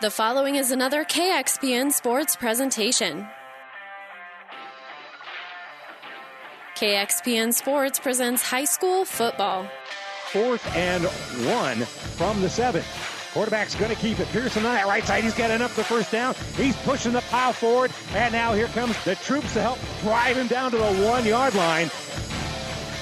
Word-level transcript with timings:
The 0.00 0.10
following 0.12 0.54
is 0.54 0.70
another 0.70 1.04
KXPN 1.04 1.90
Sports 1.90 2.36
presentation. 2.36 3.26
KXPN 6.76 7.52
Sports 7.52 7.98
presents 7.98 8.40
high 8.40 8.66
school 8.66 9.04
football. 9.04 9.66
Fourth 10.30 10.64
and 10.76 11.02
one 11.52 11.78
from 12.16 12.40
the 12.40 12.48
seven. 12.48 12.84
Quarterback's 13.32 13.74
going 13.74 13.90
to 13.90 14.00
keep 14.00 14.20
it. 14.20 14.28
Pearson 14.28 14.64
on 14.64 14.74
that 14.74 14.86
right 14.86 15.02
side. 15.02 15.24
He's 15.24 15.34
got 15.34 15.50
enough 15.50 15.74
the 15.74 15.82
first 15.82 16.12
down. 16.12 16.36
He's 16.56 16.76
pushing 16.82 17.12
the 17.12 17.22
pile 17.22 17.52
forward. 17.52 17.90
And 18.14 18.32
now 18.32 18.52
here 18.52 18.68
comes 18.68 18.96
the 19.02 19.16
troops 19.16 19.52
to 19.54 19.60
help 19.60 19.80
drive 20.02 20.36
him 20.36 20.46
down 20.46 20.70
to 20.70 20.76
the 20.76 20.92
one 21.08 21.26
yard 21.26 21.56
line. 21.56 21.90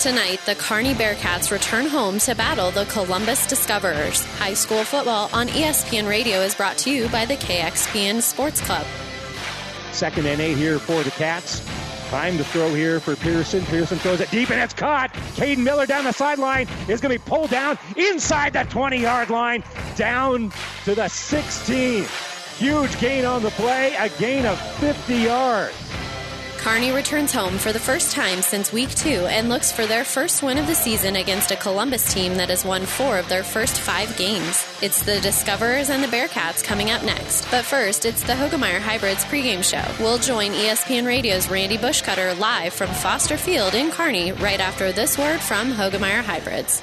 Tonight, 0.07 0.39
the 0.47 0.55
Kearney 0.55 0.95
Bearcats 0.95 1.51
return 1.51 1.89
home 1.89 2.21
to 2.21 2.37
battle 2.37 2.71
the 2.71 2.85
Columbus 2.85 3.45
Discoverers. 3.45 4.25
High 4.37 4.55
school 4.55 4.85
football 4.85 5.29
on 5.33 5.49
ESPN 5.49 6.09
Radio 6.09 6.43
is 6.43 6.55
brought 6.55 6.79
to 6.79 6.93
you 6.93 7.09
by 7.09 7.25
the 7.25 7.35
KXPN 7.35 8.23
Sports 8.23 8.61
Club. 8.61 8.87
Second 9.91 10.27
and 10.27 10.41
eight 10.41 10.57
here 10.57 10.79
for 10.79 11.03
the 11.03 11.11
Cats. 11.11 11.61
Time 12.09 12.39
to 12.39 12.45
throw 12.45 12.73
here 12.73 13.01
for 13.01 13.17
Pearson. 13.17 13.65
Pearson 13.65 13.99
throws 13.99 14.21
it 14.21 14.31
deep 14.31 14.51
and 14.51 14.61
it's 14.61 14.75
caught. 14.75 15.13
Caden 15.35 15.65
Miller 15.65 15.87
down 15.87 16.05
the 16.05 16.13
sideline 16.13 16.69
is 16.87 17.01
going 17.01 17.13
to 17.13 17.21
be 17.21 17.29
pulled 17.29 17.51
down 17.51 17.77
inside 17.97 18.53
the 18.53 18.63
20 18.63 18.99
yard 18.99 19.29
line, 19.29 19.65
down 19.97 20.53
to 20.85 20.95
the 20.95 21.09
16. 21.09 22.07
Huge 22.59 23.01
gain 23.01 23.25
on 23.25 23.43
the 23.43 23.51
play, 23.51 23.97
a 23.97 24.09
gain 24.21 24.47
of 24.47 24.57
50 24.77 25.17
yards. 25.17 25.96
Kearney 26.67 26.91
returns 26.91 27.33
home 27.33 27.59
for 27.59 27.73
the 27.73 27.79
first 27.79 28.11
time 28.11 28.43
since 28.43 28.73
week 28.73 28.91
two 28.91 29.25
and 29.27 29.49
looks 29.49 29.71
for 29.71 29.87
their 29.87 30.03
first 30.03 30.43
win 30.43 30.59
of 30.59 30.67
the 30.67 30.75
season 30.75 31.15
against 31.15 31.53
a 31.53 31.57
Columbus 31.57 32.13
team 32.13 32.35
that 32.35 32.49
has 32.49 32.65
won 32.65 32.85
four 32.87 33.19
of 33.19 33.29
their 33.29 33.45
first 33.45 33.79
five 33.79 34.17
games. 34.17 34.67
It's 34.83 35.05
the 35.05 35.21
Discoverers 35.21 35.91
and 35.91 36.03
the 36.03 36.09
Bearcats 36.09 36.65
coming 36.65 36.91
up 36.91 37.05
next. 37.05 37.49
But 37.53 37.65
first, 37.65 38.05
it's 38.05 38.25
the 38.25 38.33
Hoegemeyer 38.33 38.81
Hybrids 38.81 39.25
pregame 39.27 39.63
show. 39.63 39.85
We'll 40.03 40.19
join 40.19 40.51
ESPN 40.51 41.07
Radio's 41.07 41.49
Randy 41.49 41.79
Bushcutter 41.79 42.37
live 42.37 42.73
from 42.73 42.89
Foster 42.89 43.37
Field 43.37 43.77
in 43.77 43.93
Kearney 43.93 44.33
right 44.33 44.59
after 44.59 44.91
this 44.91 45.17
word 45.17 45.39
from 45.39 45.71
Hoegemeyer 45.71 46.25
Hybrids. 46.25 46.83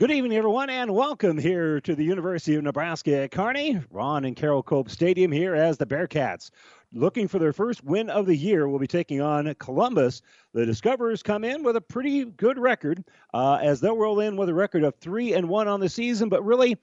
Good 0.00 0.12
evening, 0.12 0.38
everyone, 0.38 0.70
and 0.70 0.94
welcome 0.94 1.36
here 1.36 1.78
to 1.82 1.94
the 1.94 2.02
University 2.02 2.54
of 2.54 2.64
Nebraska 2.64 3.24
at 3.24 3.32
Kearney, 3.32 3.82
Ron 3.90 4.24
and 4.24 4.34
Carol 4.34 4.62
Cope 4.62 4.88
Stadium 4.88 5.30
here 5.30 5.54
as 5.54 5.76
the 5.76 5.84
Bearcats. 5.84 6.50
Looking 6.94 7.28
for 7.28 7.38
their 7.38 7.52
first 7.52 7.84
win 7.84 8.08
of 8.08 8.24
the 8.24 8.34
year, 8.34 8.66
We'll 8.66 8.78
be 8.78 8.86
taking 8.86 9.20
on 9.20 9.54
Columbus. 9.56 10.22
The 10.54 10.64
Discoverers 10.64 11.22
come 11.22 11.44
in 11.44 11.62
with 11.62 11.76
a 11.76 11.82
pretty 11.82 12.24
good 12.24 12.58
record, 12.58 13.04
uh, 13.34 13.58
as 13.60 13.82
they'll 13.82 13.94
roll 13.94 14.20
in 14.20 14.38
with 14.38 14.48
a 14.48 14.54
record 14.54 14.84
of 14.84 14.94
three 14.94 15.34
and 15.34 15.50
one 15.50 15.68
on 15.68 15.80
the 15.80 15.90
season. 15.90 16.30
But 16.30 16.46
really, 16.46 16.78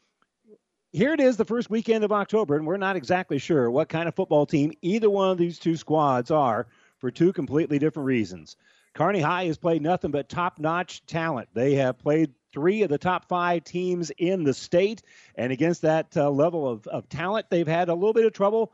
here 0.92 1.12
it 1.12 1.20
is, 1.20 1.38
the 1.38 1.44
first 1.44 1.72
weekend 1.72 2.04
of 2.04 2.12
October, 2.12 2.56
and 2.56 2.68
we're 2.68 2.78
not 2.78 2.96
exactly 2.96 3.40
sure 3.40 3.72
what 3.72 3.90
kind 3.90 4.08
of 4.08 4.14
football 4.14 4.46
team 4.46 4.74
either 4.84 5.10
one 5.10 5.32
of 5.32 5.40
these 5.40 5.58
two 5.58 5.76
squads 5.76 6.30
are 6.30 6.68
for 7.00 7.10
two 7.10 7.34
completely 7.34 7.80
different 7.80 8.06
reasons. 8.06 8.58
Kearney 8.94 9.22
High 9.22 9.46
has 9.46 9.58
played 9.58 9.82
nothing 9.82 10.12
but 10.12 10.30
top-notch 10.30 11.04
talent. 11.08 11.50
They 11.56 11.74
have 11.74 11.98
played 11.98 12.32
three 12.54 12.82
of 12.82 12.90
the 12.90 12.98
top 12.98 13.28
five 13.28 13.64
teams 13.64 14.12
in 14.18 14.44
the 14.44 14.54
state. 14.54 15.02
And 15.36 15.52
against 15.52 15.82
that 15.84 16.16
uh, 16.16 16.30
level 16.30 16.68
of, 16.68 16.88
of 16.88 17.10
talent, 17.10 17.48
they've 17.50 17.68
had 17.68 17.90
a 17.90 17.94
little 17.94 18.14
bit 18.14 18.26
of 18.26 18.34
trouble 18.34 18.74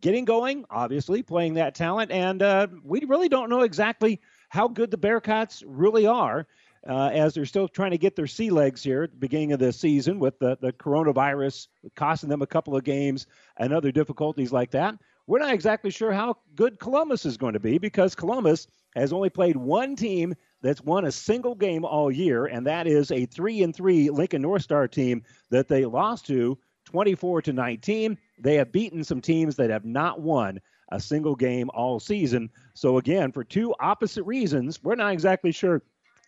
getting 0.00 0.24
going, 0.24 0.64
obviously, 0.70 1.22
playing 1.22 1.54
that 1.54 1.74
talent. 1.74 2.10
And 2.10 2.42
uh, 2.42 2.66
we 2.82 3.04
really 3.06 3.28
don't 3.28 3.48
know 3.48 3.62
exactly 3.62 4.20
how 4.50 4.68
good 4.68 4.90
the 4.90 4.98
Bearcats 4.98 5.62
really 5.66 6.06
are. 6.06 6.46
Uh, 6.86 7.08
as 7.14 7.32
they're 7.32 7.46
still 7.46 7.66
trying 7.66 7.92
to 7.92 7.96
get 7.96 8.14
their 8.14 8.26
sea 8.26 8.50
legs 8.50 8.82
here 8.82 9.04
at 9.04 9.10
the 9.10 9.16
beginning 9.16 9.52
of 9.52 9.58
the 9.58 9.72
season 9.72 10.18
with 10.18 10.38
the, 10.38 10.58
the 10.60 10.70
coronavirus 10.70 11.68
costing 11.96 12.28
them 12.28 12.42
a 12.42 12.46
couple 12.46 12.76
of 12.76 12.84
games 12.84 13.26
and 13.56 13.72
other 13.72 13.90
difficulties 13.90 14.52
like 14.52 14.70
that. 14.70 14.94
We're 15.26 15.38
not 15.38 15.54
exactly 15.54 15.90
sure 15.90 16.12
how 16.12 16.36
good 16.54 16.78
Columbus 16.78 17.24
is 17.24 17.38
going 17.38 17.54
to 17.54 17.60
be 17.60 17.78
because 17.78 18.14
Columbus 18.14 18.66
has 18.94 19.14
only 19.14 19.30
played 19.30 19.56
one 19.56 19.96
team 19.96 20.34
that's 20.64 20.82
won 20.82 21.04
a 21.04 21.12
single 21.12 21.54
game 21.54 21.84
all 21.84 22.10
year, 22.10 22.46
and 22.46 22.66
that 22.66 22.86
is 22.86 23.10
a 23.10 23.26
three 23.26 23.62
and 23.62 23.76
three 23.76 24.08
Lincoln 24.08 24.40
North 24.40 24.62
Star 24.62 24.88
team 24.88 25.22
that 25.50 25.68
they 25.68 25.84
lost 25.84 26.26
to 26.28 26.58
24 26.86 27.42
to 27.42 27.52
19. 27.52 28.16
They 28.38 28.54
have 28.54 28.72
beaten 28.72 29.04
some 29.04 29.20
teams 29.20 29.56
that 29.56 29.68
have 29.68 29.84
not 29.84 30.22
won 30.22 30.58
a 30.90 30.98
single 30.98 31.36
game 31.36 31.68
all 31.74 32.00
season. 32.00 32.48
So 32.72 32.96
again, 32.96 33.30
for 33.30 33.44
two 33.44 33.74
opposite 33.78 34.24
reasons, 34.24 34.82
we're 34.82 34.94
not 34.94 35.12
exactly 35.12 35.52
sure 35.52 35.82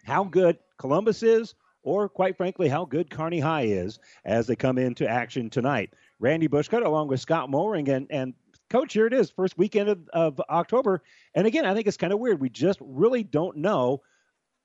how 0.04 0.24
good 0.24 0.58
Columbus 0.76 1.22
is, 1.22 1.54
or 1.82 2.06
quite 2.06 2.36
frankly, 2.36 2.68
how 2.68 2.84
good 2.84 3.08
Kearney 3.08 3.40
High 3.40 3.62
is 3.62 3.98
as 4.26 4.46
they 4.46 4.54
come 4.54 4.76
into 4.76 5.08
action 5.08 5.48
tonight. 5.48 5.94
Randy 6.20 6.46
Bushcutt 6.46 6.84
along 6.84 7.08
with 7.08 7.20
Scott 7.20 7.48
Mowring 7.48 7.88
and 7.88 8.06
and 8.10 8.34
coach, 8.68 8.92
here 8.92 9.06
it 9.06 9.14
is, 9.14 9.30
first 9.30 9.56
weekend 9.56 9.88
of, 9.88 10.00
of 10.12 10.40
October. 10.50 11.02
And 11.34 11.46
again, 11.46 11.64
I 11.64 11.72
think 11.72 11.86
it's 11.86 11.96
kind 11.96 12.12
of 12.12 12.18
weird. 12.18 12.40
We 12.40 12.50
just 12.50 12.80
really 12.82 13.22
don't 13.22 13.56
know 13.56 14.02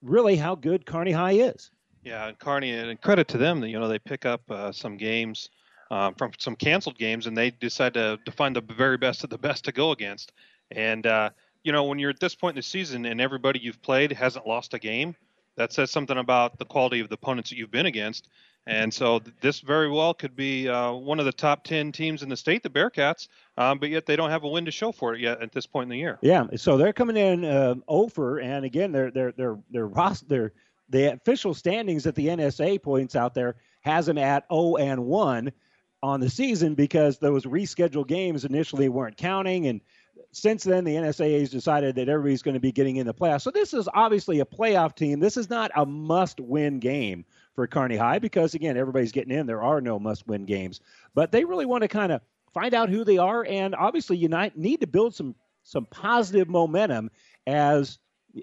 really 0.01 0.35
how 0.35 0.55
good 0.55 0.85
Kearney 0.85 1.11
High 1.11 1.33
is. 1.33 1.71
Yeah, 2.03 2.27
and 2.27 2.39
Kearney, 2.39 2.71
and 2.71 2.99
credit 3.01 3.27
to 3.29 3.37
them, 3.37 3.63
you 3.63 3.79
know, 3.79 3.87
they 3.87 3.99
pick 3.99 4.25
up 4.25 4.41
uh, 4.49 4.71
some 4.71 4.97
games 4.97 5.49
um, 5.91 6.15
from 6.15 6.31
some 6.37 6.55
canceled 6.55 6.97
games, 6.97 7.27
and 7.27 7.37
they 7.37 7.51
decide 7.51 7.93
to, 7.93 8.17
to 8.25 8.31
find 8.31 8.55
the 8.55 8.61
very 8.61 8.97
best 8.97 9.23
of 9.23 9.29
the 9.29 9.37
best 9.37 9.65
to 9.65 9.71
go 9.71 9.91
against. 9.91 10.31
And 10.71 11.05
uh, 11.05 11.29
you 11.63 11.71
know, 11.71 11.83
when 11.83 11.99
you're 11.99 12.09
at 12.09 12.19
this 12.19 12.33
point 12.33 12.55
in 12.55 12.59
the 12.59 12.63
season 12.63 13.05
and 13.05 13.21
everybody 13.21 13.59
you've 13.59 13.81
played 13.81 14.11
hasn't 14.11 14.47
lost 14.47 14.73
a 14.73 14.79
game, 14.79 15.15
that 15.57 15.73
says 15.73 15.91
something 15.91 16.17
about 16.17 16.57
the 16.57 16.65
quality 16.65 17.01
of 17.01 17.09
the 17.09 17.15
opponents 17.15 17.49
that 17.49 17.57
you've 17.57 17.71
been 17.71 17.85
against. 17.85 18.29
And 18.67 18.93
so 18.93 19.21
this 19.41 19.59
very 19.59 19.89
well 19.89 20.13
could 20.13 20.35
be 20.35 20.69
uh, 20.69 20.91
one 20.91 21.19
of 21.19 21.25
the 21.25 21.31
top 21.31 21.63
10 21.63 21.91
teams 21.91 22.21
in 22.21 22.29
the 22.29 22.37
state, 22.37 22.61
the 22.61 22.69
Bearcats, 22.69 23.27
um, 23.57 23.79
but 23.79 23.89
yet 23.89 24.05
they 24.05 24.15
don't 24.15 24.29
have 24.29 24.43
a 24.43 24.47
win 24.47 24.65
to 24.65 24.71
show 24.71 24.91
for 24.91 25.15
it 25.15 25.21
yet 25.21 25.41
at 25.41 25.51
this 25.51 25.65
point 25.65 25.85
in 25.85 25.89
the 25.89 25.97
year. 25.97 26.19
Yeah, 26.21 26.45
so 26.57 26.77
they're 26.77 26.93
coming 26.93 27.17
in 27.17 27.43
uh, 27.43 27.75
over, 27.87 28.39
and 28.39 28.63
again, 28.63 28.91
they're, 28.91 29.09
they're, 29.09 29.31
they're, 29.31 29.57
they're, 29.71 29.89
they're, 30.27 30.53
the 30.89 31.13
official 31.13 31.53
standings 31.53 32.03
that 32.03 32.15
the 32.15 32.27
NSA 32.27 32.83
points 32.83 33.15
out 33.15 33.33
there 33.33 33.55
has 33.79 34.05
them 34.05 34.17
at 34.17 34.45
0 34.51 34.75
and 34.75 35.05
1 35.05 35.51
on 36.03 36.19
the 36.19 36.29
season 36.29 36.75
because 36.75 37.17
those 37.17 37.45
rescheduled 37.45 38.07
games 38.07 38.45
initially 38.45 38.89
weren't 38.89 39.17
counting 39.17 39.67
and 39.67 39.81
since 40.31 40.63
then 40.63 40.83
the 40.83 40.95
NSA 40.95 41.39
has 41.39 41.49
decided 41.49 41.95
that 41.95 42.09
everybody's 42.09 42.41
going 42.41 42.53
to 42.53 42.59
be 42.59 42.71
getting 42.71 42.97
in 42.97 43.07
the 43.07 43.13
playoffs. 43.13 43.41
So 43.41 43.51
this 43.51 43.73
is 43.73 43.89
obviously 43.93 44.39
a 44.39 44.45
playoff 44.45 44.95
team. 44.95 45.19
This 45.19 45.37
is 45.37 45.49
not 45.49 45.71
a 45.75 45.85
must-win 45.85 46.79
game 46.79 47.25
for 47.61 47.67
Kearney 47.67 47.95
High 47.95 48.17
because 48.17 48.55
again, 48.55 48.75
everybody's 48.75 49.11
getting 49.11 49.31
in. 49.31 49.45
There 49.45 49.61
are 49.61 49.81
no 49.81 49.99
must-win 49.99 50.45
games, 50.45 50.79
but 51.13 51.31
they 51.31 51.45
really 51.45 51.67
want 51.67 51.83
to 51.83 51.87
kind 51.87 52.11
of 52.11 52.21
find 52.55 52.73
out 52.73 52.89
who 52.89 53.03
they 53.03 53.19
are, 53.19 53.45
and 53.45 53.75
obviously 53.75 54.17
unite 54.17 54.57
need 54.57 54.81
to 54.81 54.87
build 54.87 55.13
some 55.13 55.35
some 55.61 55.85
positive 55.85 56.49
momentum 56.49 57.11
as 57.45 57.99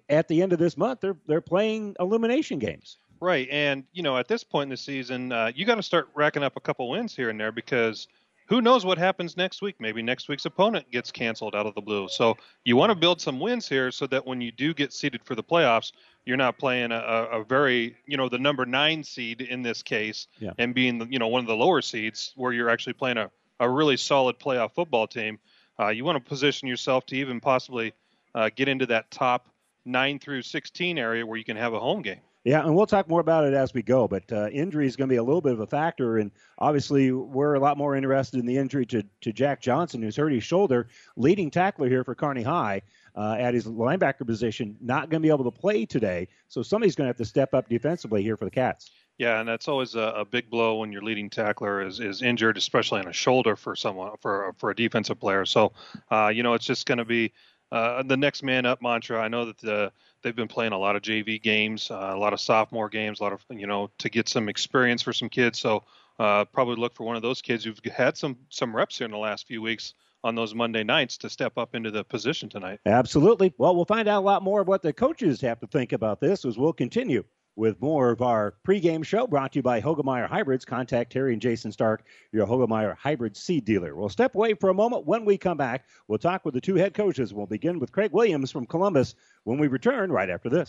at 0.09 0.29
the 0.29 0.41
end 0.41 0.53
of 0.53 0.61
this 0.61 0.77
month 0.77 1.01
they're 1.01 1.17
they're 1.27 1.41
playing 1.41 1.97
elimination 1.99 2.61
games. 2.61 2.99
Right, 3.21 3.49
and 3.51 3.83
you 3.93 4.05
know 4.05 4.17
at 4.17 4.29
this 4.29 4.45
point 4.45 4.67
in 4.67 4.71
the 4.71 4.77
season, 4.77 5.33
uh, 5.33 5.51
you 5.53 5.67
got 5.67 5.75
to 5.75 5.83
start 5.83 6.11
racking 6.15 6.45
up 6.45 6.57
a 6.57 6.61
couple 6.61 6.89
wins 6.89 7.17
here 7.17 7.29
and 7.29 7.41
there 7.41 7.51
because 7.51 8.07
who 8.49 8.63
knows 8.63 8.85
what 8.85 8.97
happens 8.97 9.37
next 9.37 9.61
week? 9.61 9.77
Maybe 9.79 10.03
next 10.03 10.29
week's 10.29 10.47
opponent 10.47 10.91
gets 10.91 11.13
canceled 11.13 11.55
out 11.55 11.67
of 11.67 11.75
the 11.75 11.83
blue. 11.83 12.09
So 12.09 12.37
you 12.65 12.77
want 12.77 12.91
to 12.91 12.95
build 12.95 13.21
some 13.21 13.39
wins 13.39 13.69
here 13.69 13.91
so 13.91 14.07
that 14.07 14.27
when 14.27 14.41
you 14.41 14.51
do 14.51 14.73
get 14.73 14.93
seeded 14.93 15.23
for 15.23 15.35
the 15.35 15.43
playoffs, 15.43 15.93
you're 16.25 16.39
not 16.39 16.59
playing 16.59 16.91
a, 16.91 16.97
a 16.97 17.45
very, 17.45 17.97
you 18.07 18.17
know, 18.17 18.29
the 18.29 18.39
number 18.39 18.65
nine 18.65 19.05
seed 19.05 19.43
in 19.43 19.63
this 19.63 19.83
case 19.83 20.29
yeah. 20.39 20.53
and 20.57 20.75
being, 20.75 20.99
the, 20.99 21.07
you 21.11 21.19
know, 21.19 21.29
one 21.29 21.41
of 21.41 21.47
the 21.47 21.57
lower 21.57 21.83
seeds 21.83 22.33
where 22.37 22.53
you're 22.53 22.71
actually 22.71 22.95
playing 22.95 23.19
a, 23.19 23.31
a 23.61 23.69
really 23.69 23.99
solid 23.99 24.39
playoff 24.39 24.73
football 24.75 25.07
team. 25.07 25.39
Uh, 25.79 25.89
you 25.89 26.05
want 26.05 26.17
to 26.17 26.29
position 26.29 26.67
yourself 26.69 27.05
to 27.07 27.17
even 27.17 27.41
possibly 27.41 27.93
uh, 28.35 28.49
get 28.57 28.67
into 28.67 28.87
that 28.87 29.11
top 29.11 29.49
nine 29.85 30.19
through 30.19 30.41
16 30.41 30.99
area 30.99 31.25
where 31.25 31.37
you 31.37 31.45
can 31.45 31.57
have 31.57 31.75
a 31.75 31.81
home 31.81 32.01
game. 32.01 32.21
Yeah, 32.45 32.65
and 32.65 32.75
we'll 32.75 32.87
talk 32.87 33.09
more 33.09 33.21
about 33.21 33.45
it 33.45 33.53
as 33.53 33.75
we 33.75 33.83
go. 33.83 34.09
But 34.09 34.31
uh, 34.33 34.49
injury 34.49 34.87
is 34.87 34.97
going 34.97 35.09
to 35.09 35.13
be 35.13 35.19
a 35.19 35.23
little 35.23 35.41
bit 35.41 35.53
of 35.53 35.61
a 35.61 35.67
factor, 35.67 36.19
and 36.19 36.31
obviously 36.59 37.13
we're 37.13 37.55
a 37.55 37.61
lot 37.61 37.77
more 37.77 37.97
interested 37.97 38.39
in 38.39 38.47
the 38.47 38.57
injury 38.57 38.87
to, 38.87 39.05
to 39.23 39.33
Jack 39.33 39.61
Johnson, 39.61 40.03
who's 40.03 40.17
hurt 40.17 40.33
his 40.33 40.45
shoulder, 40.45 40.89
leading 41.17 41.51
tackler 41.51 41.89
here 41.89 42.05
for 42.05 42.15
Kearney 42.15 42.43
High 42.43 42.83
uh, 43.17 43.37
at 43.39 43.55
his 43.55 43.67
linebacker 43.67 44.27
position, 44.27 44.77
not 44.81 45.11
going 45.11 45.21
to 45.21 45.27
be 45.27 45.33
able 45.33 45.51
to 45.51 45.61
play 45.61 45.85
today. 45.85 46.29
So 46.47 46.63
somebody's 46.63 46.95
going 46.95 47.07
to 47.07 47.11
have 47.11 47.17
to 47.17 47.25
step 47.25 47.55
up 47.55 47.69
defensively 47.69 48.23
here 48.23 48.37
for 48.37 48.45
the 48.45 48.51
Cats. 48.51 48.91
Yeah, 49.19 49.41
and 49.41 49.49
that's 49.49 49.67
always 49.67 49.97
a, 49.97 50.13
a, 50.17 50.25
big 50.25 50.49
blow 50.49 50.77
when 50.77 50.93
your 50.93 51.03
leading 51.03 51.29
tackler 51.29 51.85
is, 51.85 51.99
is 51.99 52.23
injured, 52.23 52.57
especially 52.57 53.01
on 53.01 53.09
a 53.09 53.13
shoulder 53.13 53.57
for 53.57 53.75
someone 53.75 54.13
for 54.21 54.55
for 54.59 54.71
a 54.71 54.77
defensive 54.77 55.19
player. 55.19 55.45
So, 55.45 55.73
uh, 56.09 56.29
you 56.29 56.45
know, 56.45 56.55
it's 56.55 56.65
just 56.65 56.87
going 56.87 56.99
to 56.99 57.05
be 57.05 57.33
uh, 57.71 58.03
the 58.03 58.17
next 58.17 58.43
man 58.43 58.67
up 58.67 58.83
mantra. 58.83 59.21
I 59.21 59.29
know 59.29 59.47
that 59.47 59.59
the, 59.59 59.93
they've 60.23 60.37
been 60.37 60.49
playing 60.49 60.73
a 60.73 60.79
lot 60.79 60.97
of 60.97 61.03
JV 61.03 61.41
games, 61.41 61.91
uh, 61.91 62.13
a 62.15 62.19
lot 62.19 62.33
of 62.33 62.41
sophomore 62.41 62.89
games, 62.89 63.21
a 63.21 63.23
lot 63.23 63.33
of 63.33 63.45
you 63.51 63.67
know 63.67 63.91
to 63.99 64.09
get 64.09 64.29
some 64.29 64.49
experience 64.49 65.03
for 65.03 65.13
some 65.13 65.29
kids. 65.29 65.59
So, 65.59 65.85
uh, 66.19 66.45
probably 66.47 66.77
look 66.77 66.95
for 66.95 67.05
one 67.05 67.17
of 67.17 67.23
those 67.23 67.43
kids 67.43 67.65
who've 67.65 67.79
had 67.95 68.17
some 68.17 68.37
some 68.49 68.75
reps 68.75 68.99
here 68.99 69.05
in 69.05 69.11
the 69.11 69.19
last 69.19 69.47
few 69.47 69.63
weeks 69.63 69.95
on 70.25 70.35
those 70.35 70.55
Monday 70.55 70.83
nights 70.83 71.17
to 71.19 71.31
step 71.31 71.57
up 71.57 71.75
into 71.75 71.91
the 71.91 72.03
position 72.03 72.49
tonight. 72.49 72.81
Absolutely. 72.87 73.55
Well, 73.57 73.77
we'll 73.77 73.85
find 73.85 74.09
out 74.09 74.19
a 74.19 74.27
lot 74.27 74.43
more 74.43 74.61
of 74.61 74.67
what 74.67 74.83
the 74.83 74.93
coaches 74.93 75.41
have 75.43 75.61
to 75.61 75.67
think 75.69 75.93
about 75.93 76.21
this 76.21 76.45
as 76.45 76.59
we'll 76.59 76.73
continue 76.73 77.25
with 77.59 77.83
more 77.83 78.11
of 78.11 78.23
our 78.23 78.55
pregame 78.67 79.05
show 79.05 79.27
brought 79.27 79.53
to 79.53 79.59
you 79.59 79.63
by 79.63 79.81
Hoegemeyer 79.81 80.29
Hybrids. 80.29 80.65
Contact 80.65 81.11
Terry 81.11 81.33
and 81.33 81.43
Jason 81.43 81.73
Stark, 81.73 82.05
your 82.31 82.47
Hoegemeyer 82.47 82.97
Hybrid 82.97 83.37
seed 83.37 83.65
dealer. 83.65 83.97
We'll 83.97 84.09
step 84.09 84.37
away 84.37 84.55
for 84.55 84.71
a 84.71 84.75
moment. 84.75 85.07
When 85.07 85.25
we 85.25 85.37
come 85.37 85.57
back, 85.59 85.85
we'll 86.07 86.19
talk 86.19 86.45
with 86.45 86.55
the 86.55 86.61
two 86.61 86.77
head 86.77 86.95
coaches. 86.95 87.35
We'll 87.35 87.47
begin 87.47 87.81
with 87.81 87.91
Craig 87.91 88.13
Williams 88.13 88.53
from 88.53 88.65
Columbus 88.65 89.17
when 89.43 89.59
we 89.59 89.67
return 89.67 90.13
right 90.13 90.31
after 90.31 90.49
this. 90.49 90.69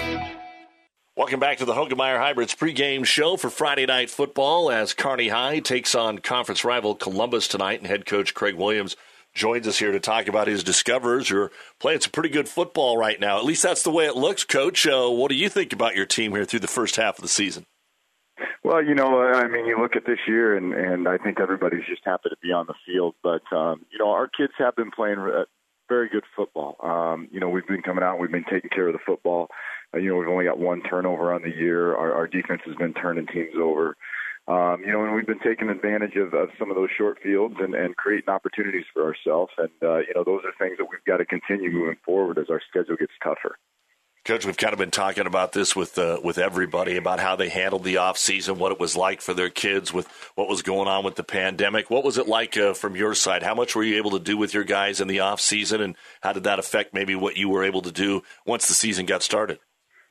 Welcome 1.21 1.39
back 1.39 1.59
to 1.59 1.65
the 1.65 1.75
Hoegemeyer 1.75 2.17
Hybrids 2.17 2.55
pregame 2.55 3.05
show 3.05 3.37
for 3.37 3.51
Friday 3.51 3.85
Night 3.85 4.09
Football 4.09 4.71
as 4.71 4.95
Kearney 4.95 5.27
High 5.27 5.59
takes 5.59 5.93
on 5.93 6.17
conference 6.17 6.65
rival 6.65 6.95
Columbus 6.95 7.47
tonight. 7.47 7.77
And 7.77 7.85
head 7.85 8.07
coach 8.07 8.33
Craig 8.33 8.55
Williams 8.55 8.95
joins 9.35 9.67
us 9.67 9.77
here 9.77 9.91
to 9.91 9.99
talk 9.99 10.27
about 10.27 10.47
his 10.47 10.63
discoverers 10.63 11.29
who 11.29 11.37
are 11.37 11.51
playing 11.79 11.99
some 11.99 12.09
pretty 12.09 12.29
good 12.29 12.49
football 12.49 12.97
right 12.97 13.19
now. 13.19 13.37
At 13.37 13.45
least 13.45 13.61
that's 13.61 13.83
the 13.83 13.91
way 13.91 14.07
it 14.07 14.15
looks, 14.15 14.43
Coach. 14.43 14.87
Uh, 14.87 15.09
what 15.09 15.29
do 15.29 15.35
you 15.35 15.47
think 15.47 15.73
about 15.73 15.95
your 15.95 16.07
team 16.07 16.31
here 16.31 16.43
through 16.43 16.61
the 16.61 16.67
first 16.67 16.95
half 16.95 17.19
of 17.19 17.21
the 17.21 17.27
season? 17.27 17.67
Well, 18.63 18.83
you 18.83 18.95
know, 18.95 19.21
I 19.21 19.47
mean, 19.47 19.67
you 19.67 19.79
look 19.79 19.95
at 19.95 20.07
this 20.07 20.19
year, 20.27 20.57
and 20.57 20.73
and 20.73 21.07
I 21.07 21.19
think 21.19 21.39
everybody's 21.39 21.85
just 21.87 22.01
happy 22.03 22.29
to 22.29 22.37
be 22.41 22.51
on 22.51 22.65
the 22.65 22.73
field. 22.83 23.13
But 23.21 23.43
um, 23.55 23.85
you 23.91 23.99
know, 23.99 24.09
our 24.09 24.27
kids 24.27 24.53
have 24.57 24.75
been 24.75 24.89
playing 24.89 25.19
uh, 25.19 25.43
very 25.87 26.09
good 26.09 26.23
football. 26.35 26.77
Um, 26.81 27.27
you 27.31 27.39
know, 27.39 27.49
we've 27.49 27.67
been 27.67 27.83
coming 27.83 28.03
out, 28.03 28.17
we've 28.17 28.31
been 28.31 28.45
taking 28.49 28.71
care 28.71 28.87
of 28.87 28.93
the 28.93 28.99
football. 29.05 29.49
Uh, 29.93 29.99
you 29.99 30.09
know, 30.09 30.15
we've 30.15 30.27
only 30.27 30.45
got 30.45 30.59
one 30.59 30.81
turnover 30.83 31.33
on 31.33 31.41
the 31.41 31.49
year. 31.49 31.95
Our, 31.95 32.13
our 32.13 32.27
defense 32.27 32.61
has 32.65 32.75
been 32.75 32.93
turning 32.93 33.27
teams 33.27 33.55
over. 33.59 33.95
Um, 34.47 34.81
you 34.85 34.91
know, 34.91 35.05
and 35.05 35.15
we've 35.15 35.27
been 35.27 35.39
taking 35.39 35.69
advantage 35.69 36.15
of, 36.15 36.33
of 36.33 36.49
some 36.57 36.71
of 36.71 36.75
those 36.75 36.89
short 36.97 37.19
fields 37.21 37.55
and, 37.59 37.75
and 37.75 37.95
creating 37.95 38.29
opportunities 38.29 38.85
for 38.93 39.03
ourselves. 39.05 39.51
And, 39.57 39.69
uh, 39.83 39.99
you 39.99 40.13
know, 40.15 40.23
those 40.23 40.41
are 40.45 40.51
things 40.57 40.77
that 40.77 40.87
we've 40.89 41.03
got 41.05 41.17
to 41.17 41.25
continue 41.25 41.71
moving 41.71 41.97
forward 42.03 42.39
as 42.39 42.49
our 42.49 42.61
schedule 42.69 42.95
gets 42.97 43.13
tougher. 43.23 43.57
Coach, 44.23 44.45
we've 44.45 44.57
kind 44.57 44.73
of 44.73 44.77
been 44.77 44.91
talking 44.91 45.25
about 45.25 45.51
this 45.51 45.75
with 45.75 45.97
uh, 45.97 46.19
with 46.23 46.37
everybody 46.37 46.95
about 46.95 47.19
how 47.19 47.35
they 47.35 47.49
handled 47.49 47.83
the 47.83 47.97
off 47.97 48.19
season, 48.19 48.59
what 48.59 48.71
it 48.71 48.79
was 48.79 48.95
like 48.95 49.19
for 49.19 49.33
their 49.33 49.49
kids, 49.49 49.91
with 49.91 50.07
what 50.35 50.47
was 50.47 50.61
going 50.61 50.87
on 50.87 51.03
with 51.03 51.15
the 51.15 51.23
pandemic. 51.23 51.89
What 51.89 52.03
was 52.03 52.19
it 52.19 52.27
like 52.27 52.55
uh, 52.55 52.75
from 52.75 52.95
your 52.95 53.15
side? 53.15 53.41
How 53.41 53.55
much 53.55 53.75
were 53.75 53.81
you 53.81 53.97
able 53.97 54.11
to 54.11 54.19
do 54.19 54.37
with 54.37 54.53
your 54.53 54.63
guys 54.63 55.01
in 55.01 55.07
the 55.07 55.21
off 55.21 55.41
season, 55.41 55.81
and 55.81 55.95
how 56.21 56.33
did 56.33 56.43
that 56.43 56.59
affect 56.59 56.93
maybe 56.93 57.15
what 57.15 57.35
you 57.35 57.49
were 57.49 57.63
able 57.63 57.81
to 57.81 57.91
do 57.91 58.21
once 58.45 58.67
the 58.67 58.75
season 58.75 59.07
got 59.07 59.23
started? 59.23 59.57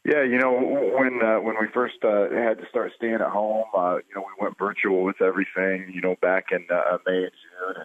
Yeah, 0.04 0.22
you 0.24 0.38
know, 0.38 0.52
when 0.98 1.20
uh, 1.22 1.40
when 1.40 1.56
we 1.60 1.66
first 1.74 1.96
uh, 2.02 2.30
had 2.30 2.58
to 2.58 2.66
start 2.70 2.92
staying 2.96 3.14
at 3.14 3.20
home, 3.20 3.64
uh, 3.76 3.96
you 3.96 4.14
know, 4.16 4.22
we 4.22 4.42
went 4.42 4.56
virtual 4.58 5.04
with 5.04 5.20
everything. 5.20 5.92
You 5.92 6.00
know, 6.00 6.16
back 6.22 6.46
in 6.52 6.66
uh, 6.72 6.96
May 7.06 7.24
and 7.24 7.32
June, 7.32 7.84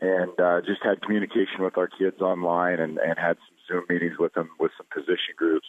and 0.00 0.10
and 0.10 0.40
uh, 0.40 0.60
just 0.66 0.80
had 0.82 1.02
communication 1.02 1.60
with 1.60 1.76
our 1.76 1.86
kids 1.88 2.20
online, 2.22 2.80
and 2.80 2.96
and 2.98 3.18
had 3.18 3.36
some 3.36 3.56
Zoom 3.68 3.84
meetings 3.90 4.16
with 4.18 4.32
them 4.32 4.48
with 4.58 4.72
some 4.78 4.86
position 4.92 5.34
groups. 5.36 5.66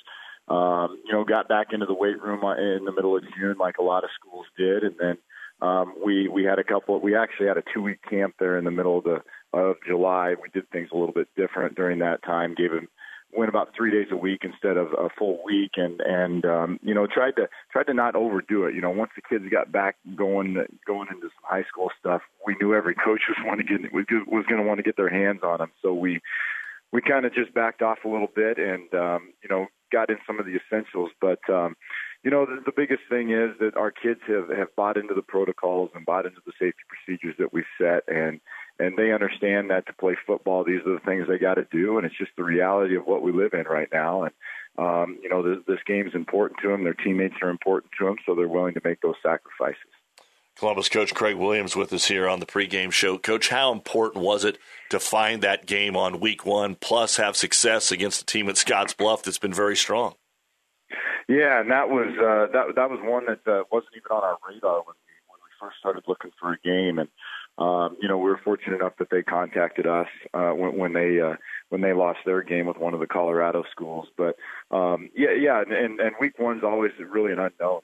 Um, 0.47 0.97
you 1.05 1.11
know, 1.11 1.25
got 1.25 1.49
back 1.49 1.67
into 1.73 1.85
the 1.85 1.93
weight 1.93 2.21
room 2.21 2.45
uh, 2.45 2.55
in 2.55 2.85
the 2.85 2.93
middle 2.93 3.17
of 3.17 3.23
June, 3.37 3.57
like 3.59 3.77
a 3.77 3.83
lot 3.83 4.05
of 4.05 4.09
schools 4.17 4.45
did, 4.57 4.83
and 4.83 4.95
then 4.97 5.17
um, 5.61 5.93
we 6.03 6.29
we 6.29 6.45
had 6.45 6.57
a 6.57 6.63
couple. 6.63 6.99
We 7.01 7.17
actually 7.17 7.47
had 7.47 7.57
a 7.57 7.63
two 7.73 7.81
week 7.81 7.99
camp 8.09 8.35
there 8.39 8.57
in 8.57 8.63
the 8.63 8.71
middle 8.71 8.97
of 8.97 9.03
the 9.03 9.23
of 9.53 9.75
July. 9.85 10.35
We 10.41 10.47
did 10.53 10.69
things 10.71 10.89
a 10.93 10.97
little 10.97 11.13
bit 11.13 11.27
different 11.35 11.75
during 11.75 11.99
that 11.99 12.23
time. 12.23 12.55
Gave 12.55 12.71
them 12.71 12.87
went 13.33 13.49
about 13.49 13.69
three 13.75 13.91
days 13.91 14.07
a 14.11 14.15
week 14.15 14.41
instead 14.43 14.77
of 14.77 14.87
a 14.93 15.09
full 15.17 15.39
week 15.45 15.71
and 15.75 16.01
and 16.01 16.45
um 16.45 16.79
you 16.83 16.93
know 16.93 17.07
tried 17.07 17.35
to 17.35 17.47
tried 17.71 17.85
to 17.87 17.93
not 17.93 18.15
overdo 18.15 18.65
it. 18.65 18.75
You 18.75 18.81
know 18.81 18.89
once 18.89 19.11
the 19.15 19.21
kids 19.21 19.45
got 19.51 19.71
back 19.71 19.95
going 20.15 20.55
going 20.85 21.07
into 21.09 21.27
some 21.27 21.43
high 21.43 21.63
school 21.63 21.89
stuff 21.99 22.21
we 22.45 22.55
knew 22.61 22.73
every 22.73 22.95
coach 23.05 23.21
was 23.27 23.37
want 23.43 23.59
to 23.59 23.65
get 23.65 23.93
was 23.93 24.45
going 24.47 24.61
to 24.61 24.67
want 24.67 24.77
to 24.77 24.83
get 24.83 24.97
their 24.97 25.09
hands 25.09 25.41
on 25.43 25.59
them 25.59 25.71
so 25.81 25.93
we 25.93 26.19
we 26.91 27.01
kind 27.01 27.25
of 27.25 27.33
just 27.33 27.53
backed 27.53 27.81
off 27.81 27.99
a 28.05 28.09
little 28.09 28.29
bit 28.33 28.57
and 28.57 28.93
um 28.93 29.33
you 29.43 29.49
know 29.49 29.67
got 29.91 30.09
in 30.09 30.17
some 30.25 30.39
of 30.39 30.45
the 30.45 30.57
essentials. 30.57 31.11
But 31.19 31.39
um 31.49 31.75
you 32.23 32.31
know 32.31 32.45
the, 32.45 32.61
the 32.65 32.73
biggest 32.75 33.01
thing 33.09 33.31
is 33.31 33.57
that 33.59 33.75
our 33.75 33.91
kids 33.91 34.21
have 34.27 34.49
have 34.49 34.75
bought 34.75 34.97
into 34.97 35.13
the 35.13 35.21
protocols 35.21 35.91
and 35.95 36.05
bought 36.05 36.25
into 36.25 36.41
the 36.45 36.53
safety 36.59 36.83
procedures 36.87 37.35
that 37.39 37.53
we've 37.53 37.63
set 37.79 38.03
and 38.07 38.39
and 38.79 38.97
they 38.97 39.11
understand 39.11 39.69
that 39.69 39.85
to 39.87 39.93
play 39.93 40.17
football, 40.25 40.63
these 40.63 40.81
are 40.85 40.93
the 40.93 41.05
things 41.05 41.27
they 41.27 41.37
got 41.37 41.55
to 41.55 41.67
do, 41.71 41.97
and 41.97 42.05
it's 42.05 42.17
just 42.17 42.31
the 42.37 42.43
reality 42.43 42.95
of 42.95 43.05
what 43.05 43.21
we 43.21 43.31
live 43.31 43.53
in 43.53 43.63
right 43.63 43.89
now. 43.91 44.23
And 44.23 44.33
um, 44.77 45.19
you 45.21 45.29
know, 45.29 45.43
this, 45.43 45.63
this 45.67 45.79
game's 45.85 46.15
important 46.15 46.59
to 46.61 46.69
them. 46.69 46.83
Their 46.83 46.93
teammates 46.93 47.35
are 47.41 47.49
important 47.49 47.91
to 47.99 48.05
them, 48.05 48.15
so 48.25 48.35
they're 48.35 48.47
willing 48.47 48.73
to 48.75 48.81
make 48.83 49.01
those 49.01 49.15
sacrifices. 49.21 49.77
Columbus 50.57 50.89
coach 50.89 51.13
Craig 51.13 51.37
Williams 51.37 51.75
with 51.75 51.91
us 51.93 52.05
here 52.05 52.27
on 52.27 52.39
the 52.39 52.45
pregame 52.45 52.91
show. 52.91 53.17
Coach, 53.17 53.49
how 53.49 53.71
important 53.71 54.23
was 54.23 54.45
it 54.45 54.57
to 54.89 54.99
find 54.99 55.41
that 55.41 55.65
game 55.65 55.95
on 55.95 56.19
week 56.19 56.45
one, 56.45 56.75
plus 56.75 57.17
have 57.17 57.35
success 57.35 57.91
against 57.91 58.21
a 58.21 58.25
team 58.25 58.49
at 58.49 58.57
Scotts 58.57 58.93
Bluff 58.93 59.23
that's 59.23 59.39
been 59.39 59.53
very 59.53 59.75
strong? 59.75 60.15
Yeah, 61.27 61.61
and 61.61 61.71
that 61.71 61.89
was 61.89 62.07
uh, 62.17 62.51
that 62.51 62.75
that 62.75 62.89
was 62.89 62.99
one 63.03 63.25
that 63.25 63.47
uh, 63.47 63.63
wasn't 63.71 63.93
even 63.95 64.11
on 64.11 64.23
our 64.23 64.37
radar 64.47 64.77
when 64.79 64.95
we 65.07 65.13
when 65.27 65.39
we 65.41 65.49
first 65.59 65.77
started 65.79 66.03
looking 66.07 66.31
for 66.39 66.53
a 66.53 66.59
game, 66.59 66.99
and 66.99 67.07
um, 67.57 67.97
you 68.01 68.07
know, 68.07 68.17
we 68.17 68.29
were 68.29 68.39
fortunate 68.43 68.77
enough 68.77 68.93
that 68.99 69.09
they 69.11 69.21
contacted 69.21 69.85
us 69.85 70.07
uh, 70.33 70.51
when, 70.51 70.77
when 70.77 70.93
they 70.93 71.19
uh, 71.19 71.35
when 71.69 71.81
they 71.81 71.93
lost 71.93 72.19
their 72.25 72.41
game 72.41 72.65
with 72.65 72.77
one 72.77 72.93
of 72.93 72.99
the 72.99 73.07
Colorado 73.07 73.63
schools. 73.71 74.07
But 74.17 74.35
um, 74.71 75.09
yeah, 75.15 75.33
yeah, 75.39 75.61
and, 75.61 75.99
and 75.99 76.11
week 76.19 76.39
one's 76.39 76.63
always 76.63 76.91
really 76.99 77.31
an 77.31 77.39
unknown. 77.39 77.81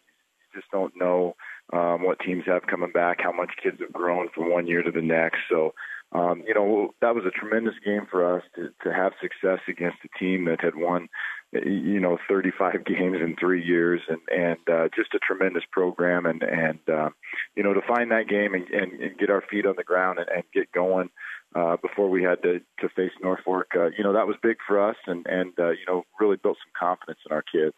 You 0.53 0.61
just 0.61 0.71
don't 0.71 0.93
know 0.95 1.35
um, 1.73 2.03
what 2.03 2.19
teams 2.19 2.43
have 2.47 2.67
coming 2.67 2.91
back, 2.91 3.17
how 3.21 3.31
much 3.31 3.51
kids 3.61 3.77
have 3.81 3.93
grown 3.93 4.29
from 4.33 4.51
one 4.51 4.67
year 4.67 4.81
to 4.83 4.91
the 4.91 5.01
next. 5.01 5.39
So, 5.49 5.73
um, 6.13 6.43
you 6.47 6.53
know, 6.53 6.93
that 7.01 7.13
was 7.13 7.25
a 7.25 7.31
tremendous 7.31 7.75
game 7.83 8.07
for 8.09 8.37
us 8.37 8.43
to, 8.55 8.69
to 8.83 8.93
have 8.93 9.11
success 9.21 9.59
against 9.67 9.97
a 10.05 10.19
team 10.19 10.45
that 10.45 10.61
had 10.61 10.75
won 10.75 11.09
you 11.53 11.99
know 11.99 12.17
35 12.27 12.85
games 12.85 13.17
in 13.21 13.35
three 13.39 13.63
years 13.63 14.01
and 14.09 14.19
and 14.29 14.69
uh, 14.69 14.87
just 14.95 15.13
a 15.13 15.19
tremendous 15.19 15.63
program 15.71 16.25
and 16.25 16.43
and 16.43 16.79
uh, 16.89 17.09
you 17.55 17.63
know 17.63 17.73
to 17.73 17.81
find 17.87 18.11
that 18.11 18.27
game 18.27 18.53
and, 18.53 18.67
and, 18.69 19.01
and 19.01 19.17
get 19.17 19.29
our 19.29 19.43
feet 19.49 19.65
on 19.65 19.75
the 19.77 19.83
ground 19.83 20.19
and, 20.19 20.27
and 20.29 20.43
get 20.53 20.71
going 20.71 21.09
uh, 21.55 21.77
before 21.77 22.09
we 22.09 22.23
had 22.23 22.41
to 22.43 22.59
to 22.79 22.89
face 22.89 23.11
Norfolk 23.21 23.67
uh, 23.75 23.87
you 23.97 24.03
know 24.03 24.13
that 24.13 24.27
was 24.27 24.35
big 24.41 24.57
for 24.67 24.89
us 24.89 24.97
and 25.05 25.25
and 25.27 25.53
uh, 25.59 25.69
you 25.69 25.85
know 25.87 26.03
really 26.19 26.37
built 26.37 26.57
some 26.57 26.73
confidence 26.77 27.19
in 27.25 27.33
our 27.33 27.43
kids. 27.43 27.75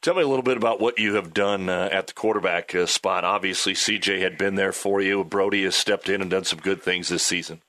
Tell 0.00 0.14
me 0.14 0.22
a 0.22 0.28
little 0.28 0.44
bit 0.44 0.56
about 0.56 0.80
what 0.80 1.00
you 1.00 1.14
have 1.14 1.34
done 1.34 1.68
uh, 1.68 1.88
at 1.90 2.06
the 2.06 2.12
quarterback 2.12 2.72
uh, 2.72 2.86
spot. 2.86 3.24
Obviously, 3.24 3.74
CJ 3.74 4.20
had 4.20 4.38
been 4.38 4.54
there 4.54 4.72
for 4.72 5.00
you. 5.00 5.24
Brody 5.24 5.64
has 5.64 5.74
stepped 5.74 6.08
in 6.08 6.22
and 6.22 6.30
done 6.30 6.44
some 6.44 6.60
good 6.60 6.80
things 6.80 7.08
this 7.08 7.24
season. 7.24 7.62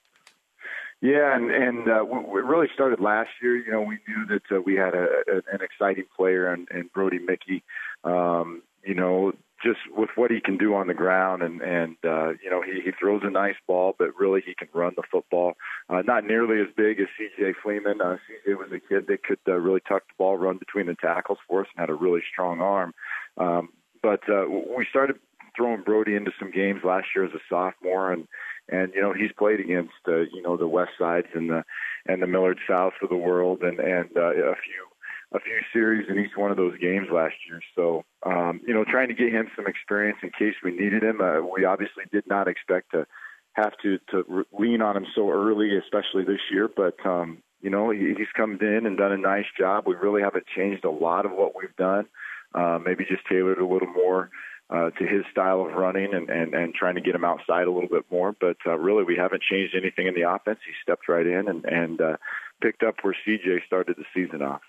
Yeah, 1.02 1.34
and 1.36 1.50
and 1.50 1.88
uh, 1.88 2.04
it 2.04 2.46
really 2.46 2.68
started 2.74 3.00
last 3.00 3.30
year. 3.42 3.58
You 3.58 3.72
know, 3.72 3.82
we 3.82 4.00
knew 4.08 4.26
that 4.28 4.56
uh, 4.56 4.62
we 4.62 4.76
had 4.76 4.94
a, 4.94 5.08
a, 5.32 5.36
an 5.54 5.62
exciting 5.62 6.06
player 6.16 6.52
and, 6.52 6.68
and 6.72 6.92
Brody 6.92 7.20
Mickey. 7.20 7.64
Um, 8.04 8.64
you 8.84 8.96
know, 8.96 9.32
just 9.64 9.80
with 9.96 10.10
what 10.16 10.32
he 10.32 10.40
can 10.42 10.58
do 10.58 10.76
on 10.76 10.88
the 10.88 10.94
ground, 10.94 11.42
and 11.42 11.62
and 11.62 11.96
uh, 12.04 12.30
you 12.44 12.50
know 12.50 12.62
he, 12.62 12.82
he 12.84 12.92
throws 13.00 13.22
a 13.24 13.30
nice 13.30 13.56
ball, 13.66 13.96
but 13.98 14.18
really 14.20 14.42
he 14.46 14.54
can 14.54 14.68
run 14.74 14.94
the 14.96 15.04
football. 15.10 15.54
Uh, 15.90 16.02
not 16.02 16.26
nearly 16.26 16.62
as 16.62 16.68
big 16.76 17.00
as 17.00 17.08
C.J. 17.18 17.54
Fleeman. 17.64 18.02
Uh, 18.02 18.18
C.J. 18.28 18.56
was 18.56 18.70
a 18.74 18.80
kid 18.80 19.08
that 19.08 19.24
could 19.24 19.40
uh, 19.48 19.54
really 19.54 19.82
tuck 19.88 20.04
the 20.08 20.14
ball, 20.18 20.38
run 20.38 20.58
between 20.58 20.88
the 20.88 20.96
tackles 20.96 21.40
for 21.48 21.62
us, 21.62 21.68
and 21.76 21.82
had 21.82 21.90
a 21.90 21.96
really 21.96 22.22
strong 22.32 22.62
arm. 22.62 22.94
Um, 23.38 23.70
but 24.02 24.22
uh, 24.30 24.46
we 24.50 24.86
started 24.90 25.18
throwing 25.56 25.84
Brody 25.84 26.16
into 26.16 26.32
some 26.40 26.52
games 26.52 26.82
last 26.84 27.08
year 27.16 27.26
as 27.26 27.34
a 27.34 27.40
sophomore, 27.50 28.12
and 28.12 28.28
and 28.72 28.94
you 28.94 29.02
know 29.02 29.14
he's 29.14 29.32
played 29.38 29.60
against 29.60 29.94
uh, 30.08 30.22
you 30.34 30.42
know 30.42 30.58
the 30.58 30.68
West 30.68 30.92
Sides 30.98 31.28
and 31.34 31.50
the 31.50 31.64
and 32.06 32.22
the 32.22 32.28
Millard 32.28 32.60
South 32.68 32.94
of 33.02 33.10
the 33.10 33.18
world, 33.18 33.62
and 33.62 33.80
and 33.80 34.10
uh, 34.16 34.32
a 34.32 34.56
few 34.56 34.90
a 35.32 35.40
few 35.40 35.60
series 35.72 36.10
in 36.10 36.18
each 36.18 36.36
one 36.36 36.52
of 36.52 36.58
those 36.58 36.78
games 36.80 37.08
last 37.12 37.36
year. 37.48 37.62
So, 37.76 38.04
um, 38.26 38.62
you 38.66 38.74
know, 38.74 38.84
trying 38.84 39.10
to 39.10 39.14
get 39.14 39.32
him 39.32 39.48
some 39.56 39.68
experience 39.68 40.18
in 40.24 40.32
case 40.32 40.56
we 40.64 40.72
needed 40.72 41.04
him. 41.04 41.22
Uh, 41.22 41.42
we 41.42 41.66
obviously 41.66 42.06
did 42.12 42.26
not 42.28 42.48
expect 42.48 42.92
to 42.92 43.06
have 43.54 43.74
to 43.84 44.00
to 44.12 44.46
lean 44.58 44.82
on 44.82 44.98
him 44.98 45.06
so 45.16 45.30
early, 45.30 45.78
especially 45.78 46.24
this 46.24 46.42
year. 46.52 46.70
But 46.74 46.96
um, 47.06 47.44
you 47.62 47.70
know, 47.70 47.92
he, 47.92 48.14
he's 48.18 48.32
come 48.36 48.58
in 48.62 48.86
and 48.86 48.98
done 48.98 49.12
a 49.12 49.18
nice 49.18 49.46
job. 49.58 49.84
We 49.86 49.96
really 49.96 50.22
haven't 50.22 50.46
changed 50.56 50.86
a 50.86 50.92
lot 50.92 51.26
of 51.26 51.32
what 51.32 51.54
we've 51.56 51.76
done. 51.76 52.08
Uh, 52.56 52.80
maybe 52.84 53.06
just 53.06 53.28
tailored 53.30 53.60
a 53.60 53.66
little 53.66 53.88
more 53.88 54.32
uh, 54.70 54.92
to 54.92 55.06
his 55.06 55.24
style 55.32 55.66
of 55.66 55.74
running 55.74 56.14
and, 56.14 56.30
and, 56.30 56.54
and 56.54 56.74
trying 56.74 56.96
to 56.96 57.02
get 57.02 57.16
him 57.16 57.26
outside 57.26 57.68
a 57.68 57.72
little 57.72 57.90
bit 57.90 58.06
more. 58.12 58.36
But 58.40 58.58
uh, 58.66 58.78
really, 58.78 59.04
we 59.04 59.16
haven't 59.16 59.42
changed 59.42 59.76
anything 59.76 60.08
in 60.08 60.14
the 60.14 60.30
offense. 60.30 60.60
He 60.66 60.74
stepped 60.84 61.08
right 61.08 61.26
in 61.26 61.48
and, 61.48 61.66
and 61.66 62.02
uh, 62.02 62.18
picked 62.62 62.84
up 62.84 62.96
where 63.02 63.16
CJ 63.28 63.66
started 63.66 63.98
the 63.98 64.06
season 64.14 64.42
off. 64.42 64.62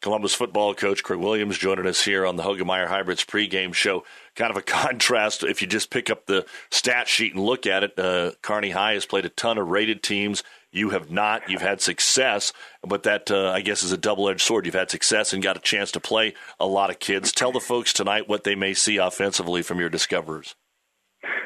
Columbus 0.00 0.34
football 0.34 0.74
coach 0.74 1.02
Craig 1.02 1.20
Williams 1.20 1.58
joining 1.58 1.86
us 1.86 2.04
here 2.04 2.26
on 2.26 2.36
the 2.36 2.42
Hoegemeyer 2.42 2.86
Hybrids 2.86 3.24
pregame 3.24 3.74
show. 3.74 4.04
Kind 4.34 4.50
of 4.50 4.56
a 4.56 4.62
contrast 4.90 5.42
if 5.42 5.62
you 5.62 5.68
just 5.68 5.90
pick 5.90 6.10
up 6.10 6.26
the 6.26 6.46
stat 6.70 7.08
sheet 7.08 7.34
and 7.34 7.44
look 7.44 7.66
at 7.66 7.84
it. 7.84 7.98
Uh, 7.98 8.32
Kearney 8.42 8.70
High 8.70 8.94
has 8.94 9.06
played 9.06 9.24
a 9.24 9.30
ton 9.30 9.58
of 9.58 9.68
rated 9.68 10.02
teams. 10.02 10.42
You 10.74 10.90
have 10.90 11.08
not. 11.08 11.48
You've 11.48 11.62
had 11.62 11.80
success, 11.80 12.52
but 12.82 13.04
that 13.04 13.30
uh, 13.30 13.50
I 13.50 13.60
guess 13.60 13.84
is 13.84 13.92
a 13.92 13.96
double-edged 13.96 14.40
sword. 14.40 14.66
You've 14.66 14.74
had 14.74 14.90
success 14.90 15.32
and 15.32 15.40
got 15.40 15.56
a 15.56 15.60
chance 15.60 15.92
to 15.92 16.00
play 16.00 16.34
a 16.58 16.66
lot 16.66 16.90
of 16.90 16.98
kids. 16.98 17.30
Tell 17.30 17.52
the 17.52 17.60
folks 17.60 17.92
tonight 17.92 18.28
what 18.28 18.42
they 18.42 18.56
may 18.56 18.74
see 18.74 18.96
offensively 18.96 19.62
from 19.62 19.78
your 19.78 19.88
discoverers. 19.88 20.56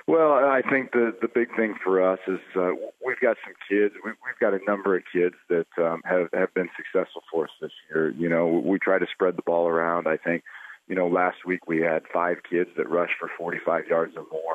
Well, 0.07 0.33
I 0.33 0.63
think 0.71 0.93
the 0.93 1.15
the 1.21 1.29
big 1.29 1.55
thing 1.55 1.75
for 1.85 2.03
us 2.03 2.19
is 2.27 2.41
uh, 2.57 2.71
we've 3.07 3.21
got 3.21 3.37
some 3.45 3.53
kids. 3.69 3.95
We, 4.03 4.13
we've 4.13 4.41
got 4.41 4.55
a 4.55 4.65
number 4.67 4.97
of 4.97 5.03
kids 5.13 5.35
that 5.51 5.67
um, 5.77 6.01
have 6.07 6.29
have 6.33 6.55
been 6.55 6.71
successful 6.75 7.21
for 7.31 7.45
us 7.45 7.51
this 7.61 7.71
year. 7.91 8.09
You 8.09 8.31
know, 8.31 8.63
we 8.65 8.79
try 8.79 8.99
to 8.99 9.07
spread 9.13 9.37
the 9.37 9.43
ball 9.43 9.69
around. 9.69 10.09
I 10.09 10.17
think, 10.17 10.43
you 10.89 10.97
know, 10.97 11.07
last 11.07 11.45
week 11.47 11.67
we 11.69 11.83
had 11.83 12.05
five 12.11 12.39
kids 12.49 12.71
that 12.79 12.89
rushed 12.89 13.13
for 13.21 13.29
45 13.37 13.89
yards 13.89 14.15
or 14.17 14.25
more. 14.33 14.48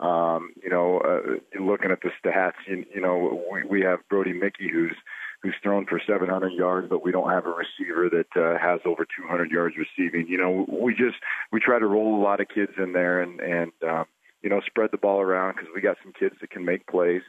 Um, 0.00 0.50
you 0.62 0.70
know, 0.70 1.00
uh, 1.00 1.60
looking 1.60 1.90
at 1.90 2.00
the 2.02 2.10
stats, 2.22 2.52
you, 2.66 2.84
you 2.94 3.00
know, 3.00 3.42
we, 3.50 3.64
we 3.64 3.80
have 3.82 4.00
Brody 4.08 4.32
Mickey 4.32 4.68
who's 4.72 4.94
who's 5.42 5.54
thrown 5.62 5.86
for 5.86 6.00
700 6.04 6.52
yards, 6.52 6.88
but 6.88 7.04
we 7.04 7.12
don't 7.12 7.30
have 7.30 7.46
a 7.46 7.50
receiver 7.50 8.08
that 8.10 8.40
uh, 8.40 8.58
has 8.58 8.80
over 8.84 9.04
200 9.04 9.50
yards 9.50 9.76
receiving. 9.76 10.26
You 10.28 10.38
know, 10.38 10.66
we 10.68 10.94
just 10.94 11.16
we 11.52 11.60
try 11.60 11.78
to 11.78 11.86
roll 11.86 12.20
a 12.20 12.22
lot 12.22 12.40
of 12.40 12.48
kids 12.48 12.72
in 12.76 12.92
there 12.92 13.20
and 13.22 13.40
and 13.40 13.72
um, 13.86 14.04
you 14.42 14.50
know, 14.50 14.60
spread 14.66 14.90
the 14.92 14.98
ball 14.98 15.20
around 15.20 15.54
because 15.56 15.68
we 15.74 15.80
got 15.80 15.96
some 16.02 16.12
kids 16.12 16.36
that 16.40 16.50
can 16.50 16.64
make 16.64 16.86
plays. 16.86 17.22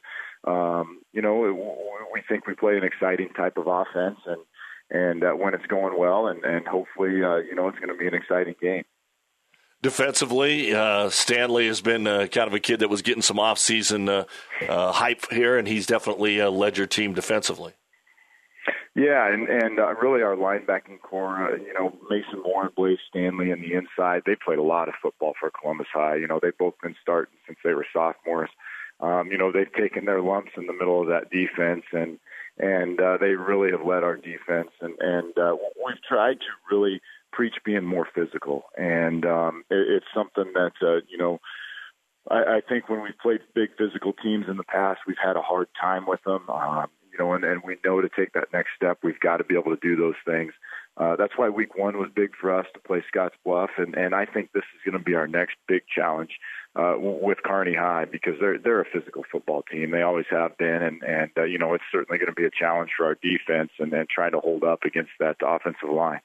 Um, 0.45 1.01
you 1.11 1.21
know, 1.21 1.39
we 2.13 2.21
think 2.27 2.47
we 2.47 2.55
play 2.55 2.77
an 2.77 2.83
exciting 2.83 3.29
type 3.35 3.57
of 3.57 3.67
offense, 3.67 4.19
and 4.25 4.41
and 4.91 5.23
uh, 5.23 5.31
when 5.31 5.53
it's 5.53 5.65
going 5.67 5.97
well, 5.97 6.27
and 6.27 6.43
and 6.43 6.67
hopefully, 6.67 7.23
uh, 7.23 7.37
you 7.37 7.55
know, 7.55 7.67
it's 7.67 7.79
going 7.79 7.89
to 7.89 7.97
be 7.97 8.07
an 8.07 8.13
exciting 8.13 8.55
game. 8.61 8.83
Defensively, 9.81 10.73
uh, 10.73 11.09
Stanley 11.09 11.67
has 11.67 11.79
been 11.79 12.05
uh, 12.05 12.27
kind 12.27 12.47
of 12.47 12.53
a 12.53 12.59
kid 12.59 12.81
that 12.81 12.89
was 12.89 13.01
getting 13.01 13.21
some 13.21 13.39
off-season 13.39 14.09
uh, 14.09 14.25
uh, 14.67 14.91
hype 14.91 15.31
here, 15.31 15.57
and 15.57 15.67
he's 15.67 15.85
definitely 15.85 16.41
uh, 16.41 16.49
led 16.49 16.77
your 16.77 16.87
team 16.87 17.13
defensively. 17.13 17.73
Yeah, 18.93 19.31
and 19.31 19.47
and 19.47 19.79
uh, 19.79 19.93
really 19.95 20.21
our 20.21 20.35
linebacking 20.35 20.99
core, 21.01 21.57
you 21.65 21.73
know, 21.73 21.95
Mason 22.09 22.43
Moore 22.43 22.65
and 22.65 22.75
Blaze 22.75 22.97
Stanley 23.07 23.51
in 23.51 23.61
the 23.61 23.73
inside, 23.73 24.23
they 24.25 24.35
played 24.35 24.59
a 24.59 24.63
lot 24.63 24.89
of 24.89 24.95
football 25.01 25.33
for 25.39 25.49
Columbus 25.61 25.87
High. 25.93 26.15
You 26.15 26.27
know, 26.27 26.39
they've 26.41 26.57
both 26.57 26.73
been 26.83 26.95
starting 27.01 27.35
since 27.47 27.59
they 27.63 27.73
were 27.73 27.87
sophomores. 27.93 28.49
Um, 28.99 29.29
you 29.31 29.37
know, 29.37 29.51
they've 29.53 29.71
taken 29.71 30.03
their 30.03 30.21
lumps 30.21 30.51
in 30.57 30.67
the 30.67 30.73
middle 30.73 31.01
of 31.01 31.07
that 31.07 31.29
defense, 31.31 31.83
and 31.93 32.19
and 32.57 32.99
uh, 32.99 33.17
they 33.17 33.35
really 33.35 33.71
have 33.71 33.85
led 33.85 34.03
our 34.03 34.17
defense. 34.17 34.71
And 34.81 34.95
and 34.99 35.37
uh, 35.37 35.55
we've 35.85 36.03
tried 36.05 36.39
to 36.41 36.75
really 36.75 36.99
preach 37.31 37.55
being 37.65 37.85
more 37.85 38.07
physical, 38.13 38.63
and 38.77 39.25
um, 39.25 39.63
it, 39.69 39.87
it's 39.89 40.05
something 40.13 40.51
that 40.53 40.73
uh, 40.81 41.01
you 41.07 41.17
know. 41.17 41.39
I, 42.29 42.57
I 42.57 42.61
think 42.67 42.89
when 42.89 43.01
we've 43.01 43.17
played 43.19 43.39
big 43.55 43.69
physical 43.77 44.13
teams 44.13 44.45
in 44.49 44.57
the 44.57 44.63
past, 44.63 44.99
we've 45.07 45.17
had 45.23 45.37
a 45.37 45.41
hard 45.41 45.67
time 45.81 46.05
with 46.05 46.21
them. 46.25 46.47
Um, 46.49 46.87
you 47.11 47.17
know, 47.17 47.33
and, 47.33 47.43
and 47.43 47.61
we 47.63 47.77
know 47.83 48.01
to 48.01 48.09
take 48.09 48.33
that 48.33 48.53
next 48.53 48.71
step, 48.75 48.99
we've 49.03 49.19
got 49.19 49.37
to 49.37 49.43
be 49.43 49.55
able 49.55 49.75
to 49.75 49.81
do 49.81 49.95
those 49.95 50.15
things. 50.25 50.53
Uh, 50.97 51.15
that's 51.15 51.37
why 51.37 51.47
week 51.47 51.77
one 51.77 51.97
was 51.97 52.09
big 52.13 52.31
for 52.39 52.53
us 52.53 52.65
to 52.73 52.79
play 52.81 53.01
Scotts 53.07 53.35
Bluff, 53.45 53.69
and, 53.77 53.95
and 53.95 54.13
I 54.13 54.25
think 54.25 54.51
this 54.51 54.65
is 54.75 54.81
going 54.83 55.01
to 55.01 55.03
be 55.03 55.15
our 55.15 55.27
next 55.27 55.55
big 55.65 55.83
challenge 55.87 56.31
uh, 56.75 56.95
with 56.97 57.37
Kearney 57.43 57.75
High 57.75 58.05
because 58.05 58.33
they're 58.39 58.57
they're 58.57 58.81
a 58.81 58.85
physical 58.85 59.23
football 59.31 59.63
team. 59.71 59.91
They 59.91 60.01
always 60.01 60.25
have 60.29 60.57
been, 60.57 60.83
and 60.83 61.01
and 61.03 61.31
uh, 61.37 61.43
you 61.43 61.57
know 61.57 61.73
it's 61.73 61.85
certainly 61.91 62.17
going 62.17 62.27
to 62.27 62.33
be 62.33 62.45
a 62.45 62.51
challenge 62.51 62.91
for 62.97 63.05
our 63.05 63.15
defense 63.15 63.71
and, 63.79 63.93
and 63.93 64.09
trying 64.09 64.33
to 64.33 64.39
hold 64.39 64.63
up 64.63 64.83
against 64.83 65.11
that 65.19 65.37
offensive 65.41 65.89
line. 65.89 66.19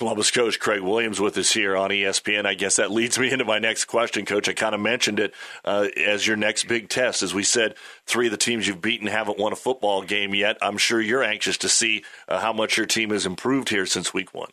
Columbus 0.00 0.30
coach 0.30 0.58
Craig 0.58 0.80
Williams 0.80 1.20
with 1.20 1.36
us 1.36 1.52
here 1.52 1.76
on 1.76 1.90
ESPN. 1.90 2.46
I 2.46 2.54
guess 2.54 2.76
that 2.76 2.90
leads 2.90 3.18
me 3.18 3.30
into 3.30 3.44
my 3.44 3.58
next 3.58 3.84
question, 3.84 4.24
Coach. 4.24 4.48
I 4.48 4.54
kind 4.54 4.74
of 4.74 4.80
mentioned 4.80 5.20
it 5.20 5.34
uh, 5.62 5.88
as 5.94 6.26
your 6.26 6.38
next 6.38 6.64
big 6.68 6.88
test. 6.88 7.22
As 7.22 7.34
we 7.34 7.42
said, 7.42 7.74
three 8.06 8.28
of 8.28 8.30
the 8.30 8.38
teams 8.38 8.66
you've 8.66 8.80
beaten 8.80 9.08
haven't 9.08 9.38
won 9.38 9.52
a 9.52 9.56
football 9.56 10.00
game 10.00 10.34
yet. 10.34 10.56
I'm 10.62 10.78
sure 10.78 11.02
you're 11.02 11.22
anxious 11.22 11.58
to 11.58 11.68
see 11.68 12.02
uh, 12.28 12.40
how 12.40 12.54
much 12.54 12.78
your 12.78 12.86
team 12.86 13.10
has 13.10 13.26
improved 13.26 13.68
here 13.68 13.84
since 13.84 14.14
week 14.14 14.32
one. 14.32 14.48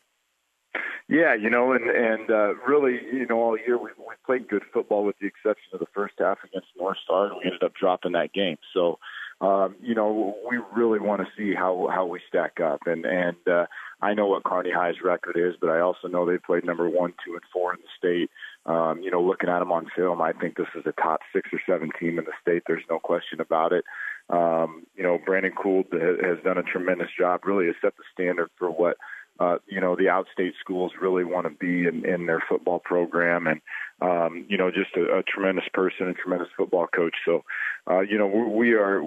Yeah, 1.07 1.33
you 1.33 1.49
know, 1.49 1.71
and 1.71 1.89
and 1.89 2.29
uh, 2.29 2.55
really, 2.67 2.99
you 3.13 3.25
know, 3.25 3.39
all 3.39 3.57
year 3.57 3.77
we 3.77 3.91
we 3.97 4.15
played 4.25 4.49
good 4.49 4.63
football 4.73 5.05
with 5.05 5.17
the 5.19 5.27
exception 5.27 5.69
of 5.71 5.79
the 5.79 5.87
first 5.95 6.15
half 6.19 6.39
against 6.43 6.67
North 6.77 6.97
Star. 7.05 7.27
And 7.27 7.37
we 7.37 7.45
ended 7.45 7.63
up 7.63 7.73
dropping 7.73 8.11
that 8.11 8.33
game, 8.33 8.57
so 8.73 8.99
um, 9.39 9.75
you 9.81 9.93
know, 9.93 10.35
we 10.49 10.59
really 10.75 10.99
want 10.99 11.21
to 11.21 11.27
see 11.37 11.53
how 11.53 11.87
how 11.91 12.05
we 12.05 12.19
stack 12.27 12.59
up. 12.59 12.81
And 12.87 13.05
and 13.05 13.37
uh, 13.47 13.65
I 14.01 14.13
know 14.13 14.27
what 14.27 14.43
Kearney 14.43 14.71
High's 14.71 15.01
record 15.03 15.37
is, 15.37 15.55
but 15.61 15.69
I 15.69 15.79
also 15.79 16.07
know 16.07 16.25
they 16.25 16.39
played 16.39 16.65
number 16.65 16.89
one, 16.89 17.13
two, 17.23 17.33
and 17.33 17.43
four 17.53 17.73
in 17.73 17.79
the 17.79 17.87
state. 17.97 18.31
Um, 18.65 19.01
you 19.01 19.11
know, 19.11 19.21
looking 19.21 19.49
at 19.49 19.59
them 19.59 19.71
on 19.71 19.87
film, 19.95 20.21
I 20.21 20.33
think 20.33 20.57
this 20.57 20.67
is 20.75 20.85
a 20.85 21.01
top 21.01 21.21
six 21.33 21.49
or 21.53 21.61
seven 21.67 21.91
team 21.99 22.17
in 22.17 22.25
the 22.25 22.31
state. 22.41 22.63
There's 22.65 22.83
no 22.89 22.99
question 22.99 23.39
about 23.39 23.73
it. 23.73 23.85
Um, 24.29 24.85
you 24.95 25.03
know, 25.03 25.19
Brandon 25.23 25.53
Gould 25.55 25.85
has 25.91 26.43
done 26.43 26.57
a 26.57 26.63
tremendous 26.63 27.09
job. 27.17 27.45
Really, 27.45 27.67
has 27.67 27.75
set 27.81 27.95
the 27.95 28.03
standard 28.11 28.49
for 28.57 28.69
what 28.71 28.97
uh, 29.39 29.57
you 29.67 29.79
know 29.79 29.95
the 29.95 30.05
outstate 30.05 30.53
schools 30.59 30.93
really 31.01 31.23
want 31.23 31.45
to 31.45 31.51
be 31.51 31.87
in, 31.87 32.05
in 32.05 32.25
their 32.25 32.43
football 32.47 32.79
program, 32.79 33.47
and 33.47 33.61
um, 34.01 34.45
you 34.47 34.57
know 34.57 34.71
just 34.71 34.95
a, 34.95 35.19
a 35.19 35.23
tremendous 35.23 35.65
person 35.73 36.07
and 36.07 36.15
tremendous 36.15 36.49
football 36.57 36.87
coach. 36.87 37.15
So, 37.25 37.43
uh, 37.89 38.01
you 38.01 38.17
know, 38.17 38.27
we, 38.27 38.43
we 38.45 38.73
are 38.73 39.01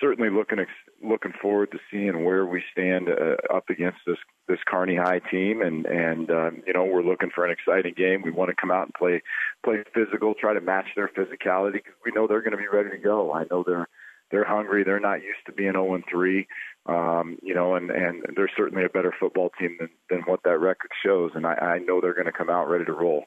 certainly 0.00 0.30
looking 0.30 0.58
ex- 0.58 0.70
looking 1.02 1.32
forward 1.40 1.70
to 1.72 1.78
seeing 1.90 2.24
where 2.24 2.44
we 2.44 2.62
stand 2.72 3.08
uh, 3.08 3.36
up 3.54 3.70
against 3.70 3.98
this 4.06 4.18
this 4.48 4.58
Kearney 4.66 4.96
High 4.96 5.20
team, 5.30 5.62
and 5.62 5.86
and 5.86 6.30
um, 6.30 6.62
you 6.66 6.72
know 6.72 6.84
we're 6.84 7.02
looking 7.02 7.30
for 7.34 7.44
an 7.44 7.52
exciting 7.52 7.94
game. 7.96 8.22
We 8.22 8.30
want 8.30 8.50
to 8.50 8.56
come 8.60 8.70
out 8.70 8.86
and 8.86 8.94
play 8.94 9.22
play 9.64 9.84
physical, 9.94 10.34
try 10.34 10.54
to 10.54 10.60
match 10.60 10.86
their 10.96 11.08
physicality 11.08 11.74
because 11.74 11.94
we 12.04 12.12
know 12.12 12.26
they're 12.26 12.42
going 12.42 12.52
to 12.52 12.58
be 12.58 12.68
ready 12.72 12.90
to 12.90 12.98
go. 12.98 13.32
I 13.32 13.44
know 13.50 13.64
they're 13.66 13.88
they're 14.32 14.44
hungry. 14.44 14.82
They're 14.82 14.98
not 14.98 15.22
used 15.22 15.46
to 15.46 15.52
being 15.52 15.72
0 15.72 15.94
and 15.94 16.04
3. 16.10 16.48
Um, 16.86 17.38
you 17.42 17.54
know, 17.54 17.76
and, 17.76 17.90
and 17.90 18.24
they're 18.34 18.50
certainly 18.56 18.84
a 18.84 18.88
better 18.88 19.14
football 19.20 19.50
team 19.60 19.76
than, 19.78 19.90
than 20.10 20.20
what 20.22 20.40
that 20.44 20.58
record 20.58 20.90
shows. 21.04 21.30
And 21.36 21.46
I, 21.46 21.54
I 21.54 21.78
know 21.78 22.00
they're 22.00 22.14
going 22.14 22.26
to 22.26 22.32
come 22.32 22.50
out 22.50 22.68
ready 22.68 22.84
to 22.86 22.92
roll. 22.92 23.26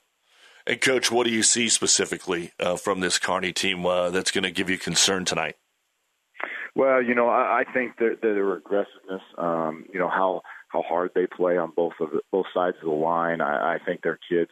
And 0.68 0.82
coach, 0.82 1.12
what 1.12 1.26
do 1.26 1.32
you 1.32 1.44
see 1.44 1.70
specifically 1.70 2.52
uh, 2.60 2.76
from 2.76 3.00
this 3.00 3.20
Kearney 3.20 3.54
team 3.54 3.86
uh, 3.86 4.10
that's 4.10 4.32
going 4.32 4.44
to 4.44 4.52
give 4.52 4.70
you 4.70 4.78
concern 4.78 5.24
tonight? 5.24 5.56
Well, 6.76 7.02
you 7.02 7.16
know, 7.16 7.30
I, 7.30 7.62
I 7.62 7.74
think 7.74 7.98
that 8.00 8.18
their 8.22 8.54
aggressiveness, 8.54 9.22
um, 9.38 9.86
you 9.94 10.00
know, 10.00 10.10
how 10.10 10.42
how 10.70 10.82
hard 10.82 11.12
they 11.16 11.26
play 11.26 11.58
on 11.58 11.72
both 11.74 11.94
of 12.02 12.10
the, 12.12 12.20
both 12.32 12.48
sides 12.54 12.76
of 12.82 12.90
the 12.90 12.96
line. 12.96 13.40
I, 13.40 13.76
I 13.76 13.78
think 13.86 14.02
their 14.02 14.20
kids, 14.30 14.52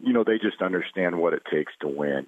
you 0.00 0.12
know, 0.12 0.24
they 0.24 0.38
just 0.38 0.62
understand 0.62 1.20
what 1.20 1.34
it 1.34 1.42
takes 1.52 1.72
to 1.82 1.88
win. 1.88 2.26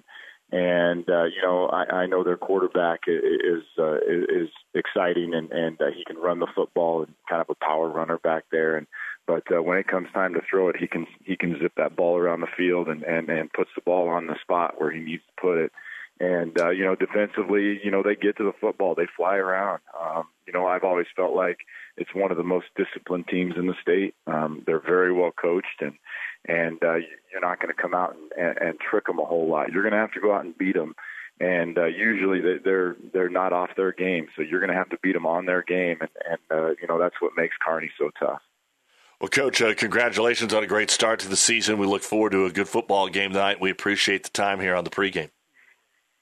And 0.53 1.09
uh, 1.09 1.23
you 1.23 1.41
know, 1.41 1.65
I, 1.65 2.03
I 2.03 2.05
know 2.05 2.23
their 2.23 2.37
quarterback 2.37 3.07
is 3.07 3.63
uh, 3.79 3.95
is 4.07 4.49
exciting, 4.75 5.33
and 5.33 5.51
and 5.51 5.81
uh, 5.81 5.85
he 5.87 6.03
can 6.05 6.17
run 6.17 6.37
the 6.37 6.47
football 6.53 7.01
and 7.01 7.11
kind 7.27 7.41
of 7.41 7.49
a 7.49 7.65
power 7.65 7.89
runner 7.89 8.19
back 8.19 8.43
there. 8.51 8.77
And 8.77 8.85
but 9.25 9.43
uh, 9.51 9.63
when 9.63 9.79
it 9.79 9.87
comes 9.87 10.09
time 10.13 10.35
to 10.35 10.41
throw 10.47 10.69
it, 10.69 10.75
he 10.77 10.85
can 10.85 11.07
he 11.25 11.35
can 11.35 11.57
zip 11.59 11.71
that 11.77 11.95
ball 11.95 12.19
around 12.19 12.41
the 12.41 12.55
field 12.55 12.87
and 12.87 13.01
and 13.01 13.29
and 13.29 13.51
puts 13.51 13.71
the 13.75 13.81
ball 13.81 14.07
on 14.09 14.27
the 14.27 14.35
spot 14.43 14.79
where 14.79 14.91
he 14.91 14.99
needs 14.99 15.23
to 15.23 15.41
put 15.41 15.57
it. 15.57 15.71
And 16.23 16.57
uh, 16.57 16.69
you 16.69 16.85
know, 16.85 16.95
defensively, 16.95 17.81
you 17.83 17.91
know, 17.91 18.01
they 18.01 18.15
get 18.15 18.37
to 18.37 18.45
the 18.45 18.53
football, 18.61 18.95
they 18.95 19.07
fly 19.17 19.35
around. 19.35 19.81
Um, 19.99 20.25
you 20.47 20.53
know, 20.53 20.65
I've 20.65 20.85
always 20.85 21.07
felt 21.15 21.35
like 21.35 21.57
it's 21.97 22.15
one 22.15 22.31
of 22.31 22.37
the 22.37 22.43
most 22.43 22.67
disciplined 22.77 23.27
teams 23.27 23.55
in 23.57 23.67
the 23.67 23.73
state. 23.81 24.15
Um, 24.25 24.63
they're 24.65 24.79
very 24.79 25.11
well 25.11 25.31
coached, 25.31 25.81
and 25.81 25.93
and 26.47 26.81
uh, 26.81 26.95
you're 27.31 27.41
not 27.41 27.59
going 27.59 27.73
to 27.75 27.81
come 27.81 27.93
out 27.93 28.15
and, 28.15 28.31
and, 28.37 28.57
and 28.57 28.79
trick 28.79 29.07
them 29.07 29.19
a 29.19 29.25
whole 29.25 29.49
lot. 29.49 29.71
You're 29.71 29.83
going 29.83 29.93
to 29.93 29.99
have 29.99 30.13
to 30.13 30.21
go 30.21 30.33
out 30.33 30.45
and 30.45 30.57
beat 30.57 30.75
them. 30.75 30.95
And 31.41 31.77
uh, 31.77 31.85
usually 31.85 32.39
they're 32.63 32.95
they're 33.11 33.29
not 33.29 33.51
off 33.51 33.71
their 33.75 33.91
game, 33.91 34.27
so 34.35 34.43
you're 34.43 34.61
going 34.61 34.71
to 34.71 34.77
have 34.77 34.89
to 34.89 34.99
beat 35.03 35.13
them 35.13 35.25
on 35.25 35.45
their 35.45 35.63
game, 35.63 35.97
and, 35.99 36.09
and 36.29 36.39
uh, 36.51 36.69
you 36.81 36.87
know 36.87 36.99
that's 36.99 37.19
what 37.19 37.33
makes 37.35 37.55
Kearney 37.65 37.91
so 37.97 38.11
tough. 38.17 38.39
Well, 39.19 39.29
Coach, 39.29 39.61
uh, 39.61 39.73
congratulations 39.73 40.53
on 40.53 40.63
a 40.63 40.67
great 40.67 40.89
start 40.89 41.19
to 41.21 41.27
the 41.27 41.35
season. 41.35 41.79
We 41.79 41.87
look 41.87 42.03
forward 42.03 42.33
to 42.33 42.45
a 42.45 42.51
good 42.51 42.67
football 42.69 43.09
game 43.09 43.31
tonight. 43.31 43.59
We 43.59 43.71
appreciate 43.71 44.23
the 44.23 44.29
time 44.29 44.59
here 44.59 44.75
on 44.75 44.83
the 44.83 44.89
pregame. 44.89 45.31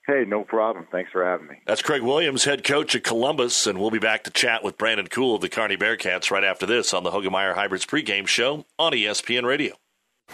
Hey, 0.07 0.25
no 0.27 0.43
problem. 0.43 0.87
Thanks 0.91 1.11
for 1.11 1.23
having 1.23 1.47
me. 1.47 1.55
That's 1.67 1.81
Craig 1.81 2.01
Williams, 2.01 2.43
head 2.43 2.63
coach 2.63 2.95
at 2.95 3.03
Columbus, 3.03 3.67
and 3.67 3.79
we'll 3.79 3.91
be 3.91 3.99
back 3.99 4.23
to 4.23 4.31
chat 4.31 4.63
with 4.63 4.77
Brandon 4.77 5.07
Kuhl 5.07 5.35
of 5.35 5.41
the 5.41 5.49
Kearney 5.49 5.77
Bearcats 5.77 6.31
right 6.31 6.43
after 6.43 6.65
this 6.65 6.93
on 6.93 7.03
the 7.03 7.11
Hoegemeyer 7.11 7.53
Hybrids 7.53 7.85
pregame 7.85 8.27
show 8.27 8.65
on 8.79 8.93
ESPN 8.93 9.45
Radio. 9.45 9.75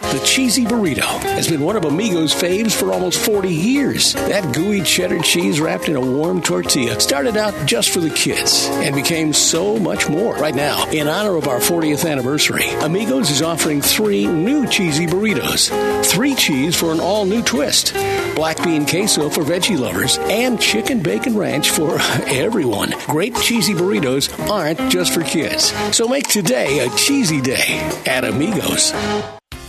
The 0.00 0.20
cheesy 0.24 0.64
burrito 0.64 1.02
has 1.02 1.48
been 1.48 1.60
one 1.60 1.76
of 1.76 1.84
Amigo's 1.84 2.32
faves 2.32 2.72
for 2.72 2.92
almost 2.92 3.18
40 3.18 3.50
years. 3.52 4.14
That 4.14 4.54
gooey 4.54 4.80
cheddar 4.80 5.20
cheese 5.20 5.60
wrapped 5.60 5.88
in 5.88 5.96
a 5.96 6.00
warm 6.00 6.40
tortilla 6.40 6.98
started 6.98 7.36
out 7.36 7.54
just 7.66 7.90
for 7.90 8.00
the 8.00 8.08
kids 8.08 8.66
and 8.70 8.94
became 8.94 9.34
so 9.34 9.78
much 9.78 10.08
more. 10.08 10.34
Right 10.36 10.54
now, 10.54 10.88
in 10.90 11.08
honor 11.08 11.36
of 11.36 11.46
our 11.46 11.58
40th 11.58 12.08
anniversary, 12.10 12.66
Amigos 12.80 13.30
is 13.30 13.42
offering 13.42 13.82
three 13.82 14.26
new 14.26 14.66
cheesy 14.66 15.06
burritos. 15.06 15.68
Three 16.06 16.34
cheese 16.34 16.74
for 16.74 16.90
an 16.90 17.00
all 17.00 17.26
new 17.26 17.42
twist, 17.42 17.92
black 18.34 18.62
bean 18.64 18.86
queso 18.86 19.28
for 19.28 19.42
veggie 19.42 19.78
lovers, 19.78 20.16
and 20.18 20.58
chicken 20.58 21.00
bacon 21.02 21.36
ranch 21.36 21.70
for 21.70 21.98
everyone. 22.26 22.94
Great 23.06 23.34
cheesy 23.36 23.74
burritos 23.74 24.30
aren't 24.48 24.90
just 24.90 25.12
for 25.12 25.22
kids. 25.22 25.72
So 25.94 26.08
make 26.08 26.28
today 26.28 26.86
a 26.86 26.90
cheesy 26.96 27.42
day 27.42 27.78
at 28.06 28.24
Amigos. 28.24 28.92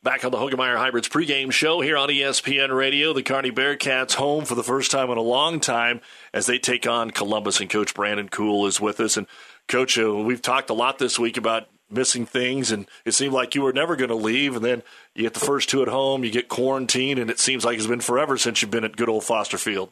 Back 0.00 0.24
on 0.24 0.30
the 0.30 0.38
Hoegemeyer 0.38 0.76
Hybrids 0.76 1.08
pregame 1.08 1.50
show 1.50 1.80
here 1.80 1.96
on 1.96 2.08
ESPN 2.08 2.72
Radio. 2.72 3.12
The 3.12 3.24
Kearney 3.24 3.50
Bearcats 3.50 4.14
home 4.14 4.44
for 4.44 4.54
the 4.54 4.62
first 4.62 4.92
time 4.92 5.10
in 5.10 5.18
a 5.18 5.22
long 5.22 5.58
time 5.58 6.00
as 6.32 6.46
they 6.46 6.60
take 6.60 6.86
on 6.86 7.10
Columbus, 7.10 7.58
and 7.58 7.68
Coach 7.68 7.94
Brandon 7.94 8.28
Kuhl 8.28 8.68
is 8.68 8.80
with 8.80 9.00
us. 9.00 9.16
And 9.16 9.26
Coach, 9.66 9.98
uh, 9.98 10.14
we've 10.14 10.40
talked 10.40 10.70
a 10.70 10.74
lot 10.74 11.00
this 11.00 11.18
week 11.18 11.36
about 11.36 11.66
missing 11.90 12.26
things, 12.26 12.70
and 12.70 12.86
it 13.04 13.12
seemed 13.12 13.32
like 13.32 13.56
you 13.56 13.62
were 13.62 13.72
never 13.72 13.96
going 13.96 14.10
to 14.10 14.14
leave. 14.14 14.54
And 14.54 14.64
then 14.64 14.84
you 15.16 15.24
get 15.24 15.34
the 15.34 15.40
first 15.40 15.68
two 15.68 15.82
at 15.82 15.88
home, 15.88 16.22
you 16.22 16.30
get 16.30 16.48
quarantined, 16.48 17.18
and 17.18 17.28
it 17.28 17.40
seems 17.40 17.64
like 17.64 17.76
it's 17.76 17.88
been 17.88 17.98
forever 17.98 18.38
since 18.38 18.62
you've 18.62 18.70
been 18.70 18.84
at 18.84 18.96
good 18.96 19.08
old 19.08 19.24
Foster 19.24 19.58
Field. 19.58 19.90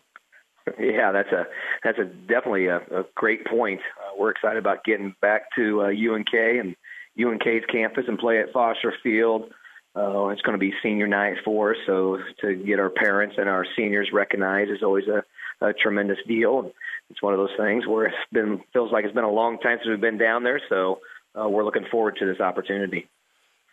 Yeah, 0.78 1.10
that's 1.10 1.32
a 1.32 1.46
that's 1.82 1.98
a 1.98 2.04
definitely 2.04 2.66
a, 2.66 2.76
a 2.76 3.04
great 3.16 3.44
point. 3.44 3.80
Uh, 3.98 4.16
we're 4.16 4.30
excited 4.30 4.58
about 4.58 4.84
getting 4.84 5.16
back 5.20 5.48
to 5.56 5.82
uh, 5.82 5.86
UNK 5.86 6.32
and 6.32 6.76
UNK's 7.20 7.64
campus 7.72 8.04
and 8.06 8.20
play 8.20 8.38
at 8.38 8.52
Foster 8.52 8.94
Field. 9.02 9.52
Uh, 9.96 10.28
it's 10.28 10.42
going 10.42 10.52
to 10.52 10.58
be 10.58 10.74
senior 10.82 11.06
night 11.06 11.36
for 11.42 11.70
us, 11.70 11.78
so 11.86 12.18
to 12.42 12.54
get 12.54 12.78
our 12.78 12.90
parents 12.90 13.36
and 13.38 13.48
our 13.48 13.64
seniors 13.76 14.10
recognized 14.12 14.70
is 14.70 14.82
always 14.82 15.04
a, 15.08 15.22
a 15.66 15.72
tremendous 15.72 16.18
deal. 16.28 16.70
It's 17.08 17.22
one 17.22 17.32
of 17.32 17.38
those 17.38 17.56
things 17.56 17.86
where 17.86 18.06
it's 18.06 18.16
been 18.30 18.60
feels 18.74 18.92
like 18.92 19.04
it's 19.06 19.14
been 19.14 19.24
a 19.24 19.30
long 19.30 19.58
time 19.58 19.78
since 19.78 19.88
we've 19.88 20.00
been 20.00 20.18
down 20.18 20.42
there, 20.42 20.61
so 20.68 21.00
uh, 21.35 21.48
we're 21.48 21.64
looking 21.64 21.87
forward 21.90 22.16
to 22.18 22.26
this 22.26 22.40
opportunity. 22.40 23.09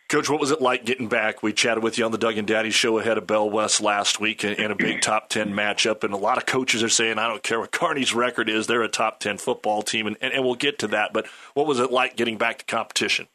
Coach, 0.08 0.30
what 0.30 0.40
was 0.40 0.50
it 0.50 0.62
like 0.62 0.84
getting 0.84 1.08
back? 1.08 1.42
We 1.42 1.52
chatted 1.52 1.82
with 1.82 1.98
you 1.98 2.04
on 2.04 2.12
the 2.12 2.18
Doug 2.18 2.38
and 2.38 2.46
Daddy 2.46 2.70
show 2.70 2.98
ahead 2.98 3.18
of 3.18 3.26
Bell 3.26 3.48
West 3.50 3.80
last 3.80 4.20
week 4.20 4.44
in 4.44 4.70
a 4.70 4.74
big 4.74 5.00
top 5.02 5.28
10 5.28 5.52
matchup. 5.52 6.04
And 6.04 6.14
a 6.14 6.18
lot 6.18 6.38
of 6.38 6.46
coaches 6.46 6.82
are 6.82 6.90
saying, 6.90 7.18
I 7.18 7.26
don't 7.26 7.42
care 7.42 7.58
what 7.58 7.72
Kearney's 7.72 8.14
record 8.14 8.48
is, 8.48 8.66
they're 8.66 8.82
a 8.82 8.88
top 8.88 9.18
10 9.20 9.38
football 9.38 9.82
team. 9.82 10.06
And, 10.06 10.16
and, 10.20 10.32
and 10.32 10.44
we'll 10.44 10.54
get 10.54 10.78
to 10.80 10.88
that. 10.88 11.12
But 11.12 11.26
what 11.54 11.66
was 11.66 11.80
it 11.80 11.90
like 11.90 12.16
getting 12.16 12.36
back 12.36 12.58
to 12.58 12.64
competition? 12.66 13.28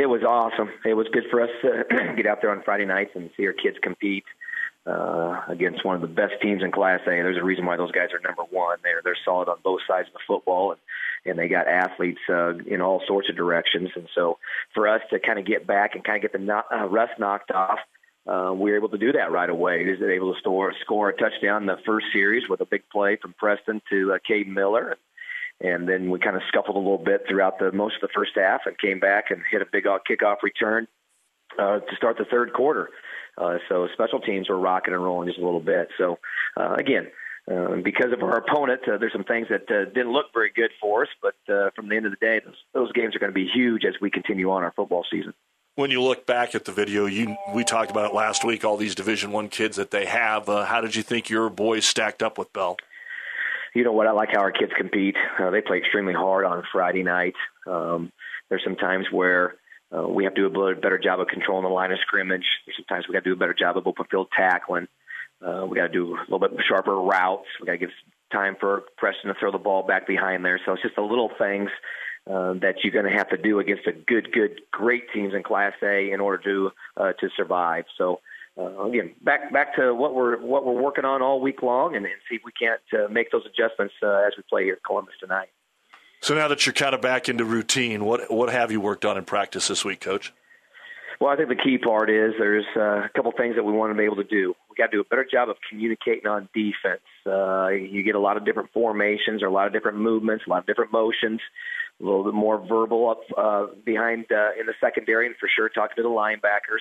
It 0.00 0.08
was 0.08 0.22
awesome. 0.22 0.70
It 0.84 0.94
was 0.94 1.06
good 1.12 1.24
for 1.30 1.42
us 1.42 1.50
to 1.62 2.14
get 2.16 2.26
out 2.26 2.40
there 2.40 2.50
on 2.50 2.62
Friday 2.62 2.86
nights 2.86 3.10
and 3.14 3.30
see 3.36 3.46
our 3.46 3.52
kids 3.52 3.76
compete 3.82 4.24
uh, 4.86 5.42
against 5.48 5.84
one 5.84 5.94
of 5.94 6.00
the 6.00 6.08
best 6.08 6.34
teams 6.40 6.62
in 6.62 6.72
Class 6.72 7.00
A. 7.06 7.10
There's 7.10 7.36
a 7.36 7.44
reason 7.44 7.66
why 7.66 7.76
those 7.76 7.92
guys 7.92 8.08
are 8.12 8.20
number 8.20 8.42
one. 8.50 8.78
They're 8.82 9.02
they're 9.04 9.16
solid 9.24 9.48
on 9.48 9.58
both 9.62 9.80
sides 9.86 10.08
of 10.08 10.14
the 10.14 10.20
football, 10.26 10.72
and 10.72 10.80
and 11.26 11.38
they 11.38 11.48
got 11.48 11.68
athletes 11.68 12.20
uh, 12.28 12.56
in 12.66 12.80
all 12.80 13.02
sorts 13.06 13.28
of 13.28 13.36
directions. 13.36 13.90
And 13.94 14.08
so 14.14 14.38
for 14.74 14.88
us 14.88 15.02
to 15.10 15.20
kind 15.20 15.38
of 15.38 15.44
get 15.44 15.66
back 15.66 15.94
and 15.94 16.02
kind 16.02 16.16
of 16.16 16.22
get 16.22 16.32
the 16.32 16.44
no- 16.44 16.62
uh, 16.72 16.86
rust 16.86 17.12
knocked 17.18 17.50
off. 17.50 17.78
Uh, 18.26 18.52
we 18.54 18.70
were 18.70 18.76
able 18.76 18.90
to 18.90 18.98
do 18.98 19.12
that 19.12 19.32
right 19.32 19.48
away. 19.48 19.82
He 19.82 19.90
was 19.90 20.02
able 20.02 20.34
to 20.34 20.38
score, 20.40 20.72
score 20.84 21.08
a 21.08 21.16
touchdown 21.16 21.62
in 21.62 21.66
the 21.66 21.78
first 21.86 22.06
series 22.12 22.48
with 22.50 22.60
a 22.60 22.66
big 22.66 22.82
play 22.92 23.16
from 23.16 23.32
Preston 23.32 23.80
to 23.90 24.12
uh, 24.12 24.18
Cade 24.28 24.46
Miller 24.46 24.90
and 24.90 24.98
then 25.60 26.10
we 26.10 26.18
kind 26.18 26.36
of 26.36 26.42
scuffled 26.48 26.76
a 26.76 26.78
little 26.78 26.98
bit 26.98 27.24
throughout 27.28 27.58
the 27.58 27.72
most 27.72 27.96
of 27.96 28.00
the 28.02 28.08
first 28.14 28.32
half 28.36 28.62
and 28.66 28.78
came 28.78 29.00
back 29.00 29.30
and 29.30 29.42
hit 29.50 29.62
a 29.62 29.66
big 29.70 29.84
kickoff 29.84 30.42
return 30.42 30.86
uh, 31.58 31.80
to 31.80 31.96
start 31.96 32.16
the 32.18 32.24
third 32.24 32.52
quarter. 32.52 32.90
Uh, 33.36 33.58
so 33.68 33.88
special 33.92 34.20
teams 34.20 34.48
were 34.48 34.58
rocking 34.58 34.94
and 34.94 35.02
rolling 35.02 35.28
just 35.28 35.40
a 35.40 35.44
little 35.44 35.60
bit. 35.60 35.88
So 35.98 36.18
uh, 36.56 36.74
again, 36.74 37.08
uh, 37.50 37.76
because 37.82 38.12
of 38.12 38.22
our 38.22 38.36
opponent, 38.36 38.82
uh, 38.86 38.98
there's 38.98 39.12
some 39.12 39.24
things 39.24 39.48
that 39.48 39.70
uh, 39.70 39.86
didn't 39.86 40.12
look 40.12 40.26
very 40.32 40.50
good 40.54 40.70
for 40.80 41.02
us. 41.02 41.08
But 41.22 41.34
uh, 41.52 41.70
from 41.74 41.88
the 41.88 41.96
end 41.96 42.06
of 42.06 42.12
the 42.12 42.18
day, 42.24 42.40
those, 42.44 42.54
those 42.74 42.92
games 42.92 43.16
are 43.16 43.18
going 43.18 43.32
to 43.32 43.34
be 43.34 43.48
huge 43.52 43.84
as 43.84 43.94
we 44.00 44.10
continue 44.10 44.50
on 44.50 44.62
our 44.62 44.72
football 44.72 45.04
season. 45.10 45.32
When 45.76 45.90
you 45.90 46.02
look 46.02 46.26
back 46.26 46.54
at 46.54 46.64
the 46.64 46.72
video, 46.72 47.06
you 47.06 47.36
we 47.54 47.64
talked 47.64 47.90
about 47.90 48.10
it 48.10 48.14
last 48.14 48.44
week. 48.44 48.64
All 48.64 48.76
these 48.76 48.94
Division 48.94 49.32
One 49.32 49.48
kids 49.48 49.76
that 49.76 49.90
they 49.90 50.04
have. 50.04 50.48
Uh, 50.48 50.64
how 50.64 50.80
did 50.80 50.94
you 50.94 51.02
think 51.02 51.30
your 51.30 51.48
boys 51.48 51.84
stacked 51.84 52.22
up 52.22 52.36
with 52.36 52.52
Bell? 52.52 52.76
You 53.74 53.84
know 53.84 53.92
what? 53.92 54.06
I 54.06 54.12
like 54.12 54.30
how 54.32 54.40
our 54.40 54.52
kids 54.52 54.72
compete. 54.76 55.16
Uh, 55.38 55.50
they 55.50 55.60
play 55.60 55.78
extremely 55.78 56.14
hard 56.14 56.44
on 56.44 56.62
Friday 56.72 57.02
night. 57.02 57.34
Um, 57.66 58.12
there's 58.48 58.64
some 58.64 58.76
times 58.76 59.06
where 59.10 59.54
uh, 59.96 60.06
we 60.06 60.24
have 60.24 60.34
to 60.34 60.48
do 60.48 60.66
a 60.66 60.74
better 60.74 60.98
job 60.98 61.20
of 61.20 61.28
controlling 61.28 61.64
the 61.64 61.70
line 61.70 61.92
of 61.92 61.98
scrimmage. 62.00 62.44
There's 62.66 62.76
sometimes 62.76 63.06
we 63.08 63.12
got 63.12 63.24
to 63.24 63.30
do 63.30 63.34
a 63.34 63.36
better 63.36 63.54
job 63.54 63.76
of 63.76 63.86
open 63.86 64.06
field 64.10 64.28
tackling. 64.36 64.88
Uh, 65.44 65.66
we 65.68 65.76
got 65.76 65.86
to 65.86 65.92
do 65.92 66.16
a 66.16 66.20
little 66.30 66.38
bit 66.38 66.52
sharper 66.68 66.94
routes. 66.94 67.46
We 67.60 67.66
got 67.66 67.72
to 67.72 67.78
give 67.78 67.90
time 68.32 68.56
for 68.60 68.84
Preston 68.96 69.28
to 69.28 69.34
throw 69.38 69.50
the 69.50 69.58
ball 69.58 69.86
back 69.86 70.06
behind 70.06 70.44
there. 70.44 70.60
So 70.64 70.72
it's 70.72 70.82
just 70.82 70.96
the 70.96 71.02
little 71.02 71.30
things 71.38 71.70
uh, 72.26 72.54
that 72.54 72.76
you're 72.82 72.92
going 72.92 73.10
to 73.10 73.16
have 73.16 73.30
to 73.30 73.36
do 73.36 73.58
against 73.58 73.86
a 73.86 73.92
good, 73.92 74.32
good, 74.32 74.60
great 74.70 75.04
teams 75.12 75.34
in 75.34 75.42
Class 75.42 75.72
A 75.82 76.10
in 76.12 76.20
order 76.20 76.42
to 76.44 76.70
uh, 76.96 77.12
to 77.14 77.28
survive. 77.36 77.84
So 77.96 78.20
uh, 78.60 78.84
again, 78.84 79.14
back 79.22 79.52
back 79.52 79.74
to 79.76 79.94
what 79.94 80.14
we're 80.14 80.38
what 80.40 80.64
we're 80.66 80.80
working 80.80 81.04
on 81.04 81.22
all 81.22 81.40
week 81.40 81.62
long, 81.62 81.96
and, 81.96 82.04
and 82.04 82.14
see 82.28 82.36
if 82.36 82.42
we 82.44 82.52
can't 82.52 82.80
uh, 82.92 83.08
make 83.10 83.30
those 83.30 83.44
adjustments 83.46 83.94
uh, 84.02 84.26
as 84.26 84.32
we 84.36 84.42
play 84.48 84.64
here 84.64 84.74
at 84.74 84.84
Columbus 84.84 85.14
tonight. 85.20 85.48
So 86.20 86.34
now 86.34 86.48
that 86.48 86.66
you're 86.66 86.74
kind 86.74 86.94
of 86.94 87.00
back 87.00 87.28
into 87.28 87.44
routine, 87.44 88.04
what 88.04 88.30
what 88.30 88.50
have 88.50 88.70
you 88.70 88.80
worked 88.80 89.04
on 89.04 89.16
in 89.16 89.24
practice 89.24 89.68
this 89.68 89.84
week, 89.84 90.00
Coach? 90.00 90.32
Well, 91.20 91.30
I 91.30 91.36
think 91.36 91.50
the 91.50 91.54
key 91.54 91.76
part 91.76 92.08
is 92.08 92.32
there's 92.38 92.64
uh, 92.74 93.04
a 93.04 93.10
couple 93.14 93.30
things 93.36 93.56
that 93.56 93.62
we 93.62 93.72
want 93.72 93.92
to 93.92 93.98
be 93.98 94.04
able 94.04 94.16
to 94.16 94.24
do. 94.24 94.54
We 94.70 94.76
got 94.76 94.86
to 94.90 94.96
do 94.96 95.00
a 95.02 95.04
better 95.04 95.26
job 95.30 95.50
of 95.50 95.56
communicating 95.68 96.26
on 96.26 96.48
defense. 96.54 97.02
Uh, 97.26 97.68
you 97.68 98.02
get 98.02 98.14
a 98.14 98.18
lot 98.18 98.38
of 98.38 98.46
different 98.46 98.72
formations, 98.72 99.42
or 99.42 99.46
a 99.46 99.52
lot 99.52 99.66
of 99.66 99.74
different 99.74 99.98
movements, 99.98 100.44
a 100.46 100.50
lot 100.50 100.60
of 100.60 100.66
different 100.66 100.92
motions, 100.92 101.40
a 102.00 102.04
little 102.04 102.24
bit 102.24 102.32
more 102.32 102.58
verbal 102.66 103.10
up 103.10 103.20
uh, 103.36 103.66
behind 103.84 104.24
uh, 104.32 104.58
in 104.58 104.64
the 104.64 104.72
secondary, 104.80 105.26
and 105.26 105.36
for 105.36 105.48
sure 105.54 105.68
talking 105.68 105.96
to 105.96 106.02
the 106.02 106.08
linebackers. 106.08 106.80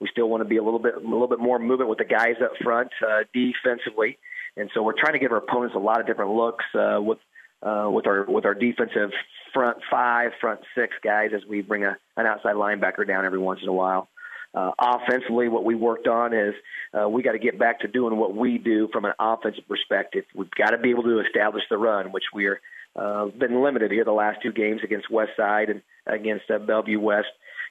We 0.00 0.08
still 0.12 0.28
want 0.28 0.42
to 0.42 0.48
be 0.48 0.58
a 0.58 0.62
little 0.62 0.78
bit 0.78 0.94
a 0.94 1.00
little 1.00 1.26
bit 1.26 1.40
more 1.40 1.58
movement 1.58 1.90
with 1.90 1.98
the 1.98 2.04
guys 2.04 2.36
up 2.42 2.52
front 2.62 2.90
uh, 3.06 3.24
defensively, 3.34 4.18
and 4.56 4.70
so 4.74 4.82
we're 4.82 4.98
trying 4.98 5.14
to 5.14 5.18
give 5.18 5.32
our 5.32 5.38
opponents 5.38 5.74
a 5.74 5.80
lot 5.80 6.00
of 6.00 6.06
different 6.06 6.32
looks 6.32 6.64
uh, 6.74 6.98
with 7.00 7.18
uh, 7.62 7.88
with 7.90 8.06
our 8.06 8.24
with 8.28 8.44
our 8.44 8.54
defensive 8.54 9.10
front 9.52 9.78
five, 9.90 10.32
front 10.40 10.60
six 10.74 10.94
guys 11.02 11.30
as 11.34 11.42
we 11.48 11.62
bring 11.62 11.84
a, 11.84 11.96
an 12.16 12.26
outside 12.26 12.54
linebacker 12.54 13.06
down 13.06 13.24
every 13.24 13.38
once 13.38 13.60
in 13.62 13.68
a 13.68 13.72
while. 13.72 14.08
Uh, 14.54 14.70
offensively, 14.78 15.48
what 15.48 15.64
we 15.64 15.74
worked 15.74 16.06
on 16.06 16.32
is 16.32 16.54
uh, 16.98 17.08
we 17.08 17.22
got 17.22 17.32
to 17.32 17.38
get 17.38 17.58
back 17.58 17.80
to 17.80 17.88
doing 17.88 18.16
what 18.16 18.34
we 18.34 18.56
do 18.56 18.88
from 18.92 19.04
an 19.04 19.12
offensive 19.18 19.66
perspective. 19.68 20.24
We've 20.34 20.50
got 20.50 20.70
to 20.70 20.78
be 20.78 20.90
able 20.90 21.02
to 21.02 21.20
establish 21.20 21.64
the 21.68 21.76
run, 21.76 22.12
which 22.12 22.24
we're 22.32 22.60
uh, 22.96 23.26
been 23.26 23.62
limited 23.62 23.90
here 23.90 24.04
the 24.04 24.12
last 24.12 24.38
two 24.42 24.52
games 24.52 24.80
against 24.82 25.10
West 25.10 25.32
Side 25.36 25.68
and 25.68 25.82
against 26.06 26.50
uh, 26.50 26.58
Bellevue 26.58 26.98
West 26.98 27.28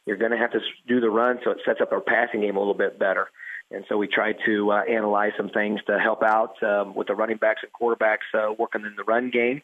you're 0.07 0.17
going 0.17 0.31
to 0.31 0.37
have 0.37 0.51
to 0.53 0.59
do 0.87 0.99
the 0.99 1.09
run 1.09 1.39
so 1.43 1.51
it 1.51 1.59
sets 1.65 1.81
up 1.81 1.91
our 1.91 2.01
passing 2.01 2.41
game 2.41 2.55
a 2.55 2.59
little 2.59 2.73
bit 2.73 2.97
better. 2.97 3.27
And 3.69 3.83
so 3.89 3.97
we 3.97 4.07
tried 4.07 4.37
to 4.45 4.71
uh, 4.71 4.83
analyze 4.89 5.33
some 5.35 5.49
things 5.49 5.81
to 5.87 5.99
help 5.99 6.23
out 6.23 6.61
um, 6.63 6.95
with 6.95 7.07
the 7.07 7.15
running 7.15 7.35
backs 7.35 7.61
and 7.63 7.71
quarterbacks 7.73 8.33
uh, 8.33 8.53
working 8.57 8.85
in 8.85 8.95
the 8.95 9.03
run 9.03 9.29
game, 9.29 9.61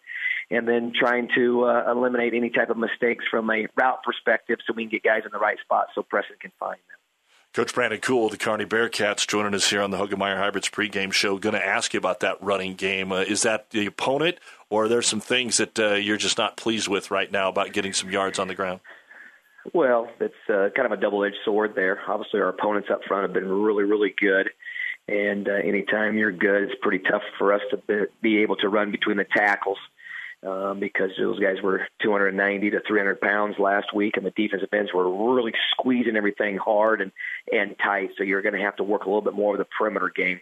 and 0.51 0.67
then 0.67 0.91
trying 0.93 1.29
to 1.36 1.63
uh, 1.63 1.89
eliminate 1.89 2.34
any 2.34 2.49
type 2.49 2.69
of 2.69 2.77
mistakes 2.77 3.23
from 3.32 3.49
a 3.49 3.67
route 3.77 4.03
perspective 4.03 4.60
so 4.67 4.73
we 4.75 4.84
can 4.84 4.89
get 4.89 5.03
guys 5.03 5.21
in 5.25 5.32
the 5.32 5.39
right 5.39 5.58
spot 5.62 5.88
so 5.95 6.03
Preston 6.03 6.36
can 6.41 6.51
find 6.60 6.79
them. 6.89 6.97
Coach 7.53 7.73
Brandon 7.73 8.01
Kuhl, 8.01 8.25
of 8.25 8.32
the 8.32 8.38
Kearney 8.38 8.65
Bearcats, 8.65 9.27
joining 9.27 9.53
us 9.53 9.69
here 9.69 9.82
on 9.82 9.91
the 9.91 9.97
Hoegemeyer 9.97 10.38
Hybrids 10.38 10.69
pregame 10.69 11.13
show. 11.13 11.38
Going 11.38 11.53
to 11.53 11.65
ask 11.65 11.93
you 11.93 11.99
about 11.99 12.19
that 12.21 12.41
running 12.41 12.73
game. 12.73 13.12
Uh, 13.12 13.19
is 13.19 13.43
that 13.43 13.69
the 13.69 13.86
opponent, 13.86 14.39
or 14.69 14.86
are 14.86 14.88
there 14.89 15.03
some 15.03 15.21
things 15.21 15.58
that 15.58 15.79
uh, 15.79 15.93
you're 15.93 16.17
just 16.17 16.38
not 16.38 16.58
pleased 16.58 16.88
with 16.88 17.12
right 17.12 17.32
now 17.32 17.47
about 17.47 17.71
getting 17.71 17.93
some 17.93 18.10
yards 18.10 18.39
on 18.39 18.47
the 18.47 18.56
ground? 18.56 18.82
Well, 19.71 20.10
it's 20.19 20.34
uh, 20.49 20.69
kind 20.76 20.86
of 20.86 20.91
a 20.91 21.02
double-edged 21.02 21.38
sword 21.45 21.73
there. 21.76 21.99
Obviously, 22.08 22.41
our 22.41 22.49
opponents 22.49 22.89
up 22.91 23.04
front 23.08 23.23
have 23.23 23.34
been 23.34 23.47
really, 23.47 23.84
really 23.84 24.13
good. 24.17 24.49
And 25.08 25.47
uh, 25.47 25.54
anytime 25.54 26.17
you're 26.17 26.32
good, 26.32 26.63
it's 26.63 26.76
pretty 26.82 26.99
tough 26.99 27.23
for 27.38 27.54
us 27.54 27.62
to 27.71 28.08
be 28.21 28.39
able 28.39 28.56
to 28.58 28.69
run 28.69 28.91
between 28.91 29.17
the 29.17 29.26
tackles 29.26 29.78
um, 30.45 30.80
because 30.80 31.12
those 31.17 31.39
guys 31.39 31.62
were 31.62 31.88
290 32.02 32.71
to 32.71 32.82
300 32.86 33.21
pounds 33.21 33.56
last 33.60 33.93
week, 33.93 34.17
and 34.17 34.26
the 34.26 34.32
defensive 34.32 34.69
ends 34.73 34.93
were 34.93 35.34
really 35.34 35.54
squeezing 35.71 36.15
everything 36.15 36.58
hard 36.58 37.02
and 37.02 37.12
and 37.52 37.76
tight. 37.80 38.12
So 38.17 38.23
you're 38.23 38.41
going 38.41 38.56
to 38.56 38.62
have 38.62 38.76
to 38.78 38.84
work 38.84 39.04
a 39.04 39.06
little 39.06 39.21
bit 39.21 39.34
more 39.34 39.52
with 39.52 39.60
the 39.60 39.67
perimeter 39.78 40.12
game. 40.13 40.41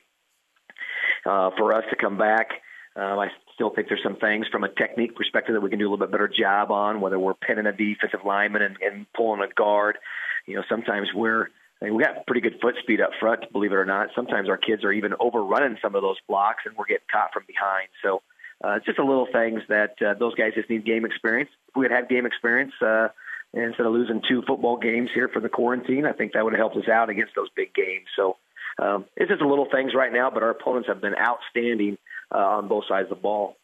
Uh, 1.25 1.51
for 1.57 1.73
us 1.73 1.83
to 1.89 1.95
come 1.95 2.17
back, 2.17 2.49
um, 2.95 3.19
I 3.19 3.29
still 3.61 3.69
think 3.69 3.87
there's 3.89 4.01
some 4.01 4.15
things 4.15 4.47
from 4.51 4.63
a 4.63 4.69
technique 4.69 5.15
perspective 5.15 5.53
that 5.53 5.61
we 5.61 5.69
can 5.69 5.77
do 5.77 5.85
a 5.85 5.89
little 5.91 6.03
bit 6.03 6.11
better 6.11 6.27
job 6.27 6.71
on, 6.71 6.99
whether 6.99 7.19
we're 7.19 7.35
pinning 7.35 7.67
a 7.67 7.71
defensive 7.71 8.21
lineman 8.25 8.63
and, 8.63 8.77
and 8.81 9.05
pulling 9.13 9.39
a 9.39 9.53
guard. 9.53 9.99
You 10.47 10.55
know, 10.55 10.63
sometimes 10.67 11.09
we're 11.13 11.49
I 11.79 11.85
mean, 11.85 11.95
we 11.95 12.03
got 12.03 12.25
pretty 12.25 12.41
good 12.41 12.59
foot 12.59 12.73
speed 12.81 13.01
up 13.01 13.11
front, 13.19 13.51
believe 13.51 13.71
it 13.71 13.75
or 13.75 13.85
not. 13.85 14.09
Sometimes 14.15 14.49
our 14.49 14.57
kids 14.57 14.83
are 14.83 14.91
even 14.91 15.13
overrunning 15.19 15.77
some 15.79 15.93
of 15.93 16.01
those 16.01 16.17
blocks, 16.27 16.63
and 16.65 16.75
we're 16.75 16.85
getting 16.85 17.05
caught 17.11 17.33
from 17.33 17.43
behind. 17.45 17.89
So 18.03 18.23
uh, 18.63 18.77
it's 18.77 18.85
just 18.85 18.97
a 18.97 19.05
little 19.05 19.27
things 19.31 19.61
that 19.69 19.93
uh, 20.01 20.15
those 20.15 20.33
guys 20.33 20.53
just 20.55 20.69
need 20.69 20.83
game 20.83 21.05
experience. 21.05 21.51
If 21.69 21.75
we 21.75 21.85
had 21.85 21.91
had 21.91 22.09
game 22.09 22.25
experience 22.25 22.73
uh, 22.81 23.09
instead 23.53 23.85
of 23.85 23.93
losing 23.93 24.23
two 24.27 24.41
football 24.47 24.77
games 24.77 25.09
here 25.13 25.27
for 25.27 25.39
the 25.39 25.49
quarantine, 25.49 26.05
I 26.07 26.13
think 26.13 26.33
that 26.33 26.43
would 26.43 26.53
have 26.53 26.59
helped 26.59 26.77
us 26.77 26.89
out 26.91 27.11
against 27.11 27.35
those 27.35 27.49
big 27.55 27.73
games. 27.75 28.07
So 28.15 28.37
um, 28.79 29.05
it's 29.15 29.29
just 29.29 29.41
a 29.41 29.47
little 29.47 29.67
things 29.71 29.93
right 29.95 30.11
now, 30.11 30.31
but 30.31 30.41
our 30.41 30.49
opponents 30.49 30.87
have 30.87 31.01
been 31.01 31.15
outstanding 31.15 31.97
uh, 32.33 32.37
on 32.37 32.67
both 32.67 32.85
sides 32.87 33.05
of 33.11 33.17
the 33.17 33.21
ball. 33.21 33.57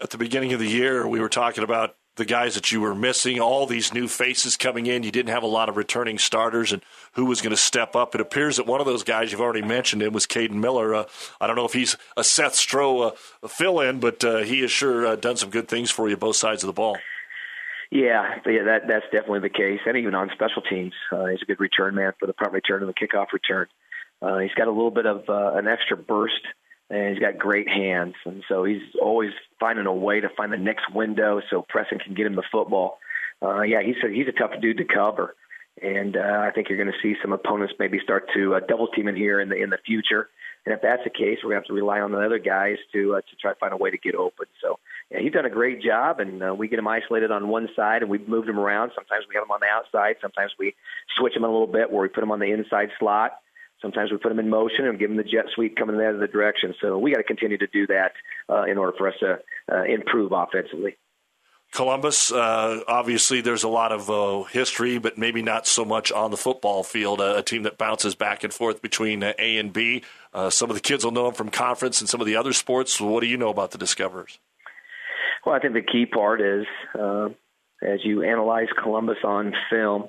At 0.00 0.10
the 0.10 0.18
beginning 0.18 0.52
of 0.52 0.60
the 0.60 0.68
year, 0.68 1.06
we 1.06 1.20
were 1.20 1.28
talking 1.28 1.64
about 1.64 1.96
the 2.16 2.24
guys 2.24 2.54
that 2.54 2.72
you 2.72 2.80
were 2.80 2.94
missing, 2.94 3.40
all 3.40 3.66
these 3.66 3.92
new 3.92 4.08
faces 4.08 4.56
coming 4.56 4.86
in. 4.86 5.02
You 5.02 5.10
didn't 5.10 5.32
have 5.32 5.42
a 5.42 5.48
lot 5.48 5.68
of 5.68 5.76
returning 5.76 6.18
starters, 6.18 6.72
and 6.72 6.82
who 7.12 7.26
was 7.26 7.40
going 7.40 7.50
to 7.50 7.56
step 7.56 7.94
up. 7.94 8.14
It 8.14 8.20
appears 8.20 8.56
that 8.56 8.66
one 8.66 8.80
of 8.80 8.86
those 8.86 9.04
guys 9.04 9.30
you've 9.30 9.40
already 9.40 9.62
mentioned 9.62 10.02
it 10.02 10.12
was 10.12 10.26
Caden 10.26 10.52
Miller. 10.52 10.94
Uh, 10.94 11.04
I 11.40 11.46
don't 11.46 11.56
know 11.56 11.66
if 11.66 11.74
he's 11.74 11.96
a 12.16 12.24
Seth 12.24 12.54
Stroh 12.54 13.12
uh, 13.12 13.48
fill 13.48 13.80
in, 13.80 14.00
but 14.00 14.24
uh, 14.24 14.38
he 14.38 14.60
has 14.60 14.70
sure 14.70 15.06
uh, 15.06 15.16
done 15.16 15.36
some 15.36 15.50
good 15.50 15.68
things 15.68 15.90
for 15.90 16.08
you 16.08 16.16
both 16.16 16.36
sides 16.36 16.62
of 16.62 16.66
the 16.66 16.72
ball. 16.72 16.96
Yeah, 17.90 18.40
yeah, 18.46 18.64
that 18.64 18.88
that's 18.88 19.04
definitely 19.12 19.40
the 19.40 19.48
case, 19.48 19.80
and 19.86 19.96
even 19.96 20.14
on 20.14 20.30
special 20.34 20.62
teams, 20.62 20.92
uh, 21.12 21.26
he's 21.26 21.42
a 21.42 21.44
good 21.44 21.60
return 21.60 21.94
man 21.94 22.12
for 22.18 22.26
the 22.26 22.32
punt 22.32 22.52
return 22.52 22.82
and 22.82 22.88
the 22.88 22.94
kickoff 22.94 23.32
return. 23.32 23.68
Uh, 24.20 24.38
he's 24.38 24.54
got 24.54 24.66
a 24.66 24.72
little 24.72 24.90
bit 24.90 25.06
of 25.06 25.28
uh, 25.28 25.52
an 25.54 25.68
extra 25.68 25.96
burst 25.96 26.40
and 26.90 27.10
he's 27.10 27.18
got 27.18 27.38
great 27.38 27.68
hands, 27.68 28.14
and 28.24 28.44
so 28.48 28.64
he's 28.64 28.82
always 29.00 29.32
finding 29.58 29.86
a 29.86 29.92
way 29.92 30.20
to 30.20 30.28
find 30.36 30.52
the 30.52 30.56
next 30.56 30.92
window 30.94 31.40
so 31.50 31.64
Preston 31.68 31.98
can 31.98 32.14
get 32.14 32.26
him 32.26 32.36
the 32.36 32.44
football. 32.50 32.98
Uh, 33.42 33.62
yeah, 33.62 33.82
he's 33.82 33.96
a, 34.04 34.08
he's 34.08 34.28
a 34.28 34.32
tough 34.32 34.52
dude 34.60 34.78
to 34.78 34.84
cover, 34.84 35.34
and 35.82 36.16
uh, 36.16 36.44
I 36.46 36.50
think 36.52 36.68
you're 36.68 36.78
going 36.78 36.92
to 36.92 37.02
see 37.02 37.16
some 37.20 37.32
opponents 37.32 37.74
maybe 37.78 37.98
start 38.02 38.28
to 38.34 38.54
uh, 38.54 38.60
double 38.60 38.88
team 38.88 39.08
in 39.08 39.16
here 39.16 39.40
in 39.40 39.48
the 39.48 39.56
in 39.56 39.70
the 39.70 39.78
future. 39.84 40.28
And 40.64 40.74
if 40.74 40.82
that's 40.82 41.04
the 41.04 41.10
case, 41.10 41.38
we're 41.44 41.50
going 41.50 41.62
to 41.62 41.66
have 41.66 41.66
to 41.66 41.74
rely 41.74 42.00
on 42.00 42.10
the 42.10 42.18
other 42.18 42.40
guys 42.40 42.78
to 42.92 43.16
uh, 43.16 43.20
to 43.20 43.36
try 43.40 43.52
to 43.52 43.58
find 43.58 43.72
a 43.72 43.76
way 43.76 43.90
to 43.90 43.98
get 43.98 44.14
open. 44.14 44.46
So 44.60 44.78
yeah, 45.10 45.20
he's 45.20 45.32
done 45.32 45.44
a 45.44 45.50
great 45.50 45.80
job, 45.80 46.18
and 46.18 46.42
uh, 46.42 46.54
we 46.54 46.66
get 46.66 46.78
him 46.78 46.88
isolated 46.88 47.30
on 47.30 47.48
one 47.48 47.68
side, 47.76 48.02
and 48.02 48.10
we've 48.10 48.28
moved 48.28 48.48
him 48.48 48.58
around. 48.58 48.90
Sometimes 48.94 49.26
we 49.28 49.34
have 49.36 49.44
him 49.44 49.50
on 49.52 49.60
the 49.60 49.66
outside. 49.66 50.16
Sometimes 50.20 50.52
we 50.58 50.74
switch 51.16 51.36
him 51.36 51.44
a 51.44 51.48
little 51.48 51.68
bit, 51.68 51.90
where 51.90 52.02
we 52.02 52.08
put 52.08 52.22
him 52.22 52.32
on 52.32 52.40
the 52.40 52.50
inside 52.50 52.90
slot. 52.98 53.38
Sometimes 53.82 54.10
we 54.10 54.16
put 54.16 54.30
them 54.30 54.38
in 54.38 54.48
motion 54.48 54.86
and 54.86 54.98
give 54.98 55.10
them 55.10 55.16
the 55.16 55.22
jet 55.22 55.46
sweep 55.54 55.76
coming 55.76 55.96
in 55.96 56.00
the 56.00 56.08
other 56.08 56.26
direction. 56.26 56.74
So 56.80 56.98
we 56.98 57.12
got 57.12 57.18
to 57.18 57.24
continue 57.24 57.58
to 57.58 57.66
do 57.66 57.86
that 57.88 58.12
uh, 58.48 58.62
in 58.64 58.78
order 58.78 58.92
for 58.96 59.08
us 59.08 59.14
to 59.20 59.38
uh, 59.70 59.84
improve 59.84 60.32
offensively. 60.32 60.96
Columbus, 61.72 62.32
uh, 62.32 62.80
obviously, 62.88 63.40
there's 63.40 63.64
a 63.64 63.68
lot 63.68 63.92
of 63.92 64.08
uh, 64.08 64.44
history, 64.44 64.98
but 64.98 65.18
maybe 65.18 65.42
not 65.42 65.66
so 65.66 65.84
much 65.84 66.10
on 66.10 66.30
the 66.30 66.36
football 66.36 66.82
field. 66.82 67.20
Uh, 67.20 67.34
a 67.36 67.42
team 67.42 67.64
that 67.64 67.76
bounces 67.76 68.14
back 68.14 68.44
and 68.44 68.54
forth 68.54 68.80
between 68.80 69.22
uh, 69.22 69.34
A 69.38 69.58
and 69.58 69.72
B. 69.72 70.02
Uh, 70.32 70.48
some 70.48 70.70
of 70.70 70.76
the 70.76 70.80
kids 70.80 71.04
will 71.04 71.12
know 71.12 71.24
them 71.24 71.34
from 71.34 71.50
conference 71.50 72.00
and 72.00 72.08
some 72.08 72.20
of 72.20 72.26
the 72.26 72.36
other 72.36 72.52
sports. 72.52 73.00
What 73.00 73.20
do 73.20 73.26
you 73.26 73.36
know 73.36 73.50
about 73.50 73.72
the 73.72 73.78
Discoverers? 73.78 74.38
Well, 75.44 75.54
I 75.54 75.58
think 75.58 75.74
the 75.74 75.82
key 75.82 76.06
part 76.06 76.40
is 76.40 76.64
uh, 76.98 77.28
as 77.82 78.00
you 78.04 78.22
analyze 78.22 78.68
Columbus 78.82 79.18
on 79.22 79.52
film, 79.70 80.08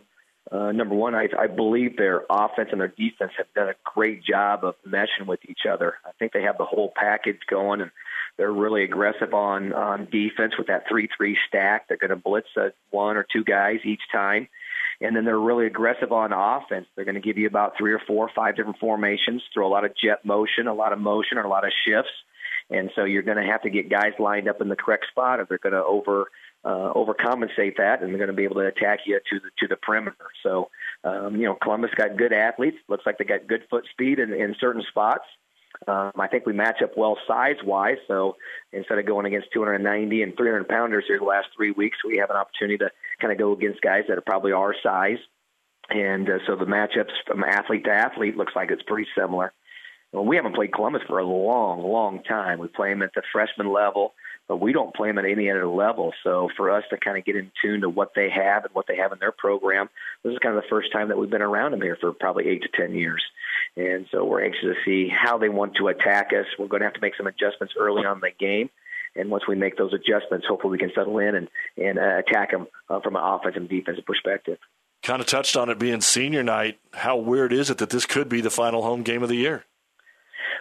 uh, 0.51 0.71
number 0.71 0.95
one, 0.95 1.15
I, 1.15 1.27
I 1.37 1.47
believe 1.47 1.97
their 1.97 2.23
offense 2.29 2.69
and 2.71 2.79
their 2.79 2.87
defense 2.87 3.31
have 3.37 3.47
done 3.55 3.69
a 3.69 3.75
great 3.83 4.23
job 4.23 4.63
of 4.63 4.75
meshing 4.87 5.27
with 5.27 5.39
each 5.47 5.65
other. 5.69 5.95
I 6.05 6.11
think 6.19 6.31
they 6.31 6.43
have 6.43 6.57
the 6.57 6.65
whole 6.65 6.93
package 6.95 7.39
going, 7.49 7.81
and 7.81 7.91
they're 8.37 8.51
really 8.51 8.83
aggressive 8.83 9.33
on 9.33 9.73
on 9.73 10.07
defense 10.11 10.53
with 10.57 10.67
that 10.67 10.83
three-three 10.87 11.37
stack. 11.47 11.87
They're 11.87 11.97
going 11.97 12.09
to 12.09 12.15
blitz 12.15 12.47
uh, 12.55 12.69
one 12.91 13.17
or 13.17 13.25
two 13.31 13.43
guys 13.43 13.79
each 13.83 14.03
time, 14.11 14.47
and 15.01 15.15
then 15.15 15.25
they're 15.25 15.39
really 15.39 15.65
aggressive 15.65 16.11
on 16.11 16.31
offense. 16.33 16.87
They're 16.95 17.05
going 17.05 17.15
to 17.15 17.21
give 17.21 17.37
you 17.37 17.47
about 17.47 17.73
three 17.77 17.93
or 17.93 18.01
four, 18.07 18.25
or 18.27 18.31
five 18.35 18.55
different 18.55 18.79
formations, 18.79 19.43
throw 19.53 19.67
a 19.67 19.69
lot 19.69 19.85
of 19.85 19.91
jet 20.01 20.23
motion, 20.23 20.67
a 20.67 20.73
lot 20.73 20.93
of 20.93 20.99
motion, 20.99 21.37
or 21.37 21.43
a 21.43 21.49
lot 21.49 21.65
of 21.65 21.71
shifts. 21.85 22.11
And 22.69 22.91
so 22.95 23.05
you're 23.05 23.21
going 23.21 23.37
to 23.37 23.49
have 23.49 23.61
to 23.61 23.69
get 23.69 23.89
guys 23.89 24.13
lined 24.19 24.49
up 24.49 24.61
in 24.61 24.67
the 24.67 24.75
correct 24.75 25.07
spot, 25.09 25.39
or 25.39 25.45
they're 25.45 25.57
going 25.57 25.73
to 25.73 25.83
over 25.83 26.27
uh, 26.67 26.91
overcompensate 26.93 27.77
that, 27.77 28.01
and 28.01 28.11
they're 28.11 28.17
going 28.17 28.27
to 28.27 28.33
be 28.33 28.43
able 28.43 28.55
to 28.55 28.67
attack 28.67 28.99
you 29.05 29.17
to 29.29 29.39
the 29.39 29.49
to 29.59 29.67
the 29.67 29.77
perimeter. 29.77 30.27
So, 30.43 30.69
um, 31.05 31.37
you 31.37 31.45
know, 31.45 31.55
Columbus 31.55 31.91
got 31.95 32.17
good 32.17 32.33
athletes. 32.33 32.75
Looks 32.89 33.05
like 33.05 33.17
they 33.17 33.23
got 33.23 33.47
good 33.47 33.63
foot 33.69 33.85
speed 33.91 34.19
in, 34.19 34.33
in 34.33 34.53
certain 34.59 34.83
spots. 34.89 35.23
Um, 35.87 36.11
I 36.19 36.27
think 36.27 36.45
we 36.45 36.51
match 36.51 36.81
up 36.83 36.97
well 36.97 37.17
size 37.25 37.55
wise. 37.63 37.97
So 38.07 38.35
instead 38.73 38.97
of 38.97 39.05
going 39.05 39.25
against 39.25 39.47
290 39.53 40.23
and 40.23 40.35
300 40.35 40.67
pounders 40.67 41.05
here 41.07 41.19
the 41.19 41.25
last 41.25 41.47
three 41.55 41.71
weeks, 41.71 41.97
we 42.05 42.17
have 42.17 42.31
an 42.31 42.35
opportunity 42.35 42.79
to 42.79 42.91
kind 43.21 43.31
of 43.31 43.37
go 43.37 43.53
against 43.53 43.81
guys 43.81 44.03
that 44.09 44.17
are 44.17 44.21
probably 44.21 44.51
our 44.51 44.75
size. 44.83 45.19
And 45.89 46.29
uh, 46.29 46.39
so 46.47 46.57
the 46.57 46.65
matchups 46.65 47.11
from 47.25 47.45
athlete 47.45 47.85
to 47.85 47.91
athlete 47.91 48.35
looks 48.35 48.53
like 48.55 48.71
it's 48.71 48.83
pretty 48.83 49.07
similar. 49.17 49.53
Well, 50.11 50.25
we 50.25 50.35
haven't 50.35 50.55
played 50.55 50.73
Columbus 50.73 51.03
for 51.07 51.19
a 51.19 51.25
long, 51.25 51.81
long 51.81 52.23
time. 52.23 52.59
We 52.59 52.67
play 52.67 52.89
them 52.89 53.03
at 53.03 53.13
the 53.13 53.21
freshman 53.31 53.71
level 53.71 54.15
but 54.47 54.57
we 54.57 54.71
don't 54.73 54.95
play 54.95 55.09
them 55.09 55.17
at 55.17 55.25
any 55.25 55.49
other 55.51 55.67
level. 55.67 56.13
So 56.23 56.49
for 56.55 56.71
us 56.71 56.83
to 56.89 56.97
kind 56.97 57.17
of 57.17 57.25
get 57.25 57.35
in 57.35 57.51
tune 57.61 57.81
to 57.81 57.89
what 57.89 58.13
they 58.15 58.29
have 58.29 58.65
and 58.65 58.73
what 58.73 58.85
they 58.87 58.97
have 58.97 59.11
in 59.11 59.19
their 59.19 59.31
program, 59.31 59.89
this 60.23 60.31
is 60.31 60.39
kind 60.39 60.55
of 60.55 60.63
the 60.63 60.69
first 60.69 60.91
time 60.91 61.09
that 61.09 61.17
we've 61.17 61.29
been 61.29 61.41
around 61.41 61.71
them 61.71 61.81
here 61.81 61.97
for 61.99 62.13
probably 62.13 62.47
eight 62.47 62.63
to 62.63 62.69
ten 62.69 62.93
years. 62.93 63.23
And 63.75 64.07
so 64.11 64.25
we're 64.25 64.43
anxious 64.43 64.63
to 64.63 64.73
see 64.85 65.09
how 65.09 65.37
they 65.37 65.49
want 65.49 65.75
to 65.75 65.89
attack 65.89 66.31
us. 66.33 66.45
We're 66.57 66.67
going 66.67 66.81
to 66.81 66.87
have 66.87 66.95
to 66.95 67.01
make 67.01 67.15
some 67.15 67.27
adjustments 67.27 67.73
early 67.77 68.05
on 68.05 68.17
in 68.17 68.21
the 68.21 68.31
game. 68.39 68.69
And 69.15 69.29
once 69.29 69.43
we 69.47 69.55
make 69.55 69.77
those 69.77 69.93
adjustments, 69.93 70.45
hopefully 70.47 70.71
we 70.71 70.77
can 70.77 70.91
settle 70.95 71.17
in 71.19 71.35
and, 71.35 71.47
and 71.77 71.99
uh, 71.99 72.19
attack 72.19 72.51
them 72.51 72.67
uh, 72.89 72.99
from 73.01 73.15
an 73.15 73.23
offensive 73.23 73.61
and 73.61 73.69
defensive 73.69 74.05
perspective. 74.05 74.59
Kind 75.03 75.21
of 75.21 75.27
touched 75.27 75.55
on 75.55 75.69
it 75.69 75.79
being 75.79 76.01
senior 76.01 76.43
night. 76.43 76.79
How 76.93 77.17
weird 77.17 77.53
is 77.53 77.69
it 77.69 77.77
that 77.77 77.89
this 77.89 78.05
could 78.05 78.29
be 78.29 78.41
the 78.41 78.49
final 78.49 78.81
home 78.81 79.03
game 79.03 79.23
of 79.23 79.29
the 79.29 79.35
year? 79.35 79.65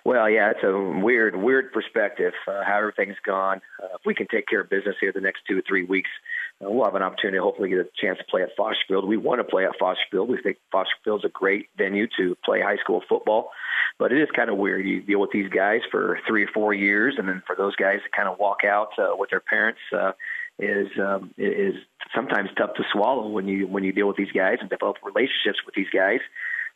Well, 0.07 0.31
yeah, 0.31 0.53
it's 0.53 0.63
a 0.63 1.03
weird, 1.03 1.35
weird 1.35 1.73
perspective 1.73 2.33
uh, 2.47 2.63
how 2.65 2.79
everything's 2.79 3.19
gone. 3.27 3.61
Uh, 3.83 3.97
if 3.97 4.03
we 4.07 4.15
can 4.15 4.29
take 4.29 4.47
care 4.47 4.61
of 4.61 4.71
business 4.71 4.95
here 5.01 5.11
the 5.13 5.21
next 5.21 5.41
two 5.49 5.59
or 5.59 5.63
three 5.67 5.83
weeks, 5.83 6.11
uh, 6.65 6.71
we'll 6.71 6.85
have 6.85 6.95
an 6.95 7.03
opportunity 7.03 7.39
hopefully 7.39 7.71
get 7.71 7.79
a 7.81 7.89
chance 8.01 8.17
to 8.19 8.25
play 8.31 8.43
at 8.43 8.57
Fosterfield. 8.57 9.05
We 9.05 9.17
want 9.17 9.41
to 9.41 9.45
play 9.45 9.65
at 9.65 9.73
Fosterfield. 9.81 10.29
We 10.29 10.41
think 10.41 10.59
Fosterfield's 10.73 11.25
a 11.25 11.29
great 11.29 11.71
venue 11.77 12.07
to 12.19 12.37
play 12.45 12.61
high 12.61 12.77
school 12.77 13.03
football, 13.09 13.51
but 13.99 14.13
it 14.13 14.23
is 14.23 14.29
kind 14.31 14.49
of 14.49 14.59
weird. 14.59 14.87
You 14.87 15.03
deal 15.03 15.21
with 15.21 15.33
these 15.33 15.51
guys 15.51 15.81
for 15.91 16.21
three 16.25 16.45
or 16.45 16.51
four 16.55 16.73
years, 16.73 17.17
and 17.19 17.27
then 17.27 17.43
for 17.45 17.57
those 17.57 17.75
guys 17.75 17.99
to 18.05 18.17
kind 18.17 18.29
of 18.29 18.39
walk 18.39 18.59
out 18.65 18.91
uh, 19.01 19.17
with 19.19 19.31
their 19.31 19.41
parents. 19.41 19.81
Uh, 19.93 20.13
is 20.59 20.89
um, 20.99 21.35
is 21.37 21.75
sometimes 22.15 22.49
tough 22.57 22.75
to 22.77 22.85
swallow 22.93 23.29
when 23.29 23.49
you 23.49 23.67
when 23.67 23.83
you 23.83 23.93
deal 23.93 24.07
with 24.07 24.17
these 24.17 24.33
guys 24.33 24.59
and 24.61 24.71
develop 24.71 24.97
relationships 25.05 25.59
with 25.67 25.75
these 25.75 25.91
guys. 25.93 26.21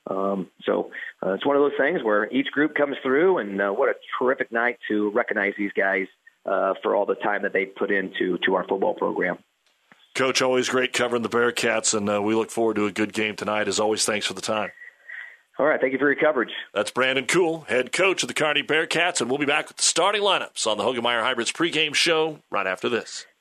Um, 0.07 0.49
so 0.65 0.91
uh, 1.25 1.33
it's 1.33 1.47
one 1.47 1.57
of 1.57 1.63
those 1.63 1.79
things 1.79 2.03
where 2.03 2.31
each 2.33 2.47
group 2.53 2.75
comes 2.75 2.97
through, 3.03 3.39
and 3.39 3.61
uh, 3.61 3.71
what 3.71 3.89
a 3.89 3.95
terrific 4.19 4.51
night 4.51 4.79
to 4.89 5.11
recognize 5.11 5.53
these 5.59 5.73
guys 5.77 6.07
uh, 6.47 6.75
for 6.83 6.97
all 6.97 7.07
the 7.07 7.17
time 7.17 7.43
that 7.43 7.53
they 7.53 7.67
put 7.67 7.91
into 7.91 8.39
to 8.47 8.55
our 8.55 8.67
football 8.67 8.95
program. 8.95 9.39
Coach, 10.15 10.43
always 10.43 10.69
great 10.69 10.93
covering 10.93 11.23
the 11.23 11.29
Bearcats, 11.29 11.97
and 11.97 12.09
uh, 12.09 12.21
we 12.21 12.35
look 12.35 12.51
forward 12.51 12.77
to 12.77 12.87
a 12.87 12.93
good 12.93 13.13
game 13.13 13.37
tonight. 13.37 13.69
As 13.69 13.79
always, 13.79 14.05
thanks 14.05 14.27
for 14.27 14.35
the 14.35 14.41
time. 14.41 14.71
All 15.59 15.67
right, 15.67 15.81
thank 15.81 15.93
you 15.93 15.99
for 15.99 16.11
your 16.11 16.21
coverage. 16.21 16.53
That's 16.73 16.91
Brandon 16.91 17.27
Kuhl, 17.27 17.61
head 17.69 17.93
coach 17.93 18.23
of 18.23 18.29
the 18.29 18.35
Kearney 18.35 18.63
Bearcats, 18.63 19.21
and 19.21 19.29
we'll 19.29 19.39
be 19.39 19.47
back 19.47 19.69
with 19.69 19.77
the 19.77 19.83
starting 19.83 20.23
lineups 20.23 20.67
on 20.67 20.79
the 20.79 20.85
Hoegemeyer 20.85 21.23
Hybrids 21.23 21.53
pregame 21.53 21.95
show 21.95 22.39
right 22.51 22.67
after 22.67 22.89
this. 22.89 23.27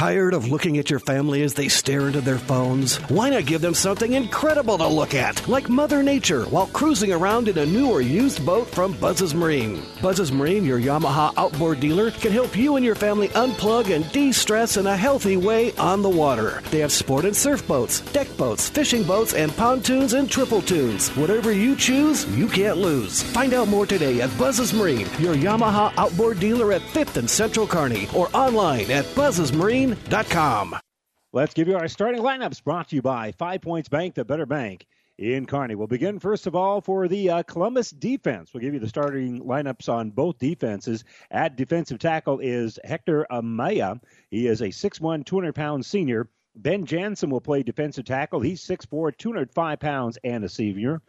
Tired 0.00 0.32
of 0.32 0.48
looking 0.48 0.78
at 0.78 0.88
your 0.88 0.98
family 0.98 1.42
as 1.42 1.52
they 1.52 1.68
stare 1.68 2.06
into 2.06 2.22
their 2.22 2.38
phones? 2.38 2.96
Why 3.10 3.28
not 3.28 3.44
give 3.44 3.60
them 3.60 3.74
something 3.74 4.14
incredible 4.14 4.78
to 4.78 4.86
look 4.86 5.12
at, 5.12 5.46
like 5.46 5.68
Mother 5.68 6.02
Nature, 6.02 6.44
while 6.44 6.68
cruising 6.68 7.12
around 7.12 7.48
in 7.48 7.58
a 7.58 7.66
new 7.66 7.90
or 7.90 8.00
used 8.00 8.46
boat 8.46 8.66
from 8.66 8.94
Buzz's 8.94 9.34
Marine? 9.34 9.82
Buzz's 10.00 10.32
Marine, 10.32 10.64
your 10.64 10.80
Yamaha 10.80 11.34
outboard 11.36 11.80
dealer, 11.80 12.12
can 12.12 12.32
help 12.32 12.56
you 12.56 12.76
and 12.76 12.84
your 12.84 12.94
family 12.94 13.28
unplug 13.28 13.94
and 13.94 14.10
de 14.10 14.32
stress 14.32 14.78
in 14.78 14.86
a 14.86 14.96
healthy 14.96 15.36
way 15.36 15.76
on 15.76 16.00
the 16.00 16.08
water. 16.08 16.62
They 16.70 16.78
have 16.78 16.92
sport 16.92 17.26
and 17.26 17.36
surf 17.36 17.68
boats, 17.68 18.00
deck 18.00 18.34
boats, 18.38 18.70
fishing 18.70 19.04
boats, 19.04 19.34
and 19.34 19.54
pontoons 19.54 20.14
and 20.14 20.30
triple 20.30 20.62
tunes. 20.62 21.10
Whatever 21.10 21.52
you 21.52 21.76
choose, 21.76 22.24
you 22.34 22.48
can't 22.48 22.78
lose. 22.78 23.22
Find 23.22 23.52
out 23.52 23.68
more 23.68 23.84
today 23.84 24.22
at 24.22 24.38
Buzz's 24.38 24.72
Marine, 24.72 25.08
your 25.18 25.34
Yamaha 25.34 25.92
outboard 25.98 26.40
dealer 26.40 26.72
at 26.72 26.80
5th 26.80 27.18
and 27.18 27.28
Central 27.28 27.66
Kearney, 27.66 28.08
or 28.14 28.34
online 28.34 28.90
at 28.90 29.04
Let's 31.32 31.52
give 31.52 31.66
you 31.66 31.76
our 31.76 31.88
starting 31.88 32.22
lineups 32.22 32.62
brought 32.62 32.90
to 32.90 32.96
you 32.96 33.02
by 33.02 33.32
Five 33.32 33.60
Points 33.60 33.88
Bank, 33.88 34.14
the 34.14 34.24
better 34.24 34.46
bank 34.46 34.86
in 35.18 35.46
Kearney. 35.46 35.74
We'll 35.74 35.88
begin 35.88 36.20
first 36.20 36.46
of 36.46 36.54
all 36.54 36.80
for 36.80 37.08
the 37.08 37.28
uh, 37.28 37.42
Columbus 37.42 37.90
defense. 37.90 38.54
We'll 38.54 38.60
give 38.60 38.72
you 38.72 38.78
the 38.78 38.88
starting 38.88 39.40
lineups 39.42 39.88
on 39.88 40.10
both 40.10 40.38
defenses. 40.38 41.02
At 41.32 41.56
defensive 41.56 41.98
tackle 41.98 42.38
is 42.38 42.78
Hector 42.84 43.26
Amaya. 43.32 44.00
He 44.30 44.46
is 44.46 44.60
a 44.60 44.68
6'1", 44.68 45.26
200 45.26 45.54
pound 45.56 45.84
senior. 45.84 46.28
Ben 46.54 46.86
Jansen 46.86 47.28
will 47.28 47.40
play 47.40 47.64
defensive 47.64 48.04
tackle. 48.04 48.38
He's 48.38 48.64
6'4", 48.64 49.16
205 49.18 49.80
pounds 49.80 50.18
and 50.22 50.44
a 50.44 50.48
senior. 50.48 51.02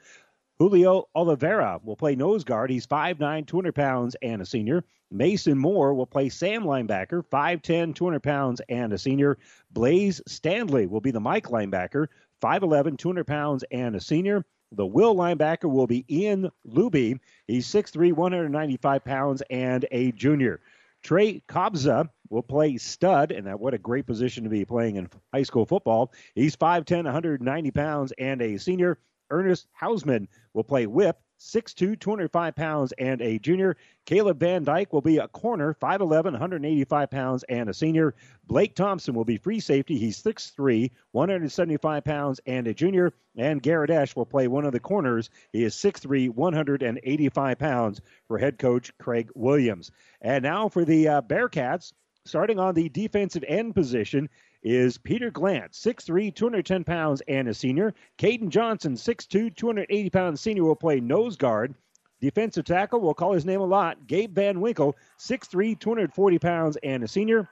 Julio 0.58 1.08
Oliveira 1.16 1.80
will 1.84 1.96
play 1.96 2.16
nose 2.16 2.44
guard. 2.44 2.72
He's 2.72 2.88
5'9, 2.88 3.46
200 3.46 3.76
pounds 3.76 4.16
and 4.24 4.42
a 4.42 4.46
senior. 4.46 4.84
Mason 5.12 5.58
Moore 5.58 5.94
will 5.94 6.06
play 6.06 6.30
Sam 6.30 6.64
linebacker, 6.64 7.24
5'10, 7.26 7.94
200 7.94 8.24
pounds 8.24 8.62
and 8.70 8.94
a 8.94 8.98
senior. 8.98 9.38
Blaze 9.72 10.22
Stanley 10.26 10.88
will 10.88 11.02
be 11.02 11.12
the 11.12 11.20
Mike 11.20 11.48
linebacker, 11.48 12.08
5'11, 12.42 12.98
200 12.98 13.28
pounds 13.28 13.64
and 13.72 13.96
a 13.96 14.00
senior. 14.00 14.46
The 14.72 14.86
will 14.86 15.14
linebacker 15.16 15.70
will 15.70 15.88
be 15.88 16.06
Ian 16.10 16.50
Luby. 16.66 17.20
He's 17.46 17.68
6'3, 17.68 18.14
195 18.14 19.04
pounds 19.04 19.44
and 19.50 19.86
a 19.92 20.14
junior. 20.14 20.62
Trey 21.04 21.42
Kobza 21.50 22.10
will 22.30 22.44
play 22.44 22.78
stud, 22.78 23.32
and 23.32 23.48
that 23.48 23.60
what 23.60 23.74
a 23.74 23.78
great 23.78 24.06
position 24.06 24.46
to 24.46 24.50
be 24.50 24.64
playing 24.64 24.96
in 24.96 25.10
high 25.34 25.44
school 25.44 25.66
football. 25.66 26.14
He's 26.36 26.56
5'10, 26.56 27.04
190 27.04 27.72
pounds 27.72 28.14
and 28.18 28.42
a 28.42 28.58
senior. 28.58 28.98
Ernest 29.30 29.68
Hausman 29.80 30.28
will 30.54 30.64
play 30.64 30.86
whip, 30.86 31.20
6'2, 31.42 32.00
205 32.00 32.56
pounds, 32.56 32.94
and 33.00 33.20
a 33.22 33.40
junior. 33.40 33.76
Caleb 34.06 34.40
Van 34.40 34.64
Dyke 34.64 34.94
will 34.94 35.02
be 35.02 35.18
a 35.18 35.28
corner, 35.28 35.76
5'11, 35.82 36.32
185 36.32 37.10
pounds, 37.10 37.44
and 37.50 37.68
a 37.68 37.74
senior. 37.74 38.14
Blake 38.46 38.76
Thompson 38.76 39.16
will 39.16 39.26
be 39.26 39.38
free 39.38 39.60
safety. 39.60 39.98
He's 39.98 40.22
6'3, 40.22 40.92
175 41.12 42.04
pounds, 42.04 42.40
and 42.46 42.68
a 42.68 42.74
junior. 42.74 43.14
And 43.36 43.62
Garrett 43.62 43.90
Esch 43.90 44.16
will 44.16 44.26
play 44.26 44.48
one 44.48 44.66
of 44.66 44.72
the 44.72 44.80
corners. 44.80 45.32
He 45.52 45.64
is 45.64 45.76
6'3, 45.76 46.30
185 46.30 47.58
pounds 47.58 48.02
for 48.28 48.38
head 48.38 48.60
coach 48.60 48.96
Craig 49.00 49.32
Williams. 49.34 49.92
And 50.22 50.44
now 50.44 50.70
for 50.70 50.86
the 50.86 51.08
uh, 51.08 51.22
Bearcats, 51.22 51.92
starting 52.26 52.60
on 52.60 52.76
the 52.76 52.90
defensive 52.90 53.44
end 53.48 53.74
position 53.74 54.30
is 54.64 54.98
Peter 54.98 55.32
Glantz, 55.32 55.80
6'3, 55.80 56.34
210 56.34 56.84
pounds, 56.84 57.22
and 57.28 57.48
a 57.48 57.54
senior. 57.54 57.94
Caden 58.18 58.50
Johnson, 58.50 58.94
6'2, 58.94 59.56
280 59.56 60.10
pounds, 60.10 60.42
senior, 60.42 60.64
will 60.64 60.76
play 60.76 61.00
nose 61.00 61.36
guard. 61.36 61.74
Defensive 62.20 62.66
tackle, 62.66 63.02
we'll 63.02 63.16
call 63.16 63.34
his 63.34 63.46
name 63.46 63.62
a 63.62 63.66
lot. 63.66 64.06
Gabe 64.06 64.36
Van 64.36 64.62
Winkle, 64.62 64.96
6'3, 65.18 65.80
240 65.80 66.40
pounds, 66.40 66.78
and 66.84 67.04
a 67.04 67.08
senior. 67.08 67.50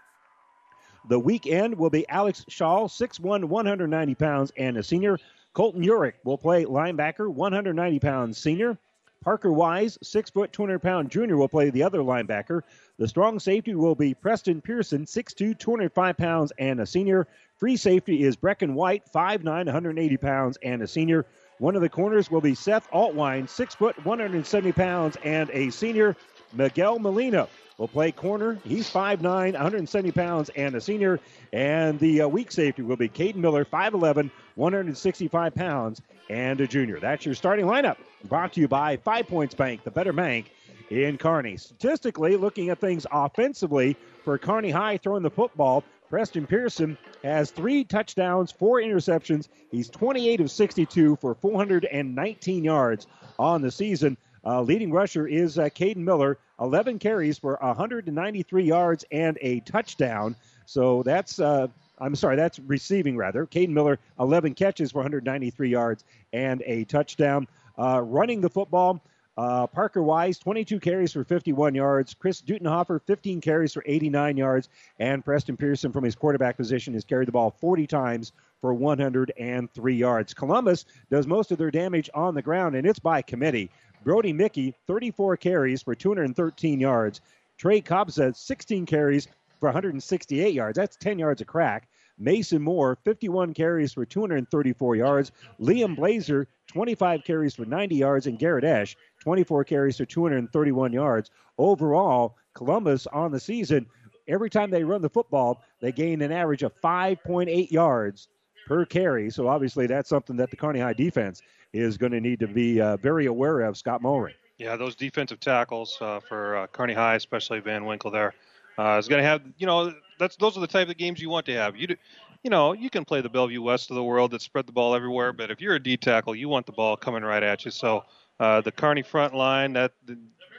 The 1.07 1.19
weak 1.19 1.47
end 1.47 1.75
will 1.75 1.89
be 1.89 2.07
Alex 2.09 2.45
Shaw, 2.49 2.87
6'1, 2.87 3.45
190 3.45 4.15
pounds, 4.15 4.51
and 4.57 4.77
a 4.77 4.83
senior. 4.83 5.17
Colton 5.53 5.83
Urick 5.83 6.13
will 6.23 6.37
play 6.37 6.65
linebacker, 6.65 7.33
190 7.33 7.99
pounds, 7.99 8.37
senior. 8.37 8.77
Parker 9.21 9.51
Wise, 9.51 9.97
6 10.01 10.29
foot, 10.29 10.53
200 10.53 10.79
pound 10.79 11.11
junior, 11.11 11.35
will 11.35 11.49
play 11.49 11.69
the 11.69 11.83
other 11.83 11.99
linebacker. 11.99 12.61
The 12.97 13.07
strong 13.07 13.39
safety 13.39 13.75
will 13.75 13.95
be 13.95 14.13
Preston 14.13 14.61
Pearson, 14.61 15.05
6'2, 15.05 15.57
205 15.57 16.17
pounds, 16.17 16.53
and 16.57 16.79
a 16.79 16.85
senior. 16.85 17.27
Free 17.57 17.75
safety 17.75 18.23
is 18.23 18.37
Brecken 18.37 18.73
White, 18.73 19.03
5'9, 19.13 19.43
180 19.43 20.17
pounds, 20.17 20.57
and 20.63 20.81
a 20.81 20.87
senior. 20.87 21.25
One 21.57 21.75
of 21.75 21.81
the 21.81 21.89
corners 21.89 22.31
will 22.31 22.39
be 22.39 22.55
Seth 22.55 22.89
Altwine, 22.91 23.49
6 23.49 23.75
foot, 23.75 24.05
170 24.05 24.71
pounds, 24.71 25.17
and 25.23 25.49
a 25.51 25.69
senior. 25.69 26.15
Miguel 26.53 26.99
Molina 26.99 27.49
will 27.77 27.87
play 27.87 28.11
corner. 28.11 28.57
He's 28.63 28.89
5'9, 28.89 29.53
170 29.53 30.11
pounds, 30.11 30.49
and 30.55 30.75
a 30.75 30.81
senior. 30.81 31.19
And 31.51 31.99
the 31.99 32.21
uh, 32.21 32.27
weak 32.27 32.51
safety 32.51 32.81
will 32.81 32.95
be 32.95 33.09
Caden 33.09 33.35
Miller, 33.35 33.65
5'11, 33.65 34.31
165 34.59 35.55
pounds, 35.55 36.01
and 36.29 36.59
a 36.59 36.67
junior. 36.67 36.99
That's 36.99 37.25
your 37.25 37.33
starting 37.33 37.65
lineup. 37.65 37.95
Brought 38.25 38.53
to 38.53 38.61
you 38.61 38.67
by 38.67 38.97
Five 38.97 39.27
Points 39.27 39.55
Bank, 39.55 39.83
the 39.83 39.91
better 39.91 40.13
bank 40.13 40.51
in 40.89 41.17
Kearney. 41.17 41.57
Statistically, 41.57 42.35
looking 42.35 42.69
at 42.69 42.79
things 42.79 43.07
offensively 43.11 43.95
for 44.25 44.37
Kearney 44.37 44.69
High 44.69 44.97
throwing 44.97 45.23
the 45.23 45.29
football, 45.29 45.83
Preston 46.09 46.45
Pearson 46.45 46.97
has 47.23 47.51
three 47.51 47.83
touchdowns, 47.83 48.51
four 48.51 48.81
interceptions. 48.81 49.47
He's 49.71 49.89
28 49.89 50.41
of 50.41 50.51
62 50.51 51.17
for 51.21 51.35
419 51.35 52.63
yards 52.63 53.07
on 53.37 53.61
the 53.61 53.71
season. 53.71 54.17
Uh, 54.45 54.61
leading 54.61 54.91
rusher 54.91 55.27
is 55.27 55.57
uh, 55.57 55.65
Caden 55.65 55.97
Miller, 55.97 56.37
11 56.59 56.99
carries 56.99 57.37
for 57.37 57.57
193 57.61 58.63
yards 58.63 59.05
and 59.11 59.37
a 59.41 59.59
touchdown. 59.61 60.35
So 60.65 61.03
that's, 61.03 61.39
uh, 61.39 61.67
I'm 61.99 62.15
sorry, 62.15 62.35
that's 62.35 62.59
receiving 62.59 63.17
rather. 63.17 63.45
Caden 63.45 63.69
Miller, 63.69 63.99
11 64.19 64.53
catches 64.55 64.91
for 64.91 64.99
193 64.99 65.69
yards 65.69 66.03
and 66.33 66.63
a 66.65 66.85
touchdown. 66.85 67.47
Uh, 67.77 68.01
running 68.01 68.41
the 68.41 68.49
football, 68.49 69.01
uh, 69.37 69.67
Parker 69.67 70.03
Wise, 70.03 70.37
22 70.37 70.81
carries 70.81 71.13
for 71.13 71.23
51 71.23 71.73
yards. 71.73 72.13
Chris 72.13 72.41
Dutenhofer, 72.41 73.01
15 73.05 73.39
carries 73.39 73.73
for 73.73 73.83
89 73.85 74.35
yards. 74.35 74.67
And 74.99 75.23
Preston 75.23 75.55
Pearson 75.55 75.93
from 75.93 76.03
his 76.03 76.15
quarterback 76.15 76.57
position 76.57 76.93
has 76.93 77.05
carried 77.05 77.29
the 77.29 77.31
ball 77.31 77.51
40 77.51 77.87
times 77.87 78.33
for 78.59 78.73
103 78.73 79.95
yards. 79.95 80.33
Columbus 80.33 80.85
does 81.09 81.25
most 81.25 81.51
of 81.51 81.57
their 81.57 81.71
damage 81.71 82.09
on 82.13 82.35
the 82.35 82.41
ground, 82.41 82.75
and 82.75 82.85
it's 82.85 82.99
by 82.99 83.21
committee. 83.21 83.69
Brody 84.03 84.33
Mickey, 84.33 84.75
34 84.87 85.37
carries 85.37 85.81
for 85.81 85.95
213 85.95 86.79
yards. 86.79 87.21
Trey 87.57 87.81
Kobza, 87.81 88.35
16 88.35 88.85
carries 88.85 89.27
for 89.59 89.67
168 89.67 90.53
yards. 90.53 90.77
That's 90.77 90.95
10 90.97 91.19
yards 91.19 91.41
a 91.41 91.45
crack. 91.45 91.89
Mason 92.17 92.61
Moore, 92.61 92.97
51 93.05 93.53
carries 93.53 93.93
for 93.93 94.05
234 94.05 94.95
yards. 94.95 95.31
Liam 95.59 95.95
Blazer, 95.95 96.47
25 96.67 97.23
carries 97.23 97.55
for 97.55 97.65
90 97.65 97.95
yards. 97.95 98.27
And 98.27 98.37
Garrett 98.37 98.65
Esch, 98.65 98.95
24 99.21 99.63
carries 99.63 99.97
for 99.97 100.05
231 100.05 100.91
yards. 100.91 101.31
Overall, 101.57 102.37
Columbus 102.53 103.07
on 103.07 103.31
the 103.31 103.39
season, 103.39 103.85
every 104.27 104.49
time 104.49 104.69
they 104.69 104.83
run 104.83 105.01
the 105.01 105.09
football, 105.09 105.63
they 105.81 105.91
gain 105.91 106.21
an 106.21 106.31
average 106.31 106.63
of 106.63 106.73
5.8 106.81 107.71
yards 107.71 108.27
per 108.67 108.85
carry. 108.85 109.29
So 109.29 109.47
obviously, 109.47 109.87
that's 109.87 110.09
something 110.09 110.35
that 110.37 110.51
the 110.51 110.57
Kearney 110.57 110.79
High 110.79 110.93
defense 110.93 111.41
is 111.73 111.97
going 111.97 112.11
to 112.11 112.19
need 112.19 112.39
to 112.39 112.47
be 112.47 112.81
uh, 112.81 112.97
very 112.97 113.27
aware 113.27 113.61
of. 113.61 113.77
Scott 113.77 114.01
Mulry. 114.01 114.33
Yeah, 114.57 114.75
those 114.75 114.95
defensive 114.95 115.39
tackles 115.39 115.97
uh, 116.01 116.19
for 116.19 116.57
uh, 116.57 116.67
Kearney 116.67 116.93
High, 116.93 117.15
especially 117.15 117.61
Van 117.61 117.85
Winkle 117.85 118.11
there, 118.11 118.33
uh, 118.79 118.97
is 118.97 119.07
going 119.07 119.21
to 119.21 119.27
have 119.27 119.41
you 119.57 119.67
know 119.67 119.93
that's 120.17 120.37
those 120.37 120.55
are 120.55 120.61
the 120.61 120.67
type 120.67 120.89
of 120.89 120.97
games 120.97 121.21
you 121.21 121.29
want 121.29 121.45
to 121.47 121.53
have. 121.53 121.75
You 121.75 121.87
do, 121.87 121.95
you 122.43 122.49
know 122.49 122.73
you 122.73 122.89
can 122.89 123.03
play 123.03 123.21
the 123.21 123.29
Bellevue 123.29 123.61
West 123.61 123.89
of 123.89 123.95
the 123.95 124.03
world 124.03 124.31
that 124.31 124.41
spread 124.41 124.65
the 124.67 124.71
ball 124.71 124.95
everywhere, 124.95 125.33
but 125.33 125.51
if 125.51 125.59
you're 125.59 125.75
a 125.75 125.83
D 125.83 125.97
tackle, 125.97 126.35
you 126.35 126.47
want 126.47 126.65
the 126.65 126.71
ball 126.71 126.95
coming 126.95 127.23
right 127.23 127.43
at 127.43 127.65
you. 127.65 127.71
So 127.71 128.05
uh, 128.39 128.61
the 128.61 128.71
Kearney 128.71 129.01
front 129.01 129.35
line 129.35 129.73
that 129.73 129.91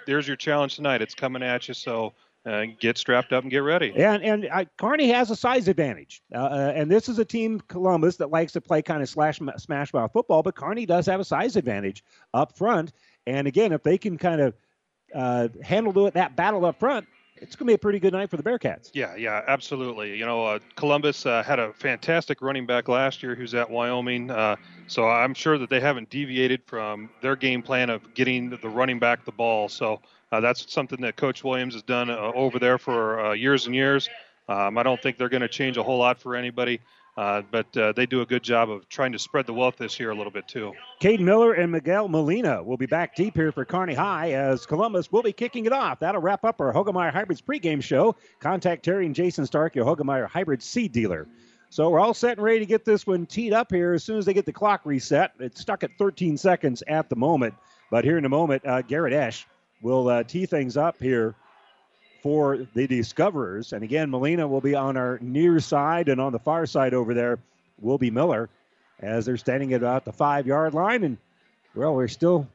there's 0.07 0.27
your 0.27 0.37
challenge 0.37 0.77
tonight. 0.77 1.01
It's 1.01 1.15
coming 1.15 1.43
at 1.43 1.67
you. 1.69 1.75
So 1.75 2.13
uh, 2.45 2.65
get 2.79 2.99
strapped 2.99 3.33
up 3.33 3.43
and 3.45 3.51
get 3.51 3.59
ready. 3.59 3.93
And 3.97 4.23
and 4.23 4.49
uh, 4.51 4.65
Kearney 4.77 5.09
has 5.09 5.31
a 5.31 5.37
size 5.37 5.69
advantage, 5.69 6.23
uh, 6.35 6.39
uh, 6.39 6.73
and 6.75 6.91
this 6.91 7.09
is 7.09 7.19
a 7.19 7.25
team 7.25 7.61
Columbus 7.69 8.17
that 8.17 8.31
likes 8.31 8.53
to 8.53 8.61
play 8.61 8.83
kind 8.83 9.03
of 9.03 9.09
slash 9.09 9.41
smash 9.57 9.95
mouth 9.95 10.13
football, 10.13 10.43
but 10.43 10.55
Kearney 10.55 10.85
does 10.85 11.07
have 11.07 11.21
a 11.21 11.25
size 11.25 11.57
advantage 11.57 12.05
up 12.35 12.57
front. 12.57 12.93
And 13.27 13.47
again, 13.47 13.73
if 13.73 13.83
they 13.83 13.99
can 13.99 14.19
kind 14.19 14.41
of 14.41 14.55
uh, 15.15 15.49
handle 15.63 16.11
that 16.11 16.37
battle 16.37 16.65
up 16.65 16.79
front, 16.79 17.07
it's 17.41 17.57
going 17.57 17.67
to 17.67 17.71
be 17.71 17.75
a 17.75 17.79
pretty 17.79 17.99
good 17.99 18.13
night 18.13 18.31
for 18.31 18.37
the 18.37 18.43
Bearcats. 18.43 18.91
Yeah, 18.93 19.17
yeah, 19.17 19.43
absolutely. 19.47 20.19
You 20.19 20.27
know, 20.27 20.45
uh, 20.45 20.59
Columbus 20.77 21.25
uh, 21.25 21.43
had 21.43 21.59
a 21.59 21.73
fantastic 21.73 22.43
running 22.43 22.67
back 22.67 22.89
last 22.89 23.23
year 23.23 23.35
who's 23.35 23.55
at 23.55 23.71
Wyoming, 23.71 24.31
uh, 24.31 24.57
so 24.87 25.09
I'm 25.09 25.35
sure 25.35 25.57
that 25.59 25.71
they 25.71 25.81
haven't 25.81 26.11
deviated 26.11 26.63
from 26.67 27.11
their 27.23 27.37
game 27.37 27.63
plan 27.63 27.91
of 27.91 28.15
getting 28.15 28.51
the 28.51 28.69
running 28.69 28.99
back 28.99 29.25
the 29.25 29.33
ball. 29.33 29.69
So 29.69 30.01
uh, 30.33 30.41
that's 30.41 30.73
something 30.73 31.01
that 31.01 31.17
Coach 31.17 31.43
Williams 31.43 31.75
has 31.75 31.83
done 31.83 32.11
uh, 32.11 32.33
over 32.35 32.59
there 32.59 32.79
for 32.79 33.21
uh, 33.21 33.33
years 33.33 33.67
and 33.67 33.75
years. 33.75 34.09
Um, 34.49 34.77
I 34.77 34.83
don't 34.83 35.01
think 35.01 35.17
they're 35.17 35.29
going 35.29 35.43
to 35.43 35.49
change 35.49 35.77
a 35.77 35.83
whole 35.83 35.99
lot 35.99 36.21
for 36.21 36.35
anybody. 36.35 36.81
Uh, 37.21 37.43
but 37.51 37.77
uh, 37.77 37.93
they 37.93 38.07
do 38.07 38.23
a 38.23 38.27
good 38.27 38.43
job 38.43 38.71
of 38.71 38.89
trying 38.89 39.13
to 39.13 39.19
spread 39.19 39.45
the 39.45 39.53
wealth 39.53 39.77
this 39.77 40.01
year 40.01 40.09
a 40.09 40.15
little 40.15 40.33
bit 40.33 40.49
too. 40.49 40.73
Cade 41.01 41.21
Miller 41.21 41.53
and 41.53 41.71
Miguel 41.71 42.09
Molina 42.09 42.63
will 42.63 42.79
be 42.79 42.87
back 42.87 43.15
deep 43.15 43.37
here 43.37 43.53
for 43.53 43.67
Kearney 43.67 43.93
High 43.93 44.33
as 44.33 44.65
Columbus 44.65 45.13
will 45.13 45.21
be 45.23 45.35
kicking 45.35 45.67
it 45.67 45.73
off. 45.75 46.01
That'll 46.01 46.23
wrap 46.23 46.47
up 46.47 46.63
our 46.63 46.73
Hoegemeyer 46.73 47.13
Hybrids 47.13 47.43
pregame 47.43 47.83
show. 47.83 48.17
Contact 48.39 48.83
Terry 48.83 49.05
and 49.05 49.15
Jason 49.15 49.45
Stark, 49.45 49.77
your 49.77 49.85
Hoegemeyer 49.85 50.31
Hybrid 50.31 50.63
seed 50.63 50.93
dealer. 50.93 51.29
So 51.69 51.91
we're 51.91 52.01
all 52.01 52.15
set 52.15 52.39
and 52.39 52.43
ready 52.43 52.61
to 52.61 52.67
get 52.67 52.87
this 52.87 53.07
one 53.07 53.27
teed 53.27 53.53
up 53.53 53.71
here 53.71 53.93
as 53.93 54.03
soon 54.03 54.17
as 54.17 54.25
they 54.25 54.33
get 54.33 54.47
the 54.47 54.55
clock 54.55 54.87
reset. 54.87 55.33
It's 55.41 55.61
stuck 55.61 55.85
at 55.85 55.91
13 55.99 56.39
seconds 56.39 56.83
at 56.89 57.11
the 57.11 57.17
moment, 57.17 57.53
but 57.91 58.03
here 58.03 58.17
in 58.17 58.25
a 58.25 58.31
moment, 58.31 58.67
uh, 58.67 58.81
Garrett 58.81 59.13
Esch 59.13 59.47
will 59.83 60.09
uh, 60.09 60.23
tee 60.23 60.47
things 60.47 60.79
up 60.79 60.99
here 60.99 61.35
for 62.23 62.67
the 62.75 62.87
Discoverers. 62.87 63.73
And 63.73 63.83
again, 63.83 64.11
Molina 64.11 64.47
will 64.47 64.61
be 64.61 64.75
on 64.75 64.97
our 64.97 65.19
near 65.21 65.61
side, 65.61 66.09
and 66.09 66.21
on 66.21 66.33
the 66.33 66.39
far 66.39 66.67
side 66.67 66.95
over 66.95 67.15
there 67.15 67.39
will 67.81 67.99
be 67.99 68.11
Miller 68.11 68.49
as 69.01 69.27
they're 69.27 69.37
standing 69.37 69.73
at 69.73 69.81
about 69.81 70.05
the 70.05 70.13
five 70.13 70.47
yard 70.47 70.75
line. 70.75 71.05
And, 71.05 71.19
well, 71.75 71.95
we're 71.95 72.09
still 72.09 72.47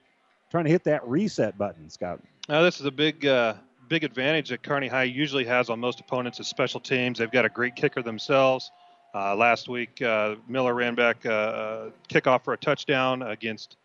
trying 0.52 0.66
to 0.66 0.70
hit 0.70 0.84
that 0.84 1.08
reset 1.08 1.58
button, 1.58 1.90
Scott. 1.90 2.20
Now, 2.48 2.62
this 2.62 2.80
is 2.80 2.86
a 2.86 2.92
big. 2.92 3.26
Uh, 3.26 3.56
big 3.88 4.04
advantage 4.04 4.50
that 4.50 4.64
Kearney 4.64 4.88
High 4.88 5.04
usually 5.04 5.46
has 5.46 5.70
on 5.70 5.80
most 5.80 6.00
opponents 6.00 6.40
is 6.40 6.48
special 6.48 6.80
teams. 6.80 7.20
They've 7.20 7.32
got 7.32 7.46
a 7.46 7.50
great 7.50 7.76
kicker 7.76 8.02
themselves. 8.02 8.72
Uh, 9.14 9.36
last 9.36 9.70
week, 9.70 10.02
uh, 10.02 10.36
Miller 10.48 10.74
ran 10.74 10.96
back 10.96 11.26
uh, 11.26 11.30
uh 11.30 11.90
kickoff 12.10 12.44
for 12.44 12.54
a 12.54 12.58
touchdown 12.58 13.22
against 13.22 13.78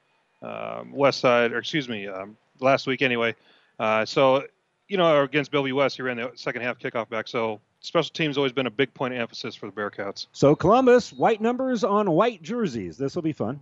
um, 0.42 0.90
West 0.92 1.20
Side, 1.20 1.52
or 1.52 1.58
excuse 1.58 1.88
me, 1.88 2.08
um, 2.08 2.36
last 2.60 2.86
week 2.86 3.02
anyway. 3.02 3.34
Uh, 3.78 4.04
so 4.04 4.44
you 4.90 4.96
know, 4.96 5.22
against 5.22 5.52
Bellevue 5.52 5.76
West, 5.76 5.96
he 5.96 6.02
ran 6.02 6.16
the 6.16 6.32
second 6.34 6.62
half 6.62 6.78
kickoff 6.80 7.08
back. 7.08 7.28
So 7.28 7.60
special 7.78 8.10
teams 8.12 8.36
always 8.36 8.52
been 8.52 8.66
a 8.66 8.72
big 8.72 8.92
point 8.92 9.14
of 9.14 9.20
emphasis 9.20 9.54
for 9.54 9.66
the 9.66 9.72
Bearcats. 9.72 10.26
So 10.32 10.56
Columbus, 10.56 11.12
white 11.12 11.40
numbers 11.40 11.84
on 11.84 12.10
white 12.10 12.42
jerseys. 12.42 12.98
This 12.98 13.14
will 13.14 13.22
be 13.22 13.32
fun. 13.32 13.60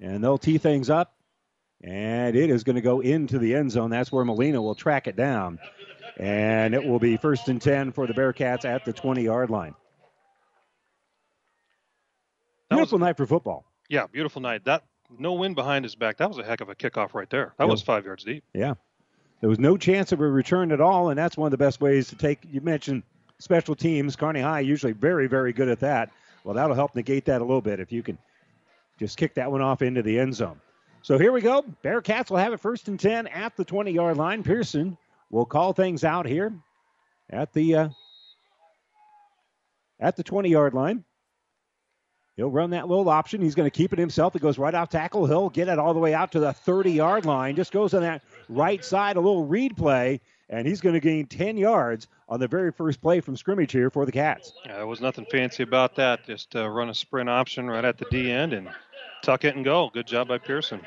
And 0.00 0.22
they'll 0.22 0.36
tee 0.36 0.58
things 0.58 0.90
up. 0.90 1.14
And 1.84 2.34
it 2.34 2.50
is 2.50 2.64
going 2.64 2.74
to 2.74 2.82
go 2.82 3.00
into 3.00 3.38
the 3.38 3.54
end 3.54 3.70
zone. 3.70 3.88
That's 3.88 4.10
where 4.10 4.24
Molina 4.24 4.60
will 4.60 4.74
track 4.74 5.06
it 5.06 5.14
down. 5.14 5.60
And 6.18 6.74
it 6.74 6.84
will 6.84 6.98
be 6.98 7.16
first 7.16 7.48
and 7.48 7.62
10 7.62 7.92
for 7.92 8.08
the 8.08 8.12
Bearcats 8.12 8.64
at 8.64 8.84
the 8.84 8.92
20 8.92 9.22
yard 9.22 9.48
line. 9.48 9.76
Beautiful 12.68 12.98
was, 12.98 13.06
night 13.06 13.16
for 13.16 13.26
football. 13.26 13.64
Yeah, 13.88 14.08
beautiful 14.08 14.42
night. 14.42 14.64
That 14.64 14.82
no 15.16 15.34
wind 15.34 15.54
behind 15.54 15.84
his 15.84 15.94
back. 15.94 16.16
That 16.16 16.28
was 16.28 16.38
a 16.38 16.42
heck 16.42 16.60
of 16.60 16.68
a 16.68 16.74
kickoff 16.74 17.14
right 17.14 17.30
there. 17.30 17.54
That 17.58 17.68
was 17.68 17.80
five 17.80 18.04
yards 18.04 18.24
deep. 18.24 18.42
Yeah. 18.52 18.74
There 19.40 19.50
was 19.50 19.58
no 19.58 19.76
chance 19.76 20.12
of 20.12 20.20
a 20.20 20.28
return 20.28 20.72
at 20.72 20.80
all, 20.80 21.10
and 21.10 21.18
that's 21.18 21.36
one 21.36 21.46
of 21.46 21.50
the 21.50 21.58
best 21.58 21.80
ways 21.80 22.08
to 22.08 22.16
take. 22.16 22.40
You 22.50 22.60
mentioned 22.60 23.02
special 23.38 23.74
teams. 23.74 24.16
Kearney 24.16 24.40
High 24.40 24.60
usually 24.60 24.92
very, 24.92 25.26
very 25.26 25.52
good 25.52 25.68
at 25.68 25.80
that. 25.80 26.10
Well, 26.44 26.54
that'll 26.54 26.76
help 26.76 26.94
negate 26.94 27.24
that 27.26 27.40
a 27.40 27.44
little 27.44 27.60
bit 27.60 27.80
if 27.80 27.92
you 27.92 28.02
can 28.02 28.18
just 28.98 29.18
kick 29.18 29.34
that 29.34 29.50
one 29.50 29.60
off 29.60 29.82
into 29.82 30.02
the 30.02 30.18
end 30.18 30.34
zone. 30.34 30.60
So 31.02 31.18
here 31.18 31.32
we 31.32 31.40
go. 31.40 31.64
Bearcats 31.84 32.30
will 32.30 32.38
have 32.38 32.52
it 32.52 32.60
first 32.60 32.88
and 32.88 32.98
10 32.98 33.26
at 33.28 33.56
the 33.56 33.64
20 33.64 33.92
yard 33.92 34.16
line. 34.16 34.42
Pearson 34.42 34.96
will 35.30 35.44
call 35.44 35.72
things 35.72 36.02
out 36.02 36.26
here 36.26 36.52
at 37.30 37.52
the 37.52 37.74
uh, 37.74 37.88
at 40.00 40.16
the 40.16 40.22
20 40.22 40.48
yard 40.48 40.74
line. 40.74 41.04
He'll 42.36 42.50
run 42.50 42.70
that 42.70 42.86
little 42.86 43.08
option. 43.08 43.40
He's 43.40 43.54
going 43.54 43.68
to 43.68 43.74
keep 43.74 43.92
it 43.94 43.98
himself. 43.98 44.36
It 44.36 44.42
goes 44.42 44.58
right 44.58 44.74
off 44.74 44.90
tackle. 44.90 45.26
He'll 45.26 45.48
get 45.48 45.68
it 45.68 45.78
all 45.78 45.94
the 45.94 46.00
way 46.00 46.12
out 46.12 46.32
to 46.32 46.40
the 46.40 46.52
30 46.52 46.92
yard 46.92 47.24
line. 47.24 47.56
Just 47.56 47.72
goes 47.72 47.94
on 47.94 48.02
that 48.02 48.22
right 48.48 48.84
side, 48.84 49.16
a 49.16 49.20
little 49.20 49.44
read 49.44 49.76
play, 49.76 50.20
and 50.48 50.66
he's 50.66 50.80
going 50.80 50.94
to 50.94 51.00
gain 51.00 51.26
10 51.26 51.56
yards 51.56 52.08
on 52.28 52.40
the 52.40 52.48
very 52.48 52.72
first 52.72 53.00
play 53.00 53.20
from 53.20 53.36
scrimmage 53.36 53.72
here 53.72 53.90
for 53.90 54.06
the 54.06 54.12
Cats. 54.12 54.52
Yeah, 54.64 54.76
there 54.76 54.86
was 54.86 55.00
nothing 55.00 55.26
fancy 55.30 55.62
about 55.62 55.96
that. 55.96 56.24
Just 56.24 56.54
uh, 56.56 56.68
run 56.68 56.88
a 56.88 56.94
sprint 56.94 57.28
option 57.28 57.68
right 57.68 57.84
at 57.84 57.98
the 57.98 58.06
D 58.10 58.30
end 58.30 58.52
and 58.52 58.68
tuck 59.22 59.44
it 59.44 59.56
and 59.56 59.64
go. 59.64 59.90
Good 59.92 60.06
job 60.06 60.28
by 60.28 60.38
Pearson. 60.38 60.80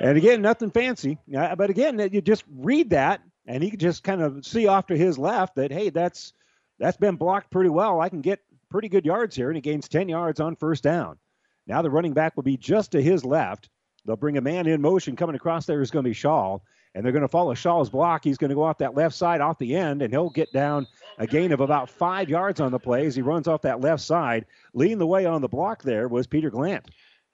And 0.00 0.16
again, 0.16 0.42
nothing 0.42 0.70
fancy. 0.70 1.18
But 1.28 1.70
again, 1.70 1.98
you 2.12 2.20
just 2.20 2.44
read 2.56 2.90
that, 2.90 3.20
and 3.46 3.62
he 3.62 3.70
can 3.70 3.80
just 3.80 4.04
kind 4.04 4.22
of 4.22 4.44
see 4.46 4.68
off 4.68 4.86
to 4.86 4.96
his 4.96 5.18
left 5.18 5.56
that, 5.56 5.72
hey, 5.72 5.90
that's 5.90 6.32
that's 6.78 6.96
been 6.96 7.16
blocked 7.16 7.50
pretty 7.50 7.70
well. 7.70 8.00
I 8.00 8.08
can 8.08 8.20
get 8.20 8.40
pretty 8.70 8.88
good 8.88 9.04
yards 9.04 9.34
here, 9.34 9.48
and 9.48 9.56
he 9.56 9.60
gains 9.60 9.88
10 9.88 10.08
yards 10.08 10.38
on 10.38 10.54
first 10.54 10.84
down. 10.84 11.18
Now 11.66 11.82
the 11.82 11.90
running 11.90 12.14
back 12.14 12.36
will 12.36 12.44
be 12.44 12.56
just 12.56 12.92
to 12.92 13.02
his 13.02 13.24
left. 13.24 13.68
They'll 14.08 14.16
bring 14.16 14.38
a 14.38 14.40
man 14.40 14.66
in 14.66 14.80
motion 14.80 15.16
coming 15.16 15.36
across 15.36 15.66
there 15.66 15.82
is 15.82 15.90
going 15.90 16.02
to 16.02 16.08
be 16.08 16.14
Shaw, 16.14 16.60
and 16.94 17.04
they're 17.04 17.12
going 17.12 17.20
to 17.20 17.28
follow 17.28 17.52
Shaw's 17.52 17.90
block. 17.90 18.24
He's 18.24 18.38
going 18.38 18.48
to 18.48 18.54
go 18.54 18.62
off 18.62 18.78
that 18.78 18.94
left 18.94 19.14
side 19.14 19.42
off 19.42 19.58
the 19.58 19.76
end, 19.76 20.00
and 20.00 20.10
he'll 20.10 20.30
get 20.30 20.50
down 20.50 20.86
a 21.18 21.26
gain 21.26 21.52
of 21.52 21.60
about 21.60 21.90
five 21.90 22.30
yards 22.30 22.58
on 22.58 22.72
the 22.72 22.78
play 22.78 23.04
as 23.04 23.14
he 23.14 23.20
runs 23.20 23.46
off 23.46 23.60
that 23.62 23.82
left 23.82 24.02
side. 24.02 24.46
Leading 24.72 24.96
the 24.96 25.06
way 25.06 25.26
on 25.26 25.42
the 25.42 25.48
block 25.48 25.82
there 25.82 26.08
was 26.08 26.26
Peter 26.26 26.48
Glant. 26.48 26.86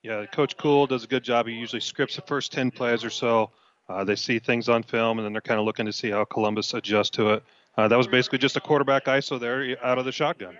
Yeah, 0.03 0.25
Coach 0.25 0.57
Kuhl 0.57 0.85
does 0.85 1.05
a 1.05 1.07
good 1.07 1.23
job. 1.23 1.47
He 1.47 1.53
usually 1.53 1.79
scripts 1.79 2.17
the 2.17 2.23
first 2.23 2.51
10 2.51 2.71
plays 2.71 3.05
or 3.05 3.09
so. 3.09 3.51
Uh, 3.87 4.03
they 4.03 4.17
see 4.17 4.37
things 4.39 4.67
on 4.67 4.83
film, 4.83 5.17
and 5.17 5.25
then 5.25 5.31
they're 5.31 5.41
kind 5.41 5.61
of 5.61 5.65
looking 5.65 5.85
to 5.85 5.93
see 5.93 6.11
how 6.11 6.25
Columbus 6.25 6.73
adjusts 6.73 7.11
to 7.11 7.29
it. 7.29 7.43
Uh, 7.77 7.87
that 7.87 7.97
was 7.97 8.07
basically 8.07 8.39
just 8.39 8.57
a 8.57 8.61
quarterback 8.61 9.05
ISO 9.05 9.39
there 9.39 9.77
out 9.81 9.97
of 9.97 10.03
the 10.03 10.11
shotgun. 10.11 10.57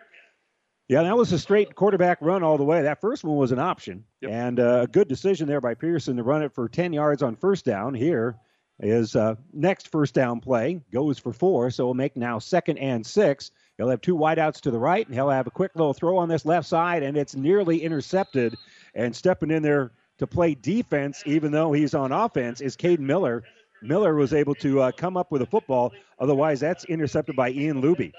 Yeah, 0.88 1.02
that 1.02 1.18
was 1.18 1.32
a 1.32 1.40
straight 1.40 1.74
quarterback 1.74 2.20
run 2.22 2.44
all 2.44 2.58
the 2.58 2.64
way. 2.64 2.84
That 2.84 3.02
first 3.02 3.24
one 3.24 3.38
was 3.38 3.52
an 3.52 3.58
option, 3.58 4.04
yep. 4.22 4.32
and 4.32 4.60
uh, 4.60 4.82
a 4.82 4.88
good 4.88 5.08
decision 5.08 5.48
there 5.48 5.62
by 5.62 5.74
Pearson 5.74 6.18
to 6.18 6.24
run 6.24 6.44
it 6.44 6.54
for 6.54 6.70
10 6.70 6.94
yards 6.94 7.24
on 7.24 7.36
first 7.36 7.66
down. 7.66 7.96
Here 7.96 8.36
is 8.80 9.16
uh, 9.16 9.36
next 9.52 9.88
first 9.88 10.14
down 10.14 10.42
play 10.42 10.82
goes 10.92 11.18
for 11.18 11.34
four, 11.34 11.72
so 11.72 11.86
we'll 11.86 11.96
make 11.96 12.16
now 12.16 12.38
second 12.38 12.78
and 12.78 13.04
six. 13.04 13.50
He'll 13.78 13.90
have 13.90 14.02
two 14.02 14.16
wideouts 14.16 14.62
to 14.62 14.72
the 14.72 14.78
right, 14.78 15.06
and 15.06 15.16
he'll 15.16 15.30
have 15.30 15.48
a 15.48 15.52
quick 15.52 15.72
little 15.76 15.94
throw 15.94 16.18
on 16.18 16.30
this 16.30 16.46
left 16.46 16.68
side, 16.68 17.02
and 17.02 17.18
it's 17.18 17.36
nearly 17.36 17.82
intercepted. 17.82 18.56
And 18.94 19.16
stepping 19.16 19.50
in 19.50 19.64
there 19.64 19.92
to 20.20 20.28
play 20.28 20.54
defense, 20.54 21.24
even 21.26 21.52
though 21.52 21.74
he's 21.74 21.96
on 21.96 22.12
offense, 22.12 22.62
is 22.62 22.78
Caden 22.78 23.00
Miller 23.00 23.44
Miller 23.86 24.16
was 24.16 24.34
able 24.34 24.56
to 24.56 24.82
uh, 24.82 24.92
come 24.92 25.18
up 25.18 25.32
with 25.32 25.42
a 25.42 25.46
football. 25.46 25.94
Otherwise, 26.20 26.60
that's 26.60 26.86
intercepted 26.86 27.36
by 27.36 27.52
Ian 27.52 27.82
Luby. 27.82 28.12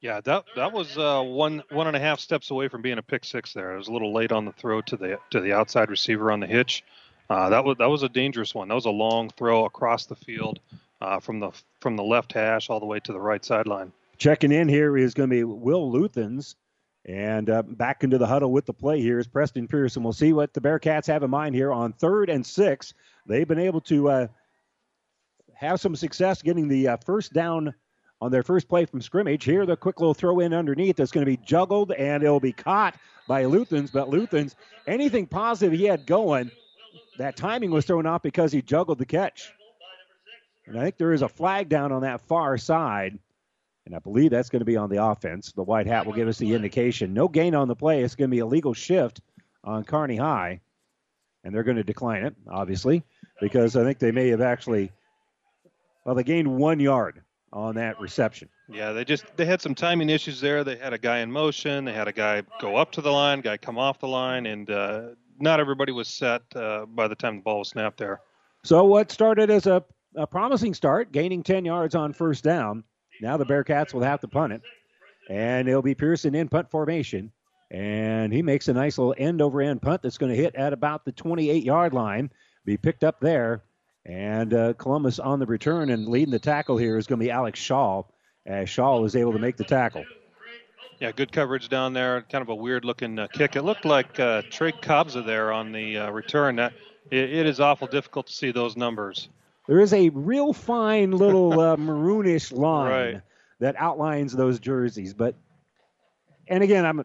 Yeah, 0.00 0.20
that 0.20 0.44
that 0.54 0.72
was 0.72 0.96
uh, 0.96 1.22
one 1.22 1.62
one 1.70 1.88
and 1.88 1.96
a 1.96 2.00
half 2.00 2.20
steps 2.20 2.50
away 2.50 2.68
from 2.68 2.82
being 2.82 2.98
a 2.98 3.02
pick 3.02 3.24
six. 3.24 3.52
There, 3.52 3.74
it 3.74 3.78
was 3.78 3.88
a 3.88 3.92
little 3.92 4.12
late 4.12 4.30
on 4.30 4.44
the 4.44 4.52
throw 4.52 4.80
to 4.82 4.96
the 4.96 5.18
to 5.30 5.40
the 5.40 5.52
outside 5.52 5.90
receiver 5.90 6.30
on 6.30 6.40
the 6.40 6.46
hitch. 6.46 6.84
Uh, 7.28 7.48
that 7.50 7.64
was 7.64 7.76
that 7.78 7.90
was 7.90 8.04
a 8.04 8.08
dangerous 8.08 8.54
one. 8.54 8.68
That 8.68 8.74
was 8.74 8.86
a 8.86 8.90
long 8.90 9.28
throw 9.30 9.64
across 9.64 10.06
the 10.06 10.14
field 10.14 10.60
uh, 11.00 11.18
from 11.18 11.40
the 11.40 11.50
from 11.80 11.96
the 11.96 12.04
left 12.04 12.32
hash 12.32 12.70
all 12.70 12.78
the 12.78 12.86
way 12.86 13.00
to 13.00 13.12
the 13.12 13.20
right 13.20 13.44
sideline. 13.44 13.92
Checking 14.18 14.52
in 14.52 14.68
here 14.68 14.96
is 14.96 15.14
going 15.14 15.28
to 15.28 15.34
be 15.34 15.44
Will 15.44 15.90
Luthens. 15.92 16.54
And 17.04 17.48
uh, 17.48 17.62
back 17.62 18.04
into 18.04 18.18
the 18.18 18.26
huddle 18.26 18.52
with 18.52 18.66
the 18.66 18.74
play 18.74 19.00
here 19.00 19.18
is 19.18 19.26
Preston 19.26 19.66
Pearson. 19.66 20.02
We'll 20.02 20.12
see 20.12 20.34
what 20.34 20.52
the 20.52 20.60
Bearcats 20.60 21.06
have 21.06 21.22
in 21.22 21.30
mind 21.30 21.54
here 21.54 21.72
on 21.72 21.92
third 21.94 22.28
and 22.28 22.44
six. 22.44 22.92
They've 23.26 23.48
been 23.48 23.58
able 23.58 23.80
to 23.82 24.10
uh, 24.10 24.26
have 25.54 25.80
some 25.80 25.96
success 25.96 26.42
getting 26.42 26.68
the 26.68 26.88
uh, 26.88 26.96
first 26.98 27.32
down 27.32 27.72
on 28.20 28.32
their 28.32 28.42
first 28.42 28.68
play 28.68 28.84
from 28.84 29.00
scrimmage. 29.00 29.44
Here, 29.44 29.64
the 29.66 29.76
quick 29.76 30.00
little 30.00 30.14
throw 30.14 30.40
in 30.40 30.52
underneath 30.52 30.96
that's 30.96 31.12
going 31.12 31.24
to 31.24 31.30
be 31.30 31.36
juggled 31.44 31.92
and 31.92 32.22
it'll 32.22 32.40
be 32.40 32.52
caught 32.52 32.96
by 33.26 33.44
Luthans. 33.44 33.92
But 33.92 34.10
Luthans, 34.10 34.54
anything 34.86 35.26
positive 35.26 35.78
he 35.78 35.84
had 35.84 36.06
going, 36.06 36.50
that 37.18 37.36
timing 37.36 37.70
was 37.70 37.84
thrown 37.84 38.06
off 38.06 38.22
because 38.22 38.52
he 38.52 38.62
juggled 38.62 38.98
the 38.98 39.06
catch. 39.06 39.52
And 40.66 40.78
I 40.78 40.82
think 40.84 40.98
there 40.98 41.12
is 41.12 41.22
a 41.22 41.28
flag 41.28 41.68
down 41.68 41.92
on 41.92 42.02
that 42.02 42.20
far 42.22 42.58
side. 42.58 43.18
And 43.86 43.94
I 43.94 44.00
believe 44.00 44.30
that's 44.30 44.50
going 44.50 44.60
to 44.60 44.66
be 44.66 44.76
on 44.76 44.90
the 44.90 45.02
offense. 45.02 45.52
The 45.52 45.62
white 45.62 45.86
hat 45.86 46.04
will 46.04 46.12
give 46.12 46.28
us 46.28 46.36
the 46.36 46.54
indication. 46.54 47.14
No 47.14 47.26
gain 47.26 47.54
on 47.54 47.68
the 47.68 47.76
play. 47.76 48.02
It's 48.02 48.16
going 48.16 48.30
to 48.30 48.34
be 48.34 48.40
a 48.40 48.46
legal 48.46 48.74
shift 48.74 49.20
on 49.64 49.84
Kearney 49.84 50.16
High. 50.16 50.60
And 51.42 51.54
they're 51.54 51.62
going 51.62 51.78
to 51.78 51.84
decline 51.84 52.24
it, 52.24 52.34
obviously, 52.50 53.02
because 53.40 53.76
I 53.76 53.84
think 53.84 53.98
they 53.98 54.12
may 54.12 54.28
have 54.28 54.42
actually, 54.42 54.90
well, 56.04 56.14
they 56.14 56.24
gained 56.24 56.48
one 56.48 56.80
yard 56.80 57.22
on 57.52 57.74
that 57.76 58.00
reception. 58.00 58.48
Yeah, 58.68 58.92
they 58.92 59.04
just 59.04 59.24
they 59.36 59.46
had 59.46 59.60
some 59.60 59.74
timing 59.74 60.10
issues 60.10 60.40
there. 60.40 60.64
They 60.64 60.76
had 60.76 60.92
a 60.92 60.98
guy 60.98 61.18
in 61.18 61.32
motion. 61.32 61.84
They 61.84 61.92
had 61.92 62.08
a 62.08 62.12
guy 62.12 62.42
go 62.60 62.76
up 62.76 62.92
to 62.92 63.00
the 63.00 63.10
line, 63.10 63.40
guy 63.40 63.56
come 63.56 63.78
off 63.78 63.98
the 63.98 64.08
line, 64.08 64.46
and 64.46 64.70
uh, 64.70 65.02
not 65.40 65.60
everybody 65.60 65.92
was 65.92 66.08
set 66.08 66.42
uh, 66.54 66.86
by 66.86 67.08
the 67.08 67.14
time 67.14 67.36
the 67.36 67.42
ball 67.42 67.60
was 67.60 67.68
snapped 67.68 67.98
there. 67.98 68.20
So 68.64 68.84
what 68.84 69.10
started 69.10 69.50
as 69.50 69.66
a, 69.66 69.84
a 70.14 70.26
promising 70.26 70.74
start, 70.74 71.12
gaining 71.12 71.42
10 71.42 71.64
yards 71.64 71.94
on 71.94 72.12
first 72.12 72.44
down, 72.44 72.84
now 73.20 73.36
the 73.36 73.46
Bearcats 73.46 73.94
will 73.94 74.02
have 74.02 74.20
to 74.20 74.28
punt 74.28 74.52
it. 74.52 74.62
And 75.30 75.68
it'll 75.68 75.82
be 75.82 75.94
Pearson 75.94 76.34
in 76.34 76.48
punt 76.48 76.70
formation. 76.70 77.30
And 77.70 78.32
he 78.32 78.42
makes 78.42 78.68
a 78.68 78.72
nice 78.72 78.98
little 78.98 79.14
end 79.18 79.42
over 79.42 79.60
end 79.60 79.82
punt 79.82 80.02
that's 80.02 80.18
going 80.18 80.32
to 80.32 80.40
hit 80.40 80.54
at 80.54 80.72
about 80.72 81.04
the 81.04 81.12
28 81.12 81.62
yard 81.62 81.92
line, 81.92 82.30
be 82.64 82.76
picked 82.76 83.04
up 83.04 83.20
there. 83.20 83.62
And 84.08 84.54
uh, 84.54 84.72
Columbus 84.72 85.18
on 85.18 85.38
the 85.38 85.44
return 85.46 85.90
and 85.90 86.08
leading 86.08 86.30
the 86.32 86.38
tackle 86.38 86.78
here 86.78 86.96
is 86.96 87.06
going 87.06 87.20
to 87.20 87.24
be 87.24 87.30
Alex 87.30 87.60
Shaw, 87.60 88.04
as 88.46 88.68
Shaw 88.70 88.98
was 89.00 89.14
able 89.14 89.34
to 89.34 89.38
make 89.38 89.56
the 89.58 89.64
tackle. 89.64 90.04
Yeah, 90.98 91.12
good 91.12 91.30
coverage 91.30 91.68
down 91.68 91.92
there. 91.92 92.22
Kind 92.22 92.40
of 92.42 92.48
a 92.48 92.54
weird 92.54 92.84
looking 92.86 93.18
uh, 93.18 93.26
kick. 93.28 93.54
It 93.54 93.62
looked 93.62 93.84
like 93.84 94.18
uh, 94.18 94.42
Trey 94.50 94.72
Kobza 94.72 95.24
there 95.24 95.52
on 95.52 95.72
the 95.72 95.98
uh, 95.98 96.10
return. 96.10 96.56
That, 96.56 96.72
it, 97.10 97.30
it 97.32 97.46
is 97.46 97.60
awful 97.60 97.86
difficult 97.86 98.26
to 98.28 98.32
see 98.32 98.50
those 98.50 98.76
numbers. 98.76 99.28
There 99.68 99.78
is 99.80 99.92
a 99.92 100.08
real 100.08 100.54
fine 100.54 101.10
little 101.12 101.60
uh, 101.60 101.76
maroonish 101.76 102.50
line 102.50 102.90
Right. 103.14 103.22
that 103.60 103.76
outlines 103.76 104.32
those 104.32 104.58
jerseys. 104.58 105.12
But, 105.12 105.34
and 106.48 106.64
again, 106.64 106.86
I'm 106.86 107.04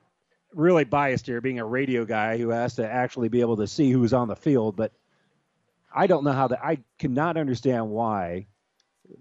really 0.55 0.85
biased 0.85 1.25
here, 1.27 1.41
being 1.41 1.59
a 1.59 1.65
radio 1.65 2.05
guy 2.05 2.37
who 2.37 2.49
has 2.49 2.75
to 2.75 2.89
actually 2.89 3.27
be 3.27 3.41
able 3.41 3.57
to 3.57 3.67
see 3.67 3.91
who's 3.91 4.13
on 4.13 4.29
the 4.29 4.35
field. 4.37 4.77
But 4.77 4.93
I 5.93 6.07
don't 6.07 6.23
know 6.23 6.31
how 6.31 6.47
that. 6.47 6.63
I 6.63 6.79
cannot 6.99 7.37
understand 7.37 7.89
why 7.89 8.47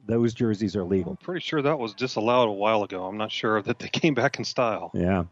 those 0.06 0.34
jerseys 0.34 0.76
are 0.76 0.84
legal. 0.84 1.12
I'm 1.12 1.16
Pretty 1.18 1.40
sure 1.40 1.62
that 1.62 1.78
was 1.78 1.94
disallowed 1.94 2.48
a 2.48 2.52
while 2.52 2.82
ago. 2.82 3.04
I'm 3.04 3.16
not 3.16 3.32
sure 3.32 3.60
that 3.62 3.78
they 3.78 3.88
came 3.92 4.14
back 4.14 4.38
in 4.38 4.44
style. 4.44 4.90
Yeah. 4.94 5.24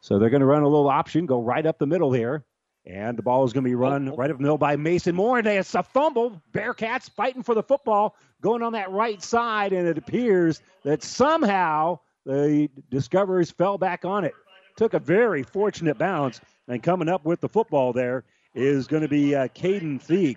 So 0.00 0.18
they're 0.18 0.30
going 0.30 0.40
to 0.40 0.46
run 0.46 0.62
a 0.62 0.68
little 0.68 0.88
option, 0.88 1.26
go 1.26 1.42
right 1.42 1.64
up 1.64 1.78
the 1.78 1.86
middle 1.86 2.12
here. 2.12 2.44
And 2.86 3.18
the 3.18 3.22
ball 3.22 3.44
is 3.44 3.52
going 3.52 3.64
to 3.64 3.68
be 3.68 3.74
oh, 3.74 3.78
run 3.78 4.08
oh. 4.08 4.16
right 4.16 4.30
up 4.30 4.36
the 4.36 4.42
middle 4.42 4.58
by 4.58 4.76
Mason 4.76 5.14
Moore. 5.14 5.38
And 5.38 5.46
it's 5.46 5.74
a 5.74 5.82
fumble. 5.82 6.40
Bearcats 6.52 7.10
fighting 7.10 7.42
for 7.42 7.54
the 7.54 7.62
football, 7.62 8.16
going 8.40 8.62
on 8.62 8.72
that 8.72 8.90
right 8.90 9.22
side. 9.22 9.72
And 9.72 9.86
it 9.86 9.98
appears 9.98 10.62
that 10.84 11.02
somehow 11.02 11.98
the 12.24 12.70
Discoverers 12.90 13.50
fell 13.50 13.76
back 13.76 14.04
on 14.04 14.24
it. 14.24 14.34
Took 14.76 14.94
a 14.94 14.98
very 14.98 15.42
fortunate 15.42 15.98
bounce. 15.98 16.40
And 16.68 16.82
coming 16.82 17.08
up 17.08 17.24
with 17.24 17.40
the 17.40 17.48
football 17.48 17.92
there 17.92 18.24
is 18.54 18.86
going 18.86 19.02
to 19.02 19.08
be 19.08 19.34
uh, 19.34 19.48
Caden 19.48 20.00
Thieg. 20.02 20.36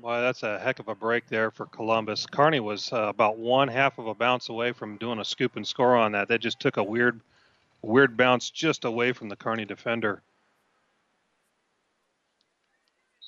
Boy, 0.00 0.20
that's 0.20 0.44
a 0.44 0.58
heck 0.60 0.78
of 0.78 0.88
a 0.88 0.94
break 0.94 1.26
there 1.26 1.50
for 1.50 1.66
Columbus. 1.66 2.24
Kearney 2.26 2.60
was 2.60 2.92
uh, 2.92 3.08
about 3.08 3.36
one 3.36 3.66
half 3.66 3.98
of 3.98 4.06
a 4.06 4.14
bounce 4.14 4.48
away 4.48 4.72
from 4.72 4.96
doing 4.96 5.18
a 5.18 5.24
scoop 5.24 5.56
and 5.56 5.66
score 5.66 5.96
on 5.96 6.12
that. 6.12 6.28
They 6.28 6.38
just 6.38 6.60
took 6.60 6.76
a 6.76 6.84
weird, 6.84 7.20
weird 7.82 8.16
bounce 8.16 8.50
just 8.50 8.84
away 8.84 9.12
from 9.12 9.28
the 9.28 9.36
Kearney 9.36 9.64
defender. 9.64 10.22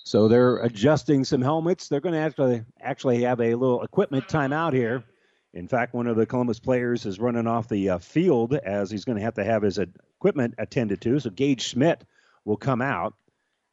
So 0.05 0.28
they're 0.28 0.57
adjusting 0.59 1.24
some 1.24 1.42
helmets. 1.42 1.88
They're 1.88 2.01
going 2.01 2.14
to 2.14 2.20
actually 2.20 2.64
actually 2.80 3.22
have 3.22 3.40
a 3.40 3.55
little 3.55 3.82
equipment 3.82 4.26
timeout 4.28 4.72
here. 4.72 5.05
In 5.53 5.66
fact, 5.66 5.94
one 5.94 6.07
of 6.07 6.16
the 6.16 6.26
Columbus 6.26 6.61
players 6.61 7.07
is 7.07 7.18
running 7.18 7.46
off 7.46 7.68
the 7.68 7.90
uh, 7.90 7.98
field 7.98 8.55
as 8.55 8.90
he's 8.90 9.05
going 9.05 9.18
to 9.18 9.24
have 9.24 9.34
to 9.34 9.44
have 9.44 9.62
his 9.62 9.78
equipment 9.78 10.55
attended 10.59 11.01
to. 11.03 11.18
So 11.18 11.30
Gage 11.30 11.62
Schmidt 11.62 12.05
will 12.44 12.57
come 12.57 12.80
out, 12.80 13.14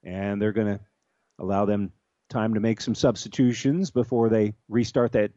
and 0.03 0.41
they're 0.41 0.51
going 0.53 0.77
to 0.77 0.79
allow 1.39 1.65
them 1.65 1.91
time 2.29 2.53
to 2.53 2.59
make 2.59 2.81
some 2.81 2.95
substitutions 2.95 3.91
before 3.91 4.29
they 4.29 4.53
restart 4.69 5.13
that 5.13 5.31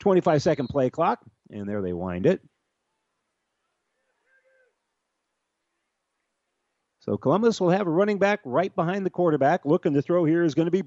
25 0.00 0.42
second 0.42 0.68
play 0.68 0.90
clock. 0.90 1.20
And 1.50 1.68
there 1.68 1.82
they 1.82 1.92
wind 1.92 2.26
it. 2.26 2.40
So 7.00 7.16
Columbus 7.16 7.58
will 7.58 7.70
have 7.70 7.86
a 7.86 7.90
running 7.90 8.18
back 8.18 8.40
right 8.44 8.74
behind 8.74 9.06
the 9.06 9.10
quarterback. 9.10 9.64
Looking 9.64 9.94
to 9.94 10.02
throw 10.02 10.26
here 10.26 10.44
is 10.44 10.54
going 10.54 10.66
to 10.66 10.70
be 10.70 10.82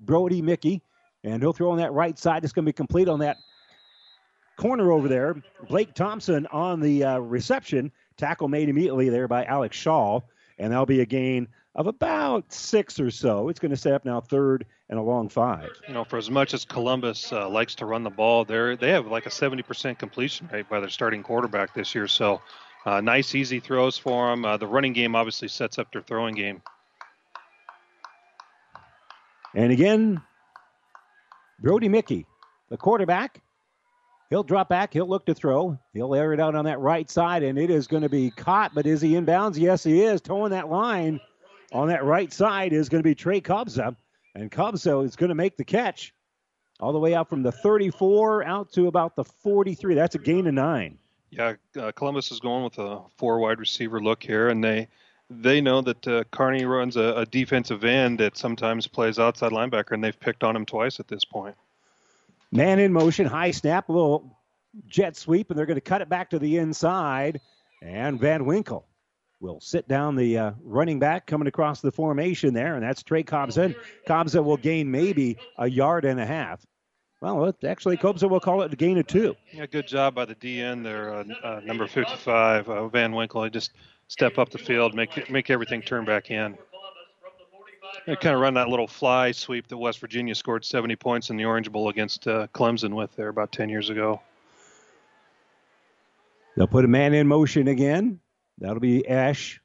Brody 0.00 0.40
Mickey, 0.40 0.80
and 1.22 1.42
he'll 1.42 1.52
throw 1.52 1.70
on 1.70 1.76
that 1.78 1.92
right 1.92 2.18
side. 2.18 2.44
It's 2.44 2.52
going 2.54 2.64
to 2.64 2.70
be 2.70 2.72
complete 2.72 3.08
on 3.08 3.18
that 3.18 3.36
corner 4.56 4.90
over 4.90 5.06
there. 5.06 5.34
Blake 5.68 5.92
Thompson 5.92 6.46
on 6.46 6.80
the 6.80 7.04
uh, 7.04 7.18
reception. 7.18 7.92
Tackle 8.16 8.48
made 8.48 8.70
immediately 8.70 9.10
there 9.10 9.28
by 9.28 9.44
Alex 9.44 9.76
Shaw, 9.76 10.20
and 10.58 10.72
that'll 10.72 10.86
be 10.86 11.02
a 11.02 11.06
gain 11.06 11.46
of 11.76 11.86
about 11.86 12.50
six 12.52 12.98
or 12.98 13.10
so. 13.10 13.50
It's 13.50 13.60
going 13.60 13.70
to 13.70 13.76
set 13.76 13.92
up 13.92 14.04
now 14.04 14.20
third 14.20 14.66
and 14.88 14.98
a 14.98 15.02
long 15.02 15.28
five. 15.28 15.68
You 15.86 15.94
know, 15.94 16.04
for 16.04 16.16
as 16.16 16.30
much 16.30 16.54
as 16.54 16.64
Columbus 16.64 17.32
uh, 17.32 17.48
likes 17.48 17.74
to 17.76 17.86
run 17.86 18.02
the 18.02 18.10
ball, 18.10 18.44
they 18.44 18.76
they 18.76 18.90
have 18.90 19.06
like 19.06 19.26
a 19.26 19.30
70% 19.30 19.98
completion 19.98 20.48
rate 20.52 20.68
by 20.68 20.80
their 20.80 20.88
starting 20.88 21.22
quarterback 21.22 21.74
this 21.74 21.94
year. 21.94 22.08
So, 22.08 22.40
uh, 22.86 23.00
nice, 23.02 23.34
easy 23.34 23.60
throws 23.60 23.98
for 23.98 24.30
them. 24.30 24.44
Uh, 24.44 24.56
the 24.56 24.66
running 24.66 24.94
game 24.94 25.14
obviously 25.14 25.48
sets 25.48 25.78
up 25.78 25.92
their 25.92 26.02
throwing 26.02 26.34
game. 26.34 26.62
And 29.54 29.70
again, 29.70 30.20
Brody 31.60 31.88
Mickey, 31.88 32.26
the 32.70 32.76
quarterback. 32.76 33.42
He'll 34.28 34.42
drop 34.42 34.68
back. 34.68 34.92
He'll 34.92 35.08
look 35.08 35.24
to 35.26 35.34
throw. 35.34 35.78
He'll 35.94 36.12
air 36.12 36.32
it 36.32 36.40
out 36.40 36.56
on 36.56 36.64
that 36.64 36.80
right 36.80 37.08
side, 37.08 37.44
and 37.44 37.56
it 37.56 37.70
is 37.70 37.86
going 37.86 38.02
to 38.02 38.08
be 38.08 38.30
caught. 38.32 38.74
But 38.74 38.84
is 38.84 39.00
he 39.00 39.12
inbounds? 39.12 39.56
Yes, 39.56 39.84
he 39.84 40.02
is. 40.02 40.20
Towing 40.20 40.50
that 40.50 40.68
line 40.68 41.20
on 41.72 41.88
that 41.88 42.04
right 42.04 42.32
side 42.32 42.72
is 42.72 42.88
going 42.88 43.02
to 43.02 43.08
be 43.08 43.14
Trey 43.14 43.40
Kobza. 43.40 43.96
And 44.34 44.50
Kobza 44.50 45.04
is 45.04 45.16
going 45.16 45.28
to 45.28 45.34
make 45.34 45.56
the 45.56 45.64
catch 45.64 46.12
all 46.78 46.92
the 46.92 46.98
way 46.98 47.14
out 47.14 47.28
from 47.28 47.42
the 47.42 47.52
34 47.52 48.44
out 48.44 48.72
to 48.72 48.86
about 48.86 49.16
the 49.16 49.24
43. 49.24 49.94
That's 49.94 50.14
a 50.14 50.18
gain 50.18 50.46
of 50.46 50.54
nine. 50.54 50.98
Yeah, 51.30 51.54
uh, 51.78 51.92
Columbus 51.92 52.30
is 52.30 52.40
going 52.40 52.64
with 52.64 52.78
a 52.78 53.00
four 53.16 53.38
wide 53.38 53.58
receiver 53.58 54.00
look 54.00 54.22
here, 54.22 54.48
and 54.48 54.62
they 54.62 54.88
they 55.28 55.60
know 55.60 55.80
that 55.82 56.06
uh, 56.06 56.24
Kearney 56.30 56.64
runs 56.64 56.96
a, 56.96 57.14
a 57.16 57.26
defensive 57.26 57.84
end 57.84 58.20
that 58.20 58.36
sometimes 58.36 58.86
plays 58.86 59.18
outside 59.18 59.50
linebacker, 59.50 59.92
and 59.92 60.04
they've 60.04 60.18
picked 60.18 60.44
on 60.44 60.54
him 60.54 60.64
twice 60.64 61.00
at 61.00 61.08
this 61.08 61.24
point. 61.24 61.56
Man 62.52 62.78
in 62.78 62.92
motion, 62.92 63.26
high 63.26 63.50
snap, 63.50 63.88
a 63.88 63.92
little 63.92 64.38
jet 64.88 65.16
sweep, 65.16 65.50
and 65.50 65.58
they're 65.58 65.66
going 65.66 65.76
to 65.76 65.80
cut 65.80 66.00
it 66.00 66.08
back 66.08 66.30
to 66.30 66.38
the 66.38 66.58
inside. 66.58 67.40
And 67.82 68.20
Van 68.20 68.44
Winkle 68.44 68.86
will 69.40 69.60
sit 69.60 69.86
down 69.88 70.16
the 70.16 70.38
uh, 70.38 70.52
running 70.62 70.98
back 70.98 71.26
coming 71.26 71.48
across 71.48 71.80
the 71.80 71.92
formation 71.92 72.54
there, 72.54 72.74
and 72.74 72.82
that's 72.82 73.02
Trey 73.02 73.22
Kobza. 73.22 73.74
Kobza 74.08 74.42
will 74.42 74.56
gain 74.56 74.90
maybe 74.90 75.36
a 75.58 75.68
yard 75.68 76.04
and 76.04 76.18
a 76.20 76.26
half. 76.26 76.64
Well, 77.20 77.54
actually, 77.66 77.96
Kobza 77.96 78.28
will 78.28 78.40
call 78.40 78.62
it 78.62 78.72
a 78.72 78.76
gain 78.76 78.98
of 78.98 79.06
two. 79.06 79.34
Yeah, 79.52 79.66
good 79.66 79.86
job 79.86 80.14
by 80.14 80.26
the 80.26 80.34
DN 80.34 80.82
there, 80.82 81.14
uh, 81.14 81.24
uh, 81.42 81.60
number 81.64 81.86
55, 81.86 82.68
uh, 82.68 82.88
Van 82.88 83.12
Winkle. 83.12 83.44
He 83.44 83.50
just 83.50 83.72
step 84.08 84.38
up 84.38 84.50
the 84.50 84.58
field, 84.58 84.94
make 84.94 85.30
make 85.30 85.50
everything 85.50 85.82
turn 85.82 86.04
back 86.04 86.30
in. 86.30 86.56
They 88.06 88.14
kind 88.16 88.34
of 88.34 88.40
run 88.40 88.54
that 88.54 88.68
little 88.68 88.86
fly 88.86 89.32
sweep 89.32 89.66
that 89.68 89.76
West 89.76 89.98
Virginia 89.98 90.34
scored 90.34 90.64
70 90.64 90.94
points 90.96 91.30
in 91.30 91.36
the 91.36 91.44
Orange 91.44 91.72
Bowl 91.72 91.88
against 91.88 92.28
uh, 92.28 92.46
Clemson 92.54 92.94
with 92.94 93.14
there 93.16 93.28
about 93.28 93.50
10 93.50 93.68
years 93.68 93.90
ago. 93.90 94.20
They'll 96.56 96.66
put 96.66 96.84
a 96.84 96.88
man 96.88 97.14
in 97.14 97.26
motion 97.26 97.68
again. 97.68 98.20
That'll 98.58 98.80
be 98.80 99.06
Ash. 99.06 99.60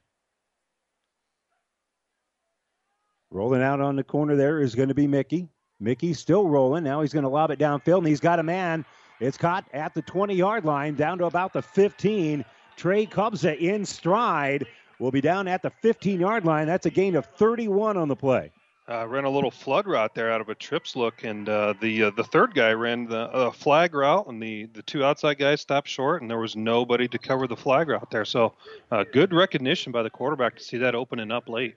Rolling 3.30 3.62
out 3.62 3.80
on 3.80 3.96
the 3.96 4.04
corner 4.04 4.36
there 4.36 4.60
is 4.60 4.74
going 4.74 4.88
to 4.88 4.94
be 4.94 5.06
Mickey. 5.06 5.48
Mickey 5.80 6.12
still 6.12 6.48
rolling. 6.48 6.84
Now 6.84 7.00
he's 7.00 7.12
going 7.12 7.24
to 7.24 7.28
lob 7.28 7.50
it 7.50 7.58
downfield, 7.58 7.98
and 7.98 8.06
he's 8.06 8.20
got 8.20 8.38
a 8.38 8.42
man. 8.42 8.84
It's 9.20 9.38
caught 9.38 9.64
at 9.72 9.94
the 9.94 10.02
20 10.02 10.34
yard 10.34 10.64
line, 10.64 10.94
down 10.94 11.18
to 11.18 11.24
about 11.24 11.52
the 11.52 11.62
15. 11.62 12.44
Trey 12.76 13.06
Kobza 13.06 13.58
in 13.58 13.84
stride 13.84 14.66
will 14.98 15.10
be 15.10 15.20
down 15.20 15.48
at 15.48 15.62
the 15.62 15.70
15 15.70 16.20
yard 16.20 16.44
line. 16.44 16.66
That's 16.66 16.86
a 16.86 16.90
gain 16.90 17.16
of 17.16 17.26
31 17.26 17.96
on 17.96 18.08
the 18.08 18.16
play. 18.16 18.50
Uh, 18.92 19.06
ran 19.06 19.24
a 19.24 19.30
little 19.30 19.50
flood 19.50 19.86
route 19.86 20.14
there 20.14 20.30
out 20.30 20.42
of 20.42 20.50
a 20.50 20.54
trips 20.54 20.96
look, 20.96 21.24
and 21.24 21.48
uh, 21.48 21.72
the 21.80 22.02
uh, 22.02 22.10
the 22.10 22.24
third 22.24 22.52
guy 22.52 22.72
ran 22.72 23.06
the 23.06 23.20
uh, 23.20 23.50
flag 23.50 23.94
route, 23.94 24.26
and 24.26 24.42
the, 24.42 24.66
the 24.74 24.82
two 24.82 25.02
outside 25.02 25.38
guys 25.38 25.62
stopped 25.62 25.88
short, 25.88 26.20
and 26.20 26.30
there 26.30 26.38
was 26.38 26.56
nobody 26.56 27.08
to 27.08 27.16
cover 27.16 27.46
the 27.46 27.56
flag 27.56 27.88
route 27.88 28.10
there. 28.10 28.26
So, 28.26 28.52
uh, 28.90 29.04
good 29.10 29.32
recognition 29.32 29.92
by 29.92 30.02
the 30.02 30.10
quarterback 30.10 30.56
to 30.56 30.62
see 30.62 30.76
that 30.76 30.94
opening 30.94 31.32
up 31.32 31.48
late. 31.48 31.76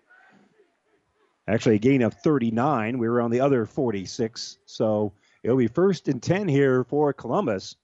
Actually, 1.47 1.76
a 1.76 1.80
gain 1.80 2.01
of 2.01 2.13
39. 2.16 2.97
We 2.97 3.07
were 3.07 3.22
on 3.22 3.32
the 3.32 3.39
other 3.39 3.66
46, 3.66 4.57
so 4.66 5.13
it'll 5.41 5.55
be 5.55 5.68
first 5.68 6.09
and 6.09 6.22
10 6.22 6.49
here 6.49 6.84
for 6.84 7.13
Columbus 7.13 7.78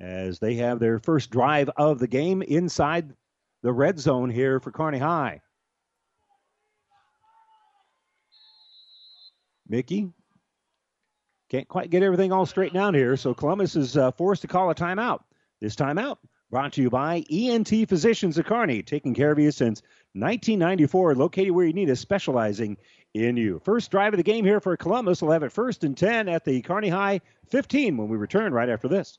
as 0.00 0.40
they 0.40 0.56
have 0.56 0.80
their 0.80 0.98
first 0.98 1.30
drive 1.30 1.70
of 1.76 2.00
the 2.00 2.08
game 2.08 2.42
inside 2.42 3.14
the 3.62 3.72
red 3.72 4.00
zone 4.00 4.28
here 4.28 4.58
for 4.58 4.72
Kearney 4.72 4.98
High. 4.98 5.40
Mickey 9.68 10.10
can't 11.50 11.68
quite 11.68 11.90
get 11.90 12.02
everything 12.02 12.32
all 12.32 12.46
straightened 12.46 12.80
out 12.80 12.94
here, 12.94 13.16
so 13.16 13.32
Columbus 13.34 13.74
is 13.76 13.96
uh, 13.96 14.10
forced 14.12 14.42
to 14.42 14.48
call 14.48 14.70
a 14.70 14.74
timeout. 14.74 15.20
This 15.60 15.76
timeout 15.76 16.18
brought 16.50 16.74
to 16.74 16.82
you 16.82 16.90
by 16.90 17.24
ENT 17.30 17.68
Physicians 17.88 18.38
of 18.38 18.46
Kearney, 18.46 18.82
taking 18.82 19.14
care 19.14 19.30
of 19.30 19.38
you 19.38 19.50
since 19.50 19.80
1994, 20.12 21.14
located 21.14 21.52
where 21.52 21.66
you 21.66 21.72
need 21.72 21.90
us, 21.90 22.00
specializing 22.00 22.76
in 23.14 23.36
you. 23.36 23.60
First 23.64 23.90
drive 23.90 24.12
of 24.12 24.18
the 24.18 24.22
game 24.22 24.44
here 24.44 24.60
for 24.60 24.76
Columbus. 24.76 25.22
We'll 25.22 25.32
have 25.32 25.42
it 25.42 25.52
first 25.52 25.84
and 25.84 25.96
10 25.96 26.28
at 26.28 26.44
the 26.44 26.60
Kearney 26.62 26.88
High 26.88 27.20
15 27.48 27.96
when 27.96 28.08
we 28.08 28.16
return 28.16 28.52
right 28.52 28.68
after 28.68 28.88
this. 28.88 29.18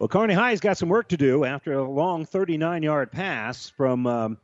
Well, 0.00 0.08
Kearney 0.08 0.32
High's 0.32 0.60
got 0.60 0.78
some 0.78 0.88
work 0.88 1.08
to 1.08 1.18
do 1.18 1.44
after 1.44 1.74
a 1.74 1.86
long 1.86 2.24
39 2.24 2.82
yard 2.82 3.12
pass 3.12 3.68
from 3.68 4.06
um, 4.06 4.38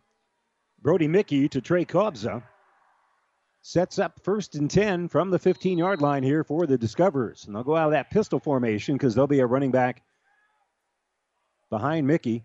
Brody 0.82 1.08
Mickey 1.08 1.48
to 1.48 1.62
Trey 1.62 1.86
Kobza. 1.86 2.42
Sets 3.62 3.98
up 3.98 4.20
first 4.22 4.54
and 4.54 4.70
10 4.70 5.08
from 5.08 5.30
the 5.30 5.38
15 5.38 5.78
yard 5.78 6.02
line 6.02 6.22
here 6.22 6.44
for 6.44 6.66
the 6.66 6.76
Discoverers. 6.76 7.46
And 7.46 7.56
they'll 7.56 7.64
go 7.64 7.74
out 7.74 7.86
of 7.86 7.92
that 7.92 8.10
pistol 8.10 8.38
formation 8.38 8.96
because 8.96 9.14
there'll 9.14 9.26
be 9.26 9.40
a 9.40 9.46
running 9.46 9.70
back 9.70 10.02
behind 11.70 12.06
Mickey. 12.06 12.44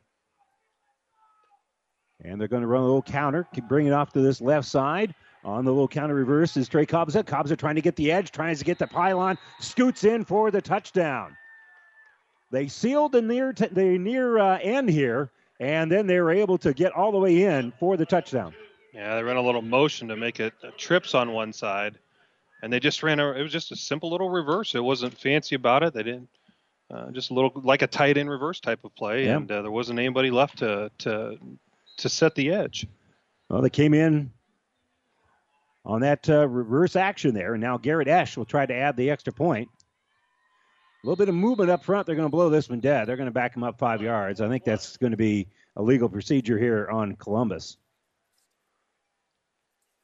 And 2.23 2.39
they're 2.39 2.47
going 2.47 2.61
to 2.61 2.67
run 2.67 2.83
a 2.83 2.85
little 2.85 3.01
counter, 3.01 3.45
bring 3.67 3.87
it 3.87 3.93
off 3.93 4.13
to 4.13 4.21
this 4.21 4.39
left 4.39 4.69
side. 4.69 5.13
On 5.43 5.65
the 5.65 5.71
little 5.71 5.89
counter 5.89 6.15
reverse 6.15 6.55
is 6.55 6.69
Trey 6.69 6.85
Kobza. 6.85 7.25
Kobza 7.25 7.57
trying 7.57 7.75
to 7.75 7.81
get 7.81 7.97
the 7.97 8.09
edge, 8.09 8.31
tries 8.31 8.59
to 8.59 8.65
get 8.65 8.79
the 8.79 8.87
pylon, 8.87 9.37
scoots 9.59 10.05
in 10.05 10.23
for 10.23 10.49
the 10.49 10.61
touchdown. 10.61 11.35
They 12.51 12.67
sealed 12.67 13.13
the 13.13 13.21
near 13.21 13.53
t- 13.53 13.67
the 13.71 13.97
near 13.97 14.37
uh, 14.37 14.59
end 14.61 14.89
here, 14.89 15.31
and 15.59 15.89
then 15.91 16.05
they 16.07 16.19
were 16.19 16.31
able 16.31 16.57
to 16.59 16.73
get 16.73 16.91
all 16.91 17.11
the 17.11 17.17
way 17.17 17.43
in 17.43 17.71
for 17.79 17.95
the 17.97 18.05
touchdown. 18.05 18.53
Yeah, 18.93 19.15
they 19.15 19.23
ran 19.23 19.37
a 19.37 19.41
little 19.41 19.61
motion 19.61 20.09
to 20.09 20.17
make 20.17 20.39
it 20.41 20.53
uh, 20.63 20.71
trips 20.77 21.15
on 21.15 21.31
one 21.31 21.53
side, 21.53 21.97
and 22.61 22.71
they 22.71 22.79
just 22.81 23.03
ran 23.03 23.19
a. 23.21 23.31
It 23.31 23.41
was 23.41 23.51
just 23.53 23.71
a 23.71 23.75
simple 23.75 24.09
little 24.11 24.29
reverse. 24.29 24.75
It 24.75 24.83
wasn't 24.83 25.17
fancy 25.17 25.55
about 25.55 25.81
it. 25.83 25.93
They 25.93 26.03
didn't. 26.03 26.27
Uh, 26.93 27.09
just 27.11 27.31
a 27.31 27.33
little 27.33 27.53
like 27.63 27.81
a 27.83 27.87
tight 27.87 28.17
end 28.17 28.29
reverse 28.29 28.59
type 28.59 28.83
of 28.83 28.93
play, 28.95 29.25
Yeah. 29.25 29.37
and 29.37 29.49
uh, 29.49 29.61
there 29.61 29.71
wasn't 29.71 29.97
anybody 29.99 30.29
left 30.29 30.57
to 30.57 30.91
to 30.99 31.37
to 31.97 32.09
set 32.09 32.35
the 32.35 32.51
edge. 32.51 32.85
Well, 33.49 33.61
they 33.61 33.69
came 33.69 33.93
in 33.93 34.31
on 35.85 36.01
that 36.01 36.29
uh, 36.29 36.47
reverse 36.49 36.95
action 36.97 37.33
there, 37.33 37.53
and 37.53 37.61
now 37.61 37.77
Garrett 37.77 38.07
Esch 38.09 38.35
will 38.35 38.45
try 38.45 38.65
to 38.65 38.73
add 38.75 38.97
the 38.97 39.09
extra 39.09 39.31
point. 39.33 39.69
A 41.03 41.07
little 41.07 41.15
bit 41.15 41.29
of 41.29 41.35
movement 41.35 41.71
up 41.71 41.83
front. 41.83 42.05
They're 42.05 42.15
going 42.15 42.27
to 42.27 42.31
blow 42.31 42.49
this 42.49 42.69
one 42.69 42.79
dead. 42.79 43.07
They're 43.07 43.17
going 43.17 43.25
to 43.25 43.33
back 43.33 43.55
him 43.55 43.63
up 43.63 43.79
five 43.79 44.03
yards. 44.03 44.39
I 44.39 44.47
think 44.47 44.63
that's 44.63 44.97
going 44.97 45.11
to 45.11 45.17
be 45.17 45.47
a 45.75 45.81
legal 45.81 46.07
procedure 46.07 46.59
here 46.59 46.87
on 46.91 47.15
Columbus. 47.15 47.77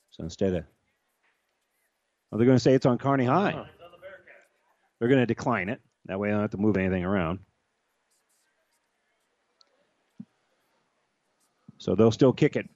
So 0.09 0.23
instead 0.23 0.55
of, 0.55 0.63
well, 2.31 2.39
they're 2.39 2.47
going 2.47 2.55
to 2.55 2.63
say 2.63 2.73
it's 2.73 2.87
on 2.87 2.97
Kearney 2.97 3.25
High. 3.25 3.63
They're 4.99 5.09
going 5.09 5.21
to 5.21 5.27
decline 5.27 5.69
it. 5.69 5.79
That 6.05 6.19
way, 6.19 6.29
I 6.29 6.31
don't 6.31 6.41
have 6.41 6.51
to 6.51 6.57
move 6.57 6.77
anything 6.77 7.05
around. 7.05 7.39
So 11.77 11.93
they'll 11.93 12.11
still 12.11 12.33
kick 12.33 12.55
it. 12.55 12.67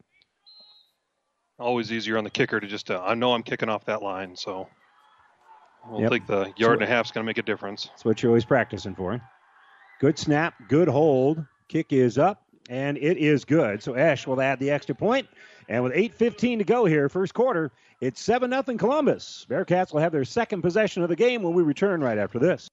Always 1.58 1.92
easier 1.92 2.20
on 2.20 2.24
the 2.24 2.30
kicker 2.30 2.60
to 2.60 2.68
just. 2.68 2.92
Uh, 2.92 3.02
I 3.04 3.16
know 3.16 3.34
I'm 3.34 3.42
kicking 3.42 3.70
off 3.70 3.86
that 3.86 4.04
line, 4.04 4.36
so 4.36 4.68
I 5.84 6.00
Yep. 6.00 6.10
think 6.12 6.28
the 6.28 6.54
yard 6.58 6.76
and 6.76 6.84
a 6.84 6.88
half 6.88 7.06
is 7.06 7.12
going 7.12 7.24
to 7.24 7.28
make 7.30 7.38
a 7.38 7.42
difference. 7.44 7.86
That's 7.88 8.06
what 8.06 8.22
you're 8.22 8.30
always 8.30 8.46
practicing 8.46 8.96
for. 8.96 9.20
Good 10.00 10.18
snap, 10.18 10.54
good 10.68 10.88
hold. 10.88 11.44
Kick 11.68 11.94
is 11.94 12.18
up, 12.18 12.44
and 12.70 12.98
it 12.98 13.18
is 13.18 13.46
good. 13.46 13.82
So 13.84 13.96
Ash 13.96 14.26
will 14.28 14.42
add 14.42 14.60
the 14.60 14.72
extra 14.72 14.96
point. 14.96 15.28
And 15.70 15.84
with 15.84 15.94
8.15 15.94 16.58
to 16.60 16.64
go 16.64 16.86
here, 16.86 17.08
first 17.10 17.34
quarter, 17.34 17.72
it's 18.02 18.20
7 18.22 18.50
0 18.52 18.78
Columbus. 18.78 19.46
Bearcats 19.50 19.94
will 19.94 20.02
have 20.02 20.12
their 20.12 20.26
second 20.26 20.62
possession 20.62 21.04
of 21.04 21.10
the 21.10 21.16
game 21.16 21.44
when 21.44 21.54
we 21.54 21.64
return 21.64 22.02
right 22.02 22.18
after 22.18 22.40
this. 22.40 22.68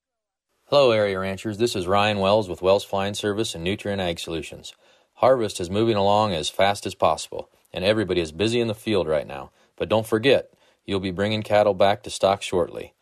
Hello, 0.66 0.90
area 0.90 1.18
ranchers. 1.18 1.58
This 1.58 1.74
is 1.76 1.86
Ryan 1.86 2.18
Wells 2.18 2.48
with 2.48 2.60
Wells 2.60 2.84
Flying 2.84 3.14
Service 3.14 3.54
and 3.54 3.66
Nutrien 3.66 4.00
Ag 4.00 4.18
Solutions. 4.18 4.74
Harvest 5.14 5.60
is 5.60 5.70
moving 5.70 5.96
along 5.96 6.32
as 6.34 6.50
fast 6.50 6.86
as 6.86 6.94
possible, 6.94 7.50
and 7.72 7.84
everybody 7.84 8.20
is 8.20 8.32
busy 8.32 8.60
in 8.60 8.68
the 8.68 8.74
field 8.74 9.08
right 9.08 9.26
now. 9.26 9.50
But 9.76 9.88
don't 9.88 10.06
forget, 10.06 10.52
you'll 10.84 11.00
be 11.00 11.10
bringing 11.10 11.42
cattle 11.42 11.74
back 11.74 12.02
to 12.02 12.10
stock 12.10 12.42
shortly. 12.42 12.94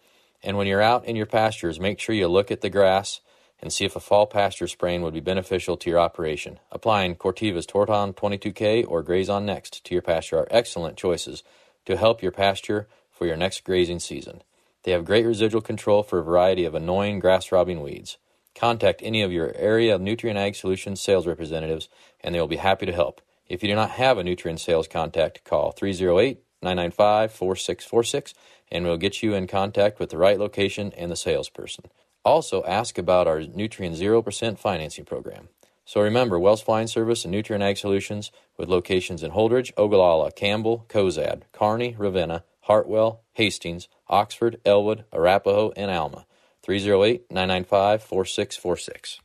And 0.43 0.57
when 0.57 0.67
you're 0.67 0.83
out 0.83 1.05
in 1.05 1.17
your 1.17 1.27
pastures, 1.27 1.81
make 1.81 1.99
sure 1.99 2.15
you 2.15 2.29
look 2.29 2.51
at 2.51 2.61
the 2.61 2.71
grass 2.71 3.21
and 3.61 3.73
see 3.73 3.85
if 3.85 3.97
a 3.97 4.01
fall 4.01 4.27
pasture 4.27 4.69
spraying 4.69 5.03
would 5.03 5.15
be 5.15 5.21
beneficial 5.21 5.77
to 5.79 5.91
your 5.91 5.99
operation. 5.99 6.59
Applying 6.71 7.15
Corteva's 7.15 7.67
Tordon 7.67 8.13
22K 8.13 8.85
or 8.87 9.03
GrazonNext 9.03 9.83
to 9.83 9.95
your 9.95 10.03
pasture 10.03 10.39
are 10.39 10.49
excellent 10.51 10.97
choices 10.97 11.43
to 11.87 11.97
help 11.97 12.23
your 12.23 12.33
pasture 12.33 12.87
for 13.11 13.27
your 13.27 13.37
next 13.37 13.65
grazing 13.65 14.01
season. 14.01 14.43
They 14.83 14.93
have 14.93 15.05
great 15.05 15.27
residual 15.27 15.63
control 15.63 16.03
for 16.03 16.19
a 16.19 16.25
variety 16.25 16.65
of 16.65 16.75
annoying 16.75 17.19
grass 17.19 17.51
robbing 17.51 17.83
weeds. 17.83 18.19
Contact 18.55 19.03
any 19.03 19.23
of 19.23 19.33
your 19.33 19.53
area 19.57 19.99
Nutrien 19.99 20.37
Ag 20.37 20.55
Solutions 20.55 21.01
sales 21.01 21.27
representatives 21.27 21.89
and 22.21 22.35
they 22.35 22.41
will 22.41 22.47
be 22.47 22.57
happy 22.57 22.87
to 22.87 22.93
help. 22.93 23.21
If 23.49 23.63
you 23.63 23.69
do 23.69 23.75
not 23.75 23.91
have 23.91 24.19
a 24.19 24.23
Nutrien 24.23 24.59
sales 24.59 24.89
contact, 24.89 25.45
call 25.45 25.73
308 25.73 26.39
995 26.63 27.33
4646 27.33 28.35
and 28.71 28.85
we'll 28.85 28.97
get 28.97 29.23
you 29.23 29.35
in 29.35 29.47
contact 29.47 29.99
with 29.99 30.11
the 30.11 30.19
right 30.19 30.39
location 30.39 30.93
and 30.97 31.11
the 31.11 31.17
salesperson. 31.17 31.85
Also, 32.25 32.65
ask 32.65 32.99
about 32.99 33.29
our 33.29 33.41
Nutrien 33.41 33.97
0% 33.97 34.59
financing 34.59 35.05
program. 35.05 35.49
So 35.85 36.01
remember, 36.01 36.41
Wells 36.41 36.63
Flying 36.63 36.89
Service 36.89 37.25
and 37.25 37.33
Nutrien 37.33 37.63
Ag 37.63 37.77
Solutions 37.77 38.33
with 38.57 38.69
locations 38.69 39.23
in 39.23 39.31
Holdrege, 39.31 39.73
Ogallala, 39.77 40.33
Campbell, 40.33 40.85
Cozad, 40.89 41.43
Kearney, 41.53 41.95
Ravenna, 41.97 42.43
Hartwell, 42.63 43.23
Hastings, 43.35 43.87
Oxford, 44.09 44.61
Elwood, 44.65 45.05
Arapahoe, 45.13 45.73
and 45.77 45.91
Alma. 45.91 46.27
308 46.63 47.31
995 47.31 48.03
4646. 48.03 49.21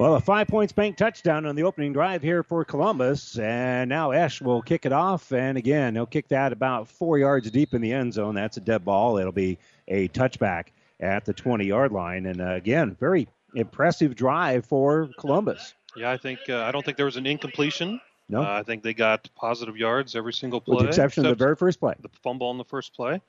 Well, 0.00 0.14
a 0.14 0.20
five 0.20 0.48
points 0.48 0.72
bank 0.72 0.96
touchdown 0.96 1.44
on 1.44 1.56
the 1.56 1.64
opening 1.64 1.92
drive 1.92 2.22
here 2.22 2.42
for 2.42 2.64
Columbus. 2.64 3.38
And 3.38 3.90
now 3.90 4.12
Esch 4.12 4.40
will 4.40 4.62
kick 4.62 4.86
it 4.86 4.94
off. 4.94 5.30
And 5.30 5.58
again, 5.58 5.94
he'll 5.94 6.06
kick 6.06 6.28
that 6.28 6.54
about 6.54 6.88
four 6.88 7.18
yards 7.18 7.50
deep 7.50 7.74
in 7.74 7.82
the 7.82 7.92
end 7.92 8.14
zone. 8.14 8.34
That's 8.34 8.56
a 8.56 8.62
dead 8.62 8.82
ball. 8.82 9.18
It'll 9.18 9.30
be 9.30 9.58
a 9.88 10.08
touchback 10.08 10.68
at 11.00 11.26
the 11.26 11.34
20 11.34 11.66
yard 11.66 11.92
line. 11.92 12.24
And 12.24 12.40
uh, 12.40 12.54
again, 12.54 12.96
very 12.98 13.28
impressive 13.54 14.14
drive 14.16 14.64
for 14.64 15.10
Columbus. 15.18 15.74
Yeah, 15.94 16.10
I 16.10 16.16
think 16.16 16.38
uh, 16.48 16.62
I 16.62 16.72
don't 16.72 16.82
think 16.82 16.96
there 16.96 17.04
was 17.04 17.18
an 17.18 17.26
incompletion. 17.26 18.00
No. 18.30 18.40
Uh, 18.40 18.58
I 18.58 18.62
think 18.62 18.82
they 18.82 18.94
got 18.94 19.28
positive 19.36 19.76
yards 19.76 20.16
every 20.16 20.32
single 20.32 20.62
play, 20.62 20.76
With 20.76 20.84
the 20.84 20.88
exception 20.88 21.26
of 21.26 21.36
the 21.36 21.44
very 21.44 21.56
first 21.56 21.78
play. 21.78 21.92
the 22.00 22.08
fumble 22.22 22.46
on 22.46 22.56
the 22.56 22.64
first 22.64 22.94
play. 22.94 23.20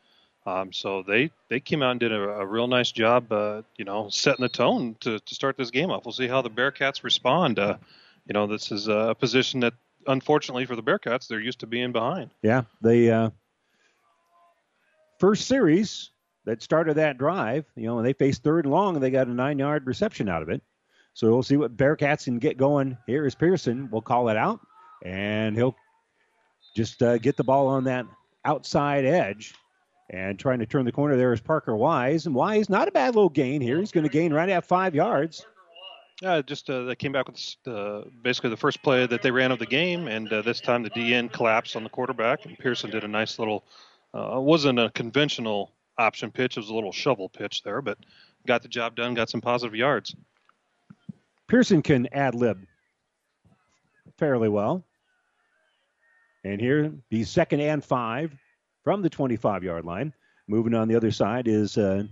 Um, 0.45 0.73
so 0.73 1.03
they, 1.03 1.31
they 1.49 1.59
came 1.59 1.83
out 1.83 1.91
and 1.91 1.99
did 1.99 2.11
a, 2.11 2.19
a 2.19 2.45
real 2.45 2.67
nice 2.67 2.91
job, 2.91 3.31
uh, 3.31 3.61
you 3.77 3.85
know, 3.85 4.09
setting 4.09 4.41
the 4.41 4.49
tone 4.49 4.95
to, 5.01 5.19
to 5.19 5.35
start 5.35 5.55
this 5.55 5.69
game 5.69 5.91
off. 5.91 6.05
We'll 6.05 6.13
see 6.13 6.27
how 6.27 6.41
the 6.41 6.49
Bearcats 6.49 7.03
respond. 7.03 7.59
Uh, 7.59 7.77
you 8.25 8.33
know, 8.33 8.47
this 8.47 8.71
is 8.71 8.87
a 8.87 9.15
position 9.19 9.59
that, 9.59 9.73
unfortunately 10.07 10.65
for 10.65 10.75
the 10.75 10.81
Bearcats, 10.83 11.27
they're 11.27 11.39
used 11.39 11.59
to 11.59 11.67
being 11.67 11.91
behind. 11.91 12.31
Yeah, 12.41 12.63
the 12.81 13.11
uh, 13.11 13.29
first 15.19 15.47
series 15.47 16.09
that 16.45 16.63
started 16.63 16.95
that 16.95 17.19
drive, 17.19 17.65
you 17.75 17.85
know, 17.85 17.99
and 17.99 18.07
they 18.07 18.13
faced 18.13 18.41
third 18.43 18.65
and 18.65 18.73
long 18.73 18.95
and 18.95 19.03
they 19.03 19.11
got 19.11 19.27
a 19.27 19.33
nine 19.33 19.59
yard 19.59 19.85
reception 19.85 20.27
out 20.27 20.41
of 20.41 20.49
it. 20.49 20.63
So 21.13 21.29
we'll 21.29 21.43
see 21.43 21.57
what 21.57 21.77
Bearcats 21.77 22.23
can 22.23 22.39
get 22.39 22.57
going. 22.57 22.97
Here 23.05 23.25
is 23.25 23.35
Pearson. 23.35 23.89
We'll 23.91 24.01
call 24.01 24.29
it 24.29 24.37
out, 24.37 24.61
and 25.03 25.55
he'll 25.55 25.75
just 26.75 27.03
uh, 27.03 27.17
get 27.17 27.37
the 27.37 27.43
ball 27.43 27.67
on 27.67 27.83
that 27.83 28.05
outside 28.45 29.05
edge. 29.05 29.53
And 30.11 30.37
trying 30.37 30.59
to 30.59 30.65
turn 30.65 30.83
the 30.83 30.91
corner 30.91 31.15
there 31.15 31.31
is 31.31 31.39
Parker 31.39 31.75
Wise. 31.75 32.25
And 32.25 32.35
Wise, 32.35 32.69
not 32.69 32.89
a 32.89 32.91
bad 32.91 33.15
little 33.15 33.29
gain 33.29 33.61
here. 33.61 33.79
He's 33.79 33.93
going 33.93 34.03
to 34.03 34.09
gain 34.09 34.33
right 34.33 34.49
at 34.49 34.65
five 34.65 34.93
yards. 34.93 35.45
Yeah, 36.21 36.41
just 36.41 36.69
uh, 36.69 36.83
they 36.83 36.95
came 36.95 37.13
back 37.13 37.27
with 37.27 37.55
uh, 37.65 38.01
basically 38.21 38.51
the 38.51 38.57
first 38.57 38.83
play 38.83 39.07
that 39.07 39.21
they 39.23 39.31
ran 39.31 39.51
of 39.51 39.57
the 39.57 39.65
game, 39.65 40.07
and 40.07 40.31
uh, 40.31 40.43
this 40.43 40.59
time 40.61 40.83
the 40.83 40.91
DN 40.91 41.31
collapsed 41.31 41.75
on 41.75 41.83
the 41.83 41.89
quarterback, 41.89 42.45
and 42.45 42.59
Pearson 42.59 42.91
did 42.91 43.03
a 43.03 43.07
nice 43.07 43.39
little. 43.39 43.63
Uh, 44.13 44.39
wasn't 44.39 44.77
a 44.77 44.91
conventional 44.91 45.71
option 45.97 46.29
pitch; 46.29 46.57
it 46.57 46.59
was 46.59 46.69
a 46.69 46.75
little 46.75 46.91
shovel 46.91 47.27
pitch 47.27 47.63
there, 47.63 47.81
but 47.81 47.97
got 48.45 48.61
the 48.61 48.67
job 48.67 48.95
done, 48.95 49.15
got 49.15 49.31
some 49.31 49.41
positive 49.41 49.73
yards. 49.73 50.15
Pearson 51.47 51.81
can 51.81 52.07
ad 52.11 52.35
lib 52.35 52.67
fairly 54.17 54.49
well. 54.49 54.83
And 56.43 56.61
here, 56.61 56.93
the 57.09 57.23
second 57.23 57.61
and 57.61 57.83
five 57.83 58.31
from 58.83 59.01
the 59.01 59.09
25 59.09 59.63
yard 59.63 59.85
line. 59.85 60.13
Moving 60.47 60.73
on 60.73 60.87
the 60.87 60.95
other 60.95 61.11
side 61.11 61.47
is 61.47 61.77
uh. 61.77 62.03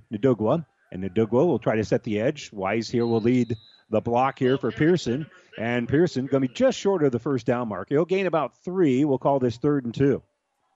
And 0.92 1.04
Ndugwa 1.04 1.46
will 1.46 1.60
try 1.60 1.76
to 1.76 1.84
set 1.84 2.04
the 2.04 2.20
edge. 2.20 2.52
Wise 2.52 2.90
here 2.90 3.06
will 3.06 3.22
lead 3.22 3.56
the 3.90 4.02
block 4.02 4.40
here 4.40 4.58
for 4.58 4.72
Pearson. 4.72 5.26
And 5.58 5.88
Pearson 5.88 6.26
going 6.26 6.42
to 6.42 6.48
be 6.48 6.54
just 6.54 6.80
short 6.80 7.04
of 7.04 7.12
the 7.12 7.20
first 7.20 7.46
down 7.46 7.68
mark. 7.68 7.90
He'll 7.90 8.06
gain 8.06 8.26
about 8.26 8.58
three. 8.64 9.06
We'll 9.06 9.18
call 9.18 9.40
this 9.40 9.58
third 9.58 9.86
and 9.86 9.94
two. 9.94 10.24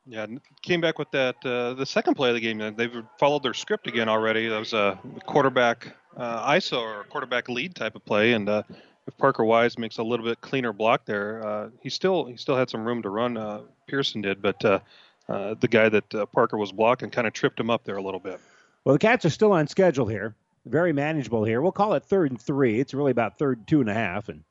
Yeah, 0.05 0.25
came 0.61 0.81
back 0.81 0.99
with 0.99 1.09
that 1.11 1.35
uh, 1.45 1.75
the 1.75 1.85
second 1.85 2.15
play 2.15 2.29
of 2.29 2.35
the 2.35 2.41
game. 2.41 2.57
They've 2.75 3.03
followed 3.17 3.41
their 3.41 3.53
script 3.53 3.87
again 3.87 4.09
already. 4.09 4.49
That 4.49 4.59
was 4.59 4.73
a 4.73 4.99
quarterback 5.25 5.95
uh, 6.17 6.51
ISO 6.51 6.81
or 6.81 7.05
quarterback 7.05 7.47
lead 7.47 7.73
type 7.73 7.95
of 7.95 8.03
play, 8.03 8.33
and 8.33 8.49
uh, 8.49 8.63
if 9.07 9.17
Parker 9.17 9.45
Wise 9.45 9.77
makes 9.77 9.99
a 9.99 10.03
little 10.03 10.25
bit 10.25 10.41
cleaner 10.41 10.73
block 10.73 11.05
there, 11.05 11.47
uh, 11.47 11.69
he 11.81 11.89
still 11.89 12.25
he 12.25 12.35
still 12.35 12.57
had 12.57 12.69
some 12.69 12.83
room 12.83 13.01
to 13.01 13.09
run. 13.09 13.37
Uh, 13.37 13.61
Pearson 13.87 14.21
did, 14.21 14.41
but 14.41 14.83
uh, 15.29 15.55
the 15.59 15.67
guy 15.67 15.89
that 15.89 16.15
uh, 16.15 16.25
Parker 16.27 16.57
was 16.57 16.71
blocking 16.71 17.09
kind 17.09 17.27
of 17.27 17.33
tripped 17.33 17.59
him 17.59 17.69
up 17.69 17.83
there 17.83 17.97
a 17.97 18.01
little 18.01 18.19
bit. 18.19 18.39
Well, 18.83 18.93
the 18.93 18.99
Cats 18.99 19.25
are 19.25 19.29
still 19.29 19.53
on 19.53 19.67
schedule 19.67 20.07
here, 20.07 20.35
very 20.65 20.93
manageable 20.93 21.43
here. 21.43 21.61
We'll 21.61 21.71
call 21.71 21.93
it 21.93 22.05
third 22.05 22.31
and 22.31 22.41
three. 22.41 22.79
It's 22.79 22.93
really 22.93 23.11
about 23.11 23.37
third 23.37 23.59
and 23.59 23.67
two 23.67 23.81
and 23.81 23.89
a 23.89 23.93
half, 23.93 24.29
and 24.29 24.43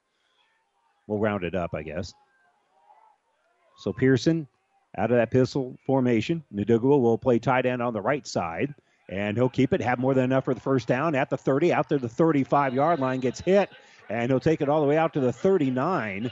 we'll 1.07 1.19
round 1.19 1.45
it 1.45 1.55
up, 1.55 1.75
I 1.75 1.83
guess. 1.83 2.15
So 3.79 3.93
Pearson 3.93 4.47
out 4.97 5.11
of 5.11 5.17
that 5.17 5.31
pistol 5.31 5.77
formation. 5.87 6.45
Ndugwa 6.55 7.01
will 7.01 7.19
play 7.19 7.39
tight 7.39 7.67
end 7.67 7.83
on 7.83 7.95
the 7.95 8.01
right 8.01 8.27
side 8.27 8.75
and 9.09 9.37
he'll 9.37 9.49
keep 9.49 9.73
it, 9.73 9.81
have 9.81 9.99
more 9.99 10.15
than 10.15 10.25
enough 10.25 10.45
for 10.45 10.55
the 10.55 10.61
first 10.61 10.89
down 10.89 11.15
at 11.15 11.29
the 11.29 11.37
30, 11.37 11.73
out 11.73 11.89
to 11.89 11.99
the 11.99 12.09
35 12.09 12.75
yard 12.75 13.01
line, 13.01 13.21
gets 13.21 13.41
hit, 13.41 13.69
and 14.09 14.31
he'll 14.31 14.41
take 14.41 14.61
it 14.61 14.69
all 14.69 14.81
the 14.81 14.87
way 14.87 14.97
out 14.97 15.13
to 15.13 15.21
the 15.21 15.33
39. 15.33 16.31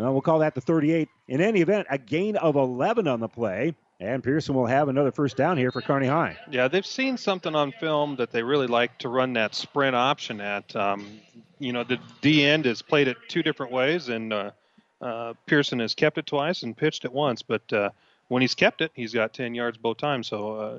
Well, 0.00 0.12
we'll 0.12 0.22
call 0.22 0.38
that 0.38 0.54
the 0.54 0.62
38. 0.62 1.10
In 1.28 1.42
any 1.42 1.60
event, 1.60 1.86
a 1.90 1.98
gain 1.98 2.36
of 2.36 2.56
11 2.56 3.06
on 3.06 3.20
the 3.20 3.28
play, 3.28 3.74
and 4.00 4.24
Pearson 4.24 4.54
will 4.54 4.64
have 4.64 4.88
another 4.88 5.12
first 5.12 5.36
down 5.36 5.58
here 5.58 5.70
for 5.70 5.82
Kearney 5.82 6.06
High. 6.06 6.38
Yeah, 6.50 6.68
they've 6.68 6.86
seen 6.86 7.18
something 7.18 7.54
on 7.54 7.72
film 7.72 8.16
that 8.16 8.32
they 8.32 8.42
really 8.42 8.66
like 8.66 8.96
to 9.00 9.10
run 9.10 9.34
that 9.34 9.54
sprint 9.54 9.94
option 9.94 10.40
at. 10.40 10.74
Um, 10.74 11.20
you 11.58 11.74
know, 11.74 11.84
the 11.84 11.98
D 12.22 12.46
end 12.46 12.64
has 12.64 12.80
played 12.80 13.08
it 13.08 13.18
two 13.28 13.42
different 13.42 13.72
ways, 13.72 14.08
and 14.08 14.32
uh, 14.32 14.52
uh, 15.02 15.34
Pearson 15.44 15.80
has 15.80 15.94
kept 15.94 16.16
it 16.16 16.24
twice 16.24 16.62
and 16.62 16.74
pitched 16.74 17.04
it 17.04 17.12
once, 17.12 17.42
but 17.42 17.70
uh, 17.70 17.90
when 18.28 18.40
he's 18.40 18.54
kept 18.54 18.80
it, 18.80 18.92
he's 18.94 19.12
got 19.12 19.34
10 19.34 19.54
yards 19.54 19.76
both 19.76 19.98
times. 19.98 20.28
So 20.28 20.54
uh, 20.54 20.78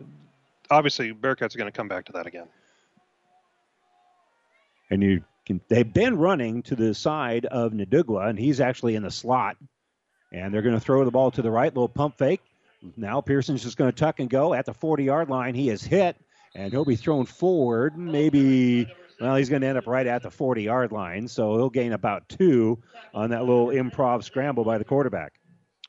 obviously 0.72 1.14
Bearcats 1.14 1.54
are 1.54 1.60
going 1.60 1.72
to 1.72 1.78
come 1.78 1.88
back 1.88 2.06
to 2.06 2.14
that 2.14 2.26
again. 2.26 2.48
And 4.90 5.04
you 5.04 5.24
they've 5.68 5.92
been 5.92 6.18
running 6.18 6.64
to 6.64 6.76
the 6.76 6.94
side 6.94 7.46
of 7.46 7.74
Ndugwa, 7.74 8.30
and 8.30 8.40
he's 8.40 8.60
actually 8.60 8.96
in 8.96 9.04
the 9.04 9.12
slot. 9.12 9.58
And 10.32 10.54
they're 10.54 10.62
going 10.62 10.76
to 10.76 10.82
throw 10.82 11.04
the 11.04 11.12
ball 11.12 11.32
to 11.32 11.42
the 11.42 11.52
right, 11.52 11.74
little 11.74 11.90
pump 11.90 12.18
fake. 12.18 12.42
Now 12.96 13.22
Pearson's 13.22 13.64
just 13.64 13.78
going 13.78 13.92
to 13.92 13.96
tuck 13.96 14.20
and 14.20 14.30
go 14.30 14.54
at 14.54 14.66
the 14.66 14.74
40 14.74 15.04
yard 15.04 15.30
line. 15.30 15.56
He 15.56 15.70
is 15.70 15.84
hit, 15.84 16.16
and 16.56 16.72
he'll 16.72 16.86
be 16.86 16.96
thrown 16.96 17.26
forward. 17.26 17.98
Maybe, 17.98 18.88
well, 19.20 19.36
he's 19.36 19.50
going 19.50 19.62
to 19.62 19.68
end 19.68 19.78
up 19.78 19.88
right 19.88 20.08
at 20.08 20.24
the 20.24 20.32
40 20.32 20.64
yard 20.64 20.92
line. 20.92 21.28
So 21.28 21.56
he'll 21.58 21.70
gain 21.70 21.94
about 21.94 22.30
two 22.30 22.82
on 23.14 23.30
that 23.32 23.42
little 23.42 23.68
improv 23.68 24.24
scramble 24.24 24.64
by 24.64 24.78
the 24.78 24.86
quarterback. 24.86 25.34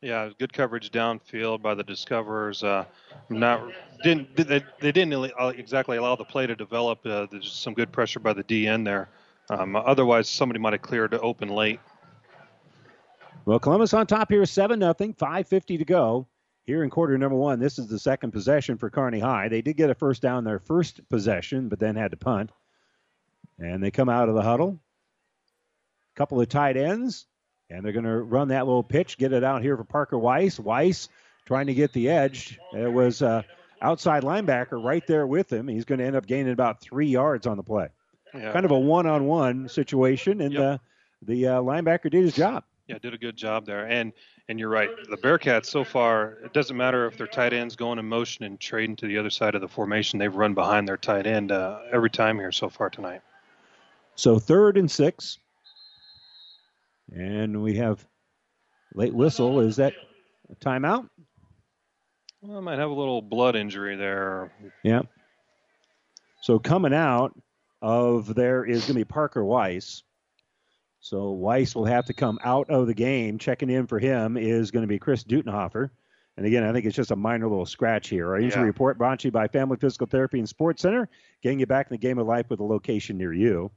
Yeah, 0.03 0.31
good 0.37 0.53
coverage 0.53 0.91
downfield 0.91 1.63
by 1.63 1.75
the 1.75 1.85
Discoverers. 1.85 2.65
Uh, 2.65 2.85
not 3.31 3.71
didn't 4.03 4.35
they, 4.37 4.65
they 4.81 4.91
didn't 4.91 5.33
exactly 5.57 5.97
allow 5.97 6.17
the 6.17 6.25
play 6.25 6.45
to 6.45 6.57
develop. 6.57 7.07
Uh, 7.07 7.29
there's 7.31 7.53
some 7.53 7.73
good 7.73 7.93
pressure 7.93 8.19
by 8.19 8.33
the 8.33 8.43
DN 8.43 8.85
there. 8.85 9.09
Um, 9.53 9.77
otherwise, 9.77 10.31
somebody 10.31 10.59
might 10.59 10.73
have 10.73 10.83
cleared 10.83 11.11
to 11.11 11.21
open 11.21 11.49
late. 11.49 11.79
Well, 13.45 13.59
Columbus 13.59 13.93
on 13.93 14.07
top 14.07 14.31
here, 14.31 14.47
seven 14.47 14.79
nothing, 14.79 15.13
five 15.13 15.47
fifty 15.47 15.77
to 15.79 15.85
go. 15.85 16.27
Here 16.65 16.85
in 16.85 16.91
quarter 16.91 17.19
number 17.19 17.37
one, 17.37 17.59
this 17.59 17.79
is 17.79 17.89
the 17.89 17.99
second 17.99 18.31
possession 18.31 18.79
for 18.79 18.89
Kearney 18.89 19.19
High. 19.19 19.49
They 19.49 19.63
did 19.63 19.77
get 19.77 19.91
a 19.91 19.95
first 19.95 20.23
down 20.23 20.45
their 20.45 20.61
first 20.61 21.07
possession, 21.09 21.69
but 21.69 21.81
then 21.81 21.97
had 21.97 22.13
to 22.13 22.17
punt. 22.17 22.51
And 23.59 23.83
they 23.83 23.91
come 23.91 24.09
out 24.09 24.29
of 24.29 24.37
the 24.37 24.43
huddle. 24.43 24.79
Couple 26.15 26.41
of 26.41 26.49
tight 26.49 26.77
ends. 26.77 27.27
And 27.69 27.85
they're 27.85 27.93
going 27.93 28.05
to 28.05 28.23
run 28.23 28.49
that 28.49 28.67
little 28.67 28.85
pitch, 28.85 29.19
get 29.19 29.33
it 29.33 29.43
out 29.43 29.63
here 29.63 29.77
for 29.77 29.85
Parker 29.85 30.19
Weiss. 30.19 30.61
Weiss 30.61 31.09
trying 31.47 31.67
to 31.67 31.75
get 31.75 31.93
the 31.93 32.11
edge. 32.11 32.61
It 32.73 32.93
was 32.93 33.23
uh, 33.23 33.43
outside 33.81 34.23
linebacker 34.23 34.83
right 34.83 35.05
there 35.07 35.27
with 35.27 35.53
him. 35.53 35.67
He's 35.67 35.85
going 35.85 35.99
to 35.99 36.05
end 36.05 36.15
up 36.15 36.27
gaining 36.27 36.53
about 36.53 36.81
three 36.81 37.09
yards 37.09 37.47
on 37.47 37.57
the 37.57 37.63
play. 37.65 37.89
Yeah. 38.35 38.53
Kind 38.53 38.65
of 38.65 38.71
a 38.71 38.79
one-on-one 38.79 39.69
situation, 39.69 40.41
and 40.41 40.53
yep. 40.55 40.63
uh, 40.63 40.79
the 41.23 41.47
uh, 41.49 41.61
linebacker 41.61 42.11
did 42.11 42.25
his 42.25 42.35
job. 42.35 42.65
Yeah, 42.89 42.99
did 42.99 43.15
a 43.15 43.19
good 43.19 43.37
job 43.37 43.67
there. 43.67 43.87
And 43.87 44.13
and 44.49 44.59
you're 44.59 44.69
right. 44.69 44.91
The 45.09 45.17
Bearcats 45.17 45.67
so 45.67 45.85
far, 45.85 46.39
it 46.45 46.53
doesn't 46.53 46.77
matter 46.77 47.07
if 47.07 47.17
their 47.17 47.27
tight 47.27 47.53
ends 47.53 47.77
going 47.77 47.99
in 47.99 48.07
motion 48.07 48.45
and 48.45 48.59
trading 48.59 48.97
to 48.97 49.07
the 49.07 49.17
other 49.19 49.31
side 49.31 49.55
of 49.55 49.61
the 49.61 49.69
formation. 49.69 50.19
They've 50.19 50.35
run 50.35 50.55
behind 50.55 50.89
their 50.89 50.97
tight 50.97 51.27
end 51.27 51.53
uh, 51.53 51.79
every 51.93 52.11
time 52.11 52.39
here 52.39 52.53
so 52.53 52.69
far 52.69 52.91
tonight. 52.91 53.21
So 54.17 54.39
third 54.39 54.77
and 54.77 54.91
six. 54.91 55.39
And 57.15 57.63
we 57.63 57.77
have 57.77 58.05
late 58.95 59.15
whistle. 59.15 59.61
Is 59.61 59.77
that 59.77 59.95
a 60.51 60.57
timeout? 60.57 61.09
Well, 62.41 62.59
I 62.59 62.61
might 62.61 62.79
have 62.79 62.91
a 62.91 62.95
little 62.95 63.23
blood 63.23 63.55
injury 63.55 63.97
there. 63.97 64.53
Yeah. 64.83 65.03
So 66.41 66.59
coming 66.59 66.93
out 66.93 67.33
of 67.83 68.35
there 68.35 68.65
is 68.65 68.83
going 68.83 68.95
to 68.95 69.01
be 69.01 69.05
Parker 69.05 69.45
Weiss. 69.45 70.03
So 71.01 71.33
Weiss 71.33 71.75
will 71.75 71.85
have 71.85 72.07
to 72.07 72.15
come 72.15 72.39
out 72.45 72.71
of 72.71 72.87
the 72.87 72.95
game. 72.95 73.39
Checking 73.39 73.69
in 73.69 73.89
for 73.89 73.99
him 73.99 74.37
is 74.37 74.71
going 74.71 74.85
to 74.85 74.89
be 74.89 75.01
Chris 75.01 75.25
Dutenhofer. 75.25 75.91
And 76.37 76.47
again, 76.47 76.65
I 76.65 76.73
think 76.73 76.87
it's 76.87 76.97
just 76.97 77.11
a 77.11 77.17
minor 77.17 77.49
little 77.49 77.67
scratch 77.67 78.09
here. 78.09 78.29
Our 78.29 78.39
injury 78.39 78.63
yeah. 78.63 78.67
report 78.67 78.97
brought 78.97 79.19
to 79.21 79.29
you 79.29 79.33
by 79.33 79.49
Family 79.49 79.77
Physical 79.77 80.07
Therapy 80.07 80.39
and 80.39 80.49
Sports 80.49 80.81
Center, 80.83 81.09
getting 81.43 81.61
you 81.61 81.67
back 81.67 81.89
in 81.91 81.95
the 81.95 81.99
game 81.99 82.19
of 82.19 82.27
life 82.27 82.49
with 82.49 82.61
a 82.61 82.65
location 82.65 83.19
near 83.19 83.33
you. 83.33 83.71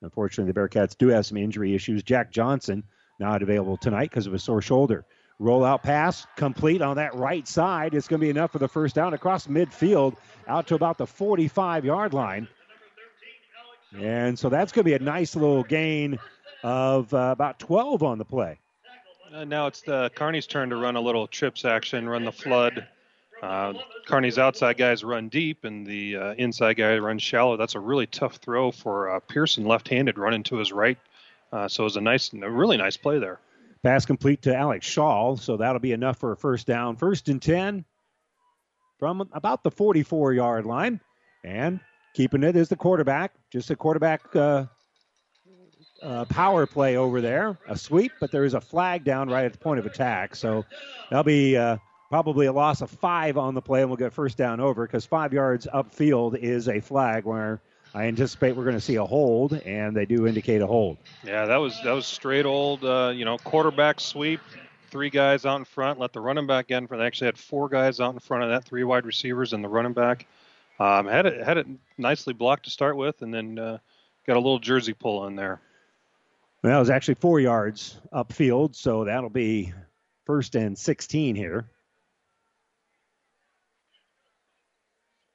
Unfortunately, 0.00 0.50
the 0.50 0.58
Bearcats 0.58 0.96
do 0.96 1.08
have 1.08 1.26
some 1.26 1.36
injury 1.36 1.74
issues. 1.74 2.02
Jack 2.02 2.32
Johnson 2.32 2.82
not 3.20 3.42
available 3.42 3.76
tonight 3.76 4.10
because 4.10 4.26
of 4.26 4.34
a 4.34 4.38
sore 4.38 4.62
shoulder. 4.62 5.04
Rollout 5.40 5.82
pass 5.82 6.26
complete 6.36 6.82
on 6.82 6.96
that 6.96 7.14
right 7.14 7.46
side. 7.46 7.94
It's 7.94 8.08
going 8.08 8.20
to 8.20 8.24
be 8.24 8.30
enough 8.30 8.52
for 8.52 8.58
the 8.58 8.68
first 8.68 8.94
down 8.94 9.14
across 9.14 9.46
midfield 9.46 10.16
out 10.46 10.66
to 10.68 10.74
about 10.74 10.98
the 10.98 11.06
45 11.06 11.84
yard 11.84 12.14
line. 12.14 12.48
And 13.98 14.38
so 14.38 14.48
that's 14.48 14.72
going 14.72 14.84
to 14.84 14.90
be 14.90 14.94
a 14.94 14.98
nice 14.98 15.36
little 15.36 15.62
gain 15.62 16.18
of 16.62 17.12
uh, 17.12 17.30
about 17.32 17.58
12 17.58 18.02
on 18.02 18.18
the 18.18 18.24
play. 18.24 18.58
Uh, 19.32 19.44
now 19.44 19.66
it's 19.66 19.82
the 19.82 20.10
Kearney's 20.14 20.46
turn 20.46 20.70
to 20.70 20.76
run 20.76 20.96
a 20.96 21.00
little 21.00 21.26
trips 21.26 21.64
action, 21.64 22.08
run 22.08 22.24
the 22.24 22.32
flood. 22.32 22.86
Uh, 23.42 23.74
Kearney's 24.06 24.38
outside 24.38 24.76
guys 24.76 25.02
run 25.02 25.28
deep, 25.28 25.64
and 25.64 25.86
the 25.86 26.16
uh, 26.16 26.34
inside 26.34 26.74
guy 26.74 26.96
runs 26.98 27.22
shallow. 27.22 27.56
That's 27.56 27.74
a 27.74 27.80
really 27.80 28.06
tough 28.06 28.36
throw 28.36 28.70
for 28.70 29.10
uh, 29.10 29.20
Pearson, 29.20 29.64
left-handed, 29.64 30.16
running 30.16 30.44
to 30.44 30.56
his 30.56 30.70
right. 30.70 30.98
Uh, 31.52 31.66
so 31.66 31.82
it 31.82 31.84
was 31.84 31.96
a 31.96 32.00
nice, 32.00 32.32
a 32.32 32.50
really 32.50 32.76
nice 32.76 32.96
play 32.96 33.18
there. 33.18 33.40
Pass 33.82 34.06
complete 34.06 34.42
to 34.42 34.54
Alex 34.54 34.86
Shaw, 34.86 35.34
so 35.34 35.56
that'll 35.56 35.80
be 35.80 35.92
enough 35.92 36.18
for 36.18 36.32
a 36.32 36.36
first 36.36 36.68
down. 36.68 36.96
First 36.96 37.28
and 37.28 37.42
10 37.42 37.84
from 38.98 39.28
about 39.32 39.64
the 39.64 39.72
44 39.72 40.34
yard 40.34 40.64
line. 40.64 41.00
And 41.42 41.80
keeping 42.12 42.42
it 42.42 42.56
is 42.56 42.68
the 42.68 42.76
quarterback. 42.76 43.32
Just 43.50 43.70
a 43.70 43.76
quarterback 43.76 44.34
uh, 44.34 44.66
uh, 46.02 46.24
power 46.26 46.66
play 46.66 46.96
over 46.96 47.20
there. 47.20 47.58
A 47.68 47.76
sweep, 47.76 48.12
but 48.20 48.30
there 48.30 48.44
is 48.44 48.54
a 48.54 48.60
flag 48.60 49.04
down 49.04 49.28
right 49.28 49.44
at 49.44 49.52
the 49.52 49.58
point 49.58 49.78
of 49.78 49.86
attack. 49.86 50.34
So 50.34 50.64
that'll 51.10 51.24
be 51.24 51.56
uh, 51.56 51.76
probably 52.08 52.46
a 52.46 52.52
loss 52.52 52.80
of 52.80 52.90
five 52.90 53.38
on 53.38 53.54
the 53.54 53.62
play, 53.62 53.80
and 53.80 53.90
we'll 53.90 53.96
get 53.96 54.12
first 54.12 54.36
down 54.36 54.60
over 54.60 54.86
because 54.86 55.06
five 55.06 55.32
yards 55.32 55.66
upfield 55.72 56.36
is 56.38 56.68
a 56.68 56.80
flag 56.80 57.24
where 57.24 57.60
I 57.94 58.04
anticipate 58.04 58.56
we're 58.56 58.64
going 58.64 58.76
to 58.76 58.80
see 58.80 58.96
a 58.96 59.04
hold, 59.04 59.52
and 59.52 59.94
they 59.94 60.06
do 60.06 60.26
indicate 60.26 60.62
a 60.62 60.66
hold. 60.66 60.98
Yeah, 61.24 61.46
that 61.46 61.56
was 61.56 61.78
that 61.84 61.92
was 61.92 62.06
straight 62.06 62.46
old, 62.46 62.84
uh, 62.84 63.12
you 63.14 63.24
know, 63.24 63.38
quarterback 63.38 64.00
sweep, 64.00 64.40
three 64.90 65.10
guys 65.10 65.44
out 65.44 65.56
in 65.56 65.64
front, 65.64 65.98
let 65.98 66.12
the 66.12 66.20
running 66.20 66.46
back 66.46 66.70
in 66.70 66.86
front. 66.86 67.00
They 67.00 67.06
actually 67.06 67.26
had 67.26 67.38
four 67.38 67.68
guys 67.68 68.00
out 68.00 68.14
in 68.14 68.20
front 68.20 68.44
of 68.44 68.50
that, 68.50 68.64
three 68.64 68.84
wide 68.84 69.04
receivers 69.04 69.52
and 69.52 69.62
the 69.62 69.68
running 69.68 69.92
back. 69.92 70.26
Um, 70.82 71.06
had 71.06 71.26
it 71.26 71.44
had 71.44 71.58
it 71.58 71.66
nicely 71.96 72.34
blocked 72.34 72.64
to 72.64 72.70
start 72.70 72.96
with, 72.96 73.22
and 73.22 73.32
then 73.32 73.56
uh, 73.56 73.78
got 74.26 74.36
a 74.36 74.40
little 74.40 74.58
jersey 74.58 74.92
pull 74.92 75.28
in 75.28 75.36
there. 75.36 75.60
Well, 76.64 76.76
it 76.76 76.80
was 76.80 76.90
actually 76.90 77.14
four 77.14 77.38
yards 77.38 78.00
upfield, 78.12 78.74
so 78.74 79.04
that'll 79.04 79.30
be 79.30 79.72
first 80.26 80.56
and 80.56 80.76
16 80.76 81.36
here. 81.36 81.68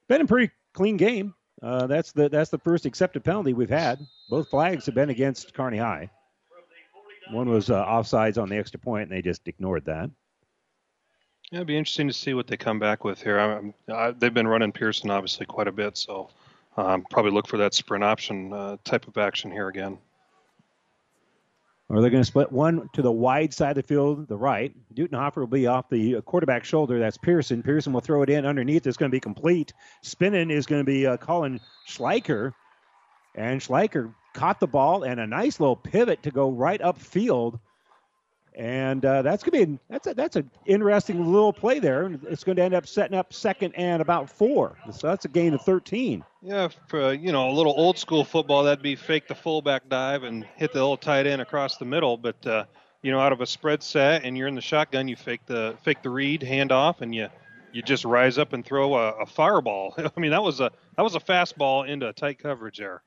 Been 0.09 0.21
a 0.21 0.25
pretty 0.25 0.51
clean 0.73 0.97
game. 0.97 1.33
Uh, 1.61 1.87
that's 1.87 2.11
the 2.11 2.27
that's 2.27 2.49
the 2.49 2.59
first 2.59 2.85
accepted 2.85 3.23
penalty 3.23 3.53
we've 3.53 3.69
had. 3.69 4.05
Both 4.29 4.49
flags 4.49 4.85
have 4.87 4.95
been 4.95 5.09
against 5.09 5.53
Kearney 5.53 5.77
High. 5.77 6.09
One 7.31 7.49
was 7.49 7.69
uh, 7.69 7.85
offsides 7.85 8.41
on 8.41 8.49
the 8.49 8.57
extra 8.57 8.81
point, 8.81 9.03
and 9.03 9.11
they 9.11 9.21
just 9.21 9.47
ignored 9.47 9.85
that. 9.85 10.09
Yeah, 11.51 11.59
it'd 11.59 11.67
be 11.67 11.77
interesting 11.77 12.07
to 12.07 12.13
see 12.13 12.33
what 12.33 12.47
they 12.47 12.57
come 12.57 12.77
back 12.77 13.05
with 13.05 13.21
here. 13.21 13.39
I, 13.39 13.93
I, 13.93 14.11
they've 14.11 14.33
been 14.33 14.47
running 14.47 14.73
Pearson 14.73 15.09
obviously 15.09 15.45
quite 15.45 15.69
a 15.69 15.71
bit, 15.71 15.95
so 15.95 16.29
um, 16.75 17.05
probably 17.09 17.31
look 17.31 17.47
for 17.47 17.57
that 17.57 17.73
sprint 17.73 18.03
option 18.03 18.51
uh, 18.51 18.77
type 18.83 19.07
of 19.07 19.17
action 19.17 19.49
here 19.49 19.69
again. 19.69 19.97
Or 21.89 22.01
they're 22.01 22.09
going 22.09 22.21
to 22.21 22.27
split 22.27 22.51
one 22.51 22.89
to 22.93 23.01
the 23.01 23.11
wide 23.11 23.53
side 23.53 23.71
of 23.71 23.75
the 23.77 23.83
field, 23.83 24.27
the 24.27 24.35
right. 24.35 24.75
Dutenhofer 24.93 25.37
will 25.37 25.47
be 25.47 25.67
off 25.67 25.87
the 25.89 26.21
quarterback 26.23 26.65
shoulder. 26.65 26.99
That's 26.99 27.15
Pearson. 27.15 27.63
Pearson 27.63 27.93
will 27.93 28.01
throw 28.01 28.23
it 28.23 28.29
in 28.29 28.45
underneath. 28.45 28.85
It's 28.85 28.97
going 28.97 29.09
to 29.09 29.15
be 29.15 29.21
complete. 29.21 29.71
Spinning 30.01 30.51
is 30.51 30.65
going 30.65 30.81
to 30.81 30.85
be 30.85 31.07
uh, 31.07 31.15
Colin 31.15 31.61
Schleicher. 31.87 32.51
And 33.35 33.61
Schleicher 33.61 34.13
caught 34.33 34.59
the 34.59 34.67
ball 34.67 35.03
and 35.03 35.21
a 35.21 35.27
nice 35.27 35.61
little 35.61 35.77
pivot 35.77 36.23
to 36.23 36.31
go 36.31 36.49
right 36.49 36.81
upfield 36.81 37.59
and 38.57 39.05
uh, 39.05 39.21
that's 39.21 39.43
gonna 39.43 39.65
be 39.65 39.79
that's 39.87 40.07
a, 40.07 40.15
that's 40.15 40.35
an 40.35 40.49
interesting 40.65 41.31
little 41.31 41.53
play 41.53 41.77
there. 41.77 42.11
It's 42.27 42.43
going 42.43 42.55
to 42.55 42.63
end 42.63 42.73
up 42.73 42.87
setting 42.87 43.15
up 43.15 43.31
second 43.31 43.75
and 43.75 44.01
about 44.01 44.29
four. 44.29 44.75
So 44.91 45.07
that's 45.07 45.25
a 45.25 45.27
gain 45.27 45.53
of 45.53 45.61
13. 45.61 46.23
Yeah, 46.41 46.67
for 46.87 47.13
you 47.13 47.31
know 47.31 47.49
a 47.49 47.53
little 47.53 47.73
old 47.77 47.99
school 47.99 48.23
football, 48.23 48.63
that'd 48.63 48.81
be 48.81 48.95
fake 48.95 49.27
the 49.27 49.35
fullback 49.35 49.87
dive 49.89 50.23
and 50.23 50.43
hit 50.55 50.73
the 50.73 50.79
little 50.79 50.97
tight 50.97 51.27
end 51.27 51.39
across 51.39 51.77
the 51.77 51.85
middle. 51.85 52.17
But 52.17 52.47
uh, 52.47 52.65
you 53.03 53.11
know, 53.11 53.19
out 53.19 53.31
of 53.31 53.41
a 53.41 53.45
spread 53.45 53.83
set 53.83 54.23
and 54.23 54.35
you're 54.35 54.47
in 54.47 54.55
the 54.55 54.61
shotgun, 54.61 55.07
you 55.07 55.15
fake 55.15 55.45
the 55.45 55.75
fake 55.83 56.01
the 56.01 56.09
read, 56.09 56.41
hand 56.41 56.71
off, 56.71 57.01
and 57.01 57.13
you 57.13 57.27
you 57.73 57.83
just 57.83 58.05
rise 58.05 58.39
up 58.39 58.53
and 58.53 58.65
throw 58.65 58.95
a, 58.95 59.11
a 59.11 59.25
fireball. 59.27 59.93
I 60.17 60.19
mean, 60.19 60.31
that 60.31 60.41
was 60.41 60.61
a 60.61 60.71
that 60.95 61.03
was 61.03 61.13
a 61.13 61.19
fastball 61.19 61.87
into 61.87 62.11
tight 62.13 62.39
coverage 62.39 62.79
there. 62.79 63.03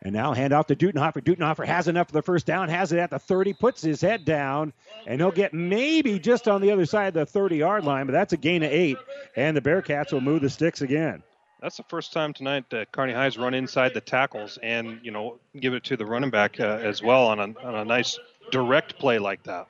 And 0.00 0.14
now 0.14 0.32
hand 0.32 0.52
off 0.52 0.68
to 0.68 0.76
Dutenhofer. 0.76 1.22
Dutenhofer 1.22 1.66
has 1.66 1.88
enough 1.88 2.08
for 2.08 2.12
the 2.12 2.22
first 2.22 2.46
down, 2.46 2.68
has 2.68 2.92
it 2.92 2.98
at 2.98 3.10
the 3.10 3.18
30, 3.18 3.54
puts 3.54 3.82
his 3.82 4.00
head 4.00 4.24
down, 4.24 4.72
and 5.06 5.20
he'll 5.20 5.32
get 5.32 5.52
maybe 5.52 6.20
just 6.20 6.46
on 6.46 6.60
the 6.60 6.70
other 6.70 6.86
side 6.86 7.08
of 7.08 7.14
the 7.14 7.26
30 7.26 7.56
yard 7.56 7.84
line, 7.84 8.06
but 8.06 8.12
that's 8.12 8.32
a 8.32 8.36
gain 8.36 8.62
of 8.62 8.70
eight. 8.70 8.98
And 9.34 9.56
the 9.56 9.60
Bearcats 9.60 10.12
will 10.12 10.20
move 10.20 10.42
the 10.42 10.50
sticks 10.50 10.82
again. 10.82 11.22
That's 11.60 11.76
the 11.76 11.84
first 11.84 12.12
time 12.12 12.32
tonight 12.32 12.70
that 12.70 12.92
Kearney 12.92 13.12
High's 13.12 13.36
run 13.36 13.54
inside 13.54 13.92
the 13.92 14.00
tackles 14.00 14.58
and, 14.62 15.00
you 15.02 15.10
know, 15.10 15.40
give 15.58 15.74
it 15.74 15.84
to 15.84 15.96
the 15.96 16.06
running 16.06 16.30
back 16.30 16.60
uh, 16.60 16.78
as 16.80 17.02
well 17.02 17.26
on 17.26 17.40
a, 17.40 17.42
on 17.42 17.74
a 17.74 17.84
nice 17.84 18.16
direct 18.52 18.98
play 19.00 19.18
like 19.18 19.42
that. 19.42 19.66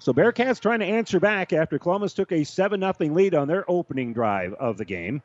So 0.00 0.12
Bearcats 0.12 0.58
trying 0.58 0.80
to 0.80 0.86
answer 0.86 1.20
back 1.20 1.52
after 1.52 1.78
Columbus 1.78 2.14
took 2.14 2.32
a 2.32 2.42
7 2.42 2.80
0 2.80 2.94
lead 3.12 3.34
on 3.34 3.46
their 3.46 3.70
opening 3.70 4.12
drive 4.12 4.54
of 4.54 4.78
the 4.78 4.84
game. 4.84 5.22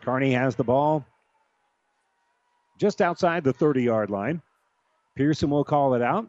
Kearney 0.00 0.32
has 0.32 0.54
the 0.54 0.64
ball 0.64 1.04
just 2.78 3.00
outside 3.00 3.44
the 3.44 3.52
30 3.52 3.82
yard 3.82 4.10
line. 4.10 4.42
Pearson 5.14 5.50
will 5.50 5.64
call 5.64 5.94
it 5.94 6.02
out. 6.02 6.28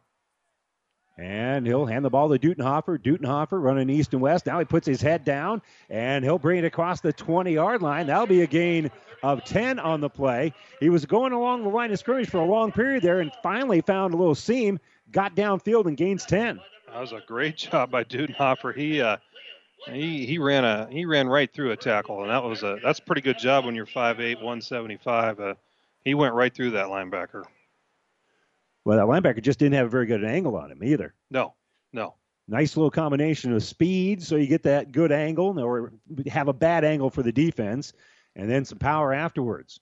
And 1.19 1.65
he'll 1.65 1.87
hand 1.87 2.05
the 2.05 2.11
ball 2.11 2.29
to 2.29 2.37
Dutenhofer. 2.37 2.99
Dutenhofer 2.99 3.61
running 3.61 3.89
east 3.89 4.13
and 4.13 4.21
west. 4.21 4.45
Now 4.45 4.59
he 4.59 4.65
puts 4.65 4.85
his 4.85 5.01
head 5.01 5.23
down 5.23 5.63
and 5.89 6.23
he'll 6.23 6.37
bring 6.37 6.59
it 6.59 6.65
across 6.65 7.01
the 7.01 7.11
20 7.11 7.53
yard 7.53 7.81
line. 7.81 8.07
That'll 8.07 8.27
be 8.27 8.41
a 8.41 8.47
gain 8.47 8.91
of 9.23 9.43
10 9.43 9.79
on 9.79 9.99
the 9.99 10.09
play. 10.09 10.53
He 10.79 10.89
was 10.89 11.05
going 11.05 11.33
along 11.33 11.63
the 11.63 11.69
line 11.69 11.91
of 11.91 11.97
scrimmage 11.97 12.29
for 12.29 12.37
a 12.37 12.45
long 12.45 12.71
period 12.71 13.01
there 13.01 13.19
and 13.19 13.31
finally 13.41 13.81
found 13.81 14.13
a 14.13 14.17
little 14.17 14.35
seam, 14.35 14.79
got 15.11 15.35
downfield 15.35 15.87
and 15.87 15.97
gains 15.97 16.23
10. 16.25 16.59
That 16.93 16.99
was 16.99 17.13
a 17.13 17.21
great 17.27 17.57
job 17.57 17.89
by 17.89 18.03
Dutenhofer. 18.03 18.75
He, 18.75 19.01
uh, 19.01 19.17
he 19.91 20.25
he 20.25 20.37
ran 20.37 20.65
a 20.65 20.87
he 20.91 21.05
ran 21.05 21.27
right 21.27 21.51
through 21.51 21.71
a 21.71 21.77
tackle, 21.77 22.21
and 22.21 22.29
that 22.29 22.43
was 22.43 22.63
a 22.63 22.77
that's 22.83 22.99
a 22.99 23.01
pretty 23.01 23.21
good 23.21 23.37
job 23.37 23.65
when 23.65 23.75
you're 23.75 23.85
5'8", 23.85 24.35
175. 24.35 25.39
Uh, 25.39 25.53
he 26.07 26.13
went 26.13 26.33
right 26.33 26.53
through 26.53 26.71
that 26.71 26.87
linebacker. 26.87 27.43
Well, 28.85 28.97
that 28.97 29.07
linebacker 29.07 29.41
just 29.41 29.59
didn't 29.59 29.75
have 29.75 29.87
a 29.87 29.89
very 29.89 30.05
good 30.05 30.23
angle 30.23 30.55
on 30.55 30.71
him 30.71 30.81
either. 30.81 31.13
No, 31.29 31.53
no. 31.91 32.15
Nice 32.47 32.77
little 32.77 32.89
combination 32.89 33.51
of 33.51 33.61
speed, 33.61 34.23
so 34.23 34.37
you 34.37 34.47
get 34.47 34.63
that 34.63 34.93
good 34.93 35.11
angle, 35.11 35.59
or 35.59 35.91
have 36.27 36.47
a 36.47 36.53
bad 36.53 36.85
angle 36.85 37.09
for 37.09 37.23
the 37.23 37.33
defense, 37.33 37.91
and 38.37 38.49
then 38.49 38.63
some 38.63 38.77
power 38.77 39.11
afterwards. 39.11 39.81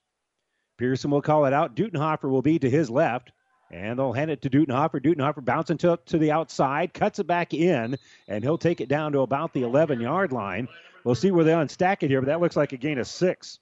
Pearson 0.80 1.12
will 1.12 1.22
call 1.22 1.46
it 1.46 1.54
out. 1.54 1.76
Dutenhofer 1.76 2.28
will 2.28 2.42
be 2.42 2.58
to 2.58 2.72
his 2.72 2.90
left, 2.90 3.32
and 3.70 4.00
they'll 4.00 4.12
hand 4.12 4.32
it 4.32 4.42
to 4.42 4.50
Dutenhofer. 4.50 5.00
Dutenhofer 5.00 5.46
bouncing 5.46 5.78
to, 5.78 6.00
to 6.08 6.18
the 6.18 6.32
outside, 6.32 6.92
cuts 6.92 7.20
it 7.20 7.28
back 7.28 7.54
in, 7.54 8.00
and 8.28 8.44
he'll 8.44 8.58
take 8.58 8.82
it 8.82 8.90
down 8.90 9.12
to 9.12 9.20
about 9.20 9.54
the 9.54 9.62
11 9.62 10.02
yard 10.02 10.32
line. 10.32 10.68
We'll 11.04 11.14
see 11.14 11.30
where 11.30 11.46
they 11.46 11.52
unstack 11.52 12.02
it 12.02 12.10
here, 12.10 12.20
but 12.20 12.28
that 12.28 12.42
looks 12.42 12.56
like 12.56 12.74
a 12.74 12.78
gain 12.78 12.98
of 12.98 13.06
six. 13.06 13.60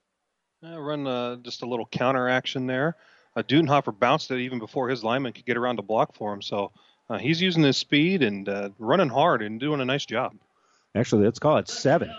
Uh, 0.66 0.80
run 0.80 1.06
uh, 1.06 1.36
just 1.38 1.62
a 1.62 1.66
little 1.66 1.86
counter 1.86 2.30
action 2.30 2.68
there. 2.68 2.96
Uh, 3.36 3.44
Dutenhofer 3.44 3.98
bounced 3.98 4.32
it 4.32 4.40
even 4.40 4.60
before 4.60 4.88
his 4.88 5.04
lineman 5.04 5.34
could 5.34 5.46
get 5.46 5.58
around 5.58 5.76
to 5.78 5.82
block 5.82 6.16
for 6.16 6.32
him. 6.32 6.42
So 6.42 6.72
uh, 7.10 7.18
he's 7.18 7.42
using 7.42 7.64
his 7.64 7.76
speed 7.76 8.24
and 8.24 8.48
uh, 8.48 8.70
running 8.80 9.10
hard 9.10 9.42
and 9.42 9.60
doing 9.60 9.82
a 9.82 9.86
nice 9.86 10.06
job. 10.06 10.34
Actually, 10.96 11.26
let's 11.26 11.40
call 11.40 11.58
it 11.58 11.68
seven. 11.68 12.14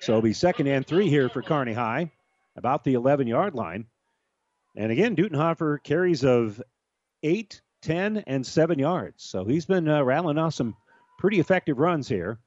So 0.00 0.12
it'll 0.12 0.22
be 0.22 0.32
second 0.32 0.68
and 0.68 0.86
three 0.86 1.08
here 1.10 1.28
for 1.28 1.42
Kearney 1.42 1.74
High, 1.74 2.12
about 2.56 2.84
the 2.84 2.94
11 2.94 3.26
yard 3.26 3.54
line. 3.54 3.86
And 4.76 4.92
again, 4.92 5.16
Dutenhofer 5.16 5.82
carries 5.82 6.24
of 6.24 6.62
eight, 7.22 7.60
10, 7.82 8.24
and 8.26 8.46
seven 8.46 8.78
yards. 8.78 9.24
So 9.24 9.44
he's 9.44 9.66
been 9.66 9.88
uh, 9.88 10.02
rattling 10.02 10.38
off 10.38 10.54
some 10.54 10.76
pretty 11.18 11.40
effective 11.40 11.78
runs 11.78 12.08
here. 12.08 12.38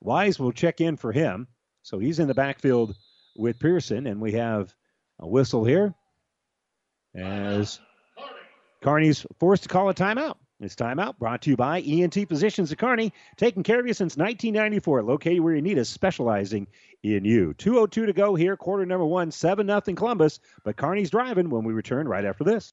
Wise 0.00 0.38
will 0.38 0.52
check 0.52 0.80
in 0.80 0.96
for 0.96 1.10
him. 1.10 1.48
So 1.82 1.98
he's 1.98 2.18
in 2.18 2.28
the 2.28 2.34
backfield 2.34 2.94
with 3.38 3.58
Pearson, 3.58 4.06
and 4.06 4.20
we 4.20 4.32
have 4.32 4.74
a 5.20 5.26
whistle 5.26 5.64
here 5.64 5.94
as 7.14 7.80
Kearney's 8.82 9.24
forced 9.38 9.62
to 9.62 9.68
call 9.68 9.88
a 9.88 9.94
timeout. 9.94 10.36
This 10.60 10.74
timeout 10.74 11.18
brought 11.18 11.42
to 11.42 11.50
you 11.50 11.56
by 11.56 11.80
ENT 11.80 12.14
Physicians 12.28 12.72
of 12.72 12.78
Kearney, 12.78 13.12
taking 13.36 13.62
care 13.62 13.78
of 13.78 13.86
you 13.86 13.94
since 13.94 14.16
1994, 14.16 15.04
located 15.04 15.40
where 15.40 15.54
you 15.54 15.62
need 15.62 15.78
us, 15.78 15.88
specializing 15.88 16.66
in 17.04 17.24
you. 17.24 17.54
202 17.54 18.06
to 18.06 18.12
go 18.12 18.34
here, 18.34 18.56
quarter 18.56 18.84
number 18.84 19.06
one, 19.06 19.30
7 19.30 19.64
nothing 19.64 19.94
Columbus, 19.94 20.40
but 20.64 20.76
Kearney's 20.76 21.10
driving 21.10 21.48
when 21.48 21.62
we 21.62 21.72
return 21.72 22.08
right 22.08 22.24
after 22.24 22.42
this. 22.42 22.72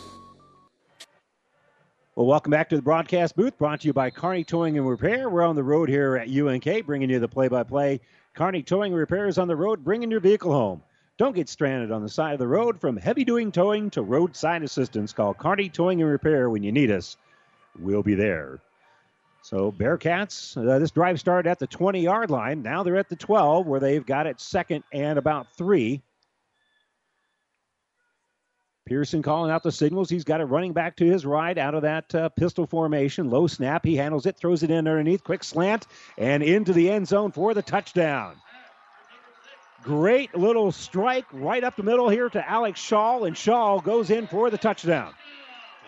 Well, 2.13 2.25
welcome 2.25 2.51
back 2.51 2.67
to 2.69 2.75
the 2.75 2.81
broadcast 2.81 3.37
booth 3.37 3.57
brought 3.57 3.79
to 3.81 3.87
you 3.87 3.93
by 3.93 4.09
Kearney 4.09 4.43
Towing 4.43 4.77
and 4.77 4.85
Repair. 4.85 5.29
We're 5.29 5.43
on 5.43 5.55
the 5.55 5.63
road 5.63 5.87
here 5.87 6.17
at 6.17 6.27
UNK 6.27 6.85
bringing 6.85 7.09
you 7.09 7.19
the 7.19 7.29
play 7.29 7.47
by 7.47 7.63
play. 7.63 8.01
Kearney 8.35 8.63
Towing 8.63 8.91
and 8.91 8.99
Repair 8.99 9.29
is 9.29 9.37
on 9.37 9.47
the 9.47 9.55
road 9.55 9.85
bringing 9.85 10.11
your 10.11 10.19
vehicle 10.19 10.51
home. 10.51 10.83
Don't 11.17 11.33
get 11.33 11.47
stranded 11.47 11.89
on 11.89 12.01
the 12.01 12.09
side 12.09 12.33
of 12.33 12.39
the 12.39 12.49
road 12.49 12.81
from 12.81 12.97
heavy 12.97 13.23
doing 13.23 13.49
towing 13.49 13.91
to 13.91 14.01
roadside 14.01 14.61
assistance. 14.61 15.13
Call 15.13 15.33
Kearney 15.33 15.69
Towing 15.69 16.01
and 16.01 16.11
Repair 16.11 16.49
when 16.49 16.63
you 16.63 16.73
need 16.73 16.91
us. 16.91 17.15
We'll 17.79 18.03
be 18.03 18.15
there. 18.15 18.59
So, 19.41 19.71
Bearcats, 19.71 20.57
uh, 20.57 20.79
this 20.79 20.91
drive 20.91 21.17
started 21.17 21.49
at 21.49 21.59
the 21.59 21.67
20 21.67 22.01
yard 22.01 22.29
line. 22.29 22.61
Now 22.61 22.83
they're 22.83 22.97
at 22.97 23.07
the 23.07 23.15
12 23.15 23.65
where 23.65 23.79
they've 23.79 24.05
got 24.05 24.27
it 24.27 24.41
second 24.41 24.83
and 24.91 25.17
about 25.17 25.47
three. 25.55 26.01
Pearson 28.85 29.21
calling 29.21 29.51
out 29.51 29.63
the 29.63 29.71
signals. 29.71 30.09
He's 30.09 30.23
got 30.23 30.41
it 30.41 30.45
running 30.45 30.73
back 30.73 30.95
to 30.97 31.05
his 31.05 31.25
right 31.25 31.57
out 31.57 31.75
of 31.75 31.83
that 31.83 32.13
uh, 32.15 32.29
pistol 32.29 32.65
formation. 32.65 33.29
Low 33.29 33.47
snap. 33.47 33.85
He 33.85 33.95
handles 33.95 34.25
it, 34.25 34.37
throws 34.37 34.63
it 34.63 34.71
in 34.71 34.87
underneath. 34.87 35.23
Quick 35.23 35.43
slant 35.43 35.87
and 36.17 36.41
into 36.41 36.73
the 36.73 36.89
end 36.89 37.07
zone 37.07 37.31
for 37.31 37.53
the 37.53 37.61
touchdown. 37.61 38.35
Great 39.83 40.35
little 40.35 40.71
strike 40.71 41.25
right 41.31 41.63
up 41.63 41.75
the 41.75 41.83
middle 41.83 42.09
here 42.09 42.29
to 42.29 42.49
Alex 42.49 42.79
Shaw, 42.79 43.23
and 43.23 43.35
Shaw 43.35 43.79
goes 43.79 44.11
in 44.11 44.27
for 44.27 44.49
the 44.51 44.57
touchdown. 44.57 45.13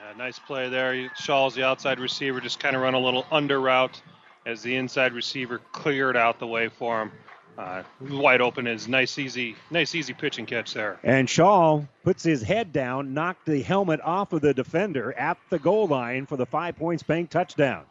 Yeah, 0.04 0.18
nice 0.18 0.40
play 0.40 0.70
there. 0.70 1.12
Shaw's 1.16 1.54
the 1.54 1.64
outside 1.64 2.00
receiver, 2.00 2.42
just 2.42 2.60
kind 2.60 2.76
of 2.76 2.82
run 2.82 2.96
a 2.96 3.00
little 3.00 3.26
under 3.32 3.60
route 3.62 4.02
as 4.46 4.64
the 4.64 4.76
inside 4.76 5.14
receiver 5.14 5.60
cleared 5.72 6.18
out 6.18 6.40
the 6.40 6.48
way 6.48 6.70
for 6.70 7.04
him. 7.04 7.12
Uh, 7.58 7.84
wide 8.02 8.42
open 8.42 8.66
is 8.66 8.88
nice, 8.88 9.20
easy, 9.20 9.56
nice, 9.70 9.94
easy 9.94 10.14
pitch 10.14 10.40
and 10.40 10.48
catch 10.48 10.74
there. 10.74 11.00
And 11.04 11.30
Shaw 11.30 11.84
puts 12.04 12.24
his 12.24 12.42
head 12.42 12.74
down, 12.74 13.14
knocked 13.14 13.46
the 13.46 13.62
helmet 13.62 14.02
off 14.02 14.34
of 14.34 14.42
the 14.42 14.54
defender 14.54 15.14
at 15.14 15.38
the 15.50 15.60
goal 15.60 15.88
line 15.88 16.26
for 16.26 16.36
the 16.36 16.48
five 16.48 16.76
points 16.76 17.04
bank 17.04 17.30
touchdown. 17.30 17.84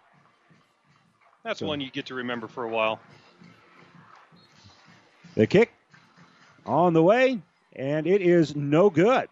That's 1.45 1.61
so, 1.61 1.67
one 1.67 1.81
you 1.81 1.91
get 1.91 2.07
to 2.07 2.15
remember 2.15 2.49
for 2.49 2.65
a 2.65 2.69
while. 2.69 3.01
The 5.35 5.47
kick 5.47 5.73
on 6.67 6.93
the 6.93 7.03
way, 7.03 7.41
and 7.75 8.07
it 8.07 8.21
is 8.21 8.57
no 8.57 8.91
good. 8.91 9.29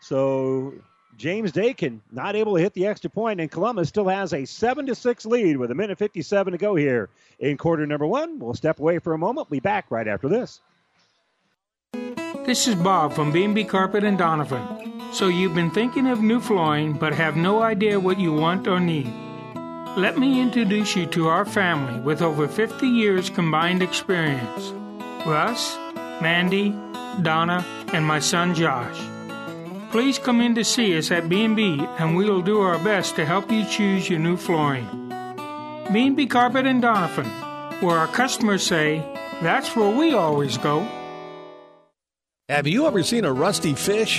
So 0.00 0.74
James 1.16 1.52
Dakin 1.52 2.00
not 2.10 2.34
able 2.34 2.56
to 2.56 2.62
hit 2.62 2.74
the 2.74 2.86
extra 2.86 3.10
point, 3.10 3.40
and 3.40 3.50
Columbus 3.50 3.88
still 3.88 4.08
has 4.08 4.32
a 4.32 4.44
seven 4.44 4.86
to 4.86 4.94
six 4.94 5.24
lead 5.26 5.56
with 5.56 5.70
a 5.70 5.74
minute 5.74 5.98
57 5.98 6.52
to 6.52 6.58
go 6.58 6.74
here 6.74 7.08
in 7.38 7.56
quarter 7.56 7.86
number 7.86 8.06
one. 8.06 8.38
We'll 8.38 8.54
step 8.54 8.78
away 8.78 8.98
for 8.98 9.12
a 9.12 9.18
moment. 9.18 9.50
We'll 9.50 9.56
be 9.56 9.60
back 9.60 9.90
right 9.90 10.08
after 10.08 10.28
this. 10.28 10.60
This 12.46 12.66
is 12.66 12.74
Bob 12.74 13.12
from 13.12 13.30
B&B 13.30 13.64
Carpet 13.64 14.02
and 14.02 14.18
Donovan. 14.18 15.12
So 15.12 15.28
you've 15.28 15.54
been 15.54 15.70
thinking 15.70 16.08
of 16.08 16.20
new 16.20 16.40
flooring 16.40 16.94
but 16.94 17.14
have 17.14 17.36
no 17.36 17.62
idea 17.62 18.00
what 18.00 18.18
you 18.18 18.32
want 18.32 18.66
or 18.66 18.80
need. 18.80 19.12
Let 19.96 20.18
me 20.18 20.40
introduce 20.40 20.96
you 20.96 21.06
to 21.06 21.28
our 21.28 21.44
family 21.44 22.00
with 22.00 22.22
over 22.22 22.48
50 22.48 22.86
years 22.88 23.28
combined 23.28 23.82
experience. 23.82 24.72
Russ, 25.26 25.76
Mandy, 26.22 26.70
Donna, 27.22 27.64
and 27.92 28.04
my 28.04 28.18
son 28.18 28.54
Josh. 28.54 29.11
Please 29.92 30.18
come 30.18 30.40
in 30.40 30.54
to 30.54 30.64
see 30.64 30.96
us 30.96 31.10
at 31.10 31.28
B&B 31.28 31.86
and 31.98 32.16
we 32.16 32.24
will 32.24 32.40
do 32.40 32.62
our 32.62 32.78
best 32.78 33.14
to 33.16 33.26
help 33.26 33.52
you 33.52 33.62
choose 33.66 34.08
your 34.08 34.18
new 34.18 34.38
flooring. 34.38 34.86
B&B 35.92 36.28
Carpet 36.28 36.64
and 36.64 36.80
Donovan, 36.80 37.26
where 37.82 37.98
our 37.98 38.06
customers 38.06 38.62
say, 38.62 39.04
that's 39.42 39.76
where 39.76 39.94
we 39.94 40.14
always 40.14 40.56
go. 40.56 40.80
Have 42.48 42.66
you 42.66 42.86
ever 42.86 43.02
seen 43.02 43.26
a 43.26 43.32
rusty 43.34 43.74
fish? 43.74 44.18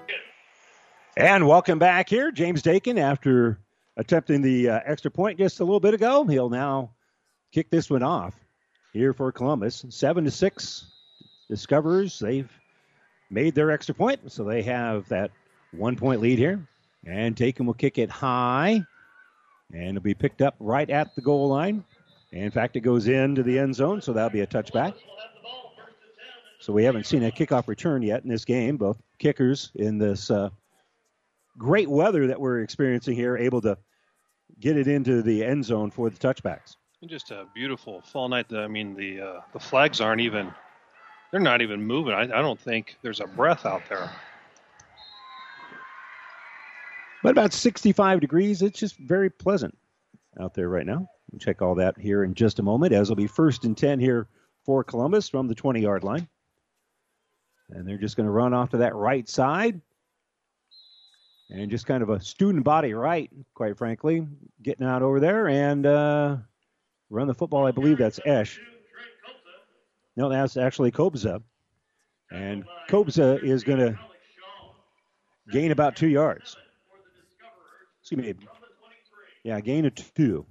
And 1.17 1.45
welcome 1.45 1.77
back 1.77 2.07
here, 2.07 2.31
James 2.31 2.61
Dakin. 2.61 2.97
After 2.97 3.59
attempting 3.97 4.41
the 4.41 4.69
uh, 4.69 4.79
extra 4.85 5.11
point 5.11 5.37
just 5.37 5.59
a 5.59 5.63
little 5.65 5.81
bit 5.81 5.93
ago, 5.93 6.23
he'll 6.23 6.49
now 6.49 6.91
kick 7.51 7.69
this 7.69 7.89
one 7.89 8.01
off 8.01 8.33
here 8.93 9.11
for 9.11 9.29
Columbus. 9.33 9.85
Seven 9.89 10.23
to 10.23 10.31
six, 10.31 10.85
Discoverers. 11.49 12.17
They've 12.17 12.49
made 13.29 13.55
their 13.55 13.71
extra 13.71 13.93
point, 13.93 14.31
so 14.31 14.45
they 14.45 14.61
have 14.61 15.09
that 15.09 15.31
one 15.71 15.97
point 15.97 16.21
lead 16.21 16.39
here. 16.39 16.65
And 17.05 17.35
Dakin 17.35 17.65
will 17.65 17.73
kick 17.73 17.97
it 17.97 18.09
high, 18.09 18.81
and 19.73 19.89
it'll 19.89 20.01
be 20.01 20.13
picked 20.13 20.41
up 20.41 20.55
right 20.61 20.89
at 20.89 21.13
the 21.15 21.21
goal 21.21 21.49
line. 21.49 21.83
In 22.31 22.51
fact, 22.51 22.77
it 22.77 22.81
goes 22.81 23.09
into 23.09 23.43
the 23.43 23.59
end 23.59 23.75
zone, 23.75 24.01
so 24.01 24.13
that'll 24.13 24.29
be 24.29 24.41
a 24.41 24.47
touchback. 24.47 24.93
So 26.59 26.71
we 26.71 26.85
haven't 26.85 27.05
seen 27.05 27.25
a 27.25 27.31
kickoff 27.31 27.67
return 27.67 28.01
yet 28.01 28.23
in 28.23 28.29
this 28.29 28.45
game. 28.45 28.77
Both 28.77 29.01
kickers 29.19 29.71
in 29.75 29.97
this 29.97 30.31
uh, 30.31 30.51
great 31.57 31.89
weather 31.89 32.27
that 32.27 32.39
we're 32.39 32.61
experiencing 32.61 33.15
here, 33.15 33.37
able 33.37 33.61
to 33.61 33.77
get 34.59 34.77
it 34.77 34.87
into 34.87 35.21
the 35.21 35.43
end 35.43 35.65
zone 35.65 35.91
for 35.91 36.09
the 36.09 36.17
touchbacks. 36.17 36.75
Just 37.07 37.31
a 37.31 37.47
beautiful 37.55 38.01
fall 38.01 38.29
night. 38.29 38.53
I 38.53 38.67
mean, 38.67 38.95
the 38.95 39.21
uh, 39.21 39.41
the 39.53 39.59
flags 39.59 39.99
aren't 40.01 40.21
even 40.21 40.53
they're 41.31 41.39
not 41.39 41.61
even 41.61 41.81
moving. 41.83 42.13
I, 42.13 42.23
I 42.23 42.41
don't 42.41 42.59
think 42.59 42.97
there's 43.01 43.21
a 43.21 43.27
breath 43.27 43.65
out 43.65 43.81
there. 43.89 44.11
But 47.23 47.31
about 47.31 47.53
65 47.53 48.19
degrees. 48.19 48.61
It's 48.61 48.79
just 48.79 48.97
very 48.97 49.29
pleasant 49.29 49.77
out 50.39 50.53
there 50.53 50.69
right 50.69 50.85
now. 50.85 51.07
We'll 51.31 51.39
check 51.39 51.61
all 51.61 51.75
that 51.75 51.97
here 51.97 52.23
in 52.23 52.33
just 52.33 52.59
a 52.59 52.63
moment, 52.63 52.93
as 52.93 53.09
it'll 53.09 53.15
be 53.15 53.27
first 53.27 53.63
and 53.63 53.77
10 53.77 53.99
here 53.99 54.27
for 54.65 54.83
Columbus 54.83 55.29
from 55.29 55.47
the 55.47 55.55
20 55.55 55.81
yard 55.81 56.03
line. 56.03 56.27
And 57.69 57.87
they're 57.87 57.97
just 57.97 58.17
going 58.17 58.25
to 58.25 58.31
run 58.31 58.53
off 58.53 58.71
to 58.71 58.77
that 58.77 58.95
right 58.95 59.27
side 59.29 59.81
and 61.51 61.69
just 61.69 61.85
kind 61.85 62.01
of 62.01 62.09
a 62.09 62.19
student 62.19 62.63
body 62.63 62.93
right, 62.93 63.29
quite 63.53 63.77
frankly, 63.77 64.25
getting 64.63 64.87
out 64.87 65.01
over 65.01 65.19
there 65.19 65.49
and 65.49 65.85
uh, 65.85 66.37
run 67.09 67.27
the 67.27 67.33
football. 67.33 67.67
I 67.67 67.71
believe 67.71 67.97
that's 67.97 68.19
Esch. 68.25 68.59
No, 70.15 70.29
that's 70.29 70.57
actually 70.57 70.91
Kobza. 70.91 71.41
And 72.31 72.63
Kobza 72.89 73.43
is 73.43 73.63
going 73.63 73.79
to 73.79 73.99
gain 75.51 75.71
about 75.71 75.95
two 75.95 76.07
yards. 76.07 76.55
Excuse 78.01 78.21
me. 78.21 78.47
Yeah, 79.43 79.59
gain 79.59 79.85
of 79.85 79.95
two. 79.95 80.45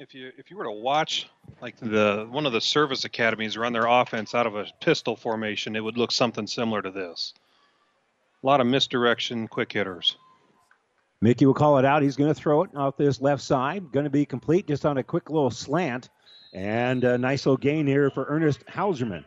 If 0.00 0.12
you 0.12 0.32
if 0.36 0.50
you 0.50 0.56
were 0.56 0.64
to 0.64 0.72
watch 0.72 1.28
like 1.62 1.76
the 1.78 2.26
one 2.28 2.46
of 2.46 2.52
the 2.52 2.60
service 2.60 3.04
academies 3.04 3.56
run 3.56 3.72
their 3.72 3.86
offense 3.86 4.34
out 4.34 4.46
of 4.46 4.56
a 4.56 4.66
pistol 4.80 5.14
formation, 5.14 5.76
it 5.76 5.80
would 5.80 5.96
look 5.96 6.10
something 6.10 6.48
similar 6.48 6.82
to 6.82 6.90
this. 6.90 7.32
A 8.44 8.46
lot 8.46 8.60
of 8.60 8.66
misdirection, 8.66 9.48
quick 9.48 9.72
hitters. 9.72 10.18
Mickey 11.22 11.46
will 11.46 11.54
call 11.54 11.78
it 11.78 11.86
out. 11.86 12.02
He's 12.02 12.16
going 12.16 12.28
to 12.28 12.34
throw 12.34 12.62
it 12.62 12.76
off 12.76 12.98
this 12.98 13.22
left 13.22 13.42
side. 13.42 13.90
Going 13.90 14.04
to 14.04 14.10
be 14.10 14.26
complete 14.26 14.68
just 14.68 14.84
on 14.84 14.98
a 14.98 15.02
quick 15.02 15.30
little 15.30 15.50
slant. 15.50 16.10
And 16.52 17.02
a 17.04 17.16
nice 17.16 17.46
little 17.46 17.56
gain 17.56 17.86
here 17.86 18.10
for 18.10 18.26
Ernest 18.28 18.62
Hauserman. 18.66 19.24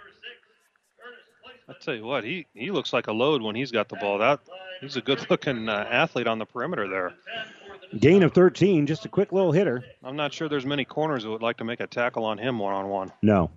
I 1.68 1.74
tell 1.82 1.95
you 1.95 2.05
what, 2.05 2.24
he, 2.24 2.45
he 2.53 2.70
looks 2.70 2.93
like 2.93 3.07
a 3.07 3.11
load 3.11 3.41
when 3.41 3.55
he's 3.55 3.72
got 3.72 3.89
the 3.89 3.95
ball. 3.95 4.20
That 4.20 4.39
he's 4.82 4.97
a 4.97 5.01
good 5.01 5.28
looking 5.32 5.68
uh, 5.68 5.88
athlete 5.89 6.28
on 6.28 6.38
the 6.38 6.45
perimeter 6.45 6.88
there. 6.88 7.13
Gain 7.99 8.22
of 8.22 8.34
13, 8.34 8.86
just 8.86 9.03
a 9.05 9.09
quick 9.09 9.32
little 9.32 9.51
hitter. 9.51 9.84
I'm 10.03 10.15
not 10.15 10.32
sure 10.32 10.47
there's 10.47 10.65
many 10.65 10.86
corners 10.86 11.24
that 11.24 11.32
would 11.32 11.41
like 11.41 11.57
to 11.57 11.63
make 11.63 11.80
a 11.80 11.88
tackle 11.88 12.24
on 12.24 12.38
him 12.38 12.59
one 12.59 12.76
on 12.76 12.88
one. 12.88 13.11
No. 13.24 13.49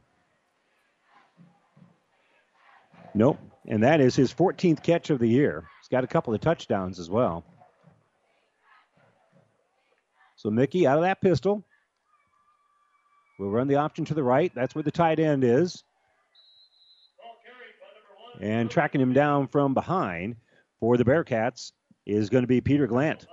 Nope 3.14 3.38
and 3.66 3.82
that 3.82 4.00
is 4.00 4.16
his 4.16 4.32
14th 4.32 4.82
catch 4.82 5.10
of 5.10 5.18
the 5.18 5.28
year. 5.28 5.64
He's 5.80 5.88
got 5.88 6.04
a 6.04 6.08
couple 6.08 6.34
of 6.34 6.40
touchdowns 6.40 6.98
as 6.98 7.10
well. 7.10 7.44
So 10.36 10.50
Mickey 10.50 10.86
out 10.86 10.96
of 10.96 11.02
that 11.04 11.20
pistol. 11.20 11.64
We'll 13.38 13.50
run 13.50 13.68
the 13.68 13.76
option 13.76 14.04
to 14.06 14.14
the 14.14 14.22
right. 14.22 14.52
That's 14.54 14.74
where 14.74 14.82
the 14.82 14.90
tight 14.90 15.18
end 15.18 15.44
is. 15.44 15.82
And 18.40 18.70
tracking 18.70 19.00
him 19.00 19.12
down 19.12 19.48
from 19.48 19.74
behind 19.74 20.36
for 20.78 20.96
the 20.96 21.04
Bearcats 21.04 21.72
is 22.06 22.30
going 22.30 22.42
to 22.42 22.48
be 22.48 22.60
Peter 22.60 22.86
Glant. 22.86 23.26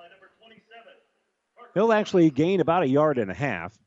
He'll 1.73 1.93
actually 1.93 2.29
gain 2.29 2.59
about 2.59 2.83
a 2.83 2.87
yard 2.87 3.17
and 3.17 3.29
a 3.29 3.33
half. 3.33 3.77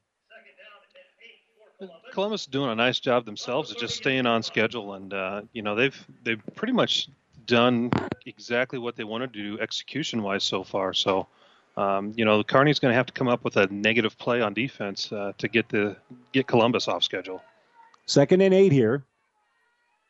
Columbus 2.12 2.43
is 2.43 2.47
doing 2.47 2.70
a 2.70 2.74
nice 2.74 3.01
job 3.01 3.24
themselves 3.24 3.70
of 3.70 3.78
just 3.78 3.97
staying 3.97 4.26
on 4.26 4.43
schedule, 4.43 4.95
and 4.95 5.14
uh, 5.14 5.43
you 5.53 5.62
know 5.62 5.74
they've 5.74 6.07
they've 6.22 6.43
pretty 6.55 6.72
much 6.72 7.09
done 7.47 7.91
exactly 8.26 8.78
what 8.78 8.97
they 8.97 9.05
wanted 9.05 9.33
to 9.33 9.43
do 9.43 9.61
execution 9.61 10.22
wise 10.22 10.45
so 10.45 10.62
far. 10.62 10.93
So, 10.93 11.26
um, 11.76 12.12
you 12.16 12.24
know, 12.24 12.43
Kearney's 12.43 12.78
going 12.78 12.93
to 12.93 12.97
have 12.97 13.07
to 13.07 13.12
come 13.12 13.28
up 13.28 13.45
with 13.45 13.57
a 13.57 13.66
negative 13.68 14.16
play 14.18 14.41
on 14.41 14.55
defense 14.55 15.11
uh, 15.11 15.33
to 15.39 15.49
get 15.49 15.68
the 15.68 15.97
get 16.33 16.47
Columbus 16.47 16.89
off 16.89 17.03
schedule. 17.03 17.43
Second 18.07 18.41
and 18.41 18.53
eight 18.53 18.72
here, 18.72 19.05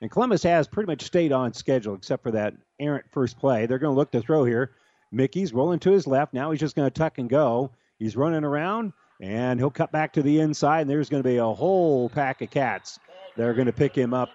and 0.01 0.11
Columbus 0.11 0.43
has 0.43 0.66
pretty 0.66 0.87
much 0.87 1.03
stayed 1.03 1.33
on 1.33 1.53
schedule 1.53 1.95
except 1.95 2.23
for 2.23 2.31
that 2.33 2.55
errant 2.79 3.05
first 3.11 3.39
play. 3.39 3.66
They're 3.66 3.79
going 3.79 3.95
to 3.95 3.99
look 3.99 4.11
to 4.12 4.21
throw 4.21 4.45
here. 4.45 4.73
Mickey's 5.12 5.53
rolling 5.53 5.81
to 5.81 5.91
his 5.91 6.07
left. 6.07 6.33
Now 6.33 6.51
he's 6.51 6.61
just 6.61 6.77
going 6.77 6.91
to 6.91 6.99
tuck 6.99 7.18
and 7.18 7.29
go. 7.29 7.71
He's 7.99 8.16
running 8.16 8.45
around. 8.45 8.93
And 9.21 9.61
he'll 9.61 9.71
cut 9.71 9.93
back 9.93 10.14
to 10.14 10.23
the 10.23 10.41
inside, 10.41 10.83
and 10.83 10.91
there's 10.91 11.11
going 11.11 11.23
to 11.23 11.29
be 11.29 11.37
a 11.37 11.47
whole 11.47 12.09
pack 12.09 12.41
of 12.41 12.51
cats 12.51 12.99
that 13.37 13.47
are 13.47 13.55
going 13.55 13.66
to 13.66 13.73
pick 13.73 13.95
him 13.95 14.14
up 14.14 14.31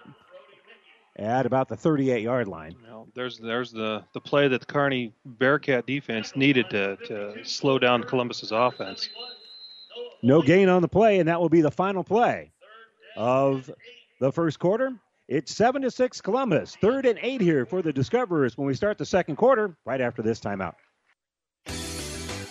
at 1.16 1.46
about 1.46 1.68
the 1.68 1.76
38 1.76 2.22
yard 2.22 2.46
line. 2.46 2.76
Well, 2.86 3.08
there's 3.14 3.38
there's 3.38 3.72
the, 3.72 4.04
the 4.12 4.20
play 4.20 4.48
that 4.48 4.60
the 4.60 4.66
Kearney 4.66 5.12
Bearcat 5.24 5.86
defense 5.86 6.36
needed 6.36 6.70
to, 6.70 6.96
to 7.06 7.44
slow 7.44 7.78
down 7.78 8.04
Columbus's 8.04 8.52
offense. 8.52 9.08
No 10.22 10.42
gain 10.42 10.68
on 10.68 10.82
the 10.82 10.88
play, 10.88 11.18
and 11.18 11.28
that 11.28 11.40
will 11.40 11.48
be 11.48 11.62
the 11.62 11.70
final 11.70 12.04
play 12.04 12.52
of 13.16 13.70
the 14.20 14.30
first 14.30 14.58
quarter. 14.58 14.92
It's 15.28 15.54
seven 15.54 15.82
to 15.82 15.90
six 15.90 16.20
Columbus. 16.20 16.76
Third 16.80 17.06
and 17.06 17.18
eight 17.20 17.40
here 17.40 17.66
for 17.66 17.82
the 17.82 17.92
Discoverers 17.92 18.56
when 18.56 18.66
we 18.66 18.74
start 18.74 18.98
the 18.98 19.06
second 19.06 19.36
quarter, 19.36 19.76
right 19.84 20.00
after 20.00 20.22
this 20.22 20.38
timeout. 20.38 20.74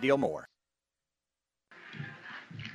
deal 0.00 0.18
more. 0.18 0.48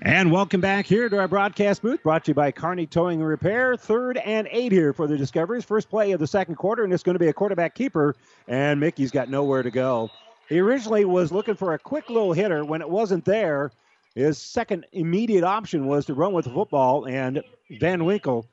And 0.02 0.32
welcome 0.32 0.60
back 0.60 0.86
here 0.86 1.08
to 1.08 1.18
our 1.18 1.28
broadcast 1.28 1.82
booth, 1.82 2.04
brought 2.04 2.26
to 2.26 2.32
you 2.32 2.36
by 2.36 2.52
Kearney 2.52 2.86
Towing 2.86 3.20
and 3.20 3.28
Repair. 3.28 3.78
Third 3.78 4.18
and 4.18 4.48
eight 4.52 4.72
here 4.72 4.92
for 4.92 5.08
the 5.08 5.18
Discoverers. 5.18 5.64
First 5.64 5.90
play 5.90 6.12
of 6.12 6.20
the 6.20 6.28
second 6.28 6.56
quarter, 6.56 6.84
and 6.84 6.92
it's 6.92 7.04
going 7.04 7.16
to 7.16 7.20
be 7.20 7.30
a 7.30 7.34
quarterback 7.34 7.74
keeper, 7.74 8.16
and 8.48 8.80
Mickey's 8.80 9.12
got 9.12 9.30
nowhere 9.30 9.64
to 9.64 9.72
go. 9.72 10.10
He 10.50 10.60
originally 10.60 11.06
was 11.06 11.32
looking 11.32 11.56
for 11.56 11.74
a 11.74 11.80
quick 11.80 12.10
little 12.10 12.34
hitter. 12.34 12.66
When 12.66 12.82
it 12.82 12.90
wasn't 12.90 13.24
there, 13.24 13.72
his 14.14 14.38
second 14.38 14.86
immediate 14.92 15.44
option 15.44 15.88
was 15.88 16.06
to 16.08 16.14
run 16.14 16.34
with 16.34 16.46
the 16.46 16.52
football, 16.52 17.06
and 17.06 17.42
Van 17.80 18.04
Winkle, 18.04 18.46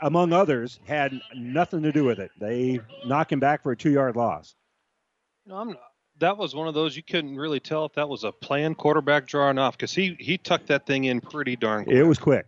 among 0.00 0.32
others, 0.32 0.78
had 0.86 1.20
nothing 1.34 1.82
to 1.82 1.92
do 1.92 2.04
with 2.04 2.20
it. 2.20 2.30
They 2.38 2.80
knock 3.04 3.32
him 3.32 3.40
back 3.40 3.62
for 3.62 3.72
a 3.72 3.76
two 3.76 3.90
yard 3.90 4.16
loss. 4.16 4.54
No, 5.44 5.56
I'm 5.56 5.76
that 6.18 6.36
was 6.36 6.54
one 6.54 6.68
of 6.68 6.74
those 6.74 6.96
you 6.96 7.02
couldn't 7.02 7.36
really 7.36 7.60
tell 7.60 7.84
if 7.84 7.92
that 7.94 8.08
was 8.08 8.24
a 8.24 8.32
planned 8.32 8.76
quarterback 8.76 9.26
drawing 9.26 9.58
off 9.58 9.76
because 9.76 9.92
he 9.92 10.16
he 10.18 10.38
tucked 10.38 10.68
that 10.68 10.86
thing 10.86 11.04
in 11.04 11.20
pretty 11.20 11.56
darn 11.56 11.84
quick. 11.84 11.96
It 11.96 12.04
was 12.04 12.18
quick. 12.18 12.46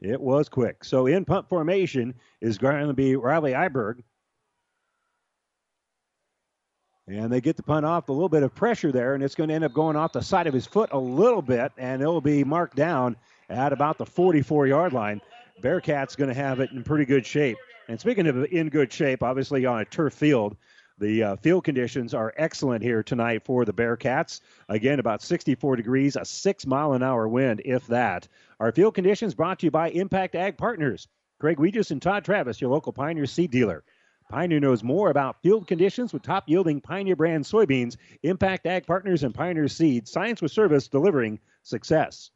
It 0.00 0.20
was 0.20 0.48
quick. 0.48 0.84
So 0.84 1.06
in 1.06 1.24
punt 1.24 1.48
formation 1.48 2.14
is 2.40 2.58
going 2.58 2.86
to 2.86 2.92
be 2.92 3.16
Riley 3.16 3.52
Iberg. 3.52 4.02
And 7.08 7.32
they 7.32 7.40
get 7.40 7.56
the 7.56 7.62
punt 7.62 7.86
off, 7.86 8.08
a 8.08 8.12
little 8.12 8.28
bit 8.28 8.42
of 8.42 8.52
pressure 8.52 8.90
there, 8.90 9.14
and 9.14 9.22
it's 9.22 9.36
going 9.36 9.48
to 9.48 9.54
end 9.54 9.62
up 9.62 9.72
going 9.72 9.94
off 9.94 10.12
the 10.12 10.22
side 10.22 10.48
of 10.48 10.54
his 10.54 10.66
foot 10.66 10.90
a 10.92 10.98
little 10.98 11.40
bit, 11.40 11.70
and 11.78 12.02
it'll 12.02 12.20
be 12.20 12.42
marked 12.42 12.74
down 12.74 13.14
at 13.48 13.72
about 13.72 13.96
the 13.96 14.04
44 14.04 14.66
yard 14.66 14.92
line. 14.92 15.20
Bearcats 15.62 16.16
going 16.16 16.28
to 16.28 16.34
have 16.34 16.58
it 16.58 16.72
in 16.72 16.82
pretty 16.82 17.04
good 17.04 17.24
shape. 17.24 17.58
And 17.88 18.00
speaking 18.00 18.26
of 18.26 18.44
in 18.46 18.68
good 18.68 18.92
shape, 18.92 19.22
obviously 19.22 19.64
on 19.64 19.80
a 19.80 19.84
turf 19.84 20.14
field, 20.14 20.56
the 20.98 21.22
uh, 21.22 21.36
field 21.36 21.64
conditions 21.64 22.14
are 22.14 22.32
excellent 22.36 22.82
here 22.82 23.02
tonight 23.02 23.44
for 23.44 23.64
the 23.64 23.72
Bearcats. 23.72 24.40
Again, 24.68 24.98
about 24.98 25.22
64 25.22 25.76
degrees, 25.76 26.16
a 26.16 26.24
six 26.24 26.66
mile 26.66 26.94
an 26.94 27.02
hour 27.02 27.28
wind, 27.28 27.60
if 27.64 27.86
that. 27.88 28.28
Our 28.60 28.72
field 28.72 28.94
conditions 28.94 29.34
brought 29.34 29.58
to 29.58 29.66
you 29.66 29.70
by 29.70 29.90
Impact 29.90 30.34
Ag 30.34 30.56
Partners. 30.56 31.06
Craig 31.38 31.58
Weegis 31.58 31.90
and 31.90 32.00
Todd 32.00 32.24
Travis, 32.24 32.60
your 32.62 32.70
local 32.70 32.92
Pioneer 32.92 33.26
seed 33.26 33.50
dealer. 33.50 33.84
Pioneer 34.30 34.58
knows 34.58 34.82
more 34.82 35.10
about 35.10 35.42
field 35.42 35.68
conditions 35.68 36.12
with 36.12 36.22
top 36.22 36.48
yielding 36.48 36.80
Pioneer 36.80 37.14
brand 37.14 37.44
soybeans, 37.44 37.96
Impact 38.22 38.66
Ag 38.66 38.86
Partners, 38.86 39.22
and 39.22 39.34
Pioneer 39.34 39.68
Seed. 39.68 40.08
Science 40.08 40.40
with 40.40 40.50
service 40.50 40.88
delivering 40.88 41.38
success. 41.62 42.30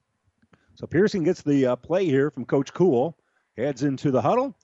So 0.74 0.86
Pearson 0.86 1.24
gets 1.24 1.42
the 1.42 1.66
uh, 1.66 1.76
play 1.76 2.04
here 2.04 2.30
from 2.30 2.44
Coach 2.44 2.74
Kuhl. 2.74 3.16
Heads 3.56 3.82
into 3.82 4.10
the 4.10 4.22
huddle. 4.22 4.54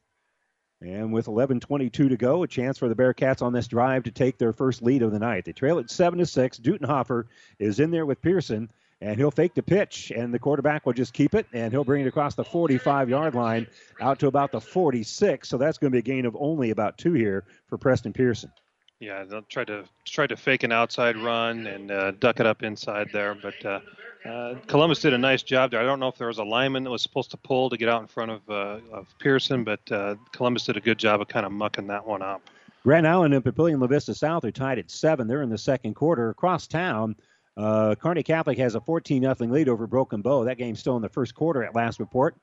And 0.82 1.12
with 1.12 1.26
11:22 1.26 1.90
to 1.90 2.16
go, 2.16 2.42
a 2.42 2.46
chance 2.46 2.76
for 2.76 2.88
the 2.88 2.94
Bearcats 2.94 3.40
on 3.40 3.52
this 3.52 3.66
drive 3.66 4.04
to 4.04 4.10
take 4.10 4.36
their 4.36 4.52
first 4.52 4.82
lead 4.82 5.02
of 5.02 5.10
the 5.10 5.18
night. 5.18 5.44
They 5.44 5.52
trail 5.52 5.78
at 5.78 5.90
seven 5.90 6.18
to 6.18 6.26
six. 6.26 6.58
Dutenhofer 6.58 7.24
is 7.58 7.80
in 7.80 7.90
there 7.90 8.04
with 8.04 8.20
Pearson, 8.20 8.70
and 9.00 9.16
he'll 9.16 9.30
fake 9.30 9.54
the 9.54 9.62
pitch, 9.62 10.12
and 10.14 10.34
the 10.34 10.38
quarterback 10.38 10.84
will 10.84 10.92
just 10.92 11.14
keep 11.14 11.34
it, 11.34 11.46
and 11.52 11.72
he'll 11.72 11.84
bring 11.84 12.04
it 12.04 12.08
across 12.08 12.34
the 12.34 12.44
45-yard 12.44 13.34
line 13.34 13.66
out 14.00 14.18
to 14.18 14.26
about 14.26 14.52
the 14.52 14.60
46. 14.60 15.48
So 15.48 15.56
that's 15.56 15.78
going 15.78 15.90
to 15.90 15.94
be 15.94 15.98
a 15.98 16.02
gain 16.02 16.26
of 16.26 16.36
only 16.38 16.70
about 16.70 16.98
two 16.98 17.14
here 17.14 17.44
for 17.68 17.78
Preston 17.78 18.12
Pearson. 18.12 18.52
Yeah, 19.00 19.24
they'll 19.24 19.42
try 19.42 19.64
to 19.64 19.84
try 20.06 20.26
to 20.26 20.36
fake 20.36 20.62
an 20.62 20.72
outside 20.72 21.16
run 21.18 21.66
and 21.66 21.90
uh, 21.90 22.12
duck 22.12 22.40
it 22.40 22.46
up 22.46 22.62
inside 22.62 23.08
there, 23.12 23.34
but 23.34 23.64
uh, 23.64 23.80
uh, 24.26 24.54
Columbus 24.66 25.00
did 25.00 25.12
a 25.12 25.18
nice 25.18 25.42
job 25.42 25.70
there. 25.70 25.80
I 25.80 25.84
don't 25.84 26.00
know 26.00 26.08
if 26.08 26.16
there 26.16 26.28
was 26.28 26.38
a 26.38 26.44
lineman 26.44 26.84
that 26.84 26.90
was 26.90 27.02
supposed 27.02 27.30
to 27.32 27.36
pull 27.36 27.68
to 27.70 27.76
get 27.76 27.88
out 27.88 28.00
in 28.00 28.08
front 28.08 28.30
of, 28.30 28.40
uh, 28.48 28.78
of 28.90 29.14
Pearson, 29.18 29.64
but 29.64 29.80
uh, 29.92 30.16
Columbus 30.32 30.64
did 30.64 30.76
a 30.76 30.80
good 30.80 30.98
job 30.98 31.20
of 31.20 31.28
kind 31.28 31.44
of 31.44 31.52
mucking 31.52 31.86
that 31.88 32.06
one 32.06 32.22
up. 32.22 32.40
Grand 32.82 33.06
Island 33.06 33.34
and 33.34 33.44
Papillion 33.44 33.80
La 33.80 33.86
Vista 33.86 34.14
South 34.14 34.44
are 34.44 34.52
tied 34.52 34.78
at 34.78 34.90
seven. 34.90 35.26
They're 35.26 35.42
in 35.42 35.50
the 35.50 35.58
second 35.58 35.94
quarter. 35.94 36.30
Across 36.30 36.68
town, 36.68 37.16
uh, 37.56 37.94
Kearney 37.96 38.22
Catholic 38.22 38.56
has 38.58 38.74
a 38.76 38.80
14 38.80 39.22
0 39.22 39.34
lead 39.52 39.68
over 39.68 39.86
Broken 39.86 40.22
Bow. 40.22 40.44
That 40.44 40.56
game's 40.56 40.80
still 40.80 40.96
in 40.96 41.02
the 41.02 41.08
first 41.08 41.34
quarter 41.34 41.64
at 41.64 41.74
last 41.74 42.00
report. 42.00 42.36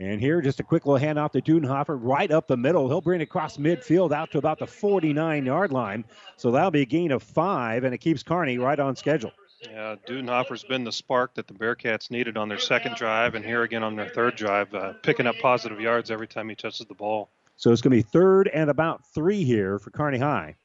And 0.00 0.20
here, 0.20 0.40
just 0.40 0.58
a 0.58 0.64
quick 0.64 0.86
little 0.86 1.06
handoff 1.06 1.32
to 1.32 1.40
Dutenhofer 1.40 1.96
right 2.00 2.30
up 2.30 2.48
the 2.48 2.56
middle. 2.56 2.88
He'll 2.88 3.00
bring 3.00 3.20
it 3.20 3.24
across 3.24 3.58
midfield 3.58 4.12
out 4.12 4.32
to 4.32 4.38
about 4.38 4.58
the 4.58 4.66
49 4.66 5.46
yard 5.46 5.72
line. 5.72 6.04
So 6.36 6.50
that'll 6.50 6.72
be 6.72 6.82
a 6.82 6.86
gain 6.86 7.12
of 7.12 7.22
five, 7.22 7.84
and 7.84 7.94
it 7.94 7.98
keeps 7.98 8.22
Kearney 8.22 8.58
right 8.58 8.78
on 8.78 8.96
schedule. 8.96 9.32
Yeah, 9.62 9.94
Dutenhofer's 10.06 10.64
been 10.64 10.84
the 10.84 10.92
spark 10.92 11.34
that 11.34 11.46
the 11.46 11.54
Bearcats 11.54 12.10
needed 12.10 12.36
on 12.36 12.48
their 12.48 12.58
second 12.58 12.96
drive, 12.96 13.34
and 13.34 13.44
here 13.44 13.62
again 13.62 13.82
on 13.82 13.94
their 13.94 14.08
third 14.08 14.36
drive, 14.36 14.74
uh, 14.74 14.94
picking 15.02 15.26
up 15.26 15.36
positive 15.38 15.80
yards 15.80 16.10
every 16.10 16.26
time 16.26 16.48
he 16.48 16.54
touches 16.54 16.86
the 16.86 16.94
ball. 16.94 17.30
So 17.56 17.72
it's 17.72 17.80
going 17.80 17.92
to 17.92 17.96
be 17.96 18.02
third 18.02 18.48
and 18.48 18.68
about 18.68 19.06
three 19.14 19.44
here 19.44 19.78
for 19.78 19.90
Kearney 19.90 20.18
High. 20.18 20.56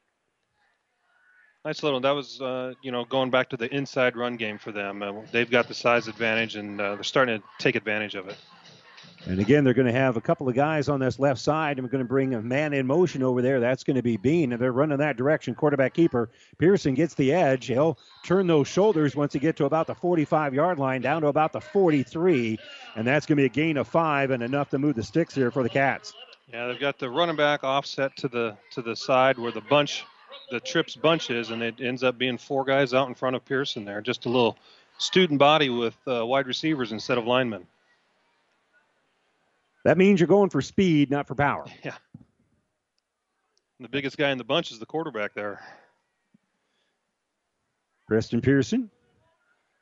Nice 1.64 1.82
little. 1.82 2.00
That 2.00 2.12
was, 2.12 2.40
uh, 2.40 2.72
you 2.82 2.90
know, 2.90 3.04
going 3.04 3.30
back 3.30 3.50
to 3.50 3.56
the 3.56 3.72
inside 3.74 4.16
run 4.16 4.36
game 4.36 4.58
for 4.58 4.72
them. 4.72 5.02
Uh, 5.02 5.12
they've 5.30 5.50
got 5.50 5.68
the 5.68 5.74
size 5.74 6.08
advantage, 6.08 6.56
and 6.56 6.80
uh, 6.80 6.94
they're 6.94 7.04
starting 7.04 7.38
to 7.38 7.44
take 7.58 7.76
advantage 7.76 8.14
of 8.14 8.28
it. 8.28 8.36
And 9.26 9.38
again, 9.38 9.64
they're 9.64 9.74
going 9.74 9.86
to 9.86 9.92
have 9.92 10.16
a 10.16 10.20
couple 10.20 10.48
of 10.48 10.54
guys 10.54 10.88
on 10.88 10.98
this 10.98 11.18
left 11.18 11.40
side, 11.40 11.76
and 11.76 11.86
we're 11.86 11.90
going 11.90 12.02
to 12.02 12.08
bring 12.08 12.34
a 12.34 12.40
man 12.40 12.72
in 12.72 12.86
motion 12.86 13.22
over 13.22 13.42
there. 13.42 13.60
That's 13.60 13.84
going 13.84 13.96
to 13.96 14.02
be 14.02 14.16
Bean, 14.16 14.52
and 14.52 14.60
they're 14.60 14.72
running 14.72 14.96
that 14.98 15.16
direction. 15.16 15.54
Quarterback 15.54 15.92
keeper 15.92 16.30
Pearson 16.58 16.94
gets 16.94 17.14
the 17.14 17.32
edge. 17.32 17.66
He'll 17.66 17.98
turn 18.24 18.46
those 18.46 18.66
shoulders 18.66 19.14
once 19.14 19.34
he 19.34 19.38
get 19.38 19.56
to 19.56 19.66
about 19.66 19.86
the 19.86 19.94
45-yard 19.94 20.78
line, 20.78 21.02
down 21.02 21.20
to 21.22 21.28
about 21.28 21.52
the 21.52 21.60
43, 21.60 22.58
and 22.96 23.06
that's 23.06 23.26
going 23.26 23.36
to 23.36 23.42
be 23.42 23.46
a 23.46 23.48
gain 23.48 23.76
of 23.76 23.86
five 23.86 24.30
and 24.30 24.42
enough 24.42 24.70
to 24.70 24.78
move 24.78 24.96
the 24.96 25.02
sticks 25.02 25.34
here 25.34 25.50
for 25.50 25.62
the 25.62 25.68
Cats. 25.68 26.14
Yeah, 26.52 26.66
they've 26.66 26.80
got 26.80 26.98
the 26.98 27.08
running 27.08 27.36
back 27.36 27.62
offset 27.62 28.16
to 28.16 28.28
the 28.28 28.56
to 28.72 28.82
the 28.82 28.96
side 28.96 29.38
where 29.38 29.52
the 29.52 29.60
bunch, 29.60 30.04
the 30.50 30.58
trips 30.58 30.96
bunch 30.96 31.30
is, 31.30 31.50
and 31.50 31.62
it 31.62 31.80
ends 31.80 32.02
up 32.02 32.18
being 32.18 32.38
four 32.38 32.64
guys 32.64 32.92
out 32.92 33.06
in 33.06 33.14
front 33.14 33.36
of 33.36 33.44
Pearson 33.44 33.84
there. 33.84 34.00
Just 34.00 34.26
a 34.26 34.28
little 34.28 34.58
student 34.98 35.38
body 35.38 35.68
with 35.68 35.96
uh, 36.08 36.26
wide 36.26 36.48
receivers 36.48 36.90
instead 36.90 37.18
of 37.18 37.26
linemen. 37.26 37.66
That 39.84 39.96
means 39.98 40.20
you're 40.20 40.26
going 40.26 40.50
for 40.50 40.60
speed, 40.60 41.10
not 41.10 41.26
for 41.26 41.34
power. 41.34 41.66
Yeah. 41.84 41.94
The 43.78 43.88
biggest 43.88 44.18
guy 44.18 44.30
in 44.30 44.36
the 44.36 44.44
bunch 44.44 44.72
is 44.72 44.78
the 44.78 44.84
quarterback 44.84 45.32
there. 45.32 45.62
Preston 48.06 48.42
Pearson, 48.42 48.90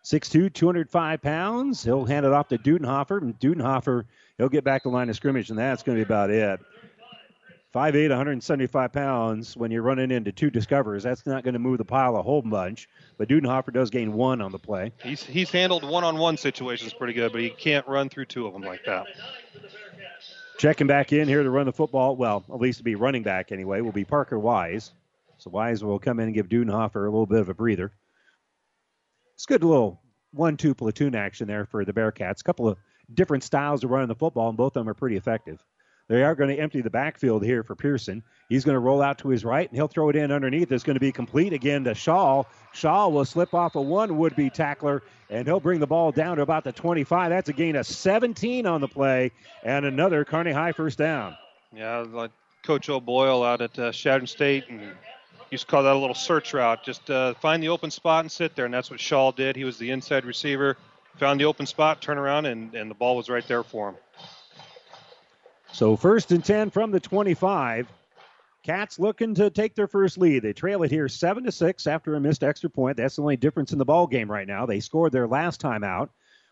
6'2", 0.04 0.52
205 0.54 1.20
pounds. 1.20 1.82
He'll 1.82 2.04
hand 2.04 2.24
it 2.24 2.32
off 2.32 2.46
to 2.48 2.58
Dutenhofer, 2.58 3.20
and 3.20 3.36
Dutenhofer, 3.40 4.04
he'll 4.36 4.48
get 4.48 4.62
back 4.62 4.84
to 4.84 4.90
the 4.90 4.94
line 4.94 5.08
of 5.08 5.16
scrimmage, 5.16 5.50
and 5.50 5.58
that's 5.58 5.82
going 5.82 5.98
to 5.98 6.04
be 6.04 6.06
about 6.06 6.30
it. 6.30 6.60
5'8", 7.74 8.08
175 8.08 8.92
pounds. 8.92 9.56
When 9.56 9.70
you're 9.70 9.82
running 9.82 10.10
into 10.10 10.30
two 10.30 10.50
discoverers, 10.50 11.02
that's 11.02 11.26
not 11.26 11.42
going 11.42 11.54
to 11.54 11.58
move 11.58 11.78
the 11.78 11.84
pile 11.84 12.16
a 12.16 12.22
whole 12.22 12.40
bunch. 12.40 12.88
But 13.18 13.28
Dutenhofer 13.28 13.72
does 13.72 13.90
gain 13.90 14.12
one 14.12 14.40
on 14.40 14.52
the 14.52 14.58
play. 14.58 14.92
He's 15.02 15.22
he's 15.22 15.50
handled 15.50 15.84
one-on-one 15.84 16.36
situations 16.36 16.94
pretty 16.94 17.12
good, 17.12 17.32
but 17.32 17.40
he 17.40 17.50
can't 17.50 17.86
run 17.86 18.08
through 18.08 18.26
two 18.26 18.46
of 18.46 18.52
them 18.52 18.62
like 18.62 18.84
that. 18.86 19.06
Checking 20.58 20.88
back 20.88 21.12
in 21.12 21.28
here 21.28 21.44
to 21.44 21.50
run 21.50 21.66
the 21.66 21.72
football, 21.72 22.16
well, 22.16 22.44
at 22.52 22.60
least 22.60 22.78
to 22.78 22.84
be 22.84 22.96
running 22.96 23.22
back 23.22 23.52
anyway, 23.52 23.80
will 23.80 23.92
be 23.92 24.04
Parker 24.04 24.40
Wise. 24.40 24.90
So 25.38 25.50
Wise 25.50 25.84
will 25.84 26.00
come 26.00 26.18
in 26.18 26.26
and 26.26 26.34
give 26.34 26.48
Dutenhofer 26.48 27.06
a 27.06 27.10
little 27.10 27.26
bit 27.26 27.38
of 27.38 27.48
a 27.48 27.54
breather. 27.54 27.92
It's 29.34 29.46
good 29.46 29.62
little 29.62 30.02
one-two 30.32 30.74
platoon 30.74 31.14
action 31.14 31.46
there 31.46 31.64
for 31.64 31.84
the 31.84 31.92
Bearcats. 31.92 32.40
A 32.40 32.44
couple 32.44 32.66
of 32.66 32.76
different 33.14 33.44
styles 33.44 33.84
of 33.84 33.90
running 33.90 34.08
the 34.08 34.16
football, 34.16 34.48
and 34.48 34.58
both 34.58 34.74
of 34.74 34.80
them 34.80 34.88
are 34.88 34.94
pretty 34.94 35.16
effective. 35.16 35.64
They 36.08 36.22
are 36.22 36.34
going 36.34 36.48
to 36.48 36.60
empty 36.60 36.80
the 36.80 36.90
backfield 36.90 37.44
here 37.44 37.62
for 37.62 37.74
Pearson. 37.74 38.22
He's 38.48 38.64
going 38.64 38.74
to 38.74 38.80
roll 38.80 39.02
out 39.02 39.18
to 39.18 39.28
his 39.28 39.44
right, 39.44 39.68
and 39.68 39.76
he'll 39.76 39.88
throw 39.88 40.08
it 40.08 40.16
in 40.16 40.32
underneath. 40.32 40.72
It's 40.72 40.82
going 40.82 40.94
to 40.94 41.00
be 41.00 41.12
complete 41.12 41.52
again 41.52 41.84
to 41.84 41.94
Shaw. 41.94 42.44
Shaw 42.72 43.08
will 43.08 43.26
slip 43.26 43.52
off 43.52 43.76
a 43.76 43.80
one 43.80 44.16
would-be 44.16 44.48
tackler, 44.48 45.02
and 45.28 45.46
he'll 45.46 45.60
bring 45.60 45.80
the 45.80 45.86
ball 45.86 46.10
down 46.10 46.36
to 46.36 46.42
about 46.42 46.64
the 46.64 46.72
25. 46.72 47.28
That's 47.28 47.50
a 47.50 47.52
gain 47.52 47.76
of 47.76 47.86
17 47.86 48.64
on 48.64 48.80
the 48.80 48.88
play, 48.88 49.32
and 49.62 49.84
another 49.84 50.24
Kearney 50.24 50.52
High 50.52 50.72
first 50.72 50.96
down. 50.96 51.36
Yeah, 51.76 51.98
like 52.10 52.30
Coach 52.62 52.88
O'Boyle 52.88 53.42
out 53.42 53.60
at 53.60 53.78
uh, 53.78 53.92
Chadron 53.92 54.26
State, 54.26 54.64
and 54.70 54.80
used 55.50 55.66
to 55.66 55.70
call 55.70 55.82
that 55.82 55.94
a 55.94 55.98
little 55.98 56.14
search 56.14 56.54
route. 56.54 56.84
Just 56.84 57.10
uh, 57.10 57.34
find 57.34 57.62
the 57.62 57.68
open 57.68 57.90
spot 57.90 58.24
and 58.24 58.32
sit 58.32 58.56
there, 58.56 58.64
and 58.64 58.72
that's 58.72 58.90
what 58.90 58.98
Shaw 58.98 59.30
did. 59.30 59.56
He 59.56 59.64
was 59.64 59.76
the 59.76 59.90
inside 59.90 60.24
receiver, 60.24 60.78
found 61.16 61.38
the 61.38 61.44
open 61.44 61.66
spot, 61.66 62.00
turn 62.00 62.16
around, 62.16 62.46
and, 62.46 62.74
and 62.74 62.90
the 62.90 62.94
ball 62.94 63.14
was 63.14 63.28
right 63.28 63.46
there 63.46 63.62
for 63.62 63.90
him. 63.90 63.96
So 65.72 65.96
first 65.96 66.32
and 66.32 66.44
10 66.44 66.70
from 66.70 66.90
the 66.90 67.00
25. 67.00 67.88
Cats 68.64 68.98
looking 68.98 69.34
to 69.34 69.50
take 69.50 69.74
their 69.74 69.86
first 69.86 70.18
lead. 70.18 70.42
They 70.42 70.52
trail 70.52 70.82
it 70.82 70.90
here 70.90 71.08
7 71.08 71.44
to 71.44 71.52
6 71.52 71.86
after 71.86 72.14
a 72.14 72.20
missed 72.20 72.42
extra 72.42 72.68
point. 72.68 72.96
That's 72.96 73.16
the 73.16 73.22
only 73.22 73.36
difference 73.36 73.72
in 73.72 73.78
the 73.78 73.84
ball 73.84 74.06
game 74.06 74.30
right 74.30 74.46
now. 74.46 74.66
They 74.66 74.80
scored 74.80 75.12
their 75.12 75.26
last 75.26 75.60
time 75.60 75.84
out, 75.84 76.10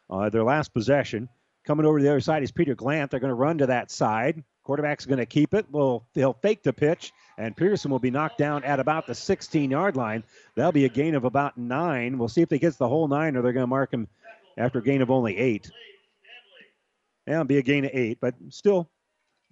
uh, 0.08 0.30
their 0.30 0.44
last 0.44 0.72
possession. 0.72 1.28
Coming 1.66 1.84
over 1.84 1.98
to 1.98 2.02
the 2.02 2.10
other 2.10 2.20
side 2.20 2.42
is 2.42 2.52
Peter 2.52 2.74
Glant. 2.74 3.10
They're 3.10 3.20
going 3.20 3.30
to 3.30 3.34
run 3.34 3.58
to 3.58 3.66
that 3.66 3.90
side. 3.90 4.44
Quarterback's 4.62 5.04
going 5.04 5.18
to 5.18 5.26
keep 5.26 5.52
it. 5.52 5.66
Well, 5.70 6.06
they'll 6.14 6.32
fake 6.32 6.62
the 6.62 6.72
pitch, 6.72 7.12
and 7.38 7.56
Pearson 7.56 7.90
will 7.90 7.98
be 7.98 8.10
knocked 8.10 8.38
down 8.38 8.64
at 8.64 8.80
about 8.80 9.06
the 9.06 9.14
16 9.14 9.70
yard 9.70 9.96
line. 9.96 10.22
That'll 10.54 10.72
be 10.72 10.84
a 10.84 10.88
gain 10.88 11.16
of 11.16 11.24
about 11.24 11.58
nine. 11.58 12.18
We'll 12.18 12.28
see 12.28 12.42
if 12.42 12.50
he 12.50 12.58
gets 12.58 12.76
the 12.76 12.88
whole 12.88 13.08
nine, 13.08 13.36
or 13.36 13.42
they're 13.42 13.52
going 13.52 13.64
to 13.64 13.68
mark 13.68 13.92
him 13.92 14.08
after 14.56 14.78
a 14.78 14.82
gain 14.82 15.02
of 15.02 15.10
only 15.10 15.36
eight. 15.36 15.70
Yeah, 17.26 17.34
it'll 17.34 17.44
be 17.44 17.58
a 17.58 17.62
gain 17.62 17.84
of 17.84 17.90
eight, 17.92 18.18
but 18.20 18.34
still 18.48 18.88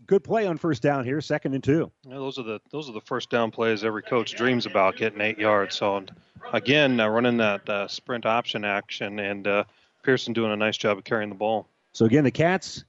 good 0.07 0.25
play 0.25 0.47
on 0.47 0.57
first 0.57 0.83
down 0.83 1.05
here, 1.05 1.21
second 1.21 1.55
and 1.55 1.63
two. 1.63 1.91
Yeah, 2.07 2.15
those 2.15 2.39
are 2.39 2.43
the 2.43 2.61
those 2.71 2.89
are 2.89 2.93
the 2.93 3.01
first 3.01 3.31
down 3.31 3.51
plays 3.51 3.85
every 3.85 4.03
coach 4.03 4.33
dreams 4.35 4.67
about 4.67 4.97
getting 4.97 5.21
eight 5.21 5.39
yards. 5.39 5.77
So 5.77 6.05
again, 6.53 7.01
uh, 7.01 7.09
running 7.09 7.37
that 7.39 7.69
uh, 7.69 7.89
sprint 7.89 8.27
option 8.27 8.65
action, 8.65 9.19
and 9.19 9.47
uh, 9.47 9.65
Pearson 10.03 10.33
doing 10.33 10.53
a 10.53 10.57
nice 10.57 10.77
job 10.77 10.99
of 10.99 11.05
carrying 11.05 11.31
the 11.31 11.35
ball. 11.35 11.69
So 11.93 12.05
again, 12.05 12.25
the 12.25 12.31
Cats 12.31 12.85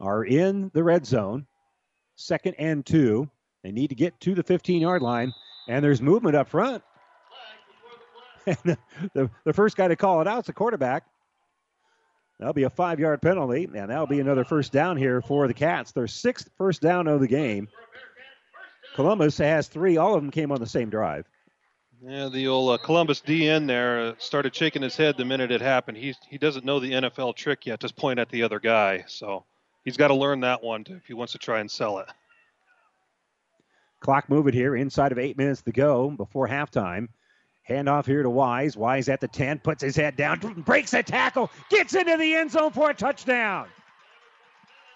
are 0.00 0.24
in 0.24 0.70
the 0.74 0.82
red 0.82 1.06
zone, 1.06 1.46
second 2.16 2.54
and 2.58 2.84
two. 2.84 3.28
They 3.62 3.72
need 3.72 3.88
to 3.88 3.94
get 3.94 4.18
to 4.20 4.34
the 4.34 4.42
15 4.42 4.80
yard 4.80 5.02
line, 5.02 5.32
and 5.68 5.84
there's 5.84 6.00
movement 6.00 6.36
up 6.36 6.48
front. 6.48 6.82
And 8.46 8.56
the, 8.64 8.78
the, 9.12 9.30
the 9.44 9.52
first 9.52 9.76
guy 9.76 9.86
to 9.86 9.96
call 9.96 10.22
it 10.22 10.26
out 10.26 10.40
is 10.40 10.46
the 10.46 10.54
quarterback. 10.54 11.04
That'll 12.40 12.54
be 12.54 12.62
a 12.62 12.70
five 12.70 12.98
yard 12.98 13.20
penalty, 13.20 13.64
and 13.64 13.90
that'll 13.90 14.06
be 14.06 14.18
another 14.18 14.44
first 14.44 14.72
down 14.72 14.96
here 14.96 15.20
for 15.20 15.46
the 15.46 15.52
Cats. 15.52 15.92
Their 15.92 16.08
sixth 16.08 16.48
first 16.56 16.80
down 16.80 17.06
of 17.06 17.20
the 17.20 17.28
game. 17.28 17.68
Columbus 18.94 19.36
has 19.38 19.68
three. 19.68 19.98
All 19.98 20.14
of 20.14 20.22
them 20.22 20.30
came 20.30 20.50
on 20.50 20.58
the 20.58 20.66
same 20.66 20.88
drive. 20.88 21.28
Yeah, 22.02 22.30
the 22.30 22.48
old 22.48 22.70
uh, 22.70 22.82
Columbus 22.82 23.20
DN 23.20 23.66
there 23.66 24.00
uh, 24.00 24.14
started 24.16 24.56
shaking 24.56 24.80
his 24.80 24.96
head 24.96 25.18
the 25.18 25.24
minute 25.26 25.52
it 25.52 25.60
happened. 25.60 25.98
He 25.98 26.14
he 26.30 26.38
doesn't 26.38 26.64
know 26.64 26.80
the 26.80 26.92
NFL 26.92 27.36
trick 27.36 27.66
yet. 27.66 27.78
Just 27.78 27.94
point 27.94 28.18
at 28.18 28.30
the 28.30 28.42
other 28.42 28.58
guy. 28.58 29.04
So 29.06 29.44
he's 29.84 29.98
got 29.98 30.08
to 30.08 30.14
learn 30.14 30.40
that 30.40 30.62
one 30.62 30.86
if 30.88 31.04
he 31.04 31.12
wants 31.12 31.32
to 31.32 31.38
try 31.38 31.60
and 31.60 31.70
sell 31.70 31.98
it. 31.98 32.06
Clock 34.00 34.30
moving 34.30 34.54
here, 34.54 34.76
inside 34.76 35.12
of 35.12 35.18
eight 35.18 35.36
minutes 35.36 35.60
to 35.62 35.72
go 35.72 36.08
before 36.08 36.48
halftime. 36.48 37.08
Handoff 37.70 38.04
here 38.04 38.22
to 38.22 38.30
Wise. 38.30 38.76
Wise 38.76 39.08
at 39.08 39.20
the 39.20 39.28
10, 39.28 39.60
puts 39.60 39.82
his 39.82 39.94
head 39.94 40.16
down, 40.16 40.38
breaks 40.66 40.92
a 40.92 41.02
tackle, 41.02 41.50
gets 41.70 41.94
into 41.94 42.16
the 42.16 42.34
end 42.34 42.50
zone 42.50 42.72
for 42.72 42.90
a 42.90 42.94
touchdown. 42.94 43.68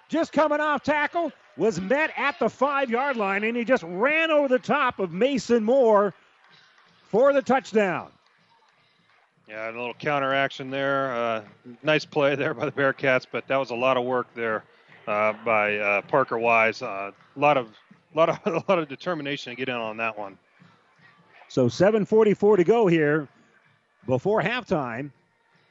Just 0.09 0.33
coming 0.33 0.61
off 0.61 0.83
tackle, 0.83 1.33
was 1.57 1.81
met 1.81 2.11
at 2.16 2.39
the 2.41 2.49
five 2.49 2.91
yard 2.91 3.16
line, 3.16 3.45
and 3.45 3.57
he 3.57 3.64
just 3.64 3.85
ran 3.85 4.31
over 4.33 4.49
the 4.49 4.59
top 4.59 4.99
of 4.99 5.12
Mason 5.12 5.62
Moore 5.62 6.12
for 7.11 7.33
the 7.33 7.43
touchdown. 7.43 8.11
Yeah, 9.49 9.70
a 9.70 9.72
little 9.72 9.95
counter 9.95 10.35
action 10.35 10.70
there. 10.70 11.14
Uh, 11.14 11.43
nice 11.83 12.05
play 12.05 12.35
there 12.35 12.55
by 12.55 12.64
the 12.64 12.72
Bearcats, 12.72 13.27
but 13.31 13.47
that 13.47 13.57
was 13.57 13.70
a 13.70 13.75
lot 13.75 13.97
of 13.97 14.05
work 14.05 14.27
there 14.35 14.64
uh, 15.07 15.35
by 15.45 15.79
uh, 15.79 16.03
Parker 16.03 16.39
Wise. 16.39 16.83
A 16.83 17.12
lot 17.37 17.57
of, 17.57 17.68
lot 18.14 18.31
of, 18.31 18.39
a 18.47 18.64
lot 18.68 18.79
of 18.79 18.89
determination 18.89 19.53
to 19.53 19.57
get 19.57 19.68
in 19.68 19.77
on 19.77 19.97
that 19.99 20.18
one. 20.18 20.39
So 21.55 21.68
7:44 21.68 22.57
to 22.57 22.64
go 22.64 22.88
here 22.88 23.28
before 24.09 24.42
halftime. 24.42 25.12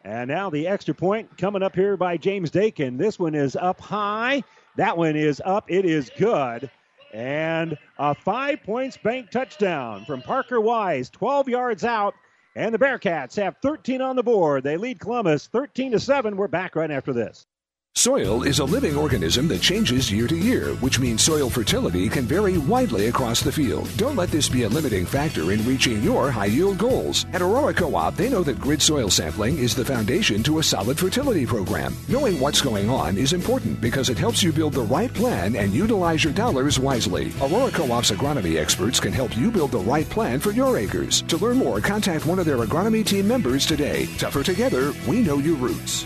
And 0.06 0.30
now 0.30 0.50
the 0.50 0.66
extra 0.66 0.94
point 0.94 1.38
coming 1.38 1.62
up 1.62 1.76
here 1.76 1.98
by 1.98 2.16
James 2.16 2.50
Dakin. 2.50 2.96
This 2.96 3.20
one 3.20 3.36
is 3.36 3.58
up 3.58 3.82
high. 3.82 4.44
That 4.78 4.98
one 4.98 5.18
is 5.18 5.42
up. 5.44 5.66
It 5.70 5.84
is 5.84 6.10
good. 6.18 6.72
And 7.14 7.78
a 8.00 8.16
five 8.16 8.64
points 8.64 8.96
bank 8.96 9.30
touchdown 9.30 10.06
from 10.06 10.22
Parker 10.22 10.62
Wise, 10.62 11.10
12 11.10 11.50
yards 11.50 11.84
out. 11.84 12.14
And 12.56 12.74
the 12.74 12.80
Bearcats 12.80 13.36
have 13.36 13.58
13 13.62 14.00
on 14.00 14.16
the 14.16 14.24
board. 14.24 14.64
They 14.64 14.78
lead 14.78 15.02
Columbus 15.02 15.48
13 15.48 15.92
to 15.92 16.00
7. 16.00 16.38
We're 16.38 16.48
back 16.48 16.78
right 16.78 16.92
after 16.92 17.12
this. 17.12 17.46
Soil 17.96 18.42
is 18.42 18.58
a 18.58 18.66
living 18.66 18.98
organism 18.98 19.48
that 19.48 19.62
changes 19.62 20.12
year 20.12 20.28
to 20.28 20.36
year, 20.36 20.74
which 20.78 21.00
means 21.00 21.22
soil 21.22 21.48
fertility 21.48 22.10
can 22.10 22.26
vary 22.26 22.58
widely 22.58 23.06
across 23.06 23.40
the 23.42 23.52
field. 23.52 23.88
Don't 23.98 24.16
let 24.16 24.30
this 24.30 24.50
be 24.50 24.64
a 24.64 24.68
limiting 24.68 25.06
factor 25.06 25.52
in 25.52 25.64
reaching 25.64 26.02
your 26.02 26.32
high 26.32 26.48
yield 26.48 26.80
goals. 26.80 27.28
At 27.34 27.44
Aurora 27.44 27.72
Co 27.72 27.94
op, 27.96 28.16
they 28.16 28.30
know 28.30 28.42
that 28.44 28.60
grid 28.60 28.82
soil 28.82 29.12
sampling 29.12 29.60
is 29.60 29.76
the 29.76 29.86
foundation 29.86 30.42
to 30.42 30.58
a 30.58 30.64
solid 30.64 30.98
fertility 30.98 31.46
program. 31.46 31.96
Knowing 32.08 32.40
what's 32.40 32.62
going 32.62 32.90
on 32.90 33.16
is 33.16 33.32
important 33.32 33.80
because 33.80 34.10
it 34.10 34.18
helps 34.18 34.42
you 34.42 34.52
build 34.52 34.74
the 34.74 34.82
right 34.82 35.14
plan 35.14 35.56
and 35.56 35.72
utilize 35.72 36.24
your 36.24 36.34
dollars 36.34 36.80
wisely. 36.80 37.32
Aurora 37.42 37.70
Co 37.70 37.92
op's 37.92 38.10
agronomy 38.10 38.60
experts 38.60 39.00
can 39.00 39.14
help 39.14 39.38
you 39.38 39.52
build 39.52 39.72
the 39.72 39.78
right 39.78 40.10
plan 40.10 40.40
for 40.40 40.52
your 40.52 40.80
acres. 40.80 41.22
To 41.28 41.38
learn 41.38 41.58
more, 41.58 41.80
contact 41.80 42.26
one 42.26 42.40
of 42.40 42.48
their 42.48 42.58
agronomy 42.58 43.06
team 43.06 43.28
members 43.28 43.68
today. 43.68 44.08
Tougher 44.18 44.42
together, 44.42 44.94
we 45.08 45.22
know 45.22 45.38
your 45.38 45.56
roots. 45.56 46.06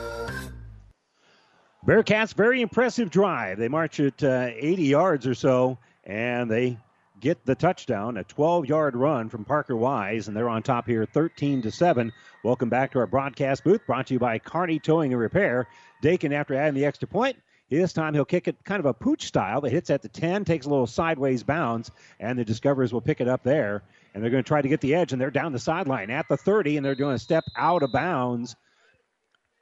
Bearcats, 1.91 2.33
very 2.33 2.61
impressive 2.61 3.09
drive. 3.09 3.57
They 3.57 3.67
march 3.67 3.99
at 3.99 4.23
uh, 4.23 4.47
80 4.53 4.83
yards 4.83 5.27
or 5.27 5.33
so, 5.33 5.77
and 6.05 6.49
they 6.49 6.77
get 7.19 7.45
the 7.45 7.53
touchdown, 7.53 8.15
a 8.15 8.23
12-yard 8.23 8.95
run 8.95 9.27
from 9.27 9.43
Parker 9.43 9.75
Wise, 9.75 10.29
and 10.29 10.37
they're 10.37 10.47
on 10.47 10.63
top 10.63 10.87
here, 10.87 11.05
13 11.05 11.61
to 11.63 11.69
seven. 11.69 12.13
Welcome 12.45 12.69
back 12.69 12.93
to 12.93 12.99
our 12.99 13.07
broadcast 13.07 13.65
booth, 13.65 13.85
brought 13.85 14.07
to 14.07 14.13
you 14.13 14.19
by 14.19 14.39
Kearney 14.39 14.79
Towing 14.79 15.11
and 15.11 15.19
Repair. 15.19 15.67
Dakin, 16.01 16.31
after 16.31 16.55
adding 16.55 16.75
the 16.75 16.85
extra 16.85 17.09
point, 17.09 17.35
this 17.69 17.91
time 17.91 18.13
he'll 18.13 18.23
kick 18.23 18.47
it 18.47 18.63
kind 18.63 18.79
of 18.79 18.85
a 18.85 18.93
pooch 18.93 19.25
style 19.25 19.59
that 19.59 19.71
hits 19.73 19.89
at 19.89 20.01
the 20.01 20.07
10, 20.07 20.45
takes 20.45 20.67
a 20.67 20.69
little 20.69 20.87
sideways 20.87 21.43
bounce, 21.43 21.91
and 22.21 22.39
the 22.39 22.45
Discoverers 22.45 22.93
will 22.93 23.01
pick 23.01 23.19
it 23.19 23.27
up 23.27 23.43
there. 23.43 23.83
And 24.13 24.23
they're 24.23 24.31
going 24.31 24.45
to 24.45 24.47
try 24.47 24.61
to 24.61 24.69
get 24.69 24.79
the 24.79 24.95
edge, 24.95 25.11
and 25.11 25.21
they're 25.21 25.29
down 25.29 25.51
the 25.51 25.59
sideline 25.59 26.09
at 26.09 26.29
the 26.29 26.37
30, 26.37 26.77
and 26.77 26.85
they're 26.85 26.95
doing 26.95 27.15
a 27.15 27.19
step 27.19 27.43
out 27.57 27.83
of 27.83 27.91
bounds 27.91 28.55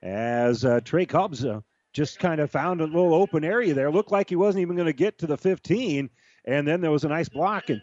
as 0.04 0.64
uh, 0.64 0.80
Trey 0.82 1.08
Kobza 1.08 1.58
uh, 1.58 1.62
just 2.00 2.18
kind 2.18 2.40
of 2.40 2.50
found 2.50 2.80
a 2.80 2.86
little 2.86 3.14
open 3.14 3.44
area 3.44 3.74
there. 3.74 3.92
Looked 3.92 4.10
like 4.10 4.30
he 4.30 4.38
wasn't 4.38 4.62
even 4.62 4.78
going 4.78 4.86
to 4.86 4.94
get 4.94 5.18
to 5.18 5.28
the 5.28 5.36
15, 5.36 6.10
and 6.46 6.66
then 6.66 6.80
there 6.80 6.92
was 6.92 7.04
a 7.04 7.10
nice 7.10 7.28
block, 7.28 7.70
and 7.70 7.82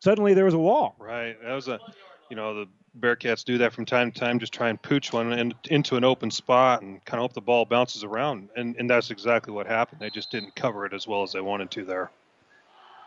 suddenly 0.00 0.34
there 0.34 0.46
was 0.46 0.54
a 0.54 0.58
wall. 0.58 0.96
Right. 0.98 1.40
That 1.40 1.52
was 1.52 1.68
a, 1.68 1.78
you 2.28 2.34
know, 2.34 2.54
the 2.54 2.66
Bearcats 2.98 3.44
do 3.44 3.56
that 3.58 3.72
from 3.72 3.84
time 3.84 4.10
to 4.10 4.18
time, 4.18 4.40
just 4.40 4.52
try 4.52 4.68
and 4.68 4.82
pooch 4.82 5.12
one 5.12 5.32
in, 5.32 5.54
into 5.68 5.94
an 5.94 6.02
open 6.02 6.28
spot 6.32 6.82
and 6.82 7.04
kind 7.04 7.20
of 7.20 7.22
hope 7.22 7.34
the 7.34 7.40
ball 7.40 7.64
bounces 7.64 8.02
around, 8.02 8.48
and, 8.56 8.74
and 8.80 8.90
that's 8.90 9.12
exactly 9.12 9.54
what 9.54 9.68
happened. 9.68 10.00
They 10.00 10.10
just 10.10 10.32
didn't 10.32 10.56
cover 10.56 10.84
it 10.84 10.92
as 10.92 11.06
well 11.06 11.22
as 11.22 11.30
they 11.30 11.40
wanted 11.40 11.70
to 11.70 11.84
there. 11.84 12.10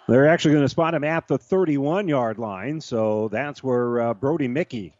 They're 0.07 0.29
actually 0.29 0.53
going 0.53 0.63
to 0.63 0.69
spot 0.69 0.93
him 0.93 1.03
at 1.03 1.27
the 1.27 1.37
31 1.37 2.07
yard 2.07 2.37
line, 2.37 2.79
so 2.79 3.27
that's 3.27 3.61
where 3.61 3.99
uh, 3.99 4.13
Brody 4.13 4.47
Mickey 4.47 4.93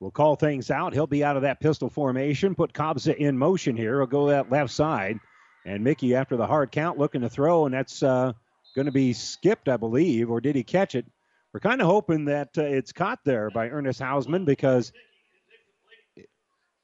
will 0.00 0.10
call 0.10 0.36
things 0.36 0.70
out. 0.70 0.92
He'll 0.92 1.06
be 1.06 1.24
out 1.24 1.36
of 1.36 1.42
that 1.42 1.60
pistol 1.60 1.88
formation, 1.88 2.54
put 2.54 2.72
Kobza 2.72 3.16
in 3.16 3.36
motion 3.38 3.76
here. 3.76 4.00
He'll 4.00 4.06
go 4.06 4.28
that 4.28 4.50
left 4.50 4.72
side. 4.72 5.18
And 5.64 5.82
Mickey, 5.82 6.14
after 6.14 6.36
the 6.36 6.46
hard 6.46 6.70
count, 6.70 6.98
looking 6.98 7.22
to 7.22 7.28
throw, 7.28 7.64
and 7.66 7.74
that's 7.74 8.02
uh, 8.02 8.32
going 8.74 8.86
to 8.86 8.92
be 8.92 9.12
skipped, 9.12 9.68
I 9.68 9.76
believe, 9.76 10.30
or 10.30 10.40
did 10.40 10.54
he 10.54 10.62
catch 10.62 10.94
it? 10.94 11.06
We're 11.52 11.60
kind 11.60 11.80
of 11.80 11.86
hoping 11.86 12.26
that 12.26 12.50
uh, 12.58 12.62
it's 12.62 12.92
caught 12.92 13.20
there 13.24 13.50
by 13.50 13.68
Ernest 13.70 14.00
Hausman 14.00 14.44
because 14.44 14.92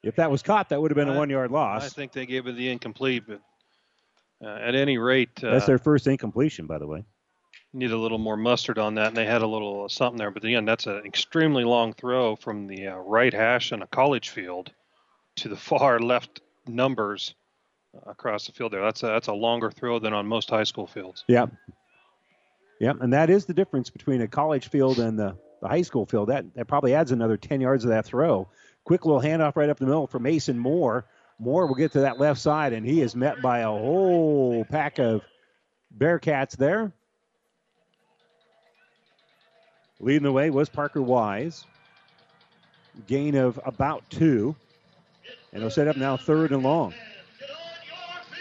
if 0.01 0.15
that 0.15 0.31
was 0.31 0.41
caught, 0.41 0.69
that 0.69 0.81
would 0.81 0.91
have 0.91 0.95
been 0.95 1.09
a 1.09 1.17
one 1.17 1.29
yard 1.29 1.51
loss. 1.51 1.85
I 1.85 1.89
think 1.89 2.11
they 2.11 2.25
gave 2.25 2.47
it 2.47 2.55
the 2.55 2.69
incomplete, 2.69 3.23
but 3.27 3.41
Uh, 4.43 4.57
at 4.59 4.75
any 4.75 4.97
rate, 4.97 5.41
uh, 5.41 5.51
That's 5.51 5.65
their 5.67 5.77
first 5.77 6.05
incompletion, 6.05 6.65
by 6.67 6.77
the 6.77 6.87
way. 6.87 7.05
Need 7.73 7.91
a 7.91 7.97
little 7.97 8.17
more 8.17 8.37
mustard 8.37 8.77
on 8.77 8.95
that, 8.95 9.07
and 9.07 9.17
they 9.17 9.25
had 9.25 9.41
a 9.41 9.47
little 9.47 9.89
something 9.89 10.17
there. 10.17 10.31
But 10.31 10.43
again, 10.43 10.65
that's 10.65 10.85
an 10.85 11.01
extremely 11.05 11.63
long 11.63 11.93
throw 11.93 12.35
from 12.35 12.67
the 12.67 12.87
uh, 12.87 12.97
right 12.97 13.33
hash 13.33 13.71
in 13.71 13.81
a 13.81 13.87
college 13.87 14.29
field 14.29 14.71
to 15.37 15.49
the 15.49 15.55
far 15.57 15.99
left 15.99 16.41
numbers 16.67 17.35
across 18.05 18.45
the 18.45 18.51
field 18.51 18.71
there. 18.71 18.81
That's 18.81 19.03
a, 19.03 19.07
that's 19.07 19.27
a 19.27 19.33
longer 19.33 19.71
throw 19.71 19.99
than 19.99 20.13
on 20.13 20.27
most 20.27 20.49
high 20.49 20.63
school 20.63 20.87
fields. 20.87 21.23
Yeah. 21.27 21.47
Yeah, 22.79 22.93
and 22.99 23.13
that 23.13 23.29
is 23.29 23.45
the 23.45 23.53
difference 23.53 23.89
between 23.89 24.21
a 24.21 24.27
college 24.27 24.67
field 24.67 24.99
and 24.99 25.17
the, 25.17 25.37
the 25.61 25.67
high 25.67 25.83
school 25.83 26.05
field. 26.05 26.29
That 26.29 26.53
that 26.55 26.67
probably 26.67 26.93
adds 26.93 27.11
another 27.11 27.37
10 27.37 27.61
yards 27.61 27.85
of 27.85 27.91
that 27.91 28.05
throw. 28.05 28.49
Quick 28.83 29.05
little 29.05 29.21
handoff 29.21 29.55
right 29.55 29.69
up 29.69 29.79
the 29.79 29.85
middle 29.85 30.07
for 30.07 30.19
Mason 30.19 30.59
Moore. 30.59 31.05
Moore 31.39 31.67
will 31.67 31.75
get 31.75 31.93
to 31.93 32.01
that 32.01 32.19
left 32.19 32.41
side, 32.41 32.73
and 32.73 32.85
he 32.85 33.01
is 33.01 33.15
met 33.15 33.41
by 33.41 33.59
a 33.59 33.69
whole 33.69 34.65
pack 34.65 34.99
of 34.99 35.21
Bearcats 35.97 36.57
there. 36.57 36.91
Leading 40.03 40.23
the 40.23 40.31
way 40.33 40.49
was 40.49 40.67
Parker 40.67 41.01
Wise. 41.01 41.65
Gain 43.07 43.35
of 43.35 43.57
about 43.63 44.03
two. 44.09 44.53
And 45.53 45.61
they'll 45.61 45.69
set 45.69 45.87
up 45.87 45.95
now 45.95 46.17
third 46.17 46.51
and 46.51 46.61
long. 46.61 46.93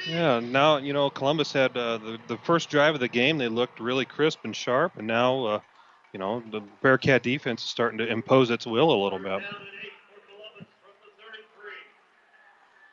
Yeah, 0.09 0.41
now 0.41 0.79
you 0.79 0.93
know 0.93 1.09
Columbus 1.09 1.53
had 1.53 1.77
uh, 1.77 1.99
the 1.99 2.19
the 2.27 2.37
first 2.39 2.69
drive 2.69 2.95
of 2.95 3.01
the 3.01 3.07
game. 3.09 3.39
They 3.39 3.47
looked 3.47 3.79
really 3.79 4.05
crisp 4.05 4.41
and 4.43 4.57
sharp, 4.57 4.97
and 4.97 5.07
now 5.07 5.45
uh, 5.45 5.61
you 6.13 6.19
know 6.19 6.43
the 6.51 6.61
Bearcat 6.83 7.23
defense 7.23 7.63
is 7.63 7.71
starting 7.71 7.99
to 7.99 8.09
impose 8.09 8.51
its 8.51 8.67
will 8.67 8.91
a 8.91 8.99
little 9.01 9.21
bit. 9.21 9.43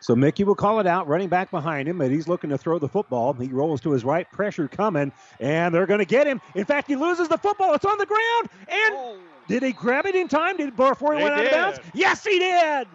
So 0.01 0.15
Mickey 0.15 0.45
will 0.45 0.55
call 0.55 0.79
it 0.79 0.87
out, 0.87 1.07
running 1.07 1.27
back 1.27 1.51
behind 1.51 1.87
him, 1.87 1.99
and 1.99 2.11
he's 2.11 2.27
looking 2.27 2.49
to 2.51 2.57
throw 2.57 2.79
the 2.79 2.87
football. 2.87 3.33
He 3.33 3.47
rolls 3.47 3.81
to 3.81 3.91
his 3.91 4.05
right, 4.05 4.29
pressure 4.31 4.67
coming, 4.67 5.11
and 5.39 5.75
they're 5.75 5.85
going 5.85 5.99
to 5.99 6.05
get 6.05 6.25
him. 6.25 6.41
In 6.55 6.63
fact, 6.63 6.87
he 6.87 6.95
loses 6.95 7.27
the 7.27 7.37
football. 7.37 7.73
It's 7.73 7.85
on 7.85 7.97
the 7.97 8.05
ground, 8.05 8.49
and 8.69 8.95
oh. 8.95 9.17
did 9.47 9.61
he 9.61 9.73
grab 9.73 10.05
it 10.05 10.15
in 10.15 10.29
time? 10.29 10.57
Did 10.57 10.75
before 10.75 11.13
he 11.13 11.19
They 11.19 11.23
went 11.23 11.35
out 11.35 11.45
of 11.45 11.51
bounds? 11.51 11.79
Yes, 11.93 12.23
he 12.23 12.39
did. 12.39 12.87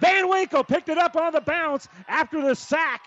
Van 0.00 0.28
Winkle 0.28 0.64
picked 0.64 0.88
it 0.88 0.98
up 0.98 1.16
on 1.16 1.32
the 1.32 1.40
bounce 1.40 1.88
after 2.08 2.42
the 2.42 2.54
sack 2.54 3.02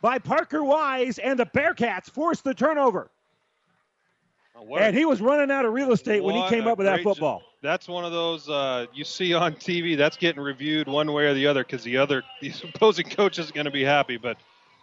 by 0.00 0.18
Parker 0.18 0.62
Wise, 0.62 1.18
and 1.18 1.38
the 1.38 1.46
Bearcats 1.46 2.08
forced 2.08 2.44
the 2.44 2.54
turnover. 2.54 3.10
And 4.78 4.96
he 4.96 5.04
was 5.04 5.20
running 5.20 5.50
out 5.50 5.64
of 5.64 5.72
real 5.72 5.92
estate 5.92 6.22
when 6.22 6.34
he 6.34 6.48
came 6.48 6.66
up 6.66 6.78
with 6.78 6.86
that 6.86 7.02
football. 7.02 7.42
That's 7.62 7.88
one 7.88 8.04
of 8.04 8.12
those 8.12 8.48
uh, 8.48 8.86
you 8.92 9.04
see 9.04 9.34
on 9.34 9.54
TV. 9.54 9.96
That's 9.96 10.16
getting 10.16 10.42
reviewed 10.42 10.88
one 10.88 11.12
way 11.12 11.26
or 11.26 11.34
the 11.34 11.46
other 11.46 11.62
because 11.62 11.84
the 11.84 11.96
other 11.98 12.22
the 12.40 12.52
opposing 12.74 13.08
coach 13.08 13.38
is 13.38 13.50
going 13.50 13.66
to 13.66 13.70
be 13.70 13.84
happy. 13.84 14.16
But 14.16 14.38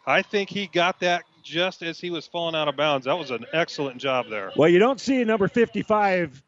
I 0.06 0.22
think 0.22 0.50
he 0.50 0.68
got 0.68 1.00
that 1.02 1.24
just 1.44 1.82
as 1.82 2.00
he 2.00 2.10
was 2.10 2.28
falling 2.28 2.56
out 2.56 2.68
of 2.68 2.76
bounds. 2.76 3.06
That 3.06 3.18
was 3.18 3.32
an 3.32 3.46
excellent 3.54 4.00
job 4.00 4.28
there. 4.30 4.52
Well, 4.56 4.70
you 4.70 4.80
don't 4.80 5.00
see 5.00 5.24
number 5.24 5.48
55 5.48 6.44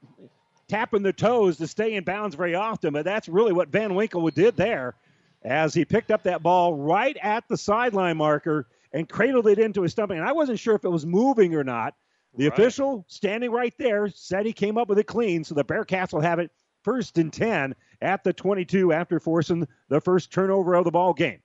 tapping 0.67 1.01
the 1.01 1.13
toes 1.13 1.57
to 1.57 1.67
stay 1.67 1.95
in 1.95 2.03
bounds 2.03 2.35
very 2.35 2.55
often, 2.55 2.93
but 2.93 3.05
that's 3.05 3.27
really 3.27 3.53
what 3.53 3.69
Van 3.69 3.95
Winkle 3.95 4.29
did 4.29 4.55
there 4.55 4.95
as 5.43 5.73
he 5.73 5.85
picked 5.85 6.11
up 6.11 6.23
that 6.23 6.43
ball 6.43 6.73
right 6.73 7.17
at 7.21 7.47
the 7.47 7.57
sideline 7.57 8.17
marker 8.17 8.67
and 8.93 9.07
cradled 9.07 9.47
it 9.47 9.57
into 9.57 9.81
his 9.81 9.91
stomach. 9.91 10.17
And 10.17 10.27
I 10.27 10.31
wasn't 10.31 10.59
sure 10.59 10.75
if 10.75 10.83
it 10.83 10.89
was 10.89 11.05
moving 11.05 11.55
or 11.55 11.63
not. 11.63 11.95
The 12.35 12.47
official 12.47 13.05
standing 13.07 13.51
right 13.51 13.73
there 13.77 14.07
said 14.09 14.45
he 14.45 14.53
came 14.53 14.77
up 14.77 14.87
with 14.87 14.99
it 14.99 15.07
clean, 15.07 15.43
so 15.43 15.55
the 15.55 15.65
Bearcats 15.65 16.13
will 16.13 16.21
have 16.21 16.39
it 16.39 16.51
first 16.83 17.17
and 17.17 17.33
10 17.33 17.75
at 18.01 18.23
the 18.23 18.33
22 18.33 18.93
after 18.93 19.19
forcing 19.19 19.67
the 19.89 19.99
first 19.99 20.31
turnover 20.31 20.75
of 20.75 20.85
the 20.85 20.91
ball 20.91 21.13
game. 21.13 21.39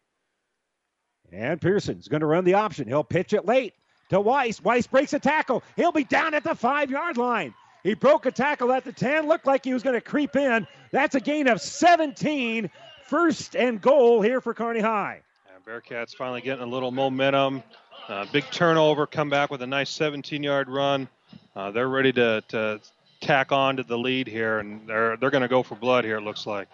And 1.32 1.60
Pearson's 1.60 2.06
going 2.06 2.20
to 2.20 2.26
run 2.26 2.44
the 2.44 2.54
option. 2.54 2.86
He'll 2.86 3.02
pitch 3.02 3.32
it 3.32 3.44
late 3.44 3.74
to 4.10 4.20
Wise. 4.20 4.62
Wise 4.62 4.86
breaks 4.86 5.12
a 5.14 5.18
tackle. 5.18 5.62
He'll 5.74 5.90
be 5.90 6.04
down 6.04 6.34
at 6.34 6.44
the 6.44 6.54
five 6.54 6.90
yard 6.90 7.16
line. 7.16 7.54
He 7.82 7.94
broke 7.94 8.26
a 8.26 8.30
tackle 8.30 8.72
at 8.72 8.84
the 8.84 8.92
10. 8.92 9.26
Looked 9.26 9.46
like 9.46 9.64
he 9.64 9.74
was 9.74 9.82
going 9.82 9.94
to 9.94 10.00
creep 10.00 10.36
in. 10.36 10.66
That's 10.90 11.14
a 11.14 11.20
gain 11.20 11.48
of 11.48 11.60
17. 11.60 12.70
First 13.04 13.56
and 13.56 13.80
goal 13.80 14.22
here 14.22 14.40
for 14.40 14.54
Kearney 14.54 14.80
High. 14.80 15.20
And 15.54 15.64
Bearcats 15.64 16.14
finally 16.14 16.40
getting 16.40 16.64
a 16.64 16.66
little 16.66 16.90
momentum. 16.90 17.62
Uh, 18.08 18.26
big 18.32 18.44
turnover. 18.50 19.06
Come 19.06 19.30
back 19.30 19.50
with 19.50 19.62
a 19.62 19.66
nice 19.66 19.90
17-yard 19.96 20.68
run. 20.68 21.08
Uh, 21.56 21.70
they're 21.70 21.88
ready 21.88 22.12
to, 22.12 22.42
to 22.48 22.80
tack 23.20 23.50
on 23.50 23.76
to 23.76 23.82
the 23.82 23.96
lead 23.96 24.26
here, 24.26 24.58
and 24.58 24.86
they're 24.86 25.16
they're 25.16 25.30
going 25.30 25.42
to 25.42 25.48
go 25.48 25.62
for 25.62 25.74
blood 25.74 26.04
here. 26.04 26.18
It 26.18 26.22
looks 26.22 26.46
like. 26.46 26.68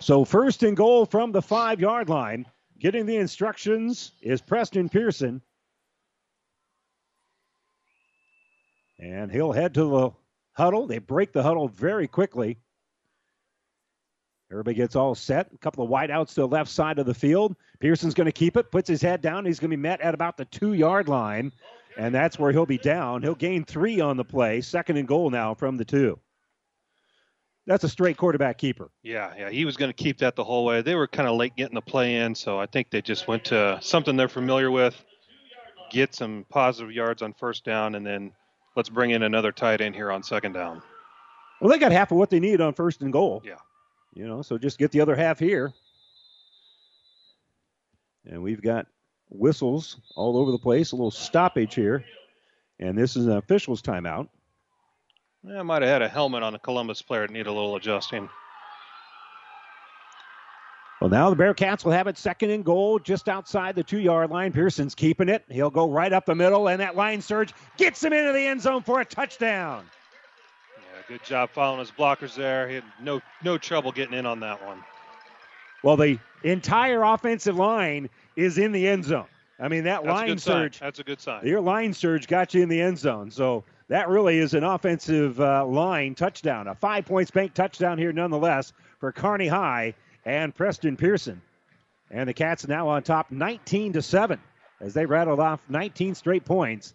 So 0.00 0.24
first 0.24 0.62
and 0.62 0.76
goal 0.76 1.06
from 1.06 1.32
the 1.32 1.42
five 1.42 1.80
yard 1.80 2.08
line. 2.08 2.46
Getting 2.78 3.06
the 3.06 3.16
instructions 3.16 4.12
is 4.20 4.42
Preston 4.42 4.88
Pearson. 4.88 5.40
And 8.98 9.30
he'll 9.30 9.52
head 9.52 9.74
to 9.74 9.84
the 9.84 10.10
huddle. 10.52 10.86
They 10.86 10.98
break 10.98 11.32
the 11.32 11.42
huddle 11.42 11.68
very 11.68 12.08
quickly. 12.08 12.58
Everybody 14.50 14.76
gets 14.76 14.94
all 14.94 15.14
set. 15.14 15.48
A 15.52 15.58
couple 15.58 15.84
of 15.84 15.90
wideouts 15.90 16.28
to 16.28 16.42
the 16.42 16.48
left 16.48 16.70
side 16.70 16.98
of 16.98 17.06
the 17.06 17.14
field. 17.14 17.56
Pearson's 17.80 18.14
going 18.14 18.26
to 18.26 18.32
keep 18.32 18.56
it, 18.56 18.70
puts 18.70 18.88
his 18.88 19.02
head 19.02 19.20
down. 19.20 19.44
He's 19.44 19.58
going 19.58 19.70
to 19.70 19.76
be 19.76 19.82
met 19.82 20.00
at 20.00 20.14
about 20.14 20.36
the 20.36 20.44
two 20.44 20.74
yard 20.74 21.08
line, 21.08 21.52
and 21.96 22.14
that's 22.14 22.38
where 22.38 22.52
he'll 22.52 22.66
be 22.66 22.78
down. 22.78 23.22
He'll 23.22 23.34
gain 23.34 23.64
three 23.64 24.00
on 24.00 24.16
the 24.16 24.24
play. 24.24 24.60
Second 24.60 24.96
and 24.96 25.08
goal 25.08 25.30
now 25.30 25.54
from 25.54 25.76
the 25.76 25.84
two. 25.84 26.18
That's 27.66 27.82
a 27.82 27.88
straight 27.88 28.18
quarterback 28.18 28.58
keeper. 28.58 28.90
Yeah, 29.02 29.32
yeah, 29.38 29.50
he 29.50 29.64
was 29.64 29.78
going 29.78 29.88
to 29.88 29.94
keep 29.94 30.18
that 30.18 30.36
the 30.36 30.44
whole 30.44 30.66
way. 30.66 30.82
They 30.82 30.94
were 30.94 31.06
kind 31.06 31.28
of 31.28 31.36
late 31.36 31.56
getting 31.56 31.74
the 31.74 31.80
play 31.80 32.16
in, 32.16 32.34
so 32.34 32.60
I 32.60 32.66
think 32.66 32.90
they 32.90 33.00
just 33.00 33.26
went 33.26 33.44
to 33.46 33.78
something 33.80 34.16
they're 34.16 34.28
familiar 34.28 34.70
with, 34.70 35.02
get 35.90 36.14
some 36.14 36.44
positive 36.50 36.92
yards 36.92 37.22
on 37.22 37.32
first 37.32 37.64
down, 37.64 37.94
and 37.94 38.06
then 38.06 38.32
let's 38.76 38.90
bring 38.90 39.12
in 39.12 39.22
another 39.22 39.50
tight 39.50 39.80
end 39.80 39.94
here 39.94 40.12
on 40.12 40.22
second 40.22 40.52
down. 40.52 40.82
Well, 41.60 41.70
they 41.70 41.78
got 41.78 41.90
half 41.90 42.10
of 42.10 42.18
what 42.18 42.28
they 42.28 42.40
need 42.40 42.60
on 42.60 42.74
first 42.74 43.00
and 43.00 43.10
goal. 43.10 43.42
Yeah. 43.46 43.54
You 44.14 44.28
know, 44.28 44.42
so 44.42 44.58
just 44.58 44.78
get 44.78 44.92
the 44.92 45.00
other 45.00 45.16
half 45.16 45.40
here. 45.40 45.72
And 48.24 48.42
we've 48.42 48.62
got 48.62 48.86
whistles 49.28 50.00
all 50.14 50.38
over 50.38 50.52
the 50.52 50.58
place, 50.58 50.92
a 50.92 50.96
little 50.96 51.10
stoppage 51.10 51.74
here. 51.74 52.04
And 52.78 52.96
this 52.96 53.16
is 53.16 53.26
an 53.26 53.36
official's 53.36 53.82
timeout. 53.82 54.28
I 55.48 55.62
might 55.62 55.82
have 55.82 55.90
had 55.90 56.02
a 56.02 56.08
helmet 56.08 56.42
on 56.42 56.54
a 56.54 56.58
Columbus 56.58 57.02
player 57.02 57.26
that 57.26 57.32
need 57.32 57.46
a 57.46 57.52
little 57.52 57.76
adjusting. 57.76 58.30
Well, 61.00 61.10
now 61.10 61.28
the 61.28 61.36
Bearcats 61.36 61.84
will 61.84 61.92
have 61.92 62.06
it 62.06 62.16
second 62.16 62.50
and 62.50 62.64
goal 62.64 62.98
just 62.98 63.28
outside 63.28 63.74
the 63.74 63.82
two 63.82 63.98
yard 63.98 64.30
line. 64.30 64.52
Pearson's 64.52 64.94
keeping 64.94 65.28
it. 65.28 65.44
He'll 65.50 65.70
go 65.70 65.90
right 65.90 66.12
up 66.12 66.24
the 66.24 66.34
middle, 66.34 66.68
and 66.68 66.80
that 66.80 66.96
line 66.96 67.20
surge 67.20 67.52
gets 67.76 68.02
him 68.02 68.12
into 68.12 68.32
the 68.32 68.46
end 68.46 68.62
zone 68.62 68.82
for 68.82 69.00
a 69.00 69.04
touchdown. 69.04 69.84
Good 71.08 71.22
job 71.22 71.50
following 71.50 71.80
his 71.80 71.90
blockers 71.90 72.34
there. 72.34 72.68
He 72.68 72.76
had 72.76 72.84
no 73.00 73.20
no 73.42 73.58
trouble 73.58 73.92
getting 73.92 74.14
in 74.14 74.24
on 74.24 74.40
that 74.40 74.64
one. 74.64 74.82
Well, 75.82 75.96
the 75.96 76.18
entire 76.42 77.02
offensive 77.02 77.56
line 77.56 78.08
is 78.36 78.56
in 78.56 78.72
the 78.72 78.88
end 78.88 79.04
zone. 79.04 79.26
I 79.60 79.68
mean, 79.68 79.84
that 79.84 80.02
That's 80.02 80.14
line 80.14 80.26
good 80.28 80.40
sign. 80.40 80.54
surge. 80.54 80.80
That's 80.80 80.98
a 80.98 81.04
good 81.04 81.20
sign. 81.20 81.46
Your 81.46 81.60
line 81.60 81.92
surge 81.92 82.26
got 82.26 82.54
you 82.54 82.62
in 82.62 82.68
the 82.68 82.80
end 82.80 82.98
zone. 82.98 83.30
So 83.30 83.64
that 83.88 84.08
really 84.08 84.38
is 84.38 84.54
an 84.54 84.64
offensive 84.64 85.38
uh, 85.38 85.66
line 85.66 86.14
touchdown. 86.14 86.68
A 86.68 86.74
five 86.74 87.04
points 87.04 87.30
bank 87.30 87.54
touchdown 87.54 87.98
here, 87.98 88.12
nonetheless, 88.12 88.72
for 88.98 89.12
Kearney 89.12 89.46
High 89.46 89.94
and 90.24 90.54
Preston 90.54 90.96
Pearson. 90.96 91.40
And 92.10 92.28
the 92.28 92.34
Cats 92.34 92.66
now 92.66 92.88
on 92.88 93.02
top 93.02 93.30
19 93.30 93.92
to 93.92 94.02
7 94.02 94.40
as 94.80 94.94
they 94.94 95.04
rattled 95.04 95.40
off 95.40 95.60
19 95.68 96.14
straight 96.14 96.44
points. 96.44 96.94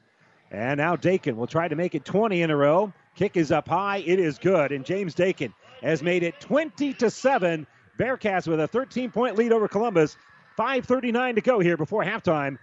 And 0.52 0.80
now 0.80 0.96
Dakin 0.96 1.38
will 1.38 1.48
try 1.48 1.68
to 1.68 1.76
make 1.76 1.94
it 1.94 2.06
20 2.06 2.42
in 2.42 2.50
a 2.50 2.56
row. 2.56 2.92
Kick 3.16 3.38
is 3.38 3.52
up 3.52 3.68
high. 3.68 3.98
It 3.98 4.20
is 4.20 4.38
good. 4.38 4.72
And 4.72 4.86
James 4.86 5.14
Dakin 5.14 5.54
has 5.82 6.02
made 6.02 6.24
it 6.24 6.40
20 6.40 6.94
to 6.96 7.10
7. 7.10 7.68
Bearcats 7.98 8.48
with 8.48 8.60
a 8.60 8.68
13 8.68 9.12
point 9.12 9.38
lead 9.38 9.52
over 9.52 9.68
Columbus. 9.68 10.16
5.39 10.58 11.36
to 11.36 11.42
go 11.42 11.60
here 11.60 11.78
before 11.78 12.04
halftime. 12.04 12.58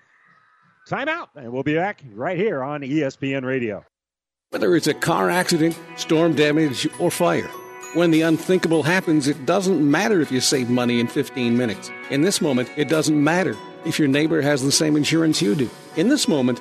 Timeout. 0.89 1.29
And 1.35 1.53
we'll 1.53 1.63
be 1.63 1.75
back 1.75 2.03
right 2.13 2.37
here 2.37 2.63
on 2.63 2.83
ESPN 2.83 3.45
Radio. 3.45 3.85
Whether 4.51 4.77
it's 4.77 4.87
a 4.87 4.95
car 4.95 5.29
accident, 5.29 5.79
storm 5.97 6.35
damage, 6.35 6.89
or 7.01 7.11
fire, 7.11 7.51
when 7.95 8.11
the 8.11 8.23
unthinkable 8.23 8.83
happens, 8.83 9.27
it 9.27 9.47
doesn't 9.47 9.91
matter 9.91 10.21
if 10.21 10.31
you 10.31 10.41
save 10.41 10.71
money 10.71 11.01
in 11.01 11.09
15 11.09 11.57
minutes. 11.57 11.91
In 12.11 12.23
this 12.23 12.41
moment, 12.41 12.71
it 12.77 12.89
doesn't 12.89 13.23
matter 13.23 13.57
if 13.85 13.99
your 13.99 14.09
neighbor 14.09 14.41
has 14.43 14.63
the 14.63 14.71
same 14.71 14.97
insurance 14.97 15.43
you 15.43 15.55
do. 15.55 15.69
In 15.97 16.09
this 16.09 16.29
moment, 16.29 16.61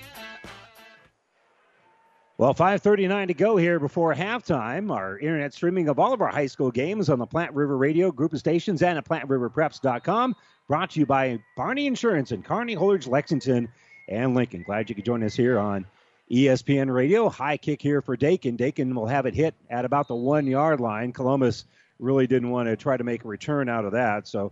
Well, 2.41 2.55
5:39 2.55 3.27
to 3.27 3.35
go 3.35 3.55
here 3.55 3.79
before 3.79 4.15
halftime. 4.15 4.91
Our 4.91 5.19
internet 5.19 5.53
streaming 5.53 5.89
of 5.89 5.99
all 5.99 6.11
of 6.11 6.21
our 6.21 6.29
high 6.29 6.47
school 6.47 6.71
games 6.71 7.07
on 7.07 7.19
the 7.19 7.27
Platte 7.27 7.53
River 7.53 7.77
Radio 7.77 8.11
group 8.11 8.33
of 8.33 8.39
stations 8.39 8.81
and 8.81 8.97
at 8.97 9.05
PlatteRiverPreps.com. 9.05 10.35
Brought 10.67 10.89
to 10.89 10.99
you 10.99 11.05
by 11.05 11.37
Barney 11.55 11.85
Insurance 11.85 12.31
in 12.31 12.41
Kearney, 12.41 12.75
Holdrege, 12.75 13.07
Lexington, 13.07 13.69
and 14.09 14.33
Lincoln. 14.33 14.63
Glad 14.63 14.89
you 14.89 14.95
could 14.95 15.05
join 15.05 15.21
us 15.21 15.35
here 15.35 15.59
on 15.59 15.85
ESPN 16.31 16.91
Radio. 16.91 17.29
High 17.29 17.57
kick 17.57 17.79
here 17.79 18.01
for 18.01 18.17
Dakin. 18.17 18.55
Dakin 18.55 18.95
will 18.95 19.05
have 19.05 19.27
it 19.27 19.35
hit 19.35 19.53
at 19.69 19.85
about 19.85 20.07
the 20.07 20.15
one 20.15 20.47
yard 20.47 20.79
line. 20.79 21.11
Columbus 21.11 21.65
really 21.99 22.25
didn't 22.25 22.49
want 22.49 22.67
to 22.67 22.75
try 22.75 22.97
to 22.97 23.03
make 23.03 23.23
a 23.23 23.27
return 23.27 23.69
out 23.69 23.85
of 23.85 23.91
that, 23.91 24.27
so 24.27 24.51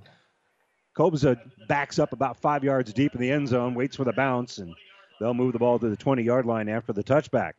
Kobza 0.95 1.39
backs 1.67 1.97
up 1.97 2.13
about 2.13 2.37
five 2.37 2.63
yards 2.63 2.93
deep 2.93 3.15
in 3.15 3.19
the 3.19 3.31
end 3.31 3.47
zone, 3.47 3.73
waits 3.73 3.95
for 3.95 4.03
the 4.03 4.13
bounce, 4.13 4.59
and 4.59 4.75
they'll 5.19 5.33
move 5.33 5.53
the 5.53 5.59
ball 5.59 5.79
to 5.79 5.89
the 5.89 5.97
20 5.97 6.21
yard 6.21 6.45
line 6.45 6.69
after 6.69 6.93
the 6.93 7.03
touchback. 7.03 7.53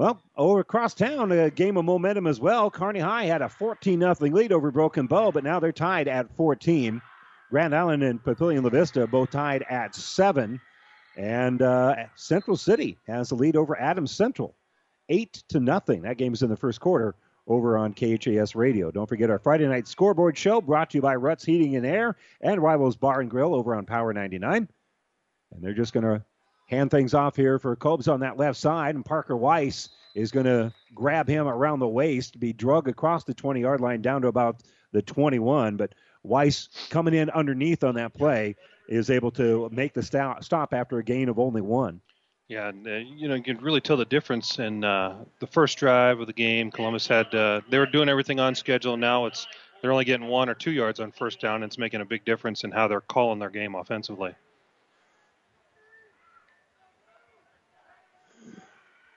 Well, 0.00 0.18
over 0.34 0.60
across 0.60 0.94
town, 0.94 1.30
a 1.30 1.50
game 1.50 1.76
of 1.76 1.84
momentum 1.84 2.26
as 2.26 2.40
well. 2.40 2.70
Kearney 2.70 3.00
High 3.00 3.26
had 3.26 3.42
a 3.42 3.50
14 3.50 4.00
0 4.00 4.14
lead 4.18 4.50
over 4.50 4.70
Broken 4.70 5.06
Bow, 5.06 5.30
but 5.30 5.44
now 5.44 5.60
they're 5.60 5.72
tied 5.72 6.08
at 6.08 6.34
14. 6.36 7.02
Grand 7.50 7.74
Island 7.74 8.02
and 8.02 8.24
Papillion 8.24 8.64
La 8.64 8.70
Vista 8.70 9.06
both 9.06 9.30
tied 9.30 9.62
at 9.68 9.94
seven. 9.94 10.58
And 11.18 11.60
uh, 11.60 11.96
Central 12.14 12.56
City 12.56 12.96
has 13.06 13.28
the 13.28 13.34
lead 13.34 13.56
over 13.56 13.78
Adams 13.78 14.10
Central, 14.12 14.56
eight 15.10 15.44
to 15.50 15.60
nothing. 15.60 16.00
That 16.00 16.16
game 16.16 16.32
is 16.32 16.42
in 16.42 16.48
the 16.48 16.56
first 16.56 16.80
quarter 16.80 17.14
over 17.46 17.76
on 17.76 17.92
KHAS 17.92 18.54
Radio. 18.54 18.90
Don't 18.90 19.06
forget 19.06 19.28
our 19.28 19.38
Friday 19.38 19.68
night 19.68 19.86
scoreboard 19.86 20.38
show 20.38 20.62
brought 20.62 20.88
to 20.88 20.96
you 20.96 21.02
by 21.02 21.16
Ruts 21.16 21.44
Heating 21.44 21.76
and 21.76 21.84
Air 21.84 22.16
and 22.40 22.62
Rivals 22.62 22.96
Bar 22.96 23.20
and 23.20 23.28
Grill 23.28 23.54
over 23.54 23.74
on 23.74 23.84
Power 23.84 24.14
99. 24.14 24.66
And 25.52 25.62
they're 25.62 25.74
just 25.74 25.92
going 25.92 26.04
to 26.04 26.24
hand 26.70 26.90
things 26.90 27.14
off 27.14 27.36
here 27.36 27.58
for 27.58 27.74
Kobza 27.76 28.12
on 28.12 28.20
that 28.20 28.36
left 28.36 28.58
side, 28.58 28.94
and 28.94 29.04
Parker 29.04 29.36
Wise 29.36 29.90
is 30.14 30.30
going 30.30 30.46
to 30.46 30.72
grab 30.94 31.28
him 31.28 31.46
around 31.46 31.80
the 31.80 31.88
waist, 31.88 32.38
be 32.40 32.52
drug 32.52 32.88
across 32.88 33.24
the 33.24 33.34
20 33.34 33.60
yard 33.60 33.80
line 33.80 34.00
down 34.00 34.22
to 34.22 34.28
about 34.28 34.62
the 34.92 35.02
21. 35.02 35.76
But 35.76 35.94
Wise 36.22 36.68
coming 36.90 37.14
in 37.14 37.30
underneath 37.30 37.82
on 37.84 37.94
that 37.96 38.14
play 38.14 38.56
is 38.88 39.10
able 39.10 39.30
to 39.32 39.68
make 39.72 39.94
the 39.94 40.02
stop 40.02 40.74
after 40.74 40.98
a 40.98 41.04
gain 41.04 41.28
of 41.28 41.38
only 41.38 41.60
one. 41.60 42.00
Yeah, 42.48 42.68
and, 42.68 42.86
uh, 42.86 42.96
you 42.96 43.28
know, 43.28 43.36
you 43.36 43.42
can 43.42 43.58
really 43.58 43.80
tell 43.80 43.96
the 43.96 44.04
difference 44.04 44.58
in 44.58 44.82
uh, 44.82 45.24
the 45.38 45.46
first 45.46 45.78
drive 45.78 46.18
of 46.18 46.26
the 46.26 46.32
game. 46.32 46.72
Columbus 46.72 47.06
had 47.06 47.32
uh, 47.32 47.60
they 47.70 47.78
were 47.78 47.86
doing 47.86 48.08
everything 48.08 48.40
on 48.40 48.56
schedule. 48.56 48.96
Now 48.96 49.26
it's 49.26 49.46
they're 49.80 49.92
only 49.92 50.04
getting 50.04 50.26
one 50.26 50.48
or 50.48 50.54
two 50.54 50.72
yards 50.72 50.98
on 50.98 51.12
first 51.12 51.40
down. 51.40 51.56
And 51.56 51.64
it's 51.64 51.78
making 51.78 52.00
a 52.00 52.04
big 52.04 52.24
difference 52.24 52.64
in 52.64 52.72
how 52.72 52.88
they're 52.88 53.00
calling 53.00 53.38
their 53.38 53.50
game 53.50 53.76
offensively. 53.76 54.34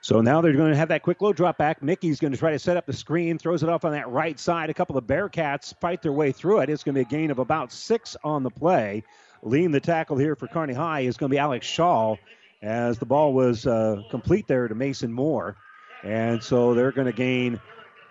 So 0.03 0.19
now 0.19 0.41
they're 0.41 0.51
going 0.51 0.69
to 0.69 0.77
have 0.77 0.89
that 0.89 1.01
quick 1.01 1.21
low 1.21 1.31
drop 1.31 1.57
back. 1.57 1.81
Mickey's 1.81 2.19
going 2.19 2.33
to 2.33 2.37
try 2.37 2.51
to 2.51 2.59
set 2.59 2.75
up 2.75 2.85
the 2.85 2.91
screen, 2.91 3.37
throws 3.37 3.63
it 3.63 3.69
off 3.69 3.85
on 3.85 3.93
that 3.93 4.09
right 4.09 4.37
side. 4.37 4.69
A 4.69 4.73
couple 4.73 4.97
of 4.97 5.05
Bearcats 5.05 5.73
fight 5.79 6.01
their 6.01 6.11
way 6.11 6.33
through 6.33 6.59
it. 6.59 6.69
It's 6.69 6.83
going 6.83 6.93
to 6.93 6.99
be 6.99 7.07
a 7.07 7.09
gain 7.09 7.31
of 7.31 7.39
about 7.39 7.71
six 7.71 8.17
on 8.21 8.43
the 8.43 8.49
play. 8.49 9.03
Leading 9.43 9.71
the 9.71 9.79
tackle 9.79 10.17
here 10.17 10.35
for 10.35 10.47
Kearney 10.47 10.73
High 10.73 11.01
is 11.01 11.15
going 11.15 11.29
to 11.29 11.33
be 11.33 11.39
Alex 11.39 11.65
Shaw 11.65 12.17
as 12.61 12.99
the 12.99 13.05
ball 13.05 13.33
was 13.33 13.65
uh, 13.65 14.01
complete 14.11 14.45
there 14.45 14.67
to 14.67 14.75
Mason 14.75 15.13
Moore. 15.13 15.55
And 16.03 16.43
so 16.43 16.73
they're 16.73 16.91
going 16.91 17.07
to 17.07 17.13
gain, 17.13 17.61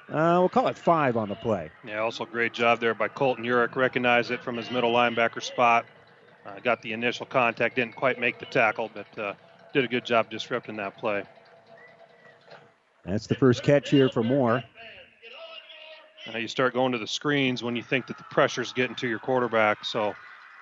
uh, 0.09 0.36
we'll 0.39 0.48
call 0.48 0.69
it 0.69 0.78
five 0.78 1.19
on 1.19 1.28
the 1.28 1.35
play. 1.35 1.70
Yeah, 1.85 1.98
also 1.98 2.24
great 2.24 2.55
job 2.55 2.81
there 2.81 2.94
by 2.94 3.09
Colton 3.09 3.44
Urich. 3.44 3.77
Recognized 3.77 4.31
it 4.31 4.43
from 4.43 4.56
his 4.56 4.70
middle 4.70 4.94
linebacker 4.94 5.43
spot. 5.43 5.85
Uh, 6.47 6.59
got 6.64 6.81
the 6.81 6.94
initial 6.94 7.27
contact, 7.27 7.77
didn't 7.77 7.97
quite 7.97 8.19
make 8.19 8.39
the 8.39 8.47
tackle, 8.47 8.90
but 8.94 9.19
uh, 9.19 9.35
did 9.74 9.85
a 9.85 9.89
good 9.89 10.06
job 10.06 10.31
disrupting 10.31 10.77
that 10.77 10.97
play. 10.97 11.24
That's 13.05 13.27
the 13.27 13.35
first 13.35 13.62
catch 13.62 13.91
here 13.91 14.09
for 14.09 14.23
Moore. 14.23 14.62
Now 16.27 16.39
you 16.39 16.49
start 16.49 16.73
going 16.73 16.93
to 16.93 16.99
the 16.99 17.07
screens 17.07 17.62
when 17.62 17.74
you 17.74 17.83
think 17.83 18.07
that 18.07 18.16
the 18.16 18.24
pressure's 18.24 18.73
getting 18.73 18.95
to 18.97 19.09
your 19.09 19.19
quarterback. 19.19 19.85
So 19.85 20.15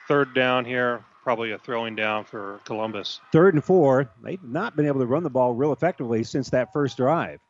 third 0.09 0.35
down 0.35 0.65
here, 0.65 1.05
probably 1.23 1.51
a 1.51 1.59
throwing 1.59 1.95
down 1.95 2.25
for 2.25 2.61
Columbus. 2.65 3.21
Third 3.31 3.55
and 3.55 3.63
four. 3.63 4.11
They've 4.23 4.43
not 4.43 4.75
been 4.75 4.87
able 4.87 5.01
to 5.01 5.07
run 5.07 5.23
the 5.23 5.31
ball 5.31 5.55
real 5.55 5.73
effectively 5.73 6.25
since 6.25 6.49
that 6.51 6.73
first 6.73 6.97
drive. 6.97 7.41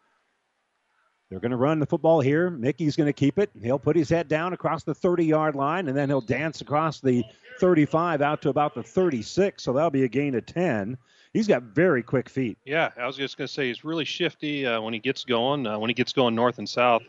They're 1.31 1.39
going 1.39 1.53
to 1.53 1.57
run 1.57 1.79
the 1.79 1.87
football 1.87 2.21
here. 2.21 2.51
Mickey's 2.51 2.97
going 2.97 3.07
to 3.07 3.13
keep 3.13 3.39
it. 3.39 3.51
He'll 3.63 3.79
put 3.79 3.95
his 3.95 4.09
head 4.09 4.27
down 4.27 4.53
across 4.53 4.83
the 4.83 4.95
30 4.95 5.25
yard 5.25 5.55
line, 5.55 5.87
and 5.87 5.97
then 5.97 6.09
he'll 6.09 6.21
dance 6.21 6.61
across 6.61 7.01
the 7.01 7.23
35 7.61 8.21
out 8.21 8.43
to 8.43 8.49
about 8.49 8.75
the 8.75 8.83
36. 8.83 9.63
So 9.63 9.73
that'll 9.73 9.91
be 9.91 10.03
a 10.03 10.09
gain 10.09 10.35
of 10.35 10.45
10 10.47 10.99
he's 11.33 11.47
got 11.47 11.63
very 11.63 12.03
quick 12.03 12.29
feet. 12.29 12.59
Yeah, 12.65 12.91
I 12.99 13.07
was 13.07 13.17
just 13.17 13.37
going 13.37 13.47
to 13.49 13.53
say 13.53 13.69
he's 13.69 13.85
really 13.85 14.05
shifty 14.05 14.67
uh, 14.67 14.81
when 14.81 14.95
he 14.95 15.01
gets 15.01 15.25
going. 15.25 15.67
Uh, 15.67 15.79
when 15.79 15.91
he 15.91 15.95
gets 15.95 16.13
going 16.13 16.35
north 16.35 16.59
and 16.59 16.69
south, 16.69 17.03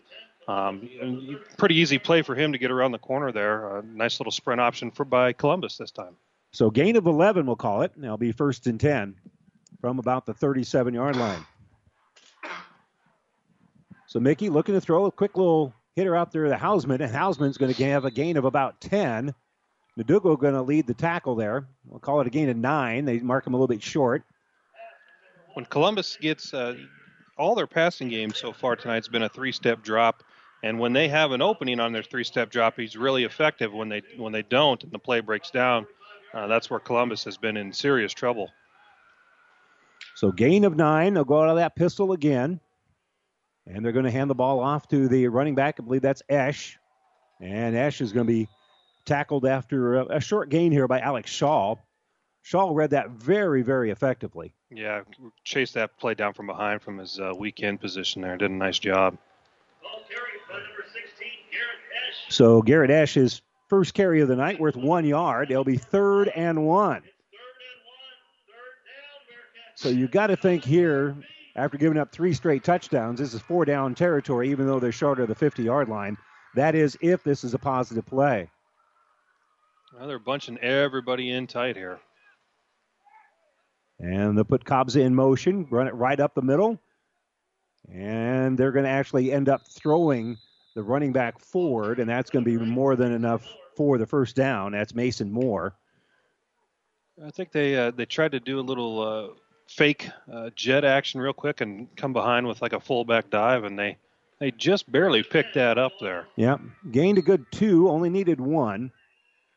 um, 0.48 0.90
pretty 1.58 1.76
easy 1.76 1.98
play 1.98 2.22
for 2.22 2.36
him 2.36 2.52
to 2.52 2.58
get 2.58 2.72
around 2.72 2.92
the 2.92 3.00
corner 3.00 3.32
there. 3.32 3.78
Uh, 3.78 3.82
nice 3.86 4.20
little 4.20 4.32
sprint 4.32 4.60
option 4.60 4.92
for 4.92 5.06
by 5.06 5.34
Columbus 5.34 5.78
this 5.78 5.92
time. 5.92 6.16
So 6.52 6.70
gain 6.70 6.96
of 6.96 7.06
11, 7.06 7.46
we'll 7.46 7.56
call 7.56 7.82
it. 7.82 7.94
Now 7.96 8.18
be 8.18 8.32
first 8.32 8.68
and 8.68 8.80
10 8.80 9.16
from 9.80 10.00
about 10.00 10.26
the 10.26 10.34
37 10.34 10.94
yard 10.94 11.16
line. 11.16 11.46
So 14.08 14.20
Mickey 14.20 14.50
looking 14.50 14.76
to 14.76 14.82
throw 14.82 15.06
a 15.06 15.12
quick 15.12 15.38
little 15.38 15.74
hitter 15.96 16.16
out 16.16 16.34
there 16.34 16.44
to 16.44 16.56
Hausman, 16.56 17.00
and 17.00 17.14
Hausman's 17.14 17.58
going 17.58 17.74
to 17.74 17.86
have 17.86 18.04
a 18.04 18.12
gain 18.12 18.36
of 18.36 18.44
about 18.44 18.82
10. 18.82 19.34
Nadugo 20.00 20.40
going 20.40 20.54
to 20.54 20.62
lead 20.62 20.88
the 20.88 20.94
tackle 20.94 21.36
there. 21.36 21.68
We'll 21.86 22.00
call 22.00 22.22
it 22.22 22.28
a 22.28 22.30
gain 22.30 22.50
of 22.50 22.58
nine. 22.58 23.06
They 23.06 23.20
mark 23.20 23.46
him 23.46 23.54
a 23.54 23.58
little 23.58 23.68
bit 23.68 23.84
short. 23.84 24.24
When 25.54 25.66
Columbus 25.66 26.18
gets 26.22 26.54
uh, 26.54 26.76
all 27.38 27.56
their 27.56 27.68
passing 27.68 28.08
games 28.08 28.38
so 28.38 28.54
far 28.54 28.76
tonight 28.76 28.96
has 28.96 29.10
been 29.10 29.24
a 29.24 29.30
three-step 29.30 29.84
drop, 29.84 30.24
and 30.64 30.80
when 30.80 30.94
they 30.94 31.10
have 31.10 31.32
an 31.32 31.42
opening 31.42 31.80
on 31.80 31.92
their 31.92 32.04
three-step 32.04 32.50
drop, 32.50 32.78
he's 32.78 32.96
really 32.96 33.26
effective. 33.26 33.74
When 33.74 33.90
they 33.90 34.02
when 34.18 34.32
they 34.32 34.44
don't 34.44 34.82
and 34.84 34.92
the 34.92 35.00
play 35.00 35.20
breaks 35.20 35.52
down, 35.52 35.88
uh, 36.34 36.48
that's 36.48 36.70
where 36.70 36.80
Columbus 36.80 37.26
has 37.26 37.36
been 37.36 37.58
in 37.58 37.74
serious 37.74 38.14
trouble. 38.14 38.50
So 40.16 40.32
gain 40.32 40.64
of 40.64 40.78
nine. 40.78 41.14
They'll 41.14 41.26
go 41.26 41.42
out 41.42 41.50
of 41.50 41.58
that 41.58 41.76
pistol 41.76 42.14
again, 42.14 42.62
and 43.68 43.84
they're 43.84 43.92
going 43.92 44.06
to 44.06 44.12
hand 44.12 44.30
the 44.30 44.36
ball 44.36 44.62
off 44.62 44.88
to 44.90 45.10
the 45.10 45.28
running 45.28 45.56
back. 45.56 45.76
I 45.80 45.84
believe 45.84 46.02
that's 46.02 46.24
Esch, 46.30 46.78
and 47.42 47.76
Esch 47.76 48.00
is 48.00 48.14
going 48.14 48.26
to 48.26 48.32
be 48.32 48.48
tackled 49.12 49.46
after 49.46 49.96
a, 49.96 50.18
a 50.18 50.22
short 50.22 50.48
gain 50.48 50.72
here 50.72 50.88
by 50.88 51.02
Alex 51.02 51.30
Shaw. 51.30 51.76
Shaw 52.44 52.72
read 52.74 52.92
that 52.92 53.10
very, 53.10 53.62
very 53.62 53.92
effectively. 53.92 54.54
Yeah, 54.70 55.02
chased 55.44 55.74
that 55.74 55.98
play 56.00 56.14
down 56.14 56.34
from 56.34 56.48
behind 56.48 56.82
from 56.82 56.98
his 56.98 57.20
uh, 57.20 57.34
weekend 57.38 57.82
position 57.82 58.22
there. 58.22 58.38
Did 58.38 58.52
a 58.52 58.54
nice 58.54 58.80
job. 58.80 59.18
So 62.30 62.62
Garrett 62.62 62.90
Ash's 62.90 63.42
first 63.68 63.94
carry 63.94 64.22
of 64.22 64.30
the 64.30 64.36
night 64.38 64.62
worth 64.62 64.78
one 64.78 65.04
yard. 65.04 65.52
It'll 65.52 65.66
be 65.66 65.78
third 65.78 66.30
and 66.30 66.66
one. 66.66 67.04
So 69.76 69.90
you 69.90 70.08
got 70.08 70.28
to 70.28 70.38
think 70.38 70.64
here, 70.64 71.18
after 71.58 71.78
giving 71.78 71.98
up 71.98 72.14
three 72.14 72.34
straight 72.34 72.64
touchdowns, 72.64 73.20
this 73.20 73.34
is 73.34 73.42
four 73.42 73.66
down 73.66 73.94
territory, 73.94 74.50
even 74.52 74.68
though 74.68 74.80
they're 74.80 74.94
short 74.94 75.20
of 75.20 75.28
the 75.28 75.36
50 75.36 75.64
yard 75.64 75.90
line. 75.90 76.18
That 76.56 76.76
is 76.76 76.98
if 77.02 77.24
this 77.24 77.44
is 77.44 77.54
a 77.54 77.60
positive 77.60 78.06
play. 78.06 78.50
Well, 79.94 80.08
they're 80.08 80.20
bunching 80.20 80.58
everybody 80.60 81.32
in 81.32 81.48
tight 81.48 81.76
here. 81.76 82.00
And 84.00 84.38
they'll 84.38 84.46
put 84.46 84.64
Kobza 84.64 85.02
in 85.02 85.14
motion, 85.14 85.68
run 85.70 85.88
it 85.88 85.94
right 85.94 86.20
up 86.20 86.34
the 86.34 86.42
middle. 86.42 86.80
And 87.92 88.58
they're 88.58 88.72
going 88.72 88.86
to 88.86 88.92
actually 88.92 89.32
end 89.32 89.50
up 89.50 89.68
throwing 89.68 90.38
the 90.76 90.84
running 90.84 91.12
back 91.12 91.40
forward, 91.40 92.00
and 92.00 92.10
that's 92.10 92.30
going 92.30 92.46
to 92.46 92.60
be 92.60 92.66
more 92.66 92.96
than 92.96 93.12
enough 93.12 93.46
for 93.76 93.98
the 93.98 94.06
first 94.06 94.36
down. 94.36 94.72
That's 94.72 94.96
Mason 94.96 95.32
Moore. 95.32 95.76
I 97.24 97.30
think 97.32 97.52
they 97.52 97.76
uh, 97.76 97.92
they 97.92 98.06
tried 98.06 98.32
to 98.32 98.40
do 98.40 98.60
a 98.60 98.62
little 98.62 99.02
uh, 99.02 99.34
fake 99.68 100.10
uh, 100.32 100.50
jet 100.56 100.86
action 100.86 101.20
real 101.20 101.34
quick 101.34 101.62
and 101.62 101.94
come 101.96 102.14
behind 102.14 102.48
with 102.48 102.62
like 102.62 102.74
a 102.74 102.80
fullback 102.80 103.30
dive, 103.30 103.66
and 103.66 103.78
they 103.78 103.98
they 104.40 104.52
just 104.52 104.92
barely 104.92 105.22
picked 105.22 105.56
that 105.56 105.78
up 105.78 105.92
there. 106.00 106.28
Yeah, 106.38 106.58
gained 106.92 107.18
a 107.18 107.22
good 107.22 107.46
two, 107.52 107.90
only 107.90 108.10
needed 108.10 108.40
one. 108.40 108.92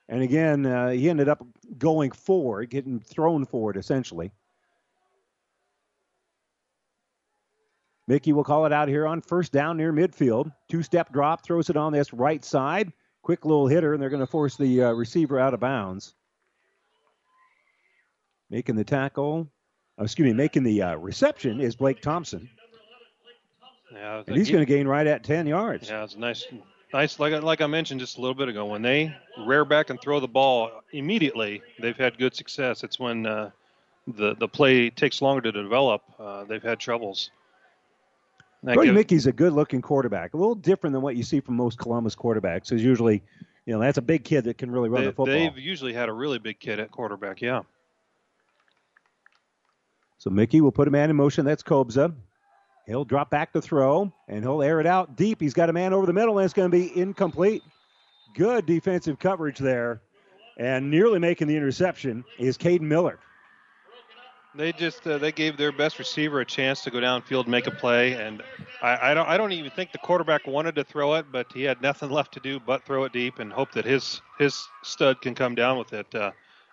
And 0.08 0.22
again, 0.22 0.66
uh, 0.66 0.90
he 0.90 1.08
ended 1.08 1.28
up 1.28 1.44
going 1.78 2.10
forward, 2.10 2.70
getting 2.70 3.00
thrown 3.00 3.46
forward 3.46 3.76
essentially. 3.76 4.32
Mickey 8.06 8.32
will 8.32 8.44
call 8.44 8.66
it 8.66 8.72
out 8.72 8.88
here 8.88 9.06
on 9.06 9.22
first 9.22 9.52
down 9.52 9.78
near 9.78 9.92
midfield. 9.92 10.52
Two 10.68 10.82
step 10.82 11.10
drop, 11.12 11.42
throws 11.42 11.70
it 11.70 11.76
on 11.76 11.92
this 11.92 12.12
right 12.12 12.44
side. 12.44 12.92
Quick 13.22 13.46
little 13.46 13.66
hitter, 13.66 13.94
and 13.94 14.02
they're 14.02 14.10
going 14.10 14.20
to 14.20 14.26
force 14.26 14.56
the 14.56 14.84
uh, 14.84 14.92
receiver 14.92 15.40
out 15.40 15.54
of 15.54 15.60
bounds. 15.60 16.14
Making 18.50 18.76
the 18.76 18.84
tackle, 18.84 19.48
oh, 19.98 20.04
excuse 20.04 20.26
me, 20.26 20.34
making 20.34 20.64
the 20.64 20.82
uh, 20.82 20.96
reception 20.96 21.60
is 21.60 21.74
Blake 21.74 22.02
Thompson. 22.02 22.50
Yeah, 23.90 24.22
and 24.26 24.36
he's 24.36 24.50
going 24.50 24.64
to 24.64 24.70
gain 24.70 24.86
right 24.86 25.06
at 25.06 25.24
10 25.24 25.46
yards. 25.46 25.88
Yeah, 25.88 26.04
it's 26.04 26.14
a 26.14 26.18
nice 26.18 26.46
nice. 26.94 27.18
Like 27.20 27.34
I- 27.34 27.38
like 27.40 27.60
I 27.60 27.66
mentioned 27.66 28.00
just 28.00 28.16
a 28.16 28.20
little 28.20 28.34
bit 28.34 28.48
ago, 28.48 28.64
when 28.64 28.80
they 28.80 29.14
rear 29.46 29.64
back 29.66 29.90
and 29.90 30.00
throw 30.00 30.20
the 30.20 30.28
ball 30.28 30.70
immediately, 30.92 31.60
they've 31.78 31.96
had 31.96 32.16
good 32.16 32.34
success. 32.34 32.82
It's 32.84 32.98
when 32.98 33.26
uh, 33.26 33.50
the 34.06 34.34
the 34.36 34.48
play 34.48 34.88
takes 34.90 35.20
longer 35.20 35.42
to 35.42 35.52
develop, 35.52 36.02
uh, 36.18 36.44
they've 36.44 36.62
had 36.62 36.78
troubles. 36.80 37.30
Brody 38.62 38.88
gives- 38.88 38.94
Mickey's 38.94 39.26
a 39.26 39.32
good 39.32 39.52
looking 39.52 39.82
quarterback. 39.82 40.32
A 40.32 40.38
little 40.38 40.54
different 40.54 40.94
than 40.94 41.02
what 41.02 41.16
you 41.16 41.22
see 41.22 41.40
from 41.40 41.54
most 41.56 41.76
Columbus 41.78 42.16
quarterbacks. 42.16 42.72
Is 42.72 42.82
usually, 42.82 43.22
you 43.66 43.74
know, 43.74 43.78
that's 43.80 43.98
a 43.98 44.02
big 44.02 44.24
kid 44.24 44.44
that 44.44 44.56
can 44.56 44.70
really 44.70 44.88
run 44.88 45.02
they, 45.02 45.08
the 45.08 45.12
football. 45.12 45.34
They've 45.34 45.58
usually 45.58 45.92
had 45.92 46.08
a 46.08 46.12
really 46.14 46.38
big 46.38 46.58
kid 46.60 46.80
at 46.80 46.90
quarterback. 46.90 47.42
Yeah. 47.42 47.62
So 50.16 50.30
Mickey 50.30 50.62
will 50.62 50.72
put 50.72 50.88
a 50.88 50.90
man 50.90 51.10
in 51.10 51.16
motion. 51.16 51.44
That's 51.44 51.62
Kobza. 51.62 52.14
He'll 52.86 53.04
drop 53.04 53.30
back 53.30 53.52
to 53.52 53.62
throw, 53.62 54.12
and 54.28 54.44
he'll 54.44 54.62
air 54.62 54.80
it 54.80 54.86
out 54.86 55.16
deep. 55.16 55.40
He's 55.40 55.54
got 55.54 55.70
a 55.70 55.72
man 55.72 55.92
over 55.92 56.06
the 56.06 56.12
middle, 56.12 56.38
and 56.38 56.44
it's 56.44 56.54
going 56.54 56.70
to 56.70 56.76
be 56.76 56.96
incomplete. 56.98 57.62
Good 58.34 58.66
defensive 58.66 59.18
coverage 59.18 59.58
there. 59.58 60.02
And 60.58 60.90
nearly 60.90 61.18
making 61.18 61.48
the 61.48 61.56
interception 61.56 62.24
is 62.38 62.58
Caden 62.58 62.82
Miller. 62.82 63.18
They 64.56 64.70
just 64.70 65.04
uh, 65.06 65.18
they 65.18 65.32
gave 65.32 65.56
their 65.56 65.72
best 65.72 65.98
receiver 65.98 66.40
a 66.40 66.44
chance 66.44 66.82
to 66.82 66.90
go 66.90 66.98
downfield 66.98 67.42
and 67.42 67.48
make 67.48 67.66
a 67.66 67.72
play, 67.72 68.12
and 68.12 68.40
I, 68.80 69.10
I 69.10 69.14
don't 69.14 69.28
I 69.28 69.36
don't 69.36 69.50
even 69.50 69.72
think 69.72 69.90
the 69.90 69.98
quarterback 69.98 70.46
wanted 70.46 70.76
to 70.76 70.84
throw 70.84 71.14
it, 71.14 71.26
but 71.32 71.52
he 71.52 71.64
had 71.64 71.82
nothing 71.82 72.08
left 72.08 72.32
to 72.34 72.40
do 72.40 72.60
but 72.60 72.84
throw 72.84 73.02
it 73.02 73.12
deep 73.12 73.40
and 73.40 73.52
hope 73.52 73.72
that 73.72 73.84
his 73.84 74.22
his 74.38 74.68
stud 74.84 75.20
can 75.20 75.34
come 75.34 75.56
down 75.56 75.76
with 75.76 75.92
it. 75.92 76.14
Uh, 76.14 76.30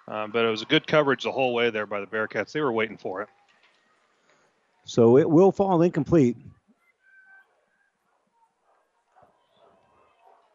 uh, 0.08 0.28
but 0.28 0.46
it 0.46 0.50
was 0.50 0.62
a 0.62 0.66
good 0.66 0.86
coverage 0.86 1.24
the 1.24 1.32
whole 1.32 1.56
way 1.56 1.72
there 1.72 1.88
by 1.88 2.00
the 2.00 2.06
Bearcats. 2.06 2.52
They 2.52 2.62
were 2.62 2.72
waiting 2.72 2.98
for 2.98 3.24
it. 3.24 3.30
So 4.86 5.18
it 5.18 5.30
will 5.30 5.52
fall 5.52 5.82
incomplete. 5.82 6.38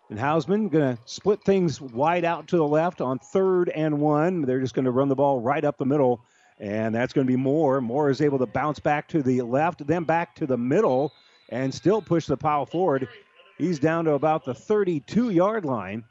And 0.08 0.18
Hausman 0.18 0.70
going 0.70 0.96
to 0.96 1.02
split 1.04 1.42
things 1.42 1.80
wide 1.80 2.24
out 2.24 2.48
to 2.48 2.56
the 2.56 2.66
left 2.66 3.00
on 3.00 3.18
third 3.18 3.68
and 3.70 3.98
one. 3.98 4.42
They're 4.42 4.60
just 4.60 4.74
going 4.74 4.84
to 4.84 4.92
run 4.92 5.08
the 5.08 5.16
ball 5.16 5.40
right 5.40 5.64
up 5.64 5.78
the 5.78 5.84
middle, 5.84 6.20
and 6.60 6.94
that's 6.94 7.12
going 7.12 7.26
to 7.26 7.30
be 7.30 7.36
Moore. 7.36 7.80
Moore 7.80 8.10
is 8.10 8.20
able 8.20 8.38
to 8.38 8.46
bounce 8.46 8.78
back 8.78 9.08
to 9.08 9.22
the 9.22 9.42
left, 9.42 9.84
then 9.84 10.04
back 10.04 10.36
to 10.36 10.46
the 10.46 10.56
middle, 10.56 11.12
and 11.48 11.74
still 11.74 12.00
push 12.00 12.26
the 12.26 12.36
pile 12.36 12.66
forward. 12.66 13.08
He's 13.58 13.80
down 13.80 14.04
to 14.04 14.12
about 14.12 14.44
the 14.44 14.54
32 14.54 15.30
yard 15.30 15.64
line. 15.64 16.04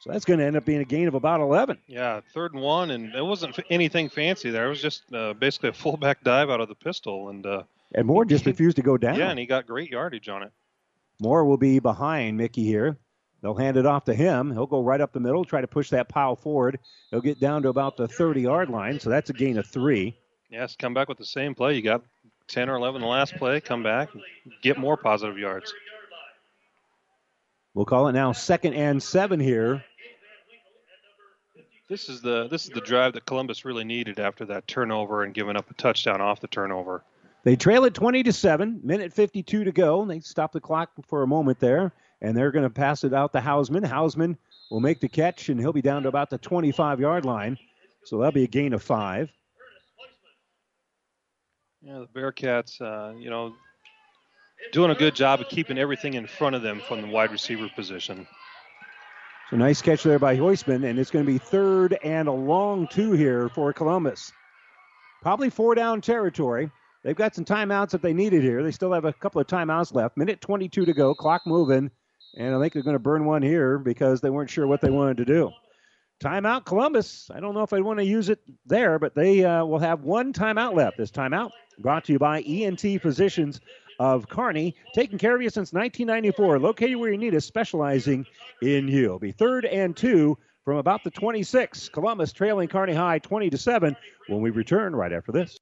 So 0.00 0.12
that's 0.12 0.24
going 0.24 0.38
to 0.38 0.44
end 0.44 0.56
up 0.56 0.64
being 0.64 0.80
a 0.80 0.84
gain 0.84 1.08
of 1.08 1.14
about 1.14 1.40
11. 1.40 1.78
Yeah, 1.86 2.20
third 2.32 2.52
and 2.54 2.62
one, 2.62 2.90
and 2.90 3.14
it 3.14 3.24
wasn't 3.24 3.58
anything 3.70 4.08
fancy 4.08 4.50
there. 4.50 4.66
It 4.66 4.68
was 4.70 4.82
just 4.82 5.12
uh, 5.12 5.32
basically 5.32 5.70
a 5.70 5.72
fullback 5.72 6.22
dive 6.22 6.50
out 6.50 6.60
of 6.60 6.68
the 6.68 6.74
pistol, 6.74 7.30
and 7.30 7.44
uh, 7.46 7.62
And 7.94 8.06
Moore 8.06 8.24
just 8.24 8.46
refused 8.46 8.76
to 8.76 8.82
go 8.82 8.96
down. 8.96 9.16
yeah, 9.16 9.30
and 9.30 9.38
he 9.38 9.46
got 9.46 9.66
great 9.66 9.90
yardage 9.90 10.28
on 10.28 10.42
it. 10.42 10.52
Moore 11.20 11.44
will 11.44 11.56
be 11.56 11.78
behind 11.78 12.36
Mickey 12.36 12.64
here. 12.64 12.98
They'll 13.42 13.54
hand 13.54 13.76
it 13.76 13.86
off 13.86 14.04
to 14.04 14.14
him. 14.14 14.50
He'll 14.52 14.66
go 14.66 14.82
right 14.82 15.00
up 15.00 15.12
the 15.12 15.20
middle, 15.20 15.44
try 15.44 15.60
to 15.60 15.66
push 15.66 15.90
that 15.90 16.08
pile 16.08 16.36
forward. 16.36 16.78
He'll 17.10 17.20
get 17.20 17.40
down 17.40 17.62
to 17.62 17.68
about 17.68 17.96
the 17.96 18.06
30 18.08 18.42
yard 18.42 18.70
line, 18.70 19.00
so 19.00 19.08
that's 19.10 19.30
a 19.30 19.32
gain 19.32 19.56
of 19.58 19.66
three. 19.66 20.16
Yes, 20.50 20.76
come 20.76 20.94
back 20.94 21.08
with 21.08 21.18
the 21.18 21.24
same 21.26 21.54
play. 21.54 21.74
You 21.74 21.82
got 21.82 22.02
10 22.48 22.68
or 22.68 22.76
11 22.76 23.00
the 23.00 23.06
last 23.06 23.34
play. 23.36 23.60
Come 23.60 23.82
back, 23.82 24.10
get 24.62 24.78
more 24.78 24.96
positive 24.96 25.38
yards. 25.38 25.72
We'll 27.76 27.84
call 27.84 28.08
it 28.08 28.12
now 28.12 28.32
second 28.32 28.72
and 28.72 29.02
seven 29.02 29.38
here. 29.38 29.84
This 31.90 32.08
is 32.08 32.22
the 32.22 32.48
this 32.48 32.64
is 32.64 32.70
the 32.70 32.80
drive 32.80 33.12
that 33.12 33.26
Columbus 33.26 33.66
really 33.66 33.84
needed 33.84 34.18
after 34.18 34.46
that 34.46 34.66
turnover 34.66 35.24
and 35.24 35.34
giving 35.34 35.56
up 35.56 35.70
a 35.70 35.74
touchdown 35.74 36.22
off 36.22 36.40
the 36.40 36.48
turnover. 36.48 37.04
They 37.44 37.54
trail 37.54 37.84
it 37.84 37.92
20 37.92 38.22
to 38.22 38.32
7, 38.32 38.80
minute 38.82 39.12
52 39.12 39.64
to 39.64 39.72
go. 39.72 40.00
and 40.00 40.10
They 40.10 40.20
stop 40.20 40.52
the 40.52 40.60
clock 40.60 40.90
for 41.06 41.22
a 41.22 41.26
moment 41.26 41.60
there, 41.60 41.92
and 42.22 42.34
they're 42.34 42.50
going 42.50 42.64
to 42.64 42.70
pass 42.70 43.04
it 43.04 43.12
out 43.12 43.34
to 43.34 43.40
Hausman. 43.40 43.84
Hausman 43.84 44.38
will 44.70 44.80
make 44.80 45.00
the 45.00 45.08
catch, 45.08 45.50
and 45.50 45.60
he'll 45.60 45.74
be 45.74 45.82
down 45.82 46.02
to 46.04 46.08
about 46.08 46.30
the 46.30 46.38
25 46.38 46.98
yard 46.98 47.26
line. 47.26 47.58
So 48.04 48.16
that'll 48.16 48.32
be 48.32 48.44
a 48.44 48.48
gain 48.48 48.72
of 48.72 48.82
five. 48.82 49.30
Yeah, 51.82 51.98
the 51.98 52.18
Bearcats, 52.18 52.80
uh, 52.80 53.14
you 53.18 53.28
know, 53.28 53.54
doing 54.72 54.90
a 54.90 54.94
good 54.94 55.14
job 55.14 55.40
of 55.40 55.48
keeping 55.48 55.78
everything 55.78 56.14
in 56.14 56.26
front 56.26 56.56
of 56.56 56.62
them 56.62 56.80
from 56.86 57.02
the 57.02 57.08
wide 57.08 57.30
receiver 57.30 57.68
position. 57.74 58.26
So 59.50 59.56
nice 59.56 59.80
catch 59.80 60.02
there 60.02 60.18
by 60.18 60.36
Hausman, 60.36 60.84
and 60.84 60.98
it's 60.98 61.10
going 61.10 61.24
to 61.24 61.30
be 61.30 61.38
third 61.38 61.98
and 62.02 62.26
a 62.26 62.32
long 62.32 62.88
two 62.88 63.12
here 63.12 63.48
for 63.48 63.72
Columbus. 63.72 64.32
Probably 65.22 65.50
four 65.50 65.74
down 65.74 66.00
territory. 66.00 66.70
They've 67.04 67.14
got 67.14 67.36
some 67.36 67.44
timeouts 67.44 67.94
if 67.94 68.02
they 68.02 68.12
need 68.12 68.32
it 68.32 68.42
here. 68.42 68.64
They 68.64 68.72
still 68.72 68.92
have 68.92 69.04
a 69.04 69.12
couple 69.12 69.40
of 69.40 69.46
timeouts 69.46 69.94
left. 69.94 70.16
Minute 70.16 70.40
22 70.40 70.84
to 70.86 70.92
go, 70.92 71.14
clock 71.14 71.42
moving, 71.46 71.90
and 72.36 72.54
I 72.54 72.60
think 72.60 72.72
they're 72.72 72.82
going 72.82 72.94
to 72.94 73.00
burn 73.00 73.24
one 73.24 73.42
here 73.42 73.78
because 73.78 74.20
they 74.20 74.30
weren't 74.30 74.50
sure 74.50 74.66
what 74.66 74.80
they 74.80 74.90
wanted 74.90 75.18
to 75.18 75.24
do. 75.24 75.52
Timeout 76.20 76.64
Columbus. 76.64 77.30
I 77.32 77.38
don't 77.38 77.54
know 77.54 77.62
if 77.62 77.72
I 77.72 77.80
want 77.80 77.98
to 78.00 78.04
use 78.04 78.30
it 78.30 78.40
there, 78.64 78.98
but 78.98 79.14
they 79.14 79.44
uh, 79.44 79.64
will 79.64 79.78
have 79.78 80.02
one 80.02 80.32
timeout 80.32 80.74
left. 80.74 80.96
This 80.96 81.10
timeout 81.10 81.50
brought 81.78 82.04
to 82.06 82.12
you 82.12 82.18
by 82.18 82.40
ENT 82.40 83.00
Physicians 83.00 83.60
of 83.98 84.28
Kearney, 84.28 84.74
taking 84.94 85.18
care 85.18 85.34
of 85.34 85.42
you 85.42 85.50
since 85.50 85.72
1994, 85.72 86.58
located 86.58 86.96
where 86.96 87.10
you 87.10 87.18
need 87.18 87.34
us, 87.34 87.44
specializing 87.44 88.26
in 88.62 88.88
you. 88.88 89.04
It'll 89.06 89.18
be 89.18 89.32
third 89.32 89.64
and 89.64 89.96
two 89.96 90.38
from 90.64 90.76
about 90.78 91.04
the 91.04 91.10
26. 91.10 91.88
Columbus 91.90 92.32
trailing 92.32 92.68
Kearney 92.68 92.94
High 92.94 93.18
20 93.20 93.50
to 93.50 93.58
7 93.58 93.96
when 94.28 94.40
we 94.40 94.50
return 94.50 94.94
right 94.94 95.12
after 95.12 95.32
this. 95.32 95.58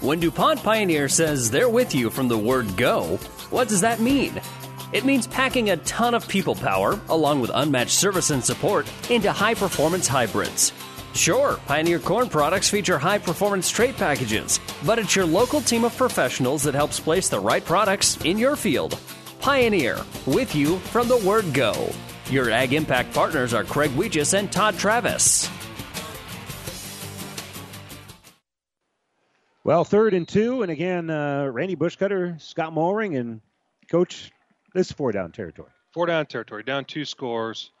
When 0.00 0.20
DuPont 0.20 0.62
Pioneer 0.62 1.08
says 1.08 1.50
they're 1.50 1.70
with 1.70 1.94
you 1.94 2.10
from 2.10 2.28
the 2.28 2.38
word 2.38 2.76
go, 2.76 3.16
what 3.50 3.68
does 3.68 3.80
that 3.80 3.98
mean? 3.98 4.40
It 4.92 5.04
means 5.04 5.26
packing 5.26 5.70
a 5.70 5.78
ton 5.78 6.14
of 6.14 6.28
people 6.28 6.54
power, 6.54 7.00
along 7.08 7.40
with 7.40 7.50
unmatched 7.52 7.90
service 7.90 8.30
and 8.30 8.44
support, 8.44 8.86
into 9.10 9.32
high 9.32 9.54
performance 9.54 10.06
hybrids. 10.06 10.72
Sure, 11.16 11.58
Pioneer 11.66 11.98
Corn 11.98 12.28
products 12.28 12.68
feature 12.68 12.98
high 12.98 13.16
performance 13.16 13.70
trait 13.70 13.96
packages, 13.96 14.60
but 14.84 14.98
it's 14.98 15.16
your 15.16 15.24
local 15.24 15.62
team 15.62 15.84
of 15.84 15.96
professionals 15.96 16.62
that 16.62 16.74
helps 16.74 17.00
place 17.00 17.30
the 17.30 17.40
right 17.40 17.64
products 17.64 18.18
in 18.24 18.36
your 18.36 18.54
field. 18.54 18.98
Pioneer, 19.40 19.98
with 20.26 20.54
you 20.54 20.78
from 20.78 21.08
the 21.08 21.16
word 21.16 21.54
go. 21.54 21.90
Your 22.30 22.50
Ag 22.50 22.74
Impact 22.74 23.14
partners 23.14 23.54
are 23.54 23.64
Craig 23.64 23.90
Weegis 23.92 24.38
and 24.38 24.52
Todd 24.52 24.78
Travis. 24.78 25.48
Well, 29.64 29.84
third 29.84 30.12
and 30.12 30.28
two, 30.28 30.62
and 30.62 30.70
again, 30.70 31.08
uh, 31.08 31.46
Randy 31.46 31.76
Bushcutter, 31.76 32.40
Scott 32.42 32.74
Moring, 32.74 33.16
and 33.16 33.40
Coach, 33.90 34.30
this 34.74 34.88
is 34.88 34.92
four 34.92 35.12
down 35.12 35.32
territory. 35.32 35.70
Four 35.92 36.06
down 36.06 36.26
territory, 36.26 36.62
down 36.62 36.84
two 36.84 37.06
scores. 37.06 37.72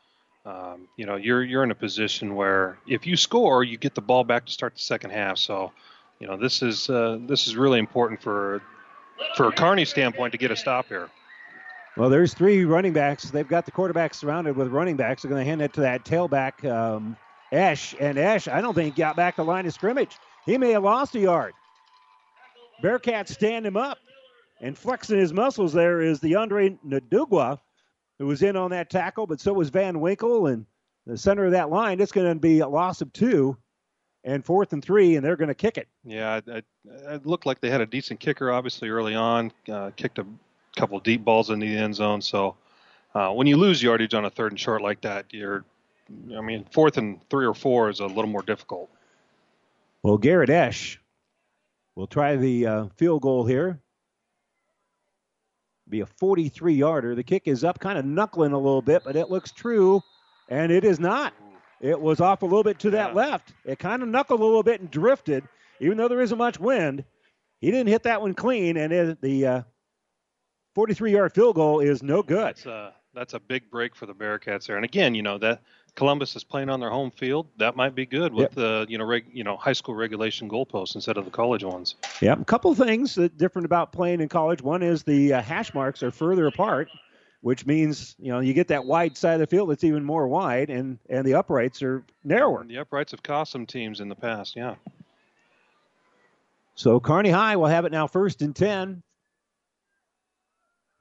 Um, 0.46 0.86
you 0.96 1.06
know, 1.06 1.16
you're 1.16 1.42
you're 1.42 1.64
in 1.64 1.72
a 1.72 1.74
position 1.74 2.36
where 2.36 2.78
if 2.86 3.04
you 3.04 3.16
score, 3.16 3.64
you 3.64 3.76
get 3.76 3.96
the 3.96 4.00
ball 4.00 4.22
back 4.22 4.46
to 4.46 4.52
start 4.52 4.74
the 4.74 4.80
second 4.80 5.10
half. 5.10 5.38
So, 5.38 5.72
you 6.20 6.28
know, 6.28 6.36
this 6.36 6.62
is 6.62 6.88
uh, 6.88 7.18
this 7.26 7.48
is 7.48 7.56
really 7.56 7.80
important 7.80 8.22
for 8.22 8.62
for 9.34 9.48
a 9.48 9.52
Kearney 9.52 9.84
standpoint 9.84 10.32
to 10.32 10.38
get 10.38 10.52
a 10.52 10.56
stop 10.56 10.86
here. 10.86 11.10
Well, 11.96 12.10
there's 12.10 12.32
three 12.32 12.64
running 12.64 12.92
backs. 12.92 13.30
They've 13.30 13.48
got 13.48 13.64
the 13.64 13.72
quarterback 13.72 14.14
surrounded 14.14 14.56
with 14.56 14.68
running 14.68 14.96
backs. 14.96 15.22
They're 15.22 15.30
going 15.30 15.42
to 15.42 15.48
hand 15.48 15.62
it 15.62 15.72
to 15.74 15.80
that 15.80 16.04
tailback, 16.04 16.64
um, 16.70 17.16
Esch. 17.50 17.96
And 17.98 18.18
Esch, 18.18 18.48
I 18.48 18.60
don't 18.60 18.74
think 18.74 18.94
got 18.96 19.16
back 19.16 19.36
the 19.36 19.44
line 19.44 19.66
of 19.66 19.72
scrimmage. 19.72 20.18
He 20.44 20.58
may 20.58 20.72
have 20.72 20.84
lost 20.84 21.14
a 21.14 21.20
yard. 21.20 21.54
Bearcats 22.82 23.30
stand 23.30 23.66
him 23.66 23.76
up. 23.76 23.98
And 24.60 24.76
flexing 24.76 25.18
his 25.18 25.32
muscles 25.32 25.72
there 25.72 26.00
is 26.00 26.20
the 26.20 26.36
Andre 26.36 26.78
Nadugwa, 26.86 27.58
who 28.18 28.26
was 28.26 28.42
in 28.42 28.56
on 28.56 28.70
that 28.70 28.90
tackle, 28.90 29.26
but 29.26 29.40
so 29.40 29.52
was 29.52 29.70
Van 29.70 30.00
Winkle. 30.00 30.46
And 30.46 30.66
the 31.06 31.16
center 31.16 31.44
of 31.44 31.52
that 31.52 31.70
line, 31.70 32.00
it's 32.00 32.12
going 32.12 32.28
to 32.32 32.38
be 32.38 32.60
a 32.60 32.68
loss 32.68 33.00
of 33.00 33.12
two 33.12 33.56
and 34.24 34.44
fourth 34.44 34.72
and 34.72 34.84
three, 34.84 35.16
and 35.16 35.24
they're 35.24 35.36
going 35.36 35.48
to 35.48 35.54
kick 35.54 35.78
it. 35.78 35.88
Yeah, 36.04 36.40
it, 36.46 36.64
it 36.84 37.26
looked 37.26 37.46
like 37.46 37.60
they 37.60 37.70
had 37.70 37.80
a 37.80 37.86
decent 37.86 38.20
kicker, 38.20 38.50
obviously 38.50 38.88
early 38.88 39.14
on. 39.14 39.52
Uh, 39.70 39.90
kicked 39.96 40.18
a 40.18 40.26
couple 40.76 40.98
deep 41.00 41.24
balls 41.24 41.50
into 41.50 41.66
the 41.66 41.76
end 41.76 41.94
zone. 41.94 42.20
So 42.20 42.56
uh, 43.14 43.30
when 43.30 43.46
you 43.46 43.56
lose 43.56 43.82
yardage 43.82 44.14
on 44.14 44.24
a 44.24 44.30
third 44.30 44.52
and 44.52 44.60
short 44.60 44.82
like 44.82 45.00
that, 45.02 45.26
you're, 45.30 45.64
I 46.36 46.40
mean, 46.40 46.66
fourth 46.72 46.98
and 46.98 47.20
three 47.30 47.46
or 47.46 47.54
four 47.54 47.88
is 47.88 48.00
a 48.00 48.06
little 48.06 48.26
more 48.26 48.42
difficult. 48.42 48.90
Well, 50.02 50.18
Garrett 50.18 50.50
Esch 50.50 51.00
will 51.94 52.06
try 52.06 52.36
the 52.36 52.66
uh, 52.66 52.86
field 52.96 53.22
goal 53.22 53.46
here. 53.46 53.80
Be 55.88 56.00
a 56.00 56.06
43 56.06 56.74
yarder. 56.74 57.14
The 57.14 57.22
kick 57.22 57.42
is 57.46 57.62
up, 57.62 57.78
kind 57.78 57.98
of 57.98 58.04
knuckling 58.04 58.52
a 58.52 58.58
little 58.58 58.82
bit, 58.82 59.02
but 59.04 59.14
it 59.16 59.30
looks 59.30 59.52
true, 59.52 60.02
and 60.48 60.72
it 60.72 60.84
is 60.84 60.98
not. 60.98 61.32
It 61.80 62.00
was 62.00 62.20
off 62.20 62.42
a 62.42 62.46
little 62.46 62.64
bit 62.64 62.78
to 62.80 62.90
that 62.90 63.14
left. 63.14 63.52
It 63.64 63.78
kind 63.78 64.02
of 64.02 64.08
knuckled 64.08 64.40
a 64.40 64.44
little 64.44 64.62
bit 64.62 64.80
and 64.80 64.90
drifted, 64.90 65.44
even 65.80 65.96
though 65.96 66.08
there 66.08 66.20
isn't 66.20 66.38
much 66.38 66.58
wind. 66.58 67.04
he 67.60 67.70
didn't 67.70 67.88
hit 67.88 68.02
that 68.04 68.20
one 68.20 68.34
clean, 68.34 68.76
and 68.76 68.92
it, 68.92 69.20
the 69.20 69.64
43 70.74 71.10
uh, 71.10 71.16
yard 71.18 71.34
field 71.34 71.54
goal 71.54 71.80
is 71.80 72.02
no 72.02 72.22
good. 72.22 72.46
That's 72.46 72.66
a, 72.66 72.94
that's 73.14 73.34
a 73.34 73.40
big 73.40 73.70
break 73.70 73.94
for 73.94 74.06
the 74.06 74.14
Bearcats 74.14 74.66
there. 74.66 74.76
And 74.76 74.84
again, 74.84 75.14
you 75.14 75.22
know, 75.22 75.38
that 75.38 75.62
Columbus 75.96 76.36
is 76.36 76.44
playing 76.44 76.68
on 76.68 76.78
their 76.78 76.90
home 76.90 77.10
field. 77.10 77.48
That 77.56 77.74
might 77.74 77.94
be 77.94 78.06
good 78.06 78.32
with 78.32 78.42
yep. 78.42 78.54
the 78.54 78.86
you 78.88 78.98
know 78.98 79.04
reg, 79.04 79.24
you 79.32 79.42
know 79.42 79.56
high 79.56 79.72
school 79.72 79.94
regulation 79.94 80.48
goalposts 80.48 80.94
instead 80.94 81.16
of 81.16 81.24
the 81.24 81.30
college 81.30 81.64
ones. 81.64 81.96
Yeah, 82.20 82.34
a 82.34 82.44
couple 82.44 82.74
things 82.74 83.14
that 83.16 83.36
different 83.36 83.64
about 83.64 83.92
playing 83.92 84.20
in 84.20 84.28
college. 84.28 84.62
One 84.62 84.82
is 84.82 85.02
the 85.02 85.32
uh, 85.32 85.42
hash 85.42 85.74
marks 85.74 86.02
are 86.02 86.10
further 86.10 86.46
apart, 86.46 86.88
which 87.40 87.66
means 87.66 88.14
you 88.18 88.30
know 88.30 88.40
you 88.40 88.52
get 88.52 88.68
that 88.68 88.84
wide 88.84 89.16
side 89.16 89.34
of 89.34 89.40
the 89.40 89.46
field 89.46 89.70
that's 89.70 89.84
even 89.84 90.04
more 90.04 90.28
wide, 90.28 90.68
and 90.68 90.98
and 91.08 91.26
the 91.26 91.34
uprights 91.34 91.82
are 91.82 92.04
narrower. 92.22 92.60
And 92.60 92.70
the 92.70 92.78
uprights 92.78 93.12
have 93.12 93.22
cost 93.22 93.50
some 93.50 93.66
teams 93.66 94.00
in 94.00 94.08
the 94.08 94.14
past. 94.14 94.54
Yeah. 94.54 94.74
So 96.74 97.00
Kearney 97.00 97.30
High 97.30 97.56
will 97.56 97.66
have 97.66 97.86
it 97.86 97.92
now 97.92 98.06
first 98.06 98.42
and 98.42 98.54
10. 98.54 99.02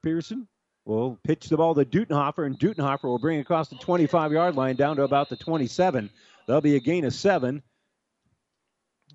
Pearson 0.01 0.47
will 0.86 1.20
pitch 1.24 1.49
the 1.49 1.57
ball 1.57 1.76
to 1.76 1.84
Dutenhofer, 1.84 2.45
and 2.45 2.57
Dutenhofer 2.57 3.03
will 3.03 3.20
bring 3.20 3.40
it 3.40 3.41
across 3.41 3.70
the 3.70 3.76
25 3.76 4.32
yard 4.32 4.56
line 4.56 4.76
down 4.76 4.95
to 4.98 5.03
about 5.03 5.30
the 5.30 5.36
27. 5.36 6.10
There'll 6.45 6.62
be 6.62 6.76
a 6.76 6.80
gain 6.80 7.06
of 7.06 7.14
seven. 7.14 7.64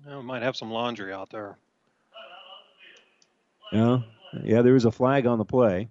Well, 0.05 0.19
we 0.19 0.25
might 0.25 0.43
have 0.43 0.55
some 0.55 0.71
laundry 0.71 1.13
out 1.13 1.29
there. 1.29 1.57
Yeah, 3.71 3.99
yeah, 4.43 4.61
there 4.61 4.75
is 4.75 4.85
a 4.85 4.91
flag 4.91 5.25
on 5.25 5.37
the 5.37 5.45
play. 5.45 5.89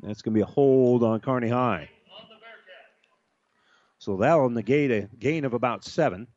That's 0.00 0.22
going 0.22 0.32
to 0.32 0.38
be 0.38 0.42
a 0.42 0.46
hold 0.46 1.02
on 1.02 1.20
Kearney 1.20 1.48
High. 1.48 1.90
So 3.98 4.16
that'll 4.16 4.48
negate 4.48 4.90
a 4.90 5.08
gain 5.18 5.44
of 5.44 5.54
about 5.54 5.84
seven. 5.84 6.28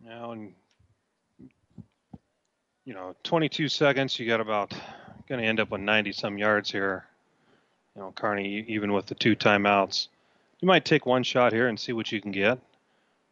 Now, 0.00 0.32
in 0.32 0.54
you 2.84 2.94
know, 2.94 3.16
22 3.24 3.68
seconds, 3.68 4.18
you 4.18 4.26
got 4.26 4.40
about 4.40 4.72
going 5.28 5.40
to 5.40 5.46
end 5.46 5.60
up 5.60 5.70
with 5.70 5.80
90 5.80 6.12
some 6.12 6.38
yards 6.38 6.70
here. 6.70 7.04
You 7.94 8.02
know, 8.02 8.12
Kearney, 8.14 8.64
even 8.68 8.92
with 8.92 9.06
the 9.06 9.14
two 9.14 9.34
timeouts, 9.34 10.08
you 10.60 10.66
might 10.66 10.84
take 10.84 11.06
one 11.06 11.22
shot 11.22 11.52
here 11.52 11.68
and 11.68 11.78
see 11.78 11.92
what 11.92 12.12
you 12.12 12.20
can 12.20 12.32
get, 12.32 12.58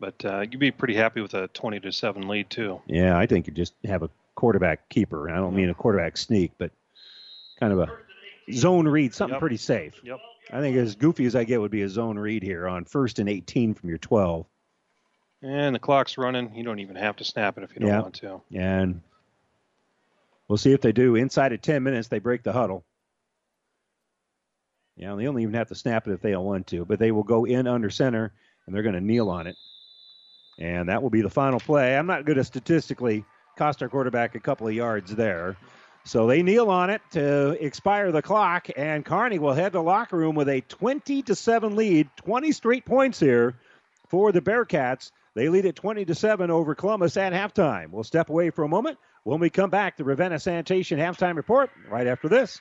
but 0.00 0.24
uh, 0.24 0.40
you'd 0.40 0.58
be 0.58 0.70
pretty 0.70 0.94
happy 0.94 1.20
with 1.20 1.34
a 1.34 1.48
20 1.48 1.80
to 1.80 1.92
seven 1.92 2.28
lead 2.28 2.50
too. 2.50 2.80
Yeah, 2.86 3.18
I 3.18 3.26
think 3.26 3.46
you 3.46 3.52
just 3.52 3.74
have 3.84 4.02
a 4.02 4.10
quarterback 4.34 4.88
keeper. 4.88 5.30
I 5.30 5.36
don't 5.36 5.54
mean 5.54 5.70
a 5.70 5.74
quarterback 5.74 6.16
sneak, 6.16 6.52
but 6.58 6.70
kind 7.60 7.72
of 7.72 7.78
a 7.78 7.88
zone 8.52 8.88
read, 8.88 9.14
something 9.14 9.34
yep. 9.34 9.40
pretty 9.40 9.56
safe. 9.56 10.00
Yep. 10.02 10.18
I 10.52 10.60
think 10.60 10.76
as 10.76 10.94
goofy 10.94 11.24
as 11.24 11.34
I 11.34 11.44
get 11.44 11.60
would 11.60 11.70
be 11.70 11.82
a 11.82 11.88
zone 11.88 12.18
read 12.18 12.42
here 12.42 12.68
on 12.68 12.84
first 12.84 13.18
and 13.18 13.28
18 13.28 13.74
from 13.74 13.88
your 13.88 13.98
12. 13.98 14.46
And 15.42 15.74
the 15.74 15.78
clock's 15.78 16.16
running. 16.18 16.54
You 16.54 16.64
don't 16.64 16.78
even 16.78 16.96
have 16.96 17.16
to 17.16 17.24
snap 17.24 17.58
it 17.58 17.64
if 17.64 17.74
you 17.74 17.80
don't 17.80 17.88
yeah. 17.88 18.00
want 18.00 18.14
to. 18.16 18.40
Yeah, 18.50 18.80
and 18.80 19.02
we'll 20.48 20.58
see 20.58 20.72
if 20.72 20.80
they 20.80 20.92
do. 20.92 21.16
Inside 21.16 21.52
of 21.52 21.60
10 21.60 21.82
minutes, 21.82 22.08
they 22.08 22.18
break 22.18 22.42
the 22.42 22.52
huddle. 22.52 22.84
Yeah, 24.96 25.14
they 25.16 25.24
don't 25.24 25.40
even 25.40 25.54
have 25.54 25.68
to 25.68 25.74
snap 25.74 26.06
it 26.06 26.12
if 26.12 26.20
they 26.20 26.30
don't 26.30 26.44
want 26.44 26.68
to, 26.68 26.84
but 26.84 26.98
they 26.98 27.10
will 27.10 27.24
go 27.24 27.44
in 27.44 27.66
under 27.66 27.90
center 27.90 28.32
and 28.66 28.74
they're 28.74 28.82
going 28.82 28.94
to 28.94 29.00
kneel 29.00 29.28
on 29.28 29.46
it. 29.46 29.56
And 30.58 30.88
that 30.88 31.02
will 31.02 31.10
be 31.10 31.22
the 31.22 31.30
final 31.30 31.58
play. 31.58 31.96
I'm 31.96 32.06
not 32.06 32.24
going 32.24 32.38
to 32.38 32.44
statistically 32.44 33.24
cost 33.56 33.82
our 33.82 33.88
quarterback 33.88 34.34
a 34.34 34.40
couple 34.40 34.68
of 34.68 34.74
yards 34.74 35.14
there. 35.14 35.56
So 36.04 36.26
they 36.26 36.42
kneel 36.42 36.70
on 36.70 36.90
it 36.90 37.00
to 37.12 37.52
expire 37.64 38.12
the 38.12 38.20
clock, 38.20 38.68
and 38.76 39.04
Kearney 39.04 39.38
will 39.38 39.54
head 39.54 39.72
to 39.72 39.80
locker 39.80 40.18
room 40.18 40.34
with 40.34 40.50
a 40.50 40.60
20 40.60 41.22
to 41.22 41.34
7 41.34 41.76
lead, 41.76 42.10
20 42.16 42.52
straight 42.52 42.84
points 42.84 43.18
here 43.18 43.54
for 44.08 44.30
the 44.30 44.42
Bearcats. 44.42 45.10
They 45.34 45.48
lead 45.48 45.66
at 45.66 45.76
20 45.76 46.04
to 46.04 46.14
7 46.14 46.50
over 46.50 46.74
Columbus 46.74 47.16
at 47.16 47.32
halftime. 47.32 47.90
We'll 47.90 48.04
step 48.04 48.28
away 48.28 48.50
for 48.50 48.64
a 48.64 48.68
moment. 48.68 48.98
When 49.24 49.40
we 49.40 49.50
come 49.50 49.70
back, 49.70 49.96
the 49.96 50.04
Ravenna 50.04 50.38
Sanitation 50.38 50.98
halftime 50.98 51.36
report 51.36 51.70
right 51.90 52.06
after 52.06 52.28
this. 52.28 52.60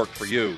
for 0.09 0.25
you. 0.25 0.57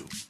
you. 0.00 0.29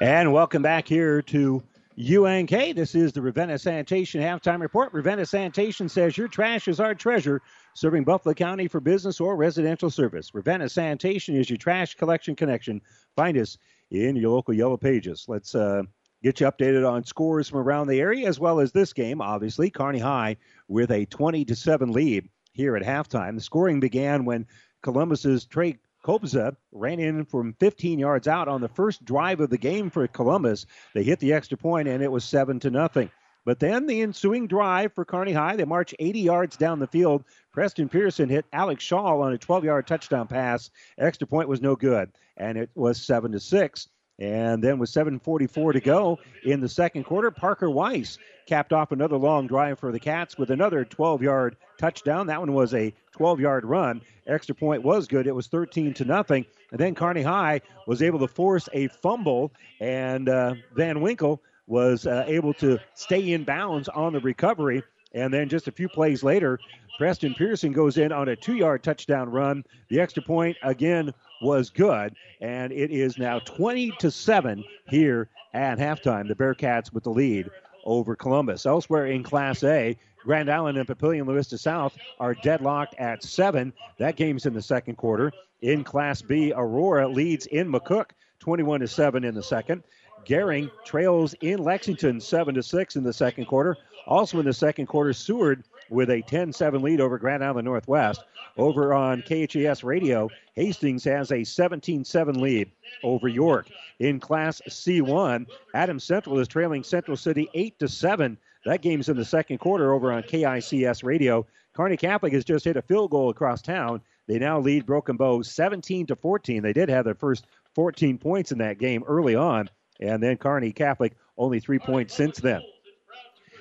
And 0.00 0.32
welcome 0.32 0.62
back 0.62 0.86
here 0.86 1.22
to 1.22 1.60
UNK. 1.98 2.50
This 2.50 2.94
is 2.94 3.12
the 3.12 3.20
Ravenna 3.20 3.58
Sanitation 3.58 4.22
halftime 4.22 4.60
report. 4.60 4.92
Ravenna 4.92 5.26
Sanitation 5.26 5.88
says 5.88 6.16
your 6.16 6.28
trash 6.28 6.68
is 6.68 6.78
our 6.78 6.94
treasure, 6.94 7.42
serving 7.74 8.04
Buffalo 8.04 8.32
County 8.32 8.68
for 8.68 8.78
business 8.78 9.20
or 9.20 9.34
residential 9.34 9.90
service. 9.90 10.32
Ravenna 10.32 10.68
Sanitation 10.68 11.34
is 11.34 11.50
your 11.50 11.56
trash 11.56 11.96
collection 11.96 12.36
connection. 12.36 12.80
Find 13.16 13.36
us 13.36 13.58
in 13.90 14.14
your 14.14 14.30
local 14.30 14.54
yellow 14.54 14.76
pages. 14.76 15.24
Let's 15.26 15.56
uh, 15.56 15.82
get 16.22 16.38
you 16.38 16.46
updated 16.46 16.88
on 16.88 17.04
scores 17.04 17.48
from 17.48 17.58
around 17.58 17.88
the 17.88 17.98
area 18.00 18.28
as 18.28 18.38
well 18.38 18.60
as 18.60 18.70
this 18.70 18.92
game. 18.92 19.20
Obviously, 19.20 19.68
Kearney 19.68 19.98
High 19.98 20.36
with 20.68 20.92
a 20.92 21.06
20 21.06 21.44
to 21.46 21.56
7 21.56 21.90
lead 21.90 22.28
here 22.52 22.76
at 22.76 22.84
halftime. 22.84 23.34
The 23.34 23.40
scoring 23.40 23.80
began 23.80 24.24
when 24.24 24.46
Columbus's 24.82 25.44
Trey 25.44 25.76
Kobza 26.04 26.56
ran 26.72 27.00
in 27.00 27.24
from 27.24 27.54
15 27.60 27.98
yards 27.98 28.28
out 28.28 28.48
on 28.48 28.60
the 28.60 28.68
first 28.68 29.04
drive 29.04 29.40
of 29.40 29.50
the 29.50 29.58
game 29.58 29.90
for 29.90 30.06
Columbus. 30.06 30.66
They 30.94 31.02
hit 31.02 31.18
the 31.20 31.32
extra 31.32 31.58
point 31.58 31.88
and 31.88 32.02
it 32.02 32.12
was 32.12 32.24
seven 32.24 32.60
to 32.60 32.70
nothing. 32.70 33.10
But 33.44 33.60
then 33.60 33.86
the 33.86 34.02
ensuing 34.02 34.46
drive 34.46 34.92
for 34.92 35.04
Kearney 35.06 35.32
High, 35.32 35.56
they 35.56 35.64
march 35.64 35.94
80 35.98 36.20
yards 36.20 36.56
down 36.56 36.80
the 36.80 36.86
field. 36.86 37.24
Preston 37.52 37.88
Pearson 37.88 38.28
hit 38.28 38.44
Alex 38.52 38.84
Shaw 38.84 39.20
on 39.20 39.32
a 39.32 39.38
12-yard 39.38 39.86
touchdown 39.86 40.26
pass. 40.26 40.70
Extra 40.98 41.26
point 41.26 41.48
was 41.48 41.62
no 41.62 41.74
good, 41.74 42.10
and 42.36 42.58
it 42.58 42.68
was 42.74 43.00
seven 43.00 43.32
to 43.32 43.40
six. 43.40 43.88
And 44.18 44.62
then 44.62 44.78
with 44.78 44.90
7:44 44.90 45.72
to 45.72 45.80
go 45.80 46.18
in 46.44 46.60
the 46.60 46.68
second 46.68 47.04
quarter, 47.04 47.30
Parker 47.30 47.70
Wise 47.70 48.18
capped 48.46 48.72
off 48.72 48.92
another 48.92 49.16
long 49.16 49.46
drive 49.46 49.78
for 49.78 49.92
the 49.92 50.00
Cats 50.00 50.36
with 50.36 50.50
another 50.50 50.84
12-yard 50.84 51.56
touchdown. 51.78 52.26
That 52.26 52.40
one 52.40 52.52
was 52.52 52.74
a 52.74 52.92
12-yard 53.18 53.64
run. 53.64 54.00
Extra 54.26 54.54
point 54.54 54.82
was 54.82 55.08
good. 55.08 55.26
It 55.26 55.34
was 55.34 55.46
13 55.46 55.94
to 55.94 56.04
nothing. 56.04 56.44
And 56.70 56.78
then 56.78 56.94
Kearney 56.94 57.22
High 57.22 57.60
was 57.86 58.02
able 58.02 58.18
to 58.20 58.28
force 58.28 58.68
a 58.72 58.88
fumble, 58.88 59.52
and 59.80 60.28
uh, 60.28 60.54
Van 60.74 61.00
Winkle 61.00 61.42
was 61.66 62.06
uh, 62.06 62.24
able 62.26 62.54
to 62.54 62.78
stay 62.94 63.32
in 63.32 63.44
bounds 63.44 63.88
on 63.88 64.12
the 64.12 64.20
recovery. 64.20 64.82
And 65.14 65.32
then 65.32 65.48
just 65.48 65.68
a 65.68 65.72
few 65.72 65.88
plays 65.88 66.22
later, 66.22 66.58
Preston 66.98 67.34
Pearson 67.34 67.72
goes 67.72 67.96
in 67.96 68.12
on 68.12 68.28
a 68.28 68.36
two 68.36 68.56
yard 68.56 68.82
touchdown 68.82 69.30
run. 69.30 69.64
The 69.88 70.00
extra 70.00 70.22
point 70.22 70.56
again 70.62 71.12
was 71.40 71.70
good, 71.70 72.14
and 72.40 72.72
it 72.72 72.90
is 72.90 73.18
now 73.18 73.38
20 73.38 73.92
to 74.00 74.10
7 74.10 74.64
here 74.88 75.28
at 75.54 75.78
halftime. 75.78 76.28
The 76.28 76.34
Bearcats 76.34 76.92
with 76.92 77.04
the 77.04 77.10
lead 77.10 77.48
over 77.84 78.16
Columbus. 78.16 78.66
Elsewhere 78.66 79.06
in 79.06 79.22
Class 79.22 79.62
A, 79.62 79.96
Grand 80.28 80.50
Island 80.50 80.76
and 80.76 80.86
Papillion 80.86 81.26
La 81.26 81.32
Vista 81.32 81.56
South 81.56 81.96
are 82.20 82.34
deadlocked 82.34 82.94
at 82.98 83.22
seven. 83.22 83.72
That 83.96 84.16
game's 84.16 84.44
in 84.44 84.52
the 84.52 84.60
second 84.60 84.96
quarter. 84.96 85.32
In 85.62 85.82
Class 85.82 86.20
B, 86.20 86.52
Aurora 86.54 87.08
leads 87.08 87.46
in 87.46 87.72
McCook 87.72 88.10
21 88.40 88.80
to 88.80 88.88
7 88.88 89.24
in 89.24 89.34
the 89.34 89.42
second. 89.42 89.84
Gering 90.26 90.70
trails 90.84 91.34
in 91.40 91.64
Lexington 91.64 92.20
7 92.20 92.54
to 92.56 92.62
6 92.62 92.96
in 92.96 93.04
the 93.04 93.12
second 93.14 93.46
quarter. 93.46 93.74
Also 94.06 94.38
in 94.38 94.44
the 94.44 94.52
second 94.52 94.84
quarter, 94.84 95.14
Seward 95.14 95.64
with 95.88 96.10
a 96.10 96.20
10 96.20 96.52
7 96.52 96.82
lead 96.82 97.00
over 97.00 97.16
Grand 97.16 97.42
Island 97.42 97.64
Northwest. 97.64 98.22
Over 98.58 98.92
on 98.92 99.22
KHAS 99.22 99.82
radio, 99.82 100.28
Hastings 100.52 101.04
has 101.04 101.32
a 101.32 101.42
17 101.42 102.04
7 102.04 102.38
lead 102.38 102.70
over 103.02 103.28
York. 103.28 103.68
In 103.98 104.20
Class 104.20 104.60
C1, 104.68 105.46
Adams 105.72 106.04
Central 106.04 106.38
is 106.38 106.48
trailing 106.48 106.84
Central 106.84 107.16
City 107.16 107.48
8 107.54 107.78
to 107.78 107.88
7. 107.88 108.36
That 108.64 108.82
game's 108.82 109.08
in 109.08 109.16
the 109.16 109.24
second 109.24 109.58
quarter 109.58 109.92
over 109.92 110.12
on 110.12 110.22
KICS 110.22 111.04
radio. 111.04 111.46
Kearney 111.74 111.96
Catholic 111.96 112.32
has 112.32 112.44
just 112.44 112.64
hit 112.64 112.76
a 112.76 112.82
field 112.82 113.10
goal 113.10 113.30
across 113.30 113.62
town. 113.62 114.00
They 114.26 114.38
now 114.38 114.58
lead 114.58 114.84
Broken 114.84 115.16
Bow 115.16 115.42
17 115.42 116.06
to 116.06 116.16
14. 116.16 116.62
They 116.62 116.72
did 116.72 116.88
have 116.88 117.04
their 117.04 117.14
first 117.14 117.46
14 117.74 118.18
points 118.18 118.52
in 118.52 118.58
that 118.58 118.78
game 118.78 119.04
early 119.06 119.34
on, 119.34 119.70
and 120.00 120.22
then 120.22 120.36
Kearney 120.36 120.72
Catholic 120.72 121.16
only 121.36 121.60
three 121.60 121.78
points 121.78 122.14
since 122.14 122.38
then. 122.38 122.62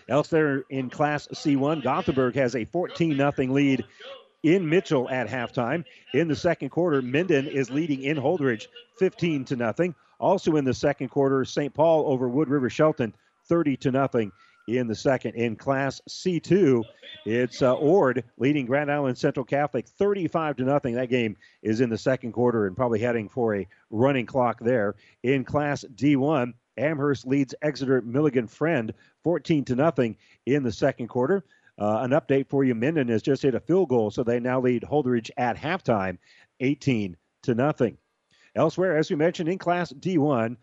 Elsewhere 0.10 0.64
in 0.70 0.90
Class 0.90 1.28
C1, 1.28 1.84
Gothenburg 1.84 2.36
has 2.36 2.56
a 2.56 2.66
14 2.66 3.18
0 3.18 3.32
lead 3.54 3.86
in 4.44 4.68
Mitchell 4.68 5.10
at 5.10 5.28
halftime. 5.28 5.84
In 6.14 6.28
the 6.28 6.36
second 6.36 6.70
quarter, 6.70 7.02
Minden 7.02 7.48
is 7.48 7.70
leading 7.70 8.04
in 8.04 8.18
Holdrege 8.18 8.68
15 8.98 9.46
to 9.46 9.56
nothing. 9.56 9.94
Also 10.20 10.56
in 10.56 10.66
the 10.66 10.74
second 10.74 11.10
quarter, 11.10 11.46
St. 11.46 11.74
Paul 11.74 12.06
over 12.08 12.28
Wood 12.28 12.50
River 12.50 12.70
Shelton 12.70 13.14
30 13.46 13.78
to 13.78 13.92
nothing 13.92 14.32
in 14.68 14.88
the 14.88 14.96
second. 14.96 15.36
In 15.36 15.56
Class 15.56 16.02
C2, 16.10 16.84
it's 17.26 17.62
uh, 17.62 17.74
Ord 17.74 18.24
leading 18.38 18.66
Grand 18.66 18.92
Island 18.92 19.18
Central 19.18 19.46
Catholic 19.46 19.88
35 19.88 20.58
to 20.58 20.64
nothing. 20.64 20.96
That 20.96 21.10
game 21.10 21.38
is 21.64 21.82
in 21.82 21.90
the 21.90 21.98
second 21.98 22.34
quarter 22.34 22.68
and 22.68 22.76
probably 22.76 23.00
heading 23.00 23.30
for 23.30 23.56
a 23.56 23.68
running 23.90 24.26
clock 24.26 24.60
there. 24.60 24.96
In 25.24 25.46
Class 25.46 25.86
D1, 25.96 26.54
Amherst 26.78 27.26
leads 27.26 27.56
Exeter 27.62 28.02
Milligan 28.02 28.48
Friend 28.48 28.94
14 29.24 29.66
to 29.66 29.76
nothing 29.76 30.18
in 30.46 30.64
the 30.64 30.72
second 30.72 31.08
quarter. 31.08 31.46
Uh, 31.80 32.00
an 32.02 32.12
update 32.12 32.50
for 32.50 32.64
you: 32.64 32.76
Minden 32.76 33.08
has 33.08 33.22
just 33.22 33.44
hit 33.44 33.56
a 33.56 33.60
field 33.60 33.90
goal, 33.90 34.12
so 34.12 34.24
they 34.24 34.40
now 34.40 34.60
lead 34.60 34.84
Holdrege 34.84 35.30
at 35.38 35.56
halftime, 35.56 36.18
18 36.60 37.16
to 37.44 37.56
nothing. 37.56 37.98
Elsewhere, 38.56 38.98
as 38.98 39.10
we 39.10 39.16
mentioned 39.16 39.50
in 39.50 39.60
Class 39.60 39.94
D1, 39.94 40.58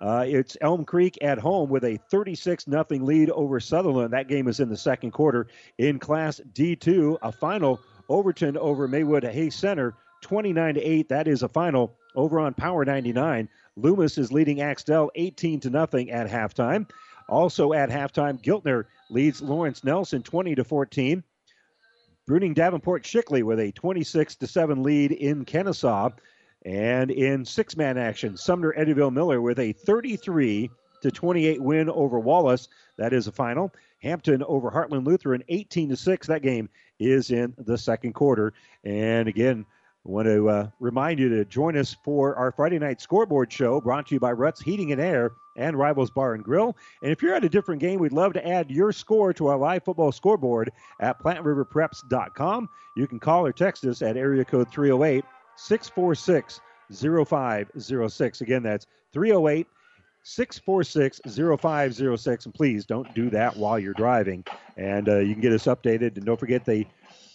uh, 0.00 0.24
it's 0.26 0.56
Elm 0.60 0.84
Creek 0.84 1.18
at 1.20 1.38
home 1.38 1.68
with 1.68 1.84
a 1.84 1.98
36 2.10 2.64
0 2.64 2.84
lead 2.90 3.30
over 3.30 3.60
Sutherland. 3.60 4.12
That 4.12 4.28
game 4.28 4.48
is 4.48 4.60
in 4.60 4.70
the 4.70 4.76
second 4.76 5.10
quarter. 5.10 5.46
In 5.78 5.98
Class 5.98 6.40
D2, 6.54 7.18
a 7.22 7.30
final 7.30 7.80
Overton 8.08 8.56
over 8.56 8.88
Maywood 8.88 9.24
Hayes 9.24 9.54
Center, 9.54 9.94
29 10.22 10.74
to 10.74 10.80
8. 10.80 11.08
That 11.10 11.28
is 11.28 11.42
a 11.42 11.48
final 11.48 11.94
over 12.16 12.40
on 12.40 12.54
Power 12.54 12.84
99. 12.84 13.48
Loomis 13.76 14.18
is 14.18 14.32
leading 14.32 14.62
Axtell 14.62 15.10
18 15.14 15.60
to 15.60 15.70
nothing 15.70 16.10
at 16.10 16.28
halftime. 16.28 16.88
Also 17.28 17.72
at 17.72 17.90
halftime, 17.90 18.42
Giltner 18.42 18.84
leads 19.10 19.42
Lawrence 19.42 19.84
Nelson 19.84 20.22
20 20.22 20.54
to 20.56 20.64
14. 20.64 21.22
Bruning 22.28 22.54
Davenport 22.54 23.04
Shickley 23.04 23.42
with 23.42 23.60
a 23.60 23.72
26 23.72 24.36
to 24.36 24.46
7 24.46 24.82
lead 24.82 25.12
in 25.12 25.44
Kenesaw. 25.44 26.12
And 26.64 27.10
in 27.10 27.44
six 27.44 27.76
man 27.76 27.96
action, 27.96 28.36
Sumner 28.36 28.74
Eddyville 28.78 29.12
Miller 29.12 29.40
with 29.40 29.58
a 29.58 29.72
33 29.72 30.70
to 31.02 31.10
28 31.10 31.62
win 31.62 31.88
over 31.88 32.18
Wallace. 32.18 32.68
That 32.98 33.12
is 33.12 33.26
a 33.26 33.32
final. 33.32 33.72
Hampton 34.02 34.42
over 34.44 34.70
Heartland 34.70 35.06
Lutheran 35.06 35.42
18 35.48 35.90
to 35.90 35.96
6. 35.96 36.26
That 36.26 36.42
game 36.42 36.68
is 36.98 37.30
in 37.30 37.54
the 37.58 37.78
second 37.78 38.12
quarter. 38.14 38.52
And 38.84 39.28
again, 39.28 39.64
I 40.06 40.08
want 40.08 40.26
to 40.28 40.48
uh, 40.48 40.70
remind 40.78 41.18
you 41.18 41.28
to 41.28 41.44
join 41.44 41.76
us 41.76 41.94
for 42.02 42.34
our 42.36 42.52
Friday 42.52 42.78
night 42.78 43.02
scoreboard 43.02 43.52
show 43.52 43.80
brought 43.80 44.06
to 44.06 44.14
you 44.14 44.20
by 44.20 44.32
Ruts 44.32 44.62
Heating 44.62 44.92
and 44.92 45.00
Air 45.00 45.32
and 45.56 45.78
Rivals 45.78 46.10
Bar 46.10 46.34
and 46.34 46.44
Grill. 46.44 46.74
And 47.02 47.12
if 47.12 47.22
you're 47.22 47.34
at 47.34 47.44
a 47.44 47.50
different 47.50 47.82
game, 47.82 48.00
we'd 48.00 48.12
love 48.12 48.32
to 48.32 48.46
add 48.46 48.70
your 48.70 48.92
score 48.92 49.34
to 49.34 49.48
our 49.48 49.58
live 49.58 49.84
football 49.84 50.10
scoreboard 50.10 50.72
at 51.00 51.22
PlatteRiverPreps.com. 51.22 52.68
You 52.96 53.06
can 53.06 53.20
call 53.20 53.44
or 53.44 53.52
text 53.52 53.84
us 53.84 54.00
at 54.00 54.16
area 54.16 54.44
code 54.44 54.70
308 54.70 55.24
646 55.60 56.60
0506. 56.92 58.40
Again, 58.40 58.62
that's 58.62 58.86
308 59.12 59.66
646 60.22 61.20
0506. 61.24 62.44
And 62.44 62.54
please 62.54 62.86
don't 62.86 63.12
do 63.14 63.30
that 63.30 63.56
while 63.56 63.78
you're 63.78 63.94
driving. 63.94 64.44
And 64.76 65.08
uh, 65.08 65.18
you 65.18 65.34
can 65.34 65.42
get 65.42 65.52
us 65.52 65.64
updated. 65.64 66.16
And 66.16 66.26
don't 66.26 66.40
forget 66.40 66.64
the 66.64 66.86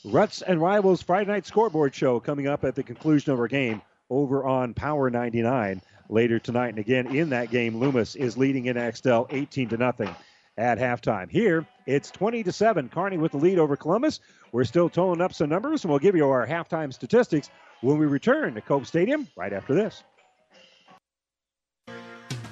Ruts 0.03 0.41
and 0.41 0.61
Rivals 0.61 1.01
Friday 1.01 1.31
Night 1.31 1.45
Scoreboard 1.45 1.95
Show 1.95 2.19
coming 2.19 2.47
up 2.47 2.63
at 2.63 2.75
the 2.75 2.83
conclusion 2.83 3.33
of 3.33 3.39
our 3.39 3.47
game 3.47 3.81
over 4.09 4.45
on 4.45 4.73
Power 4.73 5.09
99 5.09 5.81
later 6.09 6.39
tonight. 6.39 6.69
And 6.69 6.79
again, 6.79 7.07
in 7.07 7.29
that 7.29 7.49
game, 7.49 7.77
Loomis 7.77 8.15
is 8.15 8.37
leading 8.37 8.67
in 8.67 8.77
Axtell 8.77 9.27
18 9.31 9.69
to 9.69 9.77
nothing 9.77 10.13
at 10.57 10.77
halftime. 10.77 11.29
Here, 11.29 11.65
it's 11.85 12.11
20 12.11 12.43
to 12.43 12.51
7. 12.51 12.89
Kearney 12.89 13.17
with 13.17 13.31
the 13.31 13.37
lead 13.37 13.59
over 13.59 13.75
Columbus. 13.75 14.19
We're 14.51 14.63
still 14.63 14.89
toning 14.89 15.21
up 15.21 15.33
some 15.33 15.49
numbers, 15.49 15.83
and 15.83 15.89
we'll 15.91 15.99
give 15.99 16.15
you 16.15 16.27
our 16.29 16.47
halftime 16.47 16.93
statistics 16.93 17.49
when 17.81 17.97
we 17.97 18.05
return 18.05 18.55
to 18.55 18.61
Cope 18.61 18.85
Stadium 18.85 19.27
right 19.35 19.53
after 19.53 19.73
this. 19.73 20.03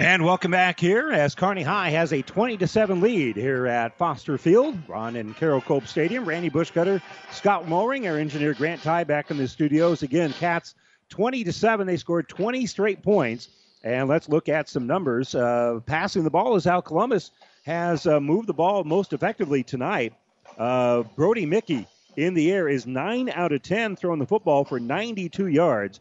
And 0.00 0.24
welcome 0.24 0.50
back 0.50 0.80
here 0.80 1.12
as 1.12 1.34
Kearney 1.34 1.62
High 1.62 1.90
has 1.90 2.14
a 2.14 2.22
20 2.22 2.56
to 2.56 2.66
7 2.66 3.02
lead 3.02 3.36
here 3.36 3.66
at 3.66 3.98
Foster 3.98 4.38
Field, 4.38 4.78
Ron 4.88 5.14
and 5.14 5.36
Carol 5.36 5.60
Cope 5.60 5.86
Stadium. 5.86 6.24
Randy 6.24 6.48
Bushcutter, 6.48 7.02
Scott 7.30 7.68
Mowring, 7.68 8.08
our 8.08 8.16
engineer 8.16 8.54
Grant 8.54 8.82
Ty 8.82 9.04
back 9.04 9.30
in 9.30 9.36
the 9.36 9.46
studios. 9.46 10.02
Again, 10.02 10.32
Cats 10.32 10.74
20 11.10 11.44
to 11.44 11.52
7. 11.52 11.86
They 11.86 11.98
scored 11.98 12.30
20 12.30 12.64
straight 12.64 13.02
points. 13.02 13.50
And 13.84 14.08
let's 14.08 14.26
look 14.26 14.48
at 14.48 14.70
some 14.70 14.86
numbers. 14.86 15.34
Uh, 15.34 15.80
passing 15.84 16.24
the 16.24 16.30
ball 16.30 16.56
is 16.56 16.64
how 16.64 16.80
Columbus 16.80 17.30
has 17.66 18.06
uh, 18.06 18.20
moved 18.20 18.46
the 18.46 18.54
ball 18.54 18.84
most 18.84 19.12
effectively 19.12 19.62
tonight. 19.62 20.14
Uh, 20.56 21.02
Brody 21.14 21.44
Mickey 21.44 21.86
in 22.16 22.32
the 22.32 22.50
air 22.50 22.70
is 22.70 22.86
9 22.86 23.28
out 23.34 23.52
of 23.52 23.60
10 23.60 23.96
throwing 23.96 24.18
the 24.18 24.26
football 24.26 24.64
for 24.64 24.80
92 24.80 25.48
yards. 25.48 26.00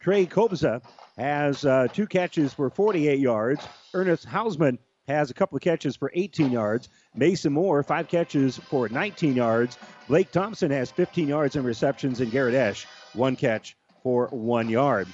Trey 0.00 0.24
Kobza 0.24 0.80
has 1.16 1.64
uh, 1.64 1.88
two 1.92 2.06
catches 2.06 2.52
for 2.52 2.70
48 2.70 3.18
yards. 3.18 3.66
Ernest 3.94 4.26
Hausman 4.26 4.78
has 5.08 5.30
a 5.30 5.34
couple 5.34 5.56
of 5.56 5.62
catches 5.62 5.96
for 5.96 6.10
18 6.14 6.50
yards. 6.50 6.88
Mason 7.14 7.52
Moore, 7.52 7.82
five 7.82 8.08
catches 8.08 8.58
for 8.58 8.88
19 8.88 9.34
yards. 9.34 9.78
Blake 10.08 10.30
Thompson 10.30 10.70
has 10.70 10.90
15 10.90 11.28
yards 11.28 11.56
in 11.56 11.64
receptions, 11.64 12.20
and 12.20 12.30
Garrett 12.30 12.54
Esch, 12.54 12.86
one 13.12 13.36
catch 13.36 13.76
for 14.02 14.26
one 14.28 14.68
yard. 14.68 15.06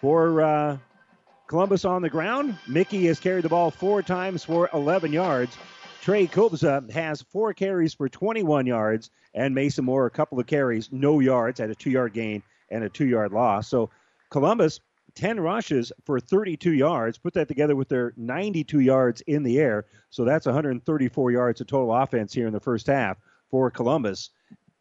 For 0.00 0.40
uh, 0.40 0.78
Columbus 1.48 1.84
on 1.84 2.02
the 2.02 2.10
ground, 2.10 2.56
Mickey 2.68 3.06
has 3.06 3.18
carried 3.18 3.44
the 3.44 3.48
ball 3.48 3.70
four 3.70 4.02
times 4.02 4.44
for 4.44 4.70
11 4.72 5.12
yards. 5.12 5.56
Trey 6.00 6.26
Kobza 6.26 6.90
has 6.92 7.22
four 7.22 7.52
carries 7.52 7.92
for 7.92 8.08
21 8.08 8.66
yards, 8.66 9.10
and 9.34 9.54
Mason 9.54 9.84
Moore 9.84 10.06
a 10.06 10.10
couple 10.10 10.38
of 10.38 10.46
carries, 10.46 10.90
no 10.92 11.20
yards, 11.20 11.60
at 11.60 11.70
a 11.70 11.74
two-yard 11.74 12.12
gain 12.12 12.42
and 12.70 12.84
a 12.84 12.88
two-yard 12.88 13.32
loss. 13.32 13.68
So 13.68 13.90
Columbus 14.30 14.80
10 15.18 15.40
rushes 15.40 15.90
for 16.04 16.20
32 16.20 16.72
yards. 16.72 17.18
Put 17.18 17.34
that 17.34 17.48
together 17.48 17.74
with 17.74 17.88
their 17.88 18.12
92 18.16 18.78
yards 18.78 19.20
in 19.22 19.42
the 19.42 19.58
air. 19.58 19.86
So 20.10 20.24
that's 20.24 20.46
134 20.46 21.32
yards 21.32 21.60
of 21.60 21.66
total 21.66 21.92
offense 21.92 22.32
here 22.32 22.46
in 22.46 22.52
the 22.52 22.60
first 22.60 22.86
half 22.86 23.18
for 23.50 23.68
Columbus 23.68 24.30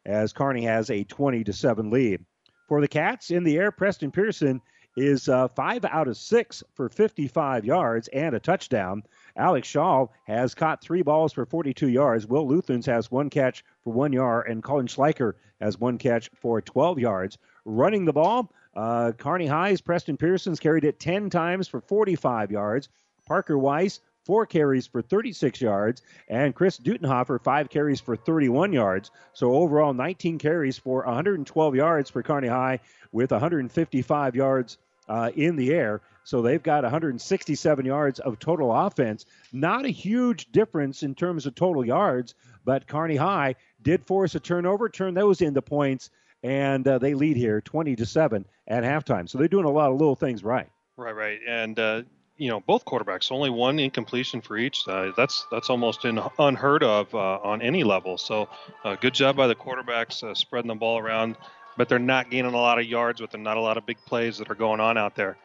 as 0.05 0.33
Kearney 0.33 0.63
has 0.63 0.91
a 0.91 1.03
20 1.05 1.43
to 1.43 1.51
7 1.51 1.89
lead. 1.89 2.23
For 2.67 2.81
the 2.81 2.87
Cats 2.87 3.31
in 3.31 3.43
the 3.43 3.57
air, 3.57 3.71
Preston 3.71 4.11
Pearson 4.11 4.61
is 4.95 5.27
uh, 5.27 5.47
5 5.47 5.85
out 5.85 6.07
of 6.07 6.15
6 6.15 6.63
for 6.75 6.87
55 6.87 7.65
yards 7.65 8.07
and 8.09 8.35
a 8.35 8.39
touchdown. 8.39 9.01
Alex 9.37 9.67
Shaw 9.67 10.05
has 10.27 10.53
caught 10.53 10.83
three 10.83 11.01
balls 11.01 11.33
for 11.33 11.47
42 11.47 11.89
yards. 11.89 12.27
Will 12.27 12.47
Luthans 12.47 12.85
has 12.85 13.09
one 13.09 13.31
catch 13.31 13.65
for 13.83 13.91
one 13.91 14.13
yard, 14.13 14.47
and 14.47 14.63
Colin 14.63 14.85
Schleicher 14.85 15.33
has 15.59 15.79
one 15.79 15.97
catch 15.97 16.29
for 16.35 16.61
12 16.61 16.99
yards. 16.99 17.39
Running 17.65 18.05
the 18.05 18.13
ball, 18.13 18.51
uh, 18.77 19.11
Kearney 19.11 19.47
High's 19.47 19.81
Preston 19.81 20.17
Pearson's 20.17 20.59
carried 20.59 20.83
it 20.83 20.99
10 20.99 21.31
times 21.31 21.67
for 21.67 21.81
45 21.81 22.51
yards. 22.51 22.89
Parker 23.25 23.57
Wise, 23.57 24.01
four 24.23 24.45
carries 24.45 24.85
for 24.85 25.01
36 25.01 25.59
yards, 25.59 26.03
and 26.29 26.53
Chris 26.53 26.77
Dutenhofer, 26.77 27.43
five 27.43 27.71
carries 27.71 27.99
for 27.99 28.15
31 28.15 28.73
yards. 28.73 29.09
So 29.33 29.53
overall, 29.53 29.93
19 29.95 30.37
carries 30.37 30.77
for 30.77 31.03
112 31.03 31.75
yards 31.75 32.11
for 32.11 32.21
Kearney 32.21 32.49
High 32.49 32.79
with 33.11 33.31
155 33.31 34.35
yards 34.35 34.77
uh, 35.09 35.31
in 35.35 35.55
the 35.55 35.73
air. 35.73 36.01
So 36.23 36.43
they've 36.43 36.61
got 36.61 36.83
167 36.83 37.85
yards 37.85 38.19
of 38.19 38.37
total 38.37 38.71
offense. 38.71 39.25
Not 39.51 39.85
a 39.85 39.89
huge 39.89 40.51
difference 40.51 41.01
in 41.01 41.15
terms 41.15 41.47
of 41.47 41.55
total 41.55 41.83
yards, 41.83 42.35
but 42.63 42.85
Kearney 42.85 43.15
High 43.15 43.55
did 43.81 44.05
force 44.05 44.35
a 44.35 44.39
turnover, 44.39 44.87
turn 44.87 45.15
those 45.15 45.41
into 45.41 45.63
points, 45.63 46.11
and 46.43 46.87
uh, 46.87 46.97
they 46.97 47.13
lead 47.13 47.37
here 47.37 47.61
20 47.61 47.95
to 47.95 48.05
7 48.05 48.45
at 48.67 48.83
halftime. 48.83 49.27
So 49.29 49.37
they're 49.37 49.47
doing 49.47 49.65
a 49.65 49.71
lot 49.71 49.91
of 49.91 49.97
little 49.97 50.15
things 50.15 50.43
right. 50.43 50.69
Right, 50.95 51.15
right. 51.15 51.39
And 51.47 51.77
uh, 51.79 52.03
you 52.37 52.49
know, 52.49 52.59
both 52.61 52.85
quarterbacks 52.85 53.31
only 53.31 53.49
one 53.49 53.79
incompletion 53.79 54.41
for 54.41 54.57
each. 54.57 54.87
Uh, 54.87 55.11
that's 55.17 55.45
that's 55.51 55.69
almost 55.69 56.05
in, 56.05 56.19
unheard 56.39 56.83
of 56.83 57.13
uh, 57.13 57.39
on 57.43 57.61
any 57.61 57.83
level. 57.83 58.17
So, 58.17 58.47
uh, 58.83 58.95
good 58.95 59.13
job 59.13 59.35
by 59.35 59.47
the 59.47 59.55
quarterbacks 59.55 60.23
uh, 60.23 60.33
spreading 60.33 60.67
the 60.67 60.75
ball 60.75 60.99
around, 60.99 61.35
but 61.77 61.89
they're 61.89 61.99
not 61.99 62.29
gaining 62.29 62.53
a 62.53 62.57
lot 62.57 62.79
of 62.79 62.85
yards 62.85 63.21
with 63.21 63.31
them. 63.31 63.43
Not 63.43 63.57
a 63.57 63.61
lot 63.61 63.77
of 63.77 63.85
big 63.85 63.97
plays 64.05 64.37
that 64.37 64.49
are 64.49 64.55
going 64.55 64.79
on 64.79 64.97
out 64.97 65.15
there. 65.15 65.37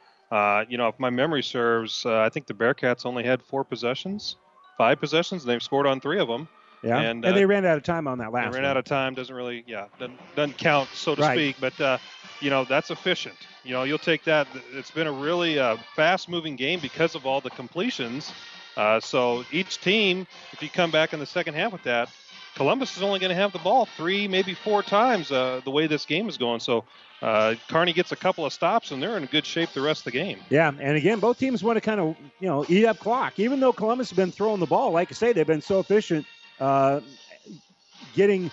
You 0.69 0.79
know, 0.79 0.89
if 0.89 0.99
my 0.99 1.11
memory 1.11 1.43
serves, 1.43 2.07
I 2.07 2.31
think 2.31 2.47
the 2.47 2.55
Bearcats 2.55 3.05
only 3.05 3.23
had 3.23 3.43
four 3.43 3.65
possessions, 3.65 4.37
five 4.79 4.99
possessions, 4.99 5.43
and 5.43 5.51
they've 5.51 5.63
scored 5.63 5.87
on 5.87 6.01
three 6.01 6.19
of 6.19 6.29
them. 6.29 6.49
Yeah, 6.83 7.01
and, 7.01 7.25
and 7.25 7.37
they 7.37 7.47
ran 7.47 7.65
out 7.65 7.77
of 7.77 7.85
time 7.85 8.09
on 8.09 8.19
that 8.19 8.33
last. 8.33 8.47
They 8.53 8.59
ran 8.59 8.63
one. 8.63 8.71
out 8.71 8.77
of 8.77 8.85
time. 8.85 9.15
Doesn't 9.15 9.35
really, 9.35 9.65
yeah, 9.67 9.87
doesn't, 9.99 10.19
doesn't 10.35 10.59
count 10.59 10.89
so 10.95 11.15
to 11.15 11.21
Right. 11.21 11.37
speak. 11.37 11.57
But 11.61 12.01
you 12.41 12.51
know, 12.51 12.65
that's 12.65 12.91
efficient. 12.91 13.37
You 13.65 13.73
know, 13.73 13.85
you'll 13.85 13.99
take 13.99 14.25
that. 14.25 14.49
It's 14.75 14.91
been 14.91 15.07
a 15.07 15.13
really 15.13 15.59
uh, 15.59 15.77
fast-moving 15.95 16.57
game 16.57 16.81
because 16.81 17.15
of 17.15 17.25
all 17.25 17.41
the 17.41 17.51
completions. 17.51 18.33
Uh, 18.77 18.99
so 18.99 19.45
each 19.53 19.79
team, 19.81 20.27
if 20.53 20.63
you 20.63 20.69
come 20.69 20.91
back 20.91 21.13
in 21.13 21.21
the 21.21 21.27
second 21.27 21.55
half 21.55 21.73
with 21.73 21.85
that, 21.85 22.09
Columbus 22.57 22.97
is 22.97 23.03
only 23.03 23.19
going 23.21 23.31
to 23.31 23.35
have 23.37 23.53
the 23.53 23.59
ball 23.61 23.87
three, 23.97 24.27
maybe 24.29 24.55
four 24.55 24.83
times 24.83 25.31
uh, 25.31 25.61
the 25.65 25.71
way 25.71 25.87
this 25.87 26.05
game 26.05 26.29
is 26.29 26.37
going. 26.37 26.61
So 26.61 26.85
uh, 27.23 27.55
Kearney 27.69 27.93
gets 27.93 28.13
a 28.13 28.17
couple 28.17 28.45
of 28.45 28.53
stops, 28.53 28.91
and 28.91 29.03
they're 29.03 29.17
in 29.17 29.25
good 29.27 29.47
shape 29.47 29.71
the 29.73 29.81
rest 29.81 30.01
of 30.01 30.13
the 30.13 30.19
game. 30.19 30.39
Yeah, 30.51 30.69
and 30.69 30.97
again, 30.97 31.21
both 31.21 31.39
teams 31.39 31.63
want 31.63 31.77
to 31.77 31.81
kind 31.81 32.01
of 32.01 32.17
you 32.41 32.49
know 32.49 32.65
eat 32.69 32.85
up 32.85 32.99
clock. 32.99 33.39
Even 33.39 33.61
though 33.61 33.73
Columbus 33.73 34.11
has 34.11 34.17
been 34.17 34.33
throwing 34.33 34.61
the 34.61 34.67
ball, 34.67 34.91
like 34.91 35.11
I 35.11 35.15
say, 35.15 35.33
they've 35.33 35.47
been 35.47 35.63
so 35.63 35.79
efficient 35.79 36.27
uh, 36.63 37.01
getting 38.15 38.51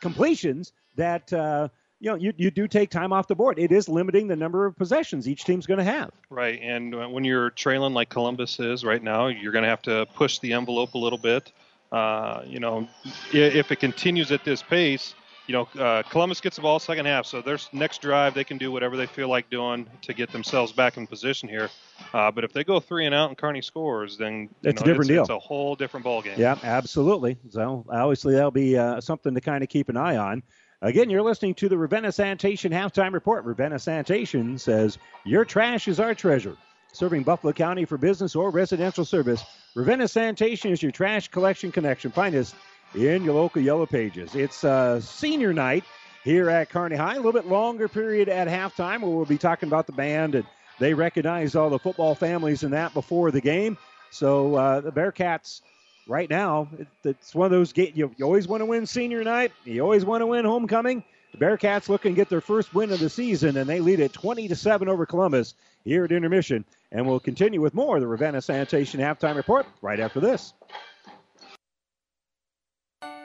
completions 0.00 0.72
that 0.96 1.32
uh, 1.32 1.68
you 1.98 2.10
know 2.10 2.16
you, 2.16 2.32
you 2.36 2.50
do 2.50 2.68
take 2.68 2.90
time 2.90 3.12
off 3.12 3.26
the 3.26 3.34
board. 3.34 3.58
It 3.58 3.72
is 3.72 3.88
limiting 3.88 4.28
the 4.28 4.36
number 4.36 4.66
of 4.66 4.76
possessions 4.76 5.26
each 5.26 5.44
team's 5.44 5.66
going 5.66 5.78
to 5.78 5.84
have. 5.84 6.10
Right, 6.28 6.60
and 6.62 7.12
when 7.12 7.24
you're 7.24 7.50
trailing 7.50 7.94
like 7.94 8.10
Columbus 8.10 8.60
is 8.60 8.84
right 8.84 9.02
now, 9.02 9.28
you're 9.28 9.52
going 9.52 9.62
to 9.64 9.70
have 9.70 9.82
to 9.82 10.06
push 10.14 10.40
the 10.40 10.52
envelope 10.52 10.92
a 10.94 10.98
little 10.98 11.18
bit. 11.18 11.52
Uh, 11.90 12.42
you 12.46 12.60
know, 12.60 12.88
if 13.32 13.72
it 13.72 13.80
continues 13.80 14.30
at 14.30 14.44
this 14.44 14.62
pace, 14.62 15.14
you 15.46 15.54
know, 15.54 15.68
uh, 15.78 16.02
Columbus 16.04 16.40
gets 16.40 16.56
the 16.56 16.62
ball 16.62 16.78
second 16.78 17.06
half, 17.06 17.26
so 17.26 17.42
their 17.42 17.58
next 17.72 18.00
drive 18.00 18.34
they 18.34 18.44
can 18.44 18.58
do 18.58 18.70
whatever 18.70 18.96
they 18.96 19.06
feel 19.06 19.28
like 19.28 19.50
doing 19.50 19.86
to 20.02 20.14
get 20.14 20.30
themselves 20.30 20.72
back 20.72 20.96
in 20.96 21.06
position 21.06 21.48
here. 21.48 21.68
Uh, 22.14 22.30
but 22.30 22.44
if 22.44 22.52
they 22.52 22.64
go 22.64 22.78
three 22.78 23.06
and 23.06 23.14
out 23.14 23.28
and 23.28 23.38
Kearney 23.38 23.62
scores, 23.62 24.16
then 24.16 24.48
you 24.62 24.70
It's 24.70 24.80
a 24.80 24.84
different 24.84 25.02
it's, 25.02 25.08
deal. 25.08 25.22
It's 25.22 25.30
a 25.30 25.38
whole 25.38 25.74
different 25.74 26.04
ball 26.04 26.22
game. 26.22 26.38
Yeah, 26.38 26.56
absolutely. 26.62 27.38
So 27.50 27.84
obviously 27.90 28.34
that'll 28.34 28.50
be 28.50 28.78
uh, 28.78 29.00
something 29.00 29.34
to 29.34 29.40
kind 29.40 29.62
of 29.62 29.68
keep 29.68 29.88
an 29.88 29.96
eye 29.96 30.16
on. 30.16 30.42
Again, 30.80 31.10
you're 31.10 31.22
listening 31.22 31.54
to 31.54 31.68
the 31.68 31.78
Ravenna 31.78 32.10
Sanitation 32.10 32.72
halftime 32.72 33.12
report. 33.12 33.44
Ravenna 33.44 33.78
Sanitation 33.78 34.58
says 34.58 34.98
your 35.24 35.44
trash 35.44 35.86
is 35.86 36.00
our 36.00 36.14
treasure. 36.14 36.56
Serving 36.92 37.22
Buffalo 37.22 37.52
County 37.52 37.84
for 37.84 37.96
business 37.96 38.36
or 38.36 38.50
residential 38.50 39.04
service, 39.04 39.42
Ravenna 39.74 40.08
Sanitation 40.08 40.72
is 40.72 40.82
your 40.82 40.92
trash 40.92 41.28
collection 41.28 41.72
connection. 41.72 42.10
Find 42.10 42.34
us 42.34 42.54
in 42.94 43.24
your 43.24 43.34
local 43.34 43.62
Yellow 43.62 43.86
Pages. 43.86 44.34
It's 44.34 44.64
uh, 44.64 45.00
senior 45.00 45.52
night 45.52 45.84
here 46.24 46.50
at 46.50 46.70
Kearney 46.70 46.96
High. 46.96 47.14
A 47.14 47.16
little 47.16 47.32
bit 47.32 47.46
longer 47.46 47.88
period 47.88 48.28
at 48.28 48.48
halftime 48.48 49.00
where 49.00 49.10
we'll 49.10 49.24
be 49.24 49.38
talking 49.38 49.68
about 49.68 49.86
the 49.86 49.92
band 49.92 50.34
and 50.34 50.44
they 50.78 50.94
recognize 50.94 51.54
all 51.54 51.70
the 51.70 51.78
football 51.78 52.14
families 52.14 52.62
and 52.62 52.72
that 52.72 52.94
before 52.94 53.30
the 53.30 53.40
game. 53.40 53.78
So 54.10 54.54
uh, 54.56 54.80
the 54.80 54.92
Bearcats 54.92 55.62
right 56.06 56.28
now, 56.28 56.68
it, 56.78 56.86
it's 57.04 57.34
one 57.34 57.46
of 57.46 57.50
those 57.50 57.72
games 57.72 57.96
you, 57.96 58.14
you 58.16 58.24
always 58.24 58.46
want 58.46 58.60
to 58.60 58.66
win 58.66 58.86
senior 58.86 59.24
night. 59.24 59.52
You 59.64 59.82
always 59.82 60.04
want 60.04 60.22
to 60.22 60.26
win 60.26 60.44
homecoming. 60.44 61.04
The 61.32 61.38
Bearcats 61.38 61.88
looking 61.88 62.12
to 62.12 62.16
get 62.16 62.28
their 62.28 62.42
first 62.42 62.74
win 62.74 62.92
of 62.92 63.00
the 63.00 63.08
season, 63.08 63.56
and 63.56 63.68
they 63.68 63.80
lead 63.80 64.00
at 64.00 64.12
20 64.12 64.48
to 64.48 64.56
7 64.56 64.88
over 64.88 65.06
Columbus 65.06 65.54
here 65.82 66.04
at 66.04 66.12
intermission. 66.12 66.64
And 66.90 67.06
we'll 67.06 67.20
continue 67.20 67.60
with 67.60 67.72
more 67.72 67.96
of 67.96 68.02
the 68.02 68.06
Ravenna 68.06 68.42
Sanitation 68.42 69.00
halftime 69.00 69.36
report 69.36 69.66
right 69.80 69.98
after 69.98 70.20
this. 70.20 70.52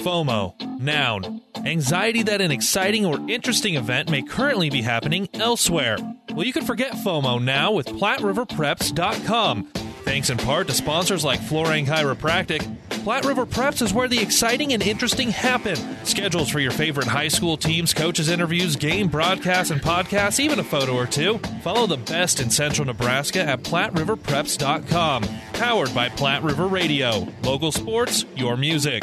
FOMO. 0.00 0.80
Noun. 0.80 1.40
Anxiety 1.64 2.22
that 2.24 2.40
an 2.40 2.50
exciting 2.50 3.04
or 3.04 3.20
interesting 3.28 3.76
event 3.76 4.10
may 4.10 4.22
currently 4.22 4.70
be 4.70 4.82
happening 4.82 5.28
elsewhere. 5.34 5.96
Well, 6.30 6.46
you 6.46 6.52
can 6.52 6.64
forget 6.64 6.92
FOMO 6.92 7.42
now 7.42 7.72
with 7.72 7.86
PlatteRiverPreps.com. 7.86 9.64
Thanks 10.04 10.30
in 10.30 10.38
part 10.38 10.66
to 10.68 10.72
sponsors 10.74 11.24
like 11.24 11.40
Florang 11.40 11.86
Chiropractic, 11.86 12.66
Platte 13.02 13.24
River 13.24 13.46
Preps 13.46 13.80
is 13.80 13.94
where 13.94 14.08
the 14.08 14.18
exciting 14.18 14.74
and 14.74 14.82
interesting 14.82 15.30
happen. 15.30 15.76
Schedules 16.04 16.50
for 16.50 16.60
your 16.60 16.70
favorite 16.70 17.06
high 17.06 17.28
school 17.28 17.56
teams, 17.56 17.94
coaches, 17.94 18.28
interviews, 18.28 18.76
game 18.76 19.08
broadcasts, 19.08 19.70
and 19.70 19.80
podcasts, 19.80 20.38
even 20.38 20.58
a 20.58 20.64
photo 20.64 20.94
or 20.94 21.06
two. 21.06 21.38
Follow 21.62 21.86
the 21.86 21.96
best 21.96 22.40
in 22.40 22.50
central 22.50 22.86
Nebraska 22.86 23.40
at 23.40 23.62
PlatteRiverPreps.com. 23.62 25.24
Powered 25.54 25.94
by 25.94 26.10
Platte 26.10 26.42
River 26.42 26.66
Radio. 26.66 27.26
Local 27.42 27.72
sports, 27.72 28.26
your 28.36 28.58
music. 28.58 29.02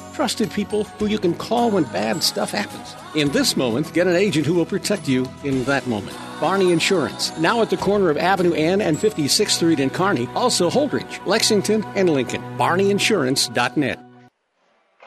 trusted 0.21 0.51
people 0.51 0.83
who 0.83 1.07
you 1.07 1.17
can 1.17 1.33
call 1.33 1.71
when 1.71 1.83
bad 1.85 2.21
stuff 2.21 2.51
happens. 2.51 2.95
In 3.15 3.29
this 3.29 3.57
moment, 3.57 3.91
get 3.91 4.05
an 4.05 4.15
agent 4.15 4.45
who 4.45 4.53
will 4.53 4.67
protect 4.67 5.07
you 5.07 5.27
in 5.43 5.63
that 5.63 5.87
moment. 5.87 6.15
Barney 6.39 6.71
Insurance, 6.71 7.35
now 7.39 7.63
at 7.63 7.71
the 7.71 7.77
corner 7.77 8.11
of 8.11 8.17
Avenue 8.17 8.53
N 8.53 8.81
and 8.81 8.97
56th 8.97 9.49
Street 9.49 9.79
in 9.79 9.89
Kearney, 9.89 10.27
also 10.35 10.69
Holdrege, 10.69 11.25
Lexington, 11.25 11.83
and 11.95 12.07
Lincoln. 12.07 12.39
BarneyInsurance.net. 12.55 13.99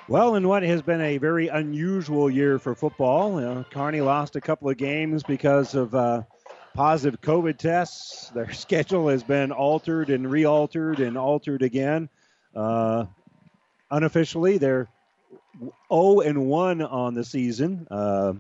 Well, 0.09 0.35
in 0.35 0.49
what 0.49 0.65
has 0.65 0.83
been 0.83 1.01
a 1.01 1.19
very 1.19 1.47
unusual 1.47 2.29
year 2.29 2.59
for 2.59 2.75
football, 2.75 3.41
you 3.41 3.47
know, 3.47 3.65
Kearney 3.71 4.01
lost 4.01 4.35
a 4.35 4.41
couple 4.41 4.69
of 4.69 4.77
games 4.77 5.23
because 5.23 5.77
of 5.77 5.95
uh, 5.95 6.23
positive 6.75 7.21
COVID 7.21 7.57
tests. 7.57 8.31
Their 8.31 8.53
schedule 8.65 9.07
has 9.11 9.23
been 9.23 9.53
altered 9.53 10.11
and 10.11 10.29
re-altered 10.29 10.99
and 10.99 11.17
altered 11.17 11.63
again. 11.63 12.09
Uh, 12.53 13.05
unofficially, 13.93 14.59
they're 14.59 14.89
0 15.93 16.21
and 16.21 16.47
1 16.47 16.83
on 16.83 17.15
the 17.15 17.25
season. 17.25 17.87
Uh, 17.91 18.35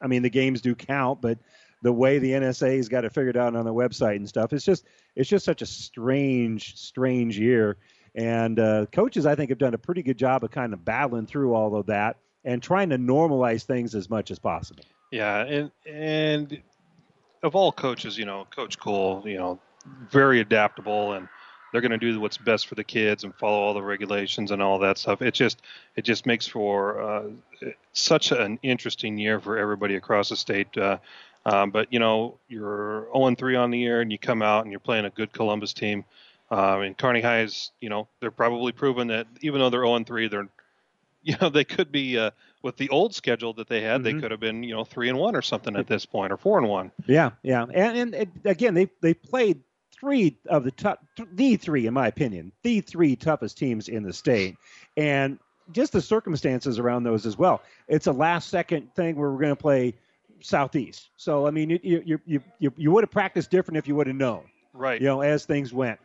I 0.00 0.06
mean, 0.06 0.22
the 0.22 0.30
games 0.30 0.60
do 0.60 0.74
count, 0.74 1.20
but 1.20 1.38
the 1.82 1.92
way 1.92 2.18
the 2.18 2.32
NSA's 2.32 2.88
got 2.88 3.04
it 3.04 3.12
figured 3.12 3.36
out 3.36 3.54
on 3.56 3.64
their 3.64 3.74
website 3.74 4.16
and 4.16 4.28
stuff, 4.28 4.52
it's 4.52 4.64
just 4.64 4.84
it's 5.16 5.28
just 5.28 5.44
such 5.44 5.62
a 5.62 5.66
strange, 5.66 6.76
strange 6.76 7.38
year. 7.38 7.76
And 8.14 8.58
uh, 8.58 8.86
coaches, 8.92 9.26
I 9.26 9.34
think, 9.34 9.50
have 9.50 9.58
done 9.58 9.74
a 9.74 9.78
pretty 9.78 10.02
good 10.02 10.18
job 10.18 10.44
of 10.44 10.50
kind 10.50 10.72
of 10.72 10.84
battling 10.84 11.26
through 11.26 11.54
all 11.54 11.74
of 11.76 11.86
that 11.86 12.18
and 12.44 12.62
trying 12.62 12.90
to 12.90 12.98
normalize 12.98 13.64
things 13.64 13.94
as 13.94 14.10
much 14.10 14.30
as 14.30 14.38
possible. 14.38 14.84
Yeah, 15.10 15.44
and 15.44 15.70
and 15.86 16.62
of 17.42 17.54
all 17.54 17.72
coaches, 17.72 18.16
you 18.16 18.24
know, 18.24 18.46
Coach 18.54 18.78
Cole, 18.78 19.22
you 19.24 19.38
know, 19.38 19.60
very 20.10 20.40
adaptable 20.40 21.14
and 21.14 21.28
they're 21.72 21.80
going 21.80 21.90
to 21.90 21.98
do 21.98 22.20
what's 22.20 22.36
best 22.38 22.66
for 22.66 22.74
the 22.74 22.84
kids 22.84 23.24
and 23.24 23.34
follow 23.34 23.58
all 23.58 23.74
the 23.74 23.82
regulations 23.82 24.50
and 24.50 24.62
all 24.62 24.78
that 24.80 24.98
stuff. 24.98 25.22
It 25.22 25.34
just 25.34 25.62
it 25.96 26.04
just 26.04 26.26
makes 26.26 26.46
for 26.46 27.00
uh, 27.02 27.22
such 27.92 28.30
an 28.30 28.58
interesting 28.62 29.18
year 29.18 29.40
for 29.40 29.58
everybody 29.58 29.96
across 29.96 30.28
the 30.28 30.36
state. 30.36 30.76
Uh, 30.76 30.98
um, 31.44 31.70
but 31.70 31.92
you 31.92 31.98
know, 31.98 32.38
you're 32.48 33.08
0 33.12 33.34
3 33.34 33.56
on 33.56 33.70
the 33.70 33.78
year, 33.78 34.00
and 34.00 34.12
you 34.12 34.18
come 34.18 34.42
out 34.42 34.64
and 34.64 34.70
you're 34.70 34.80
playing 34.80 35.06
a 35.06 35.10
good 35.10 35.32
Columbus 35.32 35.72
team. 35.72 36.04
Um, 36.50 36.82
and 36.82 36.98
Kearney 36.98 37.22
High 37.22 37.40
is, 37.40 37.70
you 37.80 37.88
know, 37.88 38.06
they're 38.20 38.30
probably 38.30 38.72
proven 38.72 39.08
that 39.08 39.26
even 39.40 39.58
though 39.60 39.70
they're 39.70 39.84
0 39.86 40.04
3, 40.04 40.28
they're, 40.28 40.48
you 41.22 41.34
know, 41.40 41.48
they 41.48 41.64
could 41.64 41.90
be 41.90 42.18
uh, 42.18 42.30
with 42.62 42.76
the 42.76 42.90
old 42.90 43.14
schedule 43.14 43.54
that 43.54 43.68
they 43.68 43.80
had, 43.80 44.02
Mm-hmm. 44.02 44.16
they 44.16 44.20
could 44.20 44.30
have 44.30 44.40
been, 44.40 44.62
you 44.62 44.74
know, 44.74 44.84
three 44.84 45.08
and 45.08 45.18
one 45.18 45.34
or 45.34 45.42
something 45.42 45.74
at 45.76 45.86
this 45.86 46.04
point, 46.04 46.32
or 46.32 46.36
four 46.36 46.58
and 46.58 46.68
one. 46.68 46.92
Yeah, 47.06 47.30
yeah, 47.42 47.64
and 47.72 47.96
and 47.96 48.14
it, 48.14 48.28
again, 48.44 48.74
they 48.74 48.88
they 49.00 49.14
played 49.14 49.60
three 50.02 50.36
of 50.48 50.64
the 50.64 50.72
tough, 50.72 50.98
the 51.34 51.56
three, 51.56 51.86
in 51.86 51.94
my 51.94 52.08
opinion, 52.08 52.50
the 52.64 52.80
three 52.80 53.14
toughest 53.14 53.56
teams 53.56 53.88
in 53.88 54.02
the 54.02 54.12
state, 54.12 54.56
and 54.96 55.38
just 55.70 55.92
the 55.92 56.02
circumstances 56.02 56.80
around 56.80 57.04
those 57.04 57.24
as 57.24 57.38
well. 57.38 57.62
It's 57.86 58.08
a 58.08 58.12
last 58.12 58.48
second 58.48 58.92
thing 58.96 59.14
where 59.14 59.30
we're 59.30 59.38
going 59.40 59.54
to 59.54 59.62
play 59.62 59.94
southeast. 60.40 61.10
So 61.16 61.46
I 61.46 61.52
mean, 61.52 61.70
you 61.70 61.78
you 61.84 62.20
you 62.26 62.42
you, 62.58 62.72
you 62.76 62.90
would 62.90 63.04
have 63.04 63.12
practiced 63.12 63.50
different 63.50 63.78
if 63.78 63.86
you 63.86 63.94
would 63.94 64.08
have 64.08 64.16
known, 64.16 64.42
Right. 64.72 65.00
you 65.00 65.06
know, 65.06 65.20
as 65.20 65.44
things 65.44 65.72
went, 65.72 66.00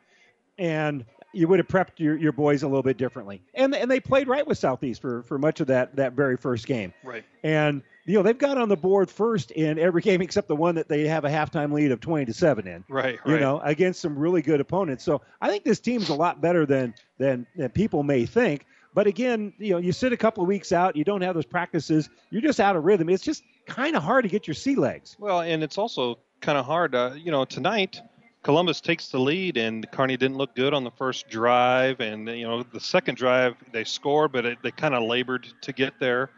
and 0.59 1.03
you 1.33 1.47
would 1.47 1.57
have 1.59 1.67
prepped 1.67 1.97
your, 1.97 2.15
your 2.17 2.31
boys 2.31 2.61
a 2.63 2.67
little 2.67 2.83
bit 2.83 2.97
differently. 2.97 3.41
And 3.55 3.73
and 3.75 3.89
they 3.89 3.99
played 3.99 4.27
right 4.27 4.45
with 4.45 4.59
southeast 4.59 5.01
for 5.01 5.23
for 5.23 5.39
much 5.39 5.59
of 5.59 5.67
that 5.67 5.95
that 5.95 6.13
very 6.13 6.37
first 6.37 6.67
game. 6.67 6.93
Right. 7.03 7.25
And 7.43 7.81
you 8.07 8.13
know 8.13 8.23
they've 8.23 8.38
got 8.38 8.57
on 8.57 8.69
the 8.69 8.77
board 8.77 9.11
first 9.11 9.51
in 9.51 9.77
every 9.77 10.01
game 10.01 10.21
except 10.21 10.47
the 10.47 10.55
one 10.55 10.75
that 10.75 10.88
they 10.88 11.07
have 11.07 11.25
a 11.25 11.29
halftime 11.29 11.71
lead 11.73 11.91
of 11.91 11.99
twenty 11.99 12.25
to 12.25 12.34
seven 12.34 12.65
in. 12.65 12.84
Right. 12.89 13.19
right. 13.23 13.34
You 13.34 13.39
know, 13.39 13.59
against 13.59 14.01
some 14.01 14.17
really 14.17 14.41
good 14.41 14.61
opponents. 14.61 15.03
So 15.03 15.21
I 15.41 15.49
think 15.49 15.63
this 15.63 15.79
team's 15.79 16.09
a 16.09 16.15
lot 16.15 16.41
better 16.41 16.65
than 16.65 16.95
than, 17.17 17.45
than 17.55 17.69
people 17.69 18.03
may 18.03 18.25
think. 18.25 18.65
But 18.93 19.05
again, 19.05 19.53
you 19.59 19.73
know, 19.73 19.77
you 19.77 19.91
sit 19.91 20.13
a 20.13 20.17
couple 20.17 20.41
of 20.41 20.47
weeks 20.47 20.71
out, 20.71 20.95
you 20.95 21.03
don't 21.03 21.21
have 21.21 21.35
those 21.35 21.45
practices, 21.45 22.09
you're 22.31 22.41
just 22.41 22.59
out 22.59 22.75
of 22.75 22.84
rhythm. 22.84 23.09
It's 23.09 23.23
just 23.23 23.43
kind 23.67 23.95
of 23.95 24.01
hard 24.01 24.23
to 24.23 24.29
get 24.29 24.47
your 24.47 24.55
sea 24.55 24.75
legs. 24.75 25.15
Well, 25.19 25.41
and 25.41 25.61
it's 25.61 25.77
also 25.77 26.17
kind 26.41 26.57
of 26.57 26.65
hard. 26.65 26.95
Uh, 26.95 27.11
you 27.15 27.29
know, 27.29 27.45
tonight 27.45 28.01
Columbus 28.43 28.79
takes 28.79 29.09
the 29.09 29.19
lead, 29.19 29.57
and 29.57 29.85
Kearney 29.91 30.15
didn't 30.15 30.38
look 30.38 30.55
good 30.55 30.73
on 30.73 30.85
the 30.85 30.91
first 30.91 31.29
drive, 31.29 31.99
and 31.99 32.29
you 32.29 32.47
know 32.47 32.63
the 32.63 32.79
second 32.79 33.15
drive 33.15 33.55
they 33.73 33.84
scored, 33.84 34.31
but 34.31 34.45
it, 34.45 34.59
they 34.63 34.71
kind 34.71 34.95
of 34.95 35.03
labored 35.03 35.47
to 35.61 35.73
get 35.73 35.99
there. 35.99 36.29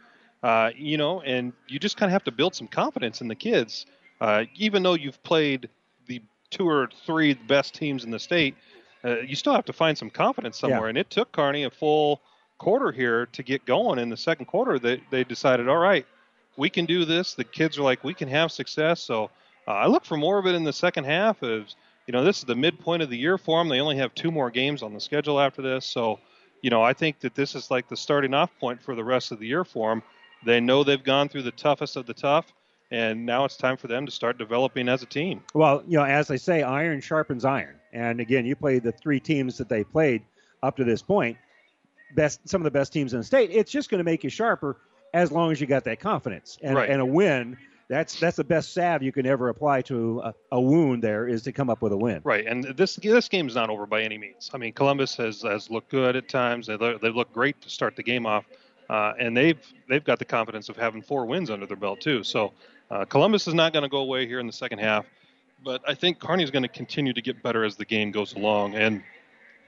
Uh, 0.41 0.71
you 0.75 0.97
know, 0.97 1.21
and 1.21 1.51
you 1.67 1.79
just 1.79 1.97
kind 1.97 2.09
of 2.09 2.13
have 2.13 2.23
to 2.23 2.31
build 2.31 2.55
some 2.55 2.67
confidence 2.67 3.19
in 3.21 3.27
the 3.27 3.35
kids, 3.35 3.85
uh, 4.21 4.45
even 4.55 4.83
though 4.83 4.93
you've 4.93 5.21
played 5.23 5.69
the 6.07 6.21
two 6.49 6.67
or 6.67 6.89
three 7.05 7.33
best 7.33 7.73
teams 7.73 8.03
in 8.05 8.11
the 8.11 8.19
state. 8.19 8.55
Uh, 9.03 9.19
you 9.19 9.35
still 9.35 9.53
have 9.53 9.65
to 9.65 9.73
find 9.73 9.97
some 9.97 10.09
confidence 10.09 10.57
somewhere, 10.57 10.83
Yeah. 10.83 10.89
and 10.89 10.97
it 10.97 11.09
took 11.09 11.31
Kearney 11.31 11.63
a 11.63 11.69
full 11.69 12.21
quarter 12.57 12.91
here 12.91 13.25
to 13.27 13.43
get 13.43 13.65
going. 13.65 13.99
In 13.99 14.09
the 14.09 14.17
second 14.17 14.45
quarter, 14.45 14.77
they 14.79 15.01
they 15.09 15.23
decided, 15.23 15.67
all 15.69 15.77
right, 15.77 16.05
we 16.57 16.69
can 16.69 16.85
do 16.85 17.05
this. 17.05 17.33
The 17.33 17.45
kids 17.45 17.77
are 17.77 17.83
like, 17.83 18.03
we 18.03 18.13
can 18.13 18.27
have 18.27 18.51
success. 18.51 18.99
So 19.01 19.31
uh, 19.67 19.71
I 19.71 19.87
look 19.87 20.05
for 20.05 20.17
more 20.17 20.37
of 20.37 20.45
it 20.47 20.55
in 20.55 20.63
the 20.63 20.73
second 20.73 21.05
half. 21.05 21.41
As 21.43 21.75
you 22.07 22.11
know, 22.11 22.23
this 22.23 22.39
is 22.39 22.45
the 22.45 22.55
midpoint 22.55 23.03
of 23.03 23.09
the 23.09 23.17
year 23.17 23.37
for 23.37 23.59
them. 23.59 23.69
They 23.69 23.79
only 23.79 23.97
have 23.97 24.13
two 24.15 24.31
more 24.31 24.49
games 24.51 24.83
on 24.83 24.93
the 24.93 24.99
schedule 24.99 25.39
after 25.39 25.61
this. 25.61 25.85
So, 25.85 26.19
you 26.61 26.69
know, 26.69 26.81
I 26.81 26.93
think 26.93 27.19
that 27.19 27.35
this 27.35 27.55
is 27.55 27.69
like 27.71 27.87
the 27.87 27.95
starting 27.97 28.33
off 28.33 28.49
point 28.59 28.81
for 28.81 28.95
the 28.95 29.03
rest 29.03 29.31
of 29.31 29.39
the 29.39 29.47
year 29.47 29.63
for 29.63 29.89
them. 29.91 30.03
They 30.45 30.59
know 30.59 30.83
they've 30.83 31.03
gone 31.03 31.29
through 31.29 31.43
the 31.43 31.51
toughest 31.51 31.95
of 31.95 32.05
the 32.05 32.13
tough, 32.13 32.53
and 32.91 33.25
now 33.25 33.45
it's 33.45 33.57
time 33.57 33.77
for 33.77 33.87
them 33.87 34.05
to 34.05 34.11
start 34.11 34.37
developing 34.37 34.87
as 34.89 35.03
a 35.03 35.05
team. 35.05 35.43
Well, 35.53 35.83
you 35.87 35.97
know, 35.97 36.05
as 36.05 36.27
they 36.27 36.37
say, 36.37 36.63
iron 36.63 37.01
sharpens 37.01 37.45
iron. 37.45 37.75
And 37.93 38.19
again, 38.19 38.45
you 38.45 38.55
play 38.55 38.79
the 38.79 38.91
three 38.91 39.19
teams 39.19 39.57
that 39.57 39.67
they 39.69 39.83
played 39.83 40.21
up 40.63 40.75
to 40.77 40.83
this 40.83 41.01
point, 41.01 41.37
best 42.15 42.47
some 42.47 42.61
of 42.61 42.63
the 42.65 42.71
best 42.71 42.93
teams 42.93 43.13
in 43.13 43.19
the 43.19 43.25
state. 43.25 43.49
It's 43.51 43.71
just 43.71 43.89
going 43.89 43.99
to 43.99 44.03
make 44.03 44.23
you 44.23 44.29
sharper 44.29 44.77
as 45.13 45.31
long 45.31 45.51
as 45.51 45.59
you 45.59 45.67
got 45.67 45.83
that 45.85 45.99
confidence 45.99 46.57
and, 46.61 46.75
Right. 46.75 46.89
and 46.89 47.01
a 47.01 47.05
win. 47.05 47.57
That's 47.87 48.19
that's 48.19 48.37
the 48.37 48.43
best 48.43 48.71
salve 48.73 49.01
you 49.01 49.11
can 49.11 49.25
ever 49.25 49.49
apply 49.49 49.81
to 49.83 50.19
a, 50.23 50.33
a 50.51 50.61
wound. 50.61 51.03
There 51.03 51.27
is 51.27 51.41
to 51.43 51.51
come 51.51 51.71
up 51.71 51.81
with 51.81 51.91
a 51.91 51.97
win. 51.97 52.21
Right, 52.23 52.45
and 52.45 52.63
this 52.77 52.97
this 52.97 53.27
game's 53.27 53.55
not 53.55 53.71
over 53.71 53.87
by 53.87 54.03
any 54.03 54.19
means. 54.19 54.51
I 54.53 54.59
mean, 54.59 54.73
Columbus 54.73 55.15
has 55.15 55.41
has 55.41 55.71
looked 55.71 55.89
good 55.89 56.15
at 56.15 56.29
times. 56.29 56.67
They 56.67 56.77
they 56.77 57.09
look 57.09 57.33
great 57.33 57.59
to 57.61 57.69
start 57.71 57.95
the 57.95 58.03
game 58.03 58.27
off, 58.27 58.45
uh, 58.89 59.13
and 59.19 59.35
they've 59.37 59.59
they've 59.87 60.03
got 60.03 60.19
the 60.19 60.25
confidence 60.25 60.69
of 60.69 60.77
having 60.77 61.01
four 61.01 61.25
wins 61.25 61.49
under 61.49 61.65
their 61.65 61.77
belt 61.77 62.01
too. 62.01 62.23
So 62.23 62.53
uh, 62.91 63.05
Columbus 63.05 63.47
is 63.47 63.53
not 63.53 63.73
going 63.73 63.83
to 63.83 63.89
go 63.89 63.99
away 63.99 64.27
here 64.27 64.39
in 64.39 64.47
the 64.47 64.53
second 64.53 64.79
half. 64.79 65.05
but 65.63 65.81
I 65.87 65.93
think 65.93 66.19
Kearney's 66.19 66.51
going 66.51 66.63
to 66.63 66.69
continue 66.69 67.13
to 67.13 67.21
get 67.21 67.41
better 67.43 67.63
as 67.63 67.75
the 67.75 67.85
game 67.85 68.11
goes 68.11 68.33
along 68.33 68.75
and 68.75 69.03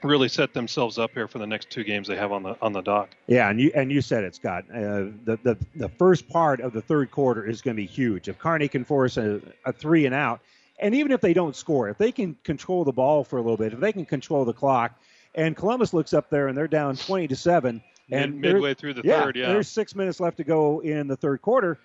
really 0.02 0.28
set 0.28 0.52
themselves 0.52 0.98
up 0.98 1.12
here 1.12 1.28
for 1.28 1.38
the 1.38 1.46
next 1.46 1.70
two 1.70 1.84
games 1.84 2.08
they 2.08 2.16
have 2.16 2.32
on 2.32 2.42
the 2.42 2.56
on 2.60 2.72
the 2.72 2.80
dock. 2.80 3.10
Yeah, 3.26 3.48
and 3.50 3.60
you 3.60 3.70
and 3.74 3.92
you 3.92 4.00
said 4.00 4.24
it, 4.24 4.34
Scott. 4.34 4.64
Uh, 4.70 5.10
the 5.24 5.38
the 5.42 5.56
the 5.76 5.88
first 5.88 6.28
part 6.28 6.60
of 6.60 6.72
the 6.72 6.82
third 6.82 7.10
quarter 7.10 7.46
is 7.46 7.62
going 7.62 7.76
to 7.76 7.82
be 7.82 7.86
huge. 7.86 8.28
If 8.28 8.38
Kearney 8.38 8.68
can 8.68 8.84
force 8.84 9.16
a, 9.16 9.40
a 9.64 9.72
three 9.72 10.06
and 10.06 10.14
out, 10.14 10.40
and 10.80 10.94
even 10.94 11.12
if 11.12 11.20
they 11.20 11.32
don't 11.32 11.54
score, 11.54 11.88
if 11.88 11.98
they 11.98 12.10
can 12.10 12.36
control 12.42 12.84
the 12.84 12.92
ball 12.92 13.22
for 13.22 13.36
a 13.36 13.42
little 13.42 13.56
bit, 13.56 13.72
if 13.72 13.80
they 13.80 13.92
can 13.92 14.04
control 14.04 14.44
the 14.44 14.52
clock, 14.52 14.98
and 15.34 15.56
Columbus 15.56 15.94
looks 15.94 16.12
up 16.12 16.30
there 16.30 16.48
and 16.48 16.58
they're 16.58 16.66
down 16.68 16.96
twenty 16.96 17.28
to 17.28 17.36
seven, 17.36 17.80
and 18.10 18.40
Mid, 18.40 18.54
midway 18.54 18.74
through 18.74 18.94
the 18.94 19.02
yeah, 19.04 19.22
third, 19.22 19.36
yeah, 19.36 19.48
there's 19.48 19.68
six 19.68 19.94
minutes 19.94 20.20
left 20.20 20.36
to 20.38 20.44
go 20.44 20.80
in 20.80 21.06
the 21.06 21.16
third 21.16 21.42
quarter. 21.42 21.78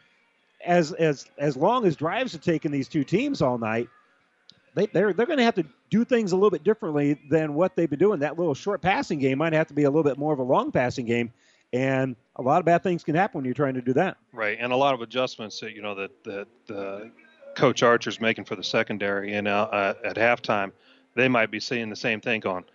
As 0.65 0.91
as 0.94 1.26
as 1.38 1.56
long 1.56 1.85
as 1.85 1.95
drives 1.95 2.34
have 2.34 2.41
taken 2.41 2.72
these 2.72 2.88
two 2.88 3.03
teams 3.03 3.41
all 3.41 3.57
night, 3.57 3.88
they, 4.73 4.88
they're 4.88 5.14
they're 5.14 5.26
going 5.26 5.38
to 5.38 5.45
have 5.45 5.56
to 5.56 5.65
do 5.89 6.03
things 6.03 6.31
a 6.31 6.35
little 6.35 6.49
bit 6.49 6.64
differently 6.64 7.19
than 7.30 7.53
what 7.53 7.76
they've 7.76 7.89
been 7.89 7.99
doing. 7.99 8.19
That 8.19 8.38
little 8.38 8.56
short 8.56 8.81
passing 8.81 9.19
game 9.19 9.38
might 9.38 9.53
have 9.53 9.68
to 9.68 9.73
be 9.73 9.84
a 9.84 9.89
little 9.89 10.03
bit 10.03 10.18
more 10.18 10.34
of 10.34 10.39
a 10.39 10.44
long 10.44 10.72
passing 10.72 11.06
game, 11.06 11.31
and 11.73 12.15
a 12.35 12.41
lot 12.41 12.60
of 12.60 12.65
bad 12.65 12.84
things 12.84 13.03
can 13.03 13.15
happen 13.15 13.39
when 13.39 13.45
you're 13.45 13.53
trying 13.53 13.76
to 13.76 13.81
do 13.81 13.94
that. 13.94 14.18
Right, 14.34 14.57
and 14.60 14.73
a 14.73 14.76
lot 14.76 14.94
of 14.94 15.02
adjustments 15.02 15.60
that 15.60 15.73
you 15.73 15.81
know 15.81 15.95
that 15.95 16.23
that 16.23 16.76
uh, 16.76 17.06
Coach 17.56 17.84
Archer's 17.84 18.19
making 18.19 18.45
for 18.45 18.56
the 18.56 18.64
secondary, 18.64 19.34
and 19.34 19.48
uh, 19.48 19.94
at 20.03 20.15
halftime, 20.15 20.72
they 21.15 21.27
might 21.27 21.52
be 21.52 21.60
seeing 21.60 21.89
the 21.89 21.95
same 21.95 22.22
thing 22.22 22.39
going. 22.39 22.65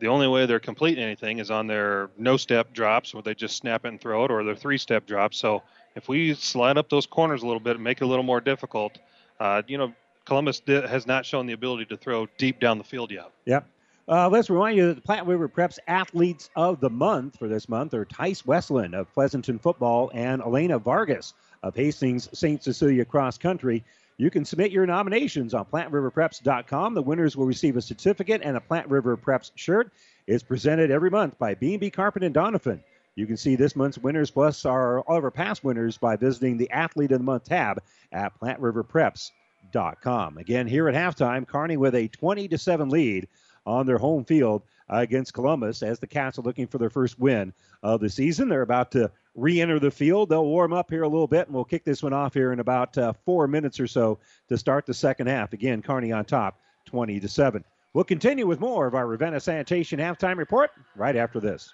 The 0.00 0.08
only 0.08 0.26
way 0.28 0.46
they're 0.46 0.58
completing 0.58 1.04
anything 1.04 1.38
is 1.38 1.50
on 1.50 1.66
their 1.66 2.10
no 2.16 2.36
step 2.36 2.72
drops, 2.72 3.14
where 3.14 3.22
they 3.22 3.34
just 3.34 3.56
snap 3.56 3.84
it 3.84 3.88
and 3.88 4.00
throw 4.00 4.24
it, 4.24 4.30
or 4.30 4.42
their 4.42 4.56
three 4.56 4.78
step 4.78 5.06
drops. 5.06 5.36
So 5.36 5.62
if 5.94 6.08
we 6.08 6.34
slide 6.34 6.78
up 6.78 6.88
those 6.88 7.06
corners 7.06 7.42
a 7.42 7.46
little 7.46 7.60
bit 7.60 7.76
and 7.76 7.84
make 7.84 8.00
it 8.00 8.04
a 8.04 8.06
little 8.06 8.24
more 8.24 8.40
difficult, 8.40 8.98
uh, 9.38 9.62
you 9.66 9.78
know, 9.78 9.92
Columbus 10.24 10.62
has 10.66 11.06
not 11.06 11.26
shown 11.26 11.46
the 11.46 11.52
ability 11.52 11.86
to 11.86 11.96
throw 11.96 12.26
deep 12.38 12.60
down 12.60 12.78
the 12.78 12.84
field 12.84 13.10
yet. 13.10 13.30
Yep. 13.44 13.66
Uh, 14.08 14.28
let's 14.28 14.50
remind 14.50 14.76
you 14.76 14.88
that 14.88 14.94
the 14.94 15.00
Platte 15.00 15.26
River 15.26 15.48
Preps 15.48 15.78
athletes 15.86 16.50
of 16.56 16.80
the 16.80 16.90
month 16.90 17.38
for 17.38 17.46
this 17.46 17.68
month 17.68 17.94
are 17.94 18.04
Tice 18.04 18.44
Westland 18.44 18.94
of 18.94 19.12
Pleasanton 19.12 19.58
Football 19.58 20.10
and 20.14 20.42
Elena 20.42 20.78
Vargas 20.78 21.34
of 21.62 21.76
Hastings 21.76 22.28
St. 22.36 22.62
Cecilia 22.62 23.04
Cross 23.04 23.38
Country. 23.38 23.84
You 24.20 24.30
can 24.30 24.44
submit 24.44 24.70
your 24.70 24.84
nominations 24.84 25.54
on 25.54 25.64
PlatteRiverPreps.com. 25.64 26.92
The 26.92 27.00
winners 27.00 27.38
will 27.38 27.46
receive 27.46 27.78
a 27.78 27.80
certificate 27.82 28.42
and 28.44 28.54
a 28.54 28.60
Platte 28.60 28.90
River 28.90 29.16
Preps 29.16 29.50
shirt. 29.54 29.90
It's 30.26 30.42
presented 30.42 30.90
every 30.90 31.08
month 31.08 31.38
by 31.38 31.54
B&B 31.54 31.88
Carpet 31.88 32.22
and 32.22 32.34
Donovan. 32.34 32.84
You 33.14 33.26
can 33.26 33.38
see 33.38 33.56
this 33.56 33.74
month's 33.74 33.96
winners 33.96 34.30
plus 34.30 34.66
our 34.66 35.00
all 35.00 35.16
of 35.16 35.24
our 35.24 35.30
past 35.30 35.64
winners 35.64 35.96
by 35.96 36.16
visiting 36.16 36.58
the 36.58 36.70
Athlete 36.70 37.12
of 37.12 37.20
the 37.20 37.24
Month 37.24 37.44
tab 37.44 37.82
at 38.12 38.38
PlatteRiverPreps.com. 38.38 40.36
Again, 40.36 40.66
here 40.66 40.86
at 40.90 40.94
halftime, 40.94 41.48
Kearney 41.48 41.78
with 41.78 41.94
a 41.94 42.08
20 42.08 42.46
to 42.48 42.58
7 42.58 42.90
lead 42.90 43.26
on 43.64 43.86
their 43.86 43.96
home 43.96 44.26
field 44.26 44.60
against 44.90 45.32
Columbus 45.32 45.82
as 45.82 45.98
the 45.98 46.06
Cats 46.06 46.38
are 46.38 46.42
looking 46.42 46.66
for 46.66 46.76
their 46.76 46.90
first 46.90 47.18
win 47.18 47.54
of 47.82 48.00
the 48.00 48.10
season. 48.10 48.50
They're 48.50 48.60
about 48.60 48.92
to 48.92 49.10
re-enter 49.34 49.78
the 49.78 49.90
field. 49.90 50.28
They'll 50.28 50.44
warm 50.44 50.72
up 50.72 50.90
here 50.90 51.02
a 51.02 51.08
little 51.08 51.26
bit, 51.26 51.46
and 51.46 51.54
we'll 51.54 51.64
kick 51.64 51.84
this 51.84 52.02
one 52.02 52.12
off 52.12 52.34
here 52.34 52.52
in 52.52 52.60
about 52.60 52.96
uh, 52.98 53.12
four 53.24 53.46
minutes 53.46 53.80
or 53.80 53.86
so 53.86 54.18
to 54.48 54.58
start 54.58 54.86
the 54.86 54.94
second 54.94 55.28
half. 55.28 55.52
Again, 55.52 55.82
Kearney 55.82 56.12
on 56.12 56.24
top, 56.24 56.60
20 56.86 57.20
to 57.20 57.28
seven. 57.28 57.64
We'll 57.92 58.04
continue 58.04 58.46
with 58.46 58.60
more 58.60 58.86
of 58.86 58.94
our 58.94 59.06
Ravenna 59.06 59.40
Sanitation 59.40 59.98
halftime 59.98 60.36
report 60.36 60.70
right 60.94 61.16
after 61.16 61.40
this. 61.40 61.72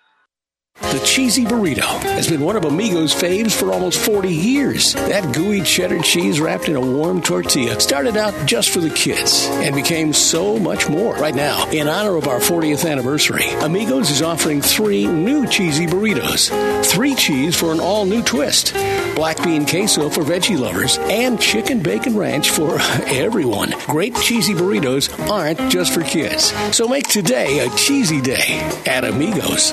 The 0.81 1.03
cheesy 1.05 1.45
burrito 1.45 1.83
has 2.03 2.29
been 2.29 2.41
one 2.43 2.55
of 2.55 2.65
Amigo's 2.65 3.15
faves 3.15 3.53
for 3.53 3.73
almost 3.73 3.99
40 3.99 4.29
years. 4.29 4.93
That 4.93 5.35
gooey 5.35 5.63
cheddar 5.63 6.01
cheese 6.01 6.39
wrapped 6.39 6.69
in 6.69 6.77
a 6.77 6.81
warm 6.81 7.23
tortilla 7.23 7.81
started 7.81 8.17
out 8.17 8.35
just 8.47 8.71
for 8.71 8.81
the 8.81 8.91
kids 8.91 9.47
and 9.51 9.75
became 9.75 10.13
so 10.13 10.59
much 10.59 10.89
more. 10.89 11.15
Right 11.17 11.35
now, 11.35 11.69
in 11.71 11.89
honor 11.89 12.17
of 12.17 12.29
our 12.29 12.39
40th 12.41 12.89
anniversary, 12.89 13.49
Amigos 13.63 14.11
is 14.11 14.23
offering 14.23 14.61
three 14.61 15.07
new 15.07 15.47
cheesy 15.47 15.87
burritos. 15.87 16.51
Three 16.85 17.15
cheese 17.15 17.57
for 17.59 17.73
an 17.73 17.81
all 17.81 18.05
new 18.05 18.23
twist, 18.23 18.73
black 19.15 19.43
bean 19.43 19.67
queso 19.67 20.09
for 20.11 20.23
veggie 20.23 20.59
lovers, 20.59 20.99
and 20.99 21.41
chicken 21.41 21.81
bacon 21.81 22.17
ranch 22.17 22.51
for 22.51 22.79
everyone. 23.07 23.75
Great 23.87 24.15
cheesy 24.17 24.55
burritos 24.55 25.11
aren't 25.29 25.71
just 25.71 25.93
for 25.93 26.03
kids. 26.03 26.53
So 26.77 26.87
make 26.87 27.09
today 27.09 27.67
a 27.67 27.71
cheesy 27.77 28.21
day 28.21 28.61
at 28.87 29.05
Amigos. 29.05 29.73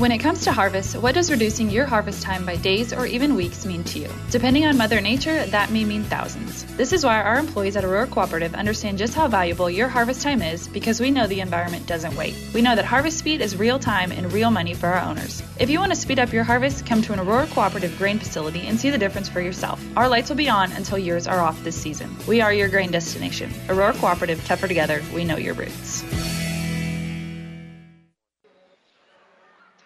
When 0.00 0.12
it 0.12 0.18
comes 0.20 0.44
to 0.44 0.52
harvest, 0.52 0.96
what 0.96 1.14
does 1.14 1.30
reducing 1.30 1.68
your 1.68 1.84
harvest 1.84 2.22
time 2.22 2.46
by 2.46 2.56
days 2.56 2.94
or 2.94 3.04
even 3.04 3.34
weeks 3.34 3.66
mean 3.66 3.84
to 3.84 3.98
you? 3.98 4.08
Depending 4.30 4.64
on 4.64 4.78
Mother 4.78 4.98
Nature, 4.98 5.44
that 5.48 5.70
may 5.70 5.84
mean 5.84 6.04
thousands. 6.04 6.64
This 6.76 6.94
is 6.94 7.04
why 7.04 7.20
our 7.20 7.38
employees 7.38 7.76
at 7.76 7.84
Aurora 7.84 8.06
Cooperative 8.06 8.54
understand 8.54 8.96
just 8.96 9.12
how 9.12 9.28
valuable 9.28 9.68
your 9.68 9.88
harvest 9.88 10.22
time 10.22 10.40
is 10.40 10.68
because 10.68 11.00
we 11.00 11.10
know 11.10 11.26
the 11.26 11.42
environment 11.42 11.86
doesn't 11.86 12.16
wait. 12.16 12.34
We 12.54 12.62
know 12.62 12.74
that 12.76 12.86
harvest 12.86 13.18
speed 13.18 13.42
is 13.42 13.58
real 13.58 13.78
time 13.78 14.10
and 14.10 14.32
real 14.32 14.50
money 14.50 14.72
for 14.72 14.86
our 14.86 15.06
owners. 15.06 15.42
If 15.58 15.68
you 15.68 15.78
want 15.78 15.92
to 15.92 16.00
speed 16.00 16.18
up 16.18 16.32
your 16.32 16.44
harvest, 16.44 16.86
come 16.86 17.02
to 17.02 17.12
an 17.12 17.20
Aurora 17.20 17.46
Cooperative 17.48 17.98
grain 17.98 18.18
facility 18.18 18.60
and 18.68 18.80
see 18.80 18.88
the 18.88 18.96
difference 18.96 19.28
for 19.28 19.42
yourself. 19.42 19.84
Our 19.98 20.08
lights 20.08 20.30
will 20.30 20.36
be 20.38 20.48
on 20.48 20.72
until 20.72 20.96
yours 20.96 21.26
are 21.26 21.40
off 21.40 21.62
this 21.62 21.76
season. 21.76 22.16
We 22.26 22.40
are 22.40 22.54
your 22.54 22.68
grain 22.68 22.90
destination. 22.90 23.52
Aurora 23.68 23.92
Cooperative, 23.92 24.42
tougher 24.46 24.66
together, 24.66 25.02
we 25.14 25.24
know 25.24 25.36
your 25.36 25.52
roots. 25.52 26.29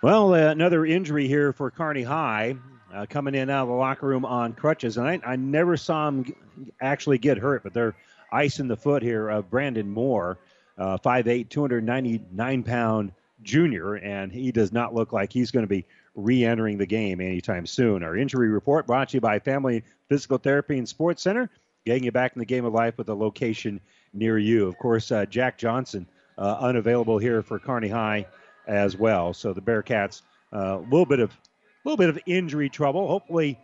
Well, 0.05 0.35
uh, 0.35 0.51
another 0.51 0.85
injury 0.85 1.29
here 1.29 1.55
for 1.55 1.71
Kearney 1.71 2.03
High, 2.03 2.57
uh, 2.93 3.07
coming 3.09 3.35
in 3.35 3.49
out 3.49 3.63
of 3.63 3.69
the 3.69 3.75
locker 3.75 4.07
room 4.07 4.27
on 4.27 4.53
crutches, 4.53 4.99
and 4.99 5.09
I, 5.09 5.19
I 5.25 5.37
never 5.37 5.79
saw 5.79 6.09
him 6.09 6.25
g- 6.25 6.35
actually 6.79 7.17
get 7.17 7.39
hurt, 7.39 7.63
but 7.63 7.73
they're 7.73 7.97
icing 8.31 8.69
the 8.69 8.77
foot 8.77 9.03
here 9.03 9.31
of 9.31 9.49
Brandon 9.49 9.89
Moore, 9.89 10.37
uh, 10.77 10.99
5'8", 10.99 11.49
299 11.49 12.63
pound 12.65 13.13
junior, 13.43 13.95
and 13.95 14.31
he 14.31 14.53
does 14.53 14.75
not 14.75 14.95
look 14.95 15.15
like 15.15 15.33
he's 15.33 15.51
going 15.51 15.65
to 15.65 15.71
be 15.71 15.87
re-entering 16.15 16.77
the 16.77 16.85
game 16.85 17.23
anytime 17.23 17.65
soon. 17.65 18.03
Our 18.03 18.15
injury 18.15 18.51
report 18.51 18.87
brought 18.87 19.09
to 19.09 19.17
you 19.17 19.23
by 19.23 19.39
Family 19.39 19.85
Physical 20.11 20.37
Therapy 20.37 20.77
and 20.77 20.87
Sports 20.87 21.23
Center, 21.23 21.49
getting 21.87 22.05
you 22.05 22.13
back 22.13 22.35
in 22.37 22.41
the 22.41 22.45
game 22.45 22.67
of 22.67 22.75
life 22.75 22.99
with 22.99 23.09
a 23.09 23.15
location 23.15 23.81
near 24.13 24.37
you. 24.37 24.69
Of 24.69 24.77
course, 24.77 25.11
uh, 25.11 25.25
Jack 25.25 25.57
Johnson 25.57 26.07
uh, 26.37 26.59
unavailable 26.61 27.17
here 27.17 27.41
for 27.41 27.59
Kearney 27.59 27.89
High 27.89 28.27
as 28.67 28.97
well. 28.97 29.33
So 29.35 29.53
the 29.53 29.63
Bearcats 29.63 30.23
a 30.53 30.57
uh, 30.57 30.79
little 30.79 31.07
bit 31.07 31.21
of 31.21 31.31
a 31.31 31.89
little 31.89 31.97
bit 31.97 32.09
of 32.09 32.19
injury 32.27 32.69
trouble. 32.69 33.09
Hopefully, 33.09 33.59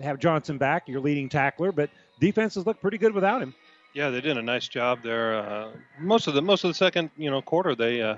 have 0.00 0.18
Johnson 0.18 0.58
back, 0.58 0.88
your 0.88 1.00
leading 1.00 1.28
tackler, 1.28 1.72
but 1.72 1.90
defenses 2.18 2.66
look 2.66 2.80
pretty 2.80 2.98
good 2.98 3.14
without 3.14 3.40
him. 3.40 3.54
Yeah, 3.94 4.10
they 4.10 4.20
did 4.20 4.36
a 4.36 4.42
nice 4.42 4.68
job 4.68 5.02
there. 5.02 5.36
Uh, 5.36 5.70
most 5.98 6.26
of 6.26 6.34
the 6.34 6.42
most 6.42 6.64
of 6.64 6.70
the 6.70 6.74
second 6.74 7.10
you 7.16 7.30
know 7.30 7.42
quarter, 7.42 7.74
they 7.74 8.02
uh, 8.02 8.16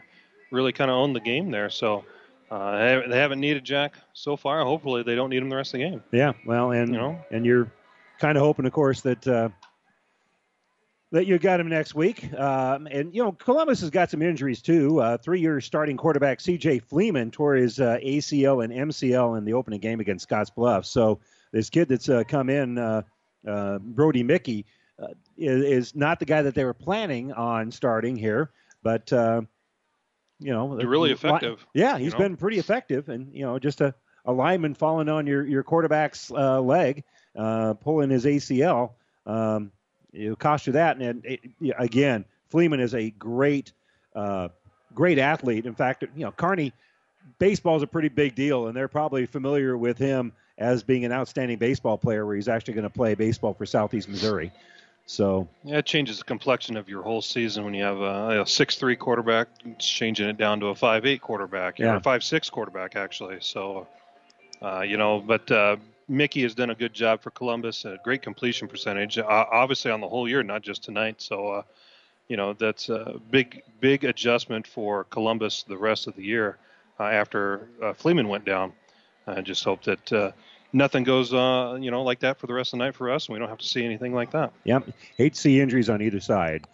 really 0.50 0.72
kind 0.72 0.90
of 0.90 0.96
owned 0.96 1.16
the 1.16 1.20
game 1.20 1.50
there. 1.50 1.70
So 1.70 2.04
uh, 2.50 3.00
they, 3.08 3.16
haven't 3.16 3.40
needed 3.40 3.64
Jack 3.64 3.94
so 4.12 4.36
far. 4.36 4.62
Hopefully, 4.64 5.02
they 5.02 5.14
don't 5.14 5.30
need 5.30 5.42
him 5.42 5.48
the 5.48 5.56
rest 5.56 5.74
of 5.74 5.80
the 5.80 5.88
game. 5.88 6.02
Yeah, 6.12 6.32
well, 6.44 6.72
and 6.72 6.88
You 6.90 6.98
know? 6.98 7.24
and 7.30 7.46
you're 7.46 7.72
kind 8.18 8.36
of 8.36 8.42
hoping, 8.42 8.66
of 8.66 8.72
course, 8.72 9.00
that 9.02 9.26
uh, 9.26 9.48
that 11.12 11.26
you 11.26 11.38
got 11.38 11.60
him 11.60 11.68
next 11.68 11.94
week. 11.94 12.32
Um, 12.34 12.88
and 12.90 13.14
you 13.14 13.22
know, 13.22 13.32
Columbus 13.32 13.80
has 13.80 13.90
got 13.90 14.10
some 14.10 14.22
injuries 14.22 14.62
too. 14.62 15.00
Uh, 15.00 15.18
three-year 15.18 15.60
starting 15.60 15.96
quarterback 15.96 16.40
C.J. 16.40 16.80
Fleeman 16.80 17.30
tore 17.30 17.54
his 17.54 17.78
uh, 17.78 17.98
ACL 18.02 18.64
and 18.64 18.90
MCL 18.90 19.38
in 19.38 19.44
the 19.44 19.52
opening 19.52 19.80
game 19.80 20.00
against 20.00 20.24
Scotts 20.24 20.50
Bluff. 20.50 20.86
So 20.86 21.20
this 21.52 21.70
kid 21.70 21.88
that's 21.88 22.08
uh, 22.08 22.24
come 22.26 22.48
in, 22.48 22.78
uh, 22.78 23.02
uh, 23.46 23.78
Brody 23.78 24.22
Mickey, 24.22 24.64
uh, 25.00 25.08
is, 25.36 25.62
is 25.62 25.94
not 25.94 26.18
the 26.18 26.24
guy 26.24 26.42
that 26.42 26.54
they 26.54 26.64
were 26.64 26.74
planning 26.74 27.32
on 27.32 27.70
starting 27.70 28.16
here, 28.16 28.50
but 28.82 29.12
uh, 29.12 29.42
you 30.40 30.52
know, 30.52 30.76
They're 30.76 30.88
really 30.88 31.12
effective, 31.12 31.64
Yeah, 31.74 31.96
you 31.98 32.04
he's 32.04 32.12
know? 32.14 32.20
been 32.20 32.36
pretty 32.36 32.58
effective, 32.58 33.08
and 33.10 33.32
you 33.34 33.44
know, 33.44 33.58
just 33.58 33.80
a, 33.80 33.94
a 34.24 34.32
lineman 34.32 34.74
falling 34.74 35.08
on 35.08 35.26
your 35.26 35.46
your 35.46 35.62
quarterback's 35.62 36.30
uh, 36.30 36.60
leg, 36.60 37.04
uh, 37.36 37.74
pulling 37.74 38.10
his 38.10 38.24
ACL, 38.24 38.92
um, 39.26 39.72
it'll 40.12 40.36
cost 40.36 40.66
you 40.66 40.74
that. 40.74 40.96
And 40.98 41.24
it, 41.24 41.40
yeah, 41.60 41.74
again, 41.78 42.24
Fleeman 42.50 42.80
is 42.80 42.94
a 42.94 43.10
great, 43.10 43.72
uh, 44.14 44.48
great 44.94 45.18
athlete. 45.18 45.66
In 45.66 45.74
fact, 45.74 46.02
you 46.14 46.24
know, 46.24 46.32
Kearney 46.32 46.72
baseball 47.38 47.76
is 47.76 47.82
a 47.82 47.86
pretty 47.86 48.08
big 48.08 48.34
deal, 48.34 48.66
and 48.66 48.76
they're 48.76 48.88
probably 48.88 49.26
familiar 49.26 49.76
with 49.76 49.98
him 49.98 50.32
as 50.58 50.82
being 50.82 51.04
an 51.04 51.12
outstanding 51.12 51.58
baseball 51.58 51.96
player, 51.96 52.26
where 52.26 52.36
he's 52.36 52.48
actually 52.48 52.74
going 52.74 52.84
to 52.84 52.90
play 52.90 53.14
baseball 53.14 53.54
for 53.54 53.66
Southeast 53.66 54.08
Missouri. 54.08 54.52
So 55.06 55.48
Yeah, 55.64 55.78
it 55.78 55.86
changes 55.86 56.18
the 56.18 56.24
complexion 56.24 56.76
of 56.76 56.88
your 56.88 57.02
whole 57.02 57.22
season 57.22 57.64
when 57.64 57.74
you 57.74 57.82
have 57.82 58.00
a, 58.00 58.42
a 58.42 58.46
six-three 58.46 58.96
quarterback, 58.96 59.48
changing 59.78 60.28
it 60.28 60.36
down 60.36 60.60
to 60.60 60.66
a 60.66 60.74
five-eight 60.74 61.20
quarterback, 61.20 61.80
or 61.80 61.84
Yeah. 61.84 61.96
a 61.96 62.00
five-six 62.00 62.48
quarterback 62.50 62.94
actually. 62.94 63.38
So, 63.40 63.88
uh, 64.60 64.82
you 64.82 64.96
know, 64.96 65.18
but 65.20 65.50
uh, 65.50 65.76
Mickey 66.12 66.42
has 66.42 66.54
done 66.54 66.70
a 66.70 66.74
good 66.74 66.92
job 66.92 67.22
for 67.22 67.30
Columbus, 67.30 67.84
a 67.84 67.98
great 68.04 68.22
completion 68.22 68.68
percentage, 68.68 69.18
uh, 69.18 69.24
obviously 69.26 69.90
on 69.90 70.00
the 70.00 70.08
whole 70.08 70.28
year, 70.28 70.42
not 70.42 70.62
just 70.62 70.84
tonight. 70.84 71.20
So, 71.22 71.48
uh, 71.48 71.62
you 72.28 72.36
know, 72.36 72.52
that's 72.52 72.88
a 72.90 73.20
big, 73.30 73.62
big 73.80 74.04
adjustment 74.04 74.66
for 74.66 75.04
Columbus 75.04 75.64
the 75.64 75.76
rest 75.76 76.06
of 76.06 76.14
the 76.14 76.22
year 76.22 76.58
uh, 77.00 77.04
after 77.04 77.68
uh, 77.82 77.92
Fleeman 77.94 78.28
went 78.28 78.44
down. 78.44 78.72
I 79.26 79.40
just 79.40 79.64
hope 79.64 79.82
that 79.84 80.12
uh, 80.12 80.32
nothing 80.72 81.04
goes, 81.04 81.32
uh, 81.32 81.78
you 81.80 81.90
know, 81.90 82.02
like 82.02 82.20
that 82.20 82.38
for 82.38 82.46
the 82.46 82.54
rest 82.54 82.72
of 82.72 82.78
the 82.78 82.84
night 82.84 82.94
for 82.94 83.10
us, 83.10 83.26
and 83.26 83.34
we 83.34 83.38
don't 83.38 83.48
have 83.48 83.58
to 83.58 83.66
see 83.66 83.84
anything 83.84 84.14
like 84.14 84.32
that. 84.32 84.52
Yep. 84.64 84.90
Hate 85.16 85.34
to 85.34 85.40
see 85.40 85.60
injuries 85.60 85.88
on 85.88 86.02
either 86.02 86.20
side. 86.20 86.66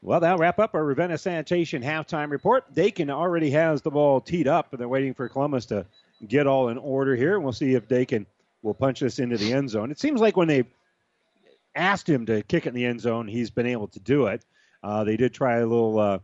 Well, 0.00 0.18
that'll 0.18 0.38
wrap 0.38 0.58
up 0.58 0.74
our 0.74 0.84
Ravenna 0.84 1.18
Sanitation 1.18 1.82
halftime 1.82 2.30
report. 2.30 2.72
Dakin 2.74 3.10
already 3.10 3.50
has 3.50 3.82
the 3.82 3.90
ball 3.90 4.20
teed 4.20 4.48
up, 4.48 4.72
and 4.72 4.80
they're 4.80 4.88
waiting 4.88 5.14
for 5.14 5.28
Columbus 5.28 5.66
to 5.66 5.86
get 6.26 6.46
all 6.46 6.70
in 6.70 6.78
order 6.78 7.14
here. 7.14 7.34
And 7.34 7.44
we'll 7.44 7.52
see 7.52 7.74
if 7.74 7.86
Dakin 7.86 8.26
will 8.62 8.74
punch 8.74 9.00
this 9.00 9.18
into 9.18 9.36
the 9.36 9.52
end 9.52 9.70
zone. 9.70 9.90
It 9.90 9.98
seems 9.98 10.20
like 10.20 10.36
when 10.36 10.48
they 10.48 10.64
asked 11.74 12.08
him 12.08 12.26
to 12.26 12.42
kick 12.42 12.66
it 12.66 12.70
in 12.70 12.74
the 12.74 12.86
end 12.86 13.00
zone, 13.00 13.28
he's 13.28 13.50
been 13.50 13.66
able 13.66 13.88
to 13.88 14.00
do 14.00 14.26
it. 14.26 14.44
Uh, 14.82 15.04
they 15.04 15.16
did 15.16 15.32
try 15.32 15.58
a 15.58 15.66
little 15.66 15.98
uh, 15.98 16.18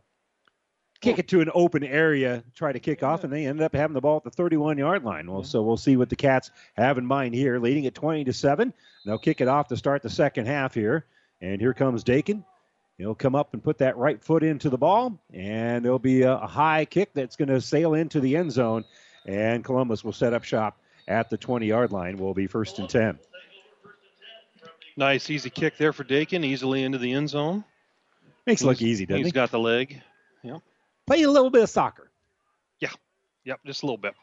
kick 1.01 1.19
it 1.19 1.29
to 1.29 1.41
an 1.41 1.51
open 1.55 1.85
area, 1.85 2.43
try 2.55 2.73
to 2.73 2.81
kick 2.81 3.03
off, 3.03 3.25
and 3.25 3.33
they 3.33 3.47
ended 3.47 3.65
up 3.65 3.75
having 3.75 3.95
the 3.95 4.01
ball 4.01 4.19
at 4.19 4.25
the 4.25 4.31
31 4.31 4.79
yard 4.79 5.05
line. 5.05 5.31
Well, 5.31 5.45
so 5.45 5.63
we'll 5.63 5.77
see 5.77 5.97
what 5.97 6.09
the 6.09 6.17
Cats 6.17 6.51
have 6.75 6.99
in 6.99 7.07
mind 7.07 7.35
here, 7.35 7.59
leading 7.59 7.87
at 7.87 7.95
20 7.95 8.25
to 8.25 8.33
seven. 8.33 8.73
They'll 9.05 9.19
kick 9.19 9.41
it 9.41 9.49
off 9.49 9.69
to 9.69 9.77
start 9.77 10.03
the 10.03 10.11
second 10.11 10.47
half 10.47 10.75
here, 10.75 11.07
and 11.41 11.61
here 11.61 11.75
comes 11.75 12.03
Dakin. 12.03 12.45
He'll 12.97 13.15
come 13.15 13.37
up 13.37 13.55
and 13.55 13.63
put 13.63 13.79
that 13.79 13.97
right 13.97 14.23
foot 14.23 14.43
into 14.43 14.71
the 14.71 14.79
ball, 14.79 15.21
and 15.33 15.85
there'll 15.85 16.01
be 16.01 16.23
a 16.23 16.37
high 16.37 16.85
kick 16.85 17.11
that's 17.15 17.37
going 17.37 17.49
to 17.49 17.61
sail 17.61 17.95
into 17.95 18.19
the 18.19 18.37
end 18.37 18.51
zone, 18.51 18.85
and 19.25 19.65
Columbus 19.65 20.03
will 20.03 20.13
set 20.13 20.35
up 20.35 20.43
shop 20.43 20.81
at 21.09 21.31
the 21.31 21.37
20 21.37 21.67
yard 21.67 21.91
line. 21.91 22.19
Will 22.19 22.35
be 22.35 22.47
first 22.47 22.79
and 22.79 22.89
10. 22.89 23.19
Nice, 24.97 25.31
easy 25.31 25.51
kick 25.51 25.77
there 25.77 25.93
for 25.93 26.05
Dakin, 26.05 26.45
easily 26.45 26.83
into 26.83 26.99
the 26.99 27.13
end 27.13 27.29
zone. 27.29 27.65
Makes 28.47 28.63
it 28.63 28.67
look 28.67 28.83
easy, 28.83 29.07
doesn't 29.07 29.19
He's 29.19 29.27
He's 29.27 29.33
got 29.33 29.51
the 29.51 29.59
leg. 29.59 30.03
Yep. 30.43 30.61
Play 31.07 31.23
a 31.23 31.31
little 31.31 31.51
bit 31.51 31.63
of 31.63 31.71
soccer. 31.71 32.11
Yeah. 32.81 32.91
Yep. 33.45 33.61
Just 33.65 33.83
a 33.83 33.87
little 33.87 33.99
bit. 33.99 34.15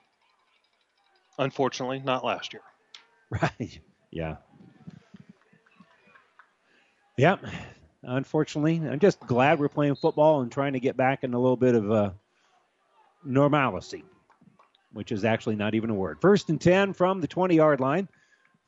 Unfortunately, 1.40 2.02
not 2.04 2.24
last 2.24 2.54
year. 2.54 2.62
Right. 3.32 3.80
Yeah. 4.12 4.36
Yep. 7.18 7.44
Unfortunately, 8.04 8.76
I'm 8.88 9.00
just 9.00 9.20
glad 9.20 9.60
we're 9.60 9.68
playing 9.68 9.96
football 9.96 10.42
and 10.42 10.52
trying 10.52 10.74
to 10.74 10.80
get 10.80 10.96
back 10.96 11.24
in 11.24 11.34
a 11.34 11.40
little 11.40 11.58
bit 11.58 11.74
of 11.74 11.92
uh, 11.92 12.12
normalcy, 13.24 14.04
which 14.96 15.12
is 15.12 15.26
actually 15.26 15.58
not 15.58 15.76
even 15.76 15.90
a 15.90 15.94
word. 15.94 16.18
First 16.22 16.50
and 16.50 16.60
10 16.60 16.94
from 16.94 17.20
the 17.20 17.28
20 17.28 17.54
yard 17.54 17.82
line. 17.82 18.08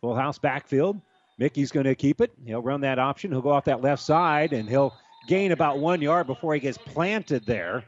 Full 0.01 0.13
house 0.13 0.37
backfield. 0.37 0.99
Mickey's 1.39 1.71
going 1.71 1.85
to 1.85 1.95
keep 1.95 2.19
it. 2.19 2.33
He'll 2.45 2.61
run 2.61 2.81
that 2.81 2.99
option. 2.99 3.31
He'll 3.31 3.41
go 3.41 3.51
off 3.51 3.63
that 3.65 3.81
left 3.81 4.03
side 4.03 4.51
and 4.51 4.67
he'll 4.67 4.93
gain 5.27 5.53
about 5.53 5.79
one 5.79 6.01
yard 6.01 6.27
before 6.27 6.53
he 6.53 6.59
gets 6.59 6.77
planted 6.77 7.45
there. 7.45 7.85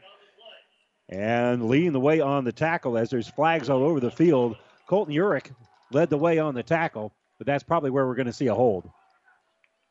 And 1.10 1.68
leading 1.68 1.92
the 1.92 2.00
way 2.00 2.20
on 2.20 2.44
the 2.44 2.52
tackle 2.52 2.96
as 2.96 3.10
there's 3.10 3.28
flags 3.28 3.68
all 3.68 3.82
over 3.82 4.00
the 4.00 4.10
field. 4.10 4.56
Colton 4.86 5.14
Urich 5.14 5.50
led 5.92 6.08
the 6.08 6.16
way 6.16 6.38
on 6.38 6.54
the 6.54 6.62
tackle, 6.62 7.12
but 7.36 7.46
that's 7.46 7.64
probably 7.64 7.90
where 7.90 8.06
we're 8.06 8.14
going 8.14 8.26
to 8.26 8.32
see 8.32 8.46
a 8.46 8.54
hold. 8.54 8.88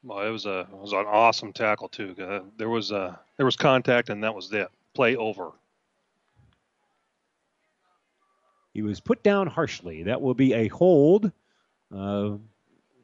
Well, 0.01 0.25
it 0.25 0.31
was 0.31 0.45
a 0.45 0.61
it 0.61 0.77
was 0.77 0.93
an 0.93 1.05
awesome 1.07 1.53
tackle 1.53 1.89
too. 1.89 2.15
Uh, 2.19 2.39
there 2.57 2.69
was 2.69 2.91
uh, 2.91 3.15
there 3.37 3.45
was 3.45 3.57
contact, 3.57 4.09
and 4.09 4.23
that 4.23 4.33
was 4.33 4.51
it. 4.53 4.69
Play 4.95 5.17
over. 5.17 5.51
He 8.79 8.83
was 8.83 9.01
put 9.01 9.23
down 9.23 9.47
harshly. 9.47 10.03
That 10.03 10.21
will 10.21 10.33
be 10.33 10.53
a 10.53 10.69
hold, 10.69 11.33
uh, 11.93 12.37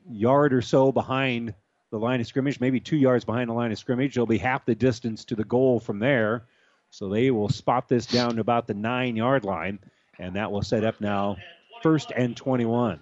yard 0.10 0.54
or 0.54 0.62
so 0.62 0.94
behind 0.94 1.54
the 1.92 2.00
line 2.00 2.22
of 2.22 2.28
scrimmage, 2.28 2.62
maybe 2.62 2.80
two 2.80 2.96
yards 2.96 3.26
behind 3.26 3.50
the 3.50 3.54
line 3.54 3.74
of 3.74 3.78
scrimmage. 3.78 4.16
It'll 4.16 4.26
be 4.26 4.38
half 4.38 4.64
the 4.64 4.74
distance 4.74 5.26
to 5.26 5.36
the 5.36 5.44
goal 5.44 5.82
from 5.82 6.00
there. 6.00 6.46
So 6.92 7.10
they 7.10 7.30
will 7.30 7.50
spot 7.50 7.90
this 7.90 8.06
down 8.06 8.36
to 8.36 8.40
about 8.40 8.68
the 8.68 8.74
nine 8.74 9.18
yard 9.18 9.44
line, 9.44 9.80
and 10.18 10.34
that 10.38 10.50
will 10.50 10.62
set 10.62 10.86
up 10.86 11.02
now 11.02 11.36
first 11.84 12.14
and 12.16 12.38
21. 12.38 13.02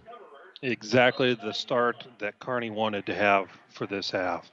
Exactly 0.64 1.36
the 1.36 1.54
start 1.54 2.08
that 2.18 2.40
Kearney 2.40 2.72
wanted 2.72 3.06
to 3.06 3.14
have 3.14 3.50
for 3.70 3.86
this 3.86 4.10
half. 4.10 4.52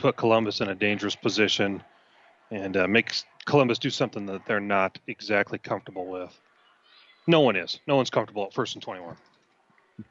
Put 0.00 0.16
Columbus 0.16 0.60
in 0.60 0.70
a 0.70 0.74
dangerous 0.74 1.14
position 1.14 1.84
and 2.50 2.76
uh, 2.76 2.88
makes 2.88 3.24
Columbus 3.44 3.78
do 3.78 3.90
something 3.90 4.26
that 4.26 4.44
they're 4.44 4.58
not 4.58 4.98
exactly 5.06 5.58
comfortable 5.58 6.06
with. 6.06 6.36
No 7.26 7.40
one 7.40 7.56
is. 7.56 7.80
No 7.86 7.96
one's 7.96 8.10
comfortable 8.10 8.44
at 8.44 8.52
first 8.52 8.74
and 8.74 8.82
21. 8.82 9.16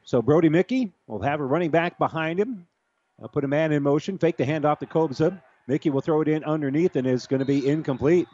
So 0.04 0.22
Brody 0.22 0.48
Mickey 0.48 0.92
will 1.06 1.22
have 1.22 1.40
a 1.40 1.44
running 1.44 1.70
back 1.70 1.98
behind 1.98 2.40
him. 2.40 2.66
I'll 3.20 3.28
put 3.28 3.44
a 3.44 3.48
man 3.48 3.72
in 3.72 3.82
motion, 3.82 4.18
fake 4.18 4.36
the 4.36 4.44
handoff 4.44 4.80
to 4.80 4.86
Kobza. 4.86 5.40
Mickey 5.66 5.90
will 5.90 6.00
throw 6.00 6.20
it 6.20 6.28
in 6.28 6.42
underneath 6.44 6.96
and 6.96 7.06
it's 7.06 7.26
going 7.26 7.40
to 7.40 7.46
be 7.46 7.66
incomplete. 7.68 8.26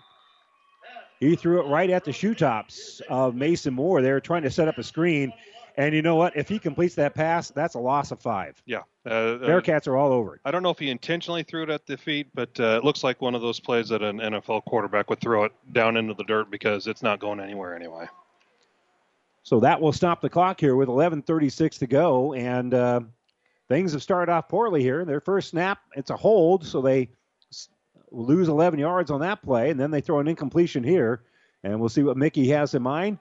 He 1.21 1.37
threw 1.37 1.61
it 1.61 1.69
right 1.69 1.91
at 1.91 2.05
the 2.05 2.13
shoe 2.13 2.35
tops 2.35 3.03
of 3.11 3.35
Mason 3.35 3.75
Moore. 3.75 4.01
They 4.01 4.11
were 4.11 4.21
trying 4.21 4.43
to 4.43 4.51
set 4.51 4.69
up 4.69 4.79
a 4.79 4.83
screen. 4.83 5.33
And 5.77 5.95
you 5.95 6.03
know 6.03 6.17
what? 6.17 6.37
If 6.37 6.49
he 6.49 6.59
completes 6.59 6.95
that 6.97 7.15
pass, 7.15 7.51
that's 7.51 7.75
a 7.75 7.79
loss 7.79 8.11
of 8.11 8.21
five. 8.21 8.61
Yeah. 8.67 8.81
Uh, 9.07 9.39
Bearcats 9.39 9.87
are 9.87 9.97
all 9.97 10.13
over 10.13 10.37
it. 10.37 10.41
I 10.45 10.51
don't 10.51 10.63
know 10.63 10.71
if 10.71 10.79
he 10.79 10.91
intentionally 10.91 11.43
threw 11.43 11.63
it 11.63 11.71
at 11.71 11.87
the 11.87 11.97
feet, 11.97 12.29
but 12.35 12.59
uh, 12.59 12.79
it 12.79 12.85
looks 12.85 13.05
like 13.05 13.21
one 13.21 13.35
of 13.35 13.43
those 13.43 13.61
plays 13.61 13.91
that 13.91 14.03
an 14.03 14.19
NFL 14.19 14.65
quarterback 14.65 15.11
would 15.11 15.21
throw 15.21 15.45
it 15.45 15.53
down 15.73 15.97
into 15.97 16.15
the 16.15 16.25
dirt 16.25 16.51
because 16.51 16.87
it's 16.87 17.03
not 17.03 17.21
going 17.21 17.39
anywhere 17.39 17.77
anyway. 17.77 18.07
So 19.43 19.61
that 19.61 19.81
will 19.81 19.93
stop 19.93 20.21
the 20.21 20.29
clock 20.29 20.61
here 20.61 20.77
with 20.77 20.89
11:36 20.89 21.79
to 21.79 21.87
go, 21.87 22.35
and 22.35 22.75
uh, 22.75 23.01
things 23.69 23.93
have 23.93 24.03
started 24.03 24.31
off 24.31 24.49
poorly 24.49 24.83
here. 24.83 25.05
Their 25.05 25.21
first 25.21 25.51
snap, 25.51 25.79
it's 25.95 26.11
a 26.11 26.17
hold, 26.17 26.67
so 26.67 26.83
they 26.83 27.11
lose 28.11 28.49
11 28.49 28.79
yards 28.79 29.11
on 29.11 29.21
that 29.21 29.43
play, 29.43 29.71
and 29.71 29.79
then 29.79 29.91
they 29.91 30.01
throw 30.01 30.19
an 30.19 30.29
incompletion 30.29 30.83
here, 30.83 31.23
and 31.63 31.79
we'll 31.79 31.89
see 31.89 32.03
what 32.03 32.17
Mickey 32.17 32.49
has 32.49 32.75
in 32.75 32.83
mind. 32.83 33.19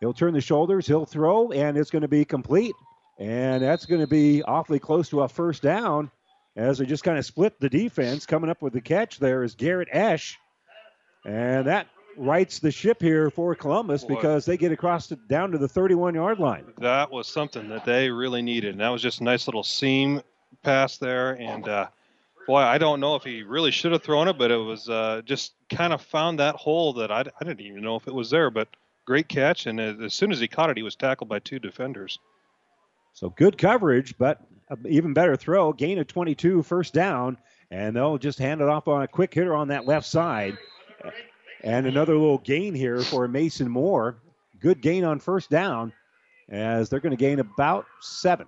He'll 0.00 0.12
turn 0.12 0.34
the 0.34 0.40
shoulders, 0.40 0.86
he'll 0.86 1.04
throw, 1.04 1.52
and 1.52 1.76
it's 1.76 1.90
going 1.90 2.02
to 2.02 2.08
be 2.08 2.24
complete, 2.24 2.74
and 3.18 3.62
that's 3.62 3.86
going 3.86 4.00
to 4.00 4.06
be 4.06 4.42
awfully 4.42 4.80
close 4.80 5.08
to 5.10 5.22
a 5.22 5.28
first 5.28 5.62
down, 5.62 6.10
as 6.56 6.78
they 6.78 6.86
just 6.86 7.04
kind 7.04 7.18
of 7.18 7.24
split 7.24 7.60
the 7.60 7.68
defense. 7.68 8.26
Coming 8.26 8.50
up 8.50 8.62
with 8.62 8.72
the 8.72 8.80
catch 8.80 9.18
there 9.18 9.44
is 9.44 9.54
Garrett 9.54 9.88
Esch, 9.92 10.38
and 11.24 11.66
that 11.66 11.86
rights 12.16 12.58
the 12.58 12.70
ship 12.70 13.00
here 13.00 13.30
for 13.30 13.54
Columbus 13.54 14.04
Boy. 14.04 14.14
because 14.14 14.44
they 14.44 14.56
get 14.56 14.72
across 14.72 15.06
to, 15.08 15.16
down 15.16 15.50
to 15.52 15.58
the 15.58 15.68
31 15.68 16.14
yard 16.14 16.38
line. 16.38 16.64
That 16.78 17.10
was 17.10 17.28
something 17.28 17.68
that 17.68 17.84
they 17.84 18.10
really 18.10 18.42
needed, 18.42 18.72
and 18.72 18.80
that 18.80 18.88
was 18.88 19.02
just 19.02 19.20
a 19.20 19.24
nice 19.24 19.46
little 19.46 19.62
seam 19.62 20.22
pass 20.62 20.98
there. 20.98 21.32
And 21.40 21.68
uh, 21.68 21.88
boy, 22.46 22.58
I 22.58 22.78
don't 22.78 23.00
know 23.00 23.14
if 23.16 23.24
he 23.24 23.42
really 23.42 23.70
should 23.70 23.92
have 23.92 24.02
thrown 24.02 24.28
it, 24.28 24.38
but 24.38 24.50
it 24.50 24.56
was 24.56 24.88
uh, 24.88 25.22
just 25.24 25.54
kind 25.70 25.92
of 25.92 26.02
found 26.02 26.38
that 26.38 26.56
hole 26.56 26.92
that 26.94 27.10
I, 27.10 27.20
I 27.20 27.44
didn't 27.44 27.60
even 27.60 27.82
know 27.82 27.96
if 27.96 28.06
it 28.06 28.14
was 28.14 28.30
there. 28.30 28.50
But 28.50 28.68
great 29.04 29.28
catch, 29.28 29.66
and 29.66 29.80
as 29.80 30.00
as 30.00 30.14
soon 30.14 30.32
as 30.32 30.40
he 30.40 30.48
caught 30.48 30.70
it, 30.70 30.76
he 30.76 30.82
was 30.82 30.96
tackled 30.96 31.28
by 31.28 31.38
two 31.38 31.58
defenders. 31.58 32.18
So 33.14 33.30
good 33.30 33.58
coverage, 33.58 34.16
but 34.16 34.40
even 34.88 35.12
better 35.12 35.36
throw. 35.36 35.72
Gain 35.72 35.98
of 35.98 36.06
22, 36.06 36.62
first 36.62 36.94
down, 36.94 37.36
and 37.70 37.94
they'll 37.94 38.18
just 38.18 38.38
hand 38.38 38.60
it 38.60 38.68
off 38.68 38.88
on 38.88 39.02
a 39.02 39.08
quick 39.08 39.34
hitter 39.34 39.54
on 39.54 39.68
that 39.68 39.86
left 39.86 40.06
side. 40.06 40.56
And 41.62 41.86
another 41.86 42.14
little 42.14 42.38
gain 42.38 42.74
here 42.74 43.00
for 43.00 43.28
Mason 43.28 43.68
Moore. 43.68 44.16
Good 44.60 44.80
gain 44.80 45.04
on 45.04 45.20
first 45.20 45.50
down, 45.50 45.92
as 46.48 46.88
they're 46.88 47.00
going 47.00 47.10
to 47.10 47.16
gain 47.16 47.38
about 47.38 47.86
seven. 48.00 48.46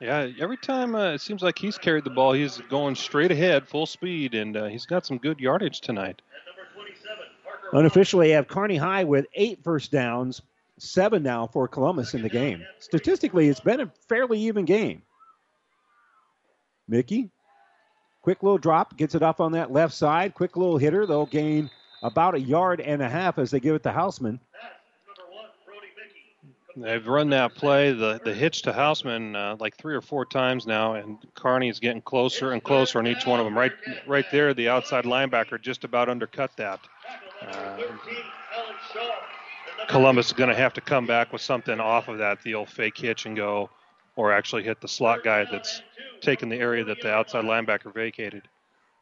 Yeah, 0.00 0.28
every 0.38 0.58
time 0.58 0.94
uh, 0.94 1.12
it 1.12 1.22
seems 1.22 1.42
like 1.42 1.58
he's 1.58 1.78
carried 1.78 2.04
the 2.04 2.10
ball, 2.10 2.32
he's 2.32 2.58
going 2.68 2.94
straight 2.94 3.32
ahead, 3.32 3.66
full 3.66 3.86
speed, 3.86 4.34
and 4.34 4.56
uh, 4.56 4.66
he's 4.66 4.84
got 4.84 5.06
some 5.06 5.16
good 5.16 5.40
yardage 5.40 5.80
tonight. 5.80 6.20
Unofficially, 7.72 8.30
have 8.30 8.46
Kearney 8.46 8.76
High 8.76 9.04
with 9.04 9.26
eight 9.34 9.62
first 9.64 9.90
downs 9.90 10.42
seven 10.78 11.22
now 11.22 11.46
for 11.46 11.66
Columbus 11.66 12.14
in 12.14 12.22
the 12.22 12.28
game. 12.28 12.64
Statistically, 12.78 13.48
it's 13.48 13.60
been 13.60 13.80
a 13.80 13.90
fairly 14.08 14.38
even 14.40 14.66
game. 14.66 15.02
Mickey, 16.86 17.30
quick 18.22 18.42
little 18.42 18.58
drop, 18.58 18.96
gets 18.96 19.14
it 19.14 19.22
off 19.22 19.40
on 19.40 19.52
that 19.52 19.72
left 19.72 19.94
side. 19.94 20.34
Quick 20.34 20.56
little 20.56 20.78
hitter. 20.78 21.06
They'll 21.06 21.26
gain 21.26 21.70
about 22.02 22.34
a 22.34 22.40
yard 22.40 22.80
and 22.80 23.02
a 23.02 23.08
half 23.08 23.38
as 23.38 23.50
they 23.50 23.60
give 23.60 23.74
it 23.74 23.82
to 23.84 23.90
Hausman. 23.90 24.40
They've 26.76 27.06
run 27.06 27.30
that 27.30 27.54
play, 27.54 27.92
the 27.92 28.20
the 28.22 28.34
hitch 28.34 28.60
to 28.62 28.72
Hausman, 28.72 29.34
uh, 29.34 29.56
like 29.58 29.76
three 29.78 29.94
or 29.94 30.02
four 30.02 30.26
times 30.26 30.66
now, 30.66 30.94
and 30.94 31.16
Kearney 31.34 31.70
is 31.70 31.80
getting 31.80 32.02
closer 32.02 32.52
and 32.52 32.62
closer 32.62 32.98
on 32.98 33.06
each 33.06 33.24
one 33.24 33.40
of 33.40 33.46
them. 33.46 33.56
Right, 33.56 33.72
right 34.06 34.26
there, 34.30 34.52
the 34.52 34.68
outside 34.68 35.04
linebacker 35.04 35.58
just 35.58 35.84
about 35.84 36.10
undercut 36.10 36.54
that. 36.58 36.80
Uh, 37.40 37.78
Columbus 39.88 40.26
is 40.26 40.32
going 40.34 40.50
to 40.50 40.54
have 40.54 40.74
to 40.74 40.82
come 40.82 41.06
back 41.06 41.32
with 41.32 41.40
something 41.40 41.80
off 41.80 42.08
of 42.08 42.18
that, 42.18 42.42
the 42.42 42.54
old 42.54 42.68
fake 42.68 42.98
hitch 42.98 43.24
and 43.24 43.36
go, 43.36 43.70
or 44.16 44.30
actually 44.30 44.62
hit 44.62 44.80
the 44.82 44.88
slot 44.88 45.24
guy 45.24 45.46
that's 45.50 45.80
taken 46.20 46.50
the 46.50 46.56
area 46.56 46.84
that 46.84 47.00
the 47.00 47.10
outside 47.10 47.44
linebacker 47.44 47.94
vacated. 47.94 48.42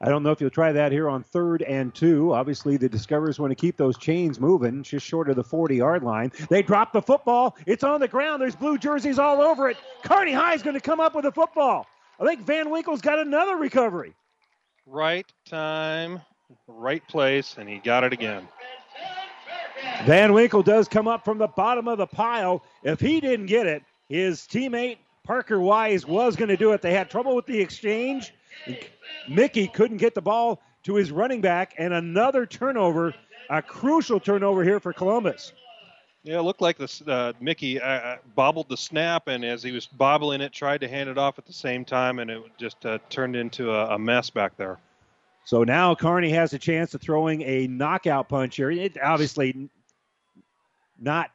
I 0.00 0.08
don't 0.08 0.22
know 0.22 0.30
if 0.30 0.40
you'll 0.40 0.50
try 0.50 0.72
that 0.72 0.92
here 0.92 1.08
on 1.08 1.22
third 1.22 1.62
and 1.62 1.94
two. 1.94 2.34
Obviously, 2.34 2.76
the 2.76 2.88
Discoverers 2.88 3.38
want 3.38 3.52
to 3.52 3.54
keep 3.54 3.76
those 3.76 3.96
chains 3.96 4.40
moving, 4.40 4.82
just 4.82 5.06
short 5.06 5.30
of 5.30 5.36
the 5.36 5.44
40 5.44 5.76
yard 5.76 6.02
line. 6.02 6.32
They 6.50 6.62
drop 6.62 6.92
the 6.92 7.00
football. 7.00 7.56
It's 7.66 7.84
on 7.84 8.00
the 8.00 8.08
ground. 8.08 8.42
There's 8.42 8.56
blue 8.56 8.76
jerseys 8.76 9.18
all 9.18 9.40
over 9.40 9.68
it. 9.70 9.76
Kearney 10.02 10.32
High 10.32 10.54
is 10.54 10.62
going 10.62 10.74
to 10.74 10.80
come 10.80 11.00
up 11.00 11.14
with 11.14 11.24
the 11.24 11.32
football. 11.32 11.86
I 12.20 12.26
think 12.26 12.40
Van 12.42 12.70
Winkle's 12.70 13.00
got 13.00 13.18
another 13.18 13.56
recovery. 13.56 14.14
Right 14.86 15.26
time, 15.46 16.20
right 16.66 17.06
place, 17.08 17.56
and 17.58 17.68
he 17.68 17.78
got 17.78 18.04
it 18.04 18.12
again. 18.12 18.46
Van 20.04 20.32
Winkle 20.32 20.62
does 20.62 20.88
come 20.88 21.08
up 21.08 21.24
from 21.24 21.38
the 21.38 21.48
bottom 21.48 21.88
of 21.88 21.98
the 21.98 22.06
pile. 22.06 22.62
If 22.82 23.00
he 23.00 23.20
didn't 23.20 23.46
get 23.46 23.66
it, 23.66 23.82
his 24.08 24.40
teammate 24.40 24.98
Parker 25.24 25.58
Wise 25.58 26.06
was 26.06 26.36
going 26.36 26.50
to 26.50 26.56
do 26.56 26.72
it. 26.72 26.82
They 26.82 26.92
had 26.92 27.08
trouble 27.08 27.34
with 27.34 27.46
the 27.46 27.58
exchange. 27.58 28.34
Mickey 29.28 29.68
couldn't 29.68 29.98
get 29.98 30.14
the 30.14 30.22
ball 30.22 30.60
to 30.85 30.94
his 30.94 31.10
running 31.10 31.40
back, 31.40 31.74
and 31.78 31.94
another 31.94 32.47
turnover, 32.47 33.14
a 33.51 33.62
crucial 33.62 34.20
turnover 34.20 34.62
here 34.62 34.81
for 34.81 34.93
Columbus. 34.93 35.52
Yeah, 36.22 36.39
it 36.39 36.43
looked 36.43 36.62
like 36.62 36.78
this 36.78 37.02
uh, 37.02 37.32
Mickey 37.39 37.81
uh, 37.81 37.86
uh, 37.86 38.16
bobbled 38.35 38.70
the 38.70 38.76
snap, 38.76 39.28
and 39.28 39.44
as 39.44 39.62
he 39.62 39.72
was 39.72 39.86
bobbling 39.86 40.40
it, 40.40 40.52
tried 40.52 40.81
to 40.81 40.89
hand 40.89 41.10
it 41.10 41.18
off 41.18 41.39
at 41.39 41.44
the 41.44 41.52
same 41.52 41.85
time, 41.85 42.18
and 42.18 42.31
it 42.31 42.43
just 42.59 42.85
uh, 42.86 42.98
turned 43.10 43.36
into 43.36 43.70
a, 43.70 43.94
a, 43.94 43.98
mess 43.98 44.31
back 44.31 44.56
there. 44.56 44.78
So 45.44 45.64
now 45.64 45.94
Kearney 45.94 46.31
has 46.31 46.55
a 46.55 46.59
chance 46.59 46.94
of 46.94 47.02
throwing 47.02 47.43
a 47.43 47.66
knockout 47.66 48.31
punch 48.31 48.56
here. 48.56 48.70
It 48.70 48.97
obviously 49.02 49.68
not 50.98 51.31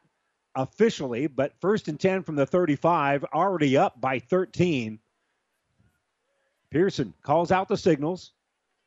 officially, 0.55 1.27
but 1.27 1.53
first 1.61 1.87
and 1.87 1.99
10 1.99 2.23
from 2.23 2.35
the 2.35 2.47
35, 2.47 3.25
already 3.25 3.77
up 3.77 4.01
by 4.01 4.17
13. 4.17 4.99
Pearson 6.71 7.13
calls 7.23 7.51
out 7.51 7.67
the 7.67 7.77
signals, 7.77 8.31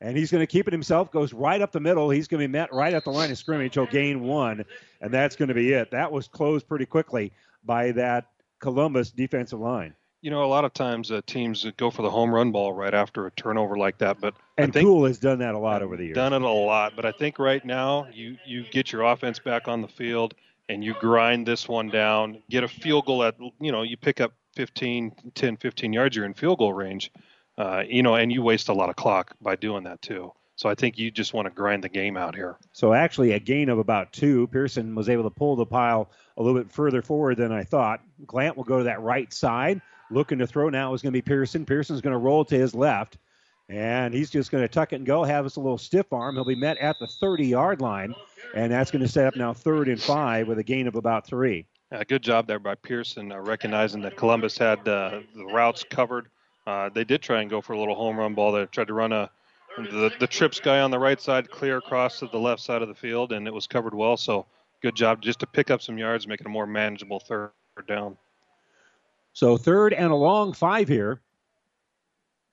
and 0.01 0.17
he's 0.17 0.31
going 0.31 0.41
to 0.41 0.47
keep 0.47 0.67
it 0.67 0.73
himself. 0.73 1.11
Goes 1.11 1.33
right 1.33 1.61
up 1.61 1.71
the 1.71 1.79
middle. 1.79 2.09
He's 2.09 2.27
going 2.27 2.41
to 2.41 2.47
be 2.47 2.51
met 2.51 2.73
right 2.73 2.93
at 2.93 3.03
the 3.03 3.11
line 3.11 3.31
of 3.31 3.37
scrimmage. 3.37 3.73
He'll 3.73 3.85
gain 3.85 4.21
one, 4.21 4.63
and 5.01 5.13
that's 5.13 5.35
going 5.35 5.49
to 5.49 5.53
be 5.53 5.73
it. 5.73 5.91
That 5.91 6.11
was 6.11 6.27
closed 6.27 6.67
pretty 6.67 6.85
quickly 6.85 7.31
by 7.63 7.91
that 7.93 8.27
Columbus 8.59 9.11
defensive 9.11 9.59
line. 9.59 9.93
You 10.21 10.31
know, 10.31 10.43
a 10.43 10.47
lot 10.47 10.63
of 10.63 10.73
times 10.73 11.11
uh, 11.11 11.19
teams 11.25 11.65
go 11.75 11.91
for 11.91 12.01
the 12.01 12.09
home 12.09 12.33
run 12.33 12.51
ball 12.53 12.71
right 12.71 12.93
after 12.93 13.25
a 13.25 13.31
turnover 13.31 13.77
like 13.77 13.97
that, 13.97 14.21
but 14.21 14.35
and 14.57 14.69
I 14.69 14.71
think, 14.71 14.87
Kuhl 14.87 15.05
has 15.05 15.17
done 15.17 15.39
that 15.39 15.53
a 15.53 15.59
lot 15.59 15.81
over 15.81 15.97
the 15.97 16.05
years. 16.05 16.15
Done 16.15 16.31
it 16.31 16.41
a 16.41 16.47
lot, 16.47 16.93
but 16.95 17.03
I 17.03 17.11
think 17.11 17.39
right 17.39 17.63
now 17.65 18.07
you 18.13 18.37
you 18.45 18.63
get 18.71 18.93
your 18.93 19.01
offense 19.01 19.37
back 19.39 19.67
on 19.67 19.81
the 19.81 19.87
field 19.89 20.33
and 20.69 20.81
you 20.81 20.93
grind 20.93 21.45
this 21.45 21.67
one 21.67 21.89
down, 21.89 22.41
get 22.49 22.63
a 22.63 22.69
field 22.69 23.05
goal 23.05 23.21
at 23.25 23.35
you 23.59 23.73
know 23.73 23.81
you 23.81 23.97
pick 23.97 24.21
up 24.21 24.31
15, 24.55 25.11
10, 25.35 25.57
15 25.57 25.91
yards, 25.91 26.15
you're 26.15 26.25
in 26.25 26.33
field 26.33 26.59
goal 26.59 26.73
range 26.73 27.11
uh, 27.57 27.83
you 27.87 28.03
know, 28.03 28.15
and 28.15 28.31
you 28.31 28.41
waste 28.41 28.69
a 28.69 28.73
lot 28.73 28.89
of 28.89 28.95
clock 28.95 29.35
by 29.41 29.55
doing 29.55 29.83
that 29.83 30.01
too. 30.01 30.31
So 30.55 30.69
I 30.69 30.75
think 30.75 30.97
you 30.97 31.09
just 31.09 31.33
want 31.33 31.47
to 31.47 31.53
grind 31.53 31.83
the 31.83 31.89
game 31.89 32.15
out 32.15 32.35
here. 32.35 32.57
So 32.73 32.93
actually, 32.93 33.31
a 33.31 33.39
gain 33.39 33.69
of 33.69 33.79
about 33.79 34.13
two. 34.13 34.47
Pearson 34.47 34.93
was 34.93 35.09
able 35.09 35.23
to 35.23 35.29
pull 35.29 35.55
the 35.55 35.65
pile 35.65 36.09
a 36.37 36.43
little 36.43 36.59
bit 36.59 36.71
further 36.71 37.01
forward 37.01 37.37
than 37.37 37.51
I 37.51 37.63
thought. 37.63 38.01
Glant 38.27 38.55
will 38.55 38.63
go 38.63 38.77
to 38.77 38.83
that 38.83 39.01
right 39.01 39.33
side, 39.33 39.81
looking 40.11 40.37
to 40.39 40.47
throw 40.47 40.69
now 40.69 40.93
is 40.93 41.01
going 41.01 41.11
to 41.11 41.17
be 41.17 41.23
Pearson. 41.23 41.65
Pearson's 41.65 42.01
going 42.01 42.13
to 42.13 42.19
roll 42.19 42.45
to 42.45 42.55
his 42.55 42.75
left, 42.75 43.17
and 43.67 44.13
he's 44.13 44.29
just 44.29 44.51
going 44.51 44.63
to 44.63 44.67
tuck 44.67 44.93
it 44.93 44.97
and 44.97 45.05
go. 45.05 45.23
Have 45.23 45.45
us 45.45 45.55
a 45.55 45.59
little 45.59 45.77
stiff 45.77 46.13
arm. 46.13 46.35
He'll 46.35 46.45
be 46.45 46.55
met 46.55 46.77
at 46.77 46.97
the 46.99 47.07
30-yard 47.21 47.81
line, 47.81 48.13
and 48.55 48.71
that's 48.71 48.91
going 48.91 49.01
to 49.01 49.07
set 49.07 49.25
up 49.25 49.35
now 49.35 49.53
third 49.53 49.87
and 49.87 50.01
five 50.01 50.47
with 50.47 50.59
a 50.59 50.63
gain 50.63 50.87
of 50.87 50.95
about 50.95 51.25
three. 51.25 51.65
Uh, 51.91 52.03
good 52.07 52.21
job 52.21 52.47
there 52.47 52.59
by 52.59 52.75
Pearson, 52.75 53.31
uh, 53.31 53.39
recognizing 53.39 54.01
that 54.01 54.17
Columbus 54.17 54.57
had 54.57 54.87
uh, 54.87 55.19
the 55.35 55.45
routes 55.45 55.83
covered 55.89 56.27
uh, 56.65 56.89
they 56.89 57.03
did 57.03 57.21
try 57.21 57.41
and 57.41 57.49
go 57.49 57.61
for 57.61 57.73
a 57.73 57.79
little 57.79 57.95
home 57.95 58.17
run 58.17 58.33
ball. 58.33 58.51
They 58.51 58.65
tried 58.65 58.87
to 58.87 58.93
run 58.93 59.11
a 59.11 59.29
the, 59.77 60.11
the 60.19 60.27
trips 60.27 60.59
guy 60.59 60.81
on 60.81 60.91
the 60.91 60.99
right 60.99 61.19
side 61.19 61.49
clear 61.49 61.77
across 61.77 62.19
to 62.19 62.27
the 62.27 62.37
left 62.37 62.61
side 62.61 62.81
of 62.81 62.87
the 62.87 62.95
field, 62.95 63.31
and 63.31 63.47
it 63.47 63.53
was 63.53 63.67
covered 63.67 63.93
well. 63.93 64.17
So 64.17 64.45
good 64.81 64.95
job 64.95 65.21
just 65.21 65.39
to 65.39 65.47
pick 65.47 65.71
up 65.71 65.81
some 65.81 65.97
yards, 65.97 66.27
make 66.27 66.41
it 66.41 66.45
a 66.45 66.49
more 66.49 66.67
manageable 66.67 67.19
third 67.19 67.51
down. 67.87 68.17
So 69.33 69.57
third 69.57 69.93
and 69.93 70.11
a 70.11 70.15
long 70.15 70.53
five 70.53 70.87
here, 70.87 71.21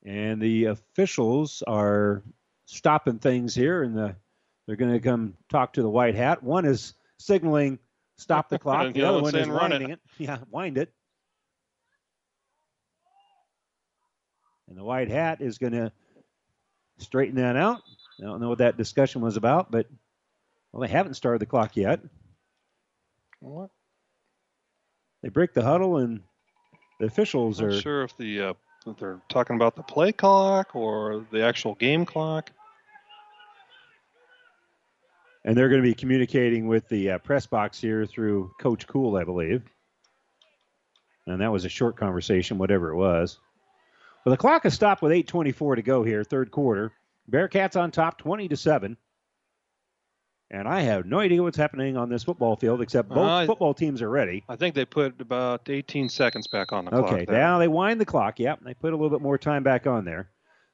and 0.05 0.41
the 0.41 0.67
officials 0.67 1.63
are 1.67 2.23
stopping 2.65 3.19
things 3.19 3.55
here, 3.55 3.83
and 3.83 3.95
the, 3.97 4.17
they're 4.67 4.77
going 4.77 4.93
to 4.93 5.01
come 5.01 5.35
talk 5.51 5.75
to 5.75 5.83
the 5.83 5.91
white 5.91 6.15
hat. 6.15 6.43
One 6.43 6.65
is 6.65 6.95
signaling 7.19 7.79
stop 8.17 8.49
the 8.49 8.59
clock. 8.61 8.95
the 8.95 9.03
other 9.03 9.21
one 9.21 9.35
is 9.35 9.49
winding 9.49 9.91
it. 9.91 9.93
it. 9.93 10.01
Yeah, 10.19 10.39
wind 10.51 10.79
it. 10.79 10.91
And 14.71 14.79
the 14.79 14.85
white 14.85 15.11
hat 15.11 15.43
is 15.43 15.59
going 15.59 15.73
to 15.73 15.93
straighten 16.99 17.37
that 17.37 17.57
out. 17.57 17.83
I 18.21 18.25
don't 18.25 18.41
know 18.41 18.49
what 18.49 18.59
that 18.59 18.77
discussion 18.77 19.21
was 19.21 19.37
about, 19.37 19.71
but 19.71 19.87
well, 20.73 20.83
they 20.83 20.89
haven't 20.89 21.15
started 21.15 21.41
the 21.41 21.47
clock 21.47 21.77
yet. 21.77 22.01
What? 23.41 23.71
They 25.23 25.29
break 25.29 25.53
the 25.53 25.63
huddle, 25.63 25.97
and 25.97 26.21
the 27.01 27.07
officials 27.07 27.61
I'm 27.61 27.67
are. 27.67 27.71
Not 27.73 27.83
sure 27.83 28.03
if 28.05 28.17
the 28.17 28.43
uh, 28.43 28.53
if 28.87 28.97
they're 28.99 29.21
talking 29.29 29.57
about 29.57 29.75
the 29.75 29.83
play 29.83 30.13
clock 30.13 30.77
or 30.77 31.27
the 31.33 31.43
actual 31.43 31.75
game 31.75 32.07
clock. 32.07 32.53
And 35.45 35.57
they're 35.57 35.71
going 35.71 35.83
to 35.83 35.89
be 35.89 35.95
communicating 35.95 36.69
with 36.69 36.89
the 36.89 37.13
uh, 37.13 37.19
press 37.19 37.47
box 37.47 37.81
here 37.81 38.05
through 38.05 38.53
Coach 38.61 38.87
Kuhl, 38.87 39.17
I 39.17 39.25
believe. 39.25 39.63
And 41.27 41.41
that 41.41 41.51
was 41.51 41.65
a 41.65 41.71
short 41.71 41.97
conversation, 41.97 42.59
whatever 42.59 42.91
it 42.91 42.97
was. 42.97 43.39
Well, 44.25 44.33
the 44.33 44.37
clock 44.37 44.65
has 44.65 44.75
stopped 44.75 45.03
with 45.03 45.13
8:24 45.13 45.77
to 45.77 45.83
go 45.83 46.03
here, 46.03 46.25
third 46.25 46.51
quarter. 46.51 46.93
Bearcats 47.31 47.81
on 47.81 47.91
top, 47.91 48.19
20 48.19 48.49
to 48.49 48.57
seven. 48.57 48.97
And 50.53 50.67
I 50.67 50.81
have 50.81 51.07
no 51.07 51.21
idea 51.21 51.43
what's 51.43 51.57
happening 51.57 51.97
on 51.97 52.09
this 52.09 52.25
football 52.25 52.57
field, 52.57 52.83
except 52.83 53.09
both 53.09 53.19
uh, 53.19 53.47
football 53.47 53.73
teams 53.73 54.03
are 54.03 54.11
ready. 54.11 54.43
I 54.49 54.57
think 54.57 54.75
they 54.75 54.85
put 54.85 55.21
about 55.21 55.71
18 55.71 56.09
seconds 56.09 56.49
back 56.49 56.73
on 56.73 56.87
the 56.87 56.91
okay, 56.93 57.09
clock. 57.09 57.21
Okay, 57.21 57.33
now 57.33 57.59
they 57.59 57.69
wind 57.69 58.01
the 58.01 58.05
clock. 58.05 58.41
Yep, 58.41 58.61
they 58.65 58.75
put 58.75 58.93
a 58.93 58.97
little 58.97 59.11
bit 59.11 59.23
more 59.23 59.39
time 59.39 59.63
back 59.63 59.87
on 59.87 60.05
there. 60.05 60.29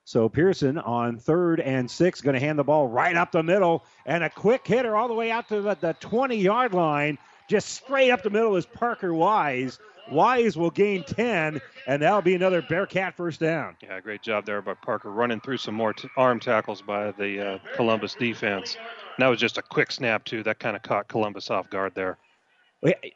So 0.04 0.28
Pearson 0.28 0.78
on 0.78 1.18
third 1.18 1.60
and 1.60 1.90
six, 1.90 2.22
going 2.22 2.34
to 2.34 2.40
hand 2.40 2.58
the 2.58 2.64
ball 2.64 2.88
right 2.88 3.16
up 3.16 3.32
the 3.32 3.42
middle, 3.42 3.84
and 4.06 4.24
a 4.24 4.30
quick 4.30 4.66
hitter 4.66 4.96
all 4.96 5.08
the 5.08 5.14
way 5.14 5.30
out 5.30 5.48
to 5.48 5.60
the, 5.60 5.74
the 5.74 5.94
20 5.94 6.36
yard 6.36 6.72
line, 6.72 7.18
just 7.50 7.68
straight 7.68 8.10
up 8.10 8.22
the 8.22 8.30
middle 8.30 8.56
is 8.56 8.64
Parker 8.64 9.12
Wise. 9.12 9.78
Wise 10.10 10.56
will 10.56 10.70
gain 10.70 11.02
10, 11.02 11.60
and 11.86 12.02
that'll 12.02 12.22
be 12.22 12.34
another 12.34 12.62
Bearcat 12.62 13.16
first 13.16 13.40
down. 13.40 13.76
Yeah, 13.82 14.00
great 14.00 14.22
job 14.22 14.46
there 14.46 14.62
by 14.62 14.74
Parker 14.74 15.10
running 15.10 15.40
through 15.40 15.56
some 15.58 15.74
more 15.74 15.92
t- 15.92 16.08
arm 16.16 16.40
tackles 16.40 16.82
by 16.82 17.10
the 17.12 17.54
uh, 17.54 17.58
Columbus 17.74 18.14
defense. 18.14 18.76
And 18.76 19.24
that 19.24 19.28
was 19.28 19.40
just 19.40 19.58
a 19.58 19.62
quick 19.62 19.90
snap, 19.90 20.24
too. 20.24 20.42
That 20.42 20.58
kind 20.58 20.76
of 20.76 20.82
caught 20.82 21.08
Columbus 21.08 21.50
off 21.50 21.68
guard 21.70 21.94
there. 21.94 22.18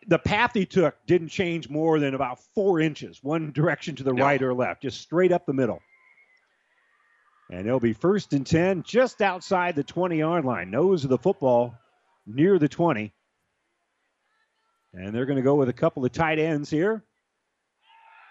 The 0.08 0.18
path 0.18 0.52
he 0.54 0.66
took 0.66 0.96
didn't 1.06 1.28
change 1.28 1.68
more 1.68 2.00
than 2.00 2.14
about 2.14 2.40
four 2.54 2.80
inches, 2.80 3.22
one 3.22 3.52
direction 3.52 3.94
to 3.96 4.02
the 4.02 4.12
no. 4.12 4.24
right 4.24 4.42
or 4.42 4.52
left, 4.52 4.82
just 4.82 5.00
straight 5.00 5.30
up 5.30 5.46
the 5.46 5.52
middle. 5.52 5.80
And 7.50 7.66
it'll 7.66 7.80
be 7.80 7.92
first 7.92 8.32
and 8.32 8.46
10 8.46 8.82
just 8.84 9.20
outside 9.20 9.76
the 9.76 9.84
20 9.84 10.18
yard 10.18 10.44
line. 10.44 10.70
Nose 10.70 11.04
of 11.04 11.10
the 11.10 11.18
football 11.18 11.74
near 12.26 12.58
the 12.58 12.68
20. 12.68 13.12
And 14.92 15.14
they're 15.14 15.26
going 15.26 15.36
to 15.36 15.42
go 15.42 15.54
with 15.54 15.68
a 15.68 15.74
couple 15.74 16.04
of 16.04 16.12
tight 16.12 16.38
ends 16.38 16.68
here. 16.68 17.04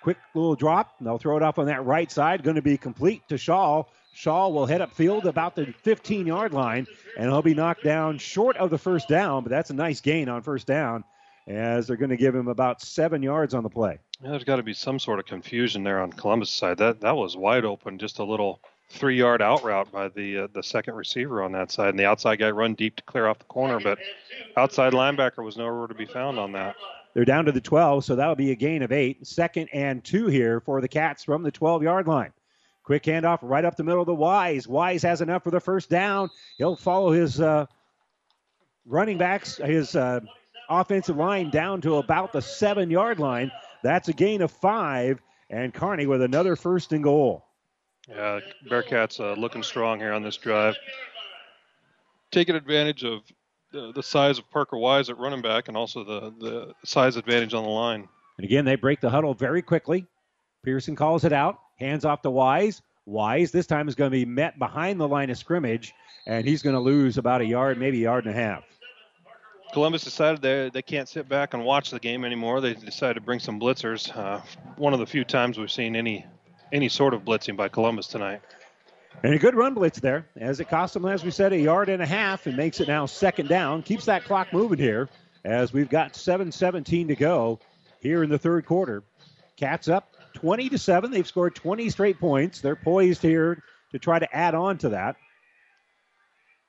Quick 0.04 0.18
little 0.34 0.56
drop. 0.56 0.96
and 1.00 1.08
They'll 1.08 1.18
throw 1.18 1.38
it 1.38 1.44
off 1.44 1.60
on 1.60 1.68
that 1.68 1.86
right 1.86 2.12
side. 2.12 2.44
Going 2.44 2.56
to 2.56 2.62
be 2.62 2.78
complete 2.78 3.22
to 3.30 3.38
Shaw. 3.38 3.84
Shaw 4.14 4.50
will 4.50 4.66
head 4.66 4.82
upfield 4.82 5.26
about 5.26 5.56
the 5.56 5.74
15 5.84 6.26
yard 6.28 6.54
line, 6.54 6.88
and 7.18 7.30
he'll 7.30 7.42
be 7.42 7.54
knocked 7.54 7.84
down 7.84 8.18
short 8.18 8.58
of 8.58 8.70
the 8.70 8.78
first 8.78 9.08
down, 9.08 9.44
but 9.44 9.50
that's 9.50 9.70
a 9.70 9.74
nice 9.74 10.02
gain 10.02 10.28
on 10.30 10.42
first 10.42 10.68
down 10.68 11.04
as 11.48 11.88
they're 11.88 11.98
going 11.98 12.10
to 12.10 12.18
give 12.18 12.36
him 12.36 12.48
about 12.48 12.82
seven 12.82 13.24
yards 13.24 13.54
on 13.54 13.64
the 13.64 13.70
play. 13.70 14.00
Yeah, 14.22 14.32
there's 14.32 14.44
got 14.44 14.58
to 14.58 14.64
be 14.64 14.74
some 14.74 15.00
sort 15.00 15.20
of 15.20 15.26
confusion 15.26 15.84
there 15.84 16.02
on 16.02 16.12
Columbus' 16.12 16.50
side. 16.50 16.78
That 16.78 17.02
that 17.02 17.16
was 17.16 17.38
wide 17.38 17.66
open, 17.66 17.98
just 17.98 18.20
a 18.20 18.24
little 18.24 18.62
three 18.90 19.18
yard 19.18 19.42
out 19.42 19.64
route 19.64 19.92
by 19.92 20.08
the 20.10 20.40
uh, 20.40 20.48
the 20.54 20.64
second 20.64 20.96
receiver 20.96 21.42
on 21.44 21.52
that 21.54 21.72
side, 21.72 21.90
and 21.90 22.00
the 22.00 22.06
outside 22.06 22.38
guy 22.38 22.50
run 22.50 22.74
deep 22.74 22.96
to 22.98 23.04
clear 23.04 23.28
off 23.28 23.40
the 23.40 23.46
corner, 23.46 23.80
but 23.80 24.00
outside 24.58 24.94
linebacker 24.94 25.44
was 25.44 25.58
nowhere 25.58 25.88
to 25.88 25.94
be 25.94 26.06
found 26.06 26.40
on 26.40 26.52
that. 26.54 26.76
They're 27.14 27.26
down 27.26 27.46
to 27.46 27.52
the 27.52 27.62
12, 27.62 28.06
so 28.06 28.16
that 28.16 28.28
would 28.28 28.38
be 28.38 28.52
a 28.52 28.56
gain 28.56 28.84
of 28.84 28.92
eight. 28.92 29.26
Second 29.26 29.70
and 29.74 30.04
two 30.04 30.28
here 30.28 30.60
for 30.60 30.80
the 30.80 30.88
Cats 30.88 31.24
from 31.24 31.44
the 31.44 31.52
12 31.52 31.84
yard 31.84 32.08
line. 32.08 32.32
Quick 32.84 33.04
handoff 33.04 33.40
right 33.42 33.66
up 33.66 33.76
the 33.76 33.84
middle 33.84 34.02
of 34.02 34.08
the 34.08 34.16
Wise. 34.16 34.68
Wise 34.68 35.04
has 35.04 35.22
enough 35.22 35.44
for 35.44 35.52
the 35.52 35.60
first 35.60 35.90
down. 35.90 36.30
He'll 36.58 36.76
follow 36.76 37.12
his 37.12 37.40
uh, 37.40 37.66
running 38.86 39.18
backs, 39.18 39.58
his 39.58 39.96
uh, 39.96 40.22
offensive 40.70 41.18
line 41.18 41.50
down 41.50 41.82
to 41.82 41.98
about 41.98 42.32
the 42.32 42.42
seven 42.42 42.90
yard 42.90 43.20
line. 43.20 43.52
That's 43.84 44.08
a 44.08 44.14
gain 44.14 44.42
of 44.42 44.52
five, 44.52 45.22
and 45.50 45.74
Kearney 45.74 46.06
with 46.06 46.22
another 46.22 46.56
first 46.56 46.92
and 46.92 47.04
goal. 47.04 47.46
Yeah, 48.10 48.40
Bearcats 48.68 49.20
uh, 49.20 49.40
looking 49.40 49.64
strong 49.64 50.00
here 50.00 50.14
on 50.14 50.24
this 50.24 50.38
drive. 50.38 50.76
Taking 52.32 52.56
advantage 52.56 53.04
of 53.04 53.22
the, 53.72 53.92
the 53.94 54.04
size 54.04 54.40
of 54.40 54.50
Parker 54.50 54.78
Wise 54.78 55.10
at 55.10 55.18
running 55.18 55.42
back 55.42 55.68
and 55.68 55.78
also 55.78 56.04
the, 56.04 56.34
the 56.40 56.74
size 56.86 57.18
advantage 57.18 57.54
on 57.54 57.64
the 57.64 57.70
line. 57.70 58.08
And 58.38 58.46
again, 58.46 58.66
they 58.66 58.76
break 58.76 59.02
the 59.02 59.10
huddle 59.10 59.34
very 59.34 59.62
quickly. 59.62 60.08
Pearson 60.64 60.96
calls 60.96 61.24
it 61.24 61.34
out, 61.34 61.60
hands 61.80 62.06
off 62.06 62.22
to 62.24 62.32
Wise. 62.32 62.82
Wise 63.06 63.52
this 63.52 63.66
time 63.66 63.88
is 63.88 63.96
going 63.96 64.12
to 64.12 64.16
be 64.16 64.26
met 64.26 64.60
behind 64.60 65.00
the 65.00 65.08
line 65.08 65.30
of 65.30 65.38
scrimmage, 65.38 65.94
and 66.28 66.46
he's 66.46 66.62
going 66.62 66.76
to 66.76 66.80
lose 66.80 67.18
about 67.18 67.42
a 67.42 67.46
yard, 67.46 67.80
maybe 67.80 68.00
a 68.00 68.04
yard 68.04 68.26
and 68.26 68.36
a 68.36 68.38
half. 68.38 68.64
Columbus 69.74 70.04
decided 70.04 70.42
they 70.42 70.70
they 70.74 70.82
can't 70.82 71.08
sit 71.08 71.30
back 71.30 71.54
and 71.54 71.64
watch 71.64 71.92
the 71.92 72.00
game 72.00 72.26
anymore. 72.26 72.60
They 72.60 72.74
decided 72.74 73.16
to 73.16 73.22
bring 73.22 73.40
some 73.40 73.60
blitzers. 73.60 74.16
Uh, 74.16 74.42
one 74.78 74.94
of 74.94 75.00
the 75.00 75.06
few 75.06 75.24
times 75.24 75.58
we've 75.58 75.72
seen 75.72 75.96
any 75.96 76.26
any 76.72 76.90
sort 76.90 77.14
of 77.14 77.24
blitzing 77.24 77.58
by 77.58 77.68
Columbus 77.70 78.08
tonight. 78.08 78.42
And 79.24 79.34
a 79.34 79.40
good 79.40 79.56
run 79.56 79.74
blitz 79.74 80.00
there, 80.00 80.28
as 80.38 80.60
it 80.60 80.70
cost 80.70 80.94
them, 80.94 81.06
as 81.06 81.24
we 81.24 81.32
said, 81.32 81.52
a 81.52 81.60
yard 81.60 81.90
and 81.90 82.02
a 82.02 82.06
half, 82.06 82.46
and 82.46 82.56
makes 82.56 82.80
it 82.80 82.88
now 82.88 83.06
second 83.06 83.50
down. 83.50 83.84
Keeps 83.84 84.06
that 84.06 84.24
clock 84.24 84.54
moving 84.54 84.80
here, 84.80 85.10
as 85.44 85.74
we've 85.74 85.90
got 85.90 86.14
7:17 86.14 87.08
to 87.08 87.16
go 87.16 87.60
here 88.00 88.24
in 88.24 88.30
the 88.30 88.38
third 88.38 88.66
quarter. 88.66 89.04
Cats 89.58 89.90
up 89.90 90.16
20 90.34 90.70
to 90.70 90.78
seven. 90.78 91.12
They've 91.12 91.28
scored 91.28 91.56
20 91.56 91.90
straight 91.90 92.20
points. 92.20 92.62
They're 92.62 92.76
poised 92.76 93.22
here 93.22 93.62
to 93.92 94.00
try 94.00 94.20
to 94.20 94.36
add 94.36 94.56
on 94.56 94.78
to 94.80 94.90
that. 94.90 95.18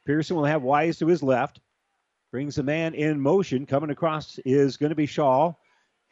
Pearson 0.06 0.36
will 0.36 0.44
have 0.44 0.62
Wise 0.62 0.98
to 0.98 1.06
his 1.06 1.22
left. 1.22 1.60
Brings 2.32 2.56
the 2.56 2.62
man 2.62 2.94
in 2.94 3.20
motion. 3.20 3.66
Coming 3.66 3.90
across 3.90 4.38
is 4.44 4.76
going 4.76 4.90
to 4.90 4.96
be 4.96 5.06
Shaw. 5.06 5.52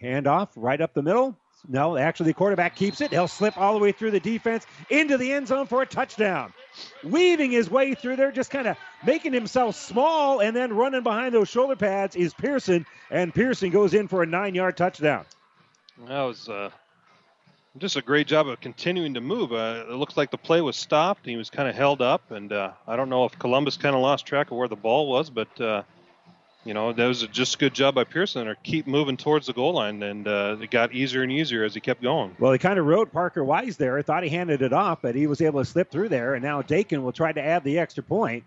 Handoff 0.03 0.51
right 0.57 0.81
up 0.81 0.95
the 0.95 1.03
middle. 1.03 1.37
No, 1.67 1.97
actually, 1.97 2.27
the 2.31 2.35
quarterback 2.35 2.77
keeps 2.77 3.01
it. 3.01 3.11
He'll 3.11 3.29
slip 3.29 3.59
all 3.59 3.73
the 3.75 3.81
way 3.81 3.93
through 3.93 4.13
the 4.13 4.21
defense 4.21 4.67
into 4.91 5.17
the 5.19 5.33
end 5.33 5.49
zone 5.49 5.67
for 5.67 5.83
a 5.83 5.87
touchdown. 5.87 6.53
Weaving 7.03 7.51
his 7.51 7.69
way 7.69 7.95
through 7.95 8.17
there, 8.17 8.31
just 8.31 8.51
kind 8.51 8.69
of 8.69 8.77
making 9.05 9.33
himself 9.33 9.75
small 9.75 10.41
and 10.41 10.55
then 10.55 10.73
running 10.73 11.03
behind 11.03 11.35
those 11.35 11.49
shoulder 11.49 11.77
pads 11.77 12.15
is 12.15 12.33
Pearson, 12.35 12.87
and 13.11 13.35
Pearson 13.35 13.71
goes 13.71 13.93
in 13.95 14.09
for 14.09 14.23
a 14.23 14.27
nine 14.27 14.55
yard 14.55 14.77
touchdown. 14.77 15.25
That 16.07 16.23
was 16.23 16.49
uh, 16.49 16.71
just 17.79 17.97
a 17.97 18.03
great 18.03 18.29
job 18.29 18.47
of 18.47 18.61
continuing 18.61 19.15
to 19.15 19.21
move. 19.21 19.53
Uh, 19.53 19.85
it 19.89 19.95
looks 19.95 20.17
like 20.17 20.31
the 20.31 20.39
play 20.39 20.61
was 20.61 20.77
stopped. 20.77 21.25
and 21.25 21.31
He 21.31 21.37
was 21.37 21.51
kind 21.51 21.69
of 21.69 21.75
held 21.75 22.01
up, 22.01 22.31
and 22.31 22.53
uh, 22.53 22.71
I 22.87 22.97
don't 22.97 23.09
know 23.09 23.25
if 23.25 23.39
Columbus 23.39 23.77
kind 23.77 23.97
of 23.97 24.01
lost 24.03 24.27
track 24.27 24.51
of 24.51 24.57
where 24.57 24.69
the 24.69 24.77
ball 24.77 25.09
was, 25.09 25.29
but 25.29 25.61
uh, 25.61 25.83
you 26.69 26.75
know, 26.75 26.93
that 26.93 27.07
was 27.07 27.27
just 27.29 27.55
a 27.55 27.59
good 27.59 27.73
job 27.73 27.95
by 27.95 28.05
Pearson 28.05 28.45
to 28.45 28.55
keep 28.57 28.87
moving 28.87 29.17
towards 29.17 29.47
the 29.47 29.55
goal 29.55 29.73
line, 29.73 30.03
and 30.03 30.29
uh, 30.29 30.59
it 30.61 30.71
got 30.71 30.93
easier 30.93 31.23
and 31.23 31.33
easier 31.33 31.65
as 31.65 31.73
he 31.73 31.81
kept 31.81 32.03
going. 32.03 32.37
Well, 32.39 32.53
he 32.53 32.59
kind 32.59 32.79
of 32.79 32.85
rode 32.85 33.11
Parker 33.11 33.43
Wise 33.43 33.79
there. 33.79 33.97
I 33.97 34.03
thought 34.03 34.23
he 34.23 34.29
handed 34.29 34.61
it 34.61 34.75
off, 34.75 35.01
but 35.01 35.15
he 35.15 35.27
was 35.27 35.41
able 35.41 35.61
to 35.61 35.65
slip 35.65 35.91
through 35.91 36.11
there, 36.11 36.35
and 36.35 36.45
now 36.45 36.61
Dakin 36.61 37.03
will 37.03 37.13
try 37.13 37.33
to 37.33 37.41
add 37.41 37.65
the 37.65 37.79
extra 37.79 38.03
point, 38.03 38.45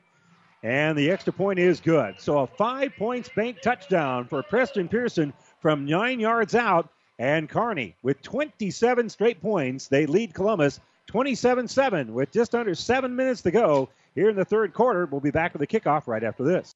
and 0.62 0.96
the 0.96 1.10
extra 1.10 1.34
point 1.34 1.58
is 1.58 1.80
good. 1.80 2.14
So 2.20 2.38
a 2.38 2.46
five 2.46 2.96
points 2.96 3.28
bank 3.36 3.60
touchdown 3.60 4.28
for 4.28 4.44
Preston 4.44 4.88
Pearson 4.88 5.34
from 5.60 5.88
nine 5.88 6.20
yards 6.20 6.54
out, 6.54 6.90
and 7.18 7.50
Kearney 7.50 7.96
with 8.04 8.22
27 8.22 9.10
straight 9.10 9.42
points. 9.42 9.88
They 9.88 10.06
lead 10.06 10.36
Columbus 10.36 10.80
27 11.08 11.68
7 11.68 12.14
with 12.14 12.32
just 12.32 12.54
under 12.54 12.76
seven 12.76 13.16
minutes 13.16 13.42
to 13.42 13.50
go 13.50 13.90
here 14.14 14.30
in 14.30 14.36
the 14.36 14.46
third 14.46 14.76
quarter. 14.76 15.08
We'll 15.08 15.22
be 15.22 15.32
back 15.32 15.54
with 15.54 15.62
the 15.62 15.80
kickoff 15.80 16.06
right 16.06 16.24
after 16.24 16.44
this. 16.44 16.76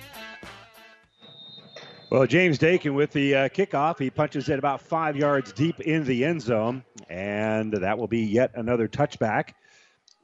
Well, 2.11 2.27
James 2.27 2.57
Dakin 2.57 2.93
with 2.93 3.13
the 3.13 3.35
uh, 3.35 3.47
kickoff. 3.47 3.97
He 3.97 4.09
punches 4.09 4.49
it 4.49 4.59
about 4.59 4.81
five 4.81 5.15
yards 5.15 5.53
deep 5.53 5.79
in 5.79 6.03
the 6.03 6.25
end 6.25 6.41
zone, 6.41 6.83
and 7.09 7.71
that 7.71 7.97
will 7.97 8.09
be 8.09 8.19
yet 8.19 8.51
another 8.53 8.89
touchback. 8.89 9.53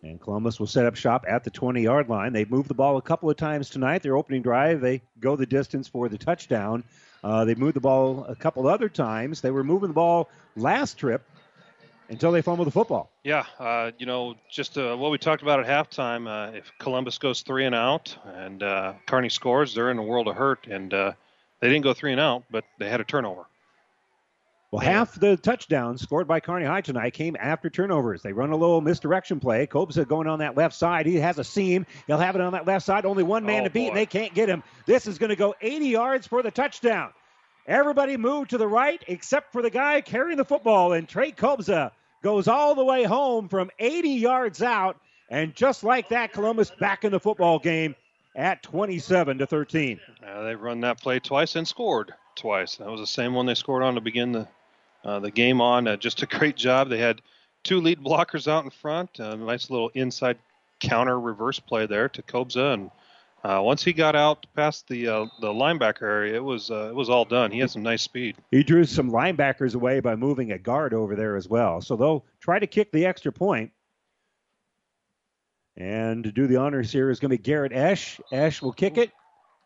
And 0.03 0.19
Columbus 0.19 0.59
will 0.59 0.67
set 0.67 0.85
up 0.85 0.97
shop 0.97 1.23
at 1.29 1.45
the 1.45 1.49
20 1.49 1.81
yard 1.81 2.09
line. 2.09 2.33
They've 2.33 2.51
moved 2.51 2.67
the 2.67 2.73
ball 2.73 2.97
a 2.97 3.01
couple 3.01 3.29
of 3.29 3.37
times 3.37 3.69
tonight. 3.69 4.03
Their 4.03 4.17
opening 4.17 4.41
drive, 4.41 4.81
they 4.81 5.01
go 5.21 5.37
the 5.37 5.45
distance 5.45 5.87
for 5.87 6.09
the 6.09 6.17
touchdown. 6.17 6.83
Uh, 7.23 7.45
they 7.45 7.55
moved 7.55 7.77
the 7.77 7.79
ball 7.79 8.25
a 8.25 8.35
couple 8.35 8.67
other 8.67 8.89
times. 8.89 9.39
They 9.39 9.51
were 9.51 9.63
moving 9.63 9.87
the 9.87 9.95
ball 9.95 10.29
last 10.57 10.97
trip 10.97 11.23
until 12.09 12.33
they 12.33 12.41
fumbled 12.41 12.67
the 12.67 12.71
football. 12.71 13.09
Yeah, 13.23 13.45
uh, 13.59 13.91
you 13.97 14.05
know, 14.05 14.35
just 14.51 14.77
uh, 14.77 14.97
what 14.97 15.09
we 15.09 15.17
talked 15.17 15.41
about 15.41 15.65
at 15.65 15.65
halftime. 15.65 16.27
Uh, 16.27 16.51
if 16.51 16.69
Columbus 16.79 17.17
goes 17.17 17.43
three 17.43 17.63
and 17.63 17.73
out 17.73 18.17
and 18.25 18.61
uh, 18.61 18.95
Kearney 19.05 19.29
scores, 19.29 19.73
they're 19.73 19.89
in 19.89 19.97
a 19.97 20.03
world 20.03 20.27
of 20.27 20.35
hurt. 20.35 20.67
And 20.67 20.93
uh, 20.93 21.13
they 21.61 21.69
didn't 21.69 21.83
go 21.83 21.93
three 21.93 22.11
and 22.11 22.21
out, 22.21 22.43
but 22.51 22.63
they 22.79 22.89
had 22.89 23.01
a 23.01 23.03
turnover. 23.03 23.45
Well, 24.71 24.81
half 24.81 25.17
the 25.17 25.37
touchdowns 25.37 26.01
scored 26.01 26.27
by 26.27 26.41
Kearney 26.41 26.65
High 26.65 26.81
tonight 26.81 27.13
came 27.13 27.37
after 27.39 27.69
turnovers. 27.69 28.21
They 28.21 28.33
run 28.33 28.49
a 28.51 28.55
little 28.57 28.81
misdirection 28.81 29.39
play. 29.39 29.65
Kobza 29.65 30.05
going 30.05 30.27
on 30.27 30.39
that 30.39 30.57
left 30.57 30.75
side. 30.75 31.05
He 31.05 31.15
has 31.15 31.39
a 31.39 31.43
seam. 31.43 31.85
He'll 32.05 32.17
have 32.17 32.35
it 32.35 32.41
on 32.41 32.51
that 32.51 32.67
left 32.67 32.85
side. 32.85 33.05
Only 33.05 33.23
one 33.23 33.45
man 33.45 33.61
Oh, 33.61 33.63
to 33.65 33.69
beat, 33.69 33.83
boy. 33.85 33.87
and 33.89 33.97
they 33.97 34.05
can't 34.05 34.33
get 34.33 34.49
him. 34.49 34.61
This 34.85 35.07
is 35.07 35.17
going 35.17 35.29
to 35.29 35.37
go 35.37 35.55
80 35.61 35.87
yards 35.87 36.27
for 36.27 36.43
the 36.43 36.51
touchdown. 36.51 37.11
Everybody 37.65 38.17
moved 38.17 38.49
to 38.49 38.57
the 38.57 38.67
right 38.67 39.01
except 39.07 39.53
for 39.53 39.61
the 39.61 39.69
guy 39.69 40.01
carrying 40.01 40.37
the 40.37 40.45
football, 40.45 40.91
and 40.93 41.07
Trey 41.07 41.31
Kobza 41.31 41.91
goes 42.21 42.49
all 42.49 42.75
the 42.75 42.83
way 42.83 43.03
home 43.05 43.47
from 43.47 43.71
80 43.79 44.09
yards 44.09 44.61
out. 44.61 44.97
And 45.29 45.55
just 45.55 45.85
like 45.85 46.09
that, 46.09 46.33
Columbus 46.33 46.71
back 46.77 47.05
in 47.05 47.11
the 47.13 47.19
football 47.21 47.57
game 47.59 47.95
at 48.37 48.61
27 48.61 49.39
to 49.39 49.47
13. 49.47 49.99
Uh, 50.25 50.43
they 50.43 50.55
run 50.55 50.79
that 50.81 51.01
play 51.01 51.19
twice 51.19 51.55
and 51.55 51.67
scored 51.67 52.13
twice. 52.35 52.77
That 52.77 52.89
was 52.89 53.01
the 53.01 53.07
same 53.07 53.33
one 53.33 53.47
they 53.47 53.55
scored 53.55 53.83
on 53.83 53.95
to 53.95 54.01
begin 54.01 54.31
the 54.31 54.47
uh, 55.03 55.19
the 55.19 55.31
game 55.31 55.59
on. 55.59 55.87
Uh, 55.87 55.97
just 55.97 56.21
a 56.21 56.25
great 56.37 56.55
job. 56.55 56.89
They 56.89 56.99
had 56.99 57.21
two 57.63 57.81
lead 57.81 57.99
blockers 57.99 58.47
out 58.47 58.63
in 58.63 58.69
front. 58.69 59.19
A 59.19 59.35
nice 59.35 59.69
little 59.69 59.89
inside 59.95 60.37
counter 60.79 61.19
reverse 61.19 61.59
play 61.59 61.87
there 61.87 62.07
to 62.09 62.21
Kobza, 62.21 62.73
and 62.75 62.91
uh, 63.43 63.61
once 63.61 63.83
he 63.83 63.93
got 63.93 64.15
out 64.15 64.45
past 64.55 64.87
the 64.87 65.07
uh, 65.07 65.25
the 65.41 65.47
linebacker 65.47 66.03
area, 66.03 66.35
it 66.35 66.43
was 66.43 66.69
uh, 66.69 66.89
it 66.89 66.95
was 66.95 67.09
all 67.09 67.25
done. 67.25 67.51
He 67.51 67.59
had 67.59 67.71
some 67.71 67.83
nice 67.83 68.03
speed. 68.03 68.35
He 68.51 68.63
drew 68.63 68.85
some 68.85 69.11
linebackers 69.11 69.73
away 69.73 69.99
by 69.99 70.15
moving 70.15 70.51
a 70.51 70.57
guard 70.59 70.93
over 70.93 71.15
there 71.15 71.35
as 71.35 71.49
well. 71.49 71.81
So 71.81 71.95
they'll 71.95 72.25
try 72.39 72.59
to 72.59 72.67
kick 72.67 72.91
the 72.91 73.05
extra 73.05 73.31
point. 73.31 73.71
And 75.77 76.23
to 76.23 76.31
do 76.31 76.47
the 76.47 76.57
honors 76.57 76.91
here 76.91 77.11
is 77.11 77.19
going 77.19 77.29
to 77.29 77.37
be 77.37 77.43
Garrett 77.43 77.71
Esch. 77.71 78.19
Esch 78.31 78.61
will 78.61 78.73
kick 78.73 78.97
it. 78.97 79.11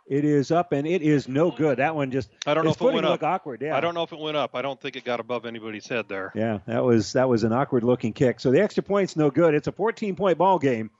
It 0.08 0.26
is 0.26 0.52
up 0.52 0.74
and 0.74 0.86
it 0.86 1.02
is 1.02 1.30
no 1.30 1.52
good. 1.52 1.78
That 1.78 1.96
one 1.96 2.12
just 2.12 2.30
I 2.46 2.54
don't 2.54 2.66
know 2.66 2.72
if 2.72 2.82
it 2.82 2.84
went 2.84 3.06
look 3.06 3.24
up. 3.24 3.30
awkward. 3.36 3.62
Yeah. 3.62 3.78
I 3.78 3.80
don't 3.80 3.94
know 3.94 4.04
if 4.04 4.12
it 4.12 4.20
went 4.20 4.36
up. 4.36 4.56
I 4.56 4.62
don't 4.62 4.80
think 4.80 4.98
it 4.98 5.06
got 5.06 5.22
above 5.22 5.46
anybody's 5.46 5.88
head 5.88 6.10
there. 6.10 6.34
Yeah, 6.36 6.60
that 6.68 6.84
was 6.84 7.14
that 7.14 7.30
was 7.30 7.46
an 7.46 7.54
awkward 7.54 7.86
looking 7.86 8.12
kick. 8.12 8.42
So 8.42 8.52
the 8.52 8.62
extra 8.62 8.84
point's 8.84 9.16
no 9.16 9.32
good. 9.32 9.54
It's 9.54 9.68
a 9.68 9.72
14 9.72 10.18
point 10.18 10.38
ball 10.38 10.60
game, 10.60 10.92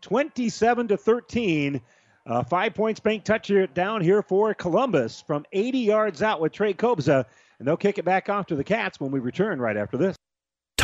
27 0.00 0.88
to 0.88 0.96
13. 0.96 1.82
Uh, 2.26 2.42
five 2.42 2.72
points 2.72 3.00
bank 3.00 3.22
touchdown 3.24 4.00
here 4.00 4.22
for 4.22 4.54
Columbus 4.54 5.22
from 5.26 5.44
80 5.52 5.80
yards 5.80 6.22
out 6.22 6.40
with 6.40 6.52
Trey 6.52 6.72
Kobza, 6.72 7.26
and 7.58 7.68
they'll 7.68 7.76
kick 7.76 7.98
it 7.98 8.06
back 8.06 8.30
off 8.30 8.46
to 8.46 8.56
the 8.56 8.64
Cats 8.64 8.98
when 8.98 9.10
we 9.10 9.20
return 9.20 9.60
right 9.60 9.76
after 9.76 9.98
this. 9.98 10.16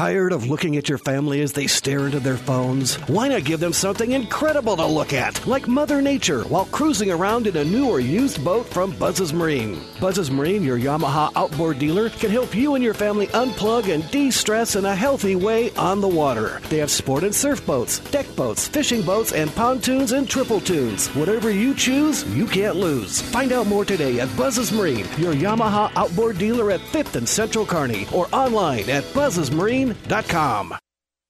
Tired 0.01 0.33
of 0.33 0.49
looking 0.49 0.79
at 0.79 0.89
your 0.89 0.97
family 0.97 1.43
as 1.43 1.53
they 1.53 1.67
stare 1.67 2.07
into 2.07 2.21
their 2.21 2.39
phones? 2.39 2.95
Why 3.07 3.29
not 3.29 3.45
give 3.45 3.61
them 3.61 3.75
something 3.75 4.13
incredible 4.13 4.75
to 4.79 4.87
look 4.87 5.13
at, 5.13 5.47
like 5.47 5.69
Mother 5.69 6.01
Nature, 6.01 6.43
while 6.45 6.65
cruising 6.65 7.11
around 7.11 7.47
in 7.47 7.55
a 7.59 7.65
new 7.67 7.87
or 7.87 8.01
used 8.01 8.43
boat 8.43 8.65
from 8.65 8.97
Buzz's 8.97 9.35
Marine? 9.35 9.79
Buzz's 10.01 10.31
Marine, 10.31 10.63
your 10.63 10.79
Yamaha 10.79 11.31
outboard 11.37 11.79
dealer, 11.79 12.09
can 12.09 12.31
help 12.31 12.55
you 12.55 12.77
and 12.77 12.83
your 12.83 12.95
family 12.95 13.27
unplug 13.27 13.93
and 13.93 14.11
de 14.11 14.31
stress 14.31 14.75
in 14.75 14.87
a 14.87 14.97
healthy 14.97 15.37
way 15.37 15.71
on 15.73 16.01
the 16.01 16.09
water. 16.09 16.63
They 16.71 16.79
have 16.79 16.91
sport 16.91 17.23
and 17.23 17.35
surf 17.35 17.67
boats, 17.67 17.99
deck 18.11 18.25
boats, 18.37 18.69
fishing 18.69 19.03
boats, 19.03 19.33
and 19.33 19.55
pontoons 19.55 20.13
and 20.13 20.27
triple 20.27 20.63
tunes. 20.63 21.09
Whatever 21.09 21.51
you 21.51 21.75
choose, 21.75 22.25
you 22.29 22.47
can't 22.47 22.77
lose. 22.77 23.21
Find 23.21 23.53
out 23.53 23.67
more 23.67 23.85
today 23.85 24.19
at 24.19 24.35
Buzz's 24.35 24.73
Marine, 24.73 25.07
your 25.19 25.35
Yamaha 25.35 25.93
outboard 25.95 26.39
dealer 26.39 26.71
at 26.71 26.81
5th 26.81 27.17
and 27.17 27.29
Central 27.29 27.67
Kearney, 27.67 28.07
or 28.15 28.29
online 28.33 28.89
at 28.89 29.05
buzzesmarine.com. 29.13 29.90
Online.com. 29.91 30.90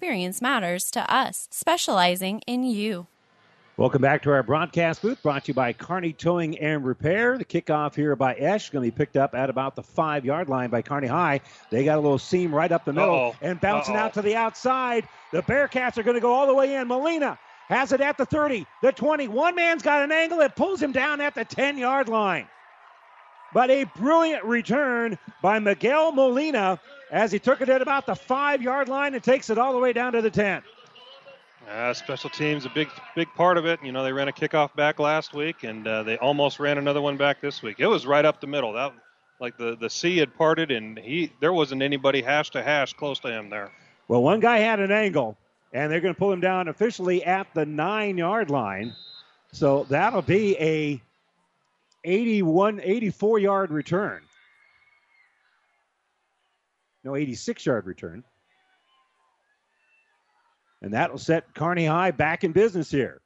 matters 0.00 0.90
to 0.92 1.12
us, 1.12 1.48
specializing 1.50 2.40
in 2.46 2.64
you. 2.64 3.06
Welcome 3.78 4.00
back 4.00 4.22
to 4.22 4.30
our 4.30 4.42
broadcast 4.42 5.02
booth, 5.02 5.22
brought 5.22 5.44
to 5.44 5.48
you 5.48 5.54
by 5.54 5.74
Kearney 5.74 6.14
Towing 6.14 6.58
and 6.58 6.82
Repair. 6.82 7.36
The 7.36 7.44
kickoff 7.44 7.94
here 7.94 8.16
by 8.16 8.34
Esch 8.34 8.70
going 8.70 8.82
to 8.82 8.90
be 8.90 8.96
picked 8.96 9.18
up 9.18 9.34
at 9.34 9.50
about 9.50 9.76
the 9.76 9.82
five 9.82 10.24
yard 10.24 10.48
line 10.48 10.70
by 10.70 10.80
Kearney 10.80 11.08
High. 11.08 11.40
They 11.70 11.84
got 11.84 11.98
a 11.98 12.00
little 12.00 12.18
seam 12.18 12.54
right 12.54 12.72
up 12.72 12.86
the 12.86 12.94
middle 12.94 13.14
Uh-oh. 13.14 13.36
and 13.42 13.60
bouncing 13.60 13.94
Uh-oh. 13.94 14.02
out 14.02 14.14
to 14.14 14.22
the 14.22 14.34
outside. 14.34 15.06
The 15.30 15.42
Bearcats 15.42 15.98
are 15.98 16.02
going 16.02 16.14
to 16.14 16.22
go 16.22 16.32
all 16.32 16.46
the 16.46 16.54
way 16.54 16.74
in. 16.74 16.88
Molina 16.88 17.38
has 17.68 17.92
it 17.92 18.00
at 18.00 18.16
the 18.16 18.24
30, 18.24 18.64
the 18.80 18.92
20. 18.92 19.28
One 19.28 19.54
man's 19.54 19.82
got 19.82 20.02
an 20.02 20.10
angle 20.12 20.38
that 20.38 20.56
pulls 20.56 20.80
him 20.80 20.92
down 20.92 21.20
at 21.20 21.34
the 21.34 21.44
10 21.44 21.76
yard 21.76 22.08
line. 22.08 22.46
But 23.52 23.70
a 23.70 23.84
brilliant 23.84 24.44
return 24.44 25.18
by 25.42 25.58
Miguel 25.58 26.12
Molina 26.12 26.78
as 27.10 27.32
he 27.32 27.38
took 27.38 27.60
it 27.60 27.68
at 27.68 27.82
about 27.82 28.06
the 28.06 28.14
five 28.14 28.62
yard 28.62 28.88
line 28.88 29.14
and 29.14 29.22
takes 29.22 29.50
it 29.50 29.58
all 29.58 29.72
the 29.72 29.78
way 29.78 29.92
down 29.92 30.12
to 30.12 30.22
the 30.22 30.30
10. 30.30 30.62
Uh, 31.70 31.92
special 31.92 32.30
teams 32.30 32.64
a 32.64 32.70
big 32.70 32.88
big 33.16 33.26
part 33.34 33.58
of 33.58 33.66
it. 33.66 33.80
You 33.82 33.90
know, 33.90 34.04
they 34.04 34.12
ran 34.12 34.28
a 34.28 34.32
kickoff 34.32 34.74
back 34.76 35.00
last 35.00 35.34
week, 35.34 35.64
and 35.64 35.86
uh, 35.86 36.04
they 36.04 36.16
almost 36.18 36.60
ran 36.60 36.78
another 36.78 37.00
one 37.00 37.16
back 37.16 37.40
this 37.40 37.60
week. 37.60 37.76
It 37.80 37.88
was 37.88 38.06
right 38.06 38.24
up 38.24 38.40
the 38.40 38.46
middle. 38.46 38.72
That 38.74 38.92
like 39.40 39.56
the 39.56 39.76
the 39.76 39.90
sea 39.90 40.18
had 40.18 40.32
parted, 40.36 40.70
and 40.70 40.96
he 40.96 41.32
there 41.40 41.52
wasn't 41.52 41.82
anybody 41.82 42.22
hash 42.22 42.50
to 42.50 42.62
hash 42.62 42.92
close 42.92 43.18
to 43.20 43.28
him 43.28 43.50
there. 43.50 43.72
Well, 44.06 44.22
one 44.22 44.38
guy 44.38 44.58
had 44.58 44.78
an 44.78 44.92
angle, 44.92 45.36
and 45.72 45.90
they're 45.90 46.00
going 46.00 46.14
to 46.14 46.18
pull 46.18 46.32
him 46.32 46.40
down 46.40 46.68
officially 46.68 47.24
at 47.24 47.48
the 47.52 47.66
nine 47.66 48.16
yard 48.16 48.48
line. 48.48 48.94
So 49.50 49.86
that'll 49.88 50.22
be 50.22 50.56
a 50.58 51.02
81, 52.06 52.80
84 52.82 53.38
yard 53.38 53.70
return. 53.70 54.22
No, 57.04 57.16
86 57.16 57.66
yard 57.66 57.86
return. 57.86 58.24
And 60.82 60.94
that'll 60.94 61.18
set 61.18 61.54
Kearney 61.54 61.86
High 61.86 62.12
back 62.12 62.44
in 62.44 62.52
business 62.52 62.90
here. 62.90 63.20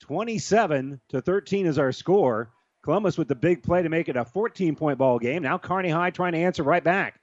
27 0.00 1.00
to 1.10 1.20
13 1.20 1.66
is 1.66 1.78
our 1.78 1.92
score. 1.92 2.50
Columbus 2.82 3.16
with 3.16 3.28
the 3.28 3.34
big 3.34 3.62
play 3.62 3.82
to 3.82 3.88
make 3.88 4.10
it 4.10 4.16
a 4.16 4.24
14 4.24 4.76
point 4.76 4.98
ball 4.98 5.18
game. 5.18 5.42
Now 5.42 5.56
Kearney 5.56 5.88
High 5.88 6.10
trying 6.10 6.32
to 6.32 6.38
answer 6.38 6.62
right 6.62 6.84
back. 6.84 7.18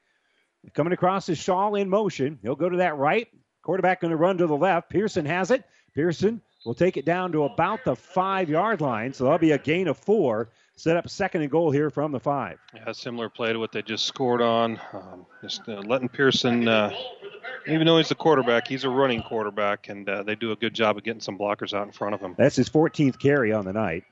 Coming 0.73 0.93
across 0.93 1.29
is 1.29 1.37
Shaw 1.37 1.73
in 1.75 1.89
motion. 1.89 2.39
He'll 2.41 2.55
go 2.55 2.69
to 2.69 2.77
that 2.77 2.97
right. 2.97 3.27
Quarterback 3.61 4.01
going 4.01 4.11
to 4.11 4.17
run 4.17 4.37
to 4.39 4.47
the 4.47 4.57
left. 4.57 4.89
Pearson 4.89 5.25
has 5.25 5.51
it. 5.51 5.63
Pearson 5.93 6.41
will 6.65 6.73
take 6.73 6.97
it 6.97 7.05
down 7.05 7.31
to 7.31 7.43
about 7.43 7.83
the 7.83 7.95
five 7.95 8.49
yard 8.49 8.81
line. 8.81 9.13
So 9.13 9.25
that'll 9.25 9.39
be 9.39 9.51
a 9.51 9.57
gain 9.57 9.87
of 9.87 9.97
four. 9.97 10.49
Set 10.81 10.97
up 10.97 11.07
second 11.07 11.43
and 11.43 11.51
goal 11.51 11.69
here 11.69 11.91
from 11.91 12.11
the 12.11 12.19
five. 12.19 12.57
Yeah, 12.73 12.91
similar 12.91 13.29
play 13.29 13.53
to 13.53 13.59
what 13.59 13.71
they 13.71 13.83
just 13.83 14.03
scored 14.03 14.41
on. 14.41 14.81
Um, 14.93 15.27
just 15.39 15.61
uh, 15.69 15.73
letting 15.85 16.09
Pearson, 16.09 16.67
uh, 16.67 16.91
even 17.67 17.85
though 17.85 17.99
he's 17.99 18.09
the 18.09 18.15
quarterback, 18.15 18.67
he's 18.67 18.83
a 18.83 18.89
running 18.89 19.21
quarterback, 19.21 19.89
and 19.89 20.09
uh, 20.09 20.23
they 20.23 20.33
do 20.33 20.53
a 20.53 20.55
good 20.55 20.73
job 20.73 20.97
of 20.97 21.03
getting 21.03 21.21
some 21.21 21.37
blockers 21.37 21.75
out 21.75 21.85
in 21.85 21.93
front 21.93 22.15
of 22.15 22.19
him. 22.19 22.33
That's 22.35 22.55
his 22.55 22.67
14th 22.67 23.19
carry 23.19 23.53
on 23.53 23.63
the 23.63 23.73
night. 23.73 24.05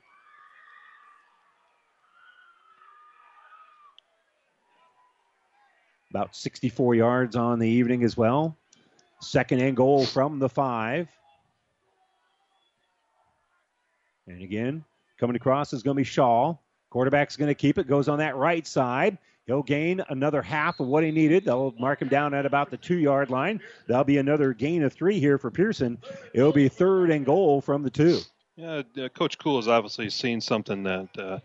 About 6.10 6.36
64 6.36 6.94
yards 6.94 7.34
on 7.34 7.58
the 7.58 7.68
evening 7.68 8.04
as 8.04 8.16
well. 8.16 8.56
Second 9.20 9.60
and 9.60 9.76
goal 9.76 10.06
from 10.06 10.38
the 10.38 10.48
five. 10.48 11.08
And 14.28 14.40
again, 14.40 14.84
coming 15.20 15.36
across 15.36 15.72
is 15.72 15.82
going 15.82 15.94
to 15.94 16.00
be 16.00 16.04
Shaw. 16.04 16.56
Quarterback's 16.88 17.36
going 17.36 17.48
to 17.48 17.54
keep 17.54 17.78
it, 17.78 17.86
goes 17.86 18.08
on 18.08 18.18
that 18.18 18.34
right 18.34 18.66
side. 18.66 19.18
He'll 19.46 19.62
gain 19.62 20.02
another 20.08 20.42
half 20.42 20.80
of 20.80 20.86
what 20.86 21.04
he 21.04 21.10
needed. 21.10 21.44
They'll 21.44 21.74
mark 21.78 22.00
him 22.02 22.08
down 22.08 22.34
at 22.34 22.46
about 22.46 22.70
the 22.70 22.76
two 22.76 22.98
yard 22.98 23.30
line. 23.30 23.60
That'll 23.86 24.04
be 24.04 24.18
another 24.18 24.52
gain 24.52 24.82
of 24.82 24.92
three 24.92 25.20
here 25.20 25.38
for 25.38 25.50
Pearson. 25.50 25.98
It'll 26.34 26.52
be 26.52 26.68
third 26.68 27.10
and 27.10 27.24
goal 27.24 27.60
from 27.60 27.82
the 27.82 27.90
two. 27.90 28.20
Yeah, 28.56 28.82
uh, 28.98 29.08
Coach 29.08 29.38
Kuhl 29.38 29.56
has 29.56 29.68
obviously 29.68 30.10
seen 30.10 30.40
something 30.40 30.82
that 30.84 31.08
uh, 31.18 31.38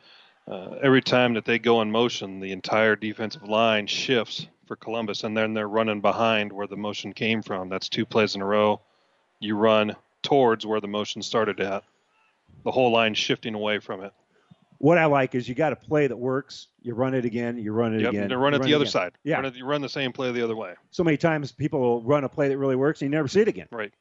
uh, 0.48 0.76
every 0.82 1.02
time 1.02 1.34
that 1.34 1.46
they 1.46 1.60
go 1.60 1.82
in 1.82 1.92
motion, 1.92 2.40
the 2.40 2.52
entire 2.52 2.96
defensive 2.96 3.44
line 3.44 3.88
shifts 3.88 4.48
for 4.68 4.76
Columbus, 4.76 5.24
and 5.24 5.36
then 5.36 5.54
they're 5.54 5.68
running 5.68 6.02
behind 6.02 6.52
where 6.52 6.68
the 6.68 6.78
motion 6.78 7.14
came 7.14 7.42
from. 7.42 7.70
That's 7.70 7.90
two 7.90 8.06
plays 8.06 8.36
in 8.36 8.42
a 8.42 8.46
row. 8.46 8.82
You 9.40 9.56
run 9.56 9.96
towards 10.22 10.66
where 10.66 10.82
the 10.82 10.88
motion 10.88 11.22
started 11.22 11.60
at. 11.60 11.84
The 12.64 12.72
whole 12.72 12.92
line 12.92 13.14
shifting 13.14 13.54
away 13.54 13.80
from 13.80 14.02
it. 14.04 14.12
What 14.80 14.98
I 14.98 15.06
like 15.06 15.36
is 15.36 15.48
you 15.48 15.56
got 15.56 15.72
a 15.72 15.76
play 15.76 16.08
that 16.08 16.18
works. 16.18 16.68
You 16.82 16.94
run 16.96 17.14
it 17.14 17.24
again. 17.26 17.58
You 17.58 17.72
run 17.72 17.94
it 17.96 18.02
Yep, 18.02 18.10
again. 18.10 18.28
they 18.30 18.36
run 18.36 18.54
you 18.54 18.60
it 18.60 18.64
the 18.64 18.74
other 18.74 18.84
again. 18.84 18.92
side. 18.92 19.12
Yeah. 19.24 19.36
Run 19.36 19.46
it, 19.46 19.56
you 19.56 19.66
run 19.66 19.82
the 19.82 19.90
same 19.90 20.12
play 20.12 20.32
the 20.32 20.44
other 20.44 20.56
way. 20.56 20.74
So 20.92 21.04
many 21.04 21.18
times 21.18 21.52
people 21.52 21.80
will 21.80 22.02
run 22.02 22.24
a 22.24 22.30
play 22.30 22.50
that 22.50 22.58
really 22.58 22.76
works 22.76 23.02
and 23.02 23.10
you 23.12 23.16
never 23.18 23.28
see 23.28 23.42
it 23.42 23.48
again. 23.48 23.68
Right. 23.72 23.94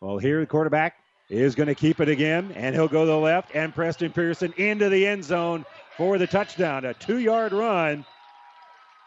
Well, 0.00 0.18
here 0.18 0.40
the 0.40 0.46
quarterback 0.46 0.96
is 1.30 1.54
going 1.54 1.66
to 1.68 1.74
keep 1.74 2.00
it 2.00 2.08
again, 2.08 2.52
and 2.54 2.74
he'll 2.74 2.86
go 2.88 3.06
to 3.06 3.10
the 3.10 3.18
left, 3.18 3.50
and 3.54 3.74
Preston 3.74 4.12
Pearson 4.12 4.52
into 4.58 4.90
the 4.90 5.06
end 5.06 5.24
zone 5.24 5.64
for 5.96 6.18
the 6.18 6.26
touchdown. 6.26 6.84
A 6.84 6.92
two 6.94 7.18
yard 7.18 7.52
run. 7.52 8.04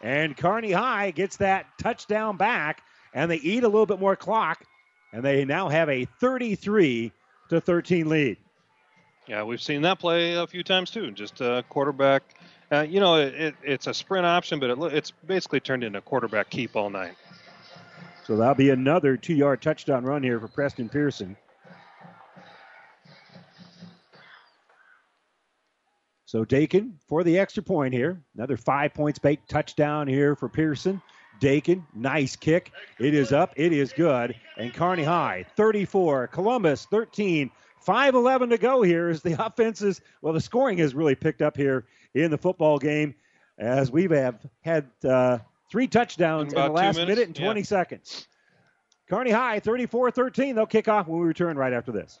And 0.02 0.36
Kearney 0.36 0.72
High 0.72 1.10
gets 1.12 1.36
that 1.38 1.66
touchdown 1.78 2.36
back, 2.36 2.82
and 3.14 3.30
they 3.30 3.36
eat 3.36 3.62
a 3.64 3.68
little 3.68 3.86
bit 3.86 3.98
more 4.00 4.16
clock, 4.16 4.64
and 5.12 5.24
they 5.24 5.44
now 5.44 5.68
have 5.68 5.88
a 5.88 6.04
33 6.20 7.12
to 7.50 7.60
13 7.60 8.08
lead. 8.08 8.36
Yeah, 9.28 9.42
we've 9.42 9.60
seen 9.60 9.82
that 9.82 9.98
play 9.98 10.34
a 10.34 10.46
few 10.46 10.62
times 10.62 10.90
too. 10.90 11.10
Just 11.10 11.42
a 11.42 11.62
quarterback. 11.68 12.22
Uh, 12.72 12.80
you 12.80 12.98
know, 12.98 13.16
it, 13.16 13.54
it's 13.62 13.86
a 13.86 13.92
sprint 13.94 14.24
option, 14.26 14.58
but 14.58 14.70
it, 14.70 14.78
it's 14.94 15.10
basically 15.10 15.60
turned 15.60 15.84
into 15.84 16.00
quarterback 16.00 16.48
keep 16.48 16.76
all 16.76 16.88
night. 16.88 17.14
So 18.26 18.36
that'll 18.36 18.54
be 18.54 18.70
another 18.70 19.16
two 19.16 19.34
yard 19.34 19.60
touchdown 19.60 20.04
run 20.04 20.22
here 20.22 20.40
for 20.40 20.48
Preston 20.48 20.88
Pearson. 20.88 21.36
So 26.24 26.44
Dakin 26.44 26.98
for 27.08 27.24
the 27.24 27.38
extra 27.38 27.62
point 27.62 27.94
here. 27.94 28.22
Another 28.36 28.56
five 28.56 28.92
points 28.92 29.18
bank 29.18 29.40
touchdown 29.48 30.08
here 30.08 30.36
for 30.36 30.48
Pearson. 30.48 31.00
Dakin, 31.40 31.86
nice 31.94 32.36
kick. 32.36 32.72
It 32.98 33.14
is 33.14 33.32
up. 33.32 33.54
It 33.56 33.72
is 33.72 33.92
good. 33.92 34.34
And 34.56 34.74
Kearney 34.74 35.04
High, 35.04 35.46
34. 35.56 36.26
Columbus, 36.28 36.86
13. 36.90 37.50
5-11 37.88 38.50
to 38.50 38.58
go 38.58 38.82
here 38.82 39.08
as 39.08 39.22
the 39.22 39.32
offenses, 39.46 40.00
well, 40.20 40.34
the 40.34 40.40
scoring 40.40 40.76
has 40.78 40.94
really 40.94 41.14
picked 41.14 41.40
up 41.40 41.56
here 41.56 41.86
in 42.14 42.30
the 42.30 42.36
football 42.38 42.78
game 42.78 43.14
as 43.58 43.90
we 43.90 44.04
have 44.04 44.38
had 44.60 44.90
uh, 45.04 45.38
three 45.70 45.86
touchdowns 45.86 46.52
In 46.52 46.58
in, 46.58 46.64
the 46.66 46.70
last 46.70 46.96
minutes? 46.96 47.08
minute 47.16 47.26
and 47.28 47.36
20 47.36 47.60
Yeah. 47.60 47.64
seconds. 47.64 48.28
Kearney 49.08 49.30
High, 49.30 49.58
34 49.60 50.10
13. 50.10 50.54
They'll 50.54 50.66
kick 50.66 50.86
off 50.86 51.08
when 51.08 51.18
we 51.20 51.26
return 51.26 51.56
right 51.56 51.72
after 51.72 51.90
this. 51.92 52.20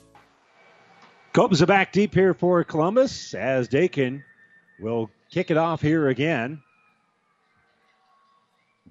Cobes 1.33 1.61
are 1.61 1.65
back 1.65 1.93
deep 1.93 2.13
here 2.13 2.33
for 2.33 2.61
Columbus 2.65 3.33
as 3.33 3.69
Dakin 3.69 4.21
will 4.81 5.09
kick 5.29 5.49
it 5.49 5.55
off 5.55 5.81
here 5.81 6.09
again. 6.09 6.61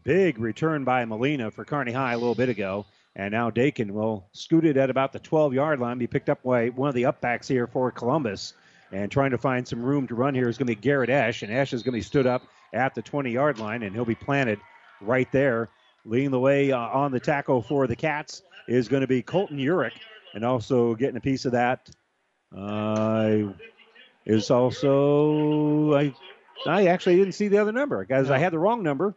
Big 0.05 0.39
return 0.39 0.83
by 0.83 1.05
Molina 1.05 1.51
for 1.51 1.67
Kearney 1.67 1.93
High 1.93 2.15
a 2.15 2.17
little 2.17 2.35
bit 2.35 2.49
ago. 2.49 2.87
And 3.15 3.33
now 3.33 3.51
Dakin 3.51 3.93
will 3.93 4.25
scoot 4.33 4.65
it 4.65 4.79
at 4.79 4.89
about 4.89 5.12
the 5.12 5.19
12 5.19 5.53
yard 5.53 5.81
line. 5.81 5.99
Be 5.99 6.07
picked 6.07 6.31
up 6.31 6.43
by 6.43 6.71
one 6.71 6.89
of 6.89 6.95
the 6.95 7.03
upbacks 7.03 7.47
here 7.47 7.67
for 7.67 7.91
Columbus. 7.91 8.55
And 8.91 9.12
trying 9.12 9.33
to 9.33 9.39
find 9.39 9.69
some 9.69 9.83
room 9.83 10.07
to 10.07 10.15
run 10.15 10.35
here 10.35 10.49
is 10.49 10.57
going 10.57 10.67
to 10.69 10.75
be 10.75 10.81
Garrett 10.81 11.11
Esch. 11.11 11.43
And 11.43 11.53
Esch 11.53 11.75
is 11.75 11.83
going 11.83 11.93
to 11.93 11.99
be 11.99 12.03
stood 12.03 12.27
up 12.27 12.43
at 12.73 12.95
the 12.95 13.03
20 13.03 13.31
yard 13.31 13.59
line, 13.59 13.83
and 13.83 13.95
he'll 13.95 14.07
be 14.07 14.15
planted 14.15 14.59
right 15.03 15.31
there. 15.31 15.69
Leading 16.07 16.31
the 16.31 16.41
way 16.41 16.73
uh, 16.73 16.79
on 16.79 17.12
the 17.12 17.21
tackle 17.21 17.61
for 17.61 17.87
the 17.87 17.97
Cats 17.97 18.41
is 18.67 18.89
going 18.89 19.03
to 19.03 19.07
be 19.07 19.21
Colton 19.21 19.59
Urick. 19.59 19.93
And 20.33 20.43
also 20.43 20.95
getting 20.95 21.19
a 21.19 21.21
piece 21.21 21.45
of 21.45 21.53
that 21.53 21.91
uh, 22.56 23.52
is 24.27 24.51
also 24.51 25.94
I 25.94 26.14
I 26.66 26.86
actually 26.86 27.16
didn't 27.16 27.32
see 27.32 27.48
the 27.48 27.59
other 27.59 27.72
number 27.72 28.05
guys. 28.05 28.31
I 28.31 28.39
had 28.39 28.52
the 28.52 28.59
wrong 28.59 28.82
number 28.82 29.16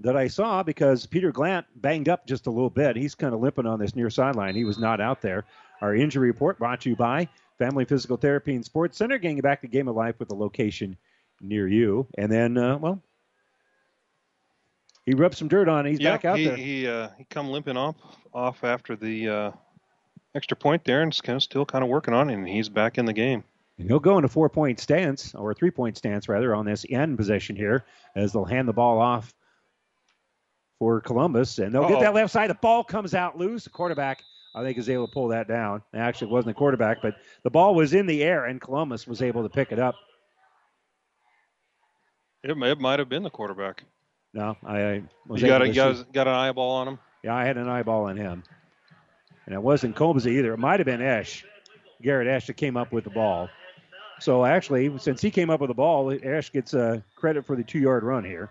that 0.00 0.16
I 0.16 0.28
saw 0.28 0.62
because 0.62 1.06
Peter 1.06 1.32
Glant 1.32 1.66
banged 1.76 2.08
up 2.08 2.26
just 2.26 2.46
a 2.46 2.50
little 2.50 2.70
bit. 2.70 2.96
He's 2.96 3.14
kind 3.14 3.34
of 3.34 3.40
limping 3.40 3.66
on 3.66 3.78
this 3.78 3.96
near 3.96 4.10
sideline. 4.10 4.54
He 4.54 4.64
was 4.64 4.78
not 4.78 5.00
out 5.00 5.20
there. 5.20 5.44
Our 5.80 5.94
injury 5.94 6.28
report 6.28 6.58
brought 6.58 6.80
to 6.82 6.90
you 6.90 6.96
by 6.96 7.28
Family 7.58 7.84
Physical 7.84 8.16
Therapy 8.16 8.54
and 8.54 8.64
Sports 8.64 8.96
Center, 8.96 9.18
getting 9.18 9.40
back 9.40 9.60
to 9.62 9.68
Game 9.68 9.88
of 9.88 9.96
Life 9.96 10.16
with 10.18 10.30
a 10.30 10.34
location 10.34 10.96
near 11.40 11.68
you. 11.68 12.06
And 12.16 12.30
then, 12.30 12.56
uh, 12.56 12.78
well, 12.78 13.02
he 15.04 15.14
rubbed 15.14 15.36
some 15.36 15.48
dirt 15.48 15.68
on. 15.68 15.86
It. 15.86 15.90
He's 15.90 16.00
yeah, 16.00 16.12
back 16.12 16.24
out 16.24 16.38
he, 16.38 16.44
there. 16.44 16.56
He 16.56 16.86
uh, 16.86 17.08
he 17.16 17.24
come 17.24 17.48
limping 17.48 17.76
off 17.76 17.96
off 18.32 18.62
after 18.62 18.94
the 18.94 19.28
uh, 19.28 19.50
extra 20.34 20.56
point 20.56 20.84
there, 20.84 21.02
and 21.02 21.22
kind 21.22 21.36
of 21.36 21.42
still 21.42 21.64
kind 21.66 21.82
of 21.82 21.90
working 21.90 22.14
on 22.14 22.30
it. 22.30 22.34
And 22.34 22.48
he's 22.48 22.68
back 22.68 22.98
in 22.98 23.04
the 23.04 23.12
game. 23.12 23.44
And 23.78 23.88
he'll 23.88 24.00
go 24.00 24.18
into 24.18 24.28
four 24.28 24.48
point 24.48 24.80
stance, 24.80 25.34
or 25.34 25.54
three 25.54 25.70
point 25.70 25.96
stance 25.96 26.28
rather, 26.28 26.54
on 26.54 26.64
this 26.66 26.84
end 26.90 27.16
possession 27.16 27.54
here, 27.56 27.84
as 28.16 28.32
they'll 28.32 28.44
hand 28.44 28.66
the 28.68 28.72
ball 28.72 28.98
off 28.98 29.32
for 30.78 31.00
Columbus. 31.00 31.58
And 31.58 31.72
they'll 31.74 31.84
Uh-oh. 31.84 31.90
get 31.90 32.00
that 32.00 32.14
left 32.14 32.32
side. 32.32 32.50
The 32.50 32.54
ball 32.54 32.82
comes 32.84 33.14
out 33.14 33.38
loose. 33.38 33.64
The 33.64 33.70
quarterback, 33.70 34.22
I 34.54 34.62
think, 34.64 34.78
is 34.78 34.88
able 34.88 35.06
to 35.06 35.12
pull 35.12 35.28
that 35.28 35.46
down. 35.46 35.82
Actually, 35.94 36.30
it 36.30 36.34
wasn't 36.34 36.56
the 36.56 36.58
quarterback, 36.58 36.98
but 37.02 37.14
the 37.44 37.50
ball 37.50 37.74
was 37.74 37.94
in 37.94 38.06
the 38.06 38.22
air, 38.24 38.46
and 38.46 38.60
Columbus 38.60 39.06
was 39.06 39.22
able 39.22 39.42
to 39.44 39.48
pick 39.48 39.70
it 39.70 39.78
up. 39.78 39.94
It, 42.42 42.56
may, 42.56 42.70
it 42.70 42.80
might 42.80 42.98
have 42.98 43.08
been 43.08 43.22
the 43.22 43.30
quarterback. 43.30 43.84
No, 44.34 44.56
I, 44.64 44.80
I 44.80 45.02
was 45.26 45.40
You 45.40 45.48
got, 45.48 45.62
a, 45.62 45.70
a- 45.70 46.04
got 46.12 46.28
an 46.28 46.34
eyeball 46.34 46.70
on 46.72 46.88
him. 46.88 46.98
Yeah, 47.24 47.34
I 47.34 47.44
had 47.44 47.56
an 47.56 47.68
eyeball 47.68 48.04
on 48.04 48.16
him. 48.16 48.42
And 49.48 49.54
it 49.54 49.62
wasn't 49.62 49.96
Combs 49.96 50.26
either. 50.26 50.52
It 50.52 50.58
might 50.58 50.78
have 50.78 50.84
been 50.84 51.00
Esch, 51.00 51.42
Garrett 52.02 52.28
Esch, 52.28 52.48
that 52.48 52.58
came 52.58 52.76
up 52.76 52.92
with 52.92 53.04
the 53.04 53.10
ball. 53.10 53.48
So 54.20 54.44
actually, 54.44 54.98
since 54.98 55.22
he 55.22 55.30
came 55.30 55.48
up 55.48 55.60
with 55.60 55.68
the 55.68 55.74
ball, 55.74 56.12
Esch 56.22 56.52
gets 56.52 56.74
uh, 56.74 57.00
credit 57.16 57.46
for 57.46 57.56
the 57.56 57.64
two 57.64 57.78
yard 57.78 58.04
run 58.04 58.24
here. 58.24 58.50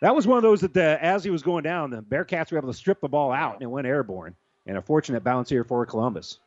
That 0.00 0.12
was 0.12 0.26
one 0.26 0.38
of 0.38 0.42
those 0.42 0.62
that, 0.62 0.74
the, 0.74 0.98
as 1.00 1.22
he 1.22 1.30
was 1.30 1.44
going 1.44 1.62
down, 1.62 1.90
the 1.90 2.02
Bearcats 2.02 2.50
were 2.50 2.58
able 2.58 2.72
to 2.72 2.76
strip 2.76 3.00
the 3.00 3.08
ball 3.08 3.30
out 3.30 3.54
and 3.54 3.62
it 3.62 3.68
went 3.68 3.86
airborne. 3.86 4.34
And 4.66 4.76
a 4.76 4.82
fortunate 4.82 5.22
bounce 5.22 5.48
here 5.48 5.62
for 5.62 5.86
Columbus. 5.86 6.40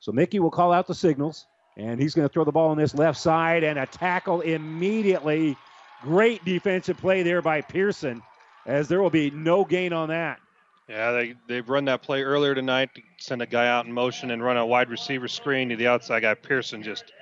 So 0.00 0.10
Mickey 0.10 0.40
will 0.40 0.50
call 0.50 0.72
out 0.72 0.88
the 0.88 0.96
signals, 0.96 1.46
and 1.76 2.00
he's 2.00 2.14
going 2.14 2.28
to 2.28 2.32
throw 2.32 2.44
the 2.44 2.50
ball 2.50 2.70
on 2.70 2.78
this 2.78 2.96
left 2.96 3.20
side 3.20 3.62
and 3.62 3.78
a 3.78 3.86
tackle 3.86 4.40
immediately. 4.40 5.56
Great 6.02 6.44
defensive 6.44 6.96
play 6.96 7.22
there 7.22 7.42
by 7.42 7.60
Pearson, 7.60 8.22
as 8.66 8.88
there 8.88 9.00
will 9.00 9.10
be 9.10 9.30
no 9.30 9.64
gain 9.64 9.92
on 9.92 10.08
that. 10.08 10.40
Yeah, 10.88 11.12
they 11.12 11.34
they've 11.48 11.68
run 11.68 11.84
that 11.86 12.02
play 12.02 12.22
earlier 12.22 12.54
tonight 12.54 12.90
to 12.94 13.02
send 13.18 13.40
a 13.40 13.46
guy 13.46 13.68
out 13.68 13.86
in 13.86 13.92
motion 13.92 14.30
and 14.30 14.42
run 14.42 14.56
a 14.56 14.66
wide 14.66 14.90
receiver 14.90 15.28
screen 15.28 15.68
to 15.68 15.76
the 15.76 15.86
outside 15.86 16.20
guy. 16.20 16.34
Pearson 16.34 16.82
just 16.82 17.12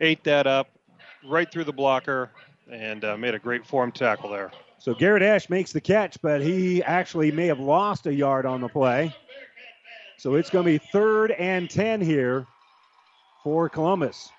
ate 0.00 0.22
that 0.24 0.46
up 0.46 0.68
right 1.24 1.50
through 1.50 1.64
the 1.64 1.72
blocker 1.72 2.30
and 2.70 3.04
uh, 3.04 3.16
made 3.16 3.34
a 3.34 3.38
great 3.38 3.66
form 3.66 3.90
tackle 3.90 4.30
there. 4.30 4.52
So 4.78 4.94
Garrett 4.94 5.22
Esch 5.22 5.50
makes 5.50 5.72
the 5.72 5.80
catch, 5.80 6.20
but 6.22 6.40
he 6.40 6.82
actually 6.84 7.32
may 7.32 7.46
have 7.46 7.58
lost 7.58 8.06
a 8.06 8.14
yard 8.14 8.46
on 8.46 8.60
the 8.60 8.68
play. 8.68 9.14
So 10.18 10.34
it's 10.34 10.50
going 10.50 10.64
to 10.64 10.70
be 10.72 10.78
third 10.78 11.32
and 11.32 11.68
10 11.68 12.00
here 12.00 12.46
for 13.42 13.68
Columbus. 13.68 14.30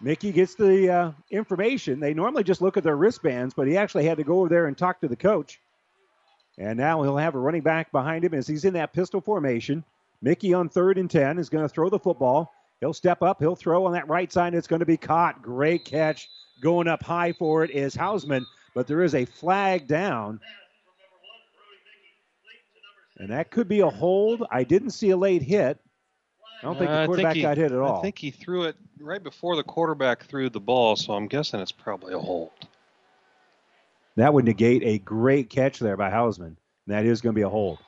Mickey 0.00 0.32
gets 0.32 0.54
the 0.56 0.90
uh, 0.90 1.12
information. 1.30 2.00
They 2.00 2.14
normally 2.14 2.44
just 2.44 2.60
look 2.60 2.76
at 2.76 2.84
their 2.84 2.96
wristbands, 2.96 3.54
but 3.54 3.66
he 3.66 3.76
actually 3.76 4.04
had 4.04 4.18
to 4.18 4.24
go 4.24 4.40
over 4.40 4.48
there 4.48 4.66
and 4.66 4.76
talk 4.76 5.00
to 5.00 5.08
the 5.08 5.16
coach. 5.16 5.60
And 6.58 6.78
now 6.78 7.02
he'll 7.02 7.16
have 7.16 7.34
a 7.34 7.38
running 7.38 7.62
back 7.62 7.90
behind 7.92 8.24
him 8.24 8.34
as 8.34 8.46
he's 8.46 8.64
in 8.64 8.74
that 8.74 8.92
pistol 8.92 9.20
formation. 9.20 9.82
Mickey 10.20 10.52
on 10.54 10.68
third 10.68 10.98
and 10.98 11.10
10 11.10 11.38
is 11.38 11.48
going 11.48 11.64
to 11.64 11.68
throw 11.68 11.88
the 11.88 11.98
football. 11.98 12.52
He'll 12.80 12.92
step 12.92 13.22
up. 13.22 13.38
He'll 13.40 13.56
throw 13.56 13.86
on 13.86 13.92
that 13.92 14.08
right 14.08 14.30
side. 14.32 14.54
It's 14.54 14.66
going 14.66 14.80
to 14.80 14.86
be 14.86 14.96
caught. 14.96 15.40
Great 15.42 15.84
catch. 15.84 16.28
Going 16.60 16.88
up 16.88 17.02
high 17.02 17.32
for 17.32 17.64
it 17.64 17.70
is 17.70 17.96
Hausman, 17.96 18.44
but 18.74 18.86
there 18.86 19.02
is 19.02 19.14
a 19.14 19.24
flag 19.24 19.86
down. 19.88 20.40
And 23.18 23.30
that 23.30 23.50
could 23.50 23.68
be 23.68 23.80
a 23.80 23.88
hold. 23.90 24.44
I 24.50 24.64
didn't 24.64 24.90
see 24.90 25.10
a 25.10 25.16
late 25.16 25.42
hit. 25.42 25.78
I 26.60 26.66
don't 26.66 26.78
think 26.78 26.90
Uh, 26.90 27.00
the 27.02 27.06
quarterback 27.06 27.36
he- 27.36 27.42
got 27.42 27.56
hit 27.56 27.72
at 27.72 27.78
all. 27.78 27.98
I 27.98 28.02
think 28.02 28.18
he 28.18 28.30
threw 28.30 28.64
it 28.64 28.76
right 29.00 29.22
before 29.22 29.56
the 29.56 29.64
quarterback 29.64 30.24
threw 30.24 30.48
the 30.48 30.60
ball, 30.60 30.94
so 30.96 31.12
I'm 31.14 31.26
guessing 31.26 31.60
it's 31.60 31.72
probably 31.72 32.14
a 32.14 32.18
hold. 32.18 32.50
That 34.16 34.32
would 34.34 34.44
negate 34.44 34.82
a 34.84 34.98
great 34.98 35.48
catch 35.50 35.78
there 35.78 35.96
by 35.96 36.10
Hausman. 36.10 36.46
And 36.46 36.56
that 36.88 37.04
is 37.06 37.20
going 37.20 37.34
to 37.34 37.38
be 37.38 37.42
a 37.42 37.48
hold. 37.48 37.78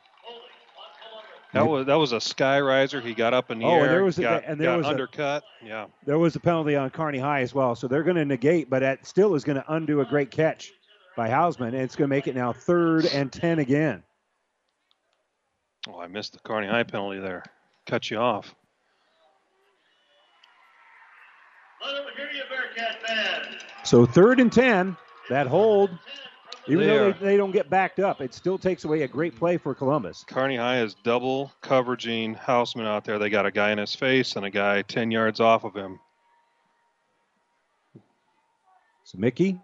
That 1.53 1.67
was 1.69 1.87
that 1.87 1.95
was 1.95 2.11
a 2.11 2.21
sky 2.21 2.61
riser. 2.61 3.01
He 3.01 3.15
got 3.15 3.33
up 3.33 3.53
in 3.53 3.61
the 3.61 3.65
Oh, 3.65 3.75
and 3.75 3.83
air, 3.83 3.89
there 3.89 4.05
was 4.05 4.19
a- 4.19 4.43
and 4.45 4.61
there 4.61 4.73
got 4.73 4.79
was 4.79 4.87
a- 4.87 4.91
undercut. 4.91 5.45
yeah. 5.63 5.87
There 6.05 6.19
was 6.19 6.35
a 6.35 6.41
penalty 6.41 6.75
on 6.75 6.91
Kearney 6.91 7.19
High 7.21 7.43
as 7.43 7.55
well, 7.55 7.77
so 7.77 7.87
they're 7.87 8.03
going 8.03 8.17
to 8.17 8.25
negate, 8.25 8.69
but 8.69 8.81
that 8.81 9.07
still 9.07 9.37
is 9.37 9.45
going 9.45 9.57
to 9.63 9.73
undo 9.73 10.01
a 10.01 10.05
great 10.05 10.33
catch 10.33 10.73
by 11.17 11.29
Hausman, 11.29 11.69
and 11.69 11.77
it's 11.77 11.95
going 11.95 12.09
to 12.11 12.15
make 12.17 12.27
it 12.27 12.35
now 12.35 12.53
third 12.53 13.07
and 13.07 13.33
10 13.33 13.61
again. 13.61 14.03
Oh, 15.87 16.01
I 16.01 16.09
missed 16.09 16.33
the 16.33 16.41
Kearney 16.41 16.67
High 16.67 16.83
penalty 16.83 17.21
there. 17.21 17.45
Cut 17.87 18.11
you 18.11 18.17
off. 18.19 18.53
So 23.85 24.07
third 24.07 24.41
and 24.41 24.51
10, 24.51 24.97
that 25.31 25.47
hold, 25.47 25.91
even 26.67 26.87
though 26.87 27.13
they, 27.13 27.27
they 27.27 27.37
don't 27.37 27.51
get 27.51 27.69
backed 27.69 28.01
up, 28.01 28.21
it 28.21 28.35
still 28.35 28.59
takes 28.59 28.85
away 28.85 29.03
a 29.03 29.09
great 29.09 29.37
play 29.37 29.57
for 29.57 29.75
Columbus. 29.75 30.25
Kearney 30.27 30.57
High 30.57 30.81
is 30.81 30.95
double 31.05 31.53
coveraging 31.61 32.35
Hausman 32.37 32.87
out 32.87 33.05
there. 33.05 33.19
They 33.19 33.31
got 33.31 33.47
a 33.47 33.51
guy 33.51 33.71
in 33.71 33.79
his 33.79 33.95
face 33.95 34.37
and 34.37 34.47
a 34.47 34.51
guy 34.51 34.83
10 34.83 35.11
yards 35.11 35.41
off 35.41 35.65
of 35.65 35.75
him. 35.75 36.01
So 39.05 39.19
Mickey 39.19 39.61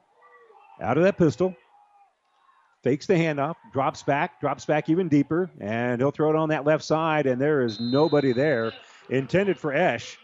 out 0.81 0.97
of 0.97 1.05
that 1.05 1.17
pistol, 1.19 1.55
fakes 2.83 3.07
the 3.07 3.15
handoff, 3.15 3.57
drops 3.73 4.03
back, 4.03 4.41
drops 4.41 4.65
back 4.65 4.89
even 4.89 5.09
deeper, 5.09 5.51
and 5.61 6.01
he'll 6.01 6.11
throw 6.11 6.31
it 6.31 6.37
on 6.37 6.49
that 6.51 6.65
left 6.65 6.85
side, 6.85 7.27
and 7.27 7.41
there 7.41 7.63
is 7.63 7.81
nobody 7.81 8.33
there. 8.33 8.73
Intended 9.09 9.59
for 9.59 9.73
Esch. 9.73 10.19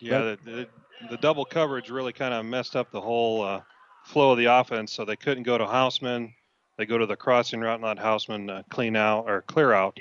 Yeah, 0.00 0.20
the, 0.20 0.38
the, 0.44 0.68
the 1.10 1.16
double 1.16 1.44
coverage 1.44 1.90
really 1.90 2.12
kind 2.12 2.34
of 2.34 2.44
messed 2.44 2.76
up 2.76 2.90
the 2.90 3.00
whole 3.00 3.42
uh, 3.42 3.60
flow 4.04 4.32
of 4.32 4.38
the 4.38 4.46
offense, 4.46 4.92
so 4.92 5.04
they 5.04 5.16
couldn't 5.16 5.44
go 5.44 5.58
to 5.58 5.64
Hausman. 5.64 6.32
They 6.76 6.86
go 6.86 6.98
to 6.98 7.06
the 7.06 7.16
crossing 7.16 7.60
route, 7.60 7.74
and 7.74 7.84
let 7.84 7.98
Hausman 7.98 8.50
uh, 8.50 8.62
clean 8.70 8.96
out 8.96 9.28
or 9.28 9.42
clear 9.42 9.72
out. 9.72 9.98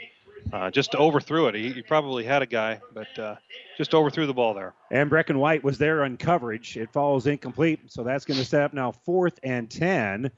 uh, 0.54 0.72
just 0.72 0.96
overthrew 0.96 1.48
it. 1.48 1.56
He, 1.56 1.72
he, 1.72 1.82
probably 1.82 2.24
had 2.24 2.42
a 2.42 2.46
guy, 2.46 2.80
but 2.94 3.20
uh, 3.20 3.36
just 3.78 3.94
overthrew 3.94 4.28
the 4.28 4.34
ball 4.34 4.54
there. 4.54 4.74
And 4.92 5.10
Brecken 5.10 5.38
White 5.38 5.64
was 5.64 5.78
there 5.78 6.04
on 6.04 6.18
coverage. 6.18 6.78
It 6.78 6.92
falls 6.94 7.28
incomplete, 7.28 7.80
so 7.88 8.04
that's 8.04 8.26
going 8.26 8.40
to 8.40 8.46
set 8.46 8.62
up 8.62 8.74
now 8.74 8.92
fourth 8.92 9.40
and 9.44 9.70
10. 9.70 10.32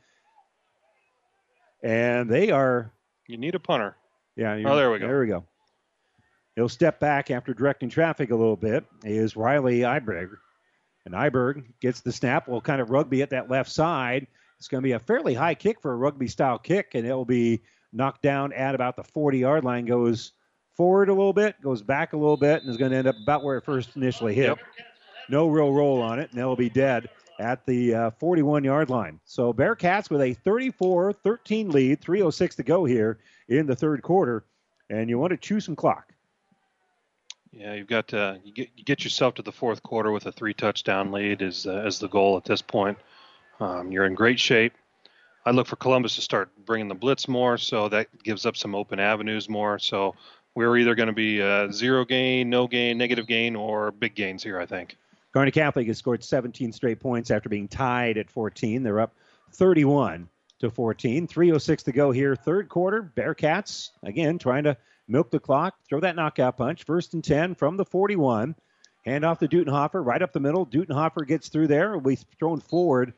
And 1.84 2.30
they 2.30 2.52
are. 2.52 2.92
You 3.28 3.38
need 3.38 3.56
a 3.56 3.60
punter. 3.60 3.96
Yeah. 4.36 4.58
Oh, 4.66 4.76
there 4.76 4.92
we 4.92 5.00
go. 5.00 5.08
There 5.08 5.20
we 5.20 5.28
go. 5.28 5.46
He'll 6.56 6.70
step 6.70 7.00
back 7.00 7.32
after 7.32 7.54
directing 7.54 7.90
traffic 7.90 8.32
a 8.32 8.36
little 8.36 8.56
bit. 8.56 8.86
Is 9.04 9.36
Riley 9.36 9.80
Iberg. 9.80 10.32
And 11.06 11.14
Iberg 11.14 11.64
gets 11.80 12.02
the 12.02 12.12
snap. 12.12 12.48
Will 12.48 12.62
kind 12.62 12.82
of 12.82 12.90
rugby 12.90 13.22
at 13.22 13.30
that 13.32 13.50
left 13.50 13.72
side. 13.72 14.28
It's 14.58 14.68
going 14.68 14.82
to 14.82 14.86
be 14.86 14.92
a 14.92 15.00
fairly 15.00 15.34
high 15.34 15.56
kick 15.56 15.82
for 15.82 15.94
a 15.94 15.96
rugby 15.96 16.28
style 16.28 16.60
kick, 16.60 16.92
and 16.94 17.08
it 17.08 17.14
will 17.14 17.26
be 17.26 17.62
knocked 17.94 18.22
down 18.22 18.52
at 18.54 18.76
about 18.76 18.96
the 18.96 19.04
40 19.04 19.38
yard 19.40 19.64
line. 19.64 19.86
Goes 19.86 20.34
forward 20.76 21.10
a 21.10 21.14
little 21.14 21.34
bit, 21.34 21.60
goes 21.62 21.82
back 21.82 22.14
a 22.14 22.18
little 22.18 22.38
bit, 22.38 22.62
and 22.62 22.70
is 22.70 22.78
going 22.78 22.92
to 22.92 22.98
end 22.98 23.08
up 23.08 23.16
about 23.24 23.44
where 23.44 23.58
it 23.58 23.66
first 23.66 23.96
initially 23.96 24.34
hit. 24.34 24.48
Yep. 24.48 24.60
No 25.30 25.48
real 25.48 25.72
roll 25.72 26.02
on 26.02 26.20
it, 26.20 26.32
and 26.32 26.40
it'll 26.40 26.56
be 26.56 26.70
dead 26.70 27.08
at 27.40 27.66
the 27.66 28.14
41 28.20 28.64
uh, 28.64 28.66
yard 28.66 28.90
line. 28.90 29.20
So 29.26 29.54
Bearcats 29.54 30.10
with 30.10 30.22
a 30.22 30.34
34 30.34 31.14
13 31.14 31.72
lead, 31.72 32.02
3.06 32.02 32.56
to 32.56 32.64
go 32.64 32.86
here 32.86 33.20
in 33.48 33.66
the 33.66 33.76
third 33.76 34.02
quarter, 34.02 34.44
and 34.90 35.10
you 35.10 35.18
want 35.18 35.32
to 35.32 35.38
chew 35.38 35.60
some 35.60 35.76
clock. 35.76 36.14
Yeah, 37.52 37.74
you've 37.74 37.88
got 37.88 38.10
to 38.10 38.40
you 38.44 38.54
get, 38.54 38.70
you 38.76 38.84
get 38.84 39.04
yourself 39.04 39.36
to 39.36 39.42
the 39.42 39.52
fourth 39.52 39.82
quarter 39.82 40.12
with 40.12 40.26
a 40.26 40.32
three 40.32 40.54
touchdown 40.54 41.12
lead 41.12 41.42
is 41.42 41.66
uh, 41.66 41.90
the 42.00 42.08
goal 42.08 42.38
at 42.38 42.46
this 42.46 42.62
point. 42.62 42.98
Um, 43.60 43.92
you're 43.92 44.06
in 44.06 44.14
great 44.14 44.40
shape. 44.40 44.74
I 45.46 45.52
look 45.52 45.68
for 45.68 45.76
Columbus 45.76 46.16
to 46.16 46.22
start 46.22 46.50
bringing 46.66 46.88
the 46.88 46.96
blitz 46.96 47.28
more, 47.28 47.58
so 47.58 47.90
that 47.90 48.08
gives 48.24 48.46
up 48.46 48.56
some 48.56 48.76
open 48.76 49.00
avenues 49.00 49.50
more. 49.50 49.80
So 49.80 50.16
we're 50.54 50.78
either 50.78 50.96
going 50.96 51.08
to 51.08 51.14
be 51.14 51.42
uh, 51.42 51.72
zero 51.72 52.06
gain, 52.06 52.50
no 52.50 52.68
gain, 52.68 52.98
negative 52.98 53.26
gain, 53.26 53.56
or 53.56 53.92
big 53.92 54.16
gains 54.16 54.44
here. 54.44 54.60
I 54.60 54.66
think. 54.66 54.98
Kearney 55.34 55.52
Catholic 55.52 55.88
has 55.88 55.98
scored 55.98 56.24
17 56.24 56.72
straight 56.72 57.00
points 57.00 57.30
after 57.30 57.50
being 57.50 57.68
tied 57.68 58.18
at 58.18 58.32
14. 58.32 58.82
They're 58.82 59.00
up 59.00 59.14
31 59.54 60.28
to 60.60 60.70
14. 60.70 61.28
3:06 61.28 61.84
to 61.84 61.92
go 61.92 62.12
here, 62.12 62.36
third 62.36 62.70
quarter. 62.70 63.12
Bearcats 63.16 63.92
again 64.04 64.38
trying 64.38 64.64
to 64.64 64.78
milk 65.10 65.32
the 65.32 65.40
clock, 65.40 65.76
throw 65.88 66.00
that 66.00 66.16
knockout 66.16 66.58
punch. 66.58 66.84
First 66.84 67.14
and 67.14 67.24
10 67.24 67.56
from 67.56 67.76
the 67.76 67.86
41. 67.86 68.56
Hand 69.06 69.26
off 69.26 69.40
to 69.40 69.48
Dutenhofer, 69.48 70.06
right 70.06 70.22
up 70.22 70.34
the 70.34 70.40
middle. 70.40 70.66
Dutenhofer 70.66 71.26
gets 71.26 71.50
through 71.50 71.68
there. 71.68 71.98
We 71.98 72.16
thrown 72.38 72.60
forward 72.60 73.14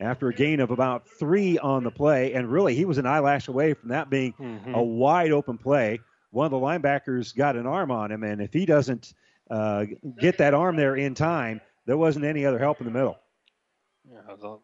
after 0.00 0.28
a 0.28 0.34
gain 0.34 0.60
of 0.60 0.70
about 0.70 1.08
three 1.08 1.58
on 1.58 1.84
the 1.84 1.90
play. 1.90 2.32
And 2.32 2.50
really, 2.50 2.74
he 2.74 2.84
was 2.84 2.98
an 2.98 3.06
eyelash 3.06 3.48
away 3.48 3.74
from 3.74 3.90
that 3.90 4.10
being 4.10 4.32
mm-hmm. 4.32 4.74
a 4.74 4.82
wide 4.82 5.30
open 5.30 5.58
play. 5.58 6.00
One 6.30 6.46
of 6.46 6.50
the 6.50 6.58
linebackers 6.58 7.34
got 7.34 7.54
an 7.54 7.66
arm 7.66 7.92
on 7.92 8.10
him, 8.10 8.24
and 8.24 8.42
if 8.42 8.52
he 8.52 8.66
doesn't 8.66 9.14
uh, 9.50 9.84
get 10.18 10.38
that 10.38 10.52
arm 10.52 10.74
there 10.74 10.96
in 10.96 11.14
time, 11.14 11.60
there 11.86 11.96
wasn't 11.96 12.24
any 12.24 12.44
other 12.44 12.58
help 12.58 12.80
in 12.80 12.86
the 12.86 12.92
middle. 12.92 13.16
Yeah, 14.10 14.34
the, 14.40 14.58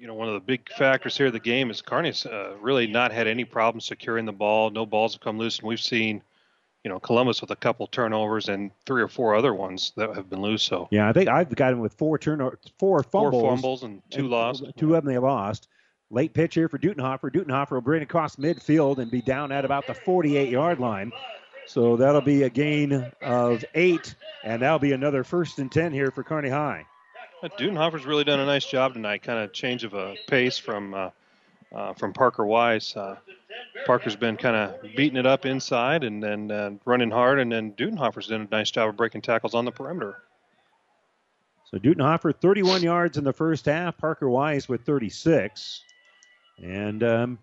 you 0.00 0.06
know, 0.06 0.14
one 0.14 0.28
of 0.28 0.34
the 0.34 0.40
big 0.40 0.68
factors 0.72 1.16
here 1.16 1.26
of 1.26 1.32
the 1.32 1.40
game 1.40 1.70
is 1.70 1.82
Kearney's 1.82 2.26
uh, 2.26 2.54
really 2.60 2.86
not 2.86 3.12
had 3.12 3.26
any 3.26 3.44
problem 3.44 3.80
securing 3.80 4.24
the 4.24 4.32
ball. 4.32 4.70
No 4.70 4.86
balls 4.86 5.14
have 5.14 5.20
come 5.20 5.38
loose, 5.38 5.58
and 5.58 5.68
we've 5.68 5.80
seen– 5.80 6.22
you 6.84 6.90
know 6.90 7.00
Columbus 7.00 7.40
with 7.40 7.50
a 7.50 7.56
couple 7.56 7.86
turnovers 7.86 8.48
and 8.48 8.70
three 8.86 9.02
or 9.02 9.08
four 9.08 9.34
other 9.34 9.54
ones 9.54 9.92
that 9.96 10.14
have 10.14 10.28
been 10.28 10.42
loose. 10.42 10.62
So 10.62 10.86
yeah, 10.90 11.08
I 11.08 11.12
think 11.12 11.28
I've 11.28 11.52
got 11.54 11.72
him 11.72 11.80
with 11.80 11.94
four 11.94 12.18
turnovers, 12.18 12.58
four 12.78 13.02
fumbles, 13.02 13.32
four 13.32 13.50
fumbles 13.50 13.82
and 13.82 14.02
two 14.10 14.20
and 14.20 14.30
lost. 14.30 14.64
Two 14.76 14.94
of 14.94 15.04
them 15.04 15.12
they 15.12 15.18
lost. 15.18 15.68
Late 16.10 16.34
pitch 16.34 16.54
here 16.54 16.68
for 16.68 16.78
Dutenhofer. 16.78 17.32
Dutenhofer 17.32 17.72
will 17.72 17.80
bring 17.80 18.02
it 18.02 18.04
across 18.04 18.36
midfield 18.36 18.98
and 18.98 19.10
be 19.10 19.22
down 19.22 19.50
at 19.50 19.64
about 19.64 19.86
the 19.86 19.94
48 19.94 20.50
yard 20.50 20.78
line. 20.78 21.10
So 21.66 21.96
that'll 21.96 22.20
be 22.20 22.42
a 22.42 22.50
gain 22.50 23.10
of 23.22 23.64
eight, 23.74 24.14
and 24.44 24.60
that'll 24.60 24.78
be 24.78 24.92
another 24.92 25.24
first 25.24 25.58
and 25.58 25.72
10 25.72 25.92
here 25.92 26.10
for 26.10 26.22
Kearney 26.22 26.50
High. 26.50 26.84
Dutenhofer's 27.52 28.06
really 28.06 28.24
done 28.24 28.40
a 28.40 28.46
nice 28.46 28.64
job 28.64 28.94
tonight, 28.94 29.22
kind 29.22 29.38
of 29.38 29.52
change 29.52 29.84
of 29.84 29.94
a 29.94 30.16
pace 30.28 30.58
from 30.58 30.94
uh, 30.94 31.10
uh, 31.74 31.92
from 31.94 32.12
Parker 32.12 32.46
Wise. 32.46 32.94
Uh, 32.96 33.16
Parker's 33.86 34.16
been 34.16 34.36
kind 34.36 34.56
of 34.56 34.82
beating 34.96 35.16
it 35.16 35.26
up 35.26 35.44
inside 35.44 36.04
and 36.04 36.22
then 36.22 36.50
uh, 36.50 36.70
running 36.84 37.10
hard, 37.10 37.40
and 37.40 37.50
then 37.50 37.72
Dutenhofer's 37.72 38.28
done 38.28 38.48
a 38.50 38.54
nice 38.54 38.70
job 38.70 38.88
of 38.88 38.96
breaking 38.96 39.22
tackles 39.22 39.54
on 39.54 39.64
the 39.64 39.72
perimeter. 39.72 40.22
So 41.70 41.78
Dutenhofer 41.78 42.34
31 42.40 42.82
yards 42.82 43.18
in 43.18 43.24
the 43.24 43.32
first 43.32 43.66
half. 43.66 43.98
Parker 43.98 44.28
Wise 44.28 44.68
with 44.68 44.82
36, 44.82 45.82
and 46.62 47.02
um, 47.02 47.38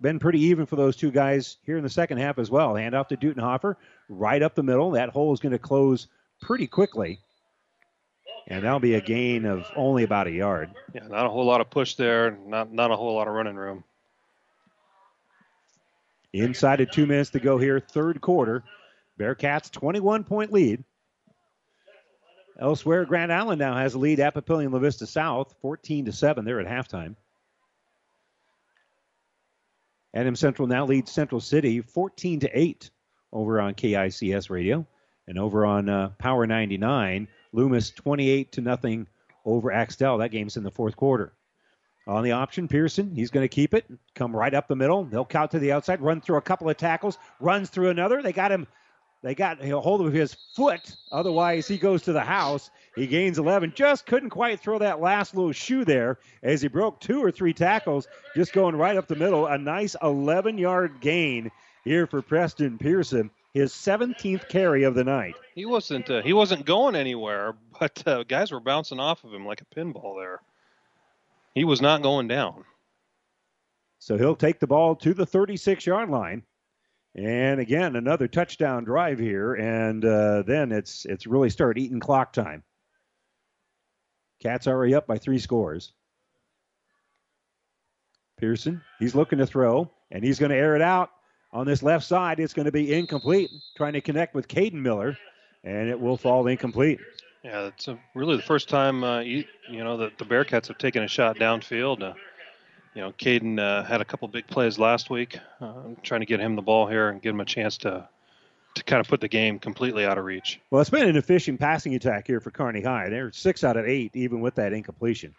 been 0.00 0.18
pretty 0.18 0.40
even 0.40 0.66
for 0.66 0.76
those 0.76 0.96
two 0.96 1.10
guys 1.10 1.56
here 1.64 1.76
in 1.76 1.82
the 1.82 1.90
second 1.90 2.18
half 2.18 2.38
as 2.38 2.50
well. 2.50 2.76
Hand 2.76 2.94
off 2.94 3.08
to 3.08 3.16
Dutenhofer, 3.16 3.76
right 4.08 4.42
up 4.42 4.54
the 4.54 4.62
middle. 4.62 4.92
That 4.92 5.10
hole 5.10 5.32
is 5.32 5.40
going 5.40 5.52
to 5.52 5.58
close 5.58 6.06
pretty 6.40 6.66
quickly. 6.66 7.18
And 8.48 8.64
that'll 8.64 8.80
be 8.80 8.94
a 8.94 9.00
gain 9.00 9.44
of 9.46 9.66
only 9.76 10.02
about 10.02 10.26
a 10.26 10.32
yard. 10.32 10.70
Yeah, 10.94 11.06
not 11.08 11.26
a 11.26 11.28
whole 11.28 11.44
lot 11.44 11.60
of 11.60 11.70
push 11.70 11.94
there, 11.94 12.36
not 12.46 12.72
not 12.72 12.90
a 12.90 12.96
whole 12.96 13.14
lot 13.14 13.28
of 13.28 13.34
running 13.34 13.56
room. 13.56 13.84
Inside 16.32 16.80
of 16.80 16.90
two 16.90 17.06
minutes 17.06 17.30
to 17.30 17.40
go 17.40 17.58
here, 17.58 17.78
third 17.78 18.20
quarter. 18.20 18.64
Bearcats 19.18 19.70
21 19.70 20.24
point 20.24 20.52
lead. 20.52 20.82
Elsewhere, 22.58 23.04
Grand 23.04 23.32
Island 23.32 23.58
now 23.58 23.76
has 23.76 23.94
a 23.94 23.98
lead 23.98 24.20
at 24.20 24.34
Papillion 24.34 24.72
La 24.72 24.78
Vista 24.78 25.06
South, 25.06 25.54
14 25.60 26.06
to 26.06 26.12
7. 26.12 26.44
They're 26.44 26.60
at 26.60 26.66
halftime. 26.66 27.16
Adams 30.14 30.40
Central 30.40 30.68
now 30.68 30.84
leads 30.84 31.10
Central 31.10 31.40
City 31.40 31.80
14 31.80 32.40
to 32.40 32.58
8 32.58 32.90
over 33.32 33.60
on 33.60 33.74
KICS 33.74 34.50
radio. 34.50 34.86
And 35.26 35.38
over 35.38 35.64
on 35.64 35.88
uh, 35.88 36.10
Power 36.18 36.46
99, 36.46 37.28
Loomis 37.52 37.90
28 37.90 38.52
to 38.52 38.60
nothing 38.60 39.06
over 39.44 39.72
Axtell. 39.72 40.18
That 40.18 40.30
game's 40.30 40.56
in 40.56 40.64
the 40.64 40.70
fourth 40.70 40.96
quarter. 40.96 41.32
On 42.06 42.24
the 42.24 42.32
option, 42.32 42.66
Pearson, 42.66 43.14
he's 43.14 43.30
going 43.30 43.44
to 43.44 43.48
keep 43.48 43.74
it, 43.74 43.86
come 44.14 44.34
right 44.34 44.52
up 44.52 44.66
the 44.66 44.74
middle. 44.74 45.04
They'll 45.04 45.24
count 45.24 45.52
to 45.52 45.60
the 45.60 45.70
outside, 45.70 46.00
run 46.00 46.20
through 46.20 46.36
a 46.36 46.42
couple 46.42 46.68
of 46.68 46.76
tackles, 46.76 47.16
runs 47.38 47.70
through 47.70 47.90
another. 47.90 48.22
They 48.22 48.32
got 48.32 48.50
him, 48.50 48.66
they 49.22 49.36
got 49.36 49.64
a 49.64 49.80
hold 49.80 50.04
of 50.04 50.12
his 50.12 50.36
foot. 50.56 50.96
Otherwise, 51.12 51.68
he 51.68 51.78
goes 51.78 52.02
to 52.02 52.12
the 52.12 52.20
house. 52.20 52.70
He 52.96 53.06
gains 53.06 53.38
11. 53.38 53.72
Just 53.76 54.04
couldn't 54.06 54.30
quite 54.30 54.58
throw 54.58 54.78
that 54.80 55.00
last 55.00 55.36
little 55.36 55.52
shoe 55.52 55.84
there 55.84 56.18
as 56.42 56.60
he 56.60 56.68
broke 56.68 57.00
two 57.00 57.22
or 57.22 57.30
three 57.30 57.52
tackles, 57.52 58.08
just 58.34 58.52
going 58.52 58.74
right 58.74 58.96
up 58.96 59.06
the 59.06 59.14
middle. 59.14 59.46
A 59.46 59.56
nice 59.56 59.94
11 60.02 60.58
yard 60.58 61.00
gain 61.00 61.52
here 61.84 62.08
for 62.08 62.20
Preston 62.20 62.78
Pearson. 62.78 63.30
His 63.52 63.72
17th 63.72 64.48
carry 64.48 64.84
of 64.84 64.94
the 64.94 65.04
night. 65.04 65.34
He 65.54 65.66
wasn't 65.66 66.08
uh, 66.08 66.22
he 66.22 66.32
wasn't 66.32 66.64
going 66.64 66.96
anywhere, 66.96 67.54
but 67.78 68.02
uh, 68.06 68.22
guys 68.24 68.50
were 68.50 68.60
bouncing 68.60 68.98
off 68.98 69.24
of 69.24 69.34
him 69.34 69.44
like 69.44 69.60
a 69.60 69.66
pinball 69.66 70.18
there. 70.18 70.40
He 71.54 71.64
was 71.64 71.82
not 71.82 72.02
going 72.02 72.28
down. 72.28 72.64
So 73.98 74.16
he'll 74.16 74.36
take 74.36 74.58
the 74.58 74.66
ball 74.66 74.96
to 74.96 75.12
the 75.12 75.26
36 75.26 75.86
yard 75.86 76.08
line. 76.08 76.42
And 77.14 77.60
again, 77.60 77.94
another 77.94 78.26
touchdown 78.26 78.84
drive 78.84 79.18
here, 79.18 79.52
and 79.52 80.02
uh, 80.02 80.42
then 80.46 80.72
it's 80.72 81.04
it's 81.04 81.26
really 81.26 81.50
start 81.50 81.76
eating 81.76 82.00
clock 82.00 82.32
time. 82.32 82.62
Cats 84.42 84.66
already 84.66 84.94
up 84.94 85.06
by 85.06 85.18
three 85.18 85.38
scores. 85.38 85.92
Pearson, 88.38 88.80
he's 88.98 89.14
looking 89.14 89.38
to 89.38 89.46
throw, 89.46 89.90
and 90.10 90.24
he's 90.24 90.38
going 90.38 90.50
to 90.50 90.56
air 90.56 90.74
it 90.74 90.82
out 90.82 91.10
on 91.52 91.66
this 91.66 91.82
left 91.82 92.04
side. 92.04 92.40
It's 92.40 92.54
going 92.54 92.66
to 92.66 92.72
be 92.72 92.92
incomplete, 92.92 93.50
trying 93.76 93.92
to 93.92 94.00
connect 94.00 94.34
with 94.34 94.48
Caden 94.48 94.74
Miller, 94.74 95.16
and 95.64 95.88
it 95.88 96.00
will 96.00 96.16
fall 96.16 96.46
incomplete. 96.46 97.00
Yeah, 97.44 97.66
it's 97.66 97.88
a, 97.88 97.98
really 98.14 98.36
the 98.36 98.42
first 98.42 98.68
time 98.68 99.02
uh, 99.02 99.20
you, 99.20 99.44
you 99.68 99.82
know 99.82 99.96
that 99.98 100.16
the 100.18 100.24
Bearcats 100.24 100.68
have 100.68 100.78
taken 100.78 101.02
a 101.02 101.08
shot 101.08 101.36
downfield. 101.36 102.02
Uh, 102.02 102.14
you 102.94 103.02
know, 103.02 103.12
Caden 103.12 103.58
uh, 103.58 103.82
had 103.84 104.00
a 104.00 104.04
couple 104.04 104.28
big 104.28 104.46
plays 104.46 104.78
last 104.78 105.10
week. 105.10 105.38
Uh, 105.60 105.66
I'm 105.66 105.96
trying 106.02 106.20
to 106.20 106.26
get 106.26 106.40
him 106.40 106.56
the 106.56 106.62
ball 106.62 106.86
here 106.86 107.08
and 107.08 107.20
give 107.20 107.34
him 107.34 107.40
a 107.40 107.44
chance 107.44 107.78
to 107.78 108.08
to 108.74 108.84
kind 108.84 109.00
of 109.00 109.08
put 109.08 109.20
the 109.20 109.28
game 109.28 109.58
completely 109.58 110.06
out 110.06 110.16
of 110.16 110.24
reach. 110.24 110.58
Well, 110.70 110.80
it's 110.80 110.88
been 110.88 111.06
an 111.06 111.16
efficient 111.16 111.60
passing 111.60 111.94
attack 111.94 112.26
here 112.26 112.40
for 112.40 112.50
Kearney 112.50 112.80
High. 112.80 113.10
They're 113.10 113.30
six 113.32 113.64
out 113.64 113.76
of 113.76 113.86
eight, 113.86 114.12
even 114.14 114.40
with 114.40 114.54
that 114.54 114.72
incompletion 114.72 115.34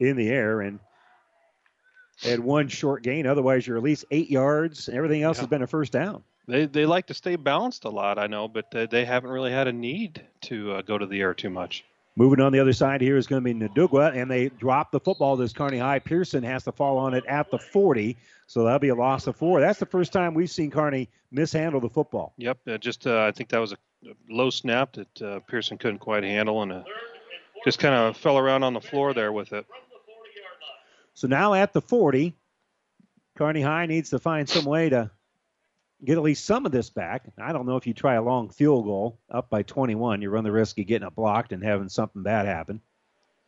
in 0.00 0.16
the 0.16 0.28
air, 0.28 0.60
and 0.60 0.80
had 2.22 2.40
one 2.40 2.68
short 2.68 3.02
gain. 3.02 3.26
Otherwise, 3.26 3.66
you're 3.66 3.76
at 3.76 3.82
least 3.82 4.04
eight 4.10 4.30
yards. 4.30 4.88
Everything 4.88 5.22
else 5.22 5.38
yeah. 5.38 5.42
has 5.42 5.48
been 5.48 5.62
a 5.62 5.66
first 5.66 5.92
down. 5.92 6.22
They 6.46 6.66
they 6.66 6.86
like 6.86 7.06
to 7.06 7.14
stay 7.14 7.36
balanced 7.36 7.84
a 7.84 7.90
lot, 7.90 8.18
I 8.18 8.26
know, 8.26 8.48
but 8.48 8.70
they, 8.70 8.86
they 8.86 9.04
haven't 9.04 9.30
really 9.30 9.52
had 9.52 9.68
a 9.68 9.72
need 9.72 10.22
to 10.42 10.72
uh, 10.72 10.82
go 10.82 10.98
to 10.98 11.06
the 11.06 11.20
air 11.20 11.34
too 11.34 11.50
much. 11.50 11.84
Moving 12.16 12.40
on 12.40 12.52
the 12.52 12.58
other 12.58 12.72
side 12.72 13.00
here 13.00 13.16
is 13.16 13.26
going 13.26 13.44
to 13.44 13.54
be 13.54 13.58
Nadugwa, 13.58 14.14
and 14.14 14.30
they 14.30 14.48
drop 14.48 14.90
the 14.90 14.98
football. 14.98 15.36
This 15.36 15.52
Kearney 15.52 15.78
High 15.78 16.00
Pearson 16.00 16.42
has 16.42 16.64
to 16.64 16.72
fall 16.72 16.98
on 16.98 17.14
it 17.14 17.24
at 17.26 17.50
the 17.50 17.58
40, 17.58 18.16
so 18.46 18.64
that'll 18.64 18.80
be 18.80 18.88
a 18.88 18.94
loss 18.94 19.28
of 19.28 19.36
four. 19.36 19.60
That's 19.60 19.78
the 19.78 19.86
first 19.86 20.12
time 20.12 20.34
we've 20.34 20.50
seen 20.50 20.70
Kearney 20.70 21.08
mishandle 21.30 21.80
the 21.80 21.88
football. 21.88 22.34
Yep, 22.36 22.58
uh, 22.66 22.78
just 22.78 23.06
uh, 23.06 23.22
I 23.22 23.30
think 23.30 23.48
that 23.50 23.58
was 23.58 23.72
a 23.72 23.76
low 24.28 24.50
snap 24.50 24.94
that 24.94 25.22
uh, 25.22 25.40
Pearson 25.46 25.78
couldn't 25.78 26.00
quite 26.00 26.24
handle, 26.24 26.62
and 26.62 26.72
uh, 26.72 26.82
just 27.64 27.78
kind 27.78 27.94
of 27.94 28.16
fell 28.16 28.38
around 28.38 28.64
on 28.64 28.74
the 28.74 28.80
floor 28.80 29.14
there 29.14 29.32
with 29.32 29.52
it. 29.52 29.64
So 31.20 31.28
now 31.28 31.52
at 31.52 31.74
the 31.74 31.82
40, 31.82 32.34
Kearney 33.36 33.60
High 33.60 33.84
needs 33.84 34.08
to 34.08 34.18
find 34.18 34.48
some 34.48 34.64
way 34.64 34.88
to 34.88 35.10
get 36.02 36.16
at 36.16 36.22
least 36.22 36.46
some 36.46 36.64
of 36.64 36.72
this 36.72 36.88
back. 36.88 37.30
I 37.36 37.52
don't 37.52 37.66
know 37.66 37.76
if 37.76 37.86
you 37.86 37.92
try 37.92 38.14
a 38.14 38.22
long 38.22 38.48
field 38.48 38.86
goal 38.86 39.18
up 39.30 39.50
by 39.50 39.62
21, 39.62 40.22
you 40.22 40.30
run 40.30 40.44
the 40.44 40.50
risk 40.50 40.78
of 40.78 40.86
getting 40.86 41.06
it 41.06 41.14
blocked 41.14 41.52
and 41.52 41.62
having 41.62 41.90
something 41.90 42.22
bad 42.22 42.46
happen. 42.46 42.80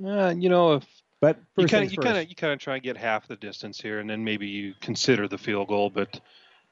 Uh, 0.05 0.35
you 0.37 0.51
know, 0.51 0.75
if 0.75 1.03
but 1.23 1.39
you 1.57 1.67
kind 1.67 1.87
of 1.87 1.93
you 1.93 1.97
kind 1.97 2.19
of 2.19 2.29
you 2.29 2.35
kind 2.35 2.53
of 2.53 2.59
try 2.59 2.75
and 2.75 2.83
get 2.83 2.99
half 2.99 3.27
the 3.27 3.37
distance 3.37 3.81
here, 3.81 4.01
and 4.01 4.11
then 4.11 4.23
maybe 4.23 4.49
you 4.49 4.75
consider 4.83 5.27
the 5.27 5.39
field 5.39 5.69
goal. 5.69 5.89
But 5.89 6.21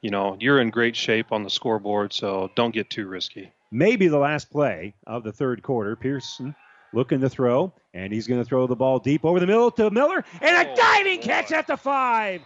you 0.01 0.11
know, 0.11 0.37
you're 0.39 0.61
in 0.61 0.69
great 0.69 0.95
shape 0.95 1.31
on 1.31 1.41
the 1.41 1.49
scoreboard, 1.49 2.13
so 2.13 2.51
don't 2.55 2.75
get 2.75 2.91
too 2.91 3.07
risky. 3.07 3.51
Maybe 3.71 4.07
the 4.07 4.19
last 4.19 4.51
play 4.51 4.93
of 5.07 5.23
the 5.23 5.31
third 5.31 5.63
quarter. 5.63 5.95
Pearson 5.95 6.53
looking 6.93 7.21
to 7.21 7.29
throw, 7.29 7.73
and 7.93 8.11
he's 8.11 8.27
going 8.27 8.41
to 8.41 8.45
throw 8.45 8.67
the 8.67 8.75
ball 8.75 8.99
deep 8.99 9.25
over 9.25 9.39
the 9.39 9.47
middle 9.47 9.71
to 9.71 9.89
Miller, 9.89 10.23
and 10.41 10.67
a 10.67 10.71
oh, 10.71 10.75
diving 10.75 11.19
boy. 11.19 11.25
catch 11.25 11.51
at 11.51 11.67
the 11.67 11.77
five. 11.77 12.41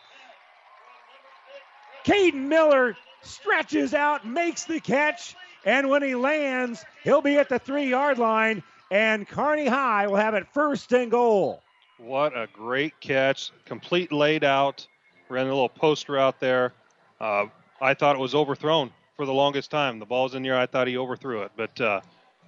Caden 2.06 2.48
Miller 2.48 2.96
stretches 3.24 3.94
out, 3.94 4.28
makes 4.28 4.66
the 4.66 4.80
catch, 4.80 5.36
and 5.66 5.90
when 5.90 6.04
he 6.04 6.16
lands, 6.16 6.86
he'll 7.04 7.22
be 7.22 7.38
at 7.38 7.50
the 7.50 7.60
three 7.60 7.90
yard 7.90 8.20
line, 8.20 8.62
and 8.92 9.28
Kearney 9.28 9.66
High 9.66 10.08
will 10.08 10.18
have 10.18 10.36
it 10.36 10.46
first 10.54 10.92
and 10.94 11.10
goal. 11.10 11.62
What 11.98 12.38
a 12.38 12.48
great 12.54 13.00
catch. 13.00 13.52
Complete 13.66 14.12
laid 14.12 14.44
out. 14.44 14.86
Ran 15.30 15.48
a 15.48 15.50
little 15.50 15.70
post 15.70 16.10
route 16.10 16.40
there. 16.40 16.74
Uh, 17.20 17.46
I 17.82 17.94
thought 17.94 18.16
it 18.16 18.20
was 18.20 18.36
overthrown 18.36 18.92
for 19.16 19.26
the 19.26 19.34
longest 19.34 19.72
time. 19.72 20.00
The 20.00 20.06
ball's 20.06 20.36
in 20.36 20.44
the 20.44 20.50
air. 20.50 20.58
I 20.58 20.66
thought 20.66 20.88
he 20.88 20.98
overthrew 20.98 21.42
it, 21.44 21.52
but 21.56 21.82
uh, 21.82 22.02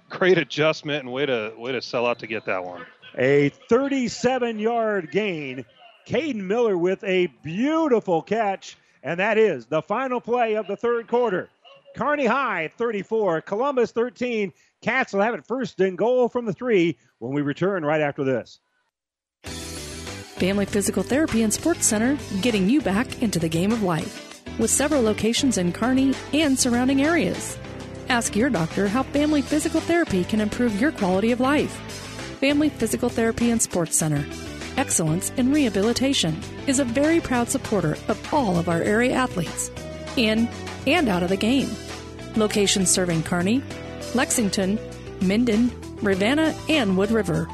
great 0.08 0.38
adjustment 0.38 1.04
and 1.04 1.12
way 1.12 1.26
to 1.26 1.52
way 1.56 1.72
to 1.72 1.82
sell 1.82 2.06
out 2.06 2.18
to 2.20 2.26
get 2.26 2.46
that 2.46 2.64
one. 2.64 2.84
A 3.16 3.50
37-yard 3.70 5.10
gain. 5.10 5.64
Caden 6.06 6.36
Miller 6.36 6.78
with 6.78 7.04
a 7.04 7.26
beautiful 7.42 8.22
catch, 8.22 8.78
and 9.02 9.20
that 9.20 9.36
is 9.36 9.66
the 9.66 9.82
final 9.82 10.20
play 10.20 10.54
of 10.54 10.66
the 10.66 10.76
third 10.76 11.06
quarter. 11.06 11.50
Kearney 11.96 12.26
High 12.26 12.70
34, 12.76 13.42
Columbus 13.42 13.92
13. 13.92 14.52
Cats 14.80 15.12
will 15.12 15.20
have 15.20 15.34
it 15.34 15.44
first 15.46 15.80
and 15.80 15.98
goal 15.98 16.28
from 16.28 16.46
the 16.46 16.52
three 16.52 16.96
when 17.18 17.32
we 17.32 17.42
return 17.42 17.84
right 17.84 18.00
after 18.00 18.24
this. 18.24 18.60
Family 19.42 20.66
Physical 20.66 21.02
Therapy 21.02 21.42
and 21.42 21.52
Sports 21.52 21.86
Center, 21.86 22.16
getting 22.40 22.68
you 22.70 22.80
back 22.80 23.22
into 23.22 23.40
the 23.40 23.48
game 23.48 23.72
of 23.72 23.82
life. 23.82 24.44
With 24.58 24.70
several 24.70 25.02
locations 25.02 25.58
in 25.58 25.72
Kearney 25.72 26.14
and 26.32 26.56
surrounding 26.56 27.02
areas. 27.02 27.58
Ask 28.08 28.34
your 28.34 28.48
doctor 28.48 28.88
how 28.88 29.02
Family 29.02 29.42
Physical 29.42 29.80
Therapy 29.80 30.24
can 30.24 30.40
improve 30.40 30.80
your 30.80 30.92
quality 30.92 31.30
of 31.30 31.40
life. 31.40 31.72
Family 32.40 32.70
Physical 32.70 33.10
Therapy 33.10 33.50
and 33.50 33.60
Sports 33.60 33.96
Center. 33.96 34.24
Excellence 34.78 35.30
in 35.36 35.52
Rehabilitation 35.52 36.40
is 36.66 36.78
a 36.78 36.84
very 36.84 37.20
proud 37.20 37.50
supporter 37.50 37.98
of 38.08 38.32
all 38.32 38.58
of 38.58 38.68
our 38.68 38.80
area 38.80 39.12
athletes, 39.12 39.70
in 40.16 40.48
and 40.86 41.08
out 41.08 41.22
of 41.22 41.28
the 41.28 41.36
game. 41.36 41.68
Locations 42.34 42.90
serving 42.90 43.24
Kearney, 43.24 43.62
Lexington, 44.14 44.78
Minden, 45.20 45.70
Ravenna, 46.00 46.54
and 46.70 46.96
Wood 46.96 47.10
River. 47.10 47.46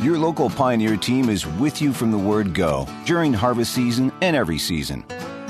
Your 0.00 0.18
local 0.18 0.50
Pioneer 0.50 0.96
team 0.96 1.28
is 1.28 1.46
with 1.46 1.80
you 1.80 1.92
from 1.92 2.10
the 2.10 2.18
word 2.18 2.52
go 2.52 2.88
during 3.06 3.32
harvest 3.32 3.72
season 3.72 4.10
and 4.22 4.34
every 4.34 4.58
season. 4.58 5.04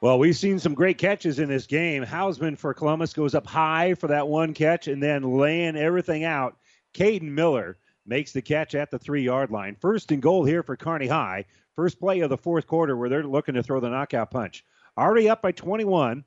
Well, 0.00 0.18
we've 0.18 0.36
seen 0.36 0.58
some 0.58 0.72
great 0.72 0.96
catches 0.96 1.38
in 1.38 1.50
this 1.50 1.66
game. 1.66 2.02
Hausman 2.04 2.56
for 2.56 2.72
Columbus 2.72 3.12
goes 3.12 3.34
up 3.34 3.46
high 3.46 3.92
for 3.94 4.06
that 4.06 4.26
one 4.26 4.54
catch 4.54 4.88
and 4.88 5.02
then 5.02 5.22
laying 5.22 5.76
everything 5.76 6.24
out. 6.24 6.56
Caden 6.94 7.30
Miller 7.30 7.76
makes 8.06 8.32
the 8.32 8.40
catch 8.40 8.74
at 8.74 8.90
the 8.90 8.98
three 8.98 9.22
yard 9.22 9.50
line. 9.50 9.76
First 9.78 10.10
and 10.10 10.22
goal 10.22 10.44
here 10.44 10.62
for 10.62 10.74
Kearney 10.74 11.06
High. 11.06 11.44
First 11.76 12.00
play 12.00 12.20
of 12.20 12.30
the 12.30 12.38
fourth 12.38 12.66
quarter 12.66 12.96
where 12.96 13.10
they're 13.10 13.24
looking 13.24 13.54
to 13.56 13.62
throw 13.62 13.78
the 13.78 13.90
knockout 13.90 14.30
punch. 14.30 14.64
Already 14.96 15.28
up 15.28 15.42
by 15.42 15.52
21. 15.52 16.24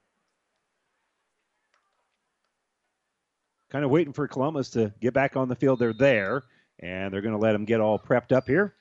Kind 3.72 3.86
of 3.86 3.90
waiting 3.90 4.14
for 4.14 4.28
Columbus 4.28 4.70
to 4.72 4.94
get 5.02 5.16
back 5.16 5.36
on 5.36 5.50
the 5.50 5.56
field. 5.56 5.80
They're 5.80 5.94
there, 5.94 6.44
and 6.78 7.12
they're 7.12 7.22
going 7.22 7.34
to 7.34 7.42
let 7.42 7.54
them 7.54 7.66
get 7.66 7.82
all 7.82 7.98
prepped 7.98 8.32
up 8.32 8.48
here. 8.48 8.76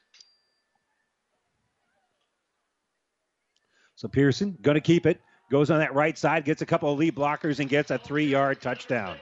So 4.02 4.08
Pearson 4.08 4.58
going 4.62 4.74
to 4.74 4.81
keep 4.81 5.06
it. 5.06 5.20
Goes 5.48 5.70
on 5.70 5.78
that 5.78 5.94
right 5.94 6.18
side, 6.18 6.44
gets 6.44 6.60
a 6.60 6.66
couple 6.66 6.92
of 6.92 6.98
lead 6.98 7.14
blockers, 7.14 7.60
and 7.60 7.70
gets 7.70 7.92
a 7.92 7.98
three 7.98 8.24
yard 8.24 8.60
touchdown. 8.60 9.16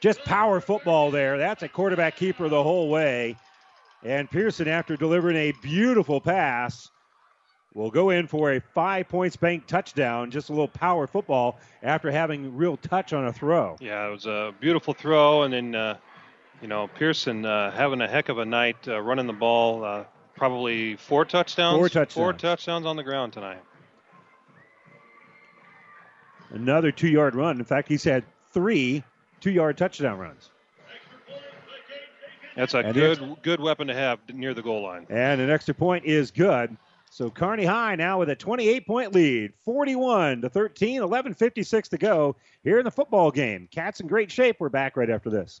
Just 0.00 0.18
power 0.24 0.60
football 0.60 1.12
there. 1.12 1.38
That's 1.38 1.62
a 1.62 1.68
quarterback 1.68 2.16
keeper 2.16 2.48
the 2.48 2.60
whole 2.60 2.88
way. 2.88 3.36
And 4.02 4.28
Pearson, 4.28 4.66
after 4.66 4.96
delivering 4.96 5.36
a 5.36 5.52
beautiful 5.62 6.20
pass, 6.20 6.90
will 7.72 7.92
go 7.92 8.10
in 8.10 8.26
for 8.26 8.54
a 8.54 8.60
five 8.60 9.08
points 9.08 9.36
bank 9.36 9.68
touchdown. 9.68 10.32
Just 10.32 10.48
a 10.48 10.52
little 10.52 10.66
power 10.66 11.06
football 11.06 11.60
after 11.84 12.10
having 12.10 12.56
real 12.56 12.76
touch 12.78 13.12
on 13.12 13.26
a 13.28 13.32
throw. 13.32 13.76
Yeah, 13.78 14.08
it 14.08 14.10
was 14.10 14.26
a 14.26 14.52
beautiful 14.58 14.92
throw. 14.92 15.44
And 15.44 15.54
then, 15.54 15.76
uh, 15.76 15.98
you 16.60 16.66
know, 16.66 16.88
Pearson 16.88 17.46
uh, 17.46 17.70
having 17.70 18.00
a 18.00 18.08
heck 18.08 18.28
of 18.28 18.38
a 18.38 18.44
night 18.44 18.88
uh, 18.88 19.00
running 19.00 19.28
the 19.28 19.32
ball. 19.32 20.04
Probably 20.38 20.96
four 20.96 21.24
touchdowns. 21.24 21.76
Four 21.76 21.88
touchdowns. 21.88 22.14
Four 22.14 22.32
touchdowns 22.32 22.86
on 22.86 22.96
the 22.96 23.02
ground 23.02 23.32
tonight. 23.32 23.60
Another 26.50 26.92
two 26.92 27.08
yard 27.08 27.34
run. 27.34 27.58
In 27.58 27.64
fact, 27.64 27.88
he's 27.88 28.04
had 28.04 28.24
three 28.52 29.02
two 29.40 29.50
yard 29.50 29.76
touchdown 29.76 30.18
runs. 30.18 30.50
That's 32.56 32.74
a 32.74 32.78
and 32.78 32.94
good 32.94 33.36
good 33.42 33.60
weapon 33.60 33.88
to 33.88 33.94
have 33.94 34.18
near 34.32 34.54
the 34.54 34.62
goal 34.62 34.82
line. 34.82 35.06
And 35.10 35.40
an 35.40 35.50
extra 35.50 35.74
point 35.74 36.04
is 36.04 36.30
good. 36.30 36.76
So 37.10 37.30
Kearney 37.30 37.64
High 37.64 37.96
now 37.96 38.18
with 38.18 38.28
a 38.30 38.36
28 38.36 38.86
point 38.86 39.14
lead, 39.14 39.54
41 39.64 40.42
to 40.42 40.48
13, 40.48 41.00
11:56 41.00 41.88
to 41.88 41.98
go 41.98 42.36
here 42.62 42.78
in 42.78 42.84
the 42.84 42.90
football 42.90 43.30
game. 43.30 43.68
Cats 43.70 44.00
in 44.00 44.06
great 44.06 44.30
shape. 44.30 44.56
We're 44.58 44.68
back 44.68 44.96
right 44.96 45.10
after 45.10 45.30
this. 45.30 45.60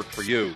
work 0.01 0.09
for 0.09 0.23
you. 0.23 0.55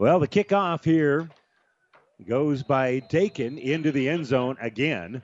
Well, 0.00 0.18
the 0.18 0.28
kickoff 0.28 0.82
here 0.82 1.28
goes 2.26 2.62
by 2.62 3.00
Dakin 3.10 3.58
into 3.58 3.92
the 3.92 4.08
end 4.08 4.24
zone 4.24 4.56
again. 4.58 5.20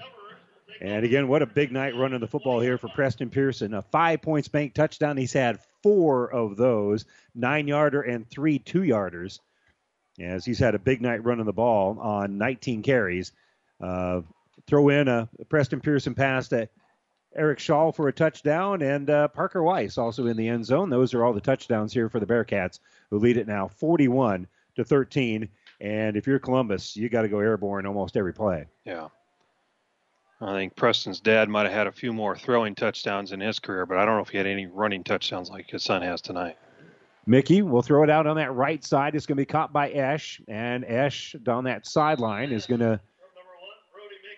And 0.83 1.03
again, 1.03 1.29
what 1.29 1.41
a 1.41 1.47
big 1.47 1.73
night 1.73 1.97
running 1.97 2.21
the 2.21 2.27
football 2.27 2.61
here 2.61 2.77
for 2.77 2.89
Preston 2.89 3.31
Pearson. 3.31 3.73
A 3.73 3.81
five 3.81 4.21
points 4.21 4.49
bank 4.49 4.75
touchdown. 4.75 5.17
He's 5.17 5.33
had 5.33 5.61
four 5.83 6.31
of 6.31 6.59
those 6.59 7.07
nine 7.35 7.67
yarder 7.67 8.03
and 8.03 8.29
three 8.29 8.59
two 8.59 8.83
yarders. 8.83 9.41
As 10.21 10.45
he's 10.45 10.59
had 10.59 10.75
a 10.75 10.79
big 10.79 11.01
night 11.01 11.25
running 11.25 11.47
the 11.47 11.55
ball 11.55 11.99
on 11.99 12.37
19 12.37 12.83
carries. 12.83 13.33
Uh, 13.81 14.21
throw 14.67 14.91
in 14.91 15.09
a 15.09 15.27
Preston 15.49 15.81
Pearson 15.81 16.15
pass 16.15 16.49
to 16.49 16.69
Eric 17.35 17.61
Shaw 17.61 17.93
for 17.93 18.09
a 18.09 18.13
touchdown, 18.13 18.83
and 18.83 19.09
uh, 19.09 19.29
Parker 19.29 19.63
Wise 19.63 19.97
also 19.97 20.27
in 20.27 20.37
the 20.37 20.49
end 20.49 20.67
zone. 20.67 20.91
Those 20.91 21.15
are 21.15 21.25
all 21.25 21.33
the 21.33 21.41
touchdowns 21.41 21.95
here 21.95 22.11
for 22.11 22.21
the 22.21 22.27
Bearcats, 22.27 22.79
who 23.09 23.19
lead 23.19 23.39
it 23.39 23.47
now 23.47 23.69
41 23.69 24.47
to 24.77 24.85
13. 24.85 25.49
And 25.81 26.17
if 26.17 26.27
you're 26.27 26.39
Columbus, 26.39 26.97
you 26.97 27.09
got 27.09 27.23
to 27.23 27.29
go 27.29 27.41
airborne 27.41 27.87
almost 27.87 28.17
every 28.17 28.33
play. 28.33 28.67
Yeah. 28.85 29.09
I 30.41 30.53
think 30.53 30.77
Preston's 30.77 31.21
dad 31.21 31.49
might 31.49 31.65
have 31.65 31.73
had 31.73 31.87
a 31.87 31.93
few 31.93 32.13
more 32.13 32.37
throwing 32.37 32.75
touchdowns 32.75 33.33
in 33.33 33.41
his 33.41 33.59
career, 33.59 33.87
but 33.87 33.97
I 33.97 34.05
don't 34.05 34.17
know 34.17 34.23
if 34.23 34.29
he 34.29 34.37
had 34.37 34.47
any 34.47 34.67
running 34.67 35.03
touchdowns 35.03 35.49
like 35.49 35.71
his 35.71 35.83
son 35.83 36.03
has 36.03 36.21
tonight. 36.21 36.57
Mickey 37.27 37.63
will 37.63 37.83
throw 37.83 38.05
it 38.05 38.11
out 38.11 38.27
on 38.27 38.37
that 38.37 38.55
right 38.55 38.85
side. 38.85 39.15
It's 39.15 39.27
going 39.27 39.37
to 39.37 39.41
be 39.41 39.47
caught 39.47 39.73
by 39.73 39.91
Esch, 39.91 40.41
and 40.47 40.85
Esch 40.85 41.35
down 41.43 41.65
that 41.65 41.87
sideline 41.87 42.53
is 42.53 42.67
going 42.67 42.81
to 42.81 43.01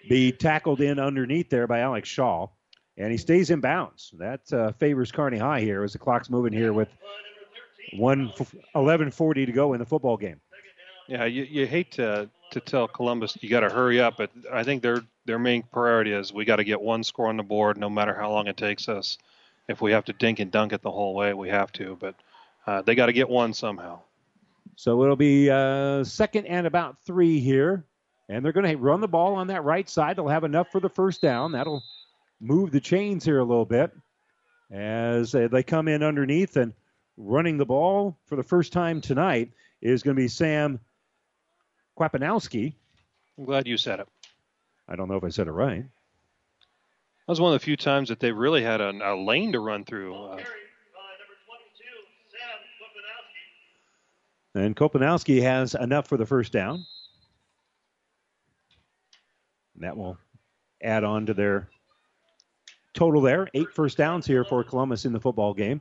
be 0.08 0.32
tackled 0.32 0.80
in 0.80 0.98
underneath 0.98 1.50
there 1.50 1.66
by 1.66 1.80
Alex 1.80 2.08
Shaw, 2.08 2.46
and 2.96 3.10
he 3.10 3.18
stays 3.18 3.50
in 3.50 3.60
bounds. 3.60 4.14
That 4.18 4.52
uh, 4.52 4.72
favors 4.72 5.12
Kearney 5.12 5.38
High 5.38 5.60
here 5.60 5.82
as 5.82 5.92
the 5.92 5.98
clock's 5.98 6.30
moving 6.30 6.52
here 6.52 6.72
with 6.72 6.88
1 7.92 8.32
11:40 8.74 9.46
to 9.46 9.52
go 9.52 9.72
in 9.72 9.80
the 9.80 9.86
football 9.86 10.16
game. 10.16 10.40
Yeah, 11.06 11.24
you, 11.24 11.44
you 11.44 11.66
hate 11.66 11.92
to 11.92 12.28
to 12.50 12.60
tell 12.60 12.88
Columbus 12.88 13.36
you 13.40 13.48
got 13.48 13.60
to 13.60 13.68
hurry 13.68 14.00
up, 14.00 14.16
but 14.16 14.30
I 14.52 14.62
think 14.62 14.82
their 14.82 15.02
their 15.24 15.38
main 15.38 15.62
priority 15.62 16.12
is 16.12 16.32
we 16.32 16.44
got 16.44 16.56
to 16.56 16.64
get 16.64 16.80
one 16.80 17.04
score 17.04 17.28
on 17.28 17.36
the 17.36 17.42
board, 17.42 17.76
no 17.76 17.90
matter 17.90 18.14
how 18.14 18.30
long 18.30 18.46
it 18.46 18.56
takes 18.56 18.88
us. 18.88 19.18
If 19.68 19.82
we 19.82 19.92
have 19.92 20.06
to 20.06 20.14
dink 20.14 20.40
and 20.40 20.50
dunk 20.50 20.72
it 20.72 20.80
the 20.80 20.90
whole 20.90 21.14
way, 21.14 21.34
we 21.34 21.50
have 21.50 21.70
to. 21.72 21.96
But 22.00 22.14
uh, 22.66 22.82
they 22.82 22.94
got 22.94 23.06
to 23.06 23.12
get 23.12 23.28
one 23.28 23.52
somehow. 23.52 24.00
So 24.76 25.02
it'll 25.02 25.16
be 25.16 25.50
uh, 25.50 26.04
second 26.04 26.46
and 26.46 26.66
about 26.66 26.96
three 27.04 27.40
here, 27.40 27.84
and 28.28 28.44
they're 28.44 28.52
going 28.52 28.70
to 28.70 28.76
run 28.76 29.00
the 29.00 29.08
ball 29.08 29.34
on 29.34 29.48
that 29.48 29.64
right 29.64 29.88
side. 29.88 30.16
They'll 30.16 30.28
have 30.28 30.44
enough 30.44 30.70
for 30.70 30.80
the 30.80 30.88
first 30.88 31.20
down. 31.20 31.52
That'll 31.52 31.82
move 32.40 32.70
the 32.70 32.80
chains 32.80 33.24
here 33.24 33.38
a 33.38 33.44
little 33.44 33.64
bit 33.64 33.90
as 34.70 35.34
uh, 35.34 35.48
they 35.50 35.62
come 35.62 35.88
in 35.88 36.02
underneath 36.02 36.56
and 36.56 36.72
running 37.18 37.58
the 37.58 37.66
ball 37.66 38.16
for 38.26 38.36
the 38.36 38.42
first 38.42 38.72
time 38.72 39.00
tonight 39.00 39.52
is 39.82 40.02
going 40.02 40.16
to 40.16 40.22
be 40.22 40.28
Sam 40.28 40.78
Kwapanowski. 41.98 42.72
I'm 43.36 43.44
glad 43.44 43.66
you 43.66 43.76
said 43.76 44.00
it. 44.00 44.08
I 44.88 44.96
don't 44.96 45.08
know 45.08 45.16
if 45.16 45.24
I 45.24 45.28
said 45.28 45.48
it 45.48 45.52
right. 45.52 45.82
That 45.82 47.32
was 47.32 47.40
one 47.40 47.52
of 47.52 47.60
the 47.60 47.64
few 47.64 47.76
times 47.76 48.08
that 48.08 48.20
they 48.20 48.32
really 48.32 48.62
had 48.62 48.80
a, 48.80 48.90
a 49.02 49.14
lane 49.14 49.52
to 49.52 49.60
run 49.60 49.84
through. 49.84 50.14
Uh, 50.14 50.38
and 54.54 54.74
Kopanowski 54.74 55.42
has 55.42 55.74
enough 55.74 56.06
for 56.08 56.16
the 56.16 56.24
first 56.26 56.52
down. 56.52 56.86
And 59.74 59.84
that 59.84 59.96
will 59.96 60.16
add 60.82 61.04
on 61.04 61.26
to 61.26 61.34
their 61.34 61.68
total 62.94 63.20
there. 63.20 63.48
Eight 63.54 63.72
first 63.74 63.98
downs 63.98 64.26
here 64.26 64.44
for 64.44 64.64
Columbus 64.64 65.04
in 65.04 65.12
the 65.12 65.20
football 65.20 65.52
game. 65.52 65.80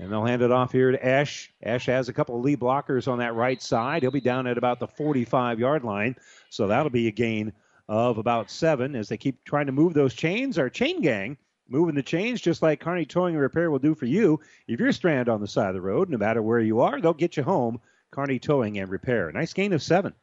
And 0.00 0.10
they'll 0.10 0.24
hand 0.24 0.40
it 0.40 0.50
off 0.50 0.72
here 0.72 0.90
to 0.90 1.06
Esch. 1.06 1.52
Esch 1.62 1.84
has 1.86 2.08
a 2.08 2.12
couple 2.14 2.34
of 2.36 2.42
lead 2.42 2.58
blockers 2.58 3.06
on 3.06 3.18
that 3.18 3.34
right 3.34 3.60
side. 3.60 4.02
He'll 4.02 4.10
be 4.10 4.20
down 4.22 4.46
at 4.46 4.56
about 4.56 4.80
the 4.80 4.88
45 4.88 5.60
yard 5.60 5.84
line. 5.84 6.16
So 6.48 6.66
that'll 6.66 6.90
be 6.90 7.06
a 7.06 7.12
gain 7.12 7.52
of 7.86 8.16
about 8.16 8.50
seven 8.50 8.96
as 8.96 9.10
they 9.10 9.18
keep 9.18 9.44
trying 9.44 9.66
to 9.66 9.72
move 9.72 9.92
those 9.92 10.14
chains. 10.14 10.58
Our 10.58 10.70
chain 10.70 11.02
gang 11.02 11.36
moving 11.68 11.94
the 11.94 12.02
chains 12.02 12.40
just 12.40 12.62
like 12.62 12.80
Kearney 12.80 13.04
Towing 13.04 13.34
and 13.34 13.42
Repair 13.42 13.70
will 13.70 13.78
do 13.78 13.94
for 13.94 14.06
you. 14.06 14.40
If 14.66 14.80
you're 14.80 14.90
stranded 14.92 15.28
on 15.28 15.42
the 15.42 15.46
side 15.46 15.68
of 15.68 15.74
the 15.74 15.82
road, 15.82 16.08
no 16.08 16.16
matter 16.16 16.40
where 16.40 16.60
you 16.60 16.80
are, 16.80 16.98
they'll 16.98 17.12
get 17.12 17.36
you 17.36 17.42
home. 17.42 17.78
Kearney 18.10 18.38
Towing 18.38 18.78
and 18.78 18.90
Repair. 18.90 19.30
Nice 19.32 19.52
gain 19.52 19.74
of 19.74 19.82
seven. 19.82 20.14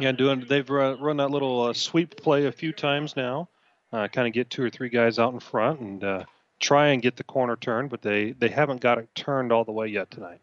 Yeah, 0.00 0.12
doing 0.12 0.46
they've 0.48 0.68
run 0.68 1.18
that 1.18 1.30
little 1.30 1.64
uh, 1.64 1.72
sweep 1.74 2.16
play 2.16 2.46
a 2.46 2.52
few 2.52 2.72
times 2.72 3.14
now. 3.14 3.48
Uh, 3.92 4.08
kind 4.08 4.26
of 4.26 4.32
get 4.32 4.48
two 4.48 4.62
or 4.62 4.70
three 4.70 4.88
guys 4.88 5.18
out 5.18 5.34
in 5.34 5.40
front 5.40 5.80
and 5.80 6.04
uh, 6.04 6.24
try 6.60 6.88
and 6.88 7.02
get 7.02 7.16
the 7.16 7.24
corner 7.24 7.56
turned, 7.56 7.90
but 7.90 8.02
they, 8.02 8.32
they 8.32 8.48
haven't 8.48 8.80
got 8.80 8.98
it 8.98 9.14
turned 9.14 9.52
all 9.52 9.64
the 9.64 9.72
way 9.72 9.86
yet 9.88 10.10
tonight. 10.10 10.40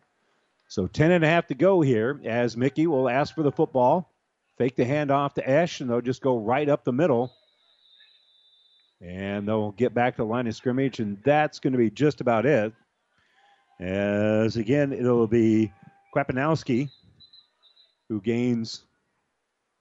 So 0.68 0.88
ten 0.88 1.11
and 1.11 1.24
a 1.24 1.27
half 1.27 1.48
to 1.48 1.56
go 1.56 1.82
here 1.82 2.19
as 2.26 2.58
Mickey 2.58 2.88
will 2.88 3.10
ask 3.10 3.35
for 3.35 3.44
the 3.44 3.52
football. 3.52 4.11
Fake 4.58 4.76
the 4.76 4.85
handoff 4.85 5.34
to 5.34 5.48
Esch, 5.48 5.82
and 5.82 5.90
they'll 5.90 6.02
just 6.02 6.22
go 6.22 6.38
right 6.38 6.68
up 6.69 6.85
the 6.85 6.94
middle. 6.94 7.32
And 9.02 9.48
they'll 9.48 9.72
get 9.74 9.94
back 9.94 10.16
to 10.16 10.22
the 10.22 10.26
line 10.26 10.48
of 10.48 10.56
scrimmage, 10.56 11.00
and 11.00 11.22
that's 11.24 11.60
going 11.60 11.74
to 11.74 11.77
be 11.77 11.90
just 11.90 12.22
about 12.22 12.45
it. 12.45 12.74
As 13.80 14.56
again, 14.56 14.94
it'll 14.94 15.27
be 15.27 15.74
Kwapanowski 16.16 16.90
who 18.08 18.22
gains 18.22 18.84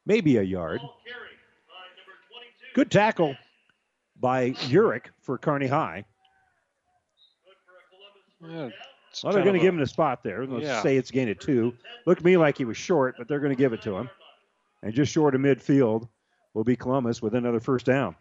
maybe 0.06 0.36
a 0.38 0.42
yard. 0.42 0.80
Good 2.74 2.90
tackle 2.90 3.36
by 4.18 4.50
Urich 4.50 5.06
for 5.20 5.38
Kearney 5.38 5.68
High. 5.68 6.04
Yeah, 8.46 8.68
well, 9.22 9.32
they're 9.32 9.42
going 9.42 9.54
to 9.54 9.60
give 9.60 9.74
him 9.74 9.80
a 9.80 9.86
spot 9.86 10.22
there. 10.22 10.46
Let's 10.46 10.66
Yeah. 10.66 10.82
say 10.82 10.96
it's 10.96 11.10
gain 11.10 11.28
of 11.28 11.38
two. 11.38 11.76
Looked 12.06 12.20
to 12.20 12.24
me 12.26 12.36
like 12.36 12.58
he 12.58 12.64
was 12.64 12.76
short, 12.76 13.16
but 13.16 13.28
they're 13.28 13.40
going 13.40 13.52
to 13.54 13.56
give 13.56 13.72
it 13.72 13.82
to 13.82 13.96
him. 13.96 14.10
And 14.82 14.92
just 14.92 15.12
short 15.12 15.34
of 15.34 15.40
midfield 15.40 16.08
will 16.52 16.64
be 16.64 16.76
Columbus 16.76 17.22
with 17.22 17.34
another 17.34 17.60
first 17.60 17.86
down. 17.86 18.16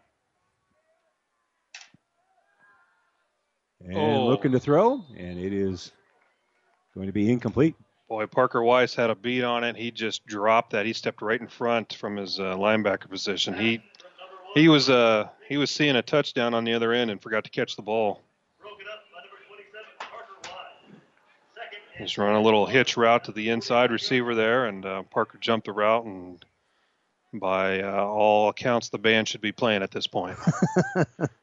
And 3.80 3.96
Oh. 4.22 4.26
looking 4.26 4.52
to 4.52 4.60
throw, 4.60 5.04
and 5.16 5.38
it 5.38 5.52
is 5.52 5.92
going 6.94 7.06
to 7.06 7.12
be 7.12 7.30
incomplete. 7.30 7.74
Boy, 8.08 8.26
Parker 8.26 8.62
Wise 8.62 8.94
had 8.94 9.10
a 9.10 9.14
beat 9.14 9.42
on 9.44 9.64
it. 9.64 9.76
He 9.76 9.90
just 9.90 10.26
dropped 10.26 10.70
that. 10.70 10.86
He 10.86 10.92
stepped 10.92 11.20
right 11.22 11.40
in 11.40 11.48
front 11.48 11.94
from 11.94 12.16
his 12.16 12.38
uh, 12.38 12.54
linebacker 12.56 13.08
position. 13.10 13.54
He 13.54 13.82
he 14.54 14.68
was 14.68 14.88
uh 14.88 15.28
he 15.48 15.56
was 15.56 15.70
seeing 15.70 15.96
a 15.96 16.02
touchdown 16.02 16.54
on 16.54 16.64
the 16.64 16.72
other 16.74 16.92
end 16.92 17.10
and 17.10 17.20
forgot 17.20 17.44
to 17.44 17.50
catch 17.50 17.76
the 17.76 17.82
ball. 17.82 18.22
Just 21.98 22.18
run 22.18 22.34
a 22.34 22.42
little 22.42 22.66
hitch 22.66 22.96
route 22.96 23.24
to 23.24 23.32
the 23.32 23.50
inside 23.50 23.92
receiver 23.92 24.34
there, 24.34 24.66
and 24.66 24.84
uh, 24.84 25.02
Parker 25.04 25.38
jumped 25.38 25.66
the 25.66 25.72
route. 25.72 26.04
And 26.04 26.44
by 27.32 27.82
uh, 27.82 28.04
all 28.04 28.48
accounts, 28.48 28.88
the 28.88 28.98
band 28.98 29.28
should 29.28 29.40
be 29.40 29.52
playing 29.52 29.82
at 29.82 29.92
this 29.92 30.06
point. 30.06 30.36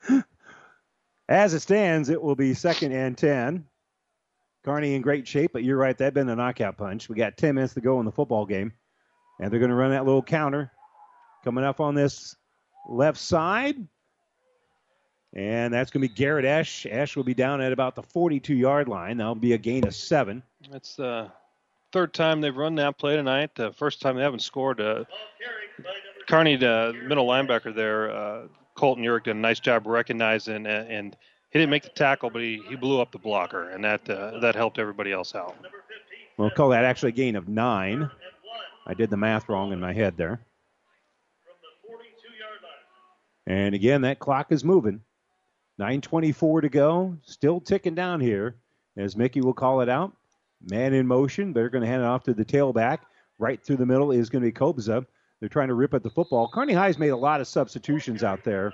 As 1.29 1.53
it 1.53 1.61
stands, 1.61 2.09
it 2.09 2.21
will 2.21 2.35
be 2.35 2.53
second 2.53 2.91
and 2.91 3.17
10. 3.17 3.65
Kearney 4.63 4.95
in 4.95 5.01
great 5.01 5.27
shape, 5.27 5.53
but 5.53 5.63
you're 5.63 5.77
right, 5.77 5.97
that'd 5.97 6.13
been 6.13 6.29
a 6.29 6.35
knockout 6.35 6.77
punch. 6.77 7.07
We 7.07 7.15
got 7.15 7.37
10 7.37 7.55
minutes 7.55 7.73
to 7.75 7.81
go 7.81 7.99
in 7.99 8.05
the 8.05 8.11
football 8.11 8.45
game. 8.45 8.73
And 9.39 9.51
they're 9.51 9.59
going 9.59 9.71
to 9.71 9.75
run 9.75 9.91
that 9.91 10.05
little 10.05 10.21
counter 10.21 10.71
coming 11.43 11.63
up 11.63 11.79
on 11.79 11.95
this 11.95 12.35
left 12.87 13.17
side. 13.17 13.77
And 15.33 15.73
that's 15.73 15.91
going 15.91 16.01
to 16.01 16.09
be 16.09 16.13
Garrett 16.13 16.45
Esch. 16.45 16.85
Esch 16.85 17.15
will 17.15 17.23
be 17.23 17.33
down 17.33 17.61
at 17.61 17.71
about 17.71 17.95
the 17.95 18.03
42 18.03 18.53
yard 18.53 18.89
line. 18.89 19.17
That'll 19.17 19.35
be 19.35 19.53
a 19.53 19.57
gain 19.57 19.87
of 19.87 19.95
seven. 19.95 20.43
That's 20.69 20.95
the 20.95 21.31
third 21.93 22.13
time 22.13 22.41
they've 22.41 22.55
run 22.55 22.75
that 22.75 22.97
play 22.97 23.15
tonight. 23.15 23.55
The 23.55 23.71
first 23.71 24.01
time 24.01 24.17
they 24.17 24.23
haven't 24.23 24.41
scored. 24.41 24.81
Uh, 24.81 25.05
Kearney, 26.27 26.57
the 26.57 26.93
middle 27.05 27.27
linebacker 27.27 27.73
there, 27.73 28.11
uh, 28.11 28.47
Colton 28.75 29.03
Urick 29.03 29.25
did 29.25 29.35
a 29.35 29.39
nice 29.39 29.59
job 29.59 29.87
recognizing, 29.87 30.65
and, 30.65 30.67
and 30.67 31.17
he 31.49 31.59
didn't 31.59 31.71
make 31.71 31.83
the 31.83 31.89
tackle, 31.89 32.29
but 32.29 32.41
he, 32.41 32.61
he 32.67 32.75
blew 32.75 33.01
up 33.01 33.11
the 33.11 33.19
blocker, 33.19 33.69
and 33.69 33.83
that 33.83 34.09
uh, 34.09 34.39
that 34.39 34.55
helped 34.55 34.79
everybody 34.79 35.11
else 35.11 35.35
out. 35.35 35.55
We'll 36.37 36.49
call 36.49 36.69
that 36.69 36.85
actually 36.85 37.09
a 37.09 37.13
gain 37.13 37.35
of 37.35 37.47
nine. 37.47 38.09
I 38.87 38.93
did 38.93 39.09
the 39.09 39.17
math 39.17 39.47
wrong 39.49 39.71
in 39.71 39.79
my 39.79 39.93
head 39.93 40.17
there. 40.17 40.41
And 43.47 43.75
again, 43.75 44.01
that 44.01 44.19
clock 44.19 44.51
is 44.51 44.63
moving. 44.63 45.01
9.24 45.81 46.61
to 46.61 46.69
go. 46.69 47.17
Still 47.23 47.59
ticking 47.59 47.95
down 47.95 48.21
here 48.21 48.55
as 48.97 49.17
Mickey 49.17 49.41
will 49.41 49.53
call 49.53 49.81
it 49.81 49.89
out. 49.89 50.13
Man 50.69 50.93
in 50.93 51.07
motion. 51.07 51.53
They're 51.53 51.69
going 51.69 51.81
to 51.81 51.87
hand 51.87 52.03
it 52.03 52.05
off 52.05 52.21
to 52.23 52.35
the 52.35 52.45
tailback. 52.45 52.99
Right 53.39 53.63
through 53.63 53.77
the 53.77 53.85
middle 53.87 54.11
is 54.11 54.29
going 54.29 54.43
to 54.43 54.47
be 54.47 54.51
Kobza. 54.51 55.03
They're 55.39 55.49
trying 55.49 55.69
to 55.69 55.73
rip 55.73 55.95
at 55.95 56.03
the 56.03 56.09
football. 56.11 56.47
Kearney 56.53 56.73
High's 56.73 56.99
made 56.99 57.09
a 57.09 57.17
lot 57.17 57.41
of 57.41 57.47
substitutions 57.47 58.23
out 58.23 58.43
there, 58.43 58.71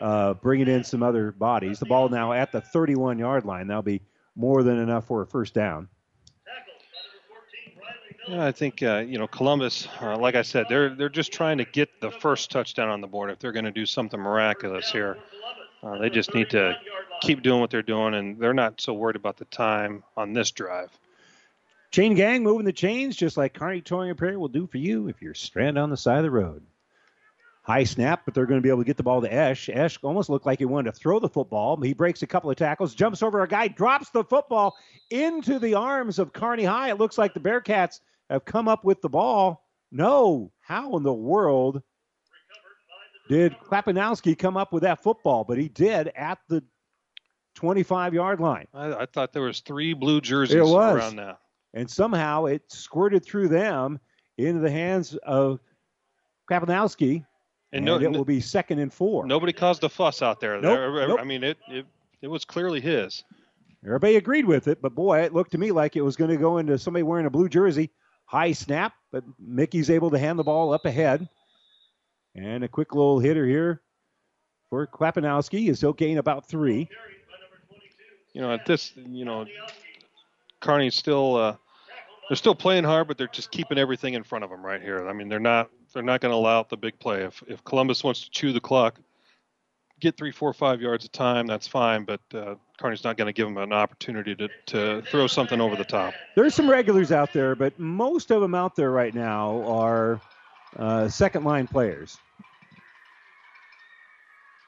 uh, 0.00 0.32
bringing 0.32 0.66
in 0.66 0.82
some 0.82 1.02
other 1.02 1.30
bodies. 1.32 1.78
The 1.78 1.84
ball 1.84 2.08
now 2.08 2.32
at 2.32 2.52
the 2.52 2.62
31 2.62 3.18
yard 3.18 3.44
line. 3.44 3.66
That'll 3.66 3.82
be 3.82 4.00
more 4.34 4.62
than 4.62 4.78
enough 4.78 5.06
for 5.06 5.20
a 5.20 5.26
first 5.26 5.52
down. 5.52 5.88
Yeah, 8.28 8.46
I 8.46 8.50
think 8.50 8.82
uh, 8.82 9.04
you 9.06 9.18
know 9.18 9.28
Columbus. 9.28 9.86
Uh, 10.00 10.16
like 10.16 10.34
I 10.34 10.42
said, 10.42 10.66
they're 10.68 10.96
they're 10.96 11.08
just 11.08 11.32
trying 11.32 11.58
to 11.58 11.64
get 11.64 12.00
the 12.00 12.10
first 12.10 12.50
touchdown 12.50 12.88
on 12.88 13.00
the 13.00 13.06
board. 13.06 13.30
If 13.30 13.38
they're 13.38 13.52
going 13.52 13.66
to 13.66 13.70
do 13.70 13.86
something 13.86 14.18
miraculous 14.18 14.90
here, 14.90 15.18
uh, 15.82 15.98
they 15.98 16.10
just 16.10 16.34
need 16.34 16.50
to 16.50 16.76
keep 17.20 17.42
doing 17.42 17.60
what 17.60 17.70
they're 17.70 17.82
doing, 17.82 18.14
and 18.14 18.38
they're 18.38 18.54
not 18.54 18.80
so 18.80 18.92
worried 18.92 19.16
about 19.16 19.36
the 19.36 19.44
time 19.46 20.02
on 20.16 20.32
this 20.32 20.50
drive. 20.50 20.90
Chain 21.90 22.14
gang 22.14 22.42
moving 22.42 22.66
the 22.66 22.72
chains 22.72 23.16
just 23.16 23.36
like 23.36 23.54
Kearney 23.54 23.80
Towing 23.80 24.10
and 24.10 24.20
Repair 24.20 24.38
will 24.38 24.48
do 24.48 24.66
for 24.66 24.78
you 24.78 25.08
if 25.08 25.22
you're 25.22 25.34
stranded 25.34 25.82
on 25.82 25.90
the 25.90 25.96
side 25.96 26.18
of 26.18 26.24
the 26.24 26.30
road. 26.30 26.62
High 27.62 27.84
snap, 27.84 28.22
but 28.24 28.34
they're 28.34 28.46
going 28.46 28.58
to 28.58 28.62
be 28.62 28.68
able 28.68 28.82
to 28.82 28.86
get 28.86 28.96
the 28.96 29.02
ball 29.02 29.22
to 29.22 29.32
Esch. 29.32 29.68
Esch 29.68 29.98
almost 30.02 30.28
looked 30.28 30.46
like 30.46 30.58
he 30.58 30.64
wanted 30.64 30.92
to 30.92 30.98
throw 30.98 31.18
the 31.18 31.28
football. 31.28 31.76
He 31.80 31.94
breaks 31.94 32.22
a 32.22 32.26
couple 32.26 32.50
of 32.50 32.56
tackles, 32.56 32.94
jumps 32.94 33.22
over 33.22 33.42
a 33.42 33.48
guy, 33.48 33.68
drops 33.68 34.10
the 34.10 34.24
football 34.24 34.76
into 35.10 35.58
the 35.58 35.74
arms 35.74 36.18
of 36.18 36.32
Kearney 36.32 36.64
High. 36.64 36.90
It 36.90 36.98
looks 36.98 37.18
like 37.18 37.34
the 37.34 37.40
Bearcats 37.40 38.00
have 38.30 38.44
come 38.44 38.68
up 38.68 38.84
with 38.84 39.00
the 39.02 39.08
ball. 39.08 39.64
No, 39.90 40.52
how 40.60 40.96
in 40.96 41.02
the 41.02 41.12
world 41.12 41.82
did 43.28 43.56
Klapanowski 43.60 44.38
come 44.38 44.56
up 44.56 44.72
with 44.72 44.82
that 44.82 45.02
football, 45.02 45.44
but 45.44 45.58
he 45.58 45.68
did 45.68 46.08
at 46.16 46.38
the 46.48 46.62
25 47.54 48.14
yard 48.14 48.40
line. 48.40 48.66
I, 48.74 48.92
I 48.92 49.06
thought 49.06 49.32
there 49.32 49.42
was 49.42 49.60
three 49.60 49.94
blue 49.94 50.20
jerseys 50.20 50.56
around 50.56 51.16
that. 51.16 51.38
And 51.74 51.90
somehow 51.90 52.46
it 52.46 52.62
squirted 52.68 53.24
through 53.24 53.48
them 53.48 53.98
into 54.38 54.60
the 54.60 54.70
hands 54.70 55.16
of 55.24 55.60
Krapanowski. 56.50 57.24
And 57.72 57.86
And, 57.88 58.02
no- 58.02 58.08
it 58.08 58.10
will 58.10 58.24
be 58.24 58.40
second 58.40 58.78
and 58.78 58.92
four. 58.92 59.26
Nobody 59.26 59.52
caused 59.52 59.82
a 59.84 59.88
fuss 59.88 60.22
out 60.22 60.40
there. 60.40 60.60
Nope, 60.60 60.94
There- 60.94 61.08
nope. 61.08 61.20
I 61.20 61.24
mean, 61.24 61.42
it, 61.42 61.58
it 61.68 61.86
it 62.22 62.28
was 62.28 62.44
clearly 62.44 62.80
his. 62.80 63.24
Everybody 63.84 64.16
agreed 64.16 64.46
with 64.46 64.68
it, 64.68 64.80
but 64.80 64.94
boy, 64.94 65.20
it 65.20 65.34
looked 65.34 65.52
to 65.52 65.58
me 65.58 65.70
like 65.70 65.96
it 65.96 66.00
was 66.02 66.16
going 66.16 66.30
to 66.30 66.36
go 66.36 66.58
into 66.58 66.78
somebody 66.78 67.02
wearing 67.02 67.26
a 67.26 67.30
blue 67.30 67.48
jersey. 67.48 67.90
High 68.24 68.52
snap, 68.52 68.94
but 69.12 69.22
Mickey's 69.38 69.90
able 69.90 70.10
to 70.10 70.18
hand 70.18 70.38
the 70.38 70.44
ball 70.44 70.72
up 70.72 70.84
ahead. 70.86 71.28
And 72.36 72.62
a 72.64 72.68
quick 72.68 72.94
little 72.94 73.18
hitter 73.18 73.46
here 73.46 73.80
for 74.68 74.86
Klapanowski 74.86 75.68
is 75.68 75.80
he'll 75.80 75.92
gain 75.92 76.18
about 76.18 76.46
three. 76.48 76.88
You 78.34 78.42
know, 78.42 78.52
at 78.52 78.66
this, 78.66 78.92
you 78.94 79.24
know, 79.24 79.46
Kearney's 80.60 80.94
still 80.94 81.36
uh, 81.36 81.56
they're 82.28 82.36
still 82.36 82.54
playing 82.54 82.84
hard, 82.84 83.08
but 83.08 83.16
they're 83.16 83.28
just 83.28 83.50
keeping 83.50 83.78
everything 83.78 84.14
in 84.14 84.22
front 84.22 84.44
of 84.44 84.50
them 84.50 84.64
right 84.64 84.82
here. 84.82 85.08
I 85.08 85.14
mean, 85.14 85.28
they're 85.28 85.40
not 85.40 85.70
they're 85.94 86.02
not 86.02 86.20
going 86.20 86.32
to 86.32 86.36
allow 86.36 86.62
the 86.64 86.76
big 86.76 86.98
play. 86.98 87.22
If 87.22 87.42
if 87.46 87.64
Columbus 87.64 88.04
wants 88.04 88.24
to 88.24 88.30
chew 88.30 88.52
the 88.52 88.60
clock, 88.60 89.00
get 90.00 90.18
three, 90.18 90.32
four, 90.32 90.52
five 90.52 90.82
yards 90.82 91.06
of 91.06 91.12
time, 91.12 91.46
that's 91.46 91.66
fine. 91.66 92.04
But 92.04 92.20
uh, 92.34 92.56
Kearney's 92.78 93.04
not 93.04 93.16
going 93.16 93.26
to 93.26 93.32
give 93.32 93.46
them 93.46 93.56
an 93.56 93.72
opportunity 93.72 94.34
to 94.34 94.48
to 94.66 95.02
throw 95.10 95.26
something 95.26 95.60
over 95.60 95.74
the 95.74 95.84
top. 95.84 96.12
There's 96.34 96.54
some 96.54 96.68
regulars 96.68 97.12
out 97.12 97.32
there, 97.32 97.54
but 97.54 97.78
most 97.78 98.30
of 98.30 98.42
them 98.42 98.54
out 98.54 98.76
there 98.76 98.90
right 98.90 99.14
now 99.14 99.62
are 99.62 100.20
uh, 100.78 101.08
second 101.08 101.44
line 101.44 101.66
players, 101.66 102.18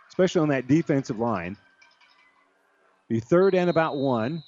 especially 0.08 0.40
on 0.40 0.48
that 0.48 0.66
defensive 0.66 1.18
line. 1.18 1.56
The 3.08 3.20
third 3.20 3.54
and 3.54 3.70
about 3.70 3.96
one. 3.96 4.42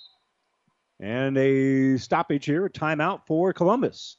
And 1.03 1.39
a 1.39 1.97
stoppage 1.97 2.45
here, 2.45 2.67
a 2.67 2.71
timeout 2.71 3.23
for 3.27 3.55
Columbus. 3.55 4.19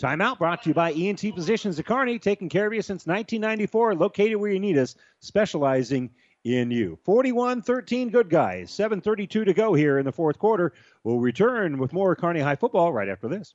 Timeout 0.00 0.38
brought 0.38 0.62
to 0.62 0.70
you 0.70 0.74
by 0.74 0.92
ENT 0.92 1.20
Physicians 1.20 1.78
of 1.78 1.86
Kearney, 1.86 2.20
taking 2.20 2.48
care 2.48 2.66
of 2.66 2.72
you 2.72 2.82
since 2.82 3.06
1994, 3.06 3.96
located 3.96 4.36
where 4.36 4.52
you 4.52 4.60
need 4.60 4.78
us, 4.78 4.94
specializing 5.20 6.10
in 6.44 6.70
you. 6.70 6.98
41 7.04 7.62
13 7.62 8.10
good 8.10 8.28
guys, 8.28 8.70
7.32 8.70 9.44
to 9.44 9.54
go 9.54 9.74
here 9.74 9.98
in 9.98 10.04
the 10.04 10.12
fourth 10.12 10.38
quarter. 10.38 10.72
We'll 11.02 11.18
return 11.18 11.78
with 11.78 11.92
more 11.92 12.14
Kearney 12.14 12.40
High 12.40 12.56
football 12.56 12.92
right 12.92 13.08
after 13.08 13.28
this. 13.28 13.54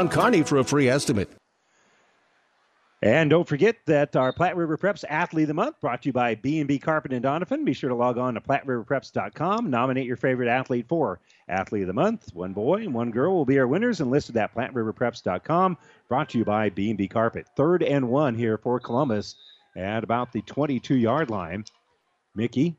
Kearney 0.09 0.43
for 0.43 0.57
a 0.57 0.63
free 0.63 0.89
estimate. 0.89 1.29
And 3.03 3.31
don't 3.31 3.47
forget 3.47 3.77
that 3.87 4.15
our 4.15 4.31
Platte 4.31 4.55
River 4.55 4.77
Preps 4.77 5.03
Athlete 5.09 5.45
of 5.45 5.47
the 5.47 5.53
Month 5.55 5.81
brought 5.81 6.03
to 6.03 6.09
you 6.09 6.13
by 6.13 6.35
B&B 6.35 6.77
Carpet 6.77 7.13
and 7.13 7.23
Donovan. 7.23 7.65
Be 7.65 7.73
sure 7.73 7.89
to 7.89 7.95
log 7.95 8.19
on 8.19 8.35
to 8.35 8.41
PlatteRiverPreps.com. 8.41 9.71
Nominate 9.71 10.05
your 10.05 10.17
favorite 10.17 10.47
athlete 10.47 10.85
for 10.87 11.19
Athlete 11.49 11.81
of 11.81 11.87
the 11.87 11.93
Month. 11.93 12.29
One 12.33 12.53
boy 12.53 12.81
and 12.81 12.93
one 12.93 13.09
girl 13.09 13.33
will 13.33 13.45
be 13.45 13.57
our 13.57 13.67
winners 13.67 14.01
and 14.01 14.11
listed 14.11 14.37
at 14.37 14.53
PlatteRiverPreps.com. 14.53 15.77
Brought 16.09 16.29
to 16.29 16.37
you 16.37 16.45
by 16.45 16.69
B&B 16.69 17.07
Carpet. 17.07 17.47
Third 17.57 17.81
and 17.81 18.07
one 18.07 18.35
here 18.35 18.59
for 18.59 18.79
Columbus 18.79 19.35
at 19.75 20.03
about 20.03 20.31
the 20.31 20.43
22-yard 20.43 21.31
line. 21.31 21.65
Mickey 22.35 22.77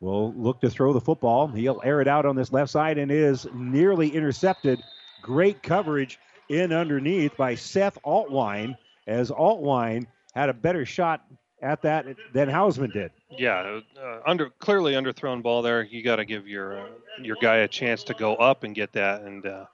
will 0.00 0.32
look 0.32 0.62
to 0.62 0.70
throw 0.70 0.94
the 0.94 1.00
football. 1.00 1.48
He'll 1.48 1.82
air 1.84 2.00
it 2.00 2.08
out 2.08 2.24
on 2.24 2.36
this 2.36 2.52
left 2.52 2.70
side 2.70 2.96
and 2.96 3.12
is 3.12 3.46
nearly 3.52 4.08
intercepted. 4.08 4.82
Great 5.20 5.62
coverage 5.62 6.18
in 6.52 6.72
underneath 6.72 7.36
by 7.36 7.54
Seth 7.54 7.98
Altwine 8.04 8.76
as 9.06 9.30
Altwine 9.30 10.06
had 10.34 10.48
a 10.48 10.52
better 10.52 10.84
shot 10.84 11.24
at 11.62 11.82
that 11.82 12.06
than 12.32 12.48
Hausman 12.48 12.92
did. 12.92 13.10
Yeah, 13.30 13.80
uh, 14.00 14.20
under 14.26 14.50
clearly 14.58 14.92
underthrown 14.92 15.42
ball 15.42 15.62
there. 15.62 15.82
You 15.82 16.02
got 16.02 16.16
to 16.16 16.24
give 16.24 16.46
your 16.46 16.80
uh, 16.80 16.88
your 17.20 17.36
guy 17.40 17.56
a 17.58 17.68
chance 17.68 18.04
to 18.04 18.14
go 18.14 18.34
up 18.36 18.64
and 18.64 18.74
get 18.74 18.92
that. 18.92 19.22
And 19.22 19.46
uh, 19.46 19.64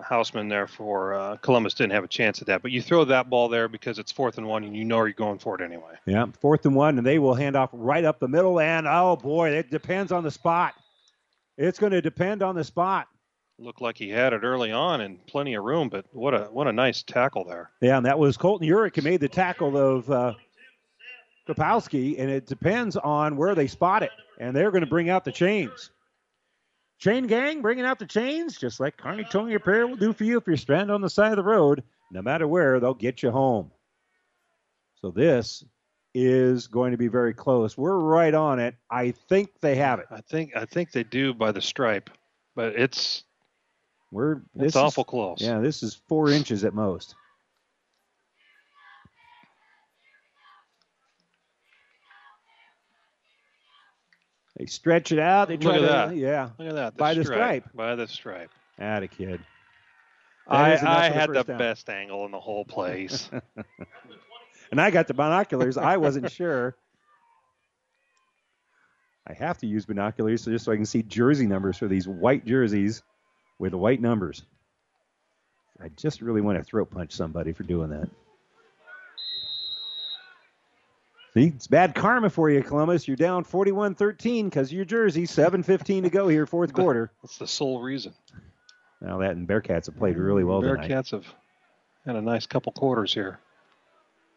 Hausman 0.00 0.48
there 0.48 0.66
for 0.66 1.14
uh, 1.14 1.36
Columbus 1.36 1.74
didn't 1.74 1.92
have 1.92 2.04
a 2.04 2.08
chance 2.08 2.40
at 2.40 2.46
that. 2.48 2.62
But 2.62 2.72
you 2.72 2.82
throw 2.82 3.04
that 3.04 3.30
ball 3.30 3.48
there 3.48 3.68
because 3.68 3.98
it's 3.98 4.10
fourth 4.10 4.38
and 4.38 4.46
one, 4.46 4.64
and 4.64 4.76
you 4.76 4.84
know 4.84 5.04
you're 5.04 5.12
going 5.12 5.38
for 5.38 5.54
it 5.54 5.64
anyway. 5.64 5.94
Yeah, 6.06 6.26
fourth 6.40 6.66
and 6.66 6.74
one, 6.74 6.98
and 6.98 7.06
they 7.06 7.18
will 7.18 7.34
hand 7.34 7.56
off 7.56 7.70
right 7.72 8.04
up 8.04 8.18
the 8.18 8.28
middle. 8.28 8.58
And 8.58 8.88
oh 8.88 9.16
boy, 9.16 9.50
it 9.50 9.70
depends 9.70 10.10
on 10.10 10.24
the 10.24 10.30
spot. 10.30 10.74
It's 11.58 11.78
going 11.78 11.92
to 11.92 12.00
depend 12.00 12.42
on 12.42 12.54
the 12.54 12.64
spot. 12.64 13.06
Looked 13.58 13.80
like 13.80 13.96
he 13.96 14.08
had 14.08 14.32
it 14.32 14.42
early 14.42 14.72
on 14.72 15.02
and 15.02 15.24
plenty 15.26 15.54
of 15.54 15.62
room, 15.64 15.88
but 15.88 16.06
what 16.12 16.34
a 16.34 16.44
what 16.44 16.66
a 16.66 16.72
nice 16.72 17.02
tackle 17.02 17.44
there. 17.44 17.70
Yeah, 17.80 17.96
and 17.96 18.06
that 18.06 18.18
was 18.18 18.36
Colton 18.36 18.66
Urich 18.66 18.96
who 18.96 19.02
made 19.02 19.20
the 19.20 19.28
tackle 19.28 19.76
of 19.76 20.10
uh, 20.10 20.34
Kapowski, 21.46 22.18
and 22.18 22.30
it 22.30 22.46
depends 22.46 22.96
on 22.96 23.36
where 23.36 23.54
they 23.54 23.66
spot 23.66 24.02
it. 24.02 24.10
And 24.40 24.56
they're 24.56 24.70
going 24.70 24.82
to 24.82 24.90
bring 24.90 25.10
out 25.10 25.24
the 25.24 25.32
chains. 25.32 25.90
Chain 26.98 27.26
gang 27.26 27.62
bringing 27.62 27.84
out 27.84 27.98
the 27.98 28.06
chains, 28.06 28.56
just 28.56 28.80
like 28.80 28.96
Kearney 28.96 29.24
Towing 29.24 29.52
Repair 29.52 29.86
will 29.86 29.96
do 29.96 30.12
for 30.12 30.24
you 30.24 30.38
if 30.38 30.46
you're 30.46 30.56
stranded 30.56 30.90
on 30.90 31.00
the 31.00 31.10
side 31.10 31.30
of 31.30 31.36
the 31.36 31.42
road. 31.42 31.82
No 32.10 32.22
matter 32.22 32.48
where, 32.48 32.80
they'll 32.80 32.94
get 32.94 33.22
you 33.22 33.30
home. 33.30 33.70
So 35.00 35.10
this 35.10 35.64
is 36.14 36.66
going 36.66 36.92
to 36.92 36.98
be 36.98 37.08
very 37.08 37.34
close. 37.34 37.76
We're 37.76 37.98
right 37.98 38.34
on 38.34 38.60
it. 38.60 38.76
I 38.90 39.12
think 39.28 39.50
they 39.60 39.74
have 39.76 39.98
it. 39.98 40.06
I 40.10 40.20
think 40.20 40.54
I 40.56 40.64
think 40.64 40.92
they 40.92 41.04
do 41.04 41.34
by 41.34 41.52
the 41.52 41.60
stripe, 41.60 42.10
but 42.54 42.74
it's 42.76 43.24
We're 44.12 44.34
It's 44.36 44.44
this 44.54 44.66
is- 44.72 44.76
awful 44.76 45.04
close. 45.04 45.40
Yeah, 45.40 45.58
this 45.60 45.82
is 45.82 46.00
four 46.06 46.30
inches 46.30 46.62
at 46.64 46.74
most. 46.74 47.16
They 54.56 54.66
stretch 54.66 55.12
it 55.12 55.18
out. 55.18 55.48
They 55.48 55.56
try 55.56 55.78
look 55.78 55.90
at 55.90 56.04
to, 56.04 56.10
that. 56.10 56.16
yeah, 56.16 56.50
Look 56.58 56.68
at 56.68 56.74
that. 56.74 56.96
by 56.96 57.14
the 57.14 57.24
stripe. 57.24 57.64
By 57.74 57.94
the 57.94 58.06
stripe. 58.06 58.50
Atta 58.78 59.08
kid. 59.08 59.40
That 60.48 60.54
I, 60.56 60.72
I 60.72 60.76
for 60.76 60.84
the 60.84 61.18
had 61.18 61.30
the 61.30 61.42
down. 61.44 61.58
best 61.58 61.88
angle 61.88 62.24
in 62.26 62.32
the 62.32 62.40
whole 62.40 62.64
place. 62.64 63.30
and 64.70 64.80
I 64.80 64.90
got 64.90 65.06
the 65.06 65.14
binoculars. 65.14 65.76
I 65.78 65.96
wasn't 65.96 66.30
sure. 66.30 66.76
I 69.26 69.34
have 69.34 69.58
to 69.58 69.66
use 69.66 69.86
binoculars 69.86 70.42
so 70.42 70.50
just 70.50 70.64
so 70.64 70.72
I 70.72 70.76
can 70.76 70.84
see 70.84 71.02
jersey 71.02 71.46
numbers 71.46 71.78
for 71.78 71.86
these 71.86 72.08
white 72.08 72.44
jerseys 72.44 73.02
with 73.58 73.72
the 73.72 73.78
white 73.78 74.00
numbers. 74.00 74.42
I 75.80 75.88
just 75.96 76.22
really 76.22 76.40
want 76.40 76.58
to 76.58 76.64
throat 76.64 76.90
punch 76.90 77.12
somebody 77.12 77.52
for 77.52 77.64
doing 77.64 77.90
that. 77.90 78.08
See, 81.34 81.46
it's 81.46 81.66
bad 81.66 81.94
karma 81.94 82.28
for 82.28 82.50
you, 82.50 82.62
Columbus. 82.62 83.08
You're 83.08 83.16
down 83.16 83.44
41 83.44 83.94
13 83.94 84.48
because 84.48 84.68
of 84.68 84.72
your 84.74 84.84
jersey. 84.84 85.26
7.15 85.26 86.02
to 86.02 86.10
go 86.10 86.28
here, 86.28 86.46
fourth 86.46 86.72
quarter. 86.74 87.10
That's 87.22 87.38
the 87.38 87.46
sole 87.46 87.80
reason. 87.80 88.12
Now, 89.00 89.18
that 89.18 89.32
and 89.32 89.48
Bearcats 89.48 89.86
have 89.86 89.96
played 89.96 90.16
really 90.16 90.44
well 90.44 90.60
tonight. 90.60 90.88
Bearcats 90.88 91.10
have 91.10 91.26
had 92.06 92.16
a 92.16 92.22
nice 92.22 92.46
couple 92.46 92.70
quarters 92.72 93.12
here. 93.14 93.40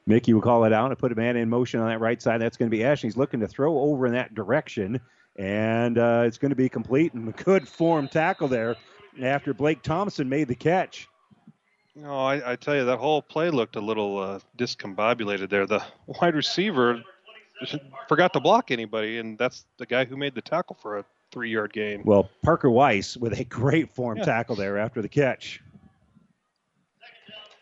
Mickey 0.08 0.34
will 0.34 0.42
call 0.42 0.64
it 0.64 0.74
out 0.74 0.92
and 0.92 0.98
put 0.98 1.12
a 1.12 1.16
man 1.16 1.36
in 1.36 1.50
motion 1.50 1.80
on 1.80 1.90
that 1.90 2.00
right 2.00 2.22
side. 2.22 2.40
That's 2.40 2.58
going 2.58 2.70
to 2.70 2.76
be 2.76 2.84
Ashton. 2.84 3.10
He's 3.10 3.18
looking 3.18 3.40
to 3.42 3.48
throw 3.48 3.78
over 3.78 4.06
in 4.06 4.14
that 4.14 4.34
direction, 4.34 5.02
and 5.36 5.98
uh, 5.98 6.24
it's 6.26 6.38
going 6.38 6.52
to 6.52 6.56
be 6.56 6.70
complete 6.70 7.14
and 7.14 7.28
a 7.28 7.44
good 7.44 7.68
form 7.68 8.08
tackle 8.08 8.48
there 8.48 8.78
after 9.22 9.54
Blake 9.54 9.82
Thompson 9.82 10.28
made 10.30 10.48
the 10.48 10.56
catch. 10.56 11.08
No, 11.96 12.14
I, 12.20 12.52
I 12.52 12.56
tell 12.58 12.76
you, 12.76 12.84
that 12.86 12.98
whole 12.98 13.22
play 13.22 13.50
looked 13.50 13.78
a 13.78 13.82
little 13.82 14.18
uh, 14.18 14.40
discombobulated 14.58 15.50
there. 15.50 15.66
The 15.66 15.82
wide 16.08 16.36
receiver 16.36 17.02
forgot 18.10 18.34
to 18.34 18.40
block 18.42 18.72
anybody, 18.72 19.20
and 19.20 19.38
that's 19.38 19.66
the 19.78 19.86
guy 19.86 20.04
who 20.04 20.18
made 20.18 20.36
the 20.36 20.42
tackle 20.42 20.76
for 20.82 20.98
a 20.98 21.06
three-yard 21.32 21.72
gain. 21.72 22.02
Well, 22.04 22.30
Parker 22.44 22.70
Wise 22.70 23.18
with 23.18 23.40
a 23.40 23.46
great 23.46 23.90
form 23.96 24.18
Yeah. 24.18 24.26
tackle 24.26 24.56
there 24.56 24.78
after 24.78 25.02
the 25.02 25.08
catch. 25.10 25.62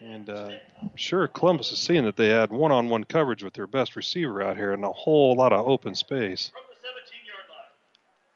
And 0.01 0.30
uh, 0.30 0.49
I'm 0.82 0.91
sure 0.95 1.27
Columbus 1.27 1.72
is 1.72 1.80
seeing 1.80 2.03
that 2.06 2.17
they 2.17 2.27
had 2.30 2.51
one-on-one 2.51 3.06
coverage 3.06 3.43
with 3.43 3.53
their 3.53 3.67
best 3.67 3.95
receiver 3.95 4.41
out 4.41 4.57
here 4.57 4.73
and 4.73 4.83
a 4.83 4.91
whole 4.91 5.35
lot 5.35 5.53
of 5.53 5.65
open 5.65 5.95
space. 5.95 6.51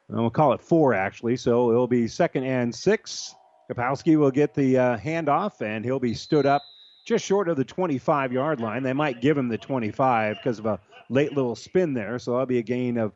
And 0.08 0.18
we'll 0.18 0.30
call 0.30 0.52
it 0.52 0.60
four, 0.60 0.94
actually. 0.94 1.36
So 1.36 1.70
it'll 1.70 1.86
be 1.86 2.08
second 2.08 2.44
and 2.44 2.74
six. 2.74 3.34
Kapowski 3.70 4.18
will 4.18 4.30
get 4.30 4.54
the 4.54 4.78
uh, 4.78 4.96
handoff, 4.96 5.60
and 5.60 5.84
he'll 5.84 6.00
be 6.00 6.14
stood 6.14 6.46
up 6.46 6.62
just 7.04 7.24
short 7.24 7.48
of 7.48 7.56
the 7.56 7.64
25 7.64 8.32
yard 8.32 8.60
line. 8.60 8.82
They 8.82 8.92
might 8.92 9.20
give 9.20 9.36
him 9.36 9.48
the 9.48 9.58
25 9.58 10.36
because 10.36 10.58
of 10.58 10.66
a 10.66 10.80
late 11.10 11.32
little 11.34 11.54
spin 11.54 11.94
there, 11.94 12.18
so 12.18 12.32
that'll 12.32 12.46
be 12.46 12.58
a 12.58 12.62
gain 12.62 12.96
of 12.96 13.12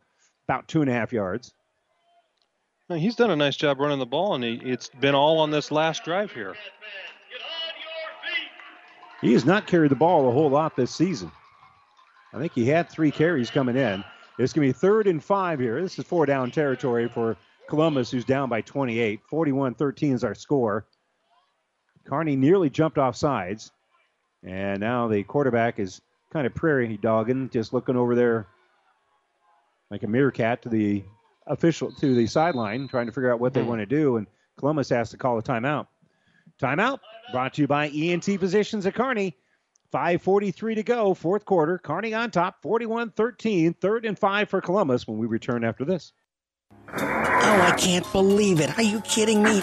about 0.49 0.69
two 0.69 0.83
and 0.83 0.91
a 0.91 0.93
half 0.93 1.13
yards. 1.13 1.55
Now, 2.91 2.97
he's 2.97 3.17
done 3.17 3.31
a 3.31 3.37
nice 3.37 3.57
job 3.57 3.81
running 3.81 3.99
the 3.99 4.07
ball, 4.07 4.35
and 4.35 4.45
he, 4.45 4.61
it's 4.65 4.91
been 5.01 5.15
all 5.15 5.39
on 5.39 5.51
this 5.51 5.71
last 5.71 6.05
drive 6.05 6.33
here. 6.33 6.55
He 9.23 9.33
has 9.35 9.45
not 9.45 9.67
carried 9.67 9.91
the 9.91 9.97
ball 9.97 10.29
a 10.29 10.33
whole 10.33 10.51
lot 10.51 10.75
this 10.75 10.95
season. 10.95 11.31
I 12.35 12.39
think 12.39 12.53
he 12.53 12.67
had 12.67 12.91
three 12.91 13.11
carries 13.11 13.51
coming 13.51 13.77
in. 13.77 14.05
It's 14.39 14.53
going 14.53 14.67
to 14.67 14.73
be 14.73 14.79
third 14.79 15.07
and 15.07 15.23
five 15.23 15.61
here. 15.61 15.81
This 15.83 15.99
is 15.99 16.05
four 16.05 16.27
down 16.27 16.51
territory 16.51 17.09
for 17.09 17.37
Columbus, 17.69 18.11
who's 18.11 18.25
down 18.25 18.49
by 18.49 18.61
28. 18.63 19.21
41 19.29 19.75
13 19.75 20.13
is 20.15 20.25
our 20.25 20.35
score. 20.35 20.87
Kearney 22.05 22.37
nearly 22.37 22.71
jumped 22.71 22.99
off 22.99 23.17
sides. 23.17 23.71
And 24.43 24.81
now 24.81 25.07
the 25.07 25.23
quarterback 25.23 25.79
is 25.79 26.01
kind 26.33 26.47
of 26.47 26.55
prairie 26.55 26.97
dogging, 26.97 27.51
just 27.51 27.73
looking 27.73 27.97
over 27.97 28.15
there 28.15 28.47
like 29.91 30.03
a 30.03 30.09
meerkat 30.09 30.63
to 30.63 30.69
the 30.69 31.05
official 31.47 31.93
to 31.93 32.15
the 32.15 32.27
sideline, 32.27 32.89
trying 32.89 33.07
to 33.07 33.13
figure 33.13 33.33
out 33.33 33.41
what 33.41 33.53
they 33.53 33.63
hmm. 33.63 33.69
want 33.69 33.81
to 33.81 33.87
do. 33.87 34.17
And 34.17 34.27
Columbus 34.59 34.89
has 34.89 35.11
to 35.11 35.17
call 35.17 35.39
a 35.39 35.43
timeout. 35.43 35.87
Timeout 36.61 37.01
brought 37.33 37.55
to 37.55 37.63
you 37.63 37.69
by 37.69 37.89
ENT 37.89 38.25
Physicians 38.25 38.87
at 38.87 38.95
Kearney. 38.95 39.37
5.43 39.93 40.77
to 40.77 40.83
go, 40.83 41.15
fourth 41.15 41.45
quarter. 41.45 41.79
Kearney 41.79 42.15
on 42.15 42.31
top, 42.31 42.63
41 42.63 43.11
13, 43.11 43.75
third 43.75 44.05
and 44.05 44.19
five 44.19 44.49
for 44.49 44.61
Columbus 44.61 45.07
when 45.07 45.19
we 45.19 45.27
return 45.27 45.65
after 45.65 45.85
this. 45.85 46.13
Oh, 46.89 47.61
I 47.61 47.75
can't 47.79 48.11
believe 48.13 48.61
it. 48.61 48.77
Are 48.79 48.83
you 48.83 49.01
kidding 49.03 49.43
me? 49.43 49.63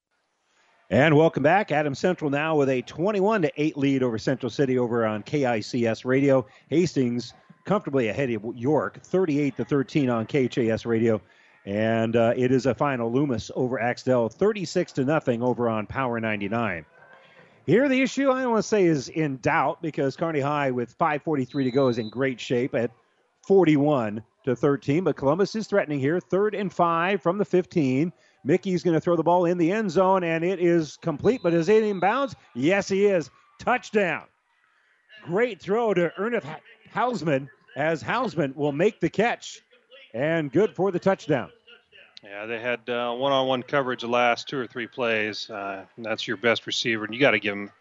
And 0.91 1.15
welcome 1.15 1.41
back. 1.41 1.71
Adams 1.71 1.99
Central 1.99 2.29
now 2.29 2.57
with 2.57 2.67
a 2.67 2.81
21 2.81 3.43
to 3.43 3.51
8 3.55 3.77
lead 3.77 4.03
over 4.03 4.17
Central 4.17 4.49
City 4.49 4.77
over 4.77 5.05
on 5.05 5.23
KICS 5.23 6.03
Radio. 6.03 6.45
Hastings 6.69 7.33
comfortably 7.63 8.09
ahead 8.09 8.29
of 8.31 8.43
York, 8.57 9.01
38 9.01 9.55
to 9.55 9.63
13 9.63 10.09
on 10.09 10.25
KHAS 10.25 10.85
Radio. 10.85 11.21
And 11.65 12.17
uh, 12.17 12.33
it 12.35 12.51
is 12.51 12.65
a 12.65 12.75
final 12.75 13.09
Loomis 13.09 13.49
over 13.55 13.79
Axtell, 13.81 14.27
36 14.27 14.91
to 14.91 15.05
nothing 15.05 15.41
over 15.41 15.69
on 15.69 15.87
Power 15.87 16.19
99. 16.19 16.83
Here, 17.65 17.87
the 17.87 18.01
issue 18.01 18.29
I 18.29 18.41
don't 18.41 18.51
want 18.51 18.63
to 18.63 18.67
say 18.67 18.83
is 18.83 19.07
in 19.07 19.37
doubt 19.37 19.81
because 19.81 20.17
Kearney 20.17 20.41
High 20.41 20.71
with 20.71 20.97
5:43 20.97 21.63
to 21.63 21.71
go 21.71 21.87
is 21.87 21.99
in 21.99 22.09
great 22.09 22.41
shape 22.41 22.75
at 22.75 22.91
41 23.47 24.21
to 24.43 24.57
13. 24.57 25.05
But 25.05 25.15
Columbus 25.15 25.55
is 25.55 25.67
threatening 25.67 26.01
here, 26.01 26.19
third 26.19 26.53
and 26.53 26.73
five 26.73 27.21
from 27.21 27.37
the 27.37 27.45
15. 27.45 28.11
Mickey's 28.43 28.83
going 28.83 28.95
to 28.95 29.01
throw 29.01 29.15
the 29.15 29.23
ball 29.23 29.45
in 29.45 29.57
the 29.57 29.71
end 29.71 29.91
zone, 29.91 30.23
and 30.23 30.43
it 30.43 30.59
is 30.59 30.97
complete. 31.01 31.41
But 31.43 31.53
is 31.53 31.69
it 31.69 31.83
in 31.83 31.99
bounds? 31.99 32.35
Yes, 32.55 32.87
he 32.87 33.05
is. 33.05 33.29
Touchdown. 33.59 34.23
Great 35.23 35.61
throw 35.61 35.93
to 35.93 36.11
Ernest 36.17 36.47
Hausman 36.93 37.47
as 37.75 38.03
Hausman 38.03 38.55
will 38.55 38.71
make 38.71 38.99
the 38.99 39.09
catch, 39.09 39.61
and 40.13 40.51
good 40.51 40.75
for 40.75 40.91
the 40.91 40.99
touchdown. 40.99 41.51
Yeah, 42.23 42.45
they 42.45 42.59
had 42.59 42.87
uh, 42.89 43.13
one-on-one 43.13 43.63
coverage 43.63 44.01
the 44.01 44.07
last 44.07 44.47
two 44.47 44.57
or 44.57 44.67
three 44.67 44.87
plays. 44.87 45.49
Uh, 45.49 45.85
that's 45.97 46.27
your 46.27 46.37
best 46.37 46.67
receiver, 46.67 47.05
and 47.05 47.13
you 47.13 47.19
got 47.19 47.31
to 47.31 47.39
give 47.39 47.53
him, 47.53 47.71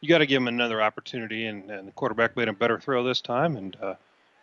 you 0.00 0.08
got 0.08 0.18
to 0.18 0.26
give 0.26 0.40
him 0.40 0.48
another 0.48 0.80
opportunity. 0.80 1.46
And, 1.46 1.68
and, 1.70 1.88
the 1.88 1.92
quarterback 1.92 2.36
made 2.36 2.48
a 2.48 2.52
better 2.52 2.78
throw 2.78 3.02
this 3.02 3.20
time, 3.20 3.56
and 3.56 3.76
uh, 3.82 3.94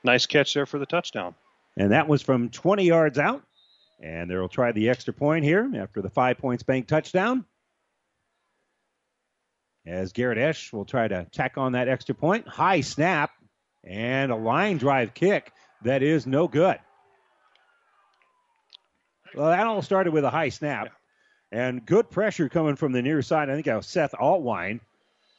nice 0.03 0.25
catch 0.25 0.53
there 0.53 0.65
for 0.65 0.77
the 0.77 0.85
touchdown. 0.85 1.35
And 1.77 1.91
that 1.91 2.07
was 2.07 2.21
from 2.21 2.49
20 2.49 2.85
yards 2.85 3.17
out. 3.17 3.43
And 3.99 4.29
they'll 4.29 4.49
try 4.49 4.71
the 4.71 4.89
extra 4.89 5.13
point 5.13 5.45
here 5.45 5.69
after 5.77 6.01
the 6.01 6.09
five 6.09 6.37
points 6.37 6.63
bank 6.63 6.87
touchdown. 6.87 7.45
As 9.85 10.11
Garrett 10.13 10.37
Esch 10.37 10.73
will 10.73 10.85
try 10.85 11.07
to 11.07 11.25
tack 11.31 11.57
on 11.57 11.73
that 11.73 11.87
extra 11.87 12.15
point. 12.15 12.47
High 12.47 12.81
snap 12.81 13.31
and 13.83 14.31
a 14.31 14.35
line 14.35 14.77
drive 14.77 15.13
kick 15.13 15.51
that 15.83 16.01
is 16.01 16.25
no 16.25 16.47
good. 16.47 16.79
Well, 19.35 19.49
that 19.49 19.67
all 19.67 19.81
started 19.81 20.13
with 20.13 20.23
a 20.23 20.29
high 20.29 20.49
snap 20.49 20.91
and 21.51 21.85
good 21.85 22.09
pressure 22.09 22.49
coming 22.49 22.75
from 22.75 22.91
the 22.91 23.01
near 23.01 23.21
side. 23.21 23.49
I 23.49 23.53
think 23.53 23.65
that 23.65 23.75
was 23.75 23.87
Seth 23.87 24.13
Altwine, 24.13 24.79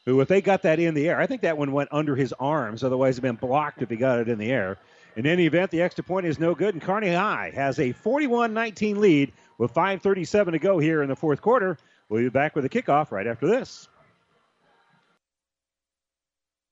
who, 0.05 0.21
if 0.21 0.29
they 0.29 0.41
got 0.41 0.63
that 0.63 0.79
in 0.79 0.95
the 0.95 1.09
air, 1.09 1.19
I 1.19 1.27
think 1.27 1.43
that 1.43 1.59
one 1.59 1.73
went 1.73 1.89
under 1.93 2.15
his 2.15 2.33
arms. 2.39 2.85
Otherwise, 2.85 3.15
it'd 3.15 3.23
been 3.23 3.37
blocked 3.37 3.83
if 3.83 3.91
he 3.91 3.97
got 3.97 4.21
it 4.21 4.29
in 4.29 4.39
the 4.39 4.53
air. 4.53 4.79
In 5.17 5.25
any 5.25 5.47
event, 5.47 5.71
the 5.71 5.81
extra 5.81 6.05
point 6.05 6.27
is 6.27 6.39
no 6.39 6.55
good, 6.55 6.75
and 6.75 6.83
Kearney 6.83 7.15
High 7.15 7.51
has 7.55 7.81
a 7.81 7.93
41 7.93 8.53
19 8.53 9.01
lead 9.01 9.33
with 9.57 9.73
5.37 9.73 10.53
to 10.53 10.59
go 10.59 10.79
here 10.79 11.03
in 11.03 11.09
the 11.09 11.17
fourth 11.17 11.41
quarter. 11.41 11.79
We'll 12.11 12.23
be 12.23 12.29
back 12.29 12.55
with 12.55 12.67
a 12.67 12.69
kickoff 12.69 13.11
right 13.11 13.27
after 13.27 13.47
this. 13.47 13.89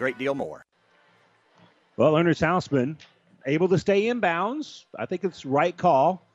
great 0.00 0.16
deal 0.16 0.34
more. 0.34 0.64
Well, 1.98 2.16
Ernest 2.16 2.40
Hausman 2.40 2.96
able 3.44 3.68
to 3.68 3.78
stay 3.78 4.08
in 4.08 4.18
bounds. 4.18 4.86
I 4.98 5.04
think 5.04 5.24
it's 5.24 5.44
right 5.44 5.76
call 5.76 6.26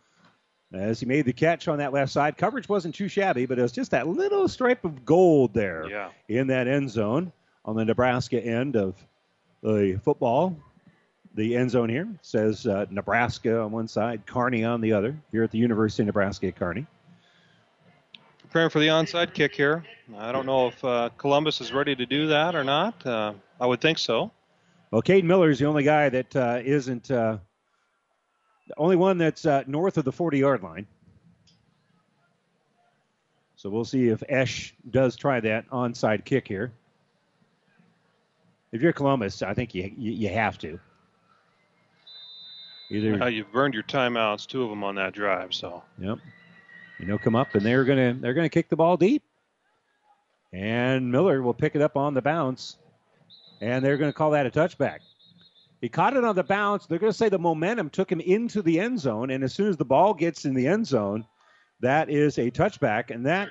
as 0.71 0.99
he 0.99 1.07
made 1.07 1.25
the 1.25 1.33
catch 1.33 1.67
on 1.67 1.79
that 1.79 1.91
left 1.91 2.11
side. 2.11 2.37
Coverage 2.37 2.69
wasn't 2.69 2.93
too 2.93 3.07
shabby, 3.07 3.47
but 3.47 3.57
it 3.57 3.63
was 3.63 3.71
just 3.71 3.89
that 3.89 4.07
little 4.07 4.47
stripe 4.47 4.85
of 4.85 5.03
gold 5.03 5.55
there 5.55 5.89
yeah. 5.89 6.09
in 6.29 6.45
that 6.47 6.67
end 6.67 6.91
zone 6.91 7.31
on 7.65 7.75
the 7.75 7.83
Nebraska 7.83 8.39
end 8.39 8.75
of 8.75 8.95
the 9.63 9.99
football. 10.03 10.55
The 11.33 11.55
end 11.55 11.71
zone 11.71 11.89
here 11.89 12.07
says 12.21 12.67
uh, 12.67 12.85
Nebraska 12.91 13.61
on 13.61 13.71
one 13.71 13.87
side, 13.87 14.27
Kearney 14.27 14.63
on 14.63 14.79
the 14.79 14.93
other, 14.93 15.17
here 15.31 15.43
at 15.43 15.49
the 15.49 15.57
University 15.57 16.03
of 16.03 16.07
Nebraska 16.07 16.47
at 16.47 16.55
Kearney. 16.55 16.85
Preparing 18.41 18.69
for 18.69 18.79
the 18.79 18.87
onside 18.89 19.33
kick 19.33 19.55
here. 19.55 19.83
I 20.17 20.31
don't 20.31 20.45
know 20.45 20.67
if 20.67 20.83
uh, 20.83 21.09
Columbus 21.17 21.61
is 21.61 21.73
ready 21.73 21.95
to 21.95 22.05
do 22.05 22.27
that 22.27 22.55
or 22.55 22.63
not. 22.63 23.05
Uh, 23.05 23.33
I 23.59 23.65
would 23.65 23.81
think 23.81 23.97
so. 23.97 24.31
Well, 24.91 25.01
Cade 25.01 25.25
Miller 25.25 25.49
is 25.49 25.59
the 25.59 25.65
only 25.65 25.83
guy 25.83 26.09
that 26.09 26.35
uh, 26.35 26.61
not 26.63 27.09
uh, 27.09 27.37
the 28.67 28.73
only 28.77 28.95
one 28.95 29.17
that's 29.17 29.45
uh, 29.45 29.63
north 29.67 29.97
of 29.97 30.05
the 30.05 30.11
40 30.11 30.37
yard 30.37 30.63
line. 30.63 30.85
So 33.55 33.69
we'll 33.69 33.85
see 33.85 34.09
if 34.09 34.21
Esch 34.29 34.75
does 34.91 35.15
try 35.15 35.39
that 35.39 35.67
onside 35.69 36.23
kick 36.23 36.47
here. 36.47 36.71
If 38.71 38.81
you're 38.81 38.93
Columbus, 38.93 39.41
I 39.41 39.53
think 39.53 39.73
you 39.73 39.91
you, 39.97 40.11
you 40.11 40.29
have 40.29 40.57
to. 40.59 40.79
Either 42.91 43.23
uh, 43.23 43.27
you've 43.27 43.51
burned 43.51 43.73
your 43.73 43.83
timeouts, 43.83 44.45
two 44.45 44.61
of 44.61 44.69
them 44.69 44.83
on 44.83 44.95
that 44.95 45.13
drive. 45.13 45.53
So 45.53 45.81
yep, 45.97 46.19
you 46.99 47.07
know, 47.07 47.17
come 47.17 47.35
up 47.35 47.55
and 47.55 47.65
they're 47.65 47.85
gonna 47.85 48.13
they're 48.13 48.33
gonna 48.33 48.49
kick 48.49 48.69
the 48.69 48.75
ball 48.75 48.97
deep, 48.97 49.23
and 50.55 51.11
Miller 51.11 51.41
will 51.41 51.53
pick 51.53 51.75
it 51.75 51.81
up 51.81 51.97
on 51.97 52.13
the 52.13 52.21
bounce 52.21 52.77
and 53.61 53.83
they're 53.83 53.97
going 53.97 54.09
to 54.11 54.17
call 54.17 54.31
that 54.31 54.45
a 54.45 54.49
touchback. 54.49 54.99
He 55.81 55.89
caught 55.89 56.15
it 56.15 56.23
on 56.23 56.35
the 56.35 56.43
bounce. 56.43 56.85
They're 56.85 56.99
going 56.99 57.11
to 57.11 57.17
say 57.17 57.29
the 57.29 57.37
momentum 57.37 57.89
took 57.89 58.11
him 58.11 58.21
into 58.21 58.61
the 58.61 58.79
end 58.79 58.99
zone, 58.99 59.29
and 59.29 59.43
as 59.43 59.53
soon 59.53 59.67
as 59.67 59.77
the 59.77 59.85
ball 59.85 60.13
gets 60.13 60.45
in 60.45 60.53
the 60.53 60.67
end 60.67 60.87
zone, 60.87 61.25
that 61.81 62.09
is 62.09 62.37
a 62.37 62.49
touchback, 62.49 63.11
and 63.11 63.25
that 63.25 63.49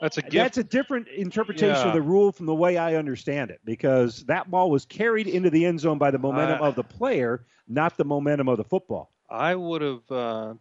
that's 0.00 0.18
a 0.18 0.22
gift. 0.22 0.34
that's 0.34 0.58
a 0.58 0.64
different 0.64 1.08
interpretation 1.08 1.74
yeah. 1.74 1.88
of 1.88 1.94
the 1.94 2.02
rule 2.02 2.32
from 2.32 2.46
the 2.46 2.54
way 2.54 2.78
I 2.78 2.94
understand 2.94 3.50
it, 3.50 3.60
because 3.64 4.24
that 4.24 4.50
ball 4.50 4.70
was 4.70 4.84
carried 4.84 5.26
into 5.26 5.50
the 5.50 5.66
end 5.66 5.80
zone 5.80 5.98
by 5.98 6.10
the 6.10 6.18
momentum 6.18 6.62
uh, 6.62 6.68
of 6.68 6.74
the 6.74 6.84
player, 6.84 7.44
not 7.68 7.96
the 7.96 8.04
momentum 8.04 8.48
of 8.48 8.56
the 8.56 8.64
football. 8.64 9.12
I 9.28 9.54
would 9.54 9.82
have. 9.82 10.10
Uh, 10.10 10.54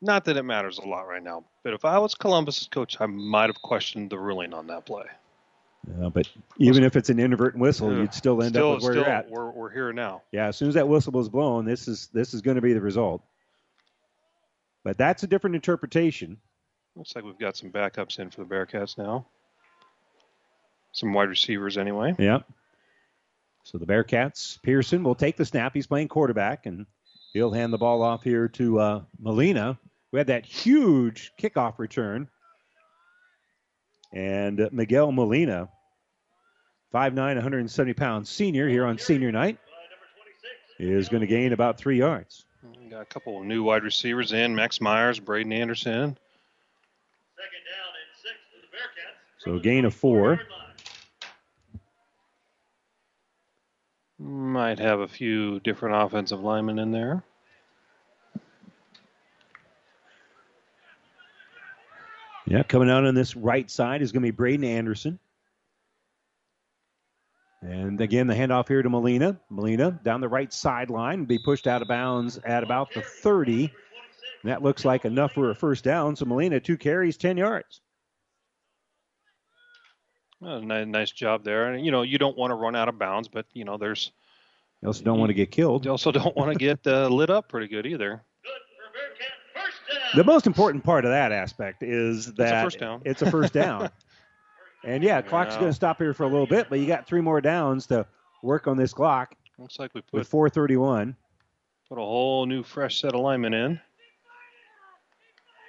not 0.00 0.24
that 0.26 0.36
it 0.36 0.42
matters 0.42 0.78
a 0.78 0.86
lot 0.86 1.02
right 1.02 1.22
now, 1.22 1.44
but 1.64 1.72
if 1.72 1.84
I 1.84 1.98
was 1.98 2.14
Columbus's 2.14 2.68
coach, 2.68 2.96
I 3.00 3.06
might 3.06 3.48
have 3.48 3.60
questioned 3.62 4.10
the 4.10 4.18
ruling 4.18 4.52
on 4.54 4.66
that 4.68 4.86
play. 4.86 5.06
Uh, 6.02 6.10
but 6.10 6.28
even 6.58 6.82
if 6.82 6.96
it's 6.96 7.10
an 7.10 7.20
inadvertent 7.20 7.60
whistle, 7.60 7.96
you'd 7.96 8.12
still 8.12 8.42
end 8.42 8.54
still, 8.54 8.72
up 8.72 8.74
with 8.76 8.84
where 8.84 8.92
still, 8.92 9.02
you're 9.04 9.12
at. 9.12 9.30
We're, 9.30 9.50
we're 9.50 9.70
here 9.70 9.92
now. 9.92 10.22
Yeah, 10.32 10.48
as 10.48 10.56
soon 10.56 10.68
as 10.68 10.74
that 10.74 10.88
whistle 10.88 11.12
was 11.12 11.28
blown, 11.28 11.64
this 11.64 11.86
is 11.86 12.08
this 12.12 12.34
is 12.34 12.42
going 12.42 12.56
to 12.56 12.60
be 12.60 12.72
the 12.72 12.80
result. 12.80 13.22
But 14.82 14.98
that's 14.98 15.22
a 15.22 15.26
different 15.26 15.56
interpretation. 15.56 16.38
Looks 16.96 17.14
like 17.14 17.24
we've 17.24 17.38
got 17.38 17.56
some 17.56 17.70
backups 17.70 18.18
in 18.18 18.30
for 18.30 18.42
the 18.42 18.52
Bearcats 18.52 18.98
now. 18.98 19.26
Some 20.92 21.12
wide 21.12 21.28
receivers, 21.28 21.76
anyway. 21.76 22.14
Yep. 22.18 22.48
So 23.64 23.78
the 23.78 23.86
Bearcats, 23.86 24.60
Pearson 24.62 25.02
will 25.02 25.14
take 25.14 25.36
the 25.36 25.44
snap. 25.44 25.74
He's 25.74 25.86
playing 25.86 26.08
quarterback, 26.08 26.66
and 26.66 26.86
he'll 27.32 27.52
hand 27.52 27.72
the 27.72 27.78
ball 27.78 28.02
off 28.02 28.22
here 28.22 28.48
to 28.48 28.78
uh, 28.78 29.02
Molina, 29.18 29.78
who 30.10 30.18
had 30.18 30.28
that 30.28 30.46
huge 30.46 31.32
kickoff 31.40 31.78
return. 31.78 32.28
And 34.12 34.60
uh, 34.60 34.68
Miguel 34.72 35.12
Molina, 35.12 35.68
5'9", 36.94 37.16
170 37.16 37.94
pounds 37.94 38.30
senior 38.30 38.68
here 38.68 38.86
on 38.86 38.98
senior 38.98 39.32
night, 39.32 39.58
is 40.78 41.08
going 41.08 41.22
to 41.22 41.26
gain 41.26 41.52
about 41.52 41.78
three 41.78 41.98
yards. 41.98 42.44
We 42.80 42.88
got 42.88 43.02
a 43.02 43.06
couple 43.06 43.40
of 43.40 43.46
new 43.46 43.62
wide 43.62 43.82
receivers 43.82 44.32
in 44.32 44.54
Max 44.54 44.80
Myers, 44.80 45.20
Braden 45.20 45.52
Anderson. 45.52 46.16
So 49.38 49.58
gain 49.60 49.84
of 49.84 49.94
four. 49.94 50.40
Might 54.18 54.78
have 54.78 55.00
a 55.00 55.08
few 55.08 55.60
different 55.60 55.96
offensive 55.96 56.40
linemen 56.40 56.78
in 56.78 56.90
there. 56.90 57.22
Yeah, 62.46 62.62
coming 62.62 62.88
out 62.88 63.04
on 63.04 63.14
this 63.14 63.34
right 63.36 63.68
side 63.70 64.02
is 64.02 64.12
going 64.12 64.22
to 64.22 64.26
be 64.26 64.30
Braden 64.30 64.64
Anderson. 64.64 65.18
And 67.60 68.00
again, 68.00 68.28
the 68.28 68.34
handoff 68.34 68.68
here 68.68 68.82
to 68.82 68.88
Molina. 68.88 69.40
Molina 69.50 69.98
down 70.04 70.20
the 70.20 70.28
right 70.28 70.52
sideline, 70.52 71.24
be 71.24 71.38
pushed 71.44 71.66
out 71.66 71.82
of 71.82 71.88
bounds 71.88 72.38
at 72.38 72.62
about 72.62 72.94
the 72.94 73.02
30. 73.02 73.72
That 74.44 74.62
looks 74.62 74.84
like 74.84 75.04
enough 75.04 75.32
for 75.32 75.50
a 75.50 75.54
first 75.54 75.82
down. 75.82 76.14
So 76.14 76.24
Molina, 76.24 76.60
two 76.60 76.76
carries, 76.76 77.16
10 77.16 77.36
yards. 77.36 77.80
Ni- 80.40 80.84
nice 80.84 81.10
job 81.10 81.44
there. 81.44 81.72
And, 81.72 81.84
you 81.84 81.90
know, 81.90 82.02
you 82.02 82.18
don't 82.18 82.36
want 82.36 82.50
to 82.50 82.54
run 82.54 82.76
out 82.76 82.88
of 82.88 82.98
bounds, 82.98 83.28
but, 83.28 83.46
you 83.52 83.64
know, 83.64 83.76
there's. 83.76 84.12
You 84.82 84.88
also 84.88 85.02
don't 85.02 85.18
want 85.18 85.30
to 85.30 85.34
get 85.34 85.50
killed. 85.50 85.84
You 85.84 85.90
also 85.90 86.12
don't 86.12 86.36
want 86.36 86.52
to 86.52 86.58
get 86.58 86.86
uh, 86.86 87.08
lit 87.10 87.30
up 87.30 87.48
pretty 87.48 87.66
good 87.68 87.86
either. 87.86 88.22
The 90.14 90.22
most 90.24 90.46
important 90.46 90.84
part 90.84 91.04
of 91.04 91.10
that 91.10 91.32
aspect 91.32 91.82
is 91.82 92.32
that 92.34 92.62
first 92.62 92.78
down. 92.78 93.02
it's 93.04 93.22
a 93.22 93.30
first 93.30 93.52
down. 93.52 93.90
and 94.84 95.02
yeah, 95.02 95.20
clock's 95.20 95.54
Yeah. 95.54 95.60
going 95.60 95.70
to 95.70 95.74
stop 95.74 95.98
here 95.98 96.14
for 96.14 96.22
a 96.24 96.28
little 96.28 96.46
bit, 96.46 96.68
but 96.70 96.78
you 96.78 96.86
got 96.86 97.06
three 97.06 97.20
more 97.20 97.40
downs 97.40 97.86
to 97.88 98.06
work 98.42 98.66
on 98.68 98.76
this 98.76 98.92
clock 98.94 99.34
Looks 99.58 99.78
like 99.78 99.92
we 99.94 100.02
with 100.12 100.26
put, 100.26 100.30
431. 100.30 101.16
put 101.88 101.98
a 101.98 102.00
whole 102.00 102.46
new 102.46 102.62
fresh 102.62 103.00
set 103.00 103.14
of 103.14 103.20
linemen 103.20 103.54
in. 103.54 103.80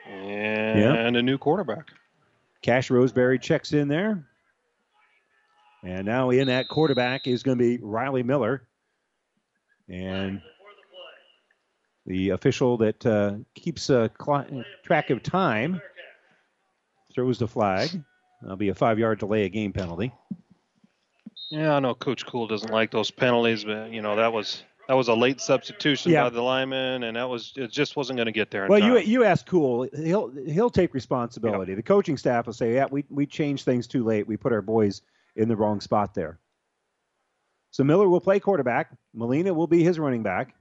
And 0.08 1.18
a 1.18 1.22
new 1.22 1.38
quarterback. 1.38 1.92
Cash 2.62 2.90
Roseberry 2.92 3.40
checks 3.40 3.74
in 3.74 3.88
there. 3.88 4.24
And 5.84 6.06
now 6.06 6.30
in 6.32 6.48
that 6.48 6.68
quarterback 6.70 7.28
is 7.28 7.44
going 7.44 7.58
to 7.58 7.64
be 7.64 7.84
Riley 7.84 8.24
Miller. 8.24 8.68
And 9.90 10.42
the 12.06 12.30
official 12.32 12.78
that 12.78 13.06
uh, 13.06 13.36
keeps 13.56 13.90
uh, 13.90 14.10
cl- 14.24 14.64
track 14.84 15.10
of 15.10 15.24
time 15.24 15.82
throws 17.14 17.40
the 17.40 17.48
flag. 17.48 17.90
That'll 18.42 18.58
be 18.58 18.70
a 18.70 18.76
five 18.76 19.00
yard 19.00 19.20
delay, 19.20 19.44
a 19.44 19.50
game 19.50 19.74
penalty. 19.74 20.12
Yeah, 21.50 21.76
I 21.76 21.80
know 21.80 21.96
Coach 21.96 22.26
Kuhl 22.26 22.48
doesn't 22.48 22.72
like 22.72 22.92
those 22.92 23.10
penalties, 23.12 23.64
but 23.64 23.92
you 23.92 24.02
know 24.02 24.16
that 24.18 24.32
was 24.34 24.64
that 24.90 24.94
was 24.96 25.08
a 25.08 25.14
late 25.14 25.40
substitution 25.42 26.12
Yeah. 26.12 26.24
by 26.24 26.30
the 26.30 26.42
lineman, 26.42 27.04
and 27.04 27.16
that 27.16 27.30
was 27.30 27.54
it 27.56 27.72
just 27.72 27.96
wasn't 27.96 28.18
going 28.18 28.26
to 28.28 28.32
get 28.34 28.52
there. 28.52 28.66
In 28.66 28.70
Well, 28.70 28.80
time. 28.82 28.92
you 28.92 28.98
you 29.00 29.24
ask 29.24 29.46
Kuhl, 29.46 29.88
he'll 29.96 30.30
he'll 30.46 30.70
take 30.70 30.94
responsibility. 30.94 31.74
The 31.74 31.84
coaching 31.84 32.18
staff 32.18 32.46
will 32.46 32.54
say, 32.54 32.74
"Yeah, 32.74 32.88
we 32.92 33.06
we 33.10 33.26
changed 33.26 33.64
things 33.64 33.88
too 33.88 34.04
late. 34.04 34.28
We 34.28 34.36
put 34.38 34.52
our 34.52 34.62
boys 34.62 35.02
in 35.38 35.48
the 35.48 35.56
wrong 35.56 35.80
spot 35.82 36.14
there." 36.14 36.40
So 37.72 37.84
Miller 37.84 38.10
will 38.10 38.22
play 38.22 38.40
quarterback. 38.40 38.92
Molina 39.14 39.54
will 39.54 39.68
be 39.68 39.84
his 39.84 40.00
running 40.00 40.24
back, 40.24 40.54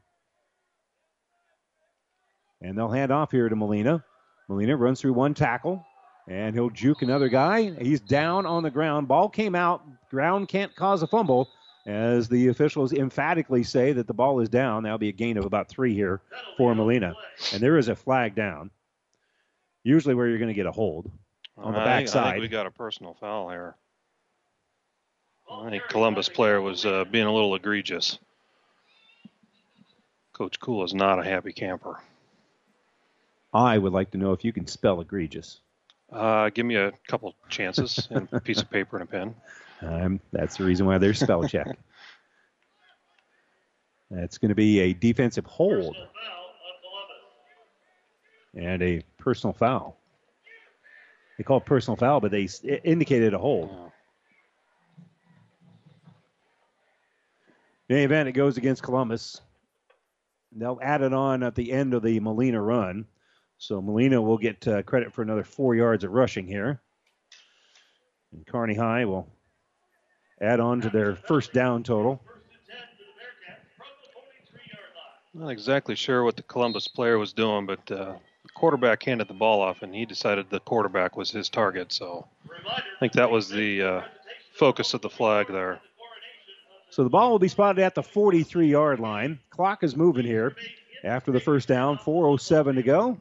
and 2.61 2.77
they'll 2.77 2.91
hand 2.91 3.11
off 3.13 3.31
here 3.31 3.49
to 3.49 3.57
Molina. 3.57 4.05
Molina 4.49 4.77
runs 4.77 5.01
through 5.01 5.13
one 5.15 5.35
tackle, 5.35 5.85
and 6.29 6.55
he'll 6.55 6.71
juke 6.71 7.03
another 7.03 7.29
guy. 7.29 7.71
He's 7.83 8.01
down 8.01 8.47
on 8.47 8.63
the 8.63 8.71
ground. 8.71 9.09
Ball 9.09 9.29
came 9.29 9.55
out. 9.55 9.83
Ground 10.11 10.49
can't 10.49 10.75
cause 10.77 11.03
a 11.03 11.07
fumble. 11.07 11.49
As 11.87 12.29
the 12.29 12.49
officials 12.49 12.93
emphatically 12.93 13.63
say 13.63 13.93
that 13.93 14.09
the 14.09 14.15
ball 14.15 14.41
is 14.41 14.49
down, 14.49 14.83
that'll 14.83 14.99
be 14.99 15.09
a 15.09 15.13
gain 15.13 15.37
of 15.37 15.45
about 15.45 15.69
three 15.69 15.95
here 15.95 16.21
for 16.57 16.75
Molina. 16.75 17.15
And 17.53 17.63
there 17.63 17.77
is 17.79 17.89
a 17.89 17.95
flag 17.95 18.35
down. 18.35 18.71
Usually 19.85 20.15
where 20.17 20.27
you're 20.27 20.39
going 20.39 20.49
to 20.49 20.55
get 20.55 20.67
a 20.67 20.73
hold 20.73 21.13
on 21.57 21.73
the 21.75 21.79
I 21.79 21.85
think- 21.85 21.89
I 21.89 21.97
think 21.99 22.07
backside. 22.13 22.41
we 22.41 22.49
got 22.49 22.67
a 22.67 22.73
personal 22.73 23.15
foul 23.15 23.51
here. 23.51 23.77
I 25.50 25.70
think 25.70 25.84
Columbus 25.89 26.28
player 26.28 26.60
was 26.60 26.84
uh, 26.84 27.05
being 27.05 27.26
a 27.26 27.33
little 27.33 27.55
egregious. 27.55 28.18
Coach 30.33 30.60
Kuhl 30.60 30.84
is 30.84 30.92
not 30.92 31.18
a 31.18 31.25
happy 31.25 31.52
camper. 31.52 32.00
I 33.55 33.78
would 33.78 33.92
like 33.92 34.10
to 34.10 34.18
know 34.18 34.33
if 34.33 34.44
you 34.44 34.52
can 34.52 34.66
spell 34.66 35.00
egregious. 35.00 35.60
Uh, 36.12 36.50
give 36.50 36.66
me 36.66 36.76
a 36.76 36.92
couple 37.08 37.34
chances 37.49 38.07
and 38.10 38.28
a 38.33 38.41
piece 38.41 38.60
of 38.60 38.70
paper 38.70 38.99
and 38.99 39.08
a 39.08 39.10
pen. 39.10 39.34
Um, 39.83 40.20
that's 40.33 40.57
the 40.57 40.65
reason 40.65 40.86
why 40.86 40.97
there's 40.97 41.20
spell 41.20 41.47
check. 41.47 41.66
That's 44.10 44.39
going 44.39 44.49
to 44.49 44.55
be 44.55 44.81
a 44.81 44.94
defensive 44.94 45.44
hold 45.44 45.94
and 48.55 48.83
a 48.83 49.02
personal 49.18 49.52
foul. 49.52 49.99
They 51.36 51.44
call 51.44 51.58
it 51.58 51.66
personal 51.66 51.97
foul, 51.97 52.20
but 52.20 52.31
they 52.31 52.49
indicated 52.84 53.34
a 53.34 53.39
hold. 53.39 53.92
In 57.89 57.97
any 57.97 58.05
event, 58.05 58.28
it 58.28 58.32
goes 58.32 58.56
against 58.56 58.82
Columbus. 58.82 59.40
They'll 60.52 60.78
add 60.82 61.02
it 61.02 61.12
on 61.12 61.42
at 61.42 61.55
the 61.55 61.70
end 61.70 61.94
of 61.94 62.02
the 62.02 62.18
Molina 62.20 62.60
run. 62.60 63.06
So 63.58 63.81
Molina 63.81 64.20
will 64.20 64.39
get 64.39 64.66
uh, 64.66 64.82
credit 64.82 65.12
for 65.12 65.23
another 65.23 65.44
four 65.44 65.74
yards 65.74 66.05
of 66.05 66.10
rushing 66.10 66.47
here. 66.47 66.81
And 68.32 68.47
Kearney 68.47 68.74
High 68.74 69.05
will 69.05 69.28
add 70.40 70.60
on 70.60 70.81
to 70.82 70.90
their 70.90 71.15
first 71.15 71.52
down 71.52 71.82
total. 71.82 72.20
Not 75.32 75.48
exactly 75.50 75.94
sure 75.94 76.24
what 76.24 76.36
the 76.36 76.42
Columbus 76.42 76.89
player 76.89 77.18
was 77.18 77.32
doing, 77.32 77.66
but 77.66 77.90
uh, 77.90 78.15
the 78.42 78.48
quarterback 78.55 79.02
handed 79.02 79.28
the 79.28 79.34
ball 79.34 79.60
off, 79.60 79.82
and 79.82 79.94
he 79.94 80.06
decided 80.06 80.48
the 80.48 80.60
quarterback 80.60 81.16
was 81.16 81.31
his 81.31 81.50
target. 81.50 81.92
So 81.92 82.26
I 82.66 82.81
think 83.00 83.12
that 83.12 83.31
was 83.31 83.48
the 83.48 83.82
uh, 83.82 84.00
focus 84.55 84.94
of 84.94 85.02
the 85.02 85.10
flag 85.10 85.48
there. 85.48 85.81
So 86.90 87.05
the 87.05 87.10
ball 87.10 87.31
will 87.31 87.39
be 87.39 87.48
spotted 87.48 87.82
at 87.82 87.94
the 87.94 88.02
43 88.02 88.68
yard 88.68 89.00
line. 89.00 89.40
Clock 89.50 89.82
is 89.82 89.97
moving 89.97 90.24
here 90.24 90.55
after 91.05 91.32
the 91.32 91.40
first 91.40 91.68
down. 91.68 91.98
4.07 91.98 92.76
to 92.76 92.82
go. 92.82 93.20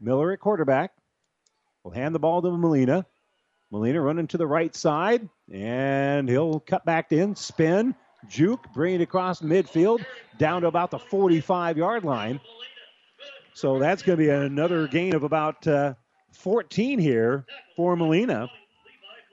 Miller 0.00 0.32
at 0.32 0.40
quarterback 0.40 0.92
will 1.82 1.90
hand 1.90 2.14
the 2.14 2.18
ball 2.18 2.40
to 2.42 2.50
Molina. 2.50 3.04
Molina 3.70 4.00
running 4.00 4.26
to 4.28 4.38
the 4.38 4.46
right 4.46 4.74
side, 4.74 5.28
and 5.52 6.28
he'll 6.28 6.60
cut 6.60 6.86
back 6.86 7.12
in, 7.12 7.36
spin, 7.36 7.94
juke, 8.26 8.72
bring 8.72 8.94
it 8.94 9.00
across 9.02 9.42
midfield, 9.42 10.02
down 10.38 10.62
to 10.62 10.68
about 10.68 10.90
the 10.90 10.98
45 10.98 11.76
yard 11.76 12.04
line. 12.04 12.40
So 13.52 13.78
that's 13.78 14.02
going 14.02 14.16
to 14.16 14.24
be 14.24 14.30
another 14.30 14.86
gain 14.86 15.14
of 15.14 15.24
about 15.24 15.66
uh, 15.66 15.94
14 16.32 16.98
here 16.98 17.44
for 17.76 17.96
Molina. 17.96 18.48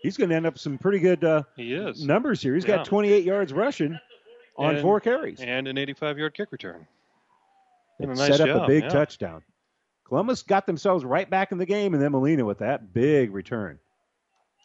He's 0.05 0.17
going 0.17 0.29
to 0.29 0.35
end 0.35 0.45
up 0.45 0.57
some 0.59 0.77
pretty 0.77 0.99
good 0.99 1.23
uh, 1.23 1.43
He 1.55 1.73
is. 1.73 2.05
numbers 2.05 2.41
here. 2.41 2.53
He's 2.55 2.63
Yeah. 2.65 2.77
got 2.77 2.85
28 2.85 3.23
yards 3.23 3.51
rushing 3.53 3.97
on 4.57 4.75
And- 4.75 4.81
four 4.81 4.99
carries. 4.99 5.39
And 5.41 5.67
an 5.67 5.77
85 5.77 6.17
yard 6.19 6.33
kick 6.35 6.51
return. 6.51 6.85
It 7.99 8.05
Did 8.07 8.09
a 8.11 8.15
nice 8.19 8.37
set 8.37 8.49
up 8.49 8.63
a 8.63 8.67
big 8.67 8.83
yeah. 8.83 8.89
touchdown. 8.89 9.41
Columbus 10.03 10.43
got 10.43 10.67
themselves 10.67 11.03
right 11.03 11.27
back 11.29 11.51
in 11.51 11.57
the 11.57 11.65
game, 11.65 11.93
and 11.95 12.03
then 12.03 12.11
Molina 12.11 12.45
with 12.45 12.59
that 12.59 12.93
big 12.93 13.33
return 13.33 13.79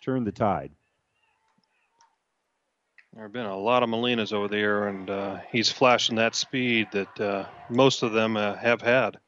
turned 0.03 0.27
the 0.27 0.33
tide. 0.33 0.71
There 3.15 3.23
have 3.25 3.33
been 3.33 3.47
a 3.47 3.57
lot 3.59 3.83
of 3.83 3.89
Molinas 3.89 4.33
over 4.33 4.49
there, 4.49 4.89
and 4.89 5.09
uh, 5.11 5.39
he's 5.51 5.71
flashing 5.73 6.17
that 6.17 6.35
speed 6.35 6.89
that 6.93 7.21
uh, 7.21 7.47
most 7.69 8.03
of 8.03 8.13
them 8.13 8.37
uh, 8.37 8.55
have 8.57 8.81
had. 8.83 9.19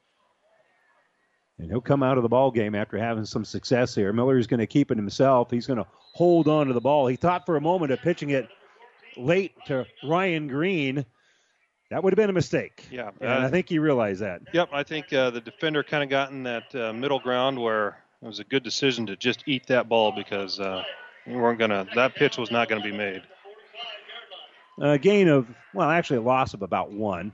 And 1.63 1.71
he'll 1.71 1.81
come 1.81 2.03
out 2.03 2.17
of 2.17 2.25
the 2.25 2.29
ball 2.29 2.51
game 2.51 2.75
after 2.75 2.99
having 2.99 3.25
some 3.25 3.45
success 3.45 3.95
here. 3.95 4.13
Miller 4.13 4.37
is 4.37 4.49
going 4.49 4.59
to 4.59 4.67
keep 4.67 4.91
it 4.91 4.97
himself. 4.97 5.49
He's 5.49 5.65
going 5.65 5.79
to 5.79 5.87
hold 6.13 6.49
on 6.49 6.67
to 6.67 6.73
the 6.73 6.81
ball. 6.81 7.07
He 7.07 7.15
thought 7.15 7.47
for 7.47 7.57
a 7.57 7.61
moment 7.61 7.93
of 7.93 8.01
pitching 8.01 8.31
it 8.31 8.49
late 9.17 9.53
to 9.67 9.87
Ryan 10.03 10.49
Green. 10.49 11.07
That 11.91 12.03
would 12.03 12.13
have 12.13 12.17
been 12.17 12.31
a 12.31 12.33
mistake. 12.33 12.89
Yeah, 12.91 13.11
And 13.21 13.45
uh, 13.45 13.47
I 13.47 13.49
think 13.49 13.69
he 13.69 13.79
realized 13.79 14.23
that. 14.23 14.41
Yep, 14.53 14.71
I 14.73 14.83
think 14.83 15.13
uh, 15.13 15.31
the 15.31 15.41
defender 15.41 15.85
kind 15.85 16.03
of 16.03 16.09
got 16.09 16.33
in 16.33 16.43
that 16.43 16.75
uh, 16.75 16.93
middle 16.93 17.21
ground 17.21 17.57
where 17.61 17.99
it 18.21 18.27
was 18.27 18.41
a 18.41 18.45
good 18.45 18.65
decision 18.65 19.07
to 19.07 19.15
just 19.15 19.45
eat 19.47 19.69
that 19.69 19.89
ball 19.89 20.11
because 20.11 20.59
uh, 20.59 20.83
We 21.29 21.37
weren't 21.37 21.61
gonna. 21.61 21.87
That 21.95 22.17
pitch 22.17 22.39
was 22.39 22.51
not 22.51 22.69
gonna 22.69 22.83
be 22.83 22.91
made. 22.91 23.23
A 24.81 24.99
gain 24.99 25.29
of, 25.29 25.47
well, 25.75 25.89
actually 25.89 26.17
a 26.17 26.23
loss 26.23 26.55
of 26.55 26.63
about 26.63 26.91
one. 26.91 27.33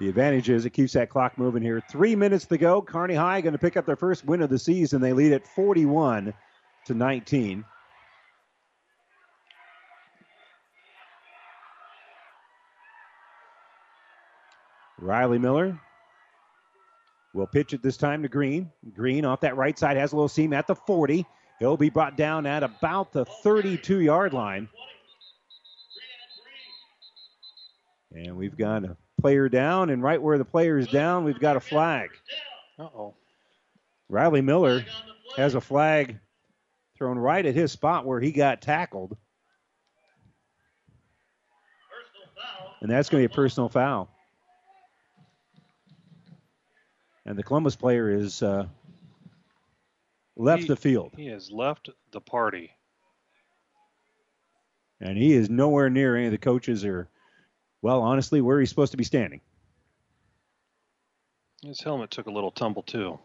The 0.00 0.08
advantage 0.08 0.48
is 0.48 0.64
it 0.64 0.70
keeps 0.70 0.94
that 0.94 1.10
clock 1.10 1.36
moving 1.36 1.62
here. 1.62 1.82
Three 1.90 2.16
minutes 2.16 2.46
to 2.46 2.56
go. 2.56 2.80
Kearney 2.80 3.14
High 3.14 3.42
going 3.42 3.52
to 3.52 3.58
pick 3.58 3.76
up 3.76 3.84
their 3.84 3.96
first 3.96 4.24
win 4.24 4.40
of 4.40 4.48
the 4.48 4.58
season. 4.58 5.02
They 5.02 5.12
lead 5.12 5.34
at 5.34 5.46
41 5.46 6.32
to 6.86 6.94
19. 6.94 7.62
Riley 14.98 15.38
Miller 15.38 15.78
will 17.34 17.46
pitch 17.46 17.74
it 17.74 17.82
this 17.82 17.98
time 17.98 18.22
to 18.22 18.28
Green. 18.30 18.72
Green 18.94 19.26
off 19.26 19.42
that 19.42 19.58
right 19.58 19.78
side 19.78 19.98
has 19.98 20.12
a 20.12 20.16
little 20.16 20.30
seam 20.30 20.54
at 20.54 20.66
the 20.66 20.74
40. 20.74 21.26
He'll 21.58 21.76
be 21.76 21.90
brought 21.90 22.16
down 22.16 22.46
at 22.46 22.62
about 22.62 23.12
the 23.12 23.26
32 23.26 24.00
yard 24.00 24.32
line. 24.32 24.66
And 28.12 28.34
we've 28.34 28.56
got 28.56 28.84
a 28.84 28.96
player 29.20 29.48
down, 29.48 29.90
and 29.90 30.02
right 30.02 30.20
where 30.20 30.38
the 30.38 30.44
player 30.44 30.78
is 30.78 30.86
down, 30.88 31.24
we've 31.24 31.38
got 31.38 31.56
a 31.56 31.60
flag. 31.60 32.10
Uh 32.78 32.84
oh. 32.84 33.14
Riley 34.08 34.40
Miller 34.40 34.84
has 35.36 35.54
a 35.54 35.60
flag 35.60 36.18
thrown 36.96 37.18
right 37.18 37.44
at 37.44 37.54
his 37.54 37.70
spot 37.70 38.04
where 38.04 38.20
he 38.20 38.32
got 38.32 38.60
tackled. 38.60 39.16
And 42.80 42.90
that's 42.90 43.08
going 43.10 43.22
to 43.22 43.28
be 43.28 43.32
a 43.32 43.36
personal 43.36 43.68
foul. 43.68 44.08
And 47.26 47.38
the 47.38 47.42
Columbus 47.42 47.76
player 47.76 48.10
is 48.10 48.42
uh, 48.42 48.66
left 50.36 50.62
He- 50.62 50.68
the 50.68 50.76
field. 50.76 51.12
He 51.16 51.26
has 51.26 51.50
left 51.50 51.90
the 52.10 52.20
party. 52.20 52.72
And 55.00 55.16
he 55.16 55.32
is 55.32 55.48
nowhere 55.48 55.88
near 55.88 56.16
any 56.16 56.26
of 56.26 56.32
the 56.32 56.38
coaches 56.38 56.84
or, 56.84 57.08
well, 57.82 58.02
honestly, 58.02 58.40
where 58.40 58.56
are 58.56 58.60
he's 58.60 58.68
supposed 58.68 58.92
to 58.92 58.96
be 58.96 59.04
standing. 59.04 59.40
His 61.62 61.80
helmet 61.80 62.10
took 62.10 62.26
a 62.26 62.30
little 62.30 62.50
tumble 62.50 62.82
too. 62.82 63.18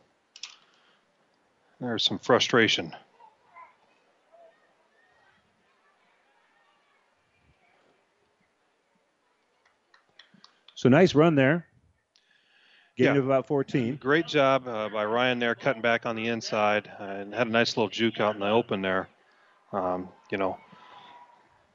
There's 1.79 2.03
some 2.03 2.19
frustration. 2.19 2.93
So 10.75 10.89
nice 10.89 11.15
run 11.15 11.35
there. 11.35 11.65
Gain 12.97 13.07
Yeah. 13.07 13.15
of 13.19 13.25
about 13.25 13.47
14. 13.47 13.97
Great 13.97 14.27
job 14.27 14.67
uh, 14.67 14.87
by 14.89 15.03
Ryan 15.05 15.39
there, 15.39 15.55
cutting 15.55 15.81
back 15.81 16.05
on 16.05 16.15
the 16.15 16.27
inside, 16.27 16.89
and 16.99 17.33
had 17.33 17.47
a 17.47 17.49
nice 17.49 17.75
little 17.75 17.89
juke 17.89 18.19
out 18.19 18.35
in 18.35 18.41
the 18.41 18.49
open 18.49 18.81
there. 18.81 19.09
Um, 19.73 20.09
you 20.31 20.37
know, 20.37 20.57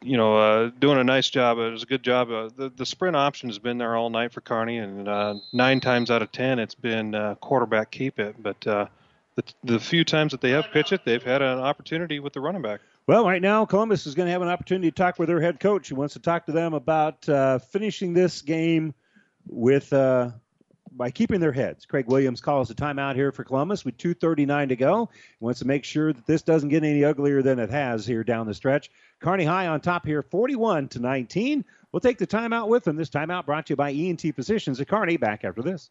you 0.02 0.16
know, 0.16 0.36
uh, 0.36 0.70
doing 0.78 0.98
a 0.98 1.04
nice 1.04 1.28
job. 1.28 1.58
It 1.58 1.70
was 1.70 1.82
a 1.82 1.86
good 1.86 2.02
job. 2.02 2.30
Uh, 2.30 2.48
the 2.56 2.72
the 2.74 2.86
sprint 2.86 3.16
option 3.16 3.48
has 3.48 3.58
been 3.58 3.78
there 3.78 3.96
all 3.96 4.10
night 4.10 4.32
for 4.32 4.40
Kearney, 4.40 4.78
and 4.78 5.08
uh, 5.08 5.34
nine 5.52 5.80
times 5.80 6.10
out 6.10 6.22
of 6.22 6.32
ten, 6.32 6.58
it's 6.58 6.74
been 6.74 7.14
uh, 7.14 7.34
quarterback 7.36 7.90
keep 7.90 8.18
it. 8.18 8.36
But 8.42 8.66
uh, 8.66 8.86
the 9.36 9.44
the 9.64 9.80
few 9.80 10.04
times 10.04 10.32
that 10.32 10.40
they 10.40 10.50
have 10.50 10.66
pitched 10.72 10.92
it, 10.92 11.04
they've 11.04 11.22
had 11.22 11.42
an 11.42 11.58
opportunity 11.58 12.18
with 12.18 12.32
the 12.32 12.40
running 12.40 12.62
back. 12.62 12.80
Well, 13.06 13.26
right 13.26 13.42
now, 13.42 13.66
Columbus 13.66 14.06
is 14.06 14.14
going 14.14 14.26
to 14.26 14.32
have 14.32 14.42
an 14.42 14.48
opportunity 14.48 14.90
to 14.90 14.94
talk 14.94 15.18
with 15.18 15.28
their 15.28 15.40
head 15.40 15.60
coach. 15.60 15.88
He 15.88 15.94
wants 15.94 16.14
to 16.14 16.20
talk 16.20 16.46
to 16.46 16.52
them 16.52 16.74
about 16.74 17.28
uh, 17.28 17.58
finishing 17.58 18.14
this 18.14 18.40
game 18.40 18.94
with 19.48 19.92
by 20.92 21.10
keeping 21.10 21.40
their 21.40 21.52
heads. 21.52 21.86
Craig 21.86 22.06
Williams 22.06 22.40
calls 22.40 22.70
a 22.70 22.74
timeout 22.74 23.14
here 23.14 23.32
for 23.32 23.44
Columbus 23.44 23.84
with 23.84 23.96
2:39 23.96 24.68
to 24.68 24.76
go. 24.76 25.10
He 25.12 25.44
wants 25.44 25.60
to 25.60 25.66
make 25.66 25.84
sure 25.84 26.12
that 26.12 26.26
this 26.26 26.42
doesn't 26.42 26.68
get 26.68 26.84
any 26.84 27.04
uglier 27.04 27.42
than 27.42 27.58
it 27.58 27.70
has 27.70 28.06
here 28.06 28.24
down 28.24 28.46
the 28.46 28.54
stretch. 28.54 28.90
Kearney 29.20 29.44
High 29.44 29.68
on 29.68 29.80
top 29.80 30.06
here, 30.06 30.22
41 30.22 30.88
to 30.88 30.98
19. 31.00 31.64
We'll 31.92 32.00
take 32.00 32.18
the 32.18 32.26
timeout 32.26 32.68
with 32.68 32.84
them. 32.84 32.96
This 32.96 33.10
timeout 33.10 33.46
brought 33.46 33.66
to 33.66 33.72
you 33.72 33.76
by 33.76 33.92
ENT 33.92 34.22
Physicians 34.34 34.80
at 34.80 34.88
Kearney. 34.88 35.16
Back 35.16 35.44
after 35.44 35.62
this. 35.62 35.90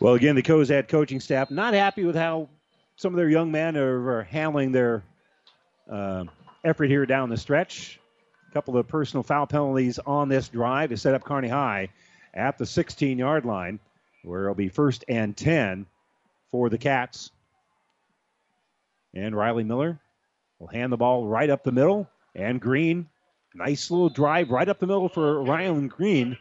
Well, 0.00 0.14
again, 0.14 0.36
the 0.36 0.42
Cozad 0.42 0.86
coaching 0.86 1.18
staff 1.18 1.50
not 1.50 1.74
happy 1.74 2.04
with 2.04 2.14
how 2.14 2.48
some 2.94 3.12
of 3.12 3.16
their 3.16 3.28
young 3.28 3.50
men 3.50 3.76
are, 3.76 4.18
are 4.18 4.22
handling 4.22 4.70
their 4.70 5.02
uh, 5.90 6.24
effort 6.64 6.86
here 6.86 7.04
down 7.04 7.30
the 7.30 7.36
stretch. 7.36 7.98
A 8.48 8.52
couple 8.52 8.76
of 8.76 8.86
personal 8.86 9.24
foul 9.24 9.46
penalties 9.48 9.98
on 9.98 10.28
this 10.28 10.48
drive 10.48 10.90
to 10.90 10.96
set 10.96 11.14
up 11.14 11.24
Kearney 11.24 11.48
High 11.48 11.88
at 12.32 12.58
the 12.58 12.66
16 12.66 13.18
yard 13.18 13.44
line, 13.44 13.80
where 14.22 14.44
it'll 14.44 14.54
be 14.54 14.68
first 14.68 15.04
and 15.08 15.36
10 15.36 15.86
for 16.52 16.70
the 16.70 16.78
Cats. 16.78 17.32
And 19.14 19.34
Riley 19.34 19.64
Miller 19.64 19.98
will 20.60 20.68
hand 20.68 20.92
the 20.92 20.96
ball 20.96 21.26
right 21.26 21.50
up 21.50 21.64
the 21.64 21.72
middle. 21.72 22.08
And 22.36 22.60
Green, 22.60 23.08
nice 23.52 23.90
little 23.90 24.10
drive 24.10 24.50
right 24.50 24.68
up 24.68 24.78
the 24.78 24.86
middle 24.86 25.08
for 25.08 25.42
Ryan 25.42 25.88
Green. 25.88 26.38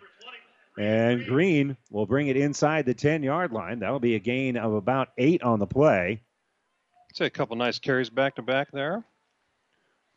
And 0.78 1.26
Green 1.26 1.76
will 1.90 2.06
bring 2.06 2.28
it 2.28 2.38
inside 2.38 2.86
the 2.86 2.94
10 2.94 3.24
yard 3.24 3.52
line. 3.52 3.80
That'll 3.80 4.00
be 4.00 4.16
a 4.16 4.20
gain 4.20 4.58
of 4.58 4.74
about 4.74 5.10
eight 5.18 5.42
on 5.42 5.60
the 5.60 5.66
play. 5.66 6.22
Say 7.14 7.26
a 7.26 7.30
couple 7.32 7.56
nice 7.56 7.80
carries 7.80 8.12
back 8.12 8.36
to 8.36 8.44
back 8.44 8.72
there. 8.72 9.04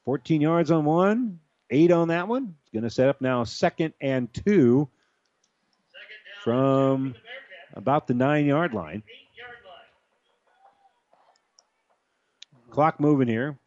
14 0.05 0.41
yards 0.41 0.71
on 0.71 0.85
one, 0.85 1.41
eight 1.71 1.91
on 1.91 2.09
that 2.09 2.29
one. 2.29 2.57
It's 2.63 2.73
going 2.73 2.83
to 2.83 2.91
set 2.91 3.09
up 3.09 3.21
now 3.21 3.45
second 3.45 3.95
and 4.01 4.33
two 4.33 4.89
from 6.45 7.15
about 7.75 8.07
the 8.07 8.15
nine 8.15 8.45
yard 8.47 8.75
line. 8.75 9.03
Clock 12.71 13.01
moving 13.01 13.29
here. 13.29 13.59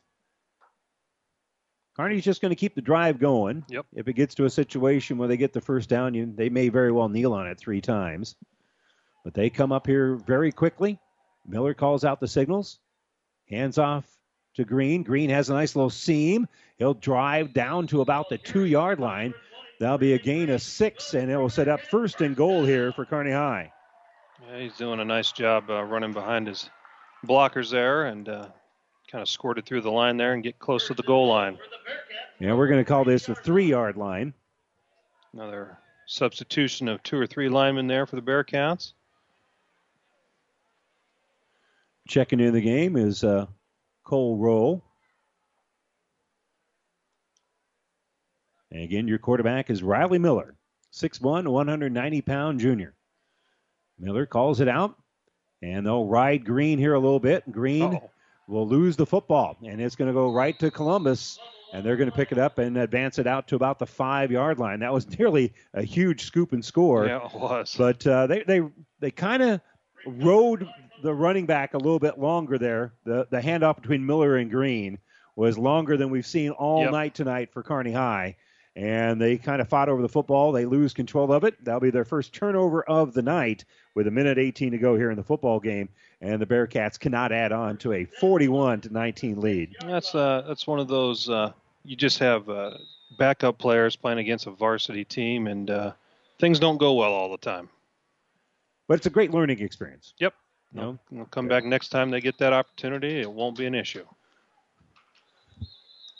Kearney's 1.95 2.23
just 2.23 2.41
going 2.41 2.49
to 2.49 2.55
keep 2.55 2.73
the 2.73 2.81
drive 2.81 3.19
going. 3.19 3.63
Yep. 3.69 3.85
If 3.93 4.07
it 4.07 4.13
gets 4.13 4.35
to 4.35 4.45
a 4.45 4.49
situation 4.49 5.17
where 5.17 5.27
they 5.27 5.37
get 5.37 5.53
the 5.53 5.61
first 5.61 5.89
down, 5.89 6.13
you, 6.13 6.31
they 6.33 6.49
may 6.49 6.69
very 6.69 6.91
well 6.91 7.07
kneel 7.07 7.33
on 7.33 7.47
it 7.47 7.59
three 7.59 7.81
times. 7.81 8.35
But 9.23 9.33
they 9.33 9.49
come 9.49 9.71
up 9.71 9.85
here 9.85 10.15
very 10.15 10.51
quickly. 10.51 10.99
Miller 11.45 11.73
calls 11.73 12.03
out 12.03 12.19
the 12.19 12.27
signals. 12.27 12.79
Hands 13.49 13.77
off 13.77 14.05
to 14.55 14.65
Green. 14.65 15.03
Green 15.03 15.29
has 15.29 15.49
a 15.49 15.53
nice 15.53 15.75
little 15.75 15.89
seam. 15.89 16.47
He'll 16.77 16.93
drive 16.93 17.53
down 17.53 17.87
to 17.87 18.01
about 18.01 18.29
the 18.29 18.37
two 18.37 18.65
yard 18.65 18.99
line. 18.99 19.33
That'll 19.79 19.97
be 19.97 20.13
a 20.13 20.19
gain 20.19 20.49
of 20.49 20.61
six, 20.61 21.13
and 21.13 21.29
it 21.29 21.37
will 21.37 21.49
set 21.49 21.67
up 21.67 21.81
first 21.81 22.21
and 22.21 22.35
goal 22.35 22.63
here 22.63 22.91
for 22.93 23.05
Kearney 23.05 23.31
High. 23.31 23.71
Yeah, 24.47 24.59
he's 24.59 24.77
doing 24.77 24.99
a 24.99 25.05
nice 25.05 25.31
job 25.31 25.69
uh, 25.69 25.83
running 25.83 26.13
behind 26.13 26.47
his 26.47 26.69
blockers 27.25 27.71
there 27.71 28.05
and 28.05 28.27
uh, 28.27 28.47
kind 29.13 29.21
of 29.21 29.29
squirted 29.29 29.63
through 29.63 29.81
the 29.81 29.91
line 29.91 30.17
there 30.17 30.33
and 30.33 30.41
get 30.41 30.57
close 30.57 30.87
to 30.87 30.95
the 30.95 31.03
goal 31.03 31.27
line. 31.27 31.59
Yeah, 32.39 32.55
we're 32.55 32.67
going 32.67 32.83
to 32.83 32.83
call 32.83 33.05
this 33.05 33.27
the 33.27 33.35
three 33.35 33.67
yard 33.67 33.95
line. 33.95 34.33
Another 35.33 35.77
substitution 36.07 36.87
of 36.87 37.01
two 37.03 37.19
or 37.19 37.27
three 37.27 37.47
linemen 37.47 37.85
there 37.85 38.07
for 38.07 38.15
the 38.15 38.23
Bearcats. 38.23 38.93
Checking 42.07 42.39
in 42.39 42.53
the 42.53 42.61
game 42.61 42.97
is 42.97 43.23
uh, 43.23 43.45
Cole 44.03 44.35
Roll. 44.35 44.83
And 48.71 48.81
again, 48.81 49.07
your 49.07 49.19
quarterback 49.19 49.69
is 49.69 49.83
Riley 49.83 50.17
Miller, 50.17 50.55
6'1, 50.91 51.47
190 51.47 52.21
pound 52.23 52.59
junior. 52.59 52.95
Miller 53.99 54.25
calls 54.25 54.59
it 54.59 54.67
out, 54.67 54.95
and 55.61 55.85
they'll 55.85 56.07
ride 56.07 56.43
Green 56.43 56.79
here 56.79 56.95
a 56.95 56.99
little 56.99 57.19
bit. 57.19 57.43
Green 57.51 58.01
will 58.47 58.67
lose 58.67 58.95
the 58.95 59.05
football, 59.05 59.57
and 59.65 59.79
it's 59.81 59.95
going 59.95 60.07
to 60.09 60.13
go 60.13 60.31
right 60.31 60.57
to 60.59 60.69
Columbus, 60.71 61.39
and 61.73 61.85
they're 61.85 61.95
going 61.97 62.09
to 62.09 62.15
pick 62.15 62.31
it 62.31 62.37
up 62.37 62.57
and 62.57 62.77
advance 62.77 63.17
it 63.19 63.25
out 63.27 63.47
to 63.47 63.55
about 63.55 63.79
the 63.79 63.85
five 63.85 64.31
yard 64.31 64.59
line. 64.59 64.79
That 64.79 64.93
was 64.93 65.07
nearly 65.19 65.53
a 65.73 65.83
huge 65.83 66.25
scoop 66.25 66.53
and 66.53 66.63
score. 66.63 67.05
Yeah, 67.07 67.25
it 67.25 67.33
was. 67.33 67.75
But 67.77 68.05
uh, 68.05 68.27
they 68.27 68.43
they 68.43 68.61
they 68.99 69.11
kind 69.11 69.41
of 69.43 69.61
rode 70.05 70.67
the 71.01 71.13
running 71.13 71.45
back 71.45 71.73
a 71.73 71.77
little 71.77 71.99
bit 71.99 72.19
longer 72.19 72.57
there. 72.57 72.93
The 73.05 73.27
the 73.29 73.39
handoff 73.39 73.77
between 73.81 74.05
Miller 74.05 74.37
and 74.37 74.49
Green 74.51 74.97
was 75.35 75.57
longer 75.57 75.97
than 75.97 76.09
we've 76.09 76.25
seen 76.27 76.51
all 76.51 76.81
Yep. 76.83 76.91
night 76.91 77.15
tonight 77.15 77.49
for 77.53 77.63
Kearney 77.63 77.91
High. 77.91 78.35
And 78.75 79.21
they 79.21 79.37
kind 79.37 79.61
of 79.61 79.69
fought 79.69 79.89
over 79.89 80.01
the 80.01 80.09
football. 80.09 80.51
They 80.51 80.65
lose 80.65 80.93
control 80.93 81.31
of 81.31 81.43
it. 81.43 81.63
That'll 81.63 81.79
be 81.79 81.91
their 81.91 82.05
first 82.05 82.33
turnover 82.33 82.83
of 82.83 83.13
the 83.13 83.21
night 83.21 83.65
with 83.95 84.07
a 84.07 84.11
minute 84.11 84.37
18 84.37 84.71
to 84.71 84.77
go 84.77 84.95
here 84.95 85.11
in 85.11 85.17
the 85.17 85.23
football 85.23 85.59
game, 85.59 85.89
and 86.21 86.41
the 86.41 86.45
Bearcats 86.45 86.99
cannot 86.99 87.31
add 87.31 87.51
on 87.51 87.77
to 87.77 87.93
a 87.93 88.05
41 88.05 88.81
to 88.81 88.93
19 88.93 89.39
lead. 89.39 89.75
That's 89.81 90.15
uh, 90.15 90.43
that's 90.47 90.65
one 90.65 90.79
of 90.79 90.87
those 90.87 91.29
uh, 91.29 91.51
you 91.83 91.95
just 91.95 92.19
have 92.19 92.49
uh, 92.49 92.77
backup 93.17 93.57
players 93.57 93.95
playing 93.95 94.19
against 94.19 94.47
a 94.47 94.51
varsity 94.51 95.05
team, 95.05 95.47
and 95.47 95.69
uh, 95.69 95.91
things 96.39 96.59
don't 96.59 96.77
go 96.77 96.93
well 96.93 97.11
all 97.11 97.31
the 97.31 97.37
time. 97.37 97.69
But 98.87 98.95
it's 98.95 99.05
a 99.05 99.11
great 99.11 99.31
learning 99.31 99.59
experience. 99.59 100.13
Yep. 100.19 100.33
You 100.73 100.81
know, 100.81 100.99
They'll 101.11 101.25
come 101.25 101.47
back 101.47 101.63
next 101.63 101.89
time 101.89 102.09
they 102.09 102.19
get 102.19 102.37
that 102.39 102.53
opportunity. 102.53 103.21
It 103.21 103.31
won't 103.31 103.57
be 103.57 103.65
an 103.65 103.75
issue. 103.75 104.05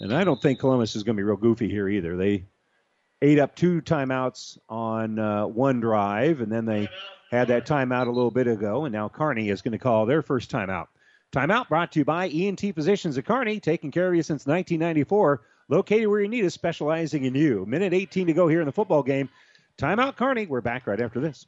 And 0.03 0.13
I 0.13 0.25
don't 0.25 0.41
think 0.41 0.59
Columbus 0.59 0.97
is 0.97 1.03
going 1.03 1.15
to 1.15 1.21
be 1.21 1.23
real 1.23 1.37
goofy 1.37 1.69
here 1.69 1.87
either. 1.87 2.17
They 2.17 2.43
ate 3.21 3.39
up 3.39 3.55
two 3.55 3.81
timeouts 3.81 4.57
on 4.67 5.17
uh, 5.17 5.47
one 5.47 5.79
drive, 5.79 6.41
and 6.41 6.51
then 6.51 6.65
they 6.65 6.89
had 7.31 7.47
that 7.47 7.65
timeout 7.65 8.07
a 8.07 8.11
little 8.11 8.29
bit 8.29 8.47
ago, 8.47 8.83
and 8.83 8.91
now 8.91 9.07
Kearney 9.07 9.47
is 9.47 9.61
going 9.61 9.71
to 9.71 9.77
call 9.77 10.05
their 10.05 10.21
first 10.21 10.51
timeout. 10.51 10.87
Timeout 11.31 11.69
brought 11.69 11.93
to 11.93 11.99
you 11.99 12.05
by 12.05 12.27
ENT 12.27 12.59
Physicians 12.75 13.17
at 13.17 13.25
Kearney, 13.25 13.61
taking 13.61 13.91
care 13.91 14.09
of 14.09 14.15
you 14.15 14.23
since 14.23 14.45
1994. 14.45 15.41
Located 15.69 16.07
where 16.09 16.19
you 16.19 16.27
need 16.27 16.43
us, 16.43 16.53
specializing 16.53 17.23
in 17.23 17.33
you. 17.33 17.65
Minute 17.65 17.93
18 17.93 18.27
to 18.27 18.33
go 18.33 18.49
here 18.49 18.59
in 18.59 18.65
the 18.65 18.73
football 18.73 19.03
game. 19.03 19.29
Timeout, 19.77 20.17
Kearney. 20.17 20.47
We're 20.47 20.59
back 20.59 20.85
right 20.85 20.99
after 20.99 21.21
this. 21.21 21.47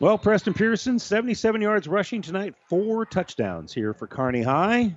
Well, 0.00 0.16
Preston 0.16 0.54
Pearson, 0.54 1.00
77 1.00 1.60
yards 1.60 1.88
rushing 1.88 2.22
tonight, 2.22 2.54
four 2.68 3.04
touchdowns 3.04 3.74
here 3.74 3.92
for 3.92 4.06
Kearney 4.06 4.42
High. 4.42 4.96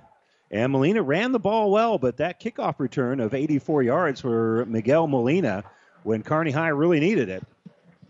And 0.52 0.70
Molina 0.70 1.02
ran 1.02 1.32
the 1.32 1.40
ball 1.40 1.72
well, 1.72 1.98
but 1.98 2.18
that 2.18 2.40
kickoff 2.40 2.78
return 2.78 3.18
of 3.18 3.34
84 3.34 3.82
yards 3.82 4.20
for 4.20 4.64
Miguel 4.66 5.08
Molina 5.08 5.64
when 6.04 6.22
Kearney 6.22 6.52
High 6.52 6.68
really 6.68 7.00
needed 7.00 7.30
it. 7.30 7.42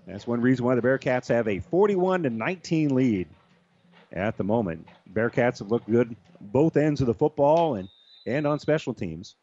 That's 0.07 0.27
one 0.27 0.43
reason 0.43 0.67
why 0.67 0.75
the 0.75 0.83
Bearcats 0.83 1.29
have 1.29 1.49
a 1.49 1.61
41 1.61 2.25
to 2.25 2.31
19 2.31 2.95
lead 2.95 3.29
at 4.13 4.37
the 4.37 4.45
moment. 4.45 4.87
Bearcats 5.15 5.61
have 5.61 5.71
looked 5.71 5.91
good 5.91 6.15
both 6.43 6.77
ends 6.77 7.01
of 7.01 7.07
the 7.07 7.15
football 7.15 7.77
and, 7.77 7.89
and 8.27 8.47
on 8.47 8.59
special 8.59 8.93
teams. 8.93 9.37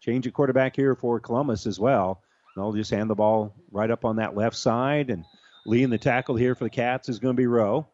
Change 0.00 0.26
at 0.26 0.32
quarterback 0.32 0.74
here 0.74 0.96
for 0.96 1.20
Columbus 1.20 1.66
as 1.66 1.78
well. 1.78 2.20
They'll 2.56 2.72
just 2.72 2.90
hand 2.90 3.10
the 3.10 3.14
ball 3.14 3.54
right 3.70 3.90
up 3.90 4.06
on 4.06 4.16
that 4.16 4.34
left 4.34 4.56
side, 4.56 5.10
and 5.10 5.24
leading 5.66 5.90
the 5.90 5.98
tackle 5.98 6.34
here 6.36 6.54
for 6.54 6.64
the 6.64 6.70
Cats 6.70 7.08
is 7.08 7.18
going 7.18 7.36
to 7.36 7.40
be 7.40 7.46
Rowe. 7.46 7.86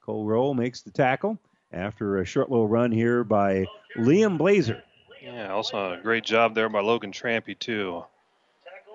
Cole 0.00 0.24
Rowe 0.24 0.54
makes 0.54 0.80
the 0.80 0.90
tackle 0.90 1.38
after 1.70 2.18
a 2.18 2.24
short 2.24 2.50
little 2.50 2.66
run 2.66 2.90
here 2.90 3.22
by 3.22 3.66
Liam 3.96 4.38
Blazer. 4.38 4.82
Yeah, 5.22 5.52
also 5.52 5.92
a 5.92 5.98
great 5.98 6.24
job 6.24 6.54
there 6.54 6.70
by 6.70 6.80
Logan 6.80 7.12
Trampy, 7.12 7.56
too. 7.58 8.02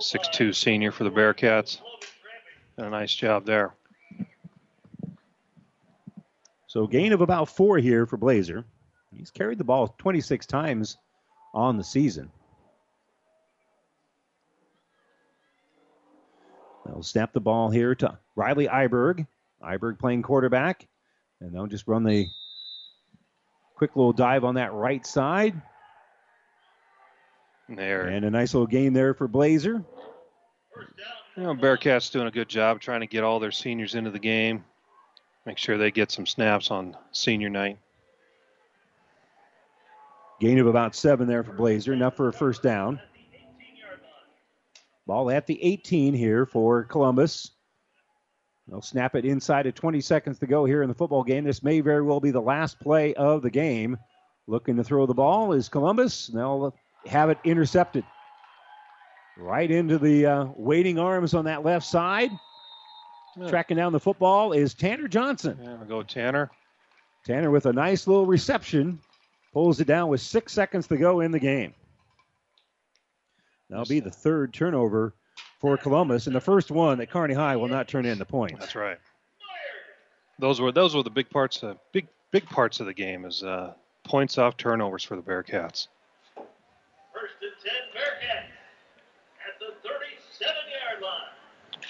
6'2 0.01 0.53
senior 0.53 0.91
for 0.91 1.03
the 1.03 1.11
Bearcats. 1.11 1.79
And 2.77 2.87
a 2.87 2.89
nice 2.89 3.13
job 3.13 3.45
there. 3.45 3.73
So 6.67 6.87
gain 6.87 7.13
of 7.13 7.21
about 7.21 7.47
four 7.47 7.77
here 7.77 8.05
for 8.05 8.17
Blazer. 8.17 8.65
He's 9.15 9.31
carried 9.31 9.59
the 9.59 9.63
ball 9.63 9.95
26 9.99 10.45
times 10.47 10.97
on 11.53 11.77
the 11.77 11.83
season. 11.83 12.31
They'll 16.85 17.03
snap 17.03 17.33
the 17.33 17.39
ball 17.39 17.69
here 17.69 17.95
to 17.95 18.17
Riley 18.35 18.67
Iberg. 18.67 19.25
Iberg 19.63 19.99
playing 19.99 20.21
quarterback. 20.21 20.87
And 21.41 21.53
they'll 21.53 21.67
just 21.67 21.87
run 21.87 22.03
the 22.03 22.27
quick 23.75 23.95
little 23.95 24.13
dive 24.13 24.43
on 24.43 24.55
that 24.55 24.73
right 24.73 25.05
side. 25.05 25.59
There. 27.67 28.03
And 28.03 28.25
a 28.25 28.29
nice 28.29 28.53
little 28.53 28.67
game 28.67 28.93
there 28.93 29.13
for 29.13 29.27
Blazer. 29.27 29.83
You 31.35 31.43
know, 31.43 31.55
Bearcats 31.55 32.11
doing 32.11 32.27
a 32.27 32.31
good 32.31 32.47
job 32.47 32.79
trying 32.79 33.01
to 33.01 33.07
get 33.07 33.23
all 33.23 33.39
their 33.39 33.51
seniors 33.51 33.95
into 33.95 34.11
the 34.11 34.19
game. 34.19 34.63
Make 35.45 35.57
sure 35.57 35.77
they 35.77 35.91
get 35.91 36.11
some 36.11 36.25
snaps 36.25 36.71
on 36.71 36.95
senior 37.11 37.49
night. 37.49 37.77
Gain 40.39 40.59
of 40.59 40.67
about 40.67 40.95
seven 40.95 41.27
there 41.27 41.43
for 41.43 41.53
Blazer, 41.53 41.93
enough 41.93 42.15
for 42.15 42.27
a 42.27 42.33
first 42.33 42.61
down. 42.61 42.99
Ball 45.07 45.29
at 45.31 45.45
the 45.45 45.61
18 45.63 46.13
here 46.13 46.45
for 46.45 46.83
Columbus. 46.83 47.51
They'll 48.67 48.81
snap 48.81 49.15
it 49.15 49.25
inside 49.25 49.67
of 49.67 49.75
20 49.75 50.01
seconds 50.01 50.39
to 50.39 50.47
go 50.47 50.65
here 50.65 50.81
in 50.81 50.89
the 50.89 50.95
football 50.95 51.23
game. 51.23 51.43
This 51.43 51.61
may 51.61 51.81
very 51.81 52.01
well 52.01 52.19
be 52.19 52.31
the 52.31 52.41
last 52.41 52.79
play 52.79 53.13
of 53.13 53.43
the 53.43 53.51
game. 53.51 53.97
Looking 54.47 54.75
to 54.77 54.83
throw 54.83 55.05
the 55.05 55.13
ball 55.13 55.53
is 55.53 55.69
Columbus. 55.69 56.27
They'll 56.27 56.75
have 57.05 57.29
it 57.29 57.37
intercepted. 57.43 58.03
Right 59.37 59.69
into 59.69 59.99
the 59.99 60.25
uh, 60.25 60.45
waiting 60.55 60.97
arms 60.97 61.33
on 61.33 61.45
that 61.45 61.63
left 61.63 61.85
side. 61.85 62.31
Yeah. 63.37 63.49
Tracking 63.49 63.77
down 63.77 63.91
the 63.91 63.99
football 63.99 64.53
is 64.53 64.73
Tanner 64.73 65.07
Johnson. 65.07 65.59
Yeah, 65.61 65.75
we'll 65.75 65.87
go 65.87 66.03
Tanner. 66.03 66.49
Tanner 67.25 67.51
with 67.51 67.65
a 67.65 67.73
nice 67.73 68.07
little 68.07 68.25
reception. 68.25 68.99
Pulls 69.51 69.79
it 69.79 69.87
down 69.87 70.09
with 70.09 70.21
six 70.21 70.53
seconds 70.53 70.87
to 70.87 70.97
go 70.97 71.19
in 71.19 71.31
the 71.31 71.39
game. 71.39 71.73
That'll 73.69 73.85
be 73.85 73.99
the 73.99 74.11
third 74.11 74.53
turnover 74.53 75.15
for 75.59 75.77
Columbus, 75.77 76.27
and 76.27 76.35
the 76.35 76.41
first 76.41 76.71
one 76.71 76.97
that 76.99 77.09
Kearney 77.09 77.33
High 77.33 77.55
will 77.55 77.67
not 77.67 77.87
turn 77.87 78.05
in 78.05 78.19
the 78.19 78.25
points. 78.25 78.59
That's 78.59 78.75
right. 78.75 78.97
Those 80.37 80.59
were 80.59 80.71
those 80.71 80.95
were 80.95 81.03
the 81.03 81.09
big 81.09 81.29
parts 81.29 81.63
of 81.63 81.77
big 81.93 82.07
big 82.31 82.45
parts 82.45 82.79
of 82.79 82.85
the 82.85 82.93
game 82.93 83.25
is 83.25 83.41
uh, 83.41 83.73
points 84.03 84.37
off 84.37 84.57
turnovers 84.57 85.03
for 85.03 85.15
the 85.15 85.21
Bearcats. 85.21 85.87
First 87.13 87.35
and 87.41 87.53
10 87.63 87.73
Bearcats 87.95 88.51
at 89.47 89.59
the 89.59 89.87
37 89.87 90.53
yard 90.89 91.01
line. 91.01 91.81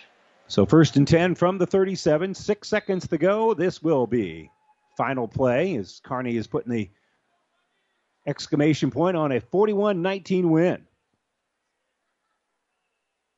So 0.47 0.65
first 0.65 0.95
and 0.95 1.07
10 1.07 1.33
from 1.35 1.57
the 1.57 1.65
37, 1.65 2.35
six 2.35 2.67
seconds 2.67 3.07
to 3.07 3.17
go. 3.17 3.55
This 3.55 3.81
will 3.81 4.05
be 4.05 4.51
final 4.95 5.27
play 5.27 5.75
as 5.75 5.99
Kearney 6.03 6.37
is 6.37 6.45
putting 6.45 6.71
the 6.71 6.89
exclamation 8.27 8.91
point 8.91 9.17
on 9.17 9.31
a 9.31 9.41
41 9.41 10.01
19 10.01 10.51
win. 10.51 10.85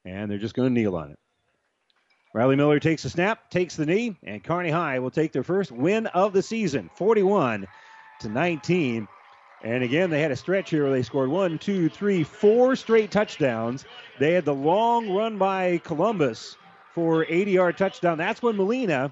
And 0.07 0.31
they're 0.31 0.37
just 0.37 0.55
going 0.55 0.69
to 0.69 0.73
kneel 0.73 0.95
on 0.95 1.11
it. 1.11 1.19
Riley 2.33 2.55
Miller 2.55 2.79
takes 2.79 3.03
the 3.03 3.09
snap, 3.09 3.49
takes 3.49 3.75
the 3.75 3.85
knee, 3.85 4.15
and 4.23 4.43
Kearney 4.43 4.69
High 4.69 4.99
will 4.99 5.11
take 5.11 5.31
their 5.31 5.43
first 5.43 5.71
win 5.71 6.07
of 6.07 6.33
the 6.33 6.41
season, 6.41 6.89
41 6.95 7.67
to 8.21 8.29
19. 8.29 9.07
And 9.63 9.83
again, 9.83 10.09
they 10.09 10.21
had 10.21 10.31
a 10.31 10.35
stretch 10.35 10.69
here 10.69 10.83
where 10.83 10.91
they 10.91 11.01
scored 11.01 11.29
one, 11.29 11.57
two, 11.57 11.89
three, 11.89 12.23
four 12.23 12.75
straight 12.75 13.11
touchdowns. 13.11 13.85
They 14.19 14.33
had 14.33 14.45
the 14.45 14.53
long 14.53 15.09
run 15.09 15.37
by 15.37 15.79
Columbus 15.79 16.55
for 16.93 17.25
80 17.27 17.51
yard 17.51 17.77
touchdown. 17.77 18.17
That's 18.17 18.41
when 18.41 18.55
Molina 18.55 19.11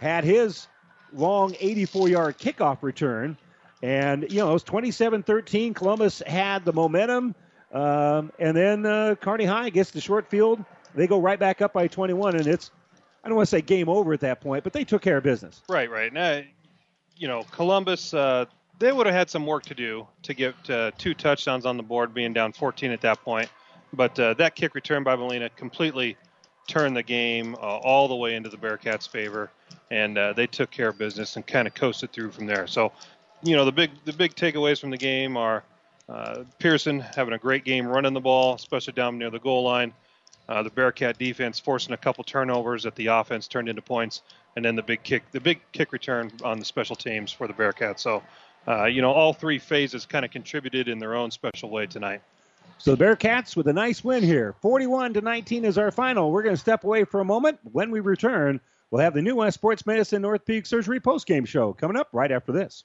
had 0.00 0.24
his 0.24 0.66
long 1.12 1.54
84 1.58 2.08
yard 2.08 2.38
kickoff 2.38 2.82
return. 2.82 3.38
And, 3.82 4.26
you 4.30 4.38
know, 4.38 4.50
it 4.50 4.54
was 4.54 4.64
27 4.64 5.22
13. 5.22 5.72
Columbus 5.72 6.20
had 6.26 6.64
the 6.64 6.72
momentum. 6.72 7.34
Um, 7.76 8.32
and 8.38 8.56
then 8.56 8.86
uh, 8.86 9.16
Kearney 9.16 9.44
High 9.44 9.68
gets 9.68 9.90
the 9.90 10.00
short 10.00 10.30
field. 10.30 10.64
They 10.94 11.06
go 11.06 11.20
right 11.20 11.38
back 11.38 11.60
up 11.60 11.74
by 11.74 11.88
21, 11.88 12.36
and 12.36 12.46
it's, 12.46 12.70
I 13.22 13.28
don't 13.28 13.36
want 13.36 13.48
to 13.48 13.50
say 13.50 13.60
game 13.60 13.90
over 13.90 14.14
at 14.14 14.20
that 14.20 14.40
point, 14.40 14.64
but 14.64 14.72
they 14.72 14.82
took 14.82 15.02
care 15.02 15.18
of 15.18 15.24
business. 15.24 15.60
Right, 15.68 15.90
right. 15.90 16.10
Now, 16.10 16.40
you 17.18 17.28
know, 17.28 17.42
Columbus, 17.50 18.14
uh, 18.14 18.46
they 18.78 18.92
would 18.92 19.06
have 19.06 19.14
had 19.14 19.28
some 19.28 19.44
work 19.44 19.64
to 19.64 19.74
do 19.74 20.06
to 20.22 20.32
get 20.32 20.54
uh, 20.70 20.92
two 20.96 21.12
touchdowns 21.12 21.66
on 21.66 21.76
the 21.76 21.82
board, 21.82 22.14
being 22.14 22.32
down 22.32 22.52
14 22.52 22.92
at 22.92 23.02
that 23.02 23.22
point. 23.22 23.50
But 23.92 24.18
uh, 24.18 24.32
that 24.34 24.54
kick 24.54 24.74
return 24.74 25.02
by 25.02 25.14
Molina 25.14 25.50
completely 25.50 26.16
turned 26.66 26.96
the 26.96 27.02
game 27.02 27.56
uh, 27.56 27.58
all 27.58 28.08
the 28.08 28.16
way 28.16 28.36
into 28.36 28.48
the 28.48 28.56
Bearcats' 28.56 29.06
favor, 29.06 29.50
and 29.90 30.16
uh, 30.16 30.32
they 30.32 30.46
took 30.46 30.70
care 30.70 30.88
of 30.88 30.98
business 30.98 31.36
and 31.36 31.46
kind 31.46 31.68
of 31.68 31.74
coasted 31.74 32.10
through 32.10 32.30
from 32.30 32.46
there. 32.46 32.66
So, 32.66 32.92
you 33.42 33.54
know, 33.54 33.66
the 33.66 33.72
big 33.72 33.90
the 34.06 34.14
big 34.14 34.34
takeaways 34.34 34.80
from 34.80 34.90
the 34.90 34.96
game 34.96 35.36
are 35.36 35.62
uh, 36.08 36.44
Pearson 36.58 37.00
having 37.00 37.34
a 37.34 37.38
great 37.38 37.64
game 37.64 37.86
running 37.86 38.12
the 38.12 38.20
ball, 38.20 38.54
especially 38.54 38.92
down 38.92 39.18
near 39.18 39.30
the 39.30 39.38
goal 39.38 39.64
line. 39.64 39.92
Uh, 40.48 40.62
the 40.62 40.70
Bearcat 40.70 41.18
defense 41.18 41.58
forcing 41.58 41.92
a 41.92 41.96
couple 41.96 42.22
turnovers 42.22 42.84
that 42.84 42.94
the 42.94 43.06
offense 43.06 43.48
turned 43.48 43.68
into 43.68 43.82
points, 43.82 44.22
and 44.54 44.64
then 44.64 44.76
the 44.76 44.82
big 44.82 45.02
kick, 45.02 45.24
the 45.32 45.40
big 45.40 45.60
kick 45.72 45.92
return 45.92 46.30
on 46.44 46.58
the 46.58 46.64
special 46.64 46.94
teams 46.94 47.32
for 47.32 47.48
the 47.48 47.52
Bearcats. 47.52 47.98
So, 47.98 48.22
uh, 48.68 48.84
you 48.84 49.02
know, 49.02 49.10
all 49.10 49.32
three 49.32 49.58
phases 49.58 50.06
kind 50.06 50.24
of 50.24 50.30
contributed 50.30 50.86
in 50.86 51.00
their 51.00 51.16
own 51.16 51.32
special 51.32 51.70
way 51.70 51.86
tonight. 51.86 52.22
So 52.78 52.94
the 52.94 53.04
Bearcats 53.04 53.56
with 53.56 53.66
a 53.66 53.72
nice 53.72 54.04
win 54.04 54.22
here. 54.22 54.54
41 54.60 55.14
to 55.14 55.20
19 55.20 55.64
is 55.64 55.78
our 55.78 55.90
final. 55.90 56.30
We're 56.30 56.42
going 56.42 56.54
to 56.54 56.60
step 56.60 56.84
away 56.84 57.04
for 57.04 57.20
a 57.20 57.24
moment. 57.24 57.58
When 57.72 57.90
we 57.90 58.00
return, 58.00 58.60
we'll 58.90 59.02
have 59.02 59.14
the 59.14 59.22
New 59.22 59.36
West 59.36 59.54
Sports 59.54 59.86
Medicine 59.86 60.16
and 60.16 60.26
Orthopedic 60.26 60.66
Surgery 60.66 61.00
postgame 61.00 61.46
show 61.46 61.72
coming 61.72 61.96
up 61.96 62.08
right 62.12 62.30
after 62.30 62.52
this. 62.52 62.84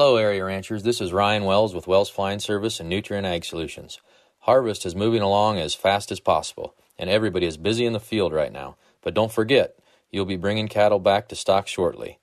Hello, 0.00 0.14
area 0.16 0.44
ranchers. 0.44 0.84
This 0.84 1.00
is 1.00 1.12
Ryan 1.12 1.42
Wells 1.42 1.74
with 1.74 1.88
Wells 1.88 2.08
Flying 2.08 2.38
Service 2.38 2.78
and 2.78 2.88
Nutrien 2.88 3.24
Ag 3.24 3.44
Solutions. 3.44 3.98
Harvest 4.42 4.86
is 4.86 4.94
moving 4.94 5.22
along 5.22 5.58
as 5.58 5.74
fast 5.74 6.12
as 6.12 6.20
possible, 6.20 6.76
and 6.96 7.10
everybody 7.10 7.46
is 7.46 7.56
busy 7.56 7.84
in 7.84 7.94
the 7.94 7.98
field 7.98 8.32
right 8.32 8.52
now. 8.52 8.76
But 9.02 9.14
don't 9.14 9.32
forget, 9.32 9.76
you'll 10.12 10.24
be 10.24 10.36
bringing 10.36 10.68
cattle 10.68 11.00
back 11.00 11.26
to 11.28 11.34
stock 11.34 11.66
shortly. 11.66 12.20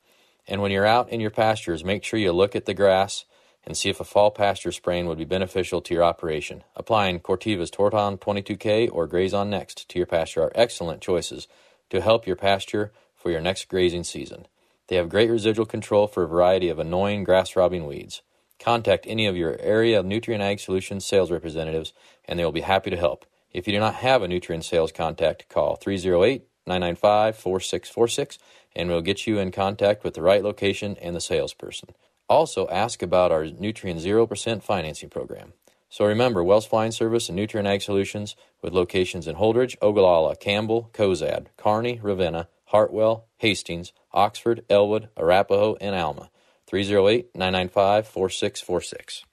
And 0.47 0.61
when 0.61 0.71
you're 0.71 0.85
out 0.85 1.09
in 1.09 1.19
your 1.19 1.31
pastures, 1.31 1.83
make 1.83 2.05
sure 2.05 2.17
you 2.17 2.31
look 2.31 2.55
at 2.55 2.63
the 2.63 2.73
grass 2.73 3.25
and 3.65 3.75
see 3.75 3.89
if 3.89 3.99
a 3.99 4.05
fall 4.05 4.31
pasture 4.31 4.71
spraying 4.71 5.07
would 5.07 5.17
be 5.17 5.25
beneficial 5.25 5.81
to 5.81 5.93
your 5.93 6.05
operation. 6.05 6.63
Applying 6.77 7.19
Corteva's 7.19 7.71
Tordon 7.71 8.17
22K 8.17 8.89
or 8.89 9.05
GrazonNext 9.05 9.85
to 9.89 9.99
your 9.99 10.05
pasture 10.05 10.43
are 10.43 10.51
excellent 10.55 11.01
choices 11.01 11.49
to 11.89 11.99
help 11.99 12.25
your 12.25 12.37
pasture 12.37 12.93
for 13.17 13.31
your 13.31 13.41
next 13.41 13.67
grazing 13.67 14.05
season. 14.05 14.47
They 14.87 14.97
have 14.97 15.09
great 15.09 15.29
residual 15.29 15.65
control 15.65 16.07
for 16.07 16.23
a 16.23 16.27
variety 16.27 16.69
of 16.69 16.79
annoying 16.79 17.23
grass 17.23 17.55
robbing 17.55 17.85
weeds. 17.85 18.21
Contact 18.59 19.05
any 19.07 19.25
of 19.25 19.35
your 19.35 19.57
area 19.59 20.03
Nutrien 20.03 20.41
Ag 20.41 20.59
Solutions 20.59 21.05
sales 21.05 21.31
representatives 21.31 21.93
and 22.25 22.37
they 22.37 22.45
will 22.45 22.51
be 22.51 22.61
happy 22.61 22.89
to 22.89 22.97
help. 22.97 23.25
If 23.51 23.67
you 23.67 23.73
do 23.73 23.79
not 23.79 23.95
have 23.95 24.21
a 24.21 24.27
Nutrien 24.27 24.63
sales 24.63 24.91
contact, 24.91 25.49
call 25.49 25.75
308 25.75 26.43
995 26.67 27.35
4646 27.35 28.39
and 28.75 28.89
we'll 28.89 29.01
get 29.01 29.25
you 29.25 29.39
in 29.39 29.51
contact 29.51 30.03
with 30.03 30.13
the 30.13 30.21
right 30.21 30.43
location 30.43 30.97
and 31.01 31.15
the 31.15 31.21
salesperson. 31.21 31.89
Also, 32.27 32.67
ask 32.69 33.01
about 33.01 33.31
our 33.31 33.43
Nutrien 33.45 34.01
0% 34.01 34.63
financing 34.63 35.09
program. 35.09 35.53
So 35.89 36.05
remember, 36.05 36.43
Wells 36.43 36.65
Flying 36.65 36.91
Service 36.91 37.29
and 37.29 37.37
Nutrien 37.37 37.67
Ag 37.67 37.81
Solutions 37.81 38.35
with 38.61 38.73
locations 38.73 39.27
in 39.27 39.35
Holdrege, 39.35 39.77
Ogallala, 39.81 40.35
Campbell, 40.35 40.89
Cozad, 40.93 41.47
Kearney, 41.57 41.99
Ravenna, 42.01 42.49
Hartwell, 42.65 43.27
Hastings, 43.37 43.93
Oxford, 44.11 44.63
Elwood, 44.69 45.09
Arapahoe, 45.17 45.75
and 45.79 45.95
Alma. 45.95 46.29
308 46.67 47.35
995 47.35 48.07
4646. 48.07 49.23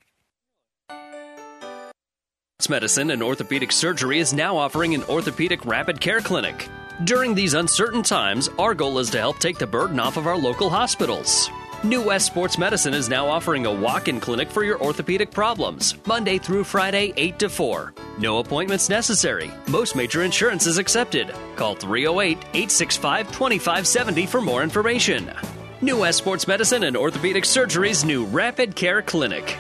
Medicine 2.69 3.11
and 3.11 3.23
Orthopedic 3.23 3.73
Surgery 3.73 4.21
is 4.21 4.33
now 4.33 4.57
offering 4.57 4.95
an 4.95 5.03
orthopedic 5.05 5.65
rapid 5.67 6.01
care 6.01 6.21
clinic. 6.21 6.69
During 7.05 7.35
these 7.35 7.55
uncertain 7.55 8.03
times, 8.03 8.49
our 8.59 8.75
goal 8.75 8.99
is 9.01 9.11
to 9.11 9.19
help 9.19 9.39
take 9.39 9.59
the 9.59 9.67
burden 9.67 9.99
off 9.99 10.17
of 10.17 10.27
our 10.29 10.37
local 10.37 10.71
hospitals. 10.71 11.51
New 11.85 12.01
West 12.01 12.27
Sports 12.27 12.59
Medicine 12.59 12.95
is 12.95 13.09
now 13.09 13.27
offering 13.27 13.67
a 13.67 13.73
walk 13.73 14.07
in 14.07 14.21
clinic 14.21 14.49
for 14.49 14.63
your 14.63 14.81
orthopedic 14.81 15.33
problems, 15.33 15.97
Monday 16.07 16.39
through 16.39 16.63
Friday, 16.63 17.13
8 17.17 17.41
to 17.41 17.49
4. 17.49 17.93
No 18.19 18.39
appointments 18.39 18.89
necessary. 18.89 19.51
Most 19.67 19.97
major 19.97 20.23
insurance 20.23 20.69
is 20.69 20.79
accepted. 20.79 21.35
Call 21.57 21.75
308 21.75 22.39
865 22.39 23.33
2570 23.33 24.27
for 24.27 24.41
more 24.41 24.63
information. 24.63 25.33
New 25.81 25.99
West 25.99 26.19
Sports 26.19 26.47
Medicine 26.47 26.85
and 26.85 26.97
Orthopedic 26.97 27.45
Surgery's 27.45 28.05
new 28.05 28.27
Rapid 28.27 28.77
Care 28.77 29.03
Clinic. 29.03 29.57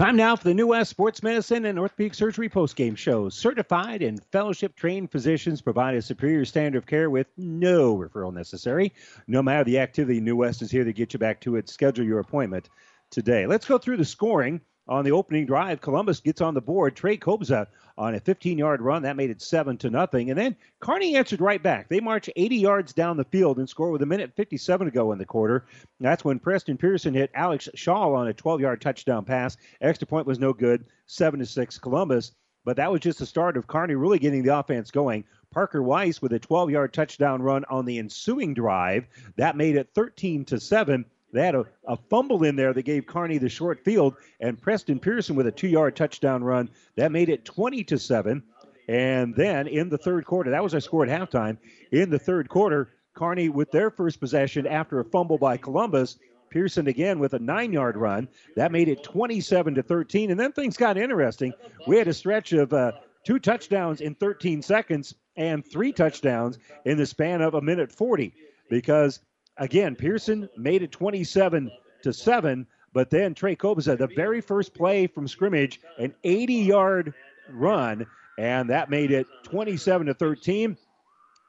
Time 0.00 0.16
now 0.16 0.34
for 0.34 0.44
the 0.44 0.54
New 0.54 0.68
West 0.68 0.88
Sports 0.88 1.22
Medicine 1.22 1.66
and 1.66 1.78
Orthopedic 1.78 2.14
Surgery 2.14 2.48
postgame 2.48 2.96
show. 2.96 3.28
Certified 3.28 4.00
and 4.00 4.24
fellowship 4.32 4.74
trained 4.74 5.12
physicians 5.12 5.60
provide 5.60 5.94
a 5.94 6.00
superior 6.00 6.46
standard 6.46 6.78
of 6.78 6.86
care 6.86 7.10
with 7.10 7.26
no 7.36 7.98
referral 7.98 8.32
necessary. 8.32 8.94
No 9.26 9.42
matter 9.42 9.62
the 9.62 9.78
activity, 9.78 10.18
New 10.18 10.36
West 10.36 10.62
is 10.62 10.70
here 10.70 10.84
to 10.84 10.94
get 10.94 11.12
you 11.12 11.18
back 11.18 11.38
to 11.42 11.56
it. 11.56 11.68
Schedule 11.68 12.06
your 12.06 12.18
appointment 12.18 12.70
today. 13.10 13.46
Let's 13.46 13.66
go 13.66 13.76
through 13.76 13.98
the 13.98 14.06
scoring 14.06 14.62
on 14.88 15.04
the 15.04 15.12
opening 15.12 15.44
drive. 15.44 15.82
Columbus 15.82 16.20
gets 16.20 16.40
on 16.40 16.54
the 16.54 16.62
board. 16.62 16.96
Trey 16.96 17.18
Kobza 17.18 17.66
on 18.00 18.14
a 18.14 18.20
15-yard 18.20 18.80
run 18.80 19.02
that 19.02 19.14
made 19.14 19.28
it 19.28 19.42
seven 19.42 19.76
to 19.76 19.90
nothing, 19.90 20.30
and 20.30 20.38
then 20.38 20.56
Kearney 20.80 21.16
answered 21.16 21.42
right 21.42 21.62
back. 21.62 21.90
They 21.90 22.00
marched 22.00 22.30
80 22.34 22.56
yards 22.56 22.94
down 22.94 23.18
the 23.18 23.24
field 23.24 23.58
and 23.58 23.68
scored 23.68 23.92
with 23.92 24.00
a 24.00 24.06
minute 24.06 24.32
57 24.34 24.86
to 24.86 24.90
go 24.90 25.12
in 25.12 25.18
the 25.18 25.26
quarter. 25.26 25.66
That's 26.00 26.24
when 26.24 26.38
Preston 26.38 26.78
Pearson 26.78 27.12
hit 27.12 27.30
Alex 27.34 27.68
Shaw 27.74 28.14
on 28.14 28.28
a 28.28 28.32
12-yard 28.32 28.80
touchdown 28.80 29.26
pass. 29.26 29.58
Extra 29.82 30.06
point 30.06 30.26
was 30.26 30.38
no 30.38 30.54
good. 30.54 30.86
Seven 31.04 31.40
to 31.40 31.46
six 31.46 31.78
Columbus. 31.78 32.32
But 32.64 32.76
that 32.76 32.90
was 32.90 33.00
just 33.02 33.18
the 33.18 33.26
start 33.26 33.58
of 33.58 33.66
Kearney 33.66 33.94
really 33.94 34.18
getting 34.18 34.42
the 34.42 34.58
offense 34.58 34.90
going. 34.90 35.24
Parker 35.52 35.82
Wise 35.82 36.22
with 36.22 36.32
a 36.32 36.40
12-yard 36.40 36.94
touchdown 36.94 37.42
run 37.42 37.66
on 37.68 37.84
the 37.84 37.98
ensuing 37.98 38.54
drive 38.54 39.06
that 39.36 39.56
made 39.56 39.76
it 39.76 39.90
13 39.94 40.46
to 40.46 40.58
seven. 40.58 41.04
They 41.32 41.44
had 41.44 41.54
a, 41.54 41.64
a, 41.86 41.96
fumble 41.96 42.42
in 42.44 42.56
there 42.56 42.72
that 42.72 42.82
gave 42.82 43.06
Kearney 43.06 43.38
the 43.38 43.48
short 43.48 43.84
field, 43.84 44.16
and 44.40 44.60
Preston 44.60 44.98
Pearson 44.98 45.36
with 45.36 45.46
a 45.46 45.52
two-yard 45.52 45.96
touchdown 45.96 46.42
run 46.42 46.70
that 46.96 47.12
made 47.12 47.28
it 47.28 47.44
20 47.44 47.84
to 47.84 47.98
seven. 47.98 48.42
And 48.88 49.34
then 49.36 49.68
in 49.68 49.88
the 49.88 49.98
third 49.98 50.24
quarter, 50.24 50.50
that 50.50 50.62
was 50.62 50.74
our 50.74 50.80
score 50.80 51.06
at 51.06 51.08
halftime. 51.08 51.58
In 51.92 52.10
the 52.10 52.18
third 52.18 52.48
quarter, 52.48 52.90
Kearney 53.14 53.48
with 53.48 53.70
their 53.70 53.90
first 53.90 54.18
possession 54.18 54.66
after 54.66 54.98
a 54.98 55.04
fumble 55.04 55.38
by 55.38 55.56
Columbus. 55.56 56.18
Pearson 56.50 56.88
again 56.88 57.20
with 57.20 57.32
a 57.34 57.38
nine-yard 57.38 57.96
run 57.96 58.28
that 58.56 58.72
made 58.72 58.88
it 58.88 59.04
27 59.04 59.76
to 59.76 59.82
13. 59.84 60.32
And 60.32 60.40
then 60.40 60.50
things 60.50 60.76
got 60.76 60.98
interesting. 60.98 61.52
We 61.86 61.96
had 61.96 62.08
a 62.08 62.12
stretch 62.12 62.52
of 62.52 62.72
uh, 62.72 62.92
two 63.24 63.38
touchdowns 63.38 64.00
in 64.00 64.16
13 64.16 64.62
seconds 64.62 65.14
and 65.36 65.64
three 65.64 65.92
touchdowns 65.92 66.58
in 66.84 66.98
the 66.98 67.06
span 67.06 67.40
of 67.40 67.54
a 67.54 67.60
minute 67.60 67.92
40 67.92 68.34
because 68.68 69.20
again, 69.60 69.94
Pearson 69.94 70.48
made 70.56 70.82
it 70.82 70.90
27 70.90 71.70
to 72.02 72.12
7, 72.12 72.66
but 72.92 73.10
then 73.10 73.34
Trey 73.34 73.54
Kobza, 73.54 73.96
the 73.96 74.08
very 74.08 74.40
first 74.40 74.74
play 74.74 75.06
from 75.06 75.28
scrimmage, 75.28 75.80
an 75.98 76.12
80 76.24 76.54
yard 76.54 77.14
run, 77.50 78.06
and 78.38 78.70
that 78.70 78.90
made 78.90 79.12
it 79.12 79.26
27 79.44 80.08
to 80.08 80.14
13. 80.14 80.76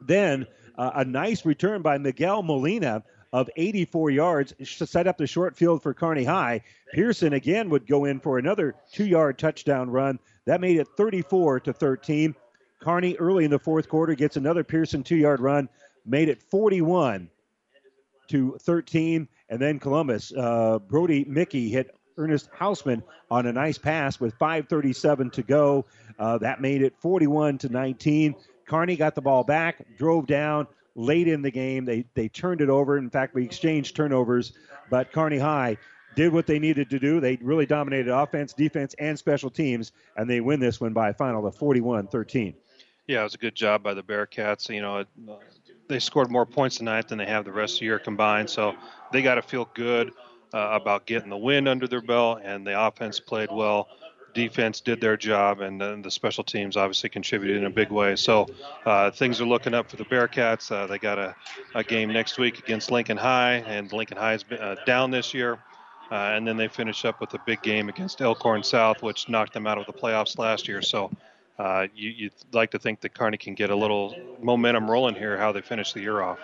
Then 0.01 0.45
uh, 0.77 0.91
a 0.95 1.06
nice 1.06 1.45
return 1.45 1.81
by 1.81 1.98
Miguel 1.98 2.43
Molina 2.43 3.03
of 3.33 3.49
84 3.56 4.09
yards 4.11 4.53
to 4.77 4.85
set 4.85 5.07
up 5.07 5.17
the 5.17 5.25
short 5.25 5.56
field 5.56 5.81
for 5.81 5.93
Kearney 5.93 6.25
High. 6.25 6.61
Pearson 6.93 7.33
again 7.33 7.69
would 7.69 7.88
go 7.88 8.06
in 8.06 8.19
for 8.19 8.38
another 8.38 8.75
two 8.91 9.06
yard 9.06 9.40
touchdown 9.40 9.90
run. 9.90 10.19
That 10.45 10.59
made 10.59 10.77
it 10.77 10.88
34 10.98 11.61
to 11.61 11.73
13. 11.73 12.35
Kearney 12.81 13.15
early 13.17 13.45
in 13.45 13.51
the 13.51 13.59
fourth 13.59 13.88
quarter 13.88 14.15
gets 14.15 14.35
another 14.35 14.65
Pearson 14.65 15.03
two 15.03 15.15
yard 15.15 15.40
run, 15.40 15.69
made 16.06 16.27
it 16.27 16.43
41 16.43 17.30
to 18.31 18.57
13. 18.61 19.27
And 19.49 19.59
then 19.59 19.79
Columbus, 19.79 20.33
uh, 20.35 20.79
Brody 20.79 21.25
Mickey 21.25 21.69
hit 21.69 21.95
Ernest 22.17 22.49
Hausman 22.51 23.03
on 23.29 23.45
a 23.45 23.53
nice 23.53 23.77
pass 23.77 24.19
with 24.19 24.37
5:37 24.37 25.31
to 25.31 25.43
go. 25.43 25.85
Uh, 26.19 26.37
that 26.39 26.61
made 26.61 26.81
it 26.81 26.95
41 26.99 27.57
to 27.59 27.69
19. 27.69 28.35
Kearney 28.67 28.95
got 28.95 29.15
the 29.15 29.21
ball 29.21 29.43
back, 29.43 29.97
drove 29.97 30.27
down 30.27 30.67
late 30.95 31.27
in 31.27 31.41
the 31.41 31.51
game. 31.51 31.85
They 31.85 32.05
they 32.13 32.27
turned 32.27 32.61
it 32.61 32.69
over. 32.69 32.97
In 32.97 33.09
fact, 33.09 33.33
we 33.33 33.43
exchanged 33.43 33.95
turnovers, 33.95 34.53
but 34.89 35.11
Kearney 35.11 35.39
High 35.39 35.77
did 36.15 36.33
what 36.33 36.45
they 36.45 36.59
needed 36.59 36.89
to 36.89 36.99
do. 36.99 37.19
They 37.19 37.37
really 37.41 37.65
dominated 37.65 38.13
offense, 38.13 38.53
defense, 38.53 38.93
and 38.99 39.17
special 39.17 39.49
teams, 39.49 39.91
and 40.17 40.29
they 40.29 40.41
win 40.41 40.59
this 40.59 40.81
one 40.81 40.93
by 40.93 41.09
a 41.09 41.13
final 41.13 41.47
of 41.47 41.55
41-13. 41.55 42.53
Yeah, 43.07 43.21
it 43.21 43.23
was 43.23 43.33
a 43.33 43.37
good 43.37 43.55
job 43.55 43.81
by 43.81 43.93
the 43.93 44.03
Bearcats. 44.03 44.73
You 44.73 44.81
know, 44.81 45.05
they 45.91 45.99
scored 45.99 46.31
more 46.31 46.45
points 46.45 46.77
tonight 46.77 47.09
than 47.09 47.17
they 47.17 47.25
have 47.25 47.45
the 47.45 47.51
rest 47.51 47.75
of 47.75 47.79
the 47.81 47.85
year 47.85 47.99
combined. 47.99 48.49
So 48.49 48.73
they 49.11 49.21
got 49.21 49.35
to 49.35 49.41
feel 49.41 49.69
good 49.73 50.11
uh, 50.53 50.69
about 50.71 51.05
getting 51.05 51.29
the 51.29 51.37
win 51.37 51.67
under 51.67 51.87
their 51.87 52.01
belt, 52.01 52.39
and 52.43 52.65
the 52.65 52.81
offense 52.81 53.19
played 53.19 53.49
well. 53.51 53.89
Defense 54.33 54.79
did 54.79 55.01
their 55.01 55.17
job, 55.17 55.59
and 55.59 55.79
then 55.79 56.01
the 56.01 56.09
special 56.09 56.45
teams 56.45 56.77
obviously 56.77 57.09
contributed 57.09 57.57
in 57.57 57.65
a 57.65 57.69
big 57.69 57.91
way. 57.91 58.15
So 58.15 58.47
uh, 58.85 59.11
things 59.11 59.41
are 59.41 59.45
looking 59.45 59.73
up 59.73 59.89
for 59.89 59.97
the 59.97 60.05
Bearcats. 60.05 60.71
Uh, 60.71 60.87
they 60.87 60.97
got 60.97 61.19
a, 61.19 61.35
a, 61.75 61.83
game 61.83 62.13
next 62.13 62.37
week 62.37 62.57
against 62.57 62.89
Lincoln 62.91 63.17
High, 63.17 63.55
and 63.67 63.91
Lincoln 63.91 64.15
High 64.15 64.31
has 64.31 64.43
been 64.43 64.59
uh, 64.59 64.77
down 64.85 65.11
this 65.11 65.33
year. 65.33 65.59
Uh, 66.09 66.31
and 66.35 66.47
then 66.47 66.57
they 66.57 66.67
finish 66.69 67.03
up 67.03 67.19
with 67.21 67.33
a 67.33 67.39
big 67.45 67.61
game 67.61 67.89
against 67.89 68.21
Elkhorn 68.21 68.63
South, 68.63 69.01
which 69.01 69.27
knocked 69.29 69.53
them 69.53 69.67
out 69.67 69.77
of 69.77 69.85
the 69.85 69.93
playoffs 69.93 70.37
last 70.37 70.67
year. 70.67 70.81
So 70.81 71.09
uh, 71.59 71.88
you, 71.93 72.30
would 72.30 72.53
like 72.55 72.71
to 72.71 72.80
think 72.80 73.01
that 73.01 73.13
Kearney 73.13 73.38
can 73.38 73.53
get 73.53 73.69
a 73.69 73.75
little 73.75 74.15
momentum 74.41 74.89
rolling 74.89 75.15
here, 75.15 75.38
how 75.38 75.51
they 75.51 75.61
finish 75.61 75.93
the 75.93 76.01
year 76.01 76.21
off. 76.21 76.39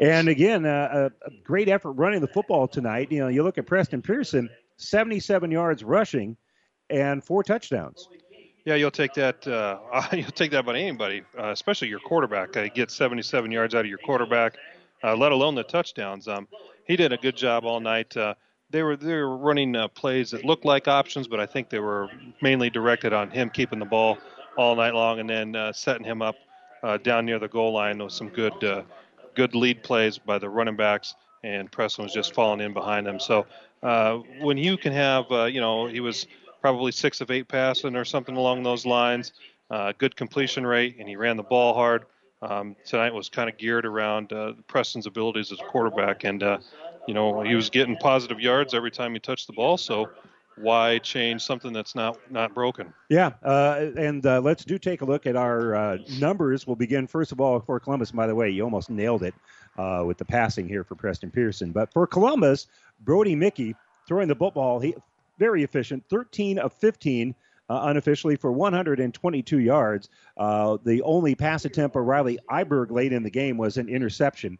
And 0.00 0.28
again, 0.28 0.66
uh, 0.66 1.08
a, 1.24 1.30
great 1.44 1.68
effort 1.68 1.92
running 1.92 2.20
the 2.20 2.28
football 2.28 2.66
tonight. 2.66 3.12
You 3.12 3.20
know, 3.20 3.28
you 3.28 3.42
look 3.42 3.58
at 3.58 3.66
Preston 3.66 4.02
Pearson, 4.02 4.50
77 4.76 5.50
yards 5.50 5.84
rushing 5.84 6.36
and 6.90 7.22
four 7.22 7.44
touchdowns. 7.44 8.08
Yeah, 8.64 8.74
you'll 8.74 8.90
take 8.90 9.14
that. 9.14 9.46
Uh, 9.46 9.78
you'll 10.12 10.30
take 10.30 10.50
that 10.50 10.60
about 10.60 10.76
anybody, 10.76 11.22
uh, 11.38 11.50
especially 11.50 11.88
your 11.88 12.00
quarterback. 12.00 12.56
Uh, 12.56 12.68
get 12.74 12.90
77 12.90 13.52
yards 13.52 13.74
out 13.74 13.82
of 13.82 13.86
your 13.86 13.98
quarterback, 13.98 14.56
uh, 15.04 15.14
let 15.16 15.32
alone 15.32 15.54
the 15.54 15.62
touchdowns. 15.62 16.26
Um, 16.26 16.48
he 16.86 16.96
did 16.96 17.12
a 17.12 17.16
good 17.16 17.36
job 17.36 17.64
all 17.64 17.80
night. 17.80 18.16
They 18.70 18.82
were 18.82 18.96
they 18.96 19.14
were 19.14 19.36
running 19.36 19.76
uh, 19.76 19.88
plays 19.88 20.30
that 20.32 20.44
looked 20.44 20.64
like 20.64 20.88
options, 20.88 21.28
but 21.28 21.38
I 21.38 21.46
think 21.46 21.68
they 21.68 21.78
were 21.78 22.08
mainly 22.42 22.70
directed 22.70 23.12
on 23.12 23.30
him 23.30 23.50
keeping 23.50 23.78
the 23.78 23.84
ball 23.84 24.18
all 24.56 24.74
night 24.76 24.94
long 24.94 25.20
and 25.20 25.28
then 25.28 25.56
uh, 25.56 25.72
setting 25.72 26.04
him 26.04 26.22
up 26.22 26.36
uh, 26.82 26.98
down 26.98 27.24
near 27.24 27.38
the 27.38 27.48
goal 27.48 27.72
line 27.72 27.98
with 27.98 28.12
some 28.12 28.28
good 28.28 28.62
uh, 28.64 28.82
good 29.34 29.54
lead 29.54 29.82
plays 29.82 30.18
by 30.18 30.38
the 30.38 30.48
running 30.48 30.76
backs, 30.76 31.14
and 31.42 31.70
Preston 31.70 32.04
was 32.04 32.12
just 32.12 32.34
falling 32.34 32.60
in 32.60 32.72
behind 32.72 33.06
them. 33.06 33.18
So 33.18 33.46
uh, 33.82 34.18
when 34.40 34.56
you 34.56 34.76
can 34.76 34.92
have, 34.92 35.30
uh, 35.30 35.44
you 35.44 35.60
know, 35.60 35.86
he 35.86 36.00
was 36.00 36.26
probably 36.60 36.92
six 36.92 37.20
of 37.20 37.30
eight 37.30 37.48
passing 37.48 37.96
or 37.96 38.04
something 38.04 38.36
along 38.36 38.62
those 38.62 38.86
lines, 38.86 39.32
good 39.98 40.14
completion 40.16 40.66
rate, 40.66 40.96
and 40.98 41.08
he 41.08 41.16
ran 41.16 41.36
the 41.36 41.42
ball 41.42 41.74
hard. 41.74 42.06
Um, 42.42 42.76
tonight 42.84 43.12
was 43.12 43.28
kind 43.28 43.48
of 43.48 43.56
geared 43.56 43.86
around 43.86 44.32
Preston's 44.66 45.06
abilities 45.06 45.52
as 45.52 45.60
a 45.60 45.64
quarterback, 45.64 46.24
and 46.24 46.42
you 47.06 47.14
know 47.14 47.42
he 47.42 47.54
was 47.54 47.70
getting 47.70 47.96
positive 47.96 48.40
yards 48.40 48.74
every 48.74 48.90
time 48.90 49.12
he 49.12 49.20
touched 49.20 49.46
the 49.46 49.52
ball. 49.52 49.76
So 49.76 50.08
why 50.56 50.98
change 50.98 51.42
something 51.42 51.72
that's 51.72 51.94
not 51.94 52.18
not 52.30 52.54
broken? 52.54 52.92
Yeah, 53.08 53.32
uh, 53.42 53.90
and 53.96 54.24
uh, 54.24 54.40
let's 54.40 54.64
do 54.64 54.78
take 54.78 55.02
a 55.02 55.04
look 55.04 55.26
at 55.26 55.36
our 55.36 55.74
uh, 55.74 55.98
numbers. 56.18 56.66
We'll 56.66 56.76
begin 56.76 57.06
first 57.06 57.32
of 57.32 57.40
all 57.40 57.60
for 57.60 57.80
Columbus. 57.80 58.12
By 58.12 58.26
the 58.26 58.34
way, 58.34 58.50
you 58.50 58.62
almost 58.62 58.90
nailed 58.90 59.22
it 59.22 59.34
uh, 59.76 60.04
with 60.06 60.18
the 60.18 60.24
passing 60.24 60.68
here 60.68 60.84
for 60.84 60.94
Preston 60.94 61.30
Pearson. 61.30 61.72
But 61.72 61.92
for 61.92 62.06
Columbus, 62.06 62.66
Brody 63.00 63.34
Mickey 63.34 63.74
throwing 64.06 64.28
the 64.28 64.34
football, 64.34 64.80
he 64.80 64.94
very 65.38 65.64
efficient, 65.64 66.04
13 66.08 66.58
of 66.58 66.72
15. 66.74 67.34
Uh, 67.70 67.84
unofficially 67.84 68.36
for 68.36 68.52
122 68.52 69.58
yards. 69.58 70.10
Uh, 70.36 70.76
the 70.84 71.00
only 71.00 71.34
pass 71.34 71.64
attempt 71.64 71.94
for 71.94 72.04
Riley 72.04 72.38
Iberg 72.50 72.90
late 72.90 73.10
in 73.10 73.22
the 73.22 73.30
game 73.30 73.56
was 73.56 73.78
an 73.78 73.88
interception. 73.88 74.58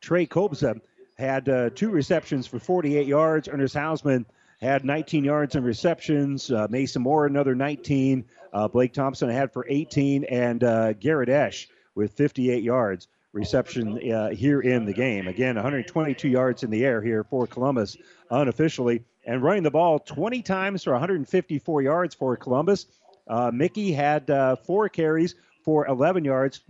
Trey 0.00 0.26
Kobza 0.26 0.80
had 1.18 1.48
uh, 1.48 1.70
two 1.70 1.90
receptions 1.90 2.46
for 2.46 2.58
48 2.58 3.06
yards. 3.06 3.48
Ernest 3.48 3.74
Hausman 3.74 4.24
had 4.60 4.84
19 4.84 5.24
yards 5.24 5.56
in 5.56 5.64
receptions. 5.64 6.50
Uh, 6.50 6.66
Mason 6.70 7.02
Moore, 7.02 7.26
another 7.26 7.54
19. 7.54 8.24
Uh, 8.52 8.68
Blake 8.68 8.92
Thompson 8.92 9.28
had 9.28 9.52
for 9.52 9.66
18. 9.68 10.24
And 10.24 10.62
uh, 10.62 10.92
Garrett 10.94 11.28
Esch 11.28 11.68
with 11.94 12.12
58 12.12 12.62
yards 12.62 13.08
reception 13.32 14.10
uh, 14.10 14.30
here 14.30 14.60
in 14.60 14.84
the 14.84 14.92
game. 14.92 15.26
Again, 15.28 15.56
122 15.56 16.28
yards 16.28 16.62
in 16.62 16.70
the 16.70 16.84
air 16.84 17.02
here 17.02 17.24
for 17.24 17.46
Columbus 17.46 17.96
unofficially. 18.30 19.04
And 19.26 19.42
running 19.42 19.64
the 19.64 19.70
ball 19.70 19.98
20 19.98 20.42
times 20.42 20.84
for 20.84 20.92
154 20.92 21.82
yards 21.82 22.14
for 22.14 22.36
Columbus. 22.36 22.86
Uh, 23.26 23.50
Mickey 23.52 23.92
had 23.92 24.26
four 24.64 24.88
carries 24.88 25.34
for 25.64 25.86
11 25.86 26.24
yards. 26.24 26.60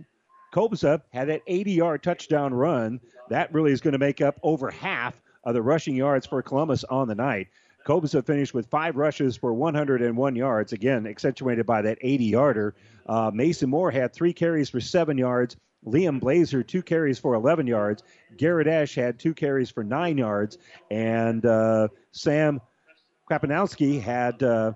Kobza 0.53 1.01
had 1.11 1.29
that 1.29 1.41
80 1.47 1.71
yard 1.71 2.03
touchdown 2.03 2.53
run. 2.53 2.99
That 3.29 3.53
really 3.53 3.71
is 3.71 3.81
going 3.81 3.93
to 3.93 3.99
make 3.99 4.21
up 4.21 4.39
over 4.43 4.71
half 4.71 5.19
of 5.43 5.53
the 5.53 5.61
rushing 5.61 5.95
yards 5.95 6.25
for 6.25 6.41
Columbus 6.41 6.83
on 6.83 7.07
the 7.07 7.15
night. 7.15 7.47
Kobza 7.85 8.25
finished 8.25 8.53
with 8.53 8.67
five 8.67 8.95
rushes 8.95 9.35
for 9.37 9.53
101 9.53 10.35
yards, 10.35 10.73
again, 10.73 11.07
accentuated 11.07 11.65
by 11.65 11.81
that 11.81 11.97
80 12.01 12.25
yarder. 12.25 12.75
Uh, 13.07 13.31
Mason 13.33 13.69
Moore 13.69 13.89
had 13.89 14.13
three 14.13 14.33
carries 14.33 14.69
for 14.69 14.79
seven 14.79 15.17
yards. 15.17 15.55
Liam 15.85 16.19
Blazer, 16.19 16.61
two 16.61 16.81
carries 16.81 17.19
for 17.19 17.35
11 17.35 17.65
yards. 17.65 18.03
Garrett 18.37 18.67
Esch 18.67 18.95
had 18.95 19.17
two 19.17 19.33
carries 19.33 19.69
for 19.69 19.83
nine 19.83 20.17
yards. 20.17 20.57
And 20.91 21.45
uh, 21.45 21.87
Sam 22.11 22.59
Krapanowski 23.29 24.01
had 24.01 24.43
uh, 24.43 24.73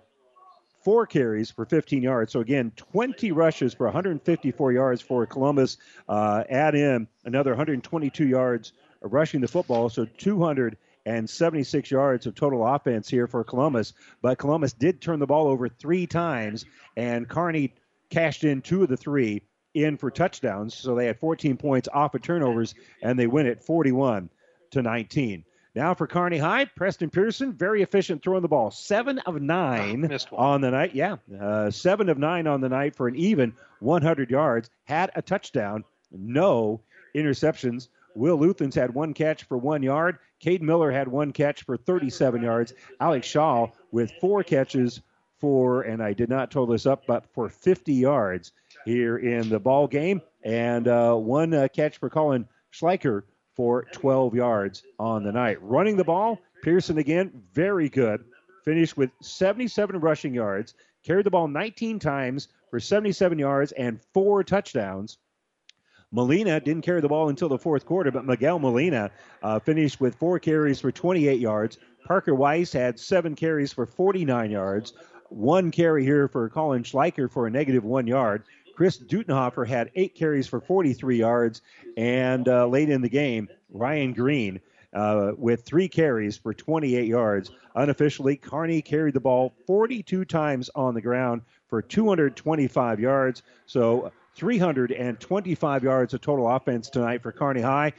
four 0.83 1.05
carries 1.05 1.49
for 1.51 1.65
15 1.65 2.03
yards. 2.03 2.31
So, 2.31 2.39
again, 2.39 2.71
20 2.75 3.31
rushes 3.31 3.73
for 3.73 3.85
154 3.85 4.71
yards 4.71 5.01
for 5.01 5.25
Columbus. 5.25 5.77
Uh, 6.07 6.43
add 6.49 6.75
in 6.75 7.07
another 7.25 7.51
122 7.51 8.27
yards 8.27 8.73
rushing 9.01 9.41
the 9.41 9.47
football. 9.47 9.89
So, 9.89 10.05
276 10.05 11.91
yards 11.91 12.25
of 12.25 12.35
total 12.35 12.65
offense 12.65 13.09
here 13.09 13.27
for 13.27 13.43
Columbus. 13.43 13.93
But 14.21 14.37
Columbus 14.37 14.73
did 14.73 15.01
turn 15.01 15.19
the 15.19 15.27
ball 15.27 15.47
over 15.47 15.69
three 15.69 16.07
times, 16.07 16.65
and 16.95 17.27
Kearney 17.27 17.73
cashed 18.09 18.43
in 18.43 18.61
two 18.61 18.83
of 18.83 18.89
the 18.89 18.97
three 18.97 19.43
in 19.73 19.97
for 19.97 20.11
touchdowns. 20.11 20.75
So 20.75 20.95
they 20.95 21.07
had 21.07 21.19
14 21.19 21.57
points 21.57 21.89
off 21.91 22.13
of 22.13 22.21
turnovers, 22.21 22.75
and 23.01 23.17
they 23.17 23.27
win 23.27 23.47
it 23.47 23.63
41 23.63 24.29
to 24.71 24.81
19. 24.81 25.45
Now 25.76 25.95
for 25.95 26.06
Kearney 26.06 26.38
High, 26.38 26.66
Preston 26.66 27.10
Pearson, 27.10 27.53
very 27.53 27.82
efficient 27.82 28.24
throwing 28.24 28.43
the 28.43 28.48
ball. 28.48 28.69
Seven 28.69 29.18
of 29.19 29.42
nine 29.42 30.19
on 30.32 30.61
the 30.61 30.69
night. 30.69 30.93
Yeah, 30.93 31.18
uh, 31.40 31.72
seven 31.72 32.10
of 32.10 32.19
nine 32.19 32.45
on 32.45 32.61
the 32.61 32.69
night 32.69 32.95
for 32.95 33.08
an 33.08 33.16
even 33.16 33.53
100 33.80 34.30
yards. 34.30 34.69
Had 34.84 35.11
a 35.16 35.22
touchdown, 35.22 35.84
no 36.11 36.82
interceptions. 37.16 37.88
Will 38.16 38.38
Luthans 38.38 38.76
had 38.76 38.93
one 38.93 39.16
catch 39.16 39.45
for 39.45 39.58
one 39.58 39.82
yard. 39.82 40.19
Cade 40.40 40.61
Miller 40.61 40.92
had 40.92 41.08
one 41.08 41.34
catch 41.34 41.64
for 41.64 41.77
37 41.77 42.43
yards. 42.43 42.74
Alex 43.00 43.26
Shaw 43.26 43.68
with 43.92 44.11
four 44.22 44.43
catches 44.43 45.02
for, 45.40 45.82
and 45.82 46.03
I 46.03 46.14
did 46.14 46.30
not 46.30 46.52
total 46.52 46.74
this 46.74 46.85
up, 46.85 47.08
but 47.08 47.26
for 47.34 47.50
50 47.50 47.93
yards 47.93 48.52
here 48.85 49.18
in 49.18 49.50
the 49.50 49.60
ball 49.60 49.88
game, 49.88 50.22
and 50.43 50.88
uh, 50.88 51.16
one 51.16 51.53
uh, 51.53 51.68
catch 51.74 51.98
for 51.98 52.10
Colin 52.10 52.48
Schleicher 52.72 53.24
for 53.56 53.85
12 53.93 54.35
yards 54.35 54.83
on 54.99 55.23
the 55.23 55.32
night. 55.32 55.61
Running 55.61 55.98
the 55.98 56.03
ball, 56.03 56.40
Pearson 56.61 56.98
again, 56.98 57.32
very 57.53 57.90
good. 57.90 58.23
Finished 58.64 58.98
with 58.98 59.11
77 59.22 59.99
rushing 59.99 60.33
yards, 60.33 60.73
carried 61.03 61.25
the 61.25 61.32
ball 61.32 61.48
19 61.48 61.99
times 61.99 62.48
for 62.69 62.80
77 62.80 63.38
yards 63.38 63.72
and 63.73 63.99
four 64.14 64.43
touchdowns. 64.43 65.17
Molina 66.11 66.59
didn't 66.59 66.83
carry 66.83 67.01
the 67.01 67.07
ball 67.07 67.30
until 67.30 67.49
the 67.49 67.57
fourth 67.57 67.85
quarter, 67.85 68.11
but 68.11 68.25
Miguel 68.25 68.59
Molina 68.59 69.09
uh, 69.41 69.59
finished 69.59 69.99
with 69.99 70.15
four 70.15 70.40
carries 70.40 70.80
for 70.80 70.91
28 70.91 71.40
yards. 71.40 71.80
Parker 72.06 72.35
Wise 72.35 72.72
had 72.72 72.99
seven 72.99 73.35
carries 73.35 73.73
for 73.73 73.85
49 73.85 74.51
yards. 74.51 74.93
One 75.30 75.72
carry 75.72 76.03
here 76.03 76.27
for 76.27 76.48
Colin 76.49 76.83
Schleicher 76.83 77.32
for 77.32 77.48
a 77.48 77.51
negative 77.51 77.83
one 77.83 78.06
yard. 78.06 78.43
Chris 78.76 78.98
Dutenhofer 78.98 79.68
had 79.68 79.92
eight 79.95 80.16
carries 80.16 80.48
for 80.48 80.60
43 80.60 81.18
yards. 81.18 81.61
And 81.98 82.48
uh, 82.48 82.68
late 82.68 82.90
in 82.90 83.02
the 83.02 83.10
game, 83.10 83.50
Ryan 83.69 84.14
Green 84.14 84.61
uh, 84.93 85.32
with 85.38 85.64
three 85.64 85.88
carries 85.88 86.38
for 86.38 86.53
28 86.53 87.08
yards. 87.08 87.52
Unofficially, 87.76 88.35
Kearney 88.35 88.82
carried 88.82 89.14
the 89.14 89.19
ball 89.19 89.53
42 89.66 90.26
times 90.26 90.69
on 90.76 90.93
the 90.93 91.02
ground 91.02 91.42
for 91.68 91.82
225 91.82 93.00
yards. 93.00 93.42
So 93.66 94.11
325 94.35 95.84
yards 95.84 96.14
of 96.14 96.22
total 96.22 96.48
offense 96.50 96.90
tonight 96.90 97.22
for 97.22 97.32
Kearney 97.32 97.61
High. 97.61 97.93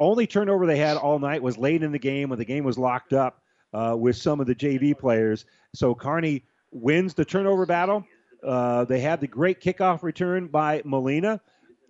Only 0.00 0.26
turnover 0.26 0.66
they 0.66 0.78
had 0.78 0.96
all 0.96 1.18
night 1.18 1.42
was 1.42 1.58
late 1.58 1.82
in 1.82 1.90
the 1.90 1.98
game 1.98 2.28
when 2.28 2.38
the 2.38 2.44
game 2.44 2.64
was 2.64 2.78
locked 2.78 3.12
up 3.12 3.42
uh, 3.72 3.96
with 3.98 4.16
some 4.16 4.40
of 4.40 4.46
the 4.46 4.54
JV 4.54 4.96
players. 4.96 5.44
So 5.74 5.94
Kearney 5.94 6.44
wins 6.70 7.14
the 7.14 7.24
turnover 7.24 7.66
battle. 7.66 8.04
Uh, 8.42 8.84
they 8.84 9.00
had 9.00 9.20
the 9.20 9.26
great 9.26 9.60
kickoff 9.60 10.02
return 10.02 10.46
by 10.46 10.82
Molina. 10.84 11.40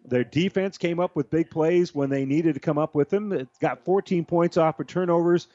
Their 0.04 0.24
defense 0.24 0.78
came 0.78 1.00
up 1.00 1.14
with 1.14 1.30
big 1.30 1.50
plays 1.50 1.94
when 1.94 2.08
they 2.08 2.24
needed 2.24 2.54
to 2.54 2.60
come 2.60 2.78
up 2.78 2.94
with 2.94 3.10
them. 3.10 3.32
It 3.32 3.48
got 3.60 3.84
14 3.84 4.24
points 4.24 4.56
off 4.56 4.80
of 4.80 4.86
turnovers. 4.86 5.48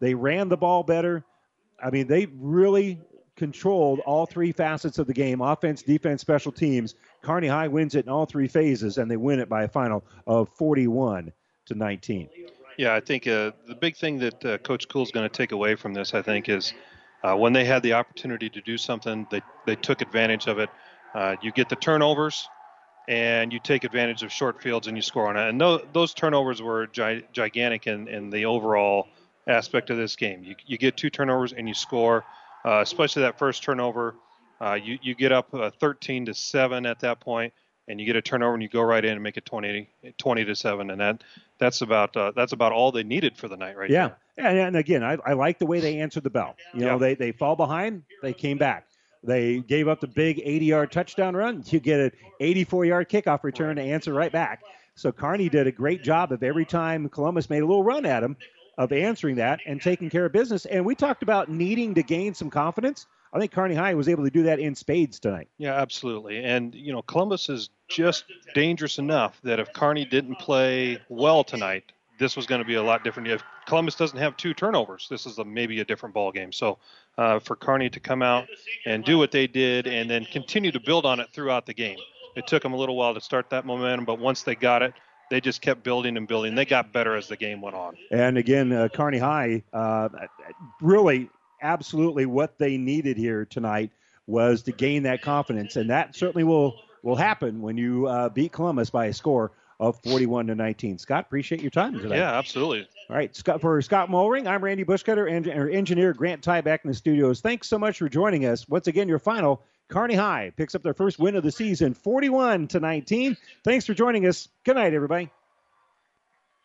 They 0.00 0.14
ran 0.14 0.48
the 0.48 0.56
ball 0.56 0.82
better. 0.82 1.24
I 1.82 1.90
mean, 1.90 2.06
they 2.08 2.26
really 2.26 3.00
controlled 3.36 4.00
all 4.00 4.26
three 4.26 4.52
facets 4.52 4.98
of 4.98 5.06
the 5.06 5.14
game 5.14 5.40
offense, 5.40 5.82
defense, 5.82 6.20
special 6.20 6.52
teams. 6.52 6.94
Kearney 7.22 7.48
High 7.48 7.68
wins 7.68 7.94
it 7.94 8.04
in 8.04 8.10
all 8.10 8.26
three 8.26 8.48
phases, 8.48 8.98
and 8.98 9.10
they 9.10 9.16
win 9.16 9.38
it 9.40 9.48
by 9.48 9.62
a 9.62 9.68
final 9.68 10.04
of 10.26 10.48
41 10.50 11.32
to 11.66 11.74
19. 11.74 12.28
Yeah, 12.76 12.94
I 12.94 13.00
think 13.00 13.26
uh, 13.26 13.52
the 13.66 13.74
big 13.74 13.96
thing 13.96 14.18
that 14.18 14.44
uh, 14.44 14.58
Coach 14.58 14.88
Kuhl 14.88 15.02
is 15.02 15.10
going 15.10 15.28
to 15.28 15.34
take 15.34 15.52
away 15.52 15.74
from 15.74 15.94
this, 15.94 16.14
I 16.14 16.22
think, 16.22 16.48
is 16.48 16.74
uh, 17.22 17.36
when 17.36 17.52
they 17.52 17.64
had 17.64 17.82
the 17.82 17.92
opportunity 17.92 18.48
to 18.50 18.60
do 18.60 18.78
something, 18.78 19.26
they, 19.30 19.42
they 19.66 19.76
took 19.76 20.00
advantage 20.00 20.46
of 20.46 20.58
it. 20.58 20.70
Uh, 21.14 21.36
you 21.42 21.52
get 21.52 21.68
the 21.68 21.76
turnovers, 21.76 22.48
and 23.10 23.52
you 23.52 23.58
take 23.58 23.82
advantage 23.82 24.22
of 24.22 24.32
short 24.32 24.62
fields 24.62 24.86
and 24.86 24.96
you 24.96 25.02
score 25.02 25.26
on 25.26 25.36
it. 25.36 25.48
And 25.48 25.60
those, 25.60 25.82
those 25.92 26.14
turnovers 26.14 26.62
were 26.62 26.86
gi- 26.86 27.24
gigantic 27.32 27.88
in, 27.88 28.06
in 28.06 28.30
the 28.30 28.44
overall 28.44 29.08
aspect 29.48 29.90
of 29.90 29.96
this 29.96 30.14
game. 30.14 30.44
You, 30.44 30.54
you 30.64 30.78
get 30.78 30.96
two 30.96 31.10
turnovers 31.10 31.52
and 31.52 31.66
you 31.66 31.74
score, 31.74 32.24
uh, 32.64 32.80
especially 32.80 33.22
that 33.22 33.36
first 33.36 33.64
turnover. 33.64 34.14
Uh, 34.60 34.74
you, 34.74 34.98
you 35.02 35.16
get 35.16 35.32
up 35.32 35.52
uh, 35.52 35.70
13 35.80 36.26
to 36.26 36.34
7 36.34 36.86
at 36.86 37.00
that 37.00 37.18
point, 37.18 37.52
and 37.88 37.98
you 37.98 38.06
get 38.06 38.14
a 38.14 38.22
turnover 38.22 38.54
and 38.54 38.62
you 38.62 38.68
go 38.68 38.82
right 38.82 39.04
in 39.04 39.12
and 39.12 39.22
make 39.22 39.36
it 39.36 39.44
20, 39.44 39.88
20 40.16 40.44
to 40.44 40.54
7. 40.54 40.90
And 40.90 41.00
that 41.00 41.24
that's 41.58 41.80
about 41.80 42.16
uh, 42.16 42.32
that's 42.36 42.52
about 42.52 42.72
all 42.72 42.92
they 42.92 43.02
needed 43.02 43.36
for 43.36 43.48
the 43.48 43.56
night 43.56 43.76
right 43.76 43.90
yeah. 43.90 44.08
there. 44.08 44.16
And, 44.40 44.58
and 44.58 44.76
again, 44.76 45.02
I, 45.02 45.16
I 45.24 45.32
like 45.34 45.58
the 45.58 45.66
way 45.66 45.80
they 45.80 45.98
answered 46.00 46.22
the 46.24 46.30
bell. 46.30 46.56
You 46.74 46.80
know, 46.80 46.92
Yeah. 46.92 46.98
they, 46.98 47.14
they 47.14 47.32
fall 47.32 47.56
behind, 47.56 48.02
they 48.22 48.32
came 48.32 48.58
back. 48.58 48.86
They 49.22 49.60
gave 49.60 49.86
up 49.86 50.00
the 50.00 50.06
big 50.08 50.40
80 50.42 50.64
yard 50.64 50.92
touchdown 50.92 51.36
run. 51.36 51.62
You 51.66 51.78
get 51.80 52.00
an 52.00 52.12
84 52.40 52.84
yard 52.86 53.08
kickoff 53.08 53.44
return 53.44 53.76
to 53.76 53.82
answer 53.82 54.12
right 54.14 54.32
back. 54.32 54.62
So 54.94 55.12
Kearney 55.12 55.48
did 55.48 55.66
a 55.66 55.72
great 55.72 56.02
job 56.02 56.32
of 56.32 56.42
every 56.42 56.64
time 56.64 57.08
Columbus 57.08 57.48
made 57.50 57.62
a 57.62 57.66
little 57.66 57.84
run 57.84 58.06
at 58.06 58.22
him 58.22 58.36
of 58.78 58.92
answering 58.92 59.36
that 59.36 59.60
and 59.66 59.80
taking 59.80 60.08
care 60.08 60.24
of 60.24 60.32
business. 60.32 60.64
And 60.66 60.84
we 60.86 60.94
talked 60.94 61.22
about 61.22 61.50
needing 61.50 61.94
to 61.94 62.02
gain 62.02 62.32
some 62.34 62.48
confidence. 62.50 63.06
I 63.32 63.38
think 63.38 63.52
Kearney 63.52 63.74
High 63.74 63.94
was 63.94 64.08
able 64.08 64.24
to 64.24 64.30
do 64.30 64.42
that 64.44 64.58
in 64.58 64.74
spades 64.74 65.20
tonight. 65.20 65.48
Yeah, 65.58 65.74
absolutely. 65.74 66.42
And, 66.42 66.74
you 66.74 66.92
know, 66.92 67.02
Columbus 67.02 67.48
is 67.48 67.68
just 67.88 68.24
dangerous 68.54 68.98
enough 68.98 69.38
that 69.44 69.60
if 69.60 69.72
Kearney 69.72 70.04
didn't 70.06 70.36
play 70.38 70.98
well 71.08 71.44
tonight, 71.44 71.92
this 72.20 72.36
was 72.36 72.46
going 72.46 72.60
to 72.60 72.66
be 72.66 72.74
a 72.74 72.82
lot 72.82 73.02
different. 73.02 73.28
If 73.28 73.42
Columbus 73.66 73.96
doesn't 73.96 74.18
have 74.18 74.36
two 74.36 74.54
turnovers, 74.54 75.08
this 75.10 75.26
is 75.26 75.38
a, 75.38 75.44
maybe 75.44 75.80
a 75.80 75.84
different 75.84 76.14
ball 76.14 76.30
game. 76.30 76.52
So 76.52 76.78
uh, 77.18 77.40
for 77.40 77.56
Kearney 77.56 77.88
to 77.90 77.98
come 77.98 78.22
out 78.22 78.46
and 78.86 79.02
do 79.04 79.18
what 79.18 79.32
they 79.32 79.46
did 79.46 79.86
and 79.86 80.08
then 80.08 80.26
continue 80.26 80.70
to 80.70 80.80
build 80.80 81.06
on 81.06 81.18
it 81.18 81.28
throughout 81.32 81.66
the 81.66 81.74
game. 81.74 81.98
It 82.36 82.46
took 82.46 82.62
them 82.62 82.74
a 82.74 82.76
little 82.76 82.94
while 82.94 83.14
to 83.14 83.20
start 83.20 83.50
that 83.50 83.64
momentum, 83.66 84.04
but 84.04 84.20
once 84.20 84.42
they 84.42 84.54
got 84.54 84.82
it, 84.82 84.92
they 85.30 85.40
just 85.40 85.62
kept 85.62 85.82
building 85.82 86.16
and 86.16 86.28
building. 86.28 86.54
They 86.54 86.66
got 86.66 86.92
better 86.92 87.16
as 87.16 87.26
the 87.26 87.36
game 87.36 87.60
went 87.62 87.74
on. 87.74 87.96
And 88.10 88.36
again, 88.36 88.70
uh, 88.70 88.88
Kearney 88.88 89.18
High, 89.18 89.62
uh, 89.72 90.08
really, 90.80 91.30
absolutely 91.62 92.26
what 92.26 92.58
they 92.58 92.76
needed 92.76 93.16
here 93.16 93.46
tonight 93.46 93.92
was 94.26 94.62
to 94.62 94.72
gain 94.72 95.04
that 95.04 95.22
confidence, 95.22 95.76
and 95.76 95.90
that 95.90 96.14
certainly 96.14 96.44
will 96.44 96.76
will 97.02 97.16
happen 97.16 97.62
when 97.62 97.78
you 97.78 98.06
uh, 98.06 98.28
beat 98.28 98.52
Columbus 98.52 98.90
by 98.90 99.06
a 99.06 99.12
score 99.12 99.52
of 99.80 99.98
41 100.04 100.48
to 100.48 100.54
19. 100.54 100.98
Scott, 100.98 101.24
appreciate 101.26 101.62
your 101.62 101.70
time 101.70 101.98
today. 101.98 102.18
Yeah, 102.18 102.36
absolutely. 102.36 102.86
All 103.08 103.16
right, 103.16 103.34
Scott, 103.34 103.60
for 103.60 103.80
Scott 103.80 104.10
Mulring, 104.10 104.46
I'm 104.46 104.62
Randy 104.62 104.84
Bushcutter, 104.84 105.28
and 105.28 105.48
our 105.48 105.68
engineer 105.68 106.12
Grant 106.12 106.42
Ty 106.42 106.60
back 106.60 106.84
in 106.84 106.90
the 106.90 106.96
studios. 106.96 107.40
Thanks 107.40 107.66
so 107.66 107.78
much 107.78 107.98
for 107.98 108.08
joining 108.08 108.44
us. 108.44 108.68
Once 108.68 108.86
again, 108.86 109.08
your 109.08 109.18
final 109.18 109.62
Kearney 109.88 110.14
High 110.14 110.52
picks 110.56 110.74
up 110.74 110.82
their 110.82 110.94
first 110.94 111.18
win 111.18 111.34
of 111.34 111.42
the 111.42 111.50
season, 111.50 111.94
41 111.94 112.68
to 112.68 112.80
19. 112.80 113.36
Thanks 113.64 113.86
for 113.86 113.94
joining 113.94 114.26
us. 114.26 114.48
Good 114.64 114.76
night, 114.76 114.94
everybody. 114.94 115.30